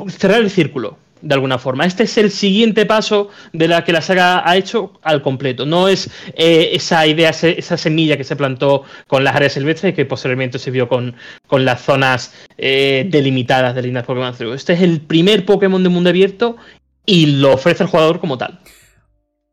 cerrar 0.08 0.42
el 0.42 0.50
círculo 0.50 0.98
de 1.20 1.34
alguna 1.34 1.58
forma. 1.58 1.84
Este 1.84 2.04
es 2.04 2.18
el 2.18 2.30
siguiente 2.30 2.86
paso 2.86 3.28
de 3.52 3.68
la 3.68 3.84
que 3.84 3.92
la 3.92 4.02
saga 4.02 4.48
ha 4.48 4.56
hecho 4.56 4.92
al 5.02 5.22
completo. 5.22 5.66
No 5.66 5.88
es 5.88 6.10
eh, 6.34 6.70
esa 6.72 7.06
idea, 7.06 7.30
esa 7.30 7.76
semilla 7.76 8.16
que 8.16 8.24
se 8.24 8.36
plantó 8.36 8.84
con 9.06 9.24
las 9.24 9.36
áreas 9.36 9.52
silvestres 9.52 9.92
y 9.92 9.96
que 9.96 10.04
posteriormente 10.04 10.58
se 10.58 10.70
vio 10.70 10.88
con, 10.88 11.14
con 11.46 11.64
las 11.64 11.82
zonas 11.82 12.34
eh, 12.56 13.06
delimitadas 13.10 13.74
de 13.74 13.82
líneas 13.82 14.04
Pokémon 14.04 14.34
Este 14.54 14.72
es 14.72 14.82
el 14.82 15.00
primer 15.00 15.44
Pokémon 15.44 15.82
de 15.82 15.88
mundo 15.88 16.10
abierto 16.10 16.56
y 17.04 17.26
lo 17.38 17.54
ofrece 17.54 17.84
el 17.84 17.88
jugador 17.88 18.20
como 18.20 18.38
tal. 18.38 18.60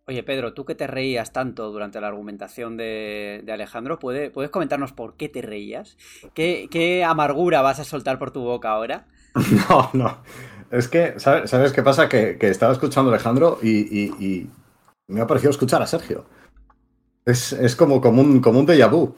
Oye, 0.08 0.22
Pedro, 0.22 0.54
tú 0.54 0.66
que 0.66 0.76
te 0.76 0.86
reías 0.86 1.34
tanto 1.34 1.72
durante 1.72 2.00
la 2.00 2.08
argumentación 2.08 2.78
de, 2.78 3.44
Alejandro, 3.52 3.98
¿puedes 3.98 4.52
comentarnos 4.52 4.92
por 4.92 5.18
qué 5.18 5.30
te 5.30 5.42
reías? 5.42 5.98
¿Qué, 6.36 6.68
¿Qué 6.70 7.04
amargura 7.04 7.64
vas 7.64 7.80
a 7.80 7.86
soltar 7.86 8.20
por 8.20 8.30
tu 8.30 8.42
boca 8.42 8.70
ahora? 8.70 9.08
No, 9.70 9.90
no. 9.94 10.24
Es 10.76 10.90
que, 10.90 11.14
¿sabes, 11.18 11.72
qué 11.72 11.82
pasa? 11.82 12.10
Que, 12.10 12.38
estaba 12.42 12.74
escuchando 12.74 13.10
a 13.10 13.14
Alejandro 13.14 13.60
y, 13.64 14.50
me 15.08 15.22
ha 15.22 15.28
parecido 15.28 15.52
escuchar 15.52 15.82
a 15.82 15.88
Sergio. 15.88 16.26
Es, 17.26 17.76
como, 17.78 18.02
como, 18.02 18.22
un, 18.22 18.42
como 18.42 18.60
un 18.60 18.68
déjà 18.68 18.90
vu. 18.90 19.16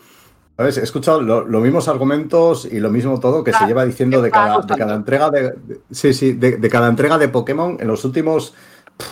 ¿Sabes? 0.55 0.77
He 0.77 0.83
escuchado 0.83 1.21
los 1.21 1.61
mismos 1.61 1.87
argumentos 1.87 2.65
y 2.65 2.79
lo 2.79 2.89
mismo 2.89 3.19
todo 3.19 3.43
que 3.43 3.53
se 3.53 3.65
lleva 3.65 3.85
diciendo 3.85 4.21
de 4.21 4.31
cada, 4.31 4.61
de 4.61 4.75
cada 4.75 4.95
entrega 4.95 5.29
de, 5.29 5.53
sí, 5.91 6.13
sí, 6.13 6.33
de, 6.33 6.69
cada 6.69 6.87
entrega 6.89 7.17
de 7.17 7.27
Pokémon 7.27 7.77
en 7.79 7.87
los 7.87 8.05
últimos 8.05 8.53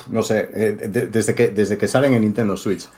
no 0.10 0.24
sé, 0.24 0.50
eh, 0.54 0.72
de- 0.90 1.08
desde, 1.08 1.36
que, 1.36 1.50
desde 1.50 1.78
que 1.78 1.88
salen 1.88 2.14
en 2.14 2.22
Nintendo 2.22 2.58
Switch. 2.58 2.90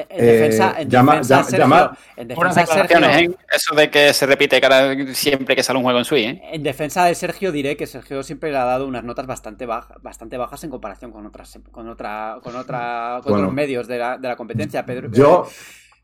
En, 0.00 0.06
en 0.10 0.26
defensa, 0.26 0.74
en 0.78 0.90
llama- 0.90 1.12
defensa, 1.12 1.34
llama- 1.34 1.44
Sergio, 1.44 1.58
llama- 1.64 1.98
en 2.16 2.28
Buenas 2.28 2.54
defensa, 2.54 2.74
declaraciones, 2.82 3.16
Sergio, 3.16 3.30
¿eh? 3.32 3.46
Eso 3.56 3.74
de 3.74 3.90
que 3.90 4.12
se 4.12 4.26
repite 4.26 4.60
cada, 4.60 5.14
siempre 5.14 5.56
que 5.56 5.62
sale 5.62 5.78
un 5.78 5.84
juego 5.84 5.98
en 5.98 6.04
Switch, 6.04 6.26
¿eh? 6.26 6.42
en 6.52 6.62
defensa 6.62 7.04
de 7.06 7.14
Sergio 7.14 7.50
diré 7.52 7.76
que 7.76 7.86
Sergio 7.86 8.22
siempre 8.22 8.50
le 8.50 8.58
ha 8.58 8.64
dado 8.64 8.86
unas 8.86 9.04
notas 9.04 9.26
bastante 9.26 9.64
bajas, 9.66 9.96
bastante 10.02 10.36
bajas 10.36 10.62
en 10.64 10.70
comparación 10.70 11.12
con 11.12 11.24
otras, 11.26 11.58
con 11.70 11.88
otra, 11.88 12.38
con 12.42 12.56
otra, 12.56 13.20
con 13.22 13.32
Bueno. 13.32 13.44
otros 13.46 13.54
medios 13.54 13.86
de 13.88 13.98
la, 13.98 14.18
de 14.18 14.28
la 14.28 14.36
competencia. 14.36 14.84
Pedro, 14.84 15.10
Yo, 15.10 15.46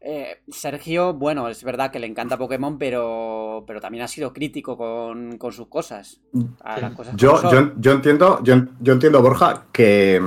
Eh, 0.05 0.41
Sergio, 0.51 1.15
bueno, 1.15 1.49
es 1.49 1.63
verdad 1.63 1.93
que 1.93 2.01
le 2.01 2.09
encanta 2.09 2.37
Pokémon, 2.37 2.77
pero, 2.77 3.63
pero 3.69 3.81
también 3.81 4.03
ha 4.03 4.09
sido 4.09 4.33
crítico 4.33 4.77
con, 4.77 5.39
con 5.39 5.53
sus 5.53 5.69
cosas. 5.69 6.21
A 6.65 6.81
las 6.81 6.93
cosas 6.95 7.15
yo, 7.15 7.41
yo, 7.53 7.71
yo 7.77 7.93
entiendo, 7.93 8.41
yo, 8.43 8.57
yo 8.81 8.95
entiendo, 8.95 9.23
Borja, 9.23 9.67
que, 9.71 10.21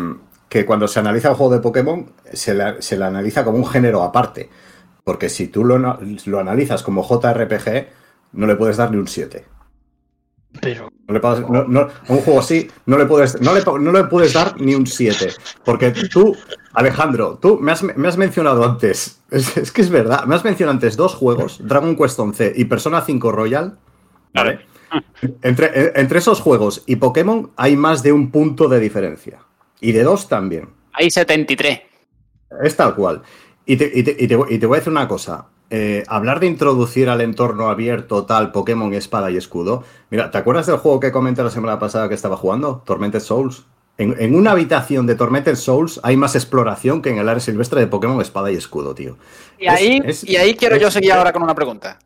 que 0.55 0.65
cuando 0.65 0.87
se 0.87 1.01
analiza 1.01 1.27
el 1.31 1.35
juego 1.35 1.51
de 1.53 1.59
Pokémon, 1.59 2.09
se 2.31 2.53
le, 2.53 2.81
se 2.81 2.97
le 2.97 3.03
analiza 3.03 3.43
como 3.43 3.57
un 3.57 3.65
género 3.67 4.03
aparte. 4.03 4.49
Porque 5.03 5.27
si 5.27 5.49
tú 5.49 5.65
lo, 5.65 5.77
lo 5.77 6.39
analizas 6.39 6.81
como 6.81 7.03
JRPG, 7.03 7.87
no 8.31 8.47
le 8.47 8.55
puedes 8.55 8.77
dar 8.77 8.89
ni 8.89 8.95
un 8.95 9.05
7. 9.05 9.43
Pero. 10.61 10.87
No 11.09 11.13
le 11.13 11.19
puedes- 11.19 11.41
no- 11.49 11.65
no- 11.65 11.81
a 11.81 12.13
un 12.13 12.19
juego 12.21 12.39
así 12.39 12.69
no 12.85 12.97
le 12.97 13.05
puedes, 13.05 13.41
no 13.41 13.53
le, 13.53 13.63
no 13.81 13.91
le 13.91 14.05
puedes 14.05 14.31
dar 14.31 14.59
ni 14.61 14.75
un 14.75 14.87
7. 14.87 15.27
Porque 15.65 15.91
tú, 15.91 16.37
Alejandro, 16.71 17.37
tú 17.41 17.59
me 17.59 17.73
has, 17.73 17.83
me 17.83 18.07
has 18.07 18.15
mencionado 18.15 18.63
antes, 18.63 19.21
es, 19.31 19.57
es 19.57 19.73
que 19.73 19.81
es 19.81 19.89
verdad, 19.89 20.23
me 20.23 20.35
has 20.35 20.45
mencionado 20.45 20.75
antes 20.75 20.95
dos 20.95 21.15
juegos, 21.15 21.59
Dragon 21.67 21.97
Quest 21.97 22.17
11 22.17 22.53
y 22.55 22.63
Persona 22.63 23.01
5 23.01 23.29
Royal. 23.33 23.77
¿vale? 24.33 24.61
Entre, 25.41 25.99
entre 25.99 26.19
esos 26.19 26.39
juegos 26.39 26.83
y 26.85 26.95
Pokémon 26.95 27.51
hay 27.57 27.75
más 27.75 28.01
de 28.03 28.13
un 28.13 28.31
punto 28.31 28.69
de 28.69 28.79
diferencia. 28.79 29.39
Y 29.81 29.91
de 29.91 30.03
dos 30.03 30.27
también. 30.27 30.69
Hay 30.93 31.09
73. 31.11 31.81
Es 32.63 32.75
tal 32.75 32.95
cual. 32.95 33.21
Y 33.65 33.77
te, 33.77 33.91
y 33.93 34.03
te- 34.03 34.15
y 34.17 34.27
te 34.27 34.37
y 34.49 34.59
te 34.59 34.65
voy 34.65 34.75
a 34.77 34.79
decir 34.79 34.91
una 34.91 35.07
cosa. 35.07 35.47
Eh, 35.71 36.03
hablar 36.07 36.39
de 36.39 36.45
introducir 36.45 37.09
al 37.09 37.21
entorno 37.21 37.69
abierto 37.69 38.25
tal 38.25 38.51
Pokémon 38.51 38.93
espada 38.93 39.31
y 39.31 39.37
escudo. 39.37 39.83
Mira, 40.11 40.29
¿te 40.31 40.37
acuerdas 40.37 40.67
del 40.67 40.77
juego 40.77 40.99
que 40.99 41.11
comenté 41.11 41.43
la 41.43 41.49
semana 41.49 41.79
pasada 41.79 42.07
que 42.07 42.13
estaba 42.15 42.37
jugando? 42.37 42.83
Tormented 42.85 43.19
Souls. 43.19 43.65
En, 43.97 44.15
en 44.19 44.35
una 44.35 44.51
habitación 44.51 45.07
de 45.07 45.15
Tormented 45.15 45.55
Souls 45.55 45.99
hay 46.03 46.17
más 46.17 46.35
exploración 46.35 47.01
que 47.01 47.09
en 47.09 47.17
el 47.17 47.27
área 47.29 47.39
silvestre 47.39 47.79
de 47.79 47.87
Pokémon 47.87 48.21
espada 48.21 48.51
y 48.51 48.55
escudo, 48.55 48.93
tío. 48.93 49.17
Y 49.57 49.67
ahí, 49.67 50.01
Es- 50.05 50.23
es- 50.23 50.29
y 50.29 50.35
ahí 50.37 50.53
quiero 50.53 50.75
yo 50.77 50.91
seguir 50.91 51.13
ahora 51.13 51.33
con 51.33 51.41
una 51.43 51.55
pregunta. 51.55 51.97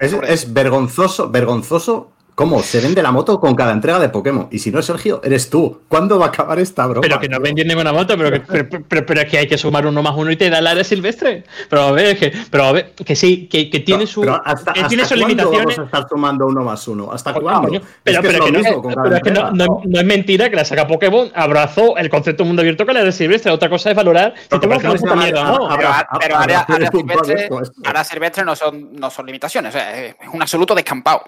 Es 0.00 0.52
vergonzoso, 0.52 1.30
vergonzoso 1.30 2.12
cómo 2.34 2.62
se 2.62 2.80
vende 2.80 3.02
la 3.02 3.12
moto 3.12 3.38
con 3.38 3.54
cada 3.54 3.72
entrega 3.72 3.98
de 3.98 4.08
Pokémon. 4.08 4.48
Y 4.50 4.58
si 4.58 4.70
no 4.70 4.80
es 4.80 4.86
Sergio, 4.86 5.20
eres 5.24 5.50
tú. 5.50 5.82
¿Cuándo 5.88 6.18
va 6.18 6.26
a 6.26 6.28
acabar 6.28 6.58
esta 6.58 6.86
broma? 6.86 7.00
Pero 7.02 7.20
que 7.20 7.28
no 7.28 7.38
vendí 7.40 7.64
ninguna 7.64 7.92
moto, 7.92 8.16
pero, 8.16 8.30
que, 8.32 8.40
pero, 8.40 8.68
pero- 8.88 9.06
pero 9.06 9.20
es 9.20 9.30
que 9.30 9.38
hay 9.38 9.46
que 9.46 9.56
sumar 9.58 9.86
uno 9.86 10.02
más 10.02 10.14
uno 10.16 10.30
y 10.30 10.36
te 10.36 10.50
da 10.50 10.58
el 10.58 10.66
área 10.66 10.82
silvestre. 10.84 11.44
Pero 11.70 11.82
a 11.82 11.92
ver, 11.92 12.18
que, 12.18 12.32
pero 12.50 12.64
a 12.64 12.72
ver, 12.72 12.92
que 12.92 13.14
sí, 13.16 13.46
que, 13.46 13.70
que 13.70 13.80
tiene, 13.80 14.04
No, 14.04 14.06
su, 14.08 14.20
pero 14.22 14.42
hasta, 14.44 14.72
que 14.72 14.80
hasta 14.80 14.88
tiene 14.88 15.02
sus 15.04 15.10
cuándo 15.18 15.28
limitaciones. 15.28 15.76
Vamos 15.76 15.78
a 15.78 15.96
estar 15.96 16.08
sumando 16.08 16.46
uno 16.46 16.64
más 16.64 16.88
uno. 16.88 17.12
¿Hasta 17.12 17.32
Pues, 17.32 17.42
cuándo? 17.42 17.68
coño, 17.68 17.78
Es 17.80 17.86
pero, 18.02 18.20
es 18.20 18.26
que 18.26 18.52
no, 18.52 18.82
pero 18.82 19.16
es 19.16 19.22
que 19.22 19.30
no, 19.30 19.48
entrega. 19.48 19.50
no- 19.52 19.80
no 19.84 20.00
es 20.00 20.04
mentira 20.06 20.50
que 20.50 20.56
la 20.56 20.64
saga 20.64 20.86
Pokémon 20.86 21.30
abrazó 21.34 21.96
el 21.96 22.08
concepto 22.10 22.42
de 22.42 22.48
mundo 22.48 22.62
abierto 22.62 22.84
con 22.84 22.94
la 22.94 23.04
de 23.04 23.12
Silvestre. 23.12 23.52
Otra 23.52 23.68
cosa 23.70 23.90
es 23.90 23.96
valorar 23.96 24.34
si 24.50 24.58
te 24.58 24.66
vas 24.66 24.84
a 24.84 24.90
puta 24.90 25.08
ahora- 25.10 25.22
mierda 25.22 25.52
o 25.52 25.68
no. 25.68 25.76
Pero, 25.76 26.36
área, 26.36 26.60
área 26.60 26.90
silvestre, 26.90 27.48
área 27.84 28.44
no 28.44 28.56
son, 28.56 28.92
no 28.94 29.10
son 29.10 29.26
limitaciones. 29.26 29.74
o 29.74 29.78
sea, 29.78 30.04
es 30.06 30.14
un 30.32 30.42
absoluto 30.42 30.74
descampado. 30.74 31.22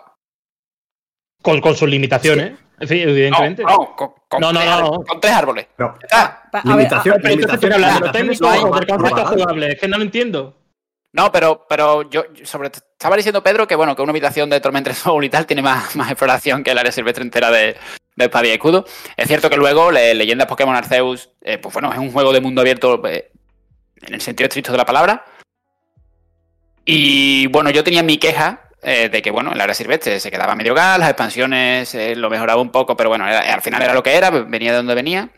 Con, 1.43 1.61
con 1.61 1.77
sus 1.77 1.89
limitaciones, 1.89 2.55
en 2.81 2.89
fin, 2.89 3.05
No, 3.05 3.11
evidentemente. 3.11 3.63
no, 3.63 3.95
con, 3.97 4.11
con 4.29 4.41
No, 4.41 4.53
no, 4.53 4.59
tres, 4.61 4.71
no, 4.81 4.91
con 5.05 5.21
tres 5.21 5.33
árboles. 5.33 5.67
No. 5.79 5.95
Ya 6.01 6.05
está. 6.05 6.49
Pa- 6.51 6.59
a 6.59 6.77
ver, 6.77 6.87
Limitación- 6.89 7.15
a- 7.15 7.19
Pero 7.23 7.35
entonces 7.35 7.55
estoy 7.55 7.73
hablando 7.73 8.01
de 8.01 8.07
lo 8.07 8.13
técnico 8.13 8.45
son 8.45 8.55
o 8.55 8.59
del 8.59 8.87
concepto 8.87 8.97
propaganda. 8.97 9.31
jugable. 9.45 9.73
Es 9.73 9.81
que 9.81 9.89
no 9.89 9.97
lo 9.99 10.03
entiendo. 10.05 10.57
No, 11.13 11.33
pero, 11.33 11.65
pero 11.69 12.11
yo 12.11 12.25
sobre 12.43 12.69
estaba 12.69 13.17
diciendo 13.17 13.43
Pedro 13.43 13.67
que 13.67 13.75
bueno, 13.77 13.95
que 13.97 14.03
una 14.03 14.11
habitación 14.11 14.51
de 14.51 14.61
Tormented 14.61 14.93
Soul 14.93 15.25
y 15.25 15.31
tal 15.31 15.47
tiene 15.47 15.63
más, 15.63 15.95
más 15.97 16.11
exploración 16.11 16.63
que 16.65 16.73
el 16.73 16.79
área 16.79 16.93
silvestre 16.93 17.23
entera 17.25 17.51
de, 17.51 17.77
de 18.17 18.25
Espada 18.25 18.47
y 18.47 18.51
Escudo. 18.51 18.85
Es 19.17 19.29
cierto 19.29 19.49
que 19.49 19.57
luego 19.57 19.91
le- 19.93 20.15
Leyendas 20.15 20.47
Pokémon 20.47 20.75
Arceus, 20.75 21.31
eh, 21.43 21.59
pues 21.59 21.73
bueno, 21.73 21.91
es 21.93 21.99
un 21.99 22.13
juego 22.13 22.33
de 22.33 22.41
mundo 22.41 22.61
abierto 22.61 23.01
eh, 23.07 23.31
en 24.03 24.15
el 24.15 24.21
sentido 24.21 24.47
estricto 24.49 24.73
de 24.73 24.79
la 24.79 24.85
palabra. 24.85 25.25
Y 26.85 27.47
bueno, 27.49 27.71
yo 27.71 27.83
tenía 27.83 28.03
mi 28.03 28.19
queja 28.19 28.66
eh, 28.89 29.09
de 29.09 29.21
que 29.21 29.33
bueno, 29.33 29.53
el 29.53 29.61
área 29.61 29.75
silvestre 29.75 30.21
se 30.21 30.31
quedaba 30.31 30.55
medio 30.55 30.73
gas, 30.73 30.97
las 31.01 31.09
expansiones 31.11 31.93
eh, 31.97 32.15
lo 32.15 32.31
mejoraba 32.31 32.63
un 32.63 32.71
poco, 32.71 32.97
pero 32.97 33.09
bueno, 33.09 33.27
era- 33.27 33.41
al 33.53 33.61
final 33.61 33.83
era 33.83 33.93
lo 33.93 34.03
que 34.05 34.15
era, 34.15 34.31
venía 34.31 34.71
de 34.71 34.77
donde 34.77 34.95
venía. 34.95 35.29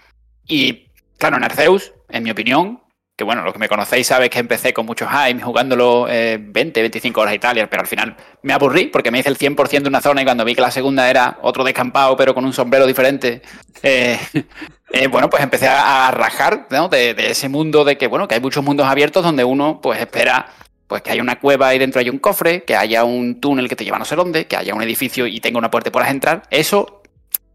Y 0.47 0.91
claro, 1.17 1.39
en 1.39 1.45
Arceus, 1.45 1.95
en 2.11 2.25
mi 2.25 2.31
opinión, 2.31 2.83
que 3.17 3.25
bueno, 3.25 3.43
los 3.43 3.55
que 3.55 3.59
me 3.59 3.69
conocéis 3.69 4.07
sabéis 4.07 4.31
que 4.31 4.39
empecé 4.39 4.75
con 4.75 4.85
muchos 4.85 5.09
hype, 5.11 5.41
jugándolo 5.41 6.07
eh, 6.11 6.37
20, 6.39 6.81
25 6.83 7.21
horas 7.23 7.35
y 7.35 7.39
tal, 7.39 7.69
pero 7.71 7.81
al 7.81 7.89
final 7.89 8.17
me 8.43 8.53
aburrí 8.53 8.89
porque 8.89 9.11
me 9.11 9.19
hice 9.19 9.31
el 9.31 9.39
100% 9.39 9.83
de 9.83 9.89
una 9.89 10.03
zona 10.03 10.21
y 10.21 10.25
cuando 10.25 10.45
vi 10.45 10.55
que 10.55 10.61
la 10.61 10.71
segunda 10.71 11.09
era 11.09 11.39
otro 11.41 11.65
descampado 11.65 12.17
pero 12.19 12.35
con 12.35 12.45
un 12.45 12.53
sombrero 12.53 12.87
diferente, 12.87 13.41
eh, 13.83 14.19
bueno, 15.11 15.31
pues 15.31 15.43
empecé 15.43 15.69
a, 15.69 16.11
rajar 16.11 16.69
de, 16.69 17.15
de 17.15 17.31
ese 17.31 17.49
mundo 17.49 17.85
de 17.85 17.97
que, 17.97 18.07
bueno, 18.09 18.29
que 18.29 18.35
hay 18.35 18.41
muchos 18.43 18.63
mundos 18.63 18.87
abiertos 18.87 19.25
donde 19.25 19.43
uno 19.43 19.81
pues 19.81 19.99
espera 20.01 20.51
pues 20.89 21.03
que 21.03 21.13
haya 21.13 21.23
una 21.23 21.39
cueva 21.39 21.73
y 21.75 21.79
dentro 21.79 22.01
hay 22.01 22.11
un 22.11 22.19
cofre, 22.19 22.65
que 22.65 22.75
haya 22.75 23.05
un 23.05 23.41
túnel 23.41 23.69
que 23.69 23.77
te 23.77 23.85
lleva 23.85 23.97
a 23.97 23.99
no 24.01 24.05
sé 24.05 24.17
dónde, 24.17 24.47
que 24.47 24.57
haya 24.57 24.75
un 24.75 24.83
edificio 24.83 25.27
y 25.27 25.39
tenga 25.39 25.59
una 25.59 25.71
puerta 25.71 25.91
y 25.91 25.93
puedas 25.93 26.11
entrar. 26.11 26.43
Eso 26.51 27.03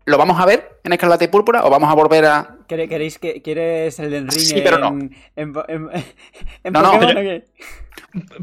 lo 0.05 0.17
vamos 0.17 0.39
a 0.39 0.45
ver 0.45 0.79
en 0.83 0.93
Escarlata 0.93 1.23
y 1.23 1.27
Púrpura 1.29 1.65
o 1.65 1.69
vamos 1.69 1.89
a 1.89 1.95
volver 1.95 2.25
a 2.25 2.57
¿Quere- 2.67 2.87
¿Queréis 2.87 3.19
que 3.19 3.41
quieres 3.41 3.99
el 3.99 4.11
Ring 4.11 4.31
Sí, 4.31 4.61
pero 4.63 4.77
no. 4.77 4.89
en, 4.89 5.15
en, 5.35 5.53
en- 5.67 5.89
en 6.63 6.73
No, 6.73 6.81
no, 6.81 6.91
Pokémon 6.93 7.15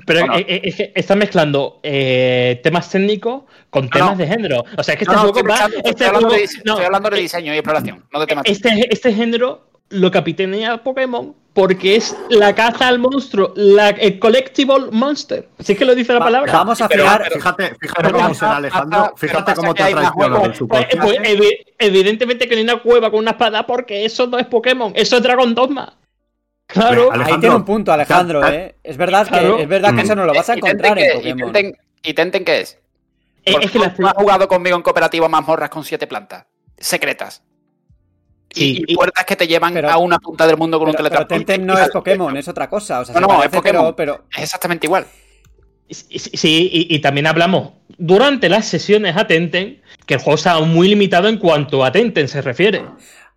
pero- 0.06 0.26
qué? 0.32 0.38
Eh, 0.38 0.44
eh, 0.48 0.60
es 0.64 0.76
que 0.76 0.92
está 0.94 1.14
mezclando 1.16 1.80
eh, 1.82 2.60
temas 2.62 2.90
técnicos 2.90 3.44
con 3.70 3.84
No, 3.84 3.90
temas 3.90 4.10
no. 4.12 4.16
de 4.16 4.26
género. 4.26 4.64
O 4.76 4.82
sea, 4.82 4.94
es 4.94 4.98
que 4.98 5.04
este 5.04 5.14
No, 5.14 5.24
no, 5.24 5.32
juego 5.32 5.48
estoy, 5.52 5.76
Este, 5.76 5.90
estoy 5.90 6.06
hablando, 6.06 6.28
de, 6.30 6.38
dise- 6.42 6.62
no, 6.64 6.72
estoy 6.72 6.86
hablando 6.86 7.10
de 7.10 7.20
diseño 7.20 7.54
y 7.54 7.56
exploración, 7.58 8.04
no 8.12 8.20
de 8.20 8.26
temática. 8.26 8.52
este, 8.52 8.88
este 8.92 9.12
género 9.12 9.68
lo 9.90 10.10
capitanea 10.10 10.82
Pokémon 10.82 11.34
porque 11.52 11.96
es 11.96 12.16
la 12.28 12.54
caza 12.54 12.86
al 12.86 13.00
monstruo, 13.00 13.52
la 13.56 13.88
el 13.90 14.18
collectible 14.20 14.86
monster. 14.92 15.48
Así 15.58 15.72
es 15.72 15.78
que 15.78 15.84
lo 15.84 15.94
dice 15.96 16.12
la 16.12 16.20
palabra. 16.20 16.52
vamos 16.52 16.80
a 16.80 16.88
fijar. 16.88 17.22
pero- 17.24 17.34
Fíjate, 17.34 17.74
fíjate 17.80 18.02
Pero 18.02 18.12
cómo 18.18 18.34
será 18.34 18.56
Alejandro. 18.56 19.00
pero 19.02 19.16
Fíjate 19.16 19.54
cómo 19.54 19.74
te 19.74 19.78
traiciona 19.82 20.10
juegos. 20.12 20.42
del 20.58 20.68
Pues, 20.68 20.86
pues, 21.00 21.18
evidentemente 21.78 22.48
que 22.48 22.54
no 22.54 22.58
hay 22.58 22.64
una 22.64 22.82
cueva 22.82 23.10
con 23.10 23.18
una 23.20 23.32
espada 23.32 23.66
porque 23.66 24.04
eso 24.04 24.26
no 24.28 24.38
es 24.38 24.46
Pokémon, 24.46 24.92
eso 24.94 25.16
es 25.16 25.22
Dragon 25.22 25.54
Dogma. 25.54 25.96
Claro. 26.66 27.10
Ahí 27.12 27.36
tiene 27.40 27.56
un 27.56 27.64
punto, 27.64 27.92
Alejandro, 27.92 28.46
¿eh? 28.46 28.76
Es 28.84 28.96
verdad 28.96 29.24
que, 29.24 29.30
Claro. 29.30 29.58
es 29.58 29.68
verdad 29.68 29.88
que 29.90 29.96
Mm. 29.96 29.98
eso 30.06 30.14
no 30.14 30.24
lo 30.24 30.32
vas 30.32 30.48
a 30.50 30.56
¿Y 30.56 30.60
Tenten 30.60 30.70
encontrar 30.86 30.98
en 31.00 31.16
Pokémon. 31.16 31.48
¿Y 31.48 31.52
Tenten, 31.52 31.78
y 32.04 32.14
Tenten 32.14 32.44
qué 32.44 32.60
es? 32.60 32.78
Eh, 33.44 33.52
Porque 33.52 33.66
es 33.66 33.72
que 33.72 33.78
tú- 33.78 33.84
la- 33.84 33.94
tú 33.94 34.06
has 34.06 34.12
jugado 34.14 34.46
conmigo 34.46 34.76
en 34.76 34.82
cooperativo 34.82 35.26
a 35.26 35.28
mazmorras 35.28 35.68
con 35.70 35.82
siete 35.82 36.06
plantas 36.06 36.46
secretas. 36.78 37.42
Y- 38.55 38.59
Sí, 38.60 38.85
y, 38.89 38.93
y- 38.93 38.94
puertas 38.97 39.24
que 39.24 39.36
te 39.36 39.47
llevan 39.47 39.74
Pero- 39.74 39.90
a 39.90 39.97
una 39.98 40.18
punta 40.18 40.47
del 40.47 40.56
mundo 40.56 40.78
con 40.78 40.89
un 40.89 40.94
Pero, 40.94 41.05
pero 41.09 41.27
teletransporte. 41.27 41.44
Tenten 41.55 41.66
no 41.66 41.78
es 41.78 41.89
Pokémon, 41.90 42.36
es 42.36 42.48
otra 42.48 42.68
cosa. 42.68 43.01
O 43.01 43.05
sea, 43.05 43.14
No, 43.20 43.20
se 43.28 43.32
no, 43.35 43.43
es 43.44 43.48
Pokémon. 43.51 43.94
pero, 43.94 43.97
pero 43.97 44.24
Es 44.36 44.43
exactamente 44.44 44.86
igual. 44.86 45.06
Sí, 45.89 46.70
y, 46.72 46.94
y 46.94 46.98
también 47.01 47.27
hablamos 47.27 47.70
durante 47.98 48.48
las 48.48 48.66
sesiones 48.66 49.16
a 49.16 49.27
Tenten 49.27 49.82
que 50.06 50.14
el 50.14 50.20
juego 50.20 50.36
estaba 50.36 50.60
muy 50.60 50.89
limitado 50.89 51.28
en 51.28 51.36
cuanto 51.39 51.85
a 51.85 51.90
Tenten 51.93 52.28
se 52.28 52.40
refiere. 52.43 52.82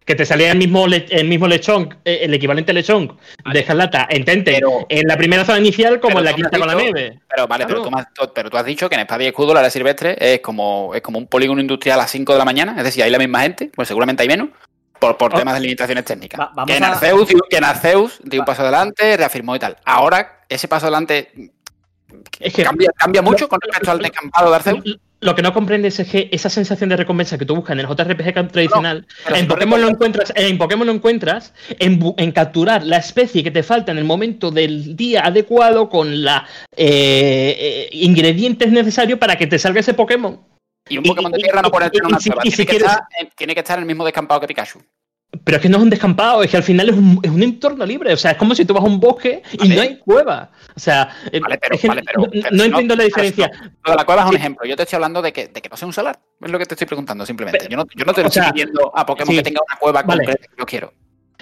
Que 0.05 0.15
te 0.15 0.25
salía 0.25 0.51
el 0.51 0.57
mismo, 0.57 0.85
le- 0.85 1.05
el 1.09 1.27
mismo 1.29 1.47
lechón, 1.47 1.97
eh, 2.03 2.19
el 2.23 2.33
equivalente 2.33 2.73
lechón 2.73 3.17
de 3.53 3.59
Escarlata 3.59 4.05
en 4.09 4.25
Tenten, 4.25 4.55
Pero- 4.55 4.85
en 4.89 5.07
la 5.07 5.15
primera 5.17 5.45
zona 5.45 5.59
inicial 5.59 5.99
como 6.01 6.15
pero 6.15 6.19
en 6.19 6.25
la 6.25 6.33
quinta 6.33 6.59
con 6.59 6.67
la 6.67 6.75
nieve. 6.75 7.19
Pero 7.29 7.47
vale, 7.47 7.65
pero, 7.65 7.81
tú 7.83 7.89
has, 7.95 8.07
pero 8.35 8.49
tú 8.49 8.57
has 8.57 8.65
dicho 8.65 8.89
que 8.89 8.95
en 8.95 9.01
Espada 9.01 9.23
y 9.23 9.27
Escudo 9.27 9.53
la 9.53 9.61
área 9.61 9.69
silvestre 9.71 10.17
es 10.19 10.41
como, 10.41 10.91
es 10.93 11.01
como 11.01 11.17
un 11.19 11.27
polígono 11.27 11.61
industrial 11.61 11.99
a 11.99 12.03
las 12.03 12.11
5 12.11 12.33
de 12.33 12.39
la 12.39 12.43
mañana, 12.45 12.75
es 12.77 12.83
decir, 12.83 13.01
hay 13.01 13.11
la 13.11 13.17
misma 13.17 13.41
gente, 13.43 13.71
pues 13.73 13.87
seguramente 13.87 14.21
hay 14.23 14.27
menos, 14.27 14.49
por, 14.99 15.17
por 15.17 15.33
Oh. 15.33 15.37
temas 15.37 15.55
de 15.55 15.59
limitaciones 15.61 16.05
técnicas. 16.05 16.39
Va- 16.39 16.65
que, 16.65 16.77
en 16.77 16.83
a- 16.83 16.89
Arceus, 16.93 17.27
dio- 17.27 17.39
que 17.49 17.57
en 17.57 17.63
Arceus 17.63 18.19
dio 18.23 18.39
un 18.41 18.45
paso 18.45 18.61
adelante, 18.61 19.17
reafirmó 19.17 19.55
y 19.55 19.59
tal. 19.59 19.77
Ahora, 19.85 20.43
ese 20.49 20.67
paso 20.67 20.85
adelante 20.85 21.51
Es 22.39 22.53
que 22.53 22.63
cambia, 22.63 22.89
cambia 22.95 23.21
mucho 23.21 23.45
lo- 23.45 23.49
con 23.49 23.59
respecto 23.61 23.91
al 23.91 23.99
descampado 23.99 24.49
de 24.49 24.55
Arceus. 24.55 24.99
lo 25.19 25.35
que 25.35 25.41
no 25.41 25.53
comprendes 25.53 25.99
es 25.99 26.07
que 26.09 26.29
esa 26.33 26.49
sensación 26.49 26.89
de 26.89 26.97
recompensa 26.97 27.37
que 27.37 27.45
tú 27.45 27.55
buscas 27.55 27.73
en 27.73 27.79
el 27.79 27.87
JRPG 27.87 28.49
tradicional, 28.51 29.07
en 29.33 29.47
Pokémon 29.47 29.81
lo 29.81 29.87
encuentras, 29.89 30.31
en 30.35 30.57
Pokémon 30.57 30.85
lo 30.85 30.93
encuentras 30.93 31.53
en, 31.79 31.99
en 32.17 32.31
capturar 32.33 32.83
la 32.83 32.97
especie 32.97 33.41
que 33.43 33.49
te 33.51 33.63
falta 33.63 33.91
en 33.93 33.97
el 33.99 34.03
momento 34.03 34.51
del 34.51 34.95
día 34.97 35.21
adecuado 35.25 35.87
con 35.89 36.23
los 36.23 36.41
ingredientes 37.91 38.71
necesarios 38.71 39.19
para 39.19 39.35
que 39.37 39.47
te 39.47 39.59
salga 39.59 39.79
ese 39.79 39.93
Pokémon. 39.93 40.39
Y 40.89 40.97
un 40.97 41.05
y- 41.05 41.09
Pokémon 41.09 41.31
de 41.31 41.39
y- 41.39 41.43
tierra 41.43 41.61
no 41.61 41.71
puede 41.71 41.89
tener 41.89 42.07
una 42.07 42.19
si- 42.19 42.29
Tiene, 42.29 42.51
si 42.55 42.65
que 42.65 42.71
quieres- 42.71 42.87
estar, 42.89 43.03
en- 43.19 43.29
tiene 43.35 43.53
que 43.53 43.59
estar 43.61 43.77
en 43.77 43.83
el 43.83 43.87
mismo 43.87 44.03
descampado 44.05 44.41
que 44.41 44.47
Pikachu. 44.47 44.79
Pero 45.43 45.55
es 45.57 45.63
que 45.63 45.69
no 45.69 45.77
es 45.77 45.83
un 45.83 45.89
descampado, 45.89 46.43
es 46.43 46.51
que 46.51 46.57
al 46.57 46.63
final 46.63 46.89
es 46.89 46.95
un, 46.95 47.19
es 47.23 47.31
un 47.31 47.41
entorno 47.41 47.83
libre. 47.87 48.13
O 48.13 48.17
sea, 48.17 48.31
es 48.31 48.37
como 48.37 48.53
si 48.53 48.65
tú 48.65 48.73
vas 48.75 48.83
a 48.83 48.85
un 48.87 48.99
bosque 48.99 49.41
y 49.63 49.67
no 49.69 49.81
hay 49.81 49.97
cueva. 49.97 50.51
O 50.75 50.79
sea, 50.79 51.09
Vale, 51.41 51.57
pero- 51.57 51.73
es 51.75 51.81
que 51.81 51.87
vale, 51.87 52.03
pero- 52.05 52.21
no, 52.21 52.27
pero 52.29 52.49
no 52.51 52.57
no- 52.57 52.63
entiendo 52.65 52.95
la 52.95 53.03
diferencia. 53.03 53.49
Lo 53.83 53.91
de 53.93 53.97
la 53.97 54.05
cueva 54.05 54.21
es 54.21 54.25
un 54.27 54.33
Sí. 54.33 54.37
ejemplo. 54.37 54.67
Yo 54.67 54.75
te 54.75 54.83
estoy 54.83 54.97
hablando 54.97 55.23
de 55.23 55.33
que, 55.33 55.47
de 55.47 55.59
que 55.61 55.69
no 55.69 55.75
sea 55.77 55.87
un 55.87 55.93
solar. 55.93 56.19
Es 56.39 56.51
lo 56.51 56.59
que 56.59 56.65
te 56.67 56.75
estoy 56.75 56.85
preguntando 56.85 57.25
simplemente. 57.25 57.67
Yo, 57.67 57.77
no, 57.77 57.85
yo 57.95 58.05
no 58.05 58.13
te 58.13 58.21
o 58.21 58.27
estoy 58.27 58.43
pidiendo 58.51 58.91
a 58.95 59.05
Pokémon 59.07 59.31
sí. 59.31 59.37
que 59.37 59.43
tenga 59.43 59.61
una 59.67 59.79
cueva 59.79 60.03
que 60.03 60.35
yo 60.59 60.65
quiero. 60.67 60.93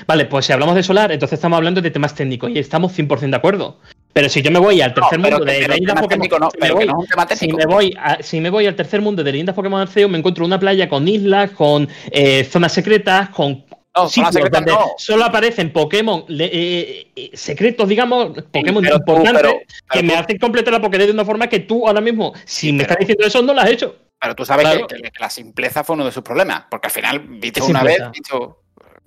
Vale, 0.07 0.25
pues 0.25 0.45
si 0.45 0.53
hablamos 0.53 0.75
de 0.75 0.83
Solar, 0.83 1.11
entonces 1.11 1.37
estamos 1.37 1.57
hablando 1.57 1.81
de 1.81 1.91
temas 1.91 2.15
técnicos 2.15 2.49
y 2.49 2.59
estamos 2.59 2.93
100% 2.93 3.29
de 3.31 3.37
acuerdo. 3.37 3.81
Pero 4.13 4.29
si 4.29 4.41
yo 4.41 4.51
me 4.51 4.59
voy 4.59 4.81
al 4.81 4.93
tercer 4.93 5.19
No, 5.19 5.29
mundo 5.29 5.45
de 5.45 5.67
leyendas 5.67 5.95
Pokémon, 6.01 6.09
técnico 6.09 6.39
no, 6.39 6.49
si 6.51 6.57
me 6.59 6.71
voy- 6.71 6.85
no 6.87 7.05
si 7.35 7.47
me 7.47 7.65
voy 7.65 7.93
a- 7.97 8.21
si 8.21 8.41
me 8.41 8.49
voy 8.49 8.67
al 8.67 8.75
tercer 8.75 9.01
mundo 9.01 9.23
de 9.23 9.31
leyendas 9.31 9.55
Pokémon 9.55 9.79
Arceus, 9.81 10.09
me 10.11 10.17
encuentro 10.17 10.45
una 10.45 10.59
playa 10.59 10.89
con 10.89 11.07
islas, 11.07 11.51
con 11.51 11.87
eh, 12.11 12.43
zonas 12.43 12.73
secretas, 12.73 13.29
con 13.29 13.63
No, 13.95 14.07
sitios 14.09 14.33
secretas 14.33 14.65
donde 14.65 14.71
no. 14.73 14.91
solo 14.97 15.25
aparecen 15.25 15.71
Pokémon 15.71 16.25
eh, 16.29 17.07
eh, 17.15 17.29
secretos, 17.33 17.87
digamos, 17.87 18.31
Pokémon 18.51 18.83
pero 18.83 18.95
tú- 18.99 19.11
importantes 19.11 19.41
pero- 19.41 19.53
pero 19.53 19.91
que 19.91 20.03
me 20.03 20.13
tú- 20.13 20.19
hacen 20.19 20.37
completar 20.39 20.73
la 20.73 20.81
Pokédex 20.81 21.07
de 21.07 21.13
una 21.13 21.25
forma 21.25 21.47
que 21.47 21.59
tú 21.59 21.87
ahora 21.87 22.01
mismo, 22.01 22.33
si 22.45 22.73
me 22.73 22.83
estás 22.83 22.97
diciendo 22.99 23.25
eso, 23.25 23.41
no 23.41 23.53
lo 23.53 23.61
has 23.61 23.69
hecho. 23.69 23.95
Pero 24.19 24.35
tú 24.35 24.45
sabes 24.45 24.67
Claro. 24.67 24.85
que, 24.87 24.97
que 24.97 25.11
la 25.19 25.29
simpleza 25.31 25.83
fue 25.83 25.95
uno 25.95 26.05
de 26.05 26.11
sus 26.11 26.21
problemas, 26.21 26.65
porque 26.69 26.87
al 26.87 26.91
final 26.91 27.19
viste 27.19 27.59
¿Qué 27.59 27.65
una 27.67 27.79
simpleza? 27.79 28.03
vez, 28.03 28.11
dicho, 28.13 28.57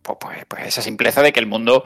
pues, 0.05 0.19
pues- 0.21 0.45
pues 0.47 0.67
esa 0.67 0.83
simpleza 0.83 1.23
de 1.23 1.33
que 1.33 1.41
el 1.41 1.47
mundo, 1.47 1.85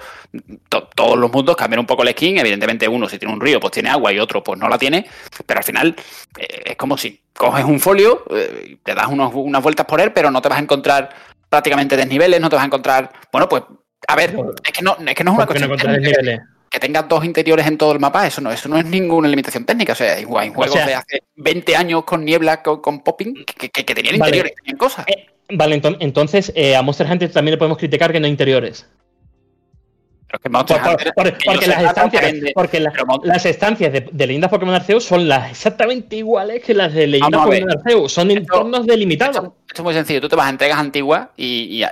to- 0.69 0.89
todos 0.95 1.17
los 1.17 1.31
mundos 1.33 1.57
cambian 1.57 1.79
un 1.81 1.87
poco 1.87 2.03
el 2.03 2.11
skin, 2.11 2.37
evidentemente 2.39 2.87
uno 2.89 3.09
si 3.09 3.19
tiene 3.19 3.33
un 3.33 3.41
río 3.41 3.61
pues 3.61 3.71
tiene 3.73 3.89
agua 3.89 4.13
y 4.13 4.19
otro 4.19 4.43
pues 4.43 4.59
no 4.59 4.69
la 4.69 4.77
tiene, 4.77 5.07
pero 5.47 5.59
al 5.59 5.65
final 5.65 5.95
eh, 6.39 6.63
es 6.67 6.77
como 6.77 6.99
si 6.99 7.23
coges 7.33 7.65
un 7.65 7.79
folio, 7.81 8.25
eh, 8.35 8.77
te 8.83 8.95
das 8.95 9.07
unos- 9.07 9.33
unas 9.35 9.63
vueltas 9.63 9.87
por 9.87 10.01
él, 10.01 10.13
pero 10.13 10.31
no 10.31 10.43
te 10.43 10.49
vas 10.49 10.59
a 10.59 10.63
encontrar 10.63 11.09
prácticamente 11.49 11.97
desniveles, 11.97 12.41
no 12.41 12.51
te 12.51 12.57
vas 12.57 12.65
a 12.65 12.67
encontrar, 12.67 13.13
bueno 13.33 13.49
pues, 13.49 13.63
a 14.07 14.17
ver, 14.17 14.37
es 14.65 14.73
que 14.73 14.83
no 14.83 14.97
es, 14.99 15.15
que 15.15 15.25
no 15.25 15.31
es 15.31 15.37
una 15.37 15.45
no 15.45 15.47
cuestión 15.47 16.41
que 16.71 16.81
tengas 16.81 17.09
dos 17.09 17.25
interiores 17.25 17.67
en 17.67 17.79
todo 17.79 17.93
el 17.93 17.99
mapa, 17.99 18.27
eso 18.27 18.43
no, 18.43 18.53
eso 18.53 18.69
no 18.69 18.77
es 18.77 18.85
ninguna 18.85 19.27
limitación 19.27 19.65
técnica. 19.65 19.95
O 19.95 19.97
sea, 19.97 20.13
hay, 20.13 20.25
juegos 20.25 20.71
sea- 20.73 20.85
de 20.87 20.95
hace 20.97 21.23
20 21.37 21.75
años 21.75 22.05
con 22.05 22.23
niebla, 22.27 22.63
con, 22.63 22.83
con 22.83 23.01
popping, 23.03 23.43
que, 23.47 23.71
que- 23.71 23.85
que 23.87 23.95
tenían 23.95 24.19
Vale. 24.19 24.29
interiores, 24.29 24.55
tenían 24.55 24.77
cosas. 24.77 25.07
Vale, 25.51 25.77
enton- 25.81 25.97
entonces 26.01 26.53
eh, 26.55 26.77
a 26.77 26.83
Monster 26.83 27.11
Hunter 27.11 27.31
también 27.33 27.53
le 27.53 27.59
podemos 27.59 27.79
criticar 27.79 28.13
que 28.13 28.21
no 28.21 28.27
hay 28.27 28.31
interiores. 28.33 28.87
Pero 30.27 30.37
es 30.37 30.43
que 30.43 30.49
Monster 30.51 30.77
Por- 30.77 30.85
por- 30.85 30.93
Hunter, 30.93 31.13
por- 31.15 31.39
que 31.39 31.45
porque 31.47 31.67
las 31.69 31.83
estancias, 31.85 32.35
porque 32.55 32.81
la- 32.81 32.93
las 33.23 33.47
estancias 33.47 33.93
de, 33.93 34.09
de 34.13 34.27
leyendas 34.27 34.51
Pokémon 34.51 34.75
Arceus 34.75 35.05
son 35.05 35.27
las 35.27 35.51
exactamente 35.51 36.17
iguales 36.17 36.63
que 36.63 36.75
las 36.75 36.93
de 36.93 37.07
leyendas. 37.07 37.45
Pokémon 37.47 37.71
Arceus. 37.71 38.13
Son 38.13 38.31
Esto- 38.31 38.41
entornos 38.43 38.87
delimitados. 38.87 39.37
Esto, 39.37 39.55
esto 39.69 39.83
es 39.83 39.85
muy 39.85 39.95
sencillo. 39.95 40.21
Tú 40.21 40.29
te 40.29 40.37
vas 40.37 40.47
a 40.47 40.51
entregas 40.51 40.79
antiguas 40.79 41.29
y, 41.37 41.83
y 41.83 41.85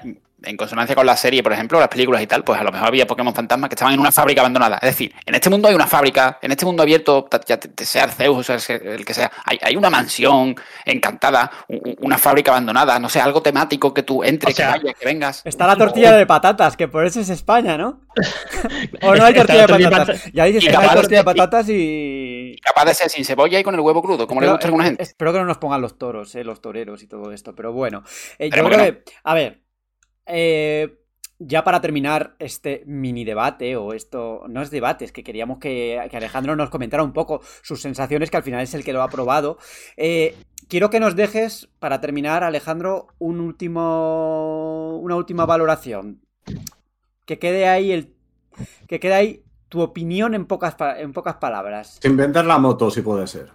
en 0.46 0.56
consonancia 0.56 0.94
con 0.94 1.04
la 1.06 1.16
serie, 1.16 1.42
por 1.42 1.52
ejemplo, 1.52 1.78
las 1.78 1.88
películas 1.88 2.22
y 2.22 2.26
tal, 2.26 2.44
pues 2.44 2.60
a 2.60 2.64
lo 2.64 2.72
mejor 2.72 2.88
había 2.88 3.06
Pokémon 3.06 3.34
fantasmas 3.34 3.68
que 3.68 3.74
estaban 3.74 3.94
en 3.94 4.00
una 4.00 4.12
fábrica 4.12 4.40
abandonada. 4.40 4.76
Es 4.76 4.90
decir, 4.90 5.12
en 5.24 5.34
este 5.34 5.50
mundo 5.50 5.68
hay 5.68 5.74
una 5.74 5.86
fábrica, 5.86 6.38
en 6.40 6.50
este 6.52 6.64
mundo 6.64 6.82
abierto, 6.82 7.28
ya 7.46 7.58
te- 7.58 7.68
te- 7.68 7.84
sea 7.84 8.04
Arceus 8.04 8.48
o 8.50 8.58
sea 8.58 8.76
el 8.76 9.04
que 9.04 9.14
sea, 9.14 9.30
hay, 9.44 9.58
hay 9.62 9.76
una 9.76 9.90
mansión 9.90 10.54
encantada, 10.84 11.50
una 12.00 12.18
fábrica 12.18 12.52
abandonada, 12.52 12.98
no 12.98 13.08
sé, 13.08 13.20
algo 13.20 13.42
temático 13.42 13.92
que 13.92 14.02
tú 14.02 14.22
entres, 14.22 14.54
O 14.54 14.56
sea, 14.56 14.72
que 14.74 14.78
vayas, 14.80 14.94
que 14.98 15.04
vengas. 15.04 15.42
Está 15.44 15.66
la 15.66 15.76
tortilla 15.76 16.12
de 16.16 16.26
patatas, 16.26 16.76
que 16.76 16.88
por 16.88 17.04
eso 17.06 17.20
es 17.20 17.28
España, 17.28 17.76
¿no? 17.76 18.00
o 19.02 19.14
no 19.14 19.24
hay 19.24 19.34
tortilla 19.34 19.66
la 19.66 19.76
de 19.76 19.84
patatas. 19.90 20.32
Ya 20.32 20.44
dices 20.44 20.64
que 20.64 20.72
no 20.72 20.80
hay 20.80 20.88
tortilla 20.90 21.18
de 21.18 21.24
patatas 21.24 21.66
y... 21.68 22.56
Capaz 22.62 22.84
de 22.86 22.94
ser 22.94 23.10
sin 23.10 23.24
cebolla 23.24 23.58
y 23.58 23.62
con 23.62 23.74
el 23.74 23.80
huevo 23.80 24.02
crudo, 24.02 24.26
como 24.26 24.40
le 24.40 24.48
gusta 24.48 24.66
a 24.66 24.68
alguna 24.68 24.84
gente. 24.84 25.02
Espero 25.02 25.32
que 25.32 25.38
no 25.38 25.44
nos 25.44 25.58
pongan 25.58 25.80
los 25.80 25.98
toros, 25.98 26.34
eh, 26.34 26.44
los 26.44 26.60
toreros 26.60 27.02
y 27.02 27.06
todo 27.06 27.32
esto, 27.32 27.54
pero 27.54 27.72
bueno. 27.72 28.02
Eh, 28.38 28.50
yo 28.50 28.62
¿por 28.62 28.72
creo 28.72 28.84
que, 28.84 29.02
a 29.24 29.34
ver, 29.34 29.62
eh, 30.26 30.98
ya 31.38 31.64
para 31.64 31.80
terminar 31.80 32.34
este 32.38 32.82
mini 32.86 33.24
debate, 33.24 33.76
o 33.76 33.92
esto, 33.92 34.44
no 34.48 34.62
es 34.62 34.70
debate, 34.70 35.04
es 35.04 35.12
que 35.12 35.22
queríamos 35.24 35.58
que, 35.58 36.00
que 36.10 36.16
Alejandro 36.16 36.56
nos 36.56 36.70
comentara 36.70 37.02
un 37.02 37.12
poco 37.12 37.40
sus 37.62 37.80
sensaciones, 37.82 38.30
que 38.30 38.36
al 38.38 38.42
final 38.42 38.62
es 38.62 38.74
el 38.74 38.84
que 38.84 38.92
lo 38.92 39.02
ha 39.02 39.08
probado. 39.08 39.58
Eh, 39.96 40.34
quiero 40.68 40.88
que 40.90 41.00
nos 41.00 41.14
dejes, 41.14 41.68
para 41.78 42.00
terminar, 42.00 42.42
Alejandro, 42.42 43.08
un 43.18 43.40
último, 43.40 44.98
una 44.98 45.16
última 45.16 45.44
valoración. 45.46 46.20
Que 47.26 47.38
quede 47.38 47.68
ahí 47.68 47.92
el, 47.92 48.14
que 48.88 48.98
quede 49.00 49.14
ahí 49.14 49.42
tu 49.68 49.80
opinión 49.82 50.34
en 50.34 50.46
pocas, 50.46 50.76
en 50.96 51.12
pocas 51.12 51.34
palabras. 51.36 51.98
Sin 52.00 52.16
vender 52.16 52.46
la 52.46 52.56
moto, 52.58 52.90
si 52.90 53.02
puede 53.02 53.26
ser. 53.26 53.50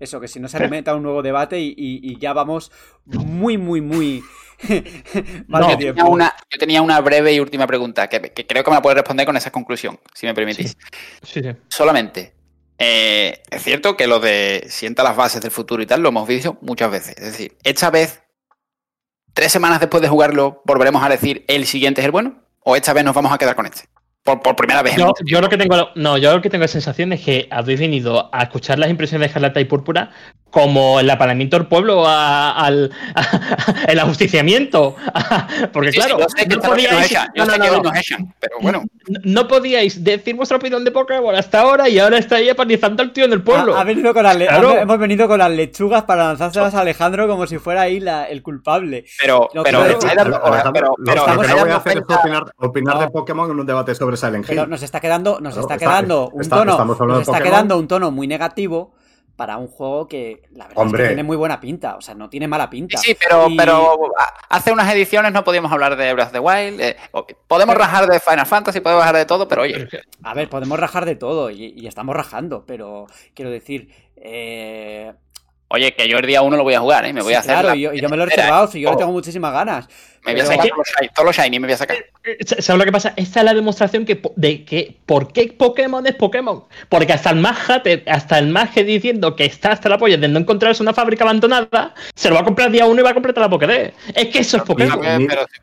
Eso, 0.00 0.20
que 0.20 0.28
si 0.28 0.38
no 0.38 0.48
se 0.48 0.56
alimenta 0.58 0.94
un 0.94 1.02
nuevo 1.02 1.22
debate 1.22 1.58
y, 1.60 1.68
y- 1.76 2.00
y 2.12 2.18
ya 2.18 2.32
vamos 2.32 2.70
muy, 3.04 3.58
muy, 3.58 3.80
muy 3.80 4.22
No, 5.48 5.70
Yo 5.70 5.78
tenía, 5.78 6.04
una, 6.04 6.34
yo 6.50 6.58
tenía 6.58 6.82
una 6.82 7.00
breve 7.00 7.32
y 7.32 7.40
última 7.40 7.66
pregunta 7.66 8.08
que, 8.08 8.20
que 8.20 8.46
creo 8.46 8.64
que 8.64 8.70
me 8.70 8.76
la 8.76 8.82
puedes 8.82 8.96
responder 8.96 9.26
con 9.26 9.36
esa 9.36 9.50
conclusión, 9.50 9.98
si 10.14 10.26
me 10.26 10.34
permitís. 10.34 10.76
Sí, 11.22 11.42
sí. 11.42 11.50
Solamente, 11.68 12.34
eh, 12.78 13.42
es 13.50 13.62
cierto 13.62 13.96
que 13.96 14.06
lo 14.06 14.20
de 14.20 14.64
sienta 14.68 15.02
las 15.02 15.16
bases 15.16 15.40
del 15.42 15.50
futuro 15.50 15.82
y 15.82 15.86
tal 15.86 16.00
lo 16.00 16.10
hemos 16.10 16.28
visto 16.28 16.58
muchas 16.60 16.90
veces. 16.90 17.14
Es 17.18 17.24
decir, 17.24 17.56
esta 17.64 17.90
vez, 17.90 18.22
tres 19.34 19.50
semanas 19.50 19.80
después 19.80 20.00
de 20.00 20.08
jugarlo, 20.08 20.62
volveremos 20.64 21.02
a 21.02 21.08
decir 21.08 21.44
el 21.48 21.66
siguiente 21.66 22.00
es 22.00 22.04
el 22.04 22.12
bueno, 22.12 22.42
o 22.60 22.76
esta 22.76 22.92
vez 22.92 23.04
nos 23.04 23.14
vamos 23.14 23.32
a 23.32 23.38
quedar 23.38 23.56
con 23.56 23.66
este. 23.66 23.88
Por, 24.22 24.42
por 24.42 24.56
primera 24.56 24.82
vez 24.82 24.94
yo 25.24 25.40
lo 25.40 25.48
que 25.48 25.56
tengo, 25.56 25.88
no, 25.94 26.18
yo 26.18 26.34
lo 26.34 26.42
que 26.42 26.50
tengo 26.50 26.62
la 26.62 26.68
sensación 26.68 27.12
es 27.14 27.22
que 27.22 27.48
habéis 27.50 27.80
venido 27.80 28.28
a 28.32 28.42
escuchar 28.42 28.78
las 28.78 28.90
impresiones 28.90 29.20
de 29.20 29.26
Escarlata 29.28 29.60
y 29.60 29.64
Púrpura 29.64 30.10
como 30.50 30.98
el 31.00 31.08
apalamiento 31.10 31.58
del 31.58 31.66
pueblo 31.66 32.06
a- 32.06 32.52
al 32.52 32.90
a- 33.14 33.22
el 33.88 33.98
ajusticiamiento. 33.98 34.96
Porque 35.72 35.92
Sí, 35.92 35.98
claro, 35.98 36.18
no 36.18 36.60
podíais, 36.60 37.12
no, 37.36 37.44
no, 37.44 37.56
no, 37.56 37.82
pero 38.40 38.56
bueno. 38.60 38.82
No- 39.24 39.44
decir 39.98 40.34
vuestra 40.34 40.56
opinión 40.58 40.84
de 40.84 40.90
Pokémon 40.90 41.34
hasta 41.34 41.60
ahora 41.60 41.88
y 41.88 41.98
ahora 41.98 42.18
estáis 42.18 42.50
apanizando 42.50 43.02
al 43.02 43.12
tío 43.12 43.24
en 43.24 43.32
el 43.32 43.42
pueblo. 43.42 43.76
Ha, 43.76 43.80
ha 43.80 43.84
venido 43.84 44.12
con 44.12 44.22
las 44.22 44.36
Claro. 44.36 44.76
hemos 44.76 44.98
venido 44.98 45.28
con 45.28 45.38
las 45.38 45.50
lechugas 45.50 46.02
para 46.04 46.24
lanzárselas 46.28 46.74
a 46.74 46.80
Alejandro 46.80 47.26
como 47.26 47.46
si 47.46 47.58
fuera 47.58 47.82
ahí 47.82 48.00
la- 48.00 48.24
el 48.24 48.42
culpable. 48.42 49.04
Pero, 49.20 49.48
No, 49.54 49.62
pero, 49.62 49.80
pero, 49.80 49.88
lo- 49.90 49.98
pero 50.00 51.26
lo 51.26 51.40
que 51.42 51.48
no 51.48 51.56
voy 51.58 51.70
a 51.70 51.76
hacer 51.76 51.98
es 51.98 52.16
opinar, 52.16 52.44
opinar 52.56 52.94
No. 52.96 53.00
de 53.00 53.08
Pokémon 53.10 53.50
en 53.50 53.58
un 53.60 53.66
debate 53.66 53.94
sobre 53.94 54.16
Silent 54.16 54.44
Hill. 54.44 54.56
Pero 54.56 54.66
nos 54.66 54.82
está 54.82 55.00
quedando, 55.00 55.40
nos 55.40 55.54
Claro, 55.54 55.60
está 55.60 55.74
está- 55.74 55.86
quedando 55.86 56.28
un 56.30 56.48
tono, 56.48 56.96
nos 57.06 57.20
está 57.22 57.40
quedando 57.42 57.78
un 57.78 57.88
tono 57.88 58.10
muy 58.10 58.26
negativo 58.26 58.94
para 59.38 59.56
un 59.56 59.68
juego 59.68 60.08
que 60.08 60.42
la 60.50 60.64
verdad 60.66 60.82
es 60.82 60.86
Hombre. 60.86 61.02
que 61.04 61.08
tiene 61.10 61.22
muy 61.22 61.36
buena 61.36 61.60
pinta, 61.60 61.94
o 61.96 62.00
sea, 62.00 62.14
no 62.16 62.28
tiene 62.28 62.48
mala 62.48 62.68
pinta. 62.68 62.98
Sí, 62.98 63.16
pero, 63.18 63.48
Y- 63.48 63.56
pero 63.56 63.94
a- 64.18 64.56
hace 64.56 64.72
unas 64.72 64.92
ediciones 64.92 65.32
no 65.32 65.44
podíamos 65.44 65.70
hablar 65.70 65.94
de 65.96 66.12
Breath 66.12 66.26
of 66.26 66.32
the 66.32 66.40
Wild. 66.40 66.80
eh, 66.80 66.96
podemos 67.46 67.76
rajar 67.76 68.08
de 68.08 68.18
Final 68.18 68.46
Fantasy, 68.46 68.80
podemos 68.80 69.02
rajar 69.02 69.16
de 69.16 69.26
todo, 69.26 69.46
pero 69.46 69.62
oye, 69.62 69.88
A 70.24 70.34
ver, 70.34 70.48
podemos 70.50 70.76
rajar 70.80 71.04
de 71.06 71.14
todo 71.14 71.50
y, 71.50 71.72
y 71.76 71.86
estamos 71.86 72.16
rajando, 72.16 72.64
pero 72.66 73.06
quiero 73.32 73.52
decir, 73.52 73.88
eh, 74.16 75.12
oye, 75.68 75.94
que 75.94 76.08
yo 76.08 76.18
el 76.18 76.26
día 76.26 76.42
uno 76.42 76.56
lo 76.56 76.62
voy 76.64 76.74
a 76.74 76.80
jugar, 76.80 77.04
¿eh? 77.06 77.12
Me 77.12 77.20
voy 77.22 77.32
sí, 77.32 77.36
a 77.36 77.40
hacer. 77.40 77.52
claro, 77.52 77.68
la 77.68 77.76
y 77.76 77.80
yo, 77.82 77.92
y 77.92 78.00
yo 78.00 78.08
me 78.08 78.16
lo 78.16 78.24
he 78.24 78.26
reservado, 78.26 78.66
si 78.68 78.80
yo 78.80 78.88
le 78.88 78.92
todo. 78.92 78.98
tengo 79.00 79.12
muchísimas 79.12 79.52
ganas. 79.52 79.88
Me 80.24 80.32
voy 80.32 80.40
a 80.42 80.46
sacar 80.46 80.66
todos 80.68 80.76
los 80.78 80.86
shiny, 80.88 81.08
todos 81.14 81.26
los 81.26 81.36
shiny 81.36 81.60
me 81.60 81.66
voy 81.68 81.74
a 81.74 81.76
sacar. 81.76 81.96
Eh, 82.24 82.36
¿Sabes 82.44 82.78
lo 82.78 82.84
que 82.84 82.92
pasa? 82.92 83.14
Esta 83.16 83.38
es 83.40 83.44
la 83.44 83.54
demostración 83.54 84.04
que, 84.04 84.16
po- 84.16 84.32
de 84.36 84.64
que 84.64 84.98
por 85.06 85.32
qué 85.32 85.54
Pokémon 85.56 86.06
es 86.06 86.14
Pokémon. 86.16 86.64
Porque 86.88 87.12
hasta 87.12 87.30
el 87.30 87.36
más 87.36 87.56
hater, 87.60 88.02
hasta 88.08 88.38
el 88.38 88.48
más 88.48 88.70
que 88.70 88.84
diciendo 88.84 89.36
que 89.36 89.44
está 89.46 89.72
hasta 89.72 89.88
la 89.88 89.96
polla 89.96 90.16
de 90.18 90.28
no 90.28 90.38
encontrarse 90.40 90.82
una 90.82 90.92
fábrica 90.92 91.24
abandonada, 91.24 91.94
se 92.14 92.28
lo 92.28 92.34
va 92.34 92.40
a 92.42 92.44
comprar 92.44 92.70
día 92.70 92.84
uno 92.84 93.00
y 93.00 93.04
va 93.04 93.10
a 93.10 93.14
completar 93.14 93.42
la 93.42 93.48
Pokédex. 93.48 93.94
Es 94.14 94.26
que 94.28 94.40
eso 94.40 94.56
es 94.58 94.62
Pokémon. 94.64 95.00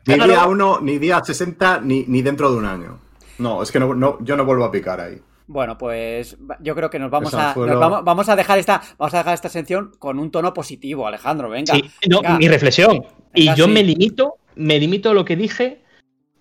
Ni, 0.06 0.14
día 0.14 0.46
1, 0.46 0.80
ni 0.80 0.98
día 0.98 1.22
60, 1.22 1.80
ni, 1.84 2.04
ni 2.08 2.22
dentro 2.22 2.50
de 2.50 2.56
un 2.56 2.64
año. 2.64 2.98
No, 3.38 3.62
es 3.62 3.70
que 3.70 3.78
no, 3.78 3.94
no- 3.94 4.18
yo 4.22 4.36
no 4.36 4.44
vuelvo 4.46 4.64
a 4.64 4.72
picar 4.72 5.00
ahí. 5.00 5.20
Bueno, 5.46 5.78
pues 5.78 6.36
yo 6.60 6.74
creo 6.74 6.90
que 6.90 6.98
nos 6.98 7.10
vamos 7.10 7.32
a 7.34 7.54
nos 7.54 7.78
vamos, 7.78 8.04
vamos 8.04 8.28
a 8.28 8.36
dejar 8.36 8.58
esta 8.58 8.82
vamos 8.98 9.14
a 9.14 9.18
dejar 9.18 9.34
esta 9.34 9.48
sección 9.48 9.92
con 9.98 10.18
un 10.18 10.30
tono 10.30 10.52
positivo, 10.52 11.06
Alejandro, 11.06 11.48
venga. 11.48 11.74
Sí, 11.74 11.84
no, 12.08 12.20
venga. 12.20 12.38
mi 12.38 12.48
reflexión. 12.48 13.04
Y 13.34 13.54
yo 13.54 13.66
sí. 13.66 13.70
me 13.70 13.82
limito, 13.82 14.38
me 14.56 14.78
limito 14.78 15.10
a 15.10 15.14
lo 15.14 15.24
que 15.24 15.36
dije 15.36 15.82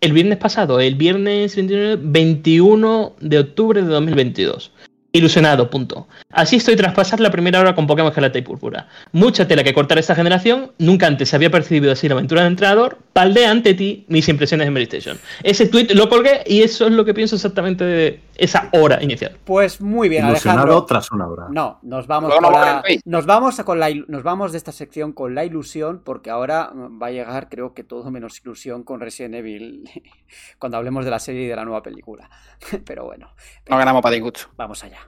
el 0.02 0.14
viernes 0.14 0.38
pasado, 0.38 0.80
el 0.80 0.96
viernes 0.96 1.56
29 1.56 1.98
21 2.02 3.16
de 3.20 3.40
octubre 3.40 3.82
de 3.82 3.88
2022. 3.88 4.72
Ilusionado, 5.16 5.70
punto. 5.70 6.08
Así 6.30 6.58
estoy 6.58 6.76
tras 6.76 6.94
pasar 6.94 7.22
la 7.22 7.32
primera 7.32 7.62
hora 7.62 7.74
con 7.74 7.88
Pokémon 7.88 8.10
Escarlata 8.10 8.38
y 8.38 8.42
Púrpura. 8.42 8.90
Mucha 9.14 9.48
tela 9.48 9.64
que 9.64 9.74
cortar 9.74 9.98
esta 9.98 10.14
generación, 10.14 10.74
nunca 10.78 11.08
antes 11.08 11.30
se 11.30 11.38
había 11.38 11.50
percibido 11.50 11.94
así 11.94 12.10
la 12.10 12.16
aventura 12.16 12.42
del 12.42 12.52
entrenador. 12.52 12.98
Paldea 13.14 13.50
ante 13.50 13.74
ti 13.74 14.06
mis 14.10 14.28
impresiones 14.28 14.68
en 14.68 14.74
Medistation. 14.74 15.18
Ese 15.42 15.68
tweet 15.68 15.88
lo 15.94 16.10
colgué 16.10 16.44
y 16.46 16.64
eso 16.64 16.88
es 16.88 16.92
lo 16.92 17.06
que 17.06 17.14
pienso 17.14 17.36
exactamente 17.36 17.86
de 17.86 18.20
esa 18.36 18.70
hora 18.74 19.02
inicial. 19.02 19.38
Pues 19.46 19.80
muy 19.80 20.10
bien, 20.10 20.28
Ilusionado 20.28 20.64
Alejandro. 20.64 20.86
tras 20.86 21.10
una 21.14 21.28
hora. 21.28 21.46
No, 21.50 21.80
nos 21.84 22.08
vamos 22.08 22.34
con 22.36 22.52
la, 22.52 22.84
nos 23.06 23.26
vamos 23.26 23.60
a 23.60 23.64
con 23.64 23.80
la 23.80 23.90
nos 24.10 24.24
vamos 24.24 24.52
de 24.52 24.58
esta 24.58 24.74
sección 24.74 25.14
con 25.14 25.34
la 25.34 25.46
ilusión 25.46 26.02
porque 26.04 26.30
ahora 26.30 26.72
va 26.76 27.08
a 27.08 27.12
llegar 27.12 27.48
creo 27.48 27.74
que 27.74 27.86
todo 27.86 28.12
menos 28.12 28.42
ilusión 28.42 28.84
con 28.84 29.00
Resident 29.00 29.36
Evil 29.36 29.90
cuando 30.60 30.78
hablemos 30.78 31.06
de 31.06 31.12
la 31.12 31.20
serie 31.20 31.44
y 31.44 31.48
de 31.48 31.56
la 31.56 31.64
nueva 31.64 31.82
película. 31.82 32.30
Pero 32.86 33.06
bueno, 33.06 33.30
No 33.70 33.78
ganamos 33.78 34.02
para 34.02 34.14
disgusto. 34.16 34.50
vamos 34.58 34.84
allá. 34.84 35.05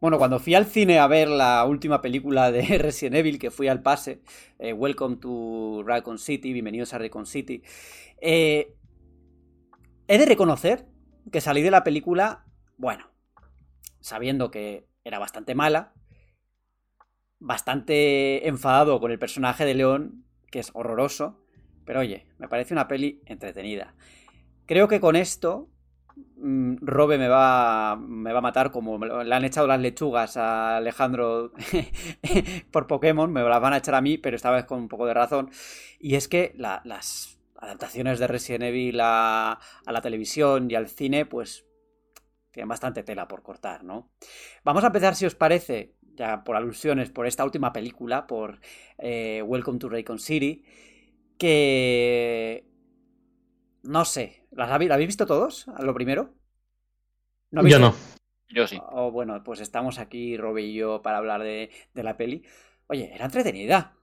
Bueno, 0.00 0.16
cuando 0.16 0.38
fui 0.38 0.54
al 0.54 0.64
cine 0.64 0.98
a 0.98 1.06
ver 1.06 1.28
la 1.28 1.62
última 1.66 2.00
película 2.00 2.50
de 2.50 2.62
Resident 2.78 3.16
Evil, 3.16 3.38
que 3.38 3.50
fui 3.50 3.68
al 3.68 3.82
pase, 3.82 4.22
eh, 4.58 4.72
Welcome 4.72 5.16
to 5.16 5.82
Raccoon 5.84 6.18
City, 6.18 6.54
bienvenidos 6.54 6.94
a 6.94 6.98
Raccoon 6.98 7.26
City, 7.26 7.62
eh, 8.18 8.74
he 10.08 10.16
de 10.16 10.24
reconocer 10.24 10.86
que 11.30 11.42
salí 11.42 11.60
de 11.60 11.70
la 11.70 11.84
película, 11.84 12.46
bueno, 12.78 13.10
sabiendo 14.00 14.50
que 14.50 14.88
era 15.04 15.18
bastante 15.18 15.54
mala, 15.54 15.92
bastante 17.38 18.48
enfadado 18.48 19.00
con 19.00 19.10
el 19.10 19.18
personaje 19.18 19.66
de 19.66 19.74
León, 19.74 20.24
que 20.50 20.60
es 20.60 20.70
horroroso, 20.72 21.44
pero 21.84 22.00
oye, 22.00 22.26
me 22.38 22.48
parece 22.48 22.72
una 22.72 22.88
peli 22.88 23.20
entretenida. 23.26 23.94
Creo 24.64 24.88
que 24.88 24.98
con 24.98 25.14
esto 25.14 25.68
Robe 26.42 27.18
me 27.18 27.28
va, 27.28 27.96
me 27.96 28.32
va 28.32 28.38
a 28.38 28.42
matar 28.42 28.70
como 28.70 28.98
le 28.98 29.34
han 29.34 29.44
echado 29.44 29.66
las 29.66 29.80
lechugas 29.80 30.36
a 30.36 30.78
Alejandro 30.78 31.52
por 32.70 32.86
Pokémon, 32.86 33.32
me 33.32 33.42
las 33.42 33.60
van 33.60 33.74
a 33.74 33.78
echar 33.78 33.94
a 33.94 34.00
mí, 34.00 34.16
pero 34.18 34.36
esta 34.36 34.50
vez 34.50 34.64
con 34.64 34.78
un 34.78 34.88
poco 34.88 35.06
de 35.06 35.14
razón. 35.14 35.50
Y 35.98 36.14
es 36.14 36.28
que 36.28 36.54
las 36.56 37.38
adaptaciones 37.56 38.18
de 38.18 38.26
Resident 38.26 38.64
Evil 38.64 39.00
a, 39.00 39.52
a 39.52 39.92
la 39.92 40.00
televisión 40.00 40.70
y 40.70 40.74
al 40.74 40.88
cine, 40.88 41.26
pues 41.26 41.66
tienen 42.50 42.68
bastante 42.68 43.02
tela 43.02 43.28
por 43.28 43.42
cortar, 43.42 43.84
¿no? 43.84 44.10
Vamos 44.64 44.82
a 44.84 44.88
empezar, 44.88 45.14
si 45.14 45.26
os 45.26 45.34
parece, 45.34 45.94
ya 46.14 46.42
por 46.42 46.56
alusiones, 46.56 47.10
por 47.10 47.26
esta 47.26 47.44
última 47.44 47.72
película, 47.72 48.26
por 48.26 48.60
eh, 48.98 49.42
Welcome 49.46 49.78
to 49.78 49.88
Raycon 49.88 50.18
City, 50.18 50.64
que... 51.38 52.66
No 53.82 54.04
sé, 54.04 54.39
¿la 54.50 54.74
habéis 54.74 55.06
visto 55.06 55.26
todos? 55.26 55.68
A 55.68 55.82
lo 55.82 55.94
primero. 55.94 56.34
¿No 57.50 57.66
yo 57.66 57.78
no. 57.78 57.94
Yo 58.48 58.66
sí. 58.66 58.80
Oh, 58.90 59.10
bueno, 59.10 59.42
pues 59.44 59.60
estamos 59.60 59.98
aquí, 59.98 60.36
Robbie 60.36 60.66
y 60.66 60.74
yo, 60.74 61.02
para 61.02 61.18
hablar 61.18 61.42
de, 61.42 61.70
de 61.94 62.02
la 62.02 62.16
peli. 62.16 62.44
Oye, 62.88 63.14
era 63.14 63.26
entretenida. 63.26 63.96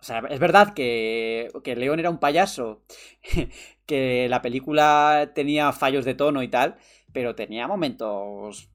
O 0.00 0.02
sea, 0.02 0.22
es 0.30 0.40
verdad 0.40 0.72
que, 0.72 1.50
que 1.62 1.76
León 1.76 2.00
era 2.00 2.08
un 2.08 2.18
payaso, 2.18 2.82
que 3.86 4.28
la 4.30 4.40
película 4.40 5.32
tenía 5.34 5.72
fallos 5.72 6.06
de 6.06 6.14
tono 6.14 6.42
y 6.42 6.48
tal, 6.48 6.76
pero 7.12 7.34
tenía 7.34 7.68
momentos 7.68 8.70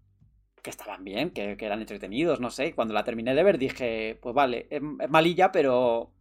que 0.61 0.69
estaban 0.69 1.03
bien, 1.03 1.31
que, 1.31 1.57
eran 1.59 1.81
entretenidos, 1.81 2.39
no 2.39 2.51
sé. 2.51 2.75
Cuando 2.75 2.93
la 2.93 3.03
terminé 3.03 3.33
de 3.33 3.43
ver 3.43 3.57
dije, 3.57 4.19
pues 4.21 4.35
vale, 4.35 4.67
es, 4.69 4.81
malilla, 4.81 5.51
pero, 5.51 6.11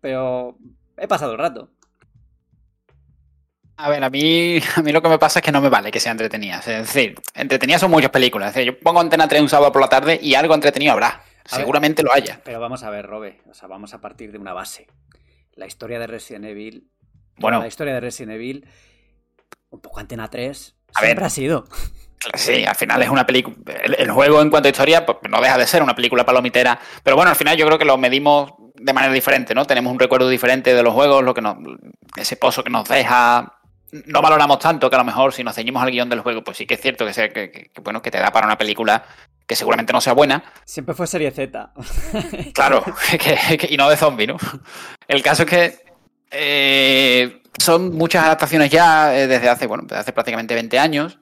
pero 0.00 0.56
he 0.96 1.06
pasado 1.06 1.32
el 1.32 1.38
rato. 1.38 1.70
A 3.78 3.90
ver, 3.90 4.02
a 4.02 4.10
mí, 4.10 4.58
a 4.76 4.82
mí 4.82 4.92
lo 4.92 5.02
que 5.02 5.08
me 5.08 5.18
pasa 5.18 5.40
es 5.40 5.44
que 5.44 5.52
no 5.52 5.60
me 5.60 5.68
vale 5.68 5.90
que 5.90 6.00
sea 6.00 6.12
entretenida. 6.12 6.58
Es 6.58 6.66
decir, 6.66 7.14
entretenidas 7.34 7.80
son 7.80 7.90
muchas 7.90 8.10
películas. 8.10 8.48
Es 8.48 8.54
decir, 8.54 8.72
yo 8.72 8.80
pongo 8.80 9.00
Antena 9.00 9.28
3 9.28 9.42
un 9.42 9.48
sábado 9.48 9.72
por 9.72 9.82
la 9.82 9.88
tarde 9.88 10.18
y 10.22 10.34
algo 10.34 10.54
entretenido 10.54 10.92
habrá. 10.92 11.22
Seguramente 11.44 12.02
lo 12.02 12.12
haya. 12.12 12.40
Pero 12.44 12.58
vamos 12.58 12.82
a 12.82 12.90
ver, 12.90 13.06
Robe. 13.06 13.40
O 13.48 13.54
sea, 13.54 13.68
vamos 13.68 13.94
a 13.94 14.00
partir 14.00 14.32
de 14.32 14.38
una 14.38 14.52
base. 14.52 14.88
La 15.54 15.66
historia 15.66 15.98
de 15.98 16.06
Resident 16.06 16.46
Evil. 16.46 16.90
Bueno. 17.36 17.60
La 17.60 17.68
historia 17.68 17.94
de 17.94 18.00
Resident 18.00 18.34
Evil. 18.34 18.66
Un 19.70 19.80
poco 19.80 20.00
Antena 20.00 20.28
3. 20.28 20.76
siempre 20.98 21.24
ha 21.24 21.30
sido. 21.30 21.66
Sí, 22.34 22.64
al 22.64 22.74
final 22.74 23.00
es 23.02 23.08
una 23.08 23.24
película. 23.24 23.56
El, 23.98 24.10
juego 24.10 24.40
en 24.40 24.50
cuanto 24.50 24.68
a 24.68 24.70
historia, 24.70 25.06
pues 25.06 25.18
no 25.30 25.40
deja 25.40 25.56
de 25.58 25.66
ser 25.66 25.82
una 25.82 25.94
película 25.94 26.24
palomitera. 26.24 26.78
Pero 27.02 27.14
bueno, 27.14 27.30
al 27.30 27.36
final 27.36 27.56
yo 27.56 27.66
creo 27.66 27.78
que 27.78 27.84
lo 27.84 27.96
medimos 27.98 28.52
de 28.74 28.92
manera 28.92 29.12
diferente, 29.12 29.54
¿no? 29.54 29.64
Tenemos 29.64 29.92
un 29.92 29.98
recuerdo 29.98 30.28
diferente 30.28 30.74
de 30.74 30.82
los 30.82 30.92
juegos, 30.92 31.22
lo 31.22 31.34
que 31.34 31.42
nos, 31.42 31.56
ese 32.16 32.36
pozo 32.36 32.64
que 32.64 32.70
nos 32.70 32.88
deja. 32.88 33.55
No 34.04 34.22
valoramos 34.22 34.58
tanto 34.58 34.90
que 34.90 34.96
a 34.96 34.98
lo 34.98 35.04
mejor 35.04 35.32
si 35.32 35.42
nos 35.42 35.54
ceñimos 35.54 35.82
al 35.82 35.90
guion 35.90 36.08
del 36.08 36.20
juego, 36.20 36.44
pues 36.44 36.56
sí 36.56 36.66
que 36.66 36.74
es 36.74 36.80
cierto 36.80 37.06
que, 37.06 37.12
sea, 37.12 37.28
que, 37.28 37.70
bueno, 37.82 38.02
que 38.02 38.10
te 38.10 38.18
da 38.18 38.30
para 38.30 38.46
una 38.46 38.58
película 38.58 39.04
que 39.46 39.56
seguramente 39.56 39.92
no 39.92 40.00
sea 40.00 40.12
buena. 40.12 40.42
Siempre 40.64 40.94
fue 40.94 41.06
serie 41.06 41.30
Z. 41.30 41.72
claro, 42.54 42.84
y 43.68 43.76
no 43.76 43.88
de 43.88 43.96
zombie, 43.96 44.26
¿no? 44.26 44.36
El 45.08 45.22
caso 45.22 45.44
es 45.44 45.48
que 45.48 45.78
eh, 46.30 47.42
son 47.58 47.94
muchas 47.94 48.24
adaptaciones 48.24 48.70
ya 48.70 49.16
eh, 49.16 49.26
desde 49.26 49.48
hace, 49.48 49.66
bueno, 49.66 49.84
desde 49.84 50.00
hace 50.00 50.12
prácticamente 50.12 50.54
20 50.54 50.78
años. 50.78 51.18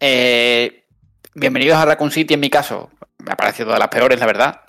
Eh, 0.00 0.84
bienvenidos 1.34 1.76
a 1.76 1.84
Raccoon 1.84 2.10
City 2.10 2.34
en 2.34 2.40
mi 2.40 2.50
caso. 2.50 2.90
Me 3.18 3.32
ha 3.32 3.36
parecido 3.36 3.72
de 3.72 3.78
las 3.78 3.88
peores, 3.88 4.18
la 4.18 4.26
verdad. 4.26 4.60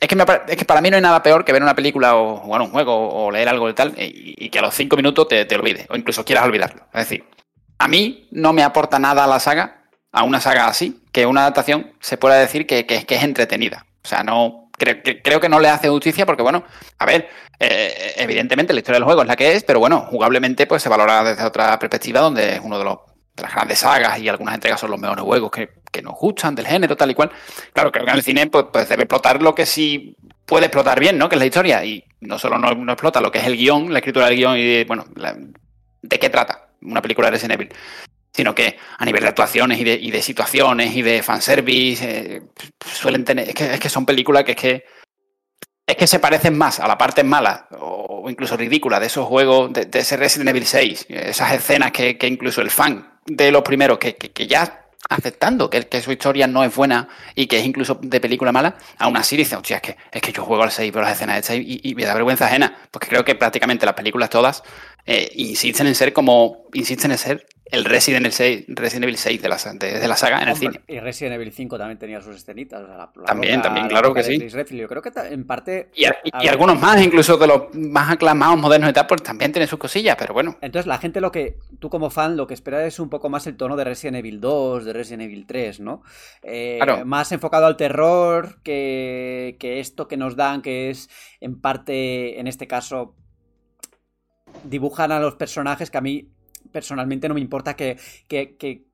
Es 0.00 0.08
que, 0.08 0.16
es 0.48 0.56
que 0.56 0.64
para 0.64 0.80
mí 0.80 0.88
no 0.88 0.96
hay 0.96 1.02
nada 1.02 1.22
peor 1.22 1.44
que 1.44 1.52
ver 1.52 1.62
una 1.62 1.74
película 1.74 2.16
o 2.16 2.38
jugar 2.38 2.62
un 2.62 2.70
juego 2.70 3.26
o 3.26 3.30
leer 3.30 3.50
algo 3.50 3.66
de 3.66 3.74
tal 3.74 3.94
y, 3.98 4.48
que 4.48 4.58
a 4.58 4.62
los 4.62 4.74
cinco 4.74 4.96
minutos 4.96 5.28
te, 5.28 5.44
te 5.44 5.54
olvides 5.54 5.86
o 5.90 5.96
incluso 5.96 6.24
quieras 6.24 6.46
olvidarlo. 6.46 6.84
Es 6.94 7.08
decir, 7.08 7.24
a 7.78 7.86
mí 7.86 8.26
no 8.30 8.54
me 8.54 8.62
aporta 8.62 8.98
nada 8.98 9.24
a 9.24 9.26
la 9.26 9.40
saga, 9.40 9.84
a 10.10 10.22
una 10.24 10.40
saga 10.40 10.66
así, 10.66 11.02
que 11.12 11.26
una 11.26 11.42
adaptación 11.42 11.92
se 12.00 12.16
pueda 12.16 12.36
decir 12.36 12.66
que, 12.66 12.86
que, 12.86 13.04
es 13.08 13.22
entretenida. 13.22 13.86
O 14.02 14.08
sea, 14.08 14.22
no 14.22 14.70
creo 14.72 15.02
que, 15.02 15.20
creo 15.20 15.38
que 15.38 15.50
no 15.50 15.60
le 15.60 15.68
hace 15.68 15.90
justicia 15.90 16.24
porque, 16.24 16.42
bueno, 16.42 16.64
a 16.98 17.04
ver, 17.04 17.28
eh, 17.58 18.14
evidentemente 18.16 18.72
la 18.72 18.80
historia 18.80 18.96
del 18.96 19.04
juego 19.04 19.20
es 19.20 19.28
la 19.28 19.36
que 19.36 19.52
es, 19.52 19.64
pero 19.64 19.80
bueno, 19.80 20.06
jugablemente 20.10 20.66
pues 20.66 20.82
se 20.82 20.88
valora 20.88 21.22
desde 21.22 21.44
otra 21.44 21.78
perspectiva 21.78 22.20
donde 22.20 22.54
es 22.54 22.60
uno 22.62 22.78
de 22.78 22.84
los 22.84 22.98
las 23.40 23.54
grandes 23.54 23.78
sagas 23.78 24.18
y 24.18 24.28
algunas 24.28 24.54
entregas 24.54 24.80
son 24.80 24.90
los 24.90 25.00
mejores 25.00 25.24
juegos 25.24 25.50
que, 25.50 25.70
nos 26.02 26.14
gustan 26.14 26.54
del 26.54 26.66
género, 26.66 26.96
tal 26.96 27.10
y 27.10 27.14
cual. 27.14 27.30
Claro, 27.72 27.92
que 27.92 27.98
en 27.98 28.08
el 28.08 28.22
cine 28.22 28.46
pues, 28.46 28.66
pues, 28.72 28.88
debe 28.88 29.02
explotar 29.02 29.42
lo 29.42 29.54
que 29.54 29.66
sí 29.66 30.16
puede 30.46 30.66
explotar 30.66 30.98
bien, 30.98 31.18
¿no? 31.18 31.28
Que 31.28 31.34
es 31.34 31.38
la 31.40 31.46
historia. 31.46 31.84
Y 31.84 32.04
no 32.20 32.38
solo 32.38 32.58
no, 32.58 32.92
explota 32.92 33.20
lo 33.20 33.30
que 33.30 33.38
es 33.38 33.46
el 33.46 33.56
guion, 33.56 33.92
la 33.92 33.98
escritura 33.98 34.26
del 34.26 34.36
guion 34.36 34.56
y, 34.56 34.84
bueno, 34.84 35.04
de 36.02 36.18
qué 36.18 36.30
trata 36.30 36.68
una 36.82 37.02
película 37.02 37.26
de 37.26 37.32
Resident 37.32 37.60
Evil. 37.60 37.74
Sino 38.32 38.54
que 38.54 38.78
a 38.96 39.04
nivel 39.04 39.22
de 39.22 39.28
actuaciones 39.28 39.78
y 39.80 39.84
de, 39.84 39.98
de 39.98 40.22
situaciones 40.22 40.94
y 40.94 41.02
de 41.02 41.22
fanservice, 41.22 42.36
eh, 42.36 42.42
suelen 42.84 43.24
tener. 43.24 43.48
Es 43.48 43.54
que, 43.54 43.74
es 43.74 43.80
que 43.80 43.88
son 43.88 44.06
películas 44.06 44.44
que 44.44 44.52
es 44.52 44.56
que 44.56 44.84
es 45.90 45.96
que 45.96 46.06
se 46.06 46.20
parecen 46.20 46.56
más 46.56 46.78
a 46.78 46.86
la 46.86 46.96
parte 46.96 47.24
mala 47.24 47.66
o 47.80 48.30
incluso 48.30 48.56
ridícula 48.56 49.00
de 49.00 49.06
esos 49.06 49.26
juegos 49.26 49.72
de, 49.72 49.88
ese 49.92 50.16
Resident 50.16 50.50
Evil 50.50 50.64
6, 50.64 51.06
esas 51.08 51.52
escenas 51.52 51.90
que, 51.90 52.16
incluso 52.22 52.60
el 52.60 52.70
fan 52.70 53.18
de 53.30 53.52
los 53.52 53.62
primeros, 53.62 53.98
que, 53.98 54.46
ya 54.46 54.86
aceptando 55.08 55.70
que, 55.70 55.88
que, 55.88 56.00
su 56.00 56.12
historia 56.12 56.46
no 56.46 56.62
es 56.62 56.74
buena 56.74 57.08
y 57.34 57.46
que 57.46 57.58
es 57.58 57.64
incluso 57.64 57.98
de 58.02 58.20
película 58.20 58.52
mala, 58.52 58.76
aún 58.98 59.16
así 59.16 59.36
dice, 59.36 59.56
hostia, 59.56 59.76
es 59.76 59.82
que, 59.82 59.96
es 60.12 60.22
que 60.22 60.32
yo 60.32 60.44
juego 60.44 60.62
al 60.62 60.70
6 60.70 60.90
pero 60.92 61.04
las 61.04 61.16
escenas 61.16 61.38
hechas 61.38 61.56
y, 61.56 61.80
y, 61.82 61.94
me 61.94 62.04
da 62.04 62.14
vergüenza 62.14 62.46
ajena, 62.46 62.76
porque 62.90 63.08
creo 63.08 63.24
que 63.24 63.34
prácticamente 63.34 63.86
las 63.86 63.94
películas 63.94 64.30
todas 64.30 64.62
eh, 65.06 65.30
insisten 65.34 65.86
en 65.86 65.94
ser 65.94 66.12
como, 66.12 66.66
insisten 66.72 67.10
en 67.10 67.18
ser 67.18 67.46
el 67.70 67.84
Resident 67.84 68.26
Evil 68.26 68.32
6, 68.32 68.64
Resident 68.68 69.04
Evil 69.04 69.16
6 69.16 69.42
de 69.42 69.48
la, 69.48 69.56
de, 69.56 70.08
la 70.08 70.16
saga 70.16 70.42
en 70.42 70.48
el 70.48 70.56
cine. 70.56 70.80
Y 70.88 70.98
Resident 70.98 71.34
Evil 71.34 71.52
5 71.52 71.78
también 71.78 71.98
tenía 71.98 72.20
sus 72.20 72.36
escenitas. 72.36 72.82
también, 73.26 73.62
también, 73.62 73.88
claro 73.88 74.12
que 74.12 74.22
sí. 74.22 74.38
Yo 74.70 74.88
creo 74.88 75.02
que 75.02 75.10
en 75.30 75.46
parte. 75.46 75.90
Y, 75.94 76.04
algunos 76.48 76.80
más, 76.80 77.00
incluso 77.00 77.36
de 77.36 77.46
los 77.46 77.74
más 77.74 78.10
aclamados 78.10 78.58
modernos 78.58 78.90
y 78.90 78.92
tal, 78.92 79.06
pues 79.06 79.22
también 79.22 79.52
tienen 79.52 79.68
sus 79.68 79.78
cosillas, 79.78 80.16
pero 80.18 80.34
bueno. 80.34 80.56
Entonces, 80.60 80.86
la 80.86 80.98
gente 80.98 81.20
lo 81.20 81.30
que. 81.30 81.58
Tú 81.78 81.88
como 81.90 82.10
fan, 82.10 82.36
lo 82.36 82.46
que 82.46 82.54
esperas 82.54 82.82
es 82.82 82.98
un 82.98 83.08
poco 83.08 83.28
más 83.30 83.46
el 83.46 83.56
tono 83.56 83.76
de 83.76 83.84
Resident 83.84 84.16
Evil 84.16 84.40
2, 84.40 84.84
de 84.84 84.92
Resident 84.92 85.22
Evil 85.22 85.46
3, 85.46 85.80
¿no? 85.80 86.02
Eh, 86.42 86.80
más 87.04 87.30
enfocado 87.32 87.66
al 87.66 87.76
terror 87.76 88.60
que, 88.62 89.56
que 89.60 89.80
esto 89.80 90.08
que 90.08 90.16
nos 90.16 90.34
dan, 90.34 90.62
que 90.62 90.90
es 90.90 91.08
en 91.40 91.60
parte, 91.60 92.40
en 92.40 92.48
este 92.48 92.66
caso. 92.66 93.14
Dibujan 94.64 95.12
a 95.12 95.20
los 95.20 95.36
personajes 95.36 95.90
que 95.90 95.98
a 95.98 96.02
mí 96.02 96.28
personalmente 96.72 97.28
no 97.28 97.34
me 97.34 97.40
importa 97.40 97.74
que, 97.74 97.98
que, 98.28 98.56
que, 98.56 98.88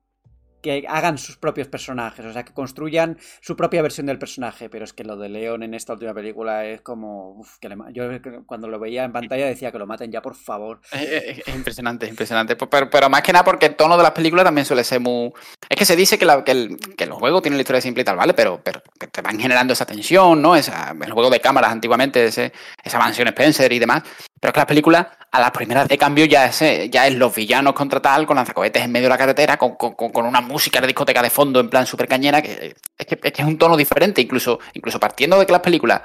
hagan 0.89 1.17
sus 1.17 1.37
propios 1.37 1.69
personajes, 1.69 2.25
o 2.25 2.33
sea, 2.33 2.43
que 2.43 2.51
construyan 2.51 3.17
su 3.39 3.55
propia 3.55 3.81
versión 3.81 4.05
del 4.05 4.19
personaje, 4.19 4.69
pero 4.69 4.83
es 4.83 4.91
que 4.91 5.05
lo 5.05 5.15
de 5.15 5.29
León 5.29 5.63
en 5.63 5.73
esta 5.73 5.93
última 5.93 6.13
película 6.13 6.65
es 6.65 6.81
como... 6.81 7.41
que 7.61 7.69
yo 7.93 8.03
cuando 8.45 8.67
lo 8.67 8.77
veía 8.77 9.05
en 9.05 9.13
pantalla 9.13 9.45
decía 9.45 9.71
que 9.71 9.77
lo 9.77 9.87
maten 9.87 10.11
ya, 10.11 10.21
por 10.21 10.35
favor. 10.35 10.81
Es, 10.91 11.47
impresionante, 11.47 12.07
impresionante, 12.07 12.57
pero, 12.57 12.89
pero, 12.89 13.09
más 13.09 13.21
que 13.21 13.31
nada 13.31 13.45
porque 13.45 13.67
el 13.67 13.75
tono 13.77 13.95
de 13.95 14.03
las 14.03 14.11
películas 14.11 14.43
también 14.43 14.65
suele 14.65 14.83
ser 14.83 14.99
muy... 14.99 15.31
Es 15.69 15.77
que 15.77 15.85
se 15.85 15.95
dice 15.95 16.17
que, 16.17 16.77
que 16.97 17.05
los 17.05 17.17
juegos 17.17 17.41
tienen 17.41 17.57
la 17.57 17.61
historia 17.61 17.79
simple 17.79 18.01
y 18.01 18.05
tal, 18.05 18.17
¿vale? 18.17 18.33
Pero, 18.33 18.59
pero 18.61 18.81
que 18.99 19.07
te 19.07 19.21
van 19.21 19.39
generando 19.39 19.71
esa 19.71 19.85
tensión, 19.85 20.41
¿no? 20.41 20.53
Esa, 20.53 20.93
el 21.01 21.11
juego 21.13 21.29
de 21.29 21.39
cámaras 21.39 21.71
antiguamente, 21.71 22.25
ese, 22.25 22.51
esa 22.83 22.99
mansión 22.99 23.29
Spencer 23.29 23.71
y 23.71 23.79
demás, 23.79 24.03
pero 24.39 24.49
es 24.49 24.53
que 24.53 24.59
las 24.59 24.67
películas, 24.67 25.07
a 25.31 25.39
las 25.39 25.51
primeras 25.51 25.87
de 25.87 25.97
cambio, 25.97 26.25
ya 26.25 26.45
es, 26.45 26.61
eh, 26.61 26.89
ya 26.91 27.07
es 27.07 27.15
los 27.15 27.33
villanos 27.33 27.73
contra 27.73 28.01
tal, 28.01 28.27
con 28.27 28.35
lanzacohetes 28.35 28.83
en 28.83 28.91
medio 28.91 29.05
de 29.05 29.09
la 29.09 29.17
carretera, 29.17 29.57
con, 29.57 29.75
con, 29.75 29.95
con 29.95 30.25
una 30.25 30.41
música 30.41 30.79
de 30.79 30.87
discoteca 30.87 31.21
de 31.21 31.29
fondo 31.29 31.59
en 31.59 31.69
plan 31.69 31.85
super 31.85 32.07
cañera, 32.07 32.41
que 32.41 32.75
es, 32.97 33.05
que 33.05 33.33
es, 33.35 33.45
un 33.45 33.57
tono 33.57 33.75
diferente, 33.75 34.21
incluso, 34.21 34.59
incluso 34.73 34.99
partiendo 34.99 35.39
de 35.39 35.45
que 35.45 35.51
las 35.51 35.61
películas, 35.61 36.01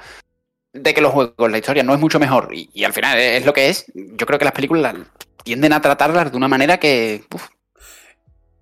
de 0.71 0.93
que 0.93 1.01
los 1.01 1.11
juegos, 1.11 1.51
la 1.51 1.57
historia 1.57 1.83
no 1.83 1.93
es 1.93 1.99
mucho 1.99 2.19
mejor, 2.19 2.49
y, 2.51 2.83
al 2.83 2.93
final 2.93 3.19
es, 3.19 3.45
lo 3.45 3.53
que 3.53 3.69
es, 3.69 3.85
yo 3.93 4.25
creo 4.25 4.39
que 4.39 4.45
las 4.45 4.53
películas 4.53 4.95
tienden 5.43 5.73
a 5.73 5.81
tratarlas 5.81 6.31
de 6.31 6.37
una 6.37 6.47
manera 6.47 6.79
que... 6.79 7.23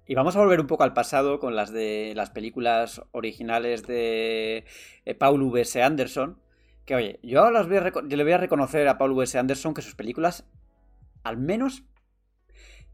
Y 0.08 0.16
vamos 0.16 0.36
a 0.36 0.40
volver 0.40 0.60
un 0.60 0.68
poco 0.68 0.84
al 0.84 0.94
pasado 0.94 1.40
con 1.40 1.56
las 1.56 1.72
de 1.72 2.12
las 2.18 2.32
películas 2.32 3.02
originales 3.12 3.88
de 3.88 4.66
eh, 5.06 5.16
Paul 5.16 5.42
V.S. 5.44 5.82
Anderson, 5.82 6.41
que 6.86 6.96
oye, 6.96 7.20
yo, 7.24 7.52
las 7.52 7.68
voy 7.68 7.80
le 8.10 8.24
voy 8.24 8.34
a 8.34 8.38
reconocer 8.38 8.88
a 8.88 8.98
Paul 8.98 9.12
W.S. 9.12 9.38
Anderson 9.38 9.74
que 9.74 9.82
sus 9.82 9.96
películas, 9.96 10.46
al 11.24 11.38
menos, 11.38 11.84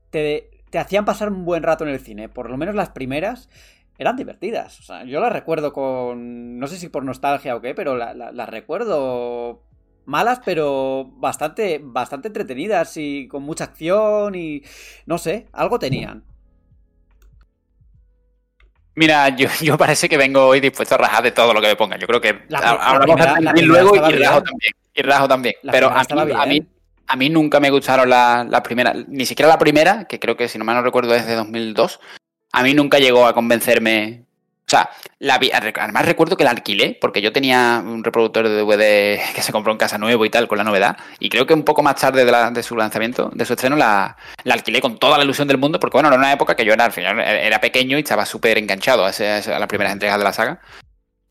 te, 0.10 0.50
te 0.70 0.80
hacían 0.80 1.06
pasar 1.06 1.32
un 1.32 1.46
buen 1.46 1.64
rato 1.64 1.84
en 1.84 1.92
el 1.92 2.00
cine. 2.00 2.30
Por 2.30 2.50
lo 2.50 2.58
menos 2.58 2.76
las 2.76 2.90
primeras 2.90 3.50
eran 3.98 4.16
divertidas. 4.16 4.80
O 4.80 4.84
sea, 4.84 5.04
yo 5.04 5.20
las 5.20 5.32
recuerdo 5.32 5.74
con. 5.74 6.60
No 6.60 6.68
sé 6.68 6.78
si 6.78 6.90
por 6.90 7.04
nostalgia 7.04 7.56
o 7.56 7.62
qué, 7.62 7.74
pero 7.74 7.96
las 7.96 8.50
recuerdo 8.50 9.64
malas, 10.06 10.42
pero 10.46 11.12
bastante, 11.18 11.82
bastante 11.84 12.30
entretenidas 12.30 12.96
y 12.98 13.28
con 13.28 13.44
mucha 13.44 13.66
acción 13.66 14.36
y. 14.36 14.64
No 15.06 15.18
sé, 15.18 15.48
algo 15.52 15.80
tenían. 15.80 16.24
Mira, 18.98 19.30
yo, 19.62 19.78
parece 19.78 20.10
que 20.10 20.18
vengo 20.18 20.48
hoy 20.48 20.60
dispuesto 20.60 20.96
a 20.96 20.98
rajar 20.98 21.24
de 21.24 21.32
todo 21.32 21.54
lo 21.54 21.62
que 21.62 21.68
me 21.68 21.76
ponga. 21.76 21.98
Yo 21.98 22.08
creo 22.08 22.20
que 22.20 22.42
hablamos 22.52 23.62
luego 23.62 23.96
y 23.96 24.14
rajo 24.16 24.42
también. 24.44 24.74
Y 24.94 25.02
rajo 25.04 25.28
también. 25.28 25.56
pero 25.72 25.92
a 25.92 26.46
mí, 26.48 26.66
a 27.06 27.16
mí 27.16 27.30
nunca 27.30 27.60
me 27.60 27.70
gustaron 27.70 28.10
las 28.10 28.48
la 28.50 28.64
primeras, 28.64 29.08
ni 29.08 29.26
siquiera 29.28 29.48
la 29.48 29.60
primera, 29.60 30.06
que 30.06 30.20
creo 30.20 30.36
que 30.36 30.48
si 30.48 30.58
no 30.58 30.66
me 30.66 30.74
no 30.74 30.82
recuerdo 30.82 31.14
es 31.14 31.28
de 31.28 31.36
2002, 31.36 32.00
a 32.52 32.64
mí 32.64 32.74
nunca 32.74 32.98
llegó 32.98 33.28
a 33.28 33.34
convencerme. 33.34 34.26
O 34.68 34.70
sea, 34.70 34.90
la 35.20 35.36
además 35.36 36.06
recuerdo 36.06 36.36
que 36.36 36.44
la 36.44 36.50
alquilé, 36.50 36.98
porque 37.00 37.22
yo 37.22 37.32
tenía 37.32 37.82
un 37.86 38.04
reproductor 38.04 38.50
de 38.50 38.56
DVD 38.58 39.34
que 39.34 39.42
se 39.42 39.54
compró 39.54 39.72
en 39.72 39.78
casa 39.78 39.98
nuevo 39.98 40.26
y 40.26 40.30
tal, 40.30 40.50
con 40.50 40.58
la 40.58 40.66
novedad, 40.66 40.98
y 41.20 41.30
creo 41.30 41.46
que 41.46 41.54
un 41.54 41.64
poco 41.64 41.84
más 41.84 41.96
tarde 41.96 42.26
de, 42.26 42.64
su 42.64 42.76
lanzamiento, 42.76 43.32
de 43.34 43.46
su 43.46 43.54
estreno, 43.54 43.78
la, 43.78 44.18
alquilé 44.44 44.82
con 44.82 44.98
toda 44.98 45.18
la 45.18 45.24
ilusión 45.24 45.48
del 45.48 45.58
mundo, 45.58 45.80
porque 45.80 45.96
bueno, 45.96 46.10
era 46.10 46.18
una 46.18 46.34
época 46.34 46.58
que 46.58 46.66
yo 46.66 46.74
era, 46.74 46.84
al 46.84 46.92
final 46.92 47.18
era 47.18 47.62
pequeño 47.62 47.98
y 47.98 48.02
estaba 48.02 48.26
súper 48.26 48.58
enganchado 48.58 49.06
a, 49.06 49.10
a 49.10 49.60
las 49.60 49.68
primeras 49.70 49.94
entregas 49.94 50.18
de 50.18 50.24
la 50.26 50.34
saga. 50.34 50.60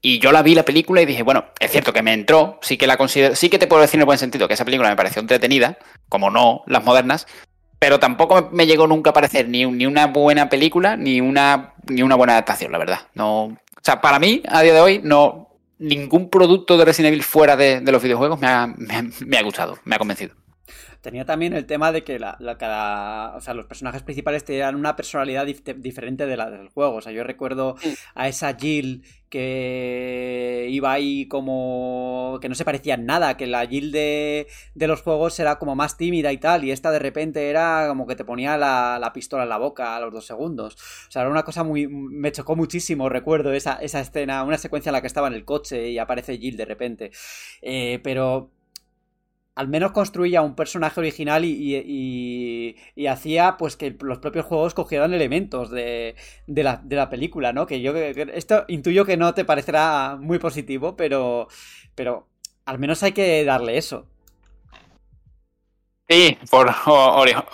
Y 0.01 0.19
yo 0.19 0.33
la 0.33 0.43
vi 0.43 0.55
la 0.55 0.65
película 0.65 1.03
y 1.03 1.05
dije, 1.05 1.23
bueno, 1.23 1.47
es 1.61 1.71
cierto 1.71 1.93
que 1.93 2.01
me 2.01 2.15
entró, 2.15 2.59
sí 2.63 2.79
que 2.79 2.87
la 2.87 2.97
considero, 2.97 3.35
sí 3.35 3.51
que 3.51 3.59
te 3.59 3.67
puedo 3.67 3.83
decir 3.83 3.97
en 3.97 4.03
el 4.03 4.07
buen 4.07 4.19
sentido 4.19 4.49
que 4.49 4.55
esa 4.55 4.65
película 4.65 4.89
me 4.89 4.97
pareció 4.97 5.21
entretenida, 5.21 5.77
como 6.09 6.31
no 6.31 6.63
las 6.67 6.85
modernas, 6.85 7.27
pero 7.87 8.01
tampoco 8.01 8.49
me 8.51 8.67
llegó 8.67 8.89
nunca 8.89 9.11
a 9.11 9.13
parecer 9.13 9.49
ni, 9.49 9.65
ni 9.65 9.87
una 9.87 10.09
buena 10.09 10.49
película 10.49 10.97
ni 10.97 11.21
una, 11.21 11.75
ni 11.89 12.03
una 12.03 12.17
buena 12.17 12.33
adaptación, 12.33 12.73
la 12.73 12.79
verdad. 12.79 12.99
No, 13.15 13.45
o 13.45 13.59
sea, 13.81 14.01
para 14.01 14.19
mí, 14.19 14.43
a 14.49 14.63
día 14.63 14.75
de 14.75 14.81
hoy, 14.81 15.01
no 15.05 15.51
ningún 15.79 16.29
producto 16.29 16.77
de 16.79 16.85
Resident 16.85 17.13
Evil 17.13 17.23
fuera 17.23 17.55
de, 17.55 17.81
los 17.83 18.03
videojuegos 18.03 18.41
me 18.41 18.49
ha, 18.49 18.67
me 18.67 19.39
ha 19.39 19.43
gustado, 19.45 19.79
me 19.85 19.95
ha 19.95 19.99
convencido 20.01 20.35
tenía 21.07 21.25
también 21.25 21.53
el 21.53 21.67
tema 21.67 21.93
de 21.93 22.03
que 22.03 22.19
la, 22.19 22.37
cada, 22.59 23.37
o 23.37 23.41
sea, 23.41 23.55
los 23.55 23.67
personajes 23.67 24.03
principales 24.03 24.45
tenían 24.45 24.75
una 24.75 24.97
personalidad 24.97 25.47
diferente 25.47 26.27
de 26.27 26.37
la 26.37 26.51
del 26.51 26.69
juego. 26.69 26.97
O 26.97 27.01
sea, 27.01 27.13
yo 27.13 27.23
recuerdo 27.23 27.77
a 28.17 28.27
esa 28.27 28.57
Jill 28.57 29.05
que 29.31 30.67
iba 30.69 30.91
ahí 30.91 31.29
como 31.29 32.39
que 32.41 32.49
no 32.49 32.57
se 32.57 32.65
parecía 32.65 32.95
en 32.95 33.07
nada, 33.07 33.37
que 33.37 33.47
la 33.47 33.65
Jill 33.69 33.93
de, 33.93 34.49
de, 34.75 34.87
los 34.89 35.03
juegos 35.03 35.39
era 35.39 35.61
como 35.61 35.77
más 35.77 35.97
tímida 35.97 36.33
y 36.33 36.39
tal, 36.39 36.65
y 36.65 36.73
esta 36.73 36.91
de 36.91 36.99
repente 36.99 37.51
era 37.51 37.87
como 37.87 38.09
que 38.09 38.17
te 38.17 38.25
ponía 38.25 38.57
la, 38.57 38.99
la, 39.01 39.13
pistola 39.13 39.45
en 39.45 39.49
la 39.51 39.59
boca 39.59 39.95
a 39.95 40.01
los 40.01 40.13
dos 40.13 40.27
segundos. 40.27 40.75
O 41.07 41.11
sea, 41.13 41.23
era 41.23 41.31
una 41.31 41.45
cosa 41.45 41.63
muy... 41.63 41.87
me 41.87 42.33
chocó 42.33 42.57
muchísimo, 42.57 43.09
recuerdo 43.09 43.53
esa, 43.53 43.75
esa 43.75 44.01
escena, 44.01 44.43
una 44.43 44.59
secuencia 44.59 44.91
en 44.91 44.95
la 44.95 45.03
que 45.03 45.07
estaba 45.07 45.29
en 45.29 45.35
el 45.35 45.45
coche 45.45 45.89
y 45.91 45.99
aparece 45.99 46.37
Jill 46.39 46.57
de 46.57 46.65
repente. 46.65 47.11
Eh, 47.63 48.01
pero 48.03 48.51
al 49.57 49.69
menos 49.69 49.93
construía 49.93 50.43
un 50.43 50.55
personaje 50.55 51.01
original 51.01 51.45
y, 51.45 52.77
hacía 53.09 53.57
pues 53.57 53.77
que 53.77 53.97
los 54.01 54.19
propios 54.19 54.45
juegos 54.45 54.75
cogieran 54.75 55.15
elementos 55.15 55.71
de, 55.71 56.15
la, 56.47 57.09
película, 57.11 57.53
¿no? 57.53 57.67
Que 57.67 57.81
yo 57.81 57.97
esto 57.97 58.65
intuyo 58.69 59.07
que 59.07 59.17
no 59.17 59.33
te 59.33 59.47
parecerá 59.47 60.19
muy 60.21 60.39
positivo, 60.39 60.95
pero, 60.95 61.49
pero 61.95 62.29
al 62.67 62.79
menos 62.79 63.03
hay 63.03 63.13
que 63.13 63.45
darle 63.45 63.79
eso. 63.79 64.07
Sí, 66.09 66.37
por 66.51 66.73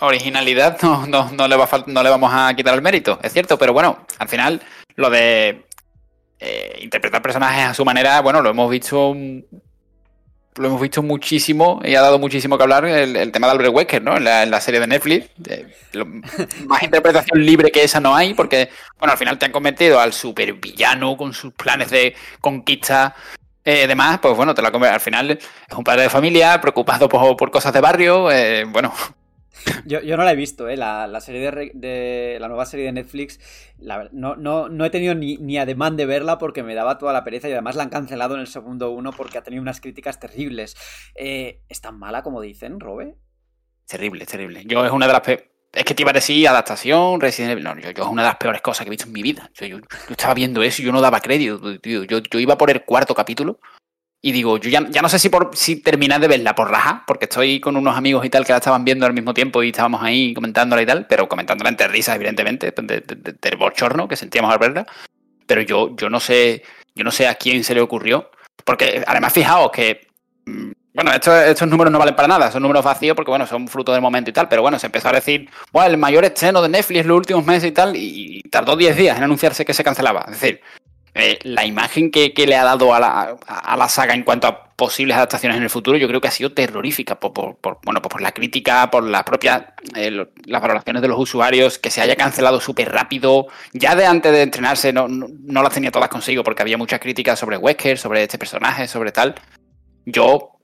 originalidad 0.01 0.79
no, 0.81 1.31
no, 1.31 1.47
le 1.47 1.55
va 1.55 1.69
no 1.87 2.03
le 2.03 2.09
vamos 2.09 2.31
a 2.33 2.53
quitar 2.53 2.75
el 2.75 2.81
mérito, 2.81 3.17
es 3.23 3.31
cierto, 3.31 3.57
pero 3.57 3.71
bueno, 3.71 4.05
al 4.19 4.27
final 4.27 4.61
lo 4.95 5.09
de 5.09 5.65
eh, 6.39 6.79
interpretar 6.81 7.21
personajes 7.21 7.63
a 7.63 7.73
su 7.73 7.85
manera, 7.85 8.19
bueno, 8.21 8.41
lo 8.41 8.49
hemos 8.49 8.69
visto 8.69 9.15
lo 10.57 10.67
hemos 10.67 10.81
visto 10.81 11.01
muchísimo 11.01 11.81
y 11.83 11.95
ha 11.95 12.01
dado 12.01 12.19
muchísimo 12.19 12.57
que 12.57 12.63
hablar 12.63 12.85
el, 12.85 13.31
tema 13.31 13.47
de 13.47 13.51
Albert 13.51 13.73
Wesker, 13.73 14.01
¿no? 14.01 14.17
En 14.17 14.23
la, 14.23 14.61
serie 14.61 14.79
de 14.79 14.87
Netflix. 14.87 15.29
más 16.67 16.83
interpretación 16.83 17.45
libre 17.45 17.71
que 17.71 17.83
esa 17.83 17.99
no 17.99 18.15
hay, 18.15 18.33
porque, 18.33 18.69
bueno, 18.99 19.11
al 19.11 19.17
final 19.17 19.37
te 19.37 19.45
han 19.45 19.51
convertido 19.51 19.99
al 19.99 20.13
supervillano 20.13 21.17
con 21.17 21.33
sus 21.33 21.53
planes 21.53 21.89
de 21.89 22.15
conquista. 22.41 23.15
Eh, 23.65 23.87
demás, 23.87 24.19
pues 24.21 24.35
bueno, 24.35 24.53
te 24.53 24.61
la 24.61 24.69
al 24.69 24.99
final 24.99 25.31
es 25.31 25.75
un 25.75 25.83
padre 25.83 26.03
de 26.03 26.09
familia 26.09 26.59
preocupado 26.59 27.07
por, 27.07 27.51
cosas 27.51 27.73
de 27.73 27.81
barrio. 27.81 28.31
Eh, 28.31 28.65
bueno, 28.65 28.93
yo, 29.85 30.01
no 30.17 30.23
la 30.23 30.31
he 30.31 30.35
visto, 30.35 30.67
¿eh? 30.67 30.77
la, 30.77 31.21
serie 31.21 31.71
de, 31.73 32.37
la 32.39 32.47
nueva 32.47 32.65
serie 32.65 32.85
de 32.85 32.91
Netflix. 32.91 33.39
no, 34.11 34.35
no, 34.35 34.85
he 34.85 34.89
tenido 34.89 35.15
ni, 35.15 35.37
ni 35.37 35.57
ademán 35.57 35.97
de 35.97 36.05
verla 36.05 36.37
porque 36.37 36.63
me 36.63 36.75
daba 36.75 36.97
toda 36.97 37.13
la 37.13 37.23
pereza 37.23 37.49
y 37.49 37.53
además 37.53 37.75
la 37.75 37.83
han 37.83 37.89
cancelado 37.89 38.35
en 38.35 38.41
el 38.41 38.47
segundo 38.47 38.91
uno 38.91 39.11
porque 39.11 39.37
ha 39.37 39.43
tenido 39.43 39.61
unas 39.61 39.81
críticas 39.81 40.19
terribles. 40.19 40.75
Eh, 41.15 41.61
¿Es 41.69 41.81
tan 41.81 41.97
mala 41.99 42.23
como 42.23 42.41
dicen, 42.41 42.79
Robe? 42.79 43.15
Terrible, 43.87 44.25
terrible. 44.25 44.63
Yo 44.65 44.85
es 44.85 44.91
una 44.91 45.07
de 45.07 45.13
las 45.13 45.21
es 45.73 45.85
que 45.85 45.95
te 45.95 46.03
iba 46.03 46.11
a 46.11 46.13
decir 46.13 46.47
adaptación, 46.47 47.19
Resident 47.19 47.53
Evil. 47.53 47.63
No, 47.63 47.75
yo, 47.75 47.89
yo, 47.89 48.03
es 48.03 48.09
una 48.09 48.21
de 48.21 48.27
las 48.27 48.37
peores 48.37 48.61
cosas 48.61 48.83
que 48.83 48.89
he 48.89 48.91
visto 48.91 49.07
en 49.07 49.13
mi 49.13 49.23
vida. 49.23 49.49
Yo, 49.55 49.79
estaba 50.07 50.35
viendo 50.35 50.61
eso 50.61 50.81
y 50.81 50.85
yo 50.85 50.91
no 50.91 51.01
daba 51.01 51.19
crédito. 51.19 51.59
Yo, 51.81 52.03
yo, 52.03 52.39
iba 52.39 52.57
por 52.57 52.69
el 52.69 52.85
cuarto 52.85 53.15
capítulo 53.15 53.59
y 54.25 54.31
digo, 54.31 54.57
yo 54.57 54.69
ya, 54.69 54.79
no 54.79 55.09
sé 55.09 55.19
si 55.19 55.27
por 55.27 55.51
si 55.53 55.75
terminar 55.75 56.21
de 56.21 56.29
verla 56.29 56.55
por 56.55 56.71
raja, 56.71 57.03
porque 57.05 57.25
estoy 57.25 57.59
con 57.59 57.75
unos 57.75 57.97
amigos 57.97 58.25
y 58.25 58.29
tal 58.29 58.45
que 58.45 58.53
la 58.53 58.59
estaban 58.59 58.85
viendo 58.85 59.05
al 59.05 59.11
mismo 59.11 59.33
tiempo 59.33 59.61
y 59.61 59.69
estábamos 59.69 60.01
ahí 60.01 60.33
comentándola 60.33 60.81
y 60.81 60.85
tal, 60.85 61.05
pero 61.07 61.27
comentándola 61.27 61.69
entre 61.69 61.89
risas, 61.89 62.15
evidentemente, 62.15 62.73
del 62.73 63.57
bochorno 63.57 64.07
que 64.07 64.15
sentíamos 64.15 64.49
al 64.53 64.59
verla. 64.59 64.87
Pero 65.45 65.61
yo, 65.61 65.93
yo 65.97 66.09
no 66.09 66.21
sé, 66.21 66.63
yo 66.95 67.03
no 67.03 67.11
sé 67.11 67.27
a 67.27 67.35
quién 67.35 67.65
se 67.65 67.75
le 67.75 67.81
ocurrió. 67.81 68.31
Porque 68.63 69.03
además 69.05 69.33
fijaos 69.33 69.71
que. 69.71 70.07
Mm, 70.45 70.71
bueno, 70.93 71.11
estos, 71.11 71.67
números 71.67 71.91
no 71.91 71.99
valen 71.99 72.15
para 72.15 72.27
nada, 72.27 72.51
son 72.51 72.61
números 72.61 72.85
vacíos 72.85 73.15
porque, 73.15 73.31
bueno, 73.31 73.47
son 73.47 73.67
fruto 73.67 73.91
del 73.91 74.01
momento 74.01 74.29
y 74.29 74.33
tal, 74.33 74.47
pero 74.47 74.61
bueno, 74.61 74.77
se 74.77 74.85
empezó 74.85 75.09
a 75.09 75.13
decir, 75.13 75.49
bueno, 75.71 75.89
el 75.89 75.97
mayor 75.97 76.23
estreno 76.23 76.61
de 76.61 76.69
Netflix 76.69 77.05
los 77.07 77.17
últimos 77.17 77.43
meses 77.45 77.69
y 77.69 77.71
tal, 77.71 77.95
y 77.95 78.43
tardó 78.51 78.75
10 78.75 78.95
días 78.95 79.17
en 79.17 79.23
anunciarse 79.23 79.65
que 79.65 79.73
se 79.73 79.83
cancelaba. 79.83 80.25
Es 80.27 80.39
decir, 80.39 80.61
eh, 81.15 81.37
la 81.43 81.63
imagen 81.65 82.09
que, 82.09 82.33
le 82.35 82.55
ha 82.55 82.63
dado 82.63 82.93
a 82.93 82.99
la, 82.99 83.89
saga 83.89 84.15
en 84.15 84.23
cuanto 84.23 84.47
a 84.47 84.73
posibles 84.75 85.15
adaptaciones 85.15 85.57
en 85.57 85.63
el 85.63 85.69
futuro, 85.69 85.95
yo 85.97 86.07
creo 86.07 86.19
que 86.19 86.27
ha 86.27 86.31
sido 86.31 86.53
terrorífica 86.53 87.19
por, 87.19 87.59
bueno, 87.83 88.01
por 88.01 88.21
la 88.21 88.31
crítica, 88.31 88.89
por 88.89 89.03
las 89.03 89.23
propias 89.23 89.63
eh, 89.95 90.25
las 90.45 90.61
valoraciones 90.61 91.03
de 91.03 91.07
los 91.07 91.19
usuarios, 91.19 91.77
que 91.77 91.91
se 91.91 92.01
haya 92.01 92.15
cancelado 92.15 92.59
súper 92.59 92.91
rápido. 92.91 93.47
Ya 93.73 93.95
de 93.95 94.07
antes 94.07 94.31
de 94.31 94.41
entrenarse 94.41 94.91
no, 94.91 95.07
no, 95.07 95.61
las 95.61 95.73
tenía 95.73 95.91
todas 95.91 96.09
consigo 96.09 96.43
porque 96.43 96.63
había 96.63 96.77
muchas 96.77 96.99
críticas 96.99 97.37
sobre 97.37 97.57
Wesker, 97.57 97.99
sobre 97.99 98.23
este 98.23 98.39
personaje, 98.39 98.87
sobre 98.87 99.11
tal. 99.11 99.35
Yo, 100.05 100.57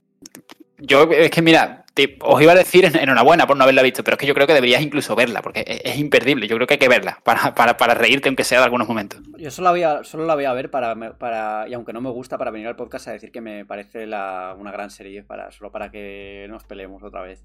yo 0.80 1.04
es 1.12 1.30
que 1.30 1.44
mira, 1.44 1.86
os 2.22 2.42
iba 2.42 2.52
a 2.52 2.56
decir 2.56 2.86
enhorabuena 2.86 3.48
por 3.48 3.58
no 3.58 3.64
haberla 3.64 3.82
visto, 3.82 4.04
pero 4.04 4.16
es 4.16 4.20
que 4.20 4.28
yo 4.28 4.34
creo 4.34 4.48
que 4.48 4.54
deberías 4.54 4.82
incluso 4.82 5.16
verla, 5.16 5.42
porque 5.42 5.64
es, 5.84 5.98
imperdible. 5.98 6.48
Yo 6.48 6.56
creo 6.56 6.68
que 6.68 6.76
hay 6.76 6.80
que 6.80 6.88
verla 6.88 7.20
para, 7.24 7.54
para, 7.54 7.94
reírte, 7.94 8.30
aunque 8.30 8.44
sea 8.44 8.60
de 8.60 8.66
algunos 8.66 8.88
momentos. 8.88 9.22
Yo 9.38 9.52
solo 9.52 9.66
la 9.66 9.72
voy 9.72 9.84
a, 9.84 10.04
solo 10.04 10.26
la 10.26 10.36
voy 10.36 10.46
a 10.46 10.54
ver 10.54 10.70
para, 10.70 10.96
para, 11.18 11.68
y 11.68 11.74
aunque 11.74 11.94
no 11.94 12.02
me 12.02 12.10
gusta, 12.10 12.38
para 12.38 12.52
venir 12.52 12.68
al 12.68 12.76
podcast 12.76 13.08
a 13.08 13.12
decir 13.12 13.32
que 13.32 13.42
me 13.42 13.66
parece 13.66 14.06
una 14.06 14.72
gran 14.72 14.90
serie, 14.90 15.24
para, 15.24 15.52
solo 15.52 15.72
para 15.72 15.92
que 15.92 16.46
nos 16.50 16.64
peleemos 16.64 17.04
otra 17.04 17.22
vez. 17.22 17.44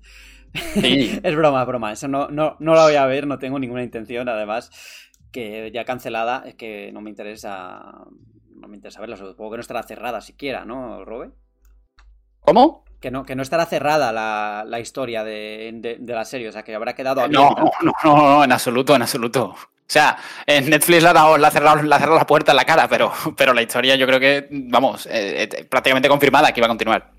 es 0.77 1.37
broma, 1.37 1.63
es 1.63 1.67
broma. 1.67 1.93
Eso 1.93 2.09
no, 2.09 2.29
no, 2.29 2.57
no 2.61 2.75
la 2.75 2.85
voy 2.85 2.97
a 2.97 3.07
ver, 3.07 3.27
no 3.27 3.39
tengo 3.39 3.59
ninguna 3.59 3.83
intención, 3.83 4.29
además, 4.29 4.71
que 5.33 5.71
ya 5.73 5.85
cancelada, 5.85 6.45
es 6.47 6.55
que 6.55 6.93
no 6.93 7.01
me 7.01 7.11
interesa. 7.11 8.05
No 8.57 8.69
me 8.69 8.77
interesa 8.77 9.01
verla, 9.01 9.17
supongo 9.17 9.51
que 9.51 9.57
no 9.59 9.61
estará 9.61 9.83
cerrada 9.83 10.23
siquiera, 10.23 10.65
¿no, 10.65 11.05
Robe? 11.05 11.33
¿Cómo? 12.41 12.85
Que 13.05 13.11
no, 13.11 13.23
que 13.27 13.37
no 13.37 13.43
estará 13.43 13.67
cerrada 13.67 14.13
la, 14.65 14.81
historia 14.81 15.23
de, 15.23 15.99
la 16.07 16.25
serie, 16.25 16.49
o 16.49 16.53
sea, 16.53 16.63
que 16.63 16.75
habrá 16.75 16.95
quedado 16.95 17.21
abierta. 17.21 17.51
No, 17.51 17.71
no, 17.83 17.93
no, 18.03 18.17
no, 18.17 18.45
en 18.45 18.51
absoluto, 18.51 18.97
en 18.97 19.03
absoluto. 19.03 19.49
O 19.49 19.57
sea, 19.87 20.17
en 20.47 20.71
Netflix 20.71 21.03
le 21.03 21.09
ha, 21.11 21.51
cerrado, 21.51 21.83
la 21.83 22.27
puerta 22.27 22.53
en 22.53 22.57
la 22.57 22.65
cara, 22.65 22.89
pero, 22.89 23.13
pero 23.37 23.53
la 23.53 23.61
historia 23.61 23.95
yo 23.97 24.07
creo 24.07 24.19
que, 24.19 24.49
vamos, 24.51 25.05
eh, 25.05 25.43
eh, 25.43 25.65
prácticamente 25.67 26.09
confirmada 26.09 26.51
que 26.51 26.61
iba 26.61 26.67
a 26.67 26.71
continuar. 26.71 27.13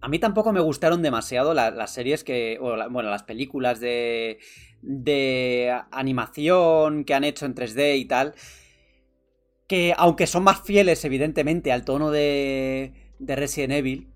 A 0.00 0.08
mí 0.08 0.18
tampoco 0.18 0.52
me 0.52 0.58
gustaron 0.58 1.00
demasiado 1.00 1.54
las, 1.54 1.92
series 1.92 2.24
que, 2.24 2.58
bueno, 2.60 3.08
las 3.08 3.22
películas 3.22 3.78
de, 3.78 4.40
de 4.82 5.80
animación 5.92 7.04
que 7.04 7.14
han 7.14 7.22
hecho 7.22 7.46
en 7.46 7.54
3D 7.54 7.98
y 7.98 8.04
tal, 8.06 8.34
que 9.68 9.94
aunque 9.96 10.26
son 10.26 10.42
más 10.42 10.62
fieles 10.62 11.04
evidentemente 11.04 11.70
al 11.70 11.84
tono 11.84 12.10
de, 12.10 12.94
de 13.20 13.36
Resident 13.36 13.74
Evil, 13.74 14.08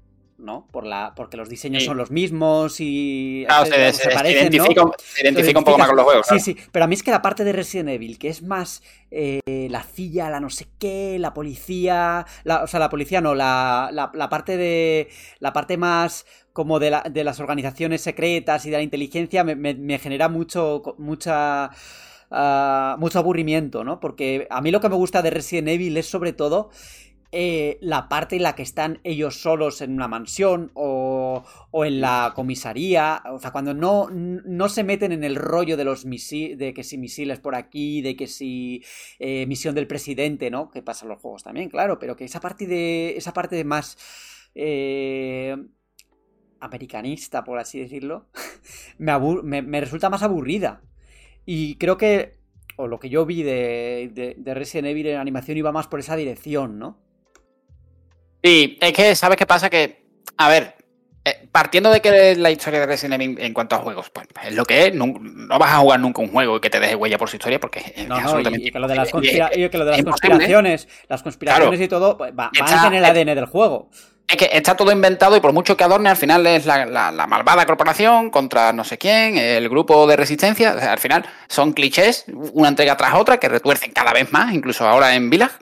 ¿no? 0.43 0.67
Por 0.71 0.85
la, 0.85 1.15
porque 1.15 1.37
los 1.37 1.49
diseños 1.49 1.85
son 1.85 1.97
los 1.97 2.11
mismos 2.11 2.81
y 2.81 3.47
se, 3.65 4.11
parecen, 4.11 4.53
identifica, 4.53 5.59
un 5.59 5.65
poco 5.65 5.79
más 5.79 5.89
con 5.89 5.97
los 5.97 6.05
juegos. 6.05 6.27
Sí, 6.29 6.41
sí, 6.41 6.57
pero 6.71 6.85
a 6.85 6.89
mí 6.89 6.95
es 6.95 7.03
que 7.03 7.11
la 7.11 7.23
parte 7.23 7.45
de 7.45 7.53
Resident 7.53 7.89
Evil, 7.91 8.19
que 8.19 8.29
es 8.29 8.43
más 8.43 8.83
eh, 9.11 9.41
la 9.71 9.83
CIA, 9.83 10.31
la 10.31 10.41
no 10.41 10.51
sé 10.51 10.67
qué, 10.79 11.17
la 11.19 11.33
policía, 11.33 12.27
o 12.45 12.67
sea, 12.67 12.81
la 12.81 12.91
policía 12.91 13.21
no, 13.21 13.35
la, 13.35 13.91
la, 13.93 14.29
parte 14.29 14.57
de, 14.57 15.09
la 15.39 15.53
parte 15.53 15.77
más 15.77 16.27
como 16.53 16.79
de, 16.79 16.91
la, 16.91 17.03
de, 17.03 17.25
las 17.25 17.41
organizaciones 17.41 18.03
secretas 18.03 18.67
y 18.67 18.71
de 18.71 18.77
la 18.77 18.83
inteligencia 18.83 19.45
me, 19.45 19.99
genera 19.99 20.29
mucho, 20.29 20.83
mucha... 20.99 21.71
Ah, 22.35 22.97
mucho 22.99 23.19
aburrimiento, 23.19 23.85
¿no? 23.85 24.01
Porque 24.01 24.47
a 24.49 24.63
mí 24.63 24.71
lo 24.71 24.81
que 24.81 24.89
me 24.89 24.95
gusta 24.95 25.21
de 25.21 25.29
Resident 25.29 25.69
Evil 25.69 25.95
es 25.99 26.07
sobre 26.07 26.33
todo 26.33 26.71
eh, 27.33 27.79
la 27.81 28.09
parte 28.09 28.37
en 28.37 28.43
la 28.43 28.55
que 28.55 28.63
están 28.63 29.01
ellos 29.05 29.41
solos 29.41 29.81
en 29.81 29.93
una 29.95 30.07
mansión 30.09 30.71
o, 30.75 31.45
o 31.71 31.85
en 31.85 32.01
la 32.01 32.33
comisaría, 32.35 33.23
o 33.31 33.39
sea, 33.39 33.51
cuando 33.53 33.75
no, 33.75 34.09
no 34.11 34.69
se 34.69 34.85
meten 34.85 35.13
en 35.13 35.25
el 35.25 35.37
rollo 35.37 35.77
de 35.77 35.85
los 35.85 36.05
misiles, 36.05 36.59
de 36.59 36.75
que 36.75 36.85
si 36.85 36.99
misiles 36.99 37.41
por 37.41 37.55
aquí, 37.55 38.03
de 38.03 38.17
que 38.17 38.27
si 38.27 38.85
eh, 39.19 39.47
misión 39.47 39.75
del 39.75 39.87
presidente, 39.87 40.51
¿no? 40.51 40.71
Que 40.71 40.83
pasa 40.83 41.05
en 41.07 41.11
los 41.11 41.21
juegos 41.21 41.43
también, 41.43 41.69
claro, 41.71 41.99
pero 41.99 42.17
que 42.17 42.25
esa 42.25 42.41
parte 42.41 42.67
de, 42.67 43.17
esa 43.17 43.33
parte 43.33 43.65
más... 43.65 43.97
Eh, 44.55 45.57
americanista, 46.61 47.43
por 47.45 47.59
así 47.59 47.81
decirlo, 47.81 48.27
me- 48.99 49.63
me 49.63 49.81
resulta 49.81 50.11
más 50.11 50.23
aburrida. 50.23 50.83
Y 51.45 51.77
creo 51.77 51.97
que, 51.97 52.35
o 52.77 52.87
lo 52.87 53.01
que 53.01 53.09
yo 53.09 53.27
vi 53.27 53.43
de, 53.43 54.11
de, 54.15 54.35
de 54.39 54.55
Resident 54.55 54.89
Evil 54.89 55.09
en 55.09 55.19
animación 55.19 55.59
iba 55.59 55.73
más 55.73 55.89
por 55.89 56.01
esa 56.01 56.17
dirección, 56.17 56.79
¿no? 56.79 56.99
Sí, 58.43 58.79
es 58.81 58.93
que, 58.93 59.15
¿sabes 59.15 59.37
qué 59.37 59.47
pasa? 59.47 59.71
Que, 59.71 60.05
a 60.37 60.49
ver, 60.49 60.75
eh, 61.25 61.49
partiendo 61.53 61.91
de 61.91 62.01
que 62.01 62.35
la 62.35 62.51
historia 62.51 62.81
de 62.81 62.87
Resident 62.87 63.23
Evil 63.23 63.39
en 63.41 63.55
cuanto 63.55 63.77
a 63.77 63.79
juegos, 63.79 64.11
pues 64.11 64.27
es 64.45 64.55
lo 64.55 64.65
que 64.65 64.87
es, 64.87 64.95
no, 64.95 65.07
no 65.07 65.59
vas 65.59 65.71
a 65.73 65.79
jugar 65.79 66.01
nunca 66.01 66.21
un 66.21 66.33
juego 66.33 66.61
que 66.61 66.69
te 66.71 66.81
deje 66.81 66.97
huella 66.97 67.19
por 67.19 67.29
su 67.31 67.37
historia 67.37 67.61
porque 67.61 67.81
es 67.95 68.09
No, 68.09 68.17
no, 68.17 68.21
y, 68.21 68.23
absolutamente 68.25 68.67
y 68.69 68.71
que 68.73 68.79
lo 68.81 68.89
de 68.89 68.95
las, 68.97 69.09
imposible. 69.09 69.39
conspira- 69.41 69.67
y 69.67 69.69
que 69.71 69.79
lo 69.79 69.85
de 69.85 69.91
las 69.93 70.03
conspiraciones, 70.05 70.89
las 71.09 71.23
conspiraciones 71.23 71.81
y 71.81 71.89
todo, 71.89 72.17
pues, 72.19 72.33
va, 72.33 72.51
van 72.59 72.65
Está- 72.69 72.87
en 72.89 72.95
el 72.95 73.05
ADN 73.05 73.35
del 73.37 73.47
juego. 73.47 73.91
Es 74.27 74.37
que 74.37 74.49
está 74.53 74.75
todo 74.77 74.91
inventado 74.91 75.37
y 75.37 75.41
por 75.41 75.53
mucho 75.53 75.77
que 75.77 75.85
adorne, 75.85 76.09
al 76.09 76.17
final 76.17 76.45
es 76.47 76.65
la, 76.67 76.87
la- 76.87 77.13
la 77.13 77.27
malvada 77.29 77.67
corporación 77.67 78.31
contra 78.31 78.73
no 78.73 78.83
sé 78.83 78.97
quién, 78.99 79.37
el 79.37 79.69
grupo 79.69 80.07
de 80.09 80.17
resistencia. 80.17 80.75
O 80.75 80.79
sea, 80.81 80.93
al 80.93 80.99
final 80.99 81.25
son 81.49 81.73
clichés, 81.73 82.25
una 82.55 82.69
entrega 82.69 82.97
tras 82.97 83.15
otra, 83.15 83.39
que 83.39 83.49
retuercen 83.49 83.93
cada 83.93 84.13
vez 84.13 84.33
más, 84.33 84.53
incluso 84.55 84.89
ahora 84.89 85.15
en 85.15 85.29
Village. 85.31 85.55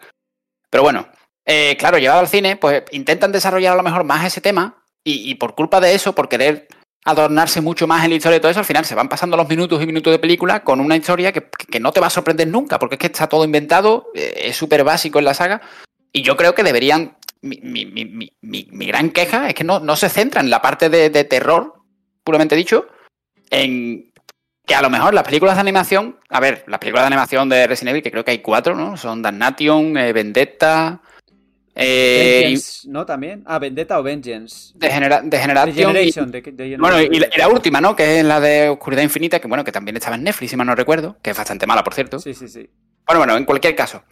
Pero 0.70 0.84
bueno, 0.84 1.08
eh, 1.52 1.76
claro, 1.76 1.98
llevado 1.98 2.20
al 2.20 2.28
cine, 2.28 2.56
pues 2.56 2.84
intentan 2.92 3.32
desarrollar 3.32 3.72
a 3.72 3.76
lo 3.76 3.82
mejor 3.82 4.04
más 4.04 4.24
ese 4.24 4.40
tema 4.40 4.84
y, 5.02 5.34
por 5.34 5.54
culpa 5.56 5.80
de 5.80 5.94
eso, 5.94 6.14
por 6.14 6.28
querer 6.28 6.68
adornarse 7.04 7.60
mucho 7.60 7.86
más 7.86 8.04
en 8.04 8.10
la 8.10 8.16
historia 8.16 8.36
y 8.36 8.40
todo 8.40 8.50
eso, 8.50 8.60
al 8.60 8.66
final 8.66 8.84
se 8.84 8.94
van 8.94 9.08
pasando 9.08 9.36
los 9.36 9.48
minutos 9.48 9.82
y 9.82 9.86
minutos 9.86 10.12
de 10.12 10.18
película 10.18 10.62
con 10.62 10.78
una 10.80 10.96
historia 10.96 11.32
que, 11.32 11.48
que 11.70 11.80
no 11.80 11.90
te 11.92 11.98
va 12.00 12.06
a 12.08 12.10
sorprender 12.10 12.46
nunca, 12.46 12.78
porque 12.78 12.94
es 12.96 12.98
que 13.00 13.06
está 13.06 13.26
todo 13.28 13.44
inventado, 13.44 14.06
eh, 14.14 14.42
es 14.44 14.56
súper 14.56 14.84
básico 14.84 15.18
en 15.18 15.24
la 15.24 15.34
saga. 15.34 15.60
Y 16.12 16.22
yo 16.22 16.36
creo 16.36 16.54
que 16.54 16.62
deberían. 16.62 17.16
Mi- 17.42 17.58
mi- 17.62 17.86
mi- 17.86 18.68
mi 18.70 18.86
gran 18.86 19.10
queja 19.10 19.48
es 19.48 19.54
que 19.54 19.64
no, 19.64 19.80
no 19.80 19.96
se 19.96 20.10
centra 20.10 20.42
en 20.42 20.50
la 20.50 20.60
parte 20.60 20.90
de, 20.90 21.08
de 21.08 21.24
terror, 21.24 21.74
puramente 22.22 22.54
dicho, 22.54 22.86
en 23.48 24.12
que 24.66 24.74
a 24.74 24.82
lo 24.82 24.90
mejor 24.90 25.14
las 25.14 25.24
películas 25.24 25.54
de 25.56 25.62
animación. 25.62 26.18
A 26.28 26.38
ver, 26.40 26.64
las 26.66 26.78
películas 26.78 27.04
de 27.04 27.06
animación 27.08 27.48
de 27.48 27.66
Resident 27.66 27.90
Evil, 27.90 28.02
que 28.02 28.10
creo 28.10 28.24
que 28.24 28.32
hay 28.32 28.38
cuatro, 28.40 28.74
¿no? 28.76 28.96
Son 28.96 29.22
Damnation, 29.22 29.96
eh, 29.96 30.12
Vendetta. 30.12 31.00
Eh, 31.82 32.40
Vengeance, 32.42 32.88
¿no? 32.88 33.06
También. 33.06 33.42
Ah, 33.46 33.58
Vendetta 33.58 33.98
o 33.98 34.02
Vengeance. 34.02 34.72
Y- 35.68 35.78
de- 35.92 36.42
de- 36.52 36.76
bueno, 36.78 37.00
y 37.00 37.18
la, 37.18 37.28
y 37.34 37.38
la 37.38 37.48
última, 37.48 37.80
¿no? 37.80 37.96
Que 37.96 38.18
es 38.20 38.24
la 38.24 38.40
de 38.40 38.68
Oscuridad 38.68 39.02
Infinita, 39.02 39.40
que 39.40 39.48
bueno, 39.48 39.64
que 39.64 39.72
también 39.72 39.96
estaba 39.96 40.16
en 40.16 40.24
Netflix, 40.24 40.50
si 40.50 40.56
mal 40.56 40.66
no 40.66 40.74
recuerdo, 40.74 41.16
que 41.22 41.30
es 41.30 41.36
bastante 41.36 41.66
mala, 41.66 41.82
por 41.82 41.94
cierto. 41.94 42.18
Sí, 42.18 42.34
sí, 42.34 42.48
sí. 42.48 42.68
Bueno, 43.06 43.20
bueno, 43.20 43.36
en 43.36 43.44
cualquier 43.44 43.74
caso. 43.74 44.02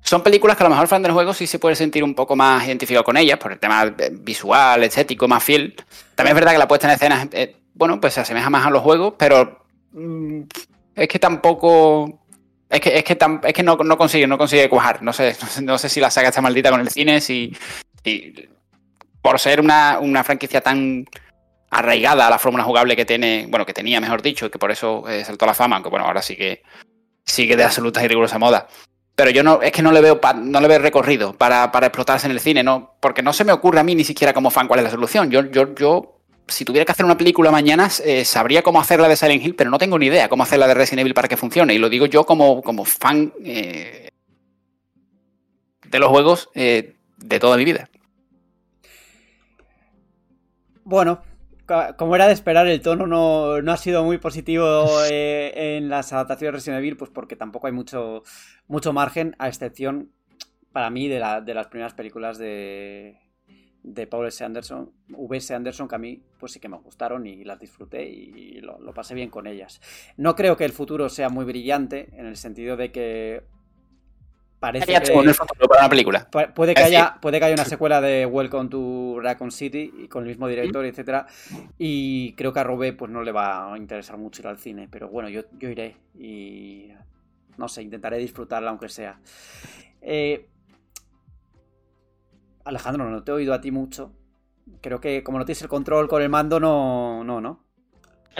Son 0.00 0.22
películas 0.22 0.56
que 0.56 0.62
a 0.62 0.68
lo 0.68 0.70
mejor 0.70 0.86
fan 0.86 1.02
del 1.02 1.12
juego 1.12 1.34
sí 1.34 1.46
se 1.46 1.58
puede 1.58 1.74
sentir 1.74 2.02
un 2.04 2.14
poco 2.14 2.36
más 2.36 2.66
identificado 2.66 3.04
con 3.04 3.16
ellas, 3.16 3.38
por 3.38 3.52
el 3.52 3.58
tema 3.58 3.92
eh, 3.98 4.10
visual, 4.12 4.84
estético, 4.84 5.26
más 5.28 5.42
fiel. 5.42 5.74
También 6.14 6.36
es 6.36 6.40
verdad 6.40 6.52
que 6.52 6.58
la 6.58 6.68
puesta 6.68 6.86
en 6.86 6.94
escena, 6.94 7.28
eh, 7.32 7.56
bueno, 7.74 8.00
pues 8.00 8.14
se 8.14 8.20
asemeja 8.20 8.48
más 8.48 8.64
a 8.66 8.70
los 8.70 8.80
juegos, 8.82 9.14
pero 9.18 9.64
mm, 9.92 10.42
es 10.94 11.08
que 11.08 11.18
tampoco... 11.18 12.17
Es 12.70 12.80
que, 12.80 12.98
es 12.98 13.04
que, 13.04 13.18
es 13.44 13.52
que 13.54 13.62
no, 13.62 13.76
no 13.76 13.96
consigue, 13.96 14.26
no 14.26 14.36
consigue 14.36 14.68
cuajar. 14.68 15.02
No 15.02 15.12
sé, 15.12 15.36
no 15.62 15.78
sé, 15.78 15.88
si 15.88 16.00
la 16.00 16.10
saga 16.10 16.28
está 16.28 16.40
maldita 16.40 16.70
con 16.70 16.80
el 16.80 16.90
cine, 16.90 17.20
si, 17.20 17.56
si 18.04 18.48
por 19.22 19.38
ser 19.38 19.60
una, 19.60 19.98
una 19.98 20.24
franquicia 20.24 20.60
tan 20.60 21.06
arraigada 21.70 22.26
a 22.26 22.30
la 22.30 22.38
fórmula 22.38 22.64
jugable 22.64 22.96
que 22.96 23.04
tiene, 23.04 23.46
bueno, 23.48 23.66
que 23.66 23.74
tenía, 23.74 24.00
mejor 24.00 24.22
dicho, 24.22 24.50
que 24.50 24.58
por 24.58 24.70
eso 24.70 25.06
eh, 25.08 25.24
saltó 25.24 25.46
la 25.46 25.54
fama, 25.54 25.76
aunque 25.76 25.90
bueno, 25.90 26.06
ahora 26.06 26.22
sí 26.22 26.34
que 26.36 26.62
sigue 27.24 27.56
de 27.56 27.64
absoluta 27.64 28.02
y 28.02 28.08
rigurosa 28.08 28.38
moda. 28.38 28.66
Pero 29.14 29.30
yo 29.30 29.42
no, 29.42 29.60
es 29.60 29.72
que 29.72 29.82
no 29.82 29.92
le 29.92 30.00
veo 30.00 30.20
no 30.36 30.60
le 30.60 30.68
veo 30.68 30.78
recorrido 30.78 31.34
para, 31.34 31.72
para 31.72 31.88
explotarse 31.88 32.26
en 32.26 32.32
el 32.32 32.40
cine, 32.40 32.62
no, 32.62 32.94
porque 33.00 33.22
no 33.22 33.32
se 33.32 33.44
me 33.44 33.52
ocurre 33.52 33.80
a 33.80 33.84
mí 33.84 33.94
ni 33.94 34.04
siquiera 34.04 34.32
como 34.32 34.50
fan 34.50 34.68
cuál 34.68 34.80
es 34.80 34.84
la 34.84 34.90
solución. 34.90 35.30
Yo, 35.30 35.42
yo, 35.50 36.17
si 36.48 36.64
tuviera 36.64 36.84
que 36.84 36.92
hacer 36.92 37.04
una 37.04 37.16
película 37.16 37.50
mañana, 37.50 37.88
eh, 38.04 38.24
sabría 38.24 38.62
cómo 38.62 38.80
hacerla 38.80 39.08
de 39.08 39.16
Silent 39.16 39.44
Hill, 39.44 39.54
pero 39.54 39.70
no 39.70 39.78
tengo 39.78 39.98
ni 39.98 40.06
idea 40.06 40.28
cómo 40.28 40.42
hacerla 40.42 40.66
de 40.66 40.74
Resident 40.74 41.00
Evil 41.00 41.14
para 41.14 41.28
que 41.28 41.36
funcione. 41.36 41.74
Y 41.74 41.78
lo 41.78 41.88
digo 41.88 42.06
yo 42.06 42.24
como, 42.24 42.62
fan 42.84 43.32
eh, 43.44 44.08
de 45.86 45.98
los 45.98 46.08
juegos 46.08 46.50
eh, 46.54 46.96
de 47.18 47.38
toda 47.38 47.56
mi 47.56 47.64
vida. 47.64 47.88
Bueno, 50.84 51.22
como 51.98 52.16
era 52.16 52.26
de 52.26 52.32
esperar, 52.32 52.66
el 52.66 52.80
tono 52.80 53.06
no, 53.06 53.72
ha 53.72 53.76
sido 53.76 54.02
muy 54.04 54.16
positivo 54.16 54.88
en 55.10 55.90
las 55.90 56.14
adaptaciones 56.14 56.52
de 56.52 56.56
Resident 56.56 56.78
Evil, 56.78 56.96
pues 56.96 57.10
porque 57.10 57.36
tampoco 57.36 57.66
hay 57.66 57.74
mucho, 57.74 58.22
margen, 58.92 59.36
a 59.38 59.48
excepción, 59.48 60.10
para 60.72 60.88
mí, 60.88 61.08
de 61.08 61.20
las 61.20 61.66
primeras 61.66 61.92
películas 61.92 62.38
de, 62.38 63.18
de 63.82 64.06
Paul 64.06 64.26
S. 64.26 64.44
Anderson, 64.44 64.90
V.S. 65.08 65.54
Anderson, 65.54 65.88
que 65.88 65.94
a 65.94 65.98
mí 65.98 66.20
pues 66.38 66.52
sí 66.52 66.60
que 66.60 66.68
me 66.68 66.76
gustaron 66.78 67.26
y 67.26 67.44
las 67.44 67.58
disfruté 67.58 68.06
y 68.08 68.60
lo, 68.60 68.78
lo 68.80 68.92
pasé 68.92 69.14
bien 69.14 69.30
con 69.30 69.46
ellas. 69.46 69.80
No 70.16 70.34
creo 70.34 70.56
que 70.56 70.64
el 70.64 70.72
futuro 70.72 71.08
sea 71.08 71.28
muy 71.28 71.44
brillante, 71.44 72.08
en 72.12 72.26
el 72.26 72.36
sentido 72.36 72.76
de 72.76 72.90
que 72.92 73.42
parece 74.60 74.86
que... 74.92 75.00
chulo 75.02 75.22
en 75.22 75.28
el 75.28 75.34
futuro 75.34 75.68
para 75.68 75.82
una 75.82 75.88
película. 75.88 76.28
Pu- 76.30 76.52
Puede 76.52 76.74
que, 76.74 76.82
haya, 76.82 77.18
puede 77.22 77.38
que 77.38 77.44
haya 77.46 77.54
una 77.54 77.64
secuela 77.64 78.00
de 78.00 78.26
Welcome 78.26 78.68
to 78.68 79.20
Raccoon 79.20 79.52
City 79.52 79.92
y 79.96 80.08
con 80.08 80.24
el 80.24 80.28
mismo 80.28 80.48
director, 80.48 80.84
etcétera. 80.84 81.26
Y 81.78 82.32
creo 82.32 82.52
que 82.52 82.60
a 82.60 82.64
Robe 82.64 82.92
pues 82.92 83.10
no 83.10 83.22
le 83.22 83.32
va 83.32 83.72
a 83.72 83.78
interesar 83.78 84.18
mucho 84.18 84.42
ir 84.42 84.48
al 84.48 84.58
cine. 84.58 84.88
Pero 84.90 85.08
bueno, 85.08 85.28
yo, 85.28 85.42
yo 85.58 85.68
iré 85.70 85.96
y 86.18 86.88
no 87.56 87.68
sé, 87.68 87.82
intentaré 87.82 88.18
disfrutarla 88.18 88.70
aunque 88.70 88.88
sea. 88.88 89.20
Eh, 90.00 90.48
Alejandro, 92.68 93.08
no 93.08 93.22
te 93.22 93.30
he 93.30 93.34
oído 93.34 93.54
a 93.54 93.60
ti 93.60 93.70
mucho. 93.70 94.12
Creo 94.82 95.00
que 95.00 95.22
como 95.22 95.38
no 95.38 95.44
tienes 95.44 95.62
el 95.62 95.68
control 95.68 96.06
con 96.06 96.20
el 96.22 96.28
mando, 96.28 96.60
no, 96.60 97.24
no, 97.24 97.40
no. 97.40 97.64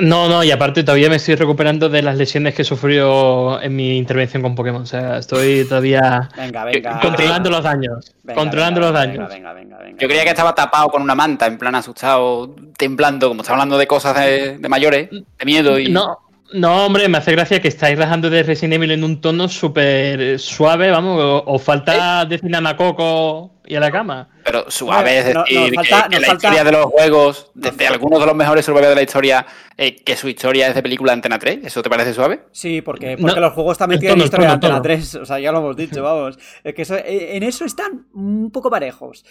No, 0.01 0.29
no, 0.29 0.45
y 0.45 0.51
aparte 0.53 0.85
todavía 0.85 1.09
me 1.09 1.17
estoy 1.17 1.35
recuperando 1.35 1.89
de 1.89 2.03
las 2.03 2.17
lesiones 2.17 2.55
que 2.55 2.63
he 2.63 2.65
sufrido 2.65 3.61
en 3.61 3.75
mi 3.75 3.99
intervención 3.99 4.43
con 4.43 4.55
Pokémon. 4.55 4.83
O 4.83 4.87
sea, 4.87 5.17
estoy 5.19 5.65
todavía 5.65 6.29
Venga, 6.37 6.65
venga. 6.65 7.01
controlando 7.01 7.51
los 7.51 7.65
daños. 7.65 8.15
Venga, 8.23 8.41
controlando 8.41 8.81
venga, 8.81 8.91
los 8.93 9.01
daños. 9.01 9.29
Venga, 9.29 9.53
venga, 9.55 9.79
venga. 9.79 9.99
Yo 9.99 10.07
creía 10.07 10.23
que 10.23 10.31
estaba 10.31 10.55
tapado 10.55 10.89
con 10.91 11.03
una 11.03 11.17
manta, 11.17 11.47
en 11.47 11.59
plan 11.59 11.75
asustado, 11.75 12.55
temblando, 12.77 13.29
como 13.29 13.41
está 13.41 13.55
hablando 13.55 13.77
de 13.77 13.87
cosas 13.89 14.15
de, 14.21 14.59
de 14.59 14.69
mayores, 14.69 15.11
de 15.11 15.45
miedo 15.45 15.79
y. 15.81 15.89
No, 15.89 16.19
no, 16.55 16.87
hombre, 16.87 17.09
me 17.09 17.19
hace 17.19 17.33
gracia 17.33 17.61
que 17.61 17.69
estáis 17.69 17.99
rajando 17.99 18.31
de 18.31 18.43
Resident 18.43 18.75
Evil 18.75 18.91
en 18.93 19.05
un 19.05 19.21
tono 19.21 19.49
súper 19.49 20.39
suave, 20.39 20.91
vamos, 20.91 21.21
o, 21.23 21.45
o 21.47 21.59
falta 21.59 22.25
decir 22.25 22.51
a 22.55 22.77
Coco 22.77 23.61
y 23.67 23.75
a 23.75 23.81
la 23.81 23.91
cama. 23.91 24.31
Pero 24.45 24.71
suave, 24.71 25.19
es 25.19 25.35
No, 25.35 25.43
decir, 25.45 25.71
que- 25.71 25.75
falta- 25.77 26.09
que, 26.09 26.21
la 26.21 26.27
falta- 26.27 26.33
historia 26.49 26.65
de 26.65 26.73
los 26.73 26.87
juegos, 26.87 27.51
desde 27.55 27.87
algunos 27.87 28.19
de 28.21 28.27
los 28.27 28.35
mejores 28.35 28.65
survivors 28.65 28.89
de 28.89 28.95
la 28.95 29.03
historia, 29.03 29.47
eh, 29.77 29.97
que 30.03 30.17
su 30.17 30.29
historia 30.29 30.69
es 30.69 30.75
de 30.75 30.83
película 30.83 31.13
de 31.13 31.15
Antena 31.15 31.39
3, 31.39 31.61
¿eso 31.65 31.83
te 31.83 31.91
parece 31.91 32.15
suave? 32.15 32.45
Sí, 32.53 32.81
porque, 32.81 33.17
No, 33.17 33.27
porque 33.27 33.41
los 33.41 33.53
juegos 33.53 33.77
también 33.77 34.01
tienen 34.01 34.17
tono, 34.17 34.25
historia 34.25 34.47
de 34.49 34.53
Antena 34.55 34.75
tono. 34.75 34.83
3. 34.83 35.15
O 35.17 35.27
sea, 35.27 35.39
ya 35.39 35.53
lo 35.53 35.59
hemos 35.59 35.77
dicho, 35.77 36.03
vamos. 36.03 36.39
Es 36.65 36.75
que 36.75 36.83
eso- 36.83 36.97
eh, 36.97 37.37
en 37.37 37.43
eso 37.43 37.65
están 37.67 38.07
un 38.15 38.51
poco 38.51 38.71
parejos. 38.71 39.25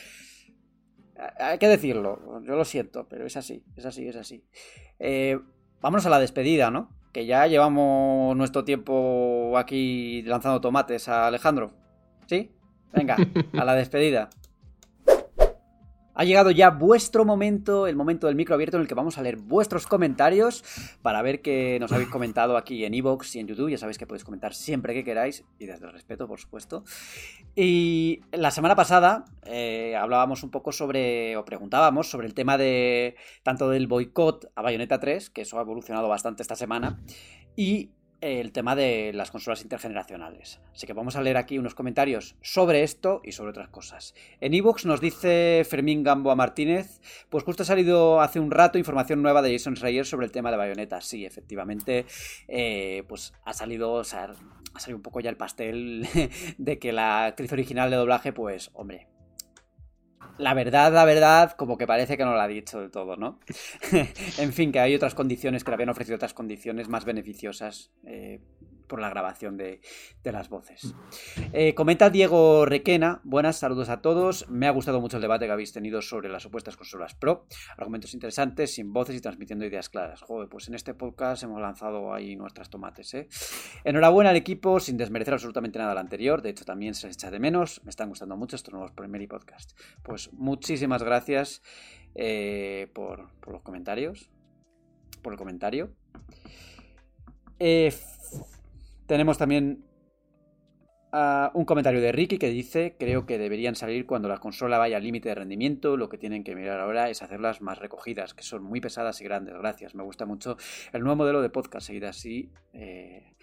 Hay 1.40 1.58
que 1.58 1.68
decirlo. 1.68 2.20
Yo 2.46 2.56
lo 2.56 2.64
siento, 2.64 3.08
pero 3.10 3.26
es 3.26 3.36
así, 3.38 3.64
es 3.76 3.86
así, 3.86 4.08
es 4.08 4.16
así. 4.16 4.44
Eh, 5.00 5.40
vámonos 5.82 6.06
a 6.06 6.10
la 6.12 6.20
despedida, 6.20 6.70
¿no? 6.70 6.96
Que 7.18 7.26
ya 7.26 7.48
llevamos 7.48 8.38
nuestro 8.38 8.64
tiempo 8.64 9.58
aquí 9.58 10.22
lanzando 10.22 10.62
tomates 10.62 11.10
a 11.10 11.26
Alejandro. 11.26 11.72
¿Sí? 12.28 12.52
Venga, 12.94 13.18
a 13.58 13.66
la 13.66 13.74
despedida. 13.74 14.30
Ha 16.20 16.24
llegado 16.24 16.50
ya 16.50 16.72
vuestro 16.72 17.26
momento, 17.26 17.86
el 17.86 17.96
momento 17.96 18.26
del 18.26 18.36
micro 18.36 18.56
abierto 18.56 18.78
en 18.78 18.82
el 18.82 18.88
que 18.88 18.96
vamos 18.96 19.20
a 19.20 19.22
leer 19.22 19.38
vuestros 19.38 19.86
comentarios 19.86 20.64
para 21.04 21.22
ver 21.22 21.44
qué 21.44 21.78
nos 21.80 21.92
habéis 21.92 22.10
comentado 22.10 22.58
aquí 22.58 22.86
en 22.86 22.96
Evox 22.96 23.36
y 23.36 23.40
en 23.40 23.46
YouTube. 23.46 23.70
Ya 23.70 23.78
sabéis 23.78 24.00
que 24.00 24.08
podéis 24.08 24.24
comentar 24.24 24.56
siempre 24.56 24.96
que 24.96 25.04
queráis 25.04 25.46
y 25.60 25.68
desde 25.68 25.86
el 25.86 25.94
respeto, 25.94 26.28
por 26.28 26.40
supuesto. 26.40 26.84
Y 27.56 28.22
la 28.32 28.50
semana 28.50 28.76
pasada 28.76 29.26
eh, 29.44 29.96
hablábamos 29.96 30.42
un 30.42 30.50
poco 30.50 30.72
sobre, 30.72 31.38
o 31.38 31.46
preguntábamos 31.46 32.10
sobre 32.10 32.26
el 32.26 32.34
tema 32.34 32.58
de 32.58 33.16
tanto 33.44 33.70
del 33.70 33.86
boicot 33.86 34.52
a 34.56 34.64
Bayonetta 34.64 35.00
3, 35.00 35.30
que 35.30 35.42
eso 35.42 35.60
ha 35.60 35.62
evolucionado 35.62 36.10
bastante 36.10 36.42
esta 36.42 36.56
semana, 36.56 37.00
y 37.56 37.92
el 38.22 38.52
tema 38.52 38.76
de 38.76 39.12
las 39.14 39.32
consolas 39.32 39.62
intergeneracionales. 39.62 40.60
Así 40.74 40.88
que 40.88 40.94
vamos 40.94 41.16
a 41.16 41.22
leer 41.22 41.38
aquí 41.38 41.58
unos 41.58 41.76
comentarios 41.76 42.36
sobre 42.42 42.84
esto 42.84 43.22
y 43.24 43.32
sobre 43.32 43.52
otras 43.52 43.70
cosas. 43.70 44.16
En 44.42 44.54
Evox 44.54 44.86
nos 44.86 45.02
dice 45.02 45.66
Fermín 45.70 46.04
Gamboa 46.04 46.36
Martínez, 46.36 47.00
pues 47.30 47.44
justo 47.44 47.64
ha 47.64 47.66
salido 47.66 48.22
hace 48.22 48.40
un 48.40 48.52
rato 48.52 48.78
información 48.78 49.22
nueva 49.22 49.42
de 49.42 49.54
Jason 49.54 49.76
Schreier 49.76 50.06
sobre 50.06 50.26
el 50.26 50.32
tema 50.32 50.52
de 50.52 50.58
Bayonetta. 50.58 51.02
Sí, 51.02 51.26
efectivamente, 51.26 52.06
eh, 52.48 53.04
pues 53.08 53.34
ha 53.46 53.54
salido, 53.54 53.94
o 53.94 54.04
sea, 54.04 54.34
ha 54.74 54.80
salido 54.80 54.98
un 54.98 55.04
poco 55.04 55.20
ya 55.20 55.30
el 55.30 55.38
pastel 55.38 56.08
de 56.58 56.80
que 56.80 56.92
la 56.92 57.26
actriz 57.26 57.52
original 57.54 57.90
de 57.90 57.98
doblaje, 57.98 58.34
pues, 58.34 58.72
hombre, 58.74 59.08
la 60.38 60.54
verdad, 60.54 60.94
la 60.94 61.06
verdad, 61.06 61.52
como 61.52 61.78
que 61.78 61.88
parece 61.88 62.18
que 62.18 62.24
no 62.26 62.34
lo 62.34 62.42
ha 62.42 62.48
dicho 62.48 62.80
del 62.80 62.92
todo, 62.92 63.18
¿no? 63.18 63.40
en 64.38 64.54
fin, 64.54 64.72
que 64.72 64.80
hay 64.80 64.96
otras 64.96 65.16
condiciones 65.16 65.64
que 65.64 65.72
le 65.72 65.76
habían 65.76 65.90
ofrecido 65.90 66.16
otras 66.16 66.34
condiciones 66.34 66.90
más 66.90 67.06
beneficiosas. 67.06 67.92
eh, 68.06 68.40
por 68.88 69.00
la 69.00 69.10
grabación 69.10 69.58
de, 69.58 69.82
de 70.24 70.32
las 70.32 70.50
voces. 70.50 70.96
Eh, 71.54 71.76
comenta 71.76 72.10
Diego 72.10 72.66
Requena, 72.66 73.22
buenas, 73.24 73.58
saludos 73.58 73.90
a 73.90 74.02
todos. 74.02 74.50
Me 74.50 74.68
ha 74.68 74.72
gustado 74.72 75.02
mucho 75.02 75.18
el 75.18 75.22
debate 75.22 75.46
que 75.46 75.52
habéis 75.52 75.74
tenido 75.74 76.02
sobre 76.02 76.30
las 76.30 76.44
supuestas 76.44 76.78
consolas 76.78 77.16
Pro. 77.16 77.46
Argumentos 77.78 78.14
interesantes, 78.14 78.74
sin 78.74 78.94
voces 78.94 79.16
y 79.16 79.22
transmitiendo 79.22 79.66
ideas 79.66 79.90
claras. 79.90 80.22
Joder, 80.22 80.50
pues 80.50 80.68
en 80.68 80.76
este 80.76 80.94
podcast 80.94 81.44
hemos 81.44 81.62
lanzado 81.62 82.14
ahí 82.14 82.36
nuestras 82.36 82.70
tomates. 82.70 83.14
¿eh? 83.14 83.28
Enhorabuena 83.84 84.32
al 84.32 84.36
equipo, 84.36 84.80
sin 84.80 84.98
desmerecer 84.98 85.34
absolutamente 85.34 85.80
nada 85.80 85.92
al 85.92 85.98
anterior. 85.98 86.42
De 86.42 86.50
hecho, 86.50 86.66
también 86.66 86.94
se 86.94 87.08
echa 87.08 87.32
de 87.32 87.40
menos. 87.40 87.82
Me 87.84 87.90
están 87.90 88.10
gustando 88.10 88.38
mucho 88.38 88.56
estos 88.56 88.74
nuevos 88.74 88.92
Primeri 88.92 89.28
Podcast. 89.28 89.78
Pues 90.04 90.32
muchísimas 90.34 91.04
gracias 91.04 91.62
eh, 92.16 92.90
por, 92.94 93.30
por 93.40 93.54
los 93.54 93.62
comentarios. 93.62 94.32
Por 95.22 95.34
el 95.34 95.40
comentario. 95.40 95.94
Tenemos 99.08 99.38
también 99.38 99.84
uh, 101.14 101.58
un 101.58 101.66
comentario 101.66 102.02
de 102.02 102.12
Ricky 102.12 102.38
que 102.38 102.50
dice, 102.50 102.96
creo 103.00 103.26
que 103.26 103.38
deberían 103.38 103.76
salir 103.76 104.06
cuando 104.06 104.28
la 104.28 104.38
consola 104.38 104.78
vaya 104.78 104.98
al 104.98 105.04
límite 105.04 105.30
de 105.30 105.36
rendimiento, 105.36 105.98
lo 105.98 106.10
que 106.10 106.18
tienen 106.18 106.44
que 106.44 106.56
mirar 106.56 106.80
ahora 106.80 107.10
es 107.10 107.24
hacerlas 107.24 107.62
más 107.62 107.80
recogidas, 107.80 108.34
que 108.34 108.44
son 108.44 108.64
muy 108.64 108.82
pesadas 108.82 109.20
y 109.22 109.24
grandes, 109.24 109.56
gracias, 109.56 109.96
me 109.96 110.04
gusta 110.04 110.26
mucho 110.26 110.58
el 110.94 111.02
nuevo 111.02 111.16
modelo 111.16 111.42
de 111.42 111.50
podcast, 111.50 111.88
seguir 111.88 112.06
así 112.06 112.52
eh, 112.74 113.34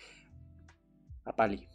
a 1.25 1.35
Pali. 1.35 1.67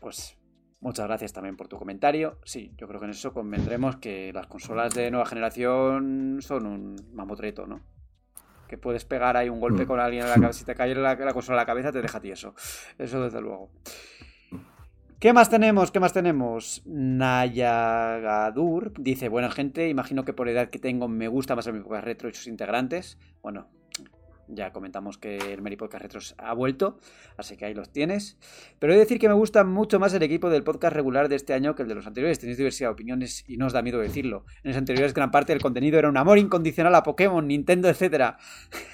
Pues 0.00 0.38
muchas 0.80 1.06
gracias 1.06 1.32
también 1.32 1.56
por 1.56 1.68
tu 1.68 1.76
comentario. 1.78 2.38
Sí, 2.44 2.72
yo 2.76 2.88
creo 2.88 3.00
que 3.00 3.06
en 3.06 3.12
eso 3.12 3.32
convendremos 3.32 3.96
que 3.96 4.32
las 4.32 4.46
consolas 4.46 4.94
de 4.94 5.10
nueva 5.10 5.26
generación 5.26 6.38
son 6.40 6.66
un 6.66 6.96
mamotreto, 7.12 7.66
¿no? 7.66 7.95
Que 8.66 8.78
puedes 8.78 9.04
pegar 9.04 9.36
ahí 9.36 9.48
un 9.48 9.60
golpe 9.60 9.84
Mm. 9.84 9.86
con 9.86 10.00
alguien 10.00 10.22
en 10.24 10.28
la 10.30 10.34
cabeza, 10.36 10.58
si 10.60 10.64
te 10.64 10.74
cae 10.74 10.94
la, 10.94 11.14
la 11.14 11.32
consola 11.32 11.58
a 11.58 11.62
la 11.62 11.66
cabeza, 11.66 11.92
te 11.92 12.02
deja 12.02 12.20
tieso. 12.20 12.54
Eso 12.98 13.22
desde 13.22 13.40
luego. 13.40 13.70
¿Qué 15.18 15.32
más 15.32 15.48
tenemos? 15.48 15.90
¿Qué 15.90 15.98
más 15.98 16.12
tenemos? 16.12 16.82
Nayagadur 17.76 18.92
dice, 18.98 19.28
buena 19.30 19.50
gente, 19.50 19.88
imagino 19.88 20.24
que 20.24 20.32
por 20.34 20.46
la 20.46 20.52
edad 20.52 20.68
que 20.68 20.78
tengo 20.78 21.08
me 21.08 21.26
gusta 21.28 21.56
más 21.56 21.66
el 21.66 21.72
mi 21.72 21.80
podcast 21.80 22.04
retro 22.04 22.28
y 22.28 22.34
sus 22.34 22.46
integrantes. 22.48 23.18
Bueno, 23.42 23.68
ya 24.48 24.72
comentamos 24.72 25.18
que 25.18 25.36
el 25.36 25.62
Meri 25.62 25.76
Podcast 25.76 26.02
Retros 26.02 26.34
ha 26.38 26.52
vuelto, 26.54 26.98
así 27.36 27.56
que 27.56 27.64
ahí 27.64 27.74
los 27.74 27.90
tienes. 27.90 28.38
Pero 28.78 28.92
he 28.92 28.96
de 28.96 29.02
decir 29.02 29.18
que 29.18 29.28
me 29.28 29.34
gusta 29.34 29.64
mucho 29.64 29.98
más 30.00 30.12
el 30.14 30.22
equipo 30.22 30.50
del 30.50 30.62
podcast 30.62 30.94
regular 30.94 31.28
de 31.28 31.36
este 31.36 31.54
año 31.54 31.74
que 31.74 31.82
el 31.82 31.88
de 31.88 31.94
los 31.94 32.06
anteriores. 32.06 32.38
Tenéis 32.38 32.58
diversidad 32.58 32.88
de 32.88 32.92
opiniones 32.92 33.44
y 33.46 33.56
no 33.56 33.66
os 33.66 33.72
da 33.72 33.82
miedo 33.82 33.98
decirlo. 33.98 34.44
En 34.62 34.70
los 34.70 34.76
anteriores 34.76 35.14
gran 35.14 35.30
parte 35.30 35.52
del 35.52 35.62
contenido 35.62 35.98
era 35.98 36.08
un 36.08 36.16
amor 36.16 36.38
incondicional 36.38 36.94
a 36.94 37.02
Pokémon, 37.02 37.46
Nintendo, 37.46 37.88
etc. 37.88 38.34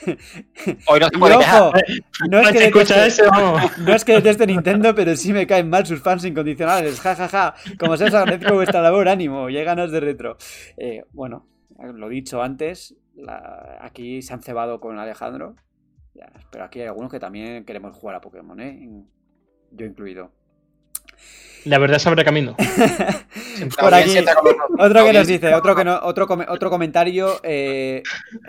Hoy 0.87 1.01
no 1.01 1.09
se 1.09 1.19
puede 1.19 1.37
ojo, 1.37 1.73
no 2.31 2.41
es 2.41 2.53
que 2.53 2.65
escucha 2.67 2.97
deteste, 2.97 3.23
eso, 3.25 3.57
no 3.79 3.95
es 3.95 4.05
que 4.05 4.13
deteste 4.13 4.47
Nintendo, 4.47 4.95
pero 4.95 5.17
sí 5.17 5.33
me 5.33 5.47
caen 5.47 5.69
mal 5.71 5.87
sus 5.87 6.01
fans 6.01 6.25
incondicionales. 6.25 7.01
Ja, 7.01 7.15
ja, 7.15 7.29
ja. 7.29 7.55
Como 7.79 7.97
se 7.97 8.05
os 8.05 8.15
agradezco 8.15 8.55
vuestra 8.55 8.83
labor, 8.83 9.09
ánimo. 9.09 9.47
Ganas 9.63 9.93
de 9.93 10.01
retro. 10.01 10.37
Eh, 10.77 11.05
bueno, 11.13 11.47
lo 11.95 12.09
dicho 12.09 12.43
antes, 12.43 12.97
la- 13.15 13.79
aquí 13.81 14.23
se 14.23 14.33
han 14.35 14.43
cebado 14.43 14.81
con 14.81 14.99
Alejandro. 14.99 15.57
Ya, 16.15 16.31
pero 16.51 16.65
aquí 16.65 16.81
hay 16.81 16.89
algunos 16.89 17.11
que 17.11 17.19
también 17.21 17.65
queremos 17.65 17.97
jugar 17.97 18.17
a 18.17 18.21
Pokémon, 18.21 18.61
¿eh? 18.61 18.87
Yo 19.71 19.87
incluido. 19.87 20.31
La 21.65 21.79
verdad 21.79 21.99
se 21.99 22.09
abre 22.09 22.25
camino. 22.25 22.57
Por 23.79 23.95
aquí, 23.95 24.17
otro 24.79 25.05
que 25.07 25.13
nos 25.13 25.27
dice, 25.29 25.55
otro, 25.55 25.77
que 25.77 25.85
no- 25.85 26.01
otro, 26.03 26.27
otro 26.49 26.71
comentario, 26.71 27.37
eh, 27.45 28.03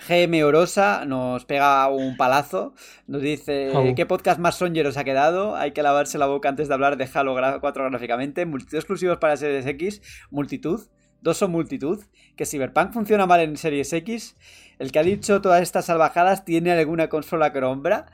GM 0.07 0.43
Orosa 0.43 1.05
nos 1.05 1.45
pega 1.45 1.87
un 1.89 2.17
palazo, 2.17 2.73
nos 3.05 3.21
dice, 3.21 3.69
Oh. 3.73 3.93
¿qué 3.95 4.05
podcast 4.07 4.39
más 4.39 4.55
sonyeros 4.55 4.97
ha 4.97 5.03
quedado? 5.03 5.55
Hay 5.55 5.71
que 5.73 5.83
lavarse 5.83 6.17
la 6.17 6.25
boca 6.25 6.49
antes 6.49 6.67
de 6.67 6.73
hablar 6.73 6.97
de 6.97 7.07
Halo 7.13 7.35
gra- 7.35 7.59
4 7.61 7.89
gráficamente, 7.91 8.45
multitud 8.47 8.77
exclusivos 8.77 9.19
para 9.19 9.37
Series 9.37 9.65
X, 9.67 10.01
multitud, 10.31 10.81
dos 11.23 11.37
son 11.37 11.51
multitud, 11.51 12.03
que 12.35 12.45
Cyberpunk 12.45 12.91
funciona 12.93 13.25
mal 13.25 13.39
en 13.41 13.57
Series 13.57 13.91
X, 13.93 14.35
el 14.79 14.91
que 14.91 14.99
ha 14.99 15.03
dicho 15.03 15.41
todas 15.41 15.61
estas 15.61 15.85
salvajadas 15.85 16.45
tiene 16.45 16.71
alguna 16.71 17.09
consola 17.09 17.51
que 17.53 17.61
nombra. 17.61 18.05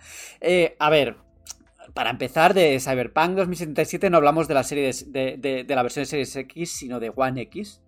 Eh, 0.41 0.75
a 0.79 0.89
ver, 0.89 1.15
para 1.93 2.11
empezar, 2.11 2.53
de 2.53 2.79
Cyberpunk 2.79 3.31
2077 3.35 4.09
no 4.09 4.17
hablamos 4.17 4.47
de 4.47 4.53
la 4.53 4.63
serie 4.63 4.85
de, 4.93 5.03
de- 5.07 5.37
de- 5.37 5.63
de 5.63 5.75
la 5.75 5.83
versión 5.83 6.03
de 6.03 6.05
Series 6.07 6.35
X, 6.35 6.71
sino 6.71 6.99
de 6.99 7.11
One 7.15 7.41
X. 7.41 7.81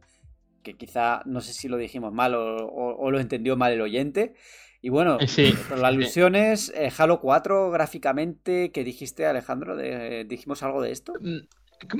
Que 0.64 0.76
quizá 0.76 1.22
no 1.26 1.42
sé 1.42 1.54
si 1.54 1.68
lo 1.68 1.78
dijimos 1.78 2.14
mal 2.14 2.36
o, 2.36 2.56
o- 2.68 2.96
o 2.98 3.12
lo 3.12 3.20
entendió 3.20 3.58
mal 3.58 3.72
el 3.74 3.82
oyente. 3.82 4.34
Y 4.82 4.90
bueno, 4.90 5.18
Eh, 5.20 5.28
Sí, 5.28 5.54
pero 5.70 5.82
la 5.82 5.90
alusión 5.90 6.36
es 6.36 6.72
eh, 6.76 6.92
Halo 6.98 7.20
4 7.20 7.70
gráficamente. 7.72 8.72
que 8.72 8.84
dijiste, 8.84 9.26
Alejandro? 9.28 9.76
De- 9.76 10.26
¿Dijimos 10.26 10.64
algo 10.64 10.82
de 10.82 10.92
esto? 10.92 11.14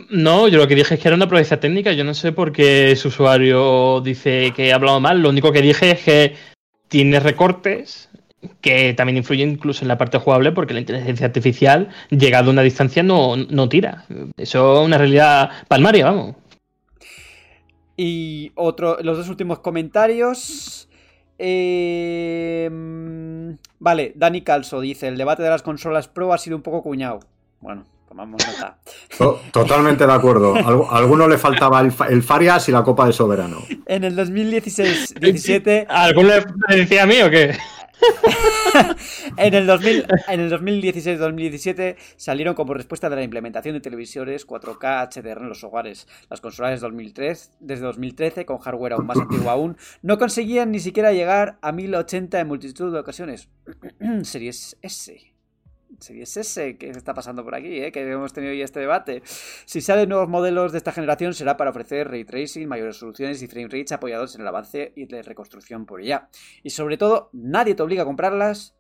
No, 0.10 0.48
yo 0.48 0.58
lo 0.58 0.68
que 0.68 0.76
dije 0.76 0.96
es 0.96 1.00
que 1.00 1.08
era 1.08 1.16
una 1.16 1.28
proeza 1.28 1.60
técnica. 1.60 1.92
Yo 1.94 2.04
no 2.04 2.14
sé 2.14 2.32
por 2.32 2.52
qué 2.52 2.96
su 2.96 3.08
usuario 3.08 4.02
dice 4.02 4.54
que 4.56 4.68
he 4.68 4.74
hablado 4.74 5.00
mal. 5.00 5.22
Lo 5.22 5.30
único 5.30 5.52
que 5.52 5.62
dije 5.62 5.92
es 5.92 6.04
que 6.04 6.36
tiene 6.88 7.20
recortes 7.20 8.10
que 8.60 8.94
también 8.94 9.18
influyen 9.18 9.50
incluso 9.50 9.84
en 9.84 9.88
la 9.88 9.98
parte 9.98 10.18
jugable 10.18 10.52
porque 10.52 10.74
la 10.74 10.80
inteligencia 10.80 11.28
artificial, 11.28 11.90
llegado 12.10 12.50
a 12.50 12.54
una 12.54 12.64
distancia, 12.64 13.04
no, 13.04 13.38
no 13.38 13.70
tira. 13.70 14.06
Eso 14.38 14.82
es 14.82 14.86
una 14.86 14.98
realidad 14.98 15.50
palmaria, 15.68 16.06
vamos. 16.06 16.36
Y 17.98 18.52
otro, 18.56 18.98
los 19.02 19.18
dos 19.18 19.30
últimos 19.30 19.60
comentarios. 19.60 20.90
Eh, 21.38 22.70
vale, 23.80 24.14
Dani 24.16 24.42
Calso 24.42 24.82
dice: 24.82 25.08
el 25.08 25.18
debate 25.18 25.44
de 25.44 25.50
las 25.50 25.62
consolas 25.62 26.08
Pro 26.08 26.34
ha 26.34 26.38
sido 26.38 26.56
un 26.56 26.64
poco 26.64 26.82
cuñado. 26.82 27.20
Bueno, 27.60 27.86
tomamos 28.12 28.46
nota. 28.46 28.78
To- 29.18 29.40
Totalmente 29.54 30.06
de 30.06 30.12
acuerdo. 30.12 30.54
A 30.54 30.98
alguno 30.98 31.30
le 31.30 31.38
faltaba 31.38 31.80
el, 31.80 31.94
fa- 31.94 32.08
el 32.08 32.22
Farias 32.22 32.68
y 32.68 32.74
la 32.74 32.84
Copa 32.84 33.06
de 33.08 33.14
Soberano. 33.14 33.60
En 33.86 34.04
el 34.04 34.18
2016-17 34.18 35.86
¿Alguno 35.88 36.32
le 36.68 36.76
decía 36.76 37.04
a 37.04 37.06
mí 37.06 37.22
o 37.22 37.30
qué? 37.30 37.56
En 39.38 39.54
el, 39.54 39.68
2000 39.68 40.06
en 40.30 40.40
el 40.40 40.52
2016-2017 40.52 41.96
salieron 42.18 42.56
como 42.56 42.74
respuesta 42.74 43.10
de 43.10 43.16
la 43.16 43.24
implementación 43.24 43.76
de 43.76 43.80
televisores 43.82 44.46
4K 44.48 45.10
HDR 45.14 45.42
en 45.42 45.50
los 45.50 45.64
hogares. 45.64 46.08
Las 46.30 46.42
consolas 46.42 46.72
de 46.72 46.78
2003, 46.80 47.52
desde 47.60 47.84
2013, 47.84 48.46
con 48.46 48.58
hardware 48.60 48.94
aún 48.94 49.06
más 49.06 49.18
antiguo 49.22 49.50
aún, 49.50 49.78
no 50.02 50.18
conseguían 50.18 50.72
ni 50.72 50.80
siquiera 50.80 51.14
llegar 51.14 51.60
a 51.62 51.72
1080 51.72 52.40
en 52.40 52.48
multitud 52.48 52.92
de 52.92 53.00
ocasiones. 53.00 53.50
Series 54.24 54.78
S. 54.82 55.31
Series 56.02 56.36
S, 56.38 56.78
¿qué 56.78 56.90
está 56.90 57.14
pasando 57.14 57.44
por 57.44 57.56
aquí? 57.56 57.82
eh? 57.82 57.92
Que 57.92 58.02
hemos 58.10 58.34
tenido 58.34 58.54
ya 58.54 58.66
este 58.66 58.80
debate. 58.80 59.22
Si 59.66 59.82
salen 59.82 60.10
nuevos 60.10 60.28
modelos 60.28 60.72
de 60.72 60.80
esta 60.80 60.92
generación 60.92 61.34
será 61.34 61.58
para 61.58 61.70
ofrecer 61.70 62.10
ray 62.10 62.26
tracing, 62.26 62.68
mayores 62.68 62.98
soluciones 62.98 63.42
y 63.42 63.48
frame 63.48 63.68
rates 63.68 63.92
apoyados 63.92 64.36
en 64.36 64.42
el 64.42 64.48
avance 64.48 64.94
y 64.96 65.06
de 65.06 65.22
reconstrucción 65.24 65.86
por 65.86 66.02
ella. 66.02 66.30
Y 66.64 66.72
sobre 66.72 66.98
todo, 66.98 67.30
nadie 67.34 67.76
te 67.76 67.84
obliga 67.84 68.04
a 68.04 68.06
comprarlas. 68.06 68.76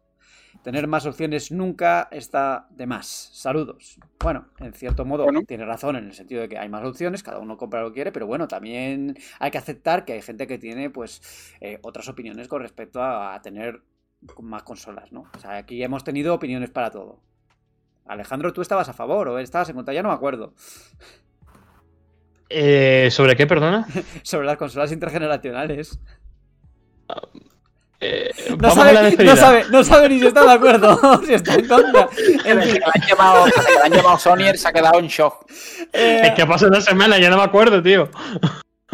Tener 0.64 0.85
más 0.85 1.06
opciones 1.06 1.49
nunca 1.52 2.10
está 2.11 2.68
de 2.72 2.85
más. 2.85 3.07
Saludos. 3.34 3.98
Bueno, 4.19 4.49
en 4.60 4.73
cierto 4.73 5.06
modo 5.06 5.23
Bueno. 5.23 5.43
tiene 5.48 5.65
razón 5.65 5.95
en 5.95 6.07
el 6.07 6.14
sentido 6.14 6.41
de 6.41 6.49
que 6.49 6.57
hay 6.57 6.68
más 6.68 6.84
opciones, 6.84 7.23
cada 7.23 7.39
uno 7.39 7.56
compra 7.56 7.81
lo 7.81 7.89
que 7.89 7.95
quiere, 7.95 8.11
pero 8.11 8.27
bueno, 8.27 8.49
también 8.49 9.15
hay 9.39 9.49
que 9.49 9.57
aceptar 9.57 10.03
que 10.03 10.11
hay 10.14 10.22
gente 10.22 10.48
que 10.48 10.57
tiene 10.57 10.89
pues 10.89 11.22
eh, 11.61 11.80
otras 11.84 12.10
opiniones 12.10 12.49
con 12.49 12.61
respecto 12.61 13.02
a, 13.02 13.34
a 13.34 13.41
tener 13.41 13.81
más 14.41 14.64
consolas, 14.64 15.11
¿no? 15.11 15.26
O 15.35 15.39
sea, 15.39 15.57
aquí 15.57 15.84
hemos 15.84 16.03
tenido 16.03 16.34
opiniones 16.34 16.69
para 16.69 16.91
todo. 16.91 17.19
Alejandro, 18.07 18.52
¿tú 18.53 18.61
estabas 18.61 18.89
a 18.89 18.93
favor 18.93 19.27
o 19.30 19.39
estabas 19.39 19.69
en 19.69 19.76
contra? 19.76 19.93
Ya 19.93 20.03
no 20.03 20.10
me 20.10 20.15
acuerdo. 20.15 20.53
Eh, 22.49 23.10
¿Sobre 23.11 23.35
qué, 23.35 23.48
perdona? 23.48 23.88
Sobre 24.24 24.45
las 24.45 24.58
consolas 24.58 24.91
intergeneracionales. 24.91 26.00
Eh, 28.00 28.32
No 28.59 28.72
sabe, 28.72 29.16
no, 29.24 29.35
sabe, 29.35 29.64
no 29.69 29.83
sabe 29.83 30.09
ni 30.09 30.19
si 30.19 30.27
está 30.27 30.43
de 30.43 30.51
acuerdo 30.51 31.00
o 31.03 31.17
si 31.25 31.33
está 31.33 31.53
en 31.56 31.67
contra. 31.67 32.09
En 32.45 32.61
fin, 32.61 32.74
que 32.74 32.80
le 32.80 32.85
han 32.85 33.08
llamado, 33.08 33.45
que 33.45 33.51
han 33.85 33.91
llamado 33.93 34.17
Sonyer 34.17 34.58
se 34.58 34.67
ha 34.67 34.74
quedado 34.74 35.00
en 35.00 35.08
shock. 35.08 35.45
eh, 35.93 36.22
Es 36.25 36.32
que 36.33 36.41
ha 36.41 36.48
pasado 36.48 36.72
una 36.72 36.82
semana, 36.82 37.19
ya 37.19 37.30
no 37.30 37.38
me 37.38 37.43
acuerdo, 37.43 37.82
tío. 37.82 38.09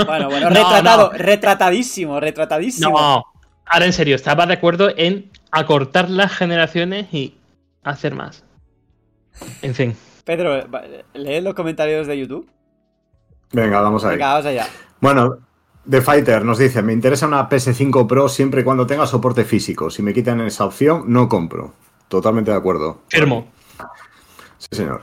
Bueno, 0.05 0.29
bueno, 0.29 0.49
No, 0.49 0.55
retratado, 0.55 1.11
no. 1.11 1.17
retratadísimo, 1.17 2.19
retratadísimo. 2.19 2.89
No, 2.99 3.23
ahora 3.69 3.85
en 3.85 3.93
serio, 3.93 4.15
estaba 4.15 4.45
de 4.45 4.53
acuerdo 4.53 4.89
en 4.95 5.31
acortar 5.51 6.09
las 6.09 6.35
generaciones 6.35 7.13
y 7.13 7.35
hacer 7.83 8.15
más. 8.15 8.43
En 9.61 9.75
fin. 9.75 9.95
Pedro, 10.23 10.67
lee 11.13 11.41
los 11.41 11.53
comentarios 11.53 12.07
de 12.07 12.19
YouTube. 12.19 12.49
Venga, 13.51 13.79
vamos 13.81 14.03
ahí. 14.03 14.11
Venga, 14.11 14.27
vamos 14.27 14.45
allá. 14.45 14.67
Bueno, 14.99 15.37
The 15.89 16.01
Fighter 16.01 16.43
nos 16.43 16.57
dice, 16.57 16.81
me 16.81 16.91
interesa 16.91 17.27
una 17.27 17.47
PS5 17.47 18.07
Pro 18.07 18.27
siempre 18.27 18.61
y 18.61 18.63
cuando 18.63 18.85
tenga 18.85 19.05
soporte 19.07 19.45
físico. 19.45 19.89
Si 19.89 20.01
me 20.01 20.13
quitan 20.13 20.41
esa 20.41 20.65
opción, 20.65 21.05
no 21.07 21.29
compro. 21.29 21.73
Totalmente 22.09 22.51
de 22.51 22.57
acuerdo. 22.57 23.01
Firmo. 23.07 23.47
Sí, 24.57 24.67
señor. 24.71 25.01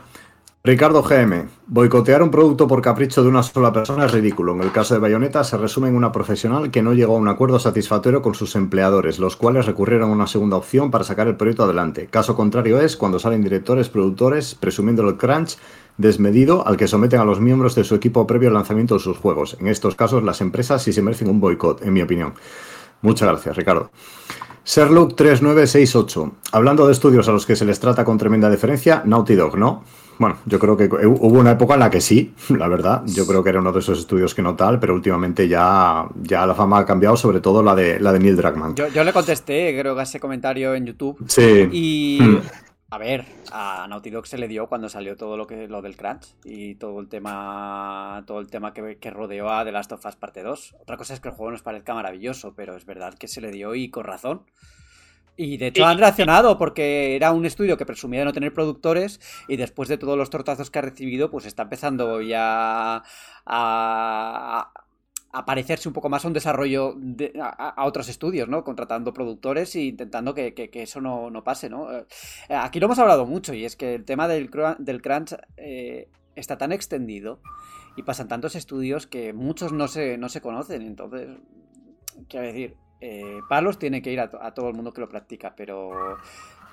Ricardo 0.66 1.02
GM, 1.02 1.46
boicotear 1.66 2.22
un 2.22 2.30
producto 2.30 2.66
por 2.66 2.80
capricho 2.80 3.22
de 3.22 3.28
una 3.28 3.42
sola 3.42 3.70
persona 3.70 4.06
es 4.06 4.12
ridículo. 4.12 4.54
En 4.54 4.62
el 4.62 4.72
caso 4.72 4.94
de 4.94 5.00
Bayonetta 5.00 5.44
se 5.44 5.58
resume 5.58 5.88
en 5.88 5.94
una 5.94 6.10
profesional 6.10 6.70
que 6.70 6.80
no 6.80 6.94
llegó 6.94 7.16
a 7.16 7.18
un 7.18 7.28
acuerdo 7.28 7.58
satisfactorio 7.58 8.22
con 8.22 8.34
sus 8.34 8.56
empleadores, 8.56 9.18
los 9.18 9.36
cuales 9.36 9.66
recurrieron 9.66 10.08
a 10.08 10.14
una 10.14 10.26
segunda 10.26 10.56
opción 10.56 10.90
para 10.90 11.04
sacar 11.04 11.28
el 11.28 11.36
proyecto 11.36 11.64
adelante. 11.64 12.06
Caso 12.06 12.34
contrario 12.34 12.80
es 12.80 12.96
cuando 12.96 13.18
salen 13.18 13.42
directores, 13.42 13.90
productores, 13.90 14.54
presumiendo 14.54 15.06
el 15.06 15.18
crunch 15.18 15.58
desmedido 15.98 16.66
al 16.66 16.78
que 16.78 16.88
someten 16.88 17.20
a 17.20 17.26
los 17.26 17.40
miembros 17.40 17.74
de 17.74 17.84
su 17.84 17.94
equipo 17.94 18.26
previo 18.26 18.48
al 18.48 18.54
lanzamiento 18.54 18.94
de 18.94 19.00
sus 19.00 19.18
juegos. 19.18 19.58
En 19.60 19.68
estos 19.68 19.96
casos 19.96 20.22
las 20.22 20.40
empresas 20.40 20.82
sí 20.82 20.94
se 20.94 21.02
merecen 21.02 21.28
un 21.28 21.40
boicot, 21.40 21.82
en 21.82 21.92
mi 21.92 22.00
opinión. 22.00 22.32
Muchas 23.02 23.28
gracias, 23.28 23.54
Ricardo. 23.54 23.90
Sherlock 24.64 25.14
3968. 25.14 26.32
Hablando 26.52 26.86
de 26.86 26.92
estudios 26.92 27.28
a 27.28 27.32
los 27.32 27.44
que 27.44 27.54
se 27.54 27.66
les 27.66 27.78
trata 27.78 28.02
con 28.02 28.16
tremenda 28.16 28.48
diferencia, 28.48 29.02
Naughty 29.04 29.34
Dog, 29.34 29.58
¿no? 29.58 29.84
Bueno, 30.18 30.38
yo 30.46 30.58
creo 30.58 30.76
que 30.76 30.84
hubo 30.86 31.38
una 31.38 31.52
época 31.52 31.74
en 31.74 31.80
la 31.80 31.90
que 31.90 32.00
sí, 32.00 32.34
la 32.50 32.68
verdad. 32.68 33.02
Yo 33.06 33.26
creo 33.26 33.42
que 33.42 33.50
era 33.50 33.60
uno 33.60 33.72
de 33.72 33.80
esos 33.80 33.98
estudios 33.98 34.34
que 34.34 34.42
no 34.42 34.54
tal, 34.56 34.78
pero 34.80 34.94
últimamente 34.94 35.48
ya, 35.48 36.06
ya 36.22 36.46
la 36.46 36.54
fama 36.54 36.78
ha 36.78 36.86
cambiado, 36.86 37.16
sobre 37.16 37.40
todo 37.40 37.62
la 37.62 37.74
de, 37.74 38.00
la 38.00 38.12
de 38.12 38.20
Neil 38.20 38.36
Druckmann. 38.36 38.74
Yo, 38.74 38.88
yo 38.88 39.04
le 39.04 39.12
contesté, 39.12 39.76
creo 39.78 39.94
que 39.94 40.00
a 40.00 40.04
ese 40.04 40.20
comentario 40.20 40.74
en 40.74 40.86
YouTube. 40.86 41.24
Sí. 41.28 41.68
Y. 41.72 42.18
Hmm. 42.22 42.40
A 42.90 42.98
ver, 42.98 43.24
a 43.50 43.88
Naughty 43.88 44.10
Dog 44.10 44.24
se 44.28 44.38
le 44.38 44.46
dio 44.46 44.68
cuando 44.68 44.88
salió 44.88 45.16
todo 45.16 45.36
lo 45.36 45.48
que 45.48 45.66
lo 45.66 45.82
del 45.82 45.96
crunch 45.96 46.36
y 46.44 46.76
todo 46.76 47.00
el 47.00 47.08
tema 47.08 48.22
todo 48.24 48.38
el 48.38 48.46
tema 48.46 48.72
que, 48.72 48.98
que 48.98 49.10
rodeó 49.10 49.50
a 49.50 49.64
The 49.64 49.72
Last 49.72 49.90
of 49.90 50.06
Us 50.06 50.14
parte 50.14 50.44
2. 50.44 50.76
Otra 50.80 50.96
cosa 50.96 51.12
es 51.12 51.18
que 51.18 51.28
el 51.30 51.34
juego 51.34 51.50
nos 51.50 51.62
parezca 51.62 51.92
maravilloso, 51.92 52.54
pero 52.54 52.76
es 52.76 52.86
verdad 52.86 53.14
que 53.14 53.26
se 53.26 53.40
le 53.40 53.50
dio 53.50 53.74
y 53.74 53.90
con 53.90 54.04
razón. 54.04 54.42
Y 55.36 55.56
de 55.56 55.68
hecho 55.68 55.84
han 55.84 55.98
reaccionado 55.98 56.58
porque 56.58 57.16
era 57.16 57.32
un 57.32 57.44
estudio 57.44 57.76
que 57.76 57.86
presumía 57.86 58.20
de 58.20 58.26
no 58.26 58.32
tener 58.32 58.52
productores 58.52 59.20
y 59.48 59.56
después 59.56 59.88
de 59.88 59.98
todos 59.98 60.16
los 60.16 60.30
tortazos 60.30 60.70
que 60.70 60.78
ha 60.78 60.82
recibido, 60.82 61.30
pues 61.30 61.44
está 61.46 61.64
empezando 61.64 62.20
ya 62.22 63.02
a, 63.44 64.72
a 65.32 65.44
parecerse 65.44 65.88
un 65.88 65.92
poco 65.92 66.08
más 66.08 66.24
a 66.24 66.28
un 66.28 66.34
desarrollo 66.34 66.94
de, 66.96 67.32
a, 67.40 67.48
a, 67.48 67.84
otros 67.86 68.08
estudios, 68.08 68.48
¿no? 68.48 68.62
Contratando 68.62 69.12
productores 69.12 69.74
e 69.74 69.82
intentando 69.82 70.34
que, 70.34 70.54
que, 70.54 70.70
que 70.70 70.82
eso 70.82 71.00
no, 71.00 71.30
no, 71.30 71.42
pase, 71.42 71.68
¿no? 71.68 71.92
Eh, 71.92 72.04
aquí 72.48 72.78
lo 72.78 72.86
hemos 72.86 73.00
hablado 73.00 73.26
mucho 73.26 73.54
y 73.54 73.64
es 73.64 73.74
que 73.74 73.96
el 73.96 74.04
tema 74.04 74.28
del, 74.28 74.48
del 74.78 75.02
crunch 75.02 75.34
eh, 75.56 76.08
está 76.36 76.56
tan 76.58 76.70
extendido 76.70 77.40
y 77.96 78.04
pasan 78.04 78.28
tantos 78.28 78.54
estudios 78.54 79.08
que 79.08 79.32
muchos 79.32 79.72
no 79.72 79.88
se, 79.88 80.16
no 80.18 80.28
se 80.28 80.40
conocen. 80.40 80.82
Entonces, 80.82 81.28
quiero 82.28 82.46
decir, 82.46 82.76
eh, 83.00 83.40
palos 83.48 83.78
tiene 83.78 84.02
que 84.02 84.12
ir 84.12 84.20
a, 84.20 84.30
a, 84.40 84.54
todo 84.54 84.68
el 84.68 84.74
mundo 84.74 84.92
que 84.92 85.00
lo 85.00 85.08
practica, 85.08 85.54
pero, 85.56 86.16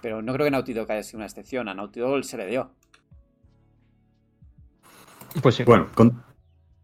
pero 0.02 0.22
no 0.22 0.34
creo 0.34 0.46
que 0.46 0.52
Naughty 0.52 0.74
Dog 0.74 0.92
haya 0.92 1.04
sido 1.04 1.18
una 1.18 1.26
excepción. 1.26 1.68
A 1.68 1.74
Naughty 1.74 2.00
Dog 2.00 2.24
se 2.24 2.38
le 2.38 2.48
dio. 2.48 2.72
Pues 5.42 5.56
sí. 5.56 5.64
Bueno, 5.64 5.88
con, 5.94 6.22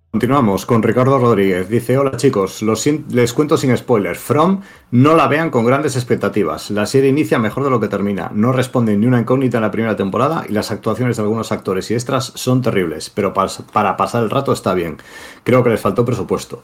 Continuamos 0.10 0.66
con 0.66 0.82
Ricardo 0.82 1.20
Rodríguez. 1.20 1.70
Dice, 1.70 1.98
hola 1.98 2.18
chicos, 2.18 2.64
les 3.10 3.34
cuento 3.34 3.58
sin 3.58 3.76
spoilers. 3.78 4.18
From 4.18 4.62
no 4.90 5.16
la 5.16 5.28
vean 5.28 5.52
con 5.52 5.66
grandes 5.66 5.96
expectativas. 5.96 6.72
La 6.72 6.86
serie 6.86 7.10
inicia 7.10 7.38
mejor 7.38 7.66
de 7.66 7.70
lo 7.70 7.80
que 7.80 7.90
termina. 7.90 8.32
No 8.34 8.52
responde 8.54 8.98
ni 8.98 9.06
una 9.06 9.20
incógnita 9.20 9.58
en 9.58 9.64
la 9.64 9.70
primera 9.70 9.96
temporada 9.96 10.46
y 10.48 10.54
las 10.54 10.72
actuaciones 10.72 11.18
de 11.18 11.24
algunos 11.24 11.52
actores 11.52 11.92
y 11.92 11.94
extras 11.94 12.32
son 12.34 12.62
terribles, 12.62 13.12
pero 13.12 13.34
para, 13.34 13.52
para 13.72 13.98
pasar 13.98 14.24
el 14.24 14.30
rato 14.30 14.54
está 14.54 14.74
bien. 14.74 14.98
Creo 15.44 15.62
que 15.62 15.70
les 15.70 15.82
faltó 15.82 16.04
presupuesto. 16.04 16.64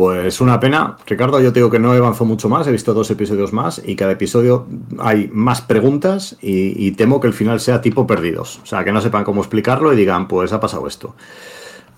Pues 0.00 0.40
una 0.40 0.58
pena. 0.58 0.96
Ricardo, 1.04 1.38
yo 1.42 1.52
te 1.52 1.58
digo 1.58 1.68
que 1.68 1.78
no 1.78 1.92
avanzó 1.92 2.24
mucho 2.24 2.48
más, 2.48 2.66
he 2.66 2.72
visto 2.72 2.94
dos 2.94 3.10
episodios 3.10 3.52
más 3.52 3.82
y 3.84 3.96
cada 3.96 4.12
episodio 4.12 4.66
hay 4.98 5.28
más 5.30 5.60
preguntas 5.60 6.38
y, 6.40 6.92
temo 6.92 7.20
que 7.20 7.26
el 7.26 7.34
final 7.34 7.60
sea 7.60 7.82
tipo 7.82 8.06
perdidos. 8.06 8.60
O 8.62 8.66
sea, 8.66 8.82
que 8.82 8.92
no 8.92 9.02
sepan 9.02 9.24
cómo 9.24 9.42
explicarlo 9.42 9.92
y 9.92 9.96
digan, 9.96 10.26
pues 10.26 10.54
ha 10.54 10.58
pasado 10.58 10.86
esto. 10.86 11.14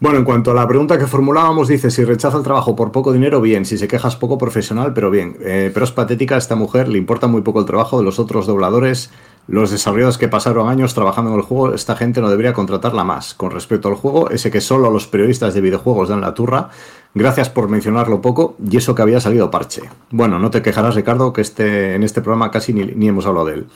Bueno, 0.00 0.18
en 0.18 0.24
cuanto 0.24 0.50
a 0.50 0.54
la 0.54 0.66
pregunta 0.66 0.98
que 0.98 1.06
formulábamos, 1.06 1.68
dice, 1.68 1.92
si 1.92 2.02
rechaza 2.02 2.36
el 2.36 2.42
trabajo 2.42 2.74
por 2.74 2.90
poco 2.90 3.12
dinero, 3.12 3.40
bien, 3.40 3.64
si 3.64 3.78
se 3.78 3.86
quejas 3.86 4.16
poco 4.16 4.36
profesional, 4.36 4.92
pero 4.92 5.08
bien. 5.08 5.36
Eh, 5.40 5.70
pero 5.72 5.84
es 5.84 5.92
patética 5.92 6.36
esta 6.36 6.56
mujer, 6.56 6.88
le 6.88 6.98
importa 6.98 7.28
muy 7.28 7.42
poco 7.42 7.60
el 7.60 7.66
trabajo 7.66 7.98
de 7.98 8.04
los 8.04 8.18
otros 8.18 8.48
dobladores, 8.48 9.12
los 9.46 9.70
desarrolladores 9.70 10.18
que 10.18 10.26
pasaron 10.26 10.68
años 10.68 10.94
trabajando 10.94 11.30
en 11.30 11.36
el 11.36 11.42
juego, 11.42 11.72
esta 11.72 11.94
gente 11.94 12.20
no 12.20 12.30
debería 12.30 12.52
contratarla 12.52 13.04
más. 13.04 13.34
Con 13.34 13.52
respecto 13.52 13.88
al 13.88 13.94
juego, 13.94 14.28
ese 14.30 14.50
que 14.50 14.60
solo 14.60 14.90
los 14.90 15.06
periodistas 15.06 15.54
de 15.54 15.60
videojuegos 15.60 16.08
dan 16.08 16.20
la 16.20 16.34
turra, 16.34 16.70
gracias 17.14 17.50
por 17.50 17.68
mencionarlo 17.68 18.20
poco, 18.20 18.56
y 18.70 18.76
eso 18.76 18.94
que 18.94 19.02
había 19.02 19.20
salido 19.20 19.50
parche. 19.50 19.82
Bueno, 20.10 20.38
no 20.38 20.50
te 20.50 20.62
quejarás, 20.62 20.94
Ricardo, 20.94 21.32
que 21.32 21.40
este, 21.40 21.94
en 21.94 22.02
este 22.02 22.20
programa 22.20 22.50
casi 22.50 22.72
ni, 22.72 22.84
ni 22.84 23.08
hemos 23.08 23.26
hablado 23.26 23.46
de 23.46 23.54
él. 23.54 23.66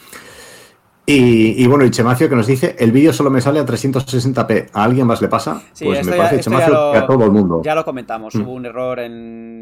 Y, 1.08 1.62
y, 1.62 1.66
bueno, 1.68 1.84
y 1.84 1.90
Chemacio 1.92 2.28
que 2.28 2.34
nos 2.34 2.48
dice, 2.48 2.74
el 2.80 2.90
vídeo 2.90 3.12
solo 3.12 3.30
me 3.30 3.40
sale 3.40 3.60
a 3.60 3.64
360p. 3.64 4.70
¿A 4.72 4.82
alguien 4.82 5.06
más 5.06 5.22
le 5.22 5.28
pasa? 5.28 5.62
Sí, 5.72 5.84
pues 5.84 6.04
me 6.04 6.10
ya, 6.10 6.18
parece, 6.18 6.42
Chemacio, 6.42 6.74
lo, 6.74 6.92
que 6.92 6.98
a 6.98 7.06
todo 7.06 7.24
el 7.24 7.30
mundo. 7.30 7.62
Ya 7.64 7.76
lo 7.76 7.84
comentamos, 7.84 8.34
mm. 8.34 8.42
hubo 8.42 8.52
un 8.52 8.66
error 8.66 8.98
en, 8.98 9.55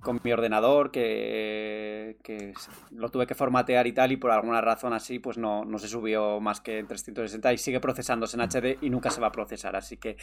con 0.00 0.20
mi 0.24 0.32
ordenador 0.32 0.90
que, 0.90 2.16
que, 2.22 2.54
lo 2.90 3.10
tuve 3.10 3.26
que 3.26 3.34
formatear 3.34 3.86
y 3.86 3.92
tal, 3.92 4.12
y 4.12 4.16
por 4.16 4.30
alguna 4.30 4.60
razón 4.60 4.92
así, 4.92 5.18
pues 5.18 5.36
no, 5.36 5.64
no 5.64 5.78
se 5.78 5.88
subió 5.88 6.40
más 6.40 6.60
que 6.60 6.78
en 6.78 6.86
360 6.86 7.52
y 7.52 7.58
sigue 7.58 7.80
procesándose 7.80 8.36
en 8.36 8.42
HD 8.42 8.78
y 8.80 8.90
nunca 8.90 9.10
se 9.10 9.20
va 9.20 9.28
a 9.28 9.32
procesar. 9.32 9.76
Así 9.76 9.98
que 9.98 10.16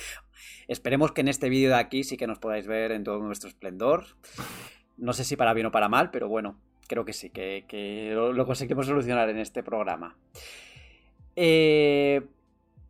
esperemos 0.67 1.11
que 1.11 1.21
en 1.21 1.27
este 1.27 1.49
vídeo 1.49 1.69
de 1.69 1.75
aquí 1.75 2.03
sí 2.03 2.17
que 2.17 2.27
nos 2.27 2.39
podáis 2.39 2.67
ver 2.67 2.91
en 2.91 3.03
todo 3.03 3.19
nuestro 3.19 3.49
esplendor. 3.49 4.05
No 4.97 5.13
sé 5.13 5.23
si 5.23 5.35
para 5.35 5.53
bien 5.53 5.67
o 5.67 5.71
para 5.71 5.89
mal, 5.89 6.09
pero 6.09 6.27
bueno, 6.27 6.59
creo 6.87 7.05
que 7.05 7.13
sí, 7.13 7.29
que, 7.29 7.65
que 7.67 8.11
lo, 8.13 8.45
conseguimos 8.45 8.87
solucionar 8.87 9.29
en 9.29 9.37
este 9.37 9.61
programa. 9.61 10.17
Eh, 11.35 12.25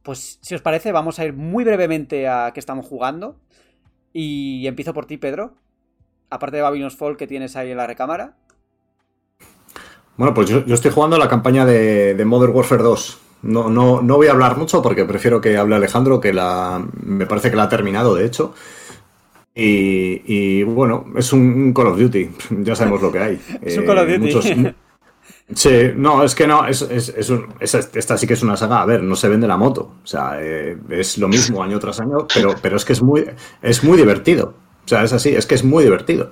pues 0.03 0.39
si 0.41 0.55
os 0.55 0.61
parece, 0.61 0.93
vamos 0.93 1.19
a 1.19 1.25
ir 1.25 1.33
muy 1.33 1.65
brevemente 1.65 2.29
a 2.29 2.51
qué 2.53 2.61
estamos 2.61 2.85
jugando. 2.85 3.37
Y 4.13 4.65
empiezo 4.67 4.93
por 4.93 5.05
ti, 5.05 5.17
Pedro. 5.17 5.55
Aparte 6.29 6.57
de 6.57 6.63
Babylon's 6.63 6.95
Fall 6.95 7.17
que 7.17 7.27
tienes 7.27 7.55
ahí 7.55 7.71
en 7.71 7.77
la 7.77 7.87
recámara. 7.87 8.35
Bueno, 10.17 10.33
pues 10.33 10.49
yo, 10.49 10.65
yo 10.65 10.73
estoy 10.73 10.91
jugando 10.91 11.17
la 11.17 11.29
campaña 11.29 11.65
de, 11.65 12.15
de 12.15 12.25
Modern 12.25 12.53
Warfare 12.53 12.83
2. 12.83 13.19
No, 13.43 13.69
no, 13.69 14.01
no, 14.01 14.15
voy 14.15 14.27
a 14.27 14.31
hablar 14.31 14.57
mucho 14.57 14.81
porque 14.81 15.05
prefiero 15.05 15.39
que 15.39 15.57
hable 15.57 15.75
Alejandro, 15.75 16.19
que 16.19 16.33
la, 16.33 16.83
me 17.03 17.27
parece 17.27 17.51
que 17.51 17.55
la 17.55 17.63
ha 17.63 17.69
terminado, 17.69 18.15
de 18.15 18.25
hecho. 18.25 18.53
Y, 19.53 20.21
y, 20.25 20.63
bueno, 20.63 21.05
es 21.15 21.31
un 21.33 21.73
Call 21.73 21.87
of 21.87 21.99
Duty, 21.99 22.29
ya 22.61 22.75
sabemos 22.75 23.01
lo 23.01 23.11
que 23.11 23.19
hay. 23.19 23.41
es 23.61 23.77
un 23.77 23.85
Call 23.85 23.99
of 23.99 24.07
Duty. 24.07 24.19
Muchos, 24.19 24.45
sí, 25.53 25.91
no, 25.95 26.23
es 26.23 26.33
que 26.33 26.47
no, 26.47 26.65
es, 26.67 26.81
es, 26.81 27.09
es, 27.09 27.29
un, 27.29 27.53
esta 27.59 28.17
sí 28.17 28.27
que 28.27 28.33
es 28.33 28.43
una 28.43 28.57
saga, 28.57 28.81
a 28.81 28.85
ver, 28.85 29.03
no 29.03 29.15
se 29.15 29.29
vende 29.29 29.47
la 29.47 29.57
moto, 29.57 29.95
o 30.03 30.07
sea, 30.07 30.37
eh, 30.39 30.77
es 30.89 31.17
lo 31.19 31.27
mismo 31.27 31.63
año 31.63 31.79
tras 31.79 31.99
año, 31.99 32.27
pero, 32.33 32.55
pero 32.61 32.77
es 32.77 32.85
que 32.85 32.93
es 32.93 33.01
muy, 33.01 33.25
es 33.61 33.83
muy 33.83 33.97
divertido, 33.97 34.53
o 34.87 34.89
sea, 34.89 35.03
es 35.03 35.11
así, 35.11 35.35
es 35.35 35.45
que 35.45 35.55
es 35.55 35.65
muy 35.65 35.83
divertido. 35.83 36.31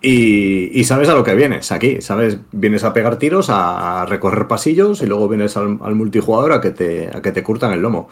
Y, 0.00 0.70
y, 0.78 0.84
sabes 0.84 1.08
a 1.10 1.14
lo 1.14 1.22
que 1.22 1.34
vienes 1.34 1.70
aquí, 1.70 2.00
¿sabes? 2.00 2.38
Vienes 2.50 2.82
a 2.82 2.94
pegar 2.94 3.18
tiros, 3.18 3.48
a, 3.50 4.06
recorrer 4.06 4.48
pasillos 4.48 5.02
y 5.02 5.06
luego 5.06 5.28
vienes 5.28 5.56
al, 5.58 5.78
al 5.82 5.94
multijugador 5.94 6.52
a 6.52 6.60
que, 6.62 6.70
te, 6.70 7.10
a 7.14 7.20
que 7.20 7.30
te 7.30 7.42
curtan 7.42 7.72
el 7.72 7.80
lomo. 7.82 8.08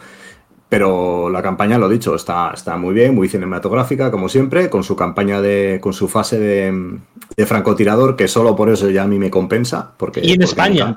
Pero 0.69 1.29
la 1.31 1.41
campaña, 1.41 1.79
lo 1.79 1.89
dicho, 1.89 2.13
está, 2.15 2.51
está 2.53 2.77
muy 2.77 2.93
bien, 2.93 3.15
muy 3.15 3.27
cinematográfica, 3.29 4.11
como 4.11 4.29
siempre, 4.29 4.69
con 4.69 4.83
su 4.83 4.95
campaña 4.95 5.41
de. 5.41 5.79
con 5.81 5.93
su 5.93 6.07
fase 6.07 6.39
de, 6.39 6.97
de 7.35 7.45
francotirador, 7.45 8.15
que 8.15 8.27
solo 8.27 8.55
por 8.55 8.69
eso 8.69 8.89
ya 8.89 9.03
a 9.03 9.07
mí 9.07 9.17
me 9.19 9.31
compensa. 9.31 9.91
Porque, 9.97 10.19
y 10.21 10.31
en 10.31 10.39
porque 10.39 10.45
España. 10.45 10.95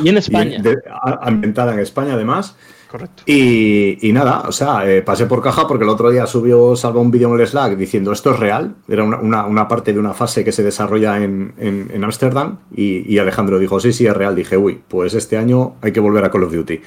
Y 0.00 0.08
en 0.08 0.16
España. 0.18 0.56
Y 0.58 0.62
de, 0.62 0.78
ambientada 1.20 1.72
en 1.72 1.80
España, 1.80 2.14
además. 2.14 2.56
Correcto. 2.90 3.22
Y, 3.24 4.08
y 4.08 4.12
nada, 4.12 4.40
o 4.48 4.52
sea, 4.52 4.90
eh, 4.90 5.00
pasé 5.02 5.26
por 5.26 5.40
caja 5.40 5.68
porque 5.68 5.84
el 5.84 5.90
otro 5.90 6.10
día 6.10 6.26
subió 6.26 6.74
Salva 6.74 7.00
un 7.00 7.12
vídeo 7.12 7.32
en 7.32 7.40
el 7.40 7.46
Slack 7.46 7.76
diciendo 7.76 8.10
esto 8.10 8.32
es 8.32 8.40
real. 8.40 8.74
Era 8.88 9.04
una, 9.04 9.18
una, 9.18 9.46
una 9.46 9.68
parte 9.68 9.92
de 9.92 10.00
una 10.00 10.12
fase 10.12 10.42
que 10.42 10.50
se 10.50 10.64
desarrolla 10.64 11.16
en 11.22 12.02
Ámsterdam. 12.02 12.58
Y, 12.74 13.14
y 13.14 13.18
Alejandro 13.18 13.60
dijo, 13.60 13.78
sí, 13.78 13.92
sí, 13.92 14.06
es 14.06 14.16
real. 14.16 14.34
Dije, 14.34 14.56
uy, 14.56 14.82
pues 14.88 15.14
este 15.14 15.36
año 15.36 15.76
hay 15.82 15.92
que 15.92 16.00
volver 16.00 16.24
a 16.24 16.32
Call 16.32 16.42
of 16.42 16.52
Duty. 16.52 16.80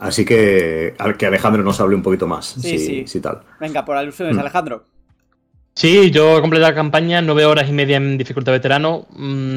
Así 0.00 0.24
que 0.24 0.96
al 0.98 1.16
que 1.16 1.26
Alejandro 1.26 1.62
nos 1.62 1.80
hable 1.80 1.94
un 1.94 2.02
poquito 2.02 2.26
más. 2.26 2.46
Sí, 2.46 2.76
si, 2.76 2.78
sí. 2.78 3.04
Si 3.06 3.20
tal. 3.20 3.42
Venga, 3.60 3.84
por 3.84 3.96
alusiones, 3.96 4.34
mm. 4.34 4.40
Alejandro. 4.40 4.84
Sí, 5.78 6.10
yo 6.10 6.40
completé 6.40 6.62
la 6.62 6.74
campaña, 6.74 7.22
nueve 7.22 7.46
horas 7.46 7.68
y 7.68 7.72
media 7.72 7.98
en 7.98 8.18
dificultad 8.18 8.50
veterano, 8.50 9.06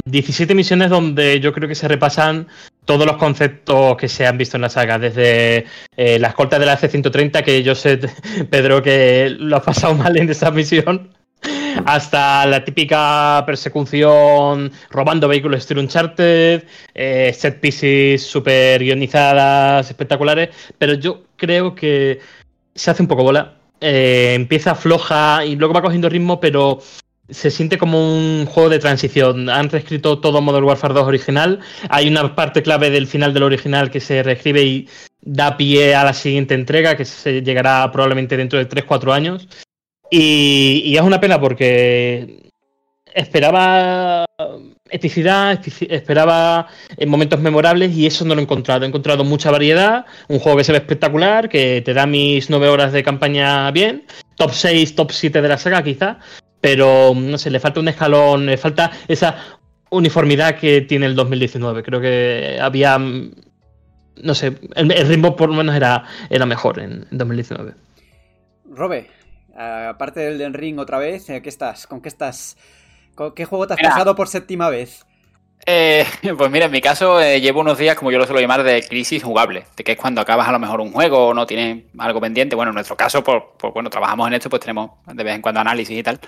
17 0.05 0.53
misiones 0.53 0.91
donde 0.91 1.39
yo 1.39 1.51
creo 1.51 1.67
que 1.67 1.73
se 1.73 1.87
repasan 1.87 2.45
todos 2.85 3.05
los 3.05 3.17
conceptos 3.17 3.95
que 3.97 4.07
se 4.07 4.25
han 4.25 4.37
visto 4.37 4.57
en 4.57 4.61
la 4.61 4.69
saga, 4.69 4.99
desde 4.99 5.65
eh, 5.95 6.19
la 6.19 6.29
escolta 6.29 6.59
de 6.59 6.65
la 6.65 6.77
C-130, 6.77 7.43
que 7.43 7.63
yo 7.63 7.75
sé, 7.75 7.99
Pedro, 8.49 8.81
que 8.81 9.29
lo 9.37 9.57
has 9.57 9.63
pasado 9.63 9.93
mal 9.95 10.17
en 10.17 10.29
esa 10.29 10.51
misión, 10.51 11.13
hasta 11.85 12.45
la 12.45 12.63
típica 12.63 13.43
persecución 13.45 14.71
robando 14.89 15.27
vehículos 15.27 15.59
estilo 15.59 15.81
Uncharted, 15.81 16.63
eh, 16.93 17.33
set 17.37 17.59
pieces 17.59 18.23
super 18.23 18.81
guionizadas, 18.81 19.89
espectaculares, 19.89 20.49
pero 20.77 20.93
yo 20.93 21.23
creo 21.37 21.73
que 21.73 22.19
se 22.75 22.91
hace 22.91 23.01
un 23.01 23.07
poco 23.07 23.23
bola. 23.23 23.57
Eh, 23.83 24.33
empieza 24.35 24.75
floja 24.75 25.43
y 25.43 25.55
luego 25.55 25.73
va 25.73 25.81
cogiendo 25.81 26.07
ritmo, 26.07 26.39
pero 26.39 26.79
se 27.31 27.49
siente 27.49 27.77
como 27.77 27.99
un 27.99 28.45
juego 28.45 28.69
de 28.69 28.79
transición. 28.79 29.49
Han 29.49 29.69
reescrito 29.69 30.19
todo 30.19 30.41
Modern 30.41 30.65
Warfare 30.65 30.93
2 30.93 31.07
original. 31.07 31.59
Hay 31.89 32.07
una 32.07 32.35
parte 32.35 32.61
clave 32.61 32.89
del 32.89 33.07
final 33.07 33.33
del 33.33 33.43
original 33.43 33.89
que 33.89 33.99
se 33.99 34.21
reescribe 34.21 34.61
y 34.61 34.87
da 35.21 35.57
pie 35.57 35.95
a 35.95 36.03
la 36.03 36.13
siguiente 36.13 36.53
entrega, 36.53 36.95
que 36.95 37.05
se 37.05 37.41
llegará 37.41 37.89
probablemente 37.91 38.37
dentro 38.37 38.59
de 38.59 38.67
3-4 38.67 39.13
años. 39.13 39.47
Y, 40.09 40.93
es 40.95 41.01
una 41.01 41.21
pena 41.21 41.39
porque 41.39 42.51
esperaba 43.13 44.25
epicidad, 44.89 45.59
esperaba 45.89 46.67
momentos 47.07 47.39
memorables 47.39 47.95
y 47.95 48.05
eso 48.05 48.25
no 48.25 48.35
lo 48.35 48.41
he 48.41 48.43
encontrado. 48.43 48.83
He 48.83 48.87
encontrado 48.87 49.23
mucha 49.23 49.51
variedad, 49.51 50.05
un 50.27 50.39
juego 50.39 50.57
que 50.57 50.63
se 50.65 50.73
ve 50.73 50.79
espectacular, 50.79 51.47
que 51.47 51.81
te 51.81 51.93
da 51.93 52.05
mis 52.05 52.49
9 52.49 52.67
horas 52.67 52.91
de 52.91 53.03
campaña 53.03 53.71
bien, 53.71 54.05
top 54.35 54.51
6, 54.51 54.95
top 54.95 55.11
7 55.11 55.41
de 55.41 55.47
la 55.47 55.57
saga 55.57 55.81
quizá, 55.81 56.19
pero 56.61 57.13
no 57.15 57.37
sé, 57.37 57.49
le 57.49 57.59
falta 57.59 57.79
un 57.79 57.87
escalón, 57.87 58.45
le 58.45 58.57
falta 58.57 58.91
esa 59.07 59.35
uniformidad 59.89 60.57
que 60.57 60.81
tiene 60.81 61.07
el 61.07 61.15
2019. 61.15 61.83
Creo 61.83 61.99
que 61.99 62.59
había, 62.61 62.97
no 62.97 64.35
sé, 64.35 64.57
el, 64.75 65.07
ritmo 65.07 65.35
por 65.35 65.49
lo 65.49 65.55
menos 65.55 65.75
era, 65.75 66.05
era 66.29 66.45
mejor 66.45 66.79
en, 66.79 67.07
2019. 67.11 67.73
Robe, 68.69 69.09
aparte 69.55 70.21
del 70.21 70.37
Den 70.37 70.53
Ring 70.53 70.79
otra 70.79 70.97
vez, 70.97 71.25
¿qué 71.25 71.49
estás? 71.49 71.87
¿Con 71.87 72.01
qué 72.01 72.09
estás? 72.09 72.57
¿Con 73.15 73.33
qué 73.33 73.45
juego 73.45 73.67
te 73.67 73.73
has 73.73 73.81
pasado 73.81 74.15
por 74.15 74.27
séptima 74.27 74.69
vez? 74.69 75.05
Eh, 75.65 76.05
pues 76.37 76.51
mira, 76.51 76.65
en 76.65 76.71
mi 76.71 76.81
caso 76.81 77.21
eh, 77.21 77.39
llevo 77.39 77.61
unos 77.61 77.77
días, 77.77 77.95
como 77.95 78.11
yo 78.11 78.17
lo 78.17 78.25
suelo 78.25 78.41
llamar, 78.41 78.63
de 78.63 78.83
crisis 78.83 79.23
jugable, 79.23 79.65
de 79.75 79.83
que 79.83 79.93
es 79.93 79.97
cuando 79.97 80.21
acabas 80.21 80.47
a 80.47 80.51
lo 80.51 80.59
mejor 80.59 80.81
un 80.81 80.91
juego 80.91 81.27
o 81.27 81.33
no 81.33 81.45
tienes 81.45 81.85
algo 81.97 82.19
pendiente. 82.21 82.55
Bueno, 82.55 82.71
en 82.71 82.75
nuestro 82.75 82.95
caso, 82.95 83.23
por, 83.23 83.55
bueno, 83.73 83.89
trabajamos 83.89 84.27
en 84.27 84.33
esto, 84.35 84.49
pues 84.49 84.61
tenemos 84.61 84.91
de 85.05 85.23
vez 85.23 85.35
en 85.35 85.41
cuando 85.41 85.61
análisis 85.61 85.97
y 85.97 86.03
tal. 86.03 86.19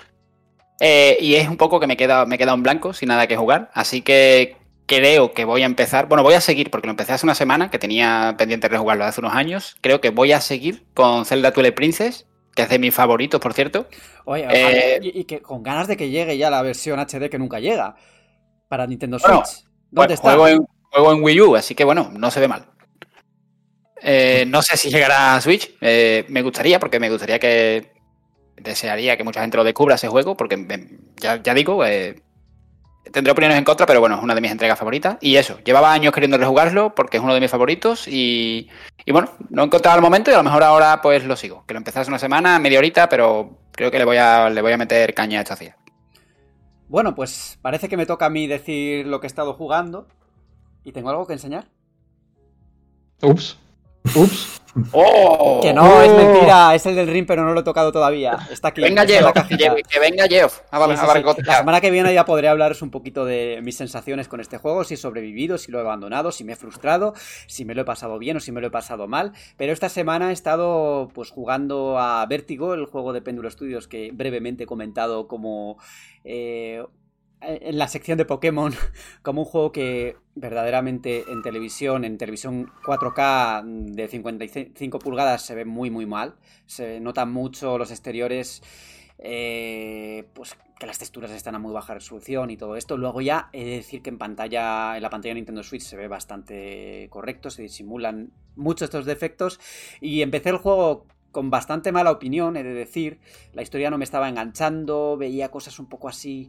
Eh, 0.80 1.16
y 1.20 1.36
es 1.36 1.48
un 1.48 1.56
poco 1.56 1.80
que 1.80 1.86
me 1.86 1.96
queda, 1.96 2.26
me 2.26 2.38
queda 2.38 2.52
en 2.52 2.62
blanco, 2.62 2.92
sin 2.92 3.08
nada 3.08 3.26
que 3.26 3.36
jugar. 3.36 3.70
Así 3.74 4.02
que 4.02 4.56
creo 4.86 5.32
que 5.32 5.44
voy 5.44 5.62
a 5.62 5.66
empezar. 5.66 6.08
Bueno, 6.08 6.22
voy 6.22 6.34
a 6.34 6.40
seguir, 6.40 6.70
porque 6.70 6.86
lo 6.86 6.92
empecé 6.92 7.12
hace 7.12 7.26
una 7.26 7.34
semana, 7.34 7.70
que 7.70 7.78
tenía 7.78 8.34
pendiente 8.36 8.68
de 8.68 8.78
jugarlo 8.78 9.04
hace 9.04 9.20
unos 9.20 9.34
años. 9.34 9.76
Creo 9.80 10.00
que 10.00 10.10
voy 10.10 10.32
a 10.32 10.40
seguir 10.40 10.84
con 10.94 11.24
Zelda 11.24 11.52
Twilight 11.52 11.74
Princess, 11.74 12.26
que 12.54 12.62
es 12.62 12.68
de 12.68 12.78
mis 12.78 12.94
favoritos, 12.94 13.40
por 13.40 13.54
cierto. 13.54 13.88
Oye, 14.24 14.46
eh, 14.50 15.00
y, 15.02 15.24
que 15.24 15.40
con 15.40 15.62
ganas 15.62 15.88
de 15.88 15.96
que 15.96 16.10
llegue 16.10 16.36
ya 16.36 16.50
la 16.50 16.62
versión 16.62 16.98
HD 16.98 17.28
que 17.30 17.38
nunca 17.38 17.60
llega 17.60 17.96
para 18.68 18.86
Nintendo 18.86 19.18
Switch. 19.18 19.64
¿Dónde 19.90 20.14
está? 20.14 20.30
Juego 20.30 20.48
en, 20.48 20.66
juego 20.90 21.12
en, 21.12 21.22
Wii 21.22 21.40
U, 21.42 21.56
así 21.56 21.74
que 21.74 21.84
bueno, 21.84 22.10
no 22.12 22.30
se 22.30 22.40
ve 22.40 22.48
mal. 22.48 22.66
Eh, 24.02 24.44
no 24.46 24.60
sé 24.60 24.76
si 24.76 24.90
llegará 24.90 25.36
a 25.36 25.40
Switch. 25.40 25.76
me 25.80 26.42
gustaría, 26.42 26.80
porque 26.80 26.98
me 26.98 27.10
gustaría 27.10 27.38
que 27.38 27.93
desearía 28.56 29.16
que 29.16 29.24
mucha 29.24 29.40
gente 29.40 29.56
lo 29.56 29.64
descubra 29.64 29.96
ese 29.96 30.08
juego, 30.08 30.36
porque 30.36 30.56
ya, 31.16 31.38
digo, 31.54 31.84
eh, 31.84 32.22
tendré 33.12 33.32
opiniones 33.32 33.58
en 33.58 33.64
contra, 33.64 33.86
pero 33.86 34.00
bueno, 34.00 34.16
es 34.16 34.22
una 34.22 34.34
de 34.34 34.40
mis 34.40 34.50
entregas 34.50 34.78
favoritas. 34.78 35.16
Y 35.20 35.36
eso, 35.36 35.58
llevaba 35.64 35.92
años 35.92 36.12
queriendo 36.12 36.38
rejugarlo 36.38 36.94
porque 36.94 37.18
es 37.18 37.22
uno 37.22 37.34
de 37.34 37.40
mis 37.40 37.50
favoritos 37.50 38.06
y, 38.08 38.68
bueno, 39.06 39.30
no 39.50 39.62
he 39.62 39.66
encontrado 39.66 39.96
el 39.96 40.02
momento 40.02 40.30
y 40.30 40.34
a 40.34 40.38
lo 40.38 40.44
mejor 40.44 40.62
ahora 40.62 41.00
pues 41.02 41.24
lo 41.24 41.36
sigo. 41.36 41.64
Que 41.66 41.74
lo 41.74 41.78
empecé 41.78 42.00
hace 42.00 42.10
una 42.10 42.18
semana, 42.18 42.58
media 42.58 42.78
horita, 42.78 43.08
pero 43.08 43.58
creo 43.72 43.90
que 43.90 43.98
le 43.98 44.04
voy 44.04 44.16
a, 44.16 44.50
le 44.50 44.62
voy 44.62 44.72
a 44.72 44.78
meter 44.78 45.14
caña 45.14 45.38
a 45.38 45.42
esta 45.42 45.54
hacía. 45.54 45.76
Bueno, 46.88 47.14
pues 47.14 47.58
parece 47.62 47.88
que 47.88 47.96
me 47.96 48.06
toca 48.06 48.26
a 48.26 48.30
mí 48.30 48.46
decir 48.46 49.06
lo 49.06 49.20
que 49.20 49.26
he 49.26 49.28
estado 49.28 49.54
jugando 49.54 50.06
y 50.84 50.92
tengo 50.92 51.10
algo 51.10 51.26
que 51.26 51.32
enseñar. 51.32 51.66
Ups. 53.22 53.58
Ups. 54.14 54.60
Oh. 54.92 55.60
que 55.62 55.72
no, 55.72 56.02
es 56.02 56.12
mentira, 56.12 56.74
es 56.74 56.84
el 56.86 56.96
del 56.96 57.06
ring, 57.06 57.26
pero 57.26 57.44
no 57.44 57.52
lo 57.52 57.60
he 57.60 57.62
tocado 57.62 57.92
todavía. 57.92 58.38
Está 58.50 58.68
aquí. 58.68 58.80
Venga, 58.80 59.06
Geoff, 59.06 59.32
que 59.46 60.00
venga 60.00 60.26
Geoff. 60.26 60.62
La 60.72 61.58
semana 61.58 61.80
que 61.80 61.90
viene 61.92 62.12
ya 62.12 62.24
podré 62.24 62.48
hablaros 62.48 62.82
un 62.82 62.90
poquito 62.90 63.24
de 63.24 63.60
mis 63.62 63.76
sensaciones 63.76 64.26
con 64.26 64.40
este 64.40 64.58
juego, 64.58 64.82
si 64.82 64.94
he 64.94 64.96
sobrevivido, 64.96 65.58
si 65.58 65.70
lo 65.70 65.78
he 65.78 65.82
abandonado, 65.82 66.32
si 66.32 66.42
me 66.42 66.54
he 66.54 66.56
frustrado, 66.56 67.14
si 67.46 67.64
me 67.64 67.74
lo 67.74 67.82
he 67.82 67.84
pasado 67.84 68.18
bien 68.18 68.36
o 68.36 68.40
si 68.40 68.50
me 68.50 68.60
lo 68.60 68.66
he 68.66 68.70
pasado 68.70 69.06
mal. 69.06 69.32
Pero 69.56 69.72
esta 69.72 69.88
semana 69.88 70.30
he 70.30 70.32
estado 70.32 71.08
pues 71.14 71.30
jugando 71.30 71.98
a 71.98 72.26
Vértigo, 72.26 72.74
el 72.74 72.86
juego 72.86 73.12
de 73.12 73.22
Péndulo 73.22 73.50
Studios 73.50 73.86
que 73.86 74.10
brevemente 74.12 74.64
he 74.64 74.66
comentado 74.66 75.28
como 75.28 75.78
eh, 76.24 76.82
en 77.46 77.78
la 77.78 77.88
sección 77.88 78.18
de 78.18 78.24
Pokémon 78.24 78.72
como 79.22 79.42
un 79.42 79.46
juego 79.46 79.72
que 79.72 80.16
verdaderamente 80.34 81.24
en 81.28 81.42
televisión, 81.42 82.04
en 82.04 82.18
televisión 82.18 82.70
4K 82.84 83.64
de 83.94 84.08
55 84.08 84.98
pulgadas 84.98 85.42
se 85.42 85.54
ve 85.54 85.64
muy 85.64 85.90
muy 85.90 86.06
mal. 86.06 86.36
Se 86.66 87.00
notan 87.00 87.32
mucho 87.32 87.78
los 87.78 87.90
exteriores, 87.90 88.62
eh, 89.18 90.28
pues 90.34 90.56
que 90.78 90.86
las 90.86 90.98
texturas 90.98 91.30
están 91.30 91.54
a 91.54 91.58
muy 91.58 91.72
baja 91.72 91.94
resolución 91.94 92.50
y 92.50 92.56
todo 92.56 92.76
esto. 92.76 92.96
Luego 92.96 93.20
ya 93.20 93.48
he 93.52 93.64
de 93.64 93.76
decir 93.76 94.02
que 94.02 94.10
en 94.10 94.18
pantalla, 94.18 94.96
en 94.96 95.02
la 95.02 95.10
pantalla 95.10 95.30
de 95.30 95.36
Nintendo 95.36 95.62
Switch 95.62 95.82
se 95.82 95.96
ve 95.96 96.08
bastante 96.08 97.06
correcto, 97.10 97.50
se 97.50 97.62
disimulan 97.62 98.32
muchos 98.56 98.86
estos 98.86 99.04
defectos. 99.04 99.60
Y 100.00 100.22
empecé 100.22 100.50
el 100.50 100.56
juego 100.56 101.06
con 101.30 101.50
bastante 101.50 101.92
mala 101.92 102.10
opinión, 102.10 102.56
he 102.56 102.62
de 102.62 102.74
decir. 102.74 103.18
La 103.52 103.62
historia 103.62 103.90
no 103.90 103.98
me 103.98 104.04
estaba 104.04 104.28
enganchando, 104.28 105.16
veía 105.16 105.50
cosas 105.50 105.78
un 105.78 105.86
poco 105.86 106.08
así 106.08 106.48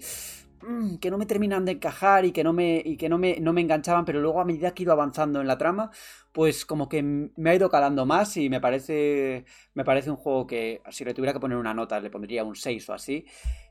que 0.99 1.11
no 1.11 1.17
me 1.17 1.25
terminan 1.25 1.65
de 1.65 1.73
encajar 1.73 2.25
y 2.25 2.31
que 2.31 2.43
no 2.43 2.53
me, 2.53 2.81
y 2.83 2.97
que 2.97 3.09
no 3.09 3.17
me, 3.17 3.39
no 3.39 3.53
me 3.53 3.61
enganchaban, 3.61 4.05
pero 4.05 4.21
luego 4.21 4.41
a 4.41 4.45
medida 4.45 4.73
que 4.73 4.83
he 4.83 4.85
ido 4.85 4.93
avanzando 4.93 5.41
en 5.41 5.47
la 5.47 5.57
trama, 5.57 5.91
pues 6.31 6.65
como 6.65 6.89
que 6.89 7.03
me 7.03 7.49
ha 7.49 7.55
ido 7.55 7.69
calando 7.69 8.05
más 8.05 8.37
y 8.37 8.49
me 8.49 8.61
parece, 8.61 9.45
me 9.73 9.85
parece 9.85 10.09
un 10.09 10.17
juego 10.17 10.47
que 10.47 10.81
si 10.89 11.05
le 11.05 11.13
tuviera 11.13 11.33
que 11.33 11.39
poner 11.39 11.57
una 11.57 11.73
nota 11.73 11.99
le 11.99 12.09
pondría 12.09 12.43
un 12.43 12.55
6 12.55 12.89
o 12.89 12.93
así, 12.93 13.25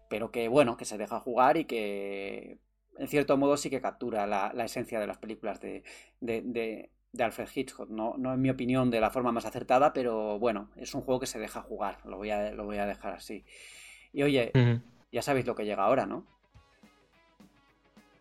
pero 0.08 0.30
que 0.30 0.48
bueno, 0.48 0.76
que 0.76 0.84
se 0.84 0.98
deja 0.98 1.20
jugar 1.20 1.56
y 1.56 1.64
que 1.64 2.58
en 2.98 3.08
cierto 3.08 3.36
modo 3.36 3.56
sí 3.56 3.70
que 3.70 3.80
captura 3.80 4.26
la, 4.26 4.64
esencia 4.64 5.00
de 5.00 5.06
las 5.06 5.18
películas 5.18 5.60
de, 5.60 5.82
de, 6.20 6.42
de, 7.12 7.24
Alfred 7.24 7.48
Hitchcock. 7.52 7.90
No, 7.90 8.14
no 8.18 8.34
en 8.34 8.40
mi 8.40 8.50
opinión 8.50 8.90
de 8.90 9.00
la 9.00 9.10
forma 9.10 9.32
más 9.32 9.46
acertada, 9.46 9.92
pero 9.92 10.38
bueno, 10.38 10.70
es 10.76 10.94
un 10.94 11.02
juego 11.02 11.20
que 11.20 11.26
se 11.26 11.38
deja 11.38 11.62
jugar, 11.62 11.98
lo 12.04 12.16
voy 12.16 12.30
a, 12.30 12.52
lo 12.52 12.64
voy 12.64 12.78
a 12.78 12.86
dejar 12.86 13.14
así. 13.14 13.44
Y 14.12 14.22
oye, 14.22 14.52
ya 15.10 15.22
sabéis 15.22 15.46
lo 15.46 15.54
que 15.54 15.64
llega 15.64 15.84
ahora, 15.84 16.06
¿no? 16.06 16.33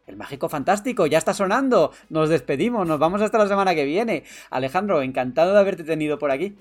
El 0.06 0.17
mágico 0.17 0.49
fantástico 0.49 1.06
ya 1.06 1.17
está 1.17 1.33
sonando. 1.33 1.91
Nos 2.09 2.30
despedimos, 2.30 2.85
nos 2.88 2.99
vamos 2.99 3.22
hasta 3.22 3.38
la 3.38 3.48
semana 3.48 3.73
que 3.73 3.85
viene. 3.85 4.23
Alejandro, 4.49 5.01
encantado 5.01 5.53
de 5.53 5.59
haberte 5.59 5.83
tenido 5.83 6.19
por 6.19 6.32
aquí. 6.32 6.56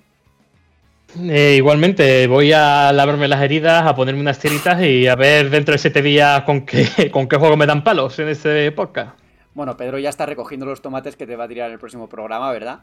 Eh, 1.21 1.55
igualmente, 1.57 2.27
voy 2.27 2.53
a 2.53 2.93
lavarme 2.93 3.29
las 3.29 3.43
heridas, 3.43 3.85
a 3.85 3.95
ponerme 3.95 4.21
unas 4.21 4.39
tiritas 4.39 4.81
y 4.83 5.09
a 5.09 5.17
ver 5.17 5.51
dentro 5.51 5.73
de 5.73 5.79
siete 5.79 6.01
días 6.01 6.43
con 6.45 6.65
qué, 6.65 7.11
con 7.13 7.29
qué 7.29 7.37
juego 7.37 7.57
me 7.57 7.67
dan 7.67 7.85
palos 7.85 8.19
en 8.19 8.29
este 8.29 8.71
podcast. 8.73 9.19
Bueno, 9.55 9.77
Pedro 9.77 9.99
ya 9.99 10.09
está 10.09 10.25
recogiendo 10.25 10.65
los 10.65 10.81
tomates 10.81 11.17
que 11.17 11.27
te 11.27 11.37
va 11.37 11.45
a 11.45 11.49
tirar 11.49 11.67
en 11.67 11.75
el 11.75 11.79
próximo 11.79 12.09
programa, 12.09 12.51
¿verdad? 12.53 12.81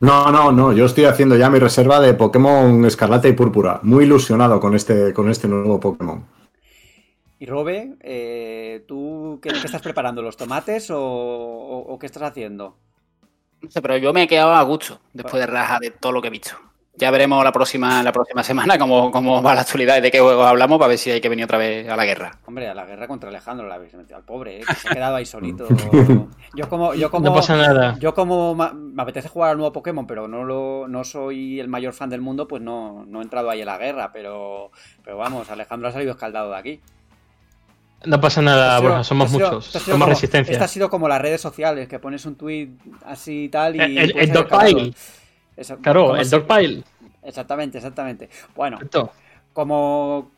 No, 0.00 0.30
no, 0.30 0.52
no. 0.52 0.72
Yo 0.72 0.84
estoy 0.84 1.06
haciendo 1.06 1.36
ya 1.36 1.48
mi 1.48 1.58
reserva 1.58 2.00
de 2.00 2.12
Pokémon 2.14 2.84
Escarlata 2.84 3.28
y 3.28 3.32
Púrpura. 3.32 3.80
Muy 3.82 4.04
ilusionado 4.04 4.60
con 4.60 4.74
este, 4.74 5.14
con 5.14 5.30
este 5.30 5.48
nuevo 5.48 5.80
Pokémon. 5.80 6.24
Y 7.40 7.46
Robe, 7.46 7.94
eh, 8.00 8.84
¿tú 8.88 9.38
qué, 9.40 9.50
estás 9.50 9.80
preparando? 9.80 10.22
¿Los 10.22 10.36
tomates 10.36 10.88
o, 10.92 11.96
qué 12.00 12.06
estás 12.06 12.24
haciendo? 12.24 12.76
No 13.60 13.70
sé, 13.70 13.80
pero 13.80 13.96
yo 13.96 14.12
me 14.12 14.24
he 14.24 14.28
quedado 14.28 14.54
a 14.54 14.62
gusto 14.62 15.00
después 15.12 15.40
de 15.40 15.46
raja 15.46 15.78
de 15.80 15.90
todo 15.90 16.12
lo 16.12 16.20
que 16.20 16.28
he 16.28 16.32
visto. 16.32 16.56
Ya 16.96 17.12
veremos 17.12 17.44
la 17.44 17.52
próxima, 17.52 18.02
la 18.02 18.10
próxima 18.10 18.42
semana 18.44 18.76
cómo, 18.76 19.12
cómo 19.12 19.40
va 19.40 19.54
la 19.54 19.60
actualidad 19.60 19.98
y 19.98 20.00
de 20.00 20.10
qué 20.10 20.18
juegos 20.18 20.44
hablamos 20.44 20.78
para 20.78 20.88
ver 20.88 20.98
si 20.98 21.12
hay 21.12 21.20
que 21.20 21.28
venir 21.28 21.44
otra 21.44 21.58
vez 21.58 21.88
a 21.88 21.94
la 21.94 22.04
guerra. 22.04 22.38
Hombre, 22.44 22.68
a 22.68 22.74
la 22.74 22.84
guerra 22.86 23.06
contra 23.06 23.28
Alejandro 23.28 23.68
la 23.68 23.76
habéis 23.76 23.94
metido 23.94 24.16
al 24.16 24.24
pobre, 24.24 24.58
¿eh? 24.58 24.64
que 24.66 24.74
se 24.74 24.88
ha 24.88 24.94
quedado 24.94 25.14
ahí 25.14 25.24
solito. 25.24 25.68
Yo 26.54 26.68
como, 26.68 26.94
yo 26.94 27.10
como, 27.10 27.26
no 27.26 27.34
pasa 27.34 27.56
nada. 27.56 27.96
Yo 28.00 28.14
como 28.14 28.54
me 28.54 29.02
apetece 29.02 29.28
jugar 29.28 29.50
al 29.50 29.58
nuevo 29.58 29.72
Pokémon, 29.72 30.06
pero 30.06 30.26
no 30.26 30.44
lo, 30.44 30.88
no 30.88 31.04
soy 31.04 31.60
el 31.60 31.68
mayor 31.68 31.92
fan 31.92 32.08
del 32.08 32.22
mundo, 32.22 32.48
pues 32.48 32.62
no, 32.62 33.04
no 33.06 33.20
he 33.20 33.22
entrado 33.22 33.50
ahí 33.50 33.60
en 33.60 33.66
la 33.66 33.76
guerra, 33.76 34.10
pero, 34.12 34.72
pero 35.04 35.18
vamos, 35.18 35.50
Alejandro 35.50 35.88
ha 35.88 35.92
salido 35.92 36.12
escaldado 36.12 36.50
de 36.50 36.56
aquí. 36.56 36.80
No 38.04 38.20
pasa 38.20 38.42
nada, 38.42 38.78
Borja, 38.80 39.04
somos 39.04 39.30
muchos. 39.32 39.66
somos 39.66 40.08
resistencia. 40.08 40.52
Esta 40.52 40.66
ha 40.66 40.68
sido 40.68 40.88
como 40.88 41.08
las 41.08 41.20
redes 41.20 41.40
sociales, 41.40 41.88
que 41.88 41.98
pones 41.98 42.24
un 42.26 42.36
tweet 42.36 42.70
así 43.04 43.44
y 43.44 43.48
tal 43.48 43.76
y. 43.76 43.80
El, 43.80 44.16
el 44.16 44.32
dogpile. 44.32 44.94
Claro, 45.82 46.16
el 46.16 46.30
dogpile. 46.30 46.84
Exactamente, 47.22 47.78
exactamente. 47.78 48.30
Bueno, 48.54 48.78
como 49.52 50.30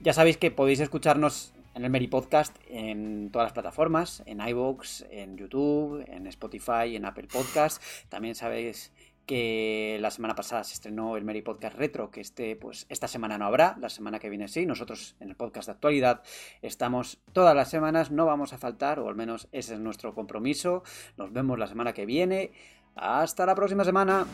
ya 0.00 0.12
sabéis 0.12 0.36
que 0.36 0.50
podéis 0.50 0.80
escucharnos 0.80 1.52
en 1.74 1.84
el 1.84 1.90
Meri 1.90 2.06
Podcast 2.06 2.56
en 2.68 3.30
todas 3.30 3.46
las 3.46 3.52
plataformas, 3.52 4.22
en 4.24 4.40
iVoox, 4.40 5.02
en 5.10 5.36
YouTube, 5.36 6.04
en 6.08 6.26
Spotify, 6.28 6.96
en 6.96 7.04
Apple 7.04 7.28
Podcast. 7.30 7.82
También 8.08 8.34
sabéis 8.34 8.92
que 9.26 9.98
la 10.00 10.10
semana 10.10 10.34
pasada 10.34 10.64
se 10.64 10.74
estrenó 10.74 11.16
el 11.16 11.24
Mary 11.24 11.42
Podcast 11.42 11.76
Retro, 11.76 12.10
que 12.10 12.20
este, 12.20 12.56
pues, 12.56 12.86
esta 12.88 13.08
semana 13.08 13.36
no 13.36 13.46
habrá, 13.46 13.76
la 13.80 13.88
semana 13.88 14.18
que 14.18 14.30
viene 14.30 14.48
sí. 14.48 14.64
Nosotros 14.64 15.16
en 15.20 15.28
el 15.28 15.36
podcast 15.36 15.66
de 15.66 15.72
actualidad 15.72 16.22
estamos 16.62 17.18
todas 17.32 17.54
las 17.54 17.68
semanas, 17.68 18.10
no 18.10 18.24
vamos 18.24 18.52
a 18.52 18.58
faltar, 18.58 19.00
o 19.00 19.08
al 19.08 19.16
menos 19.16 19.48
ese 19.52 19.74
es 19.74 19.80
nuestro 19.80 20.14
compromiso. 20.14 20.84
Nos 21.16 21.32
vemos 21.32 21.58
la 21.58 21.66
semana 21.66 21.92
que 21.92 22.06
viene. 22.06 22.52
Hasta 22.94 23.44
la 23.44 23.54
próxima 23.54 23.84
semana. 23.84 24.26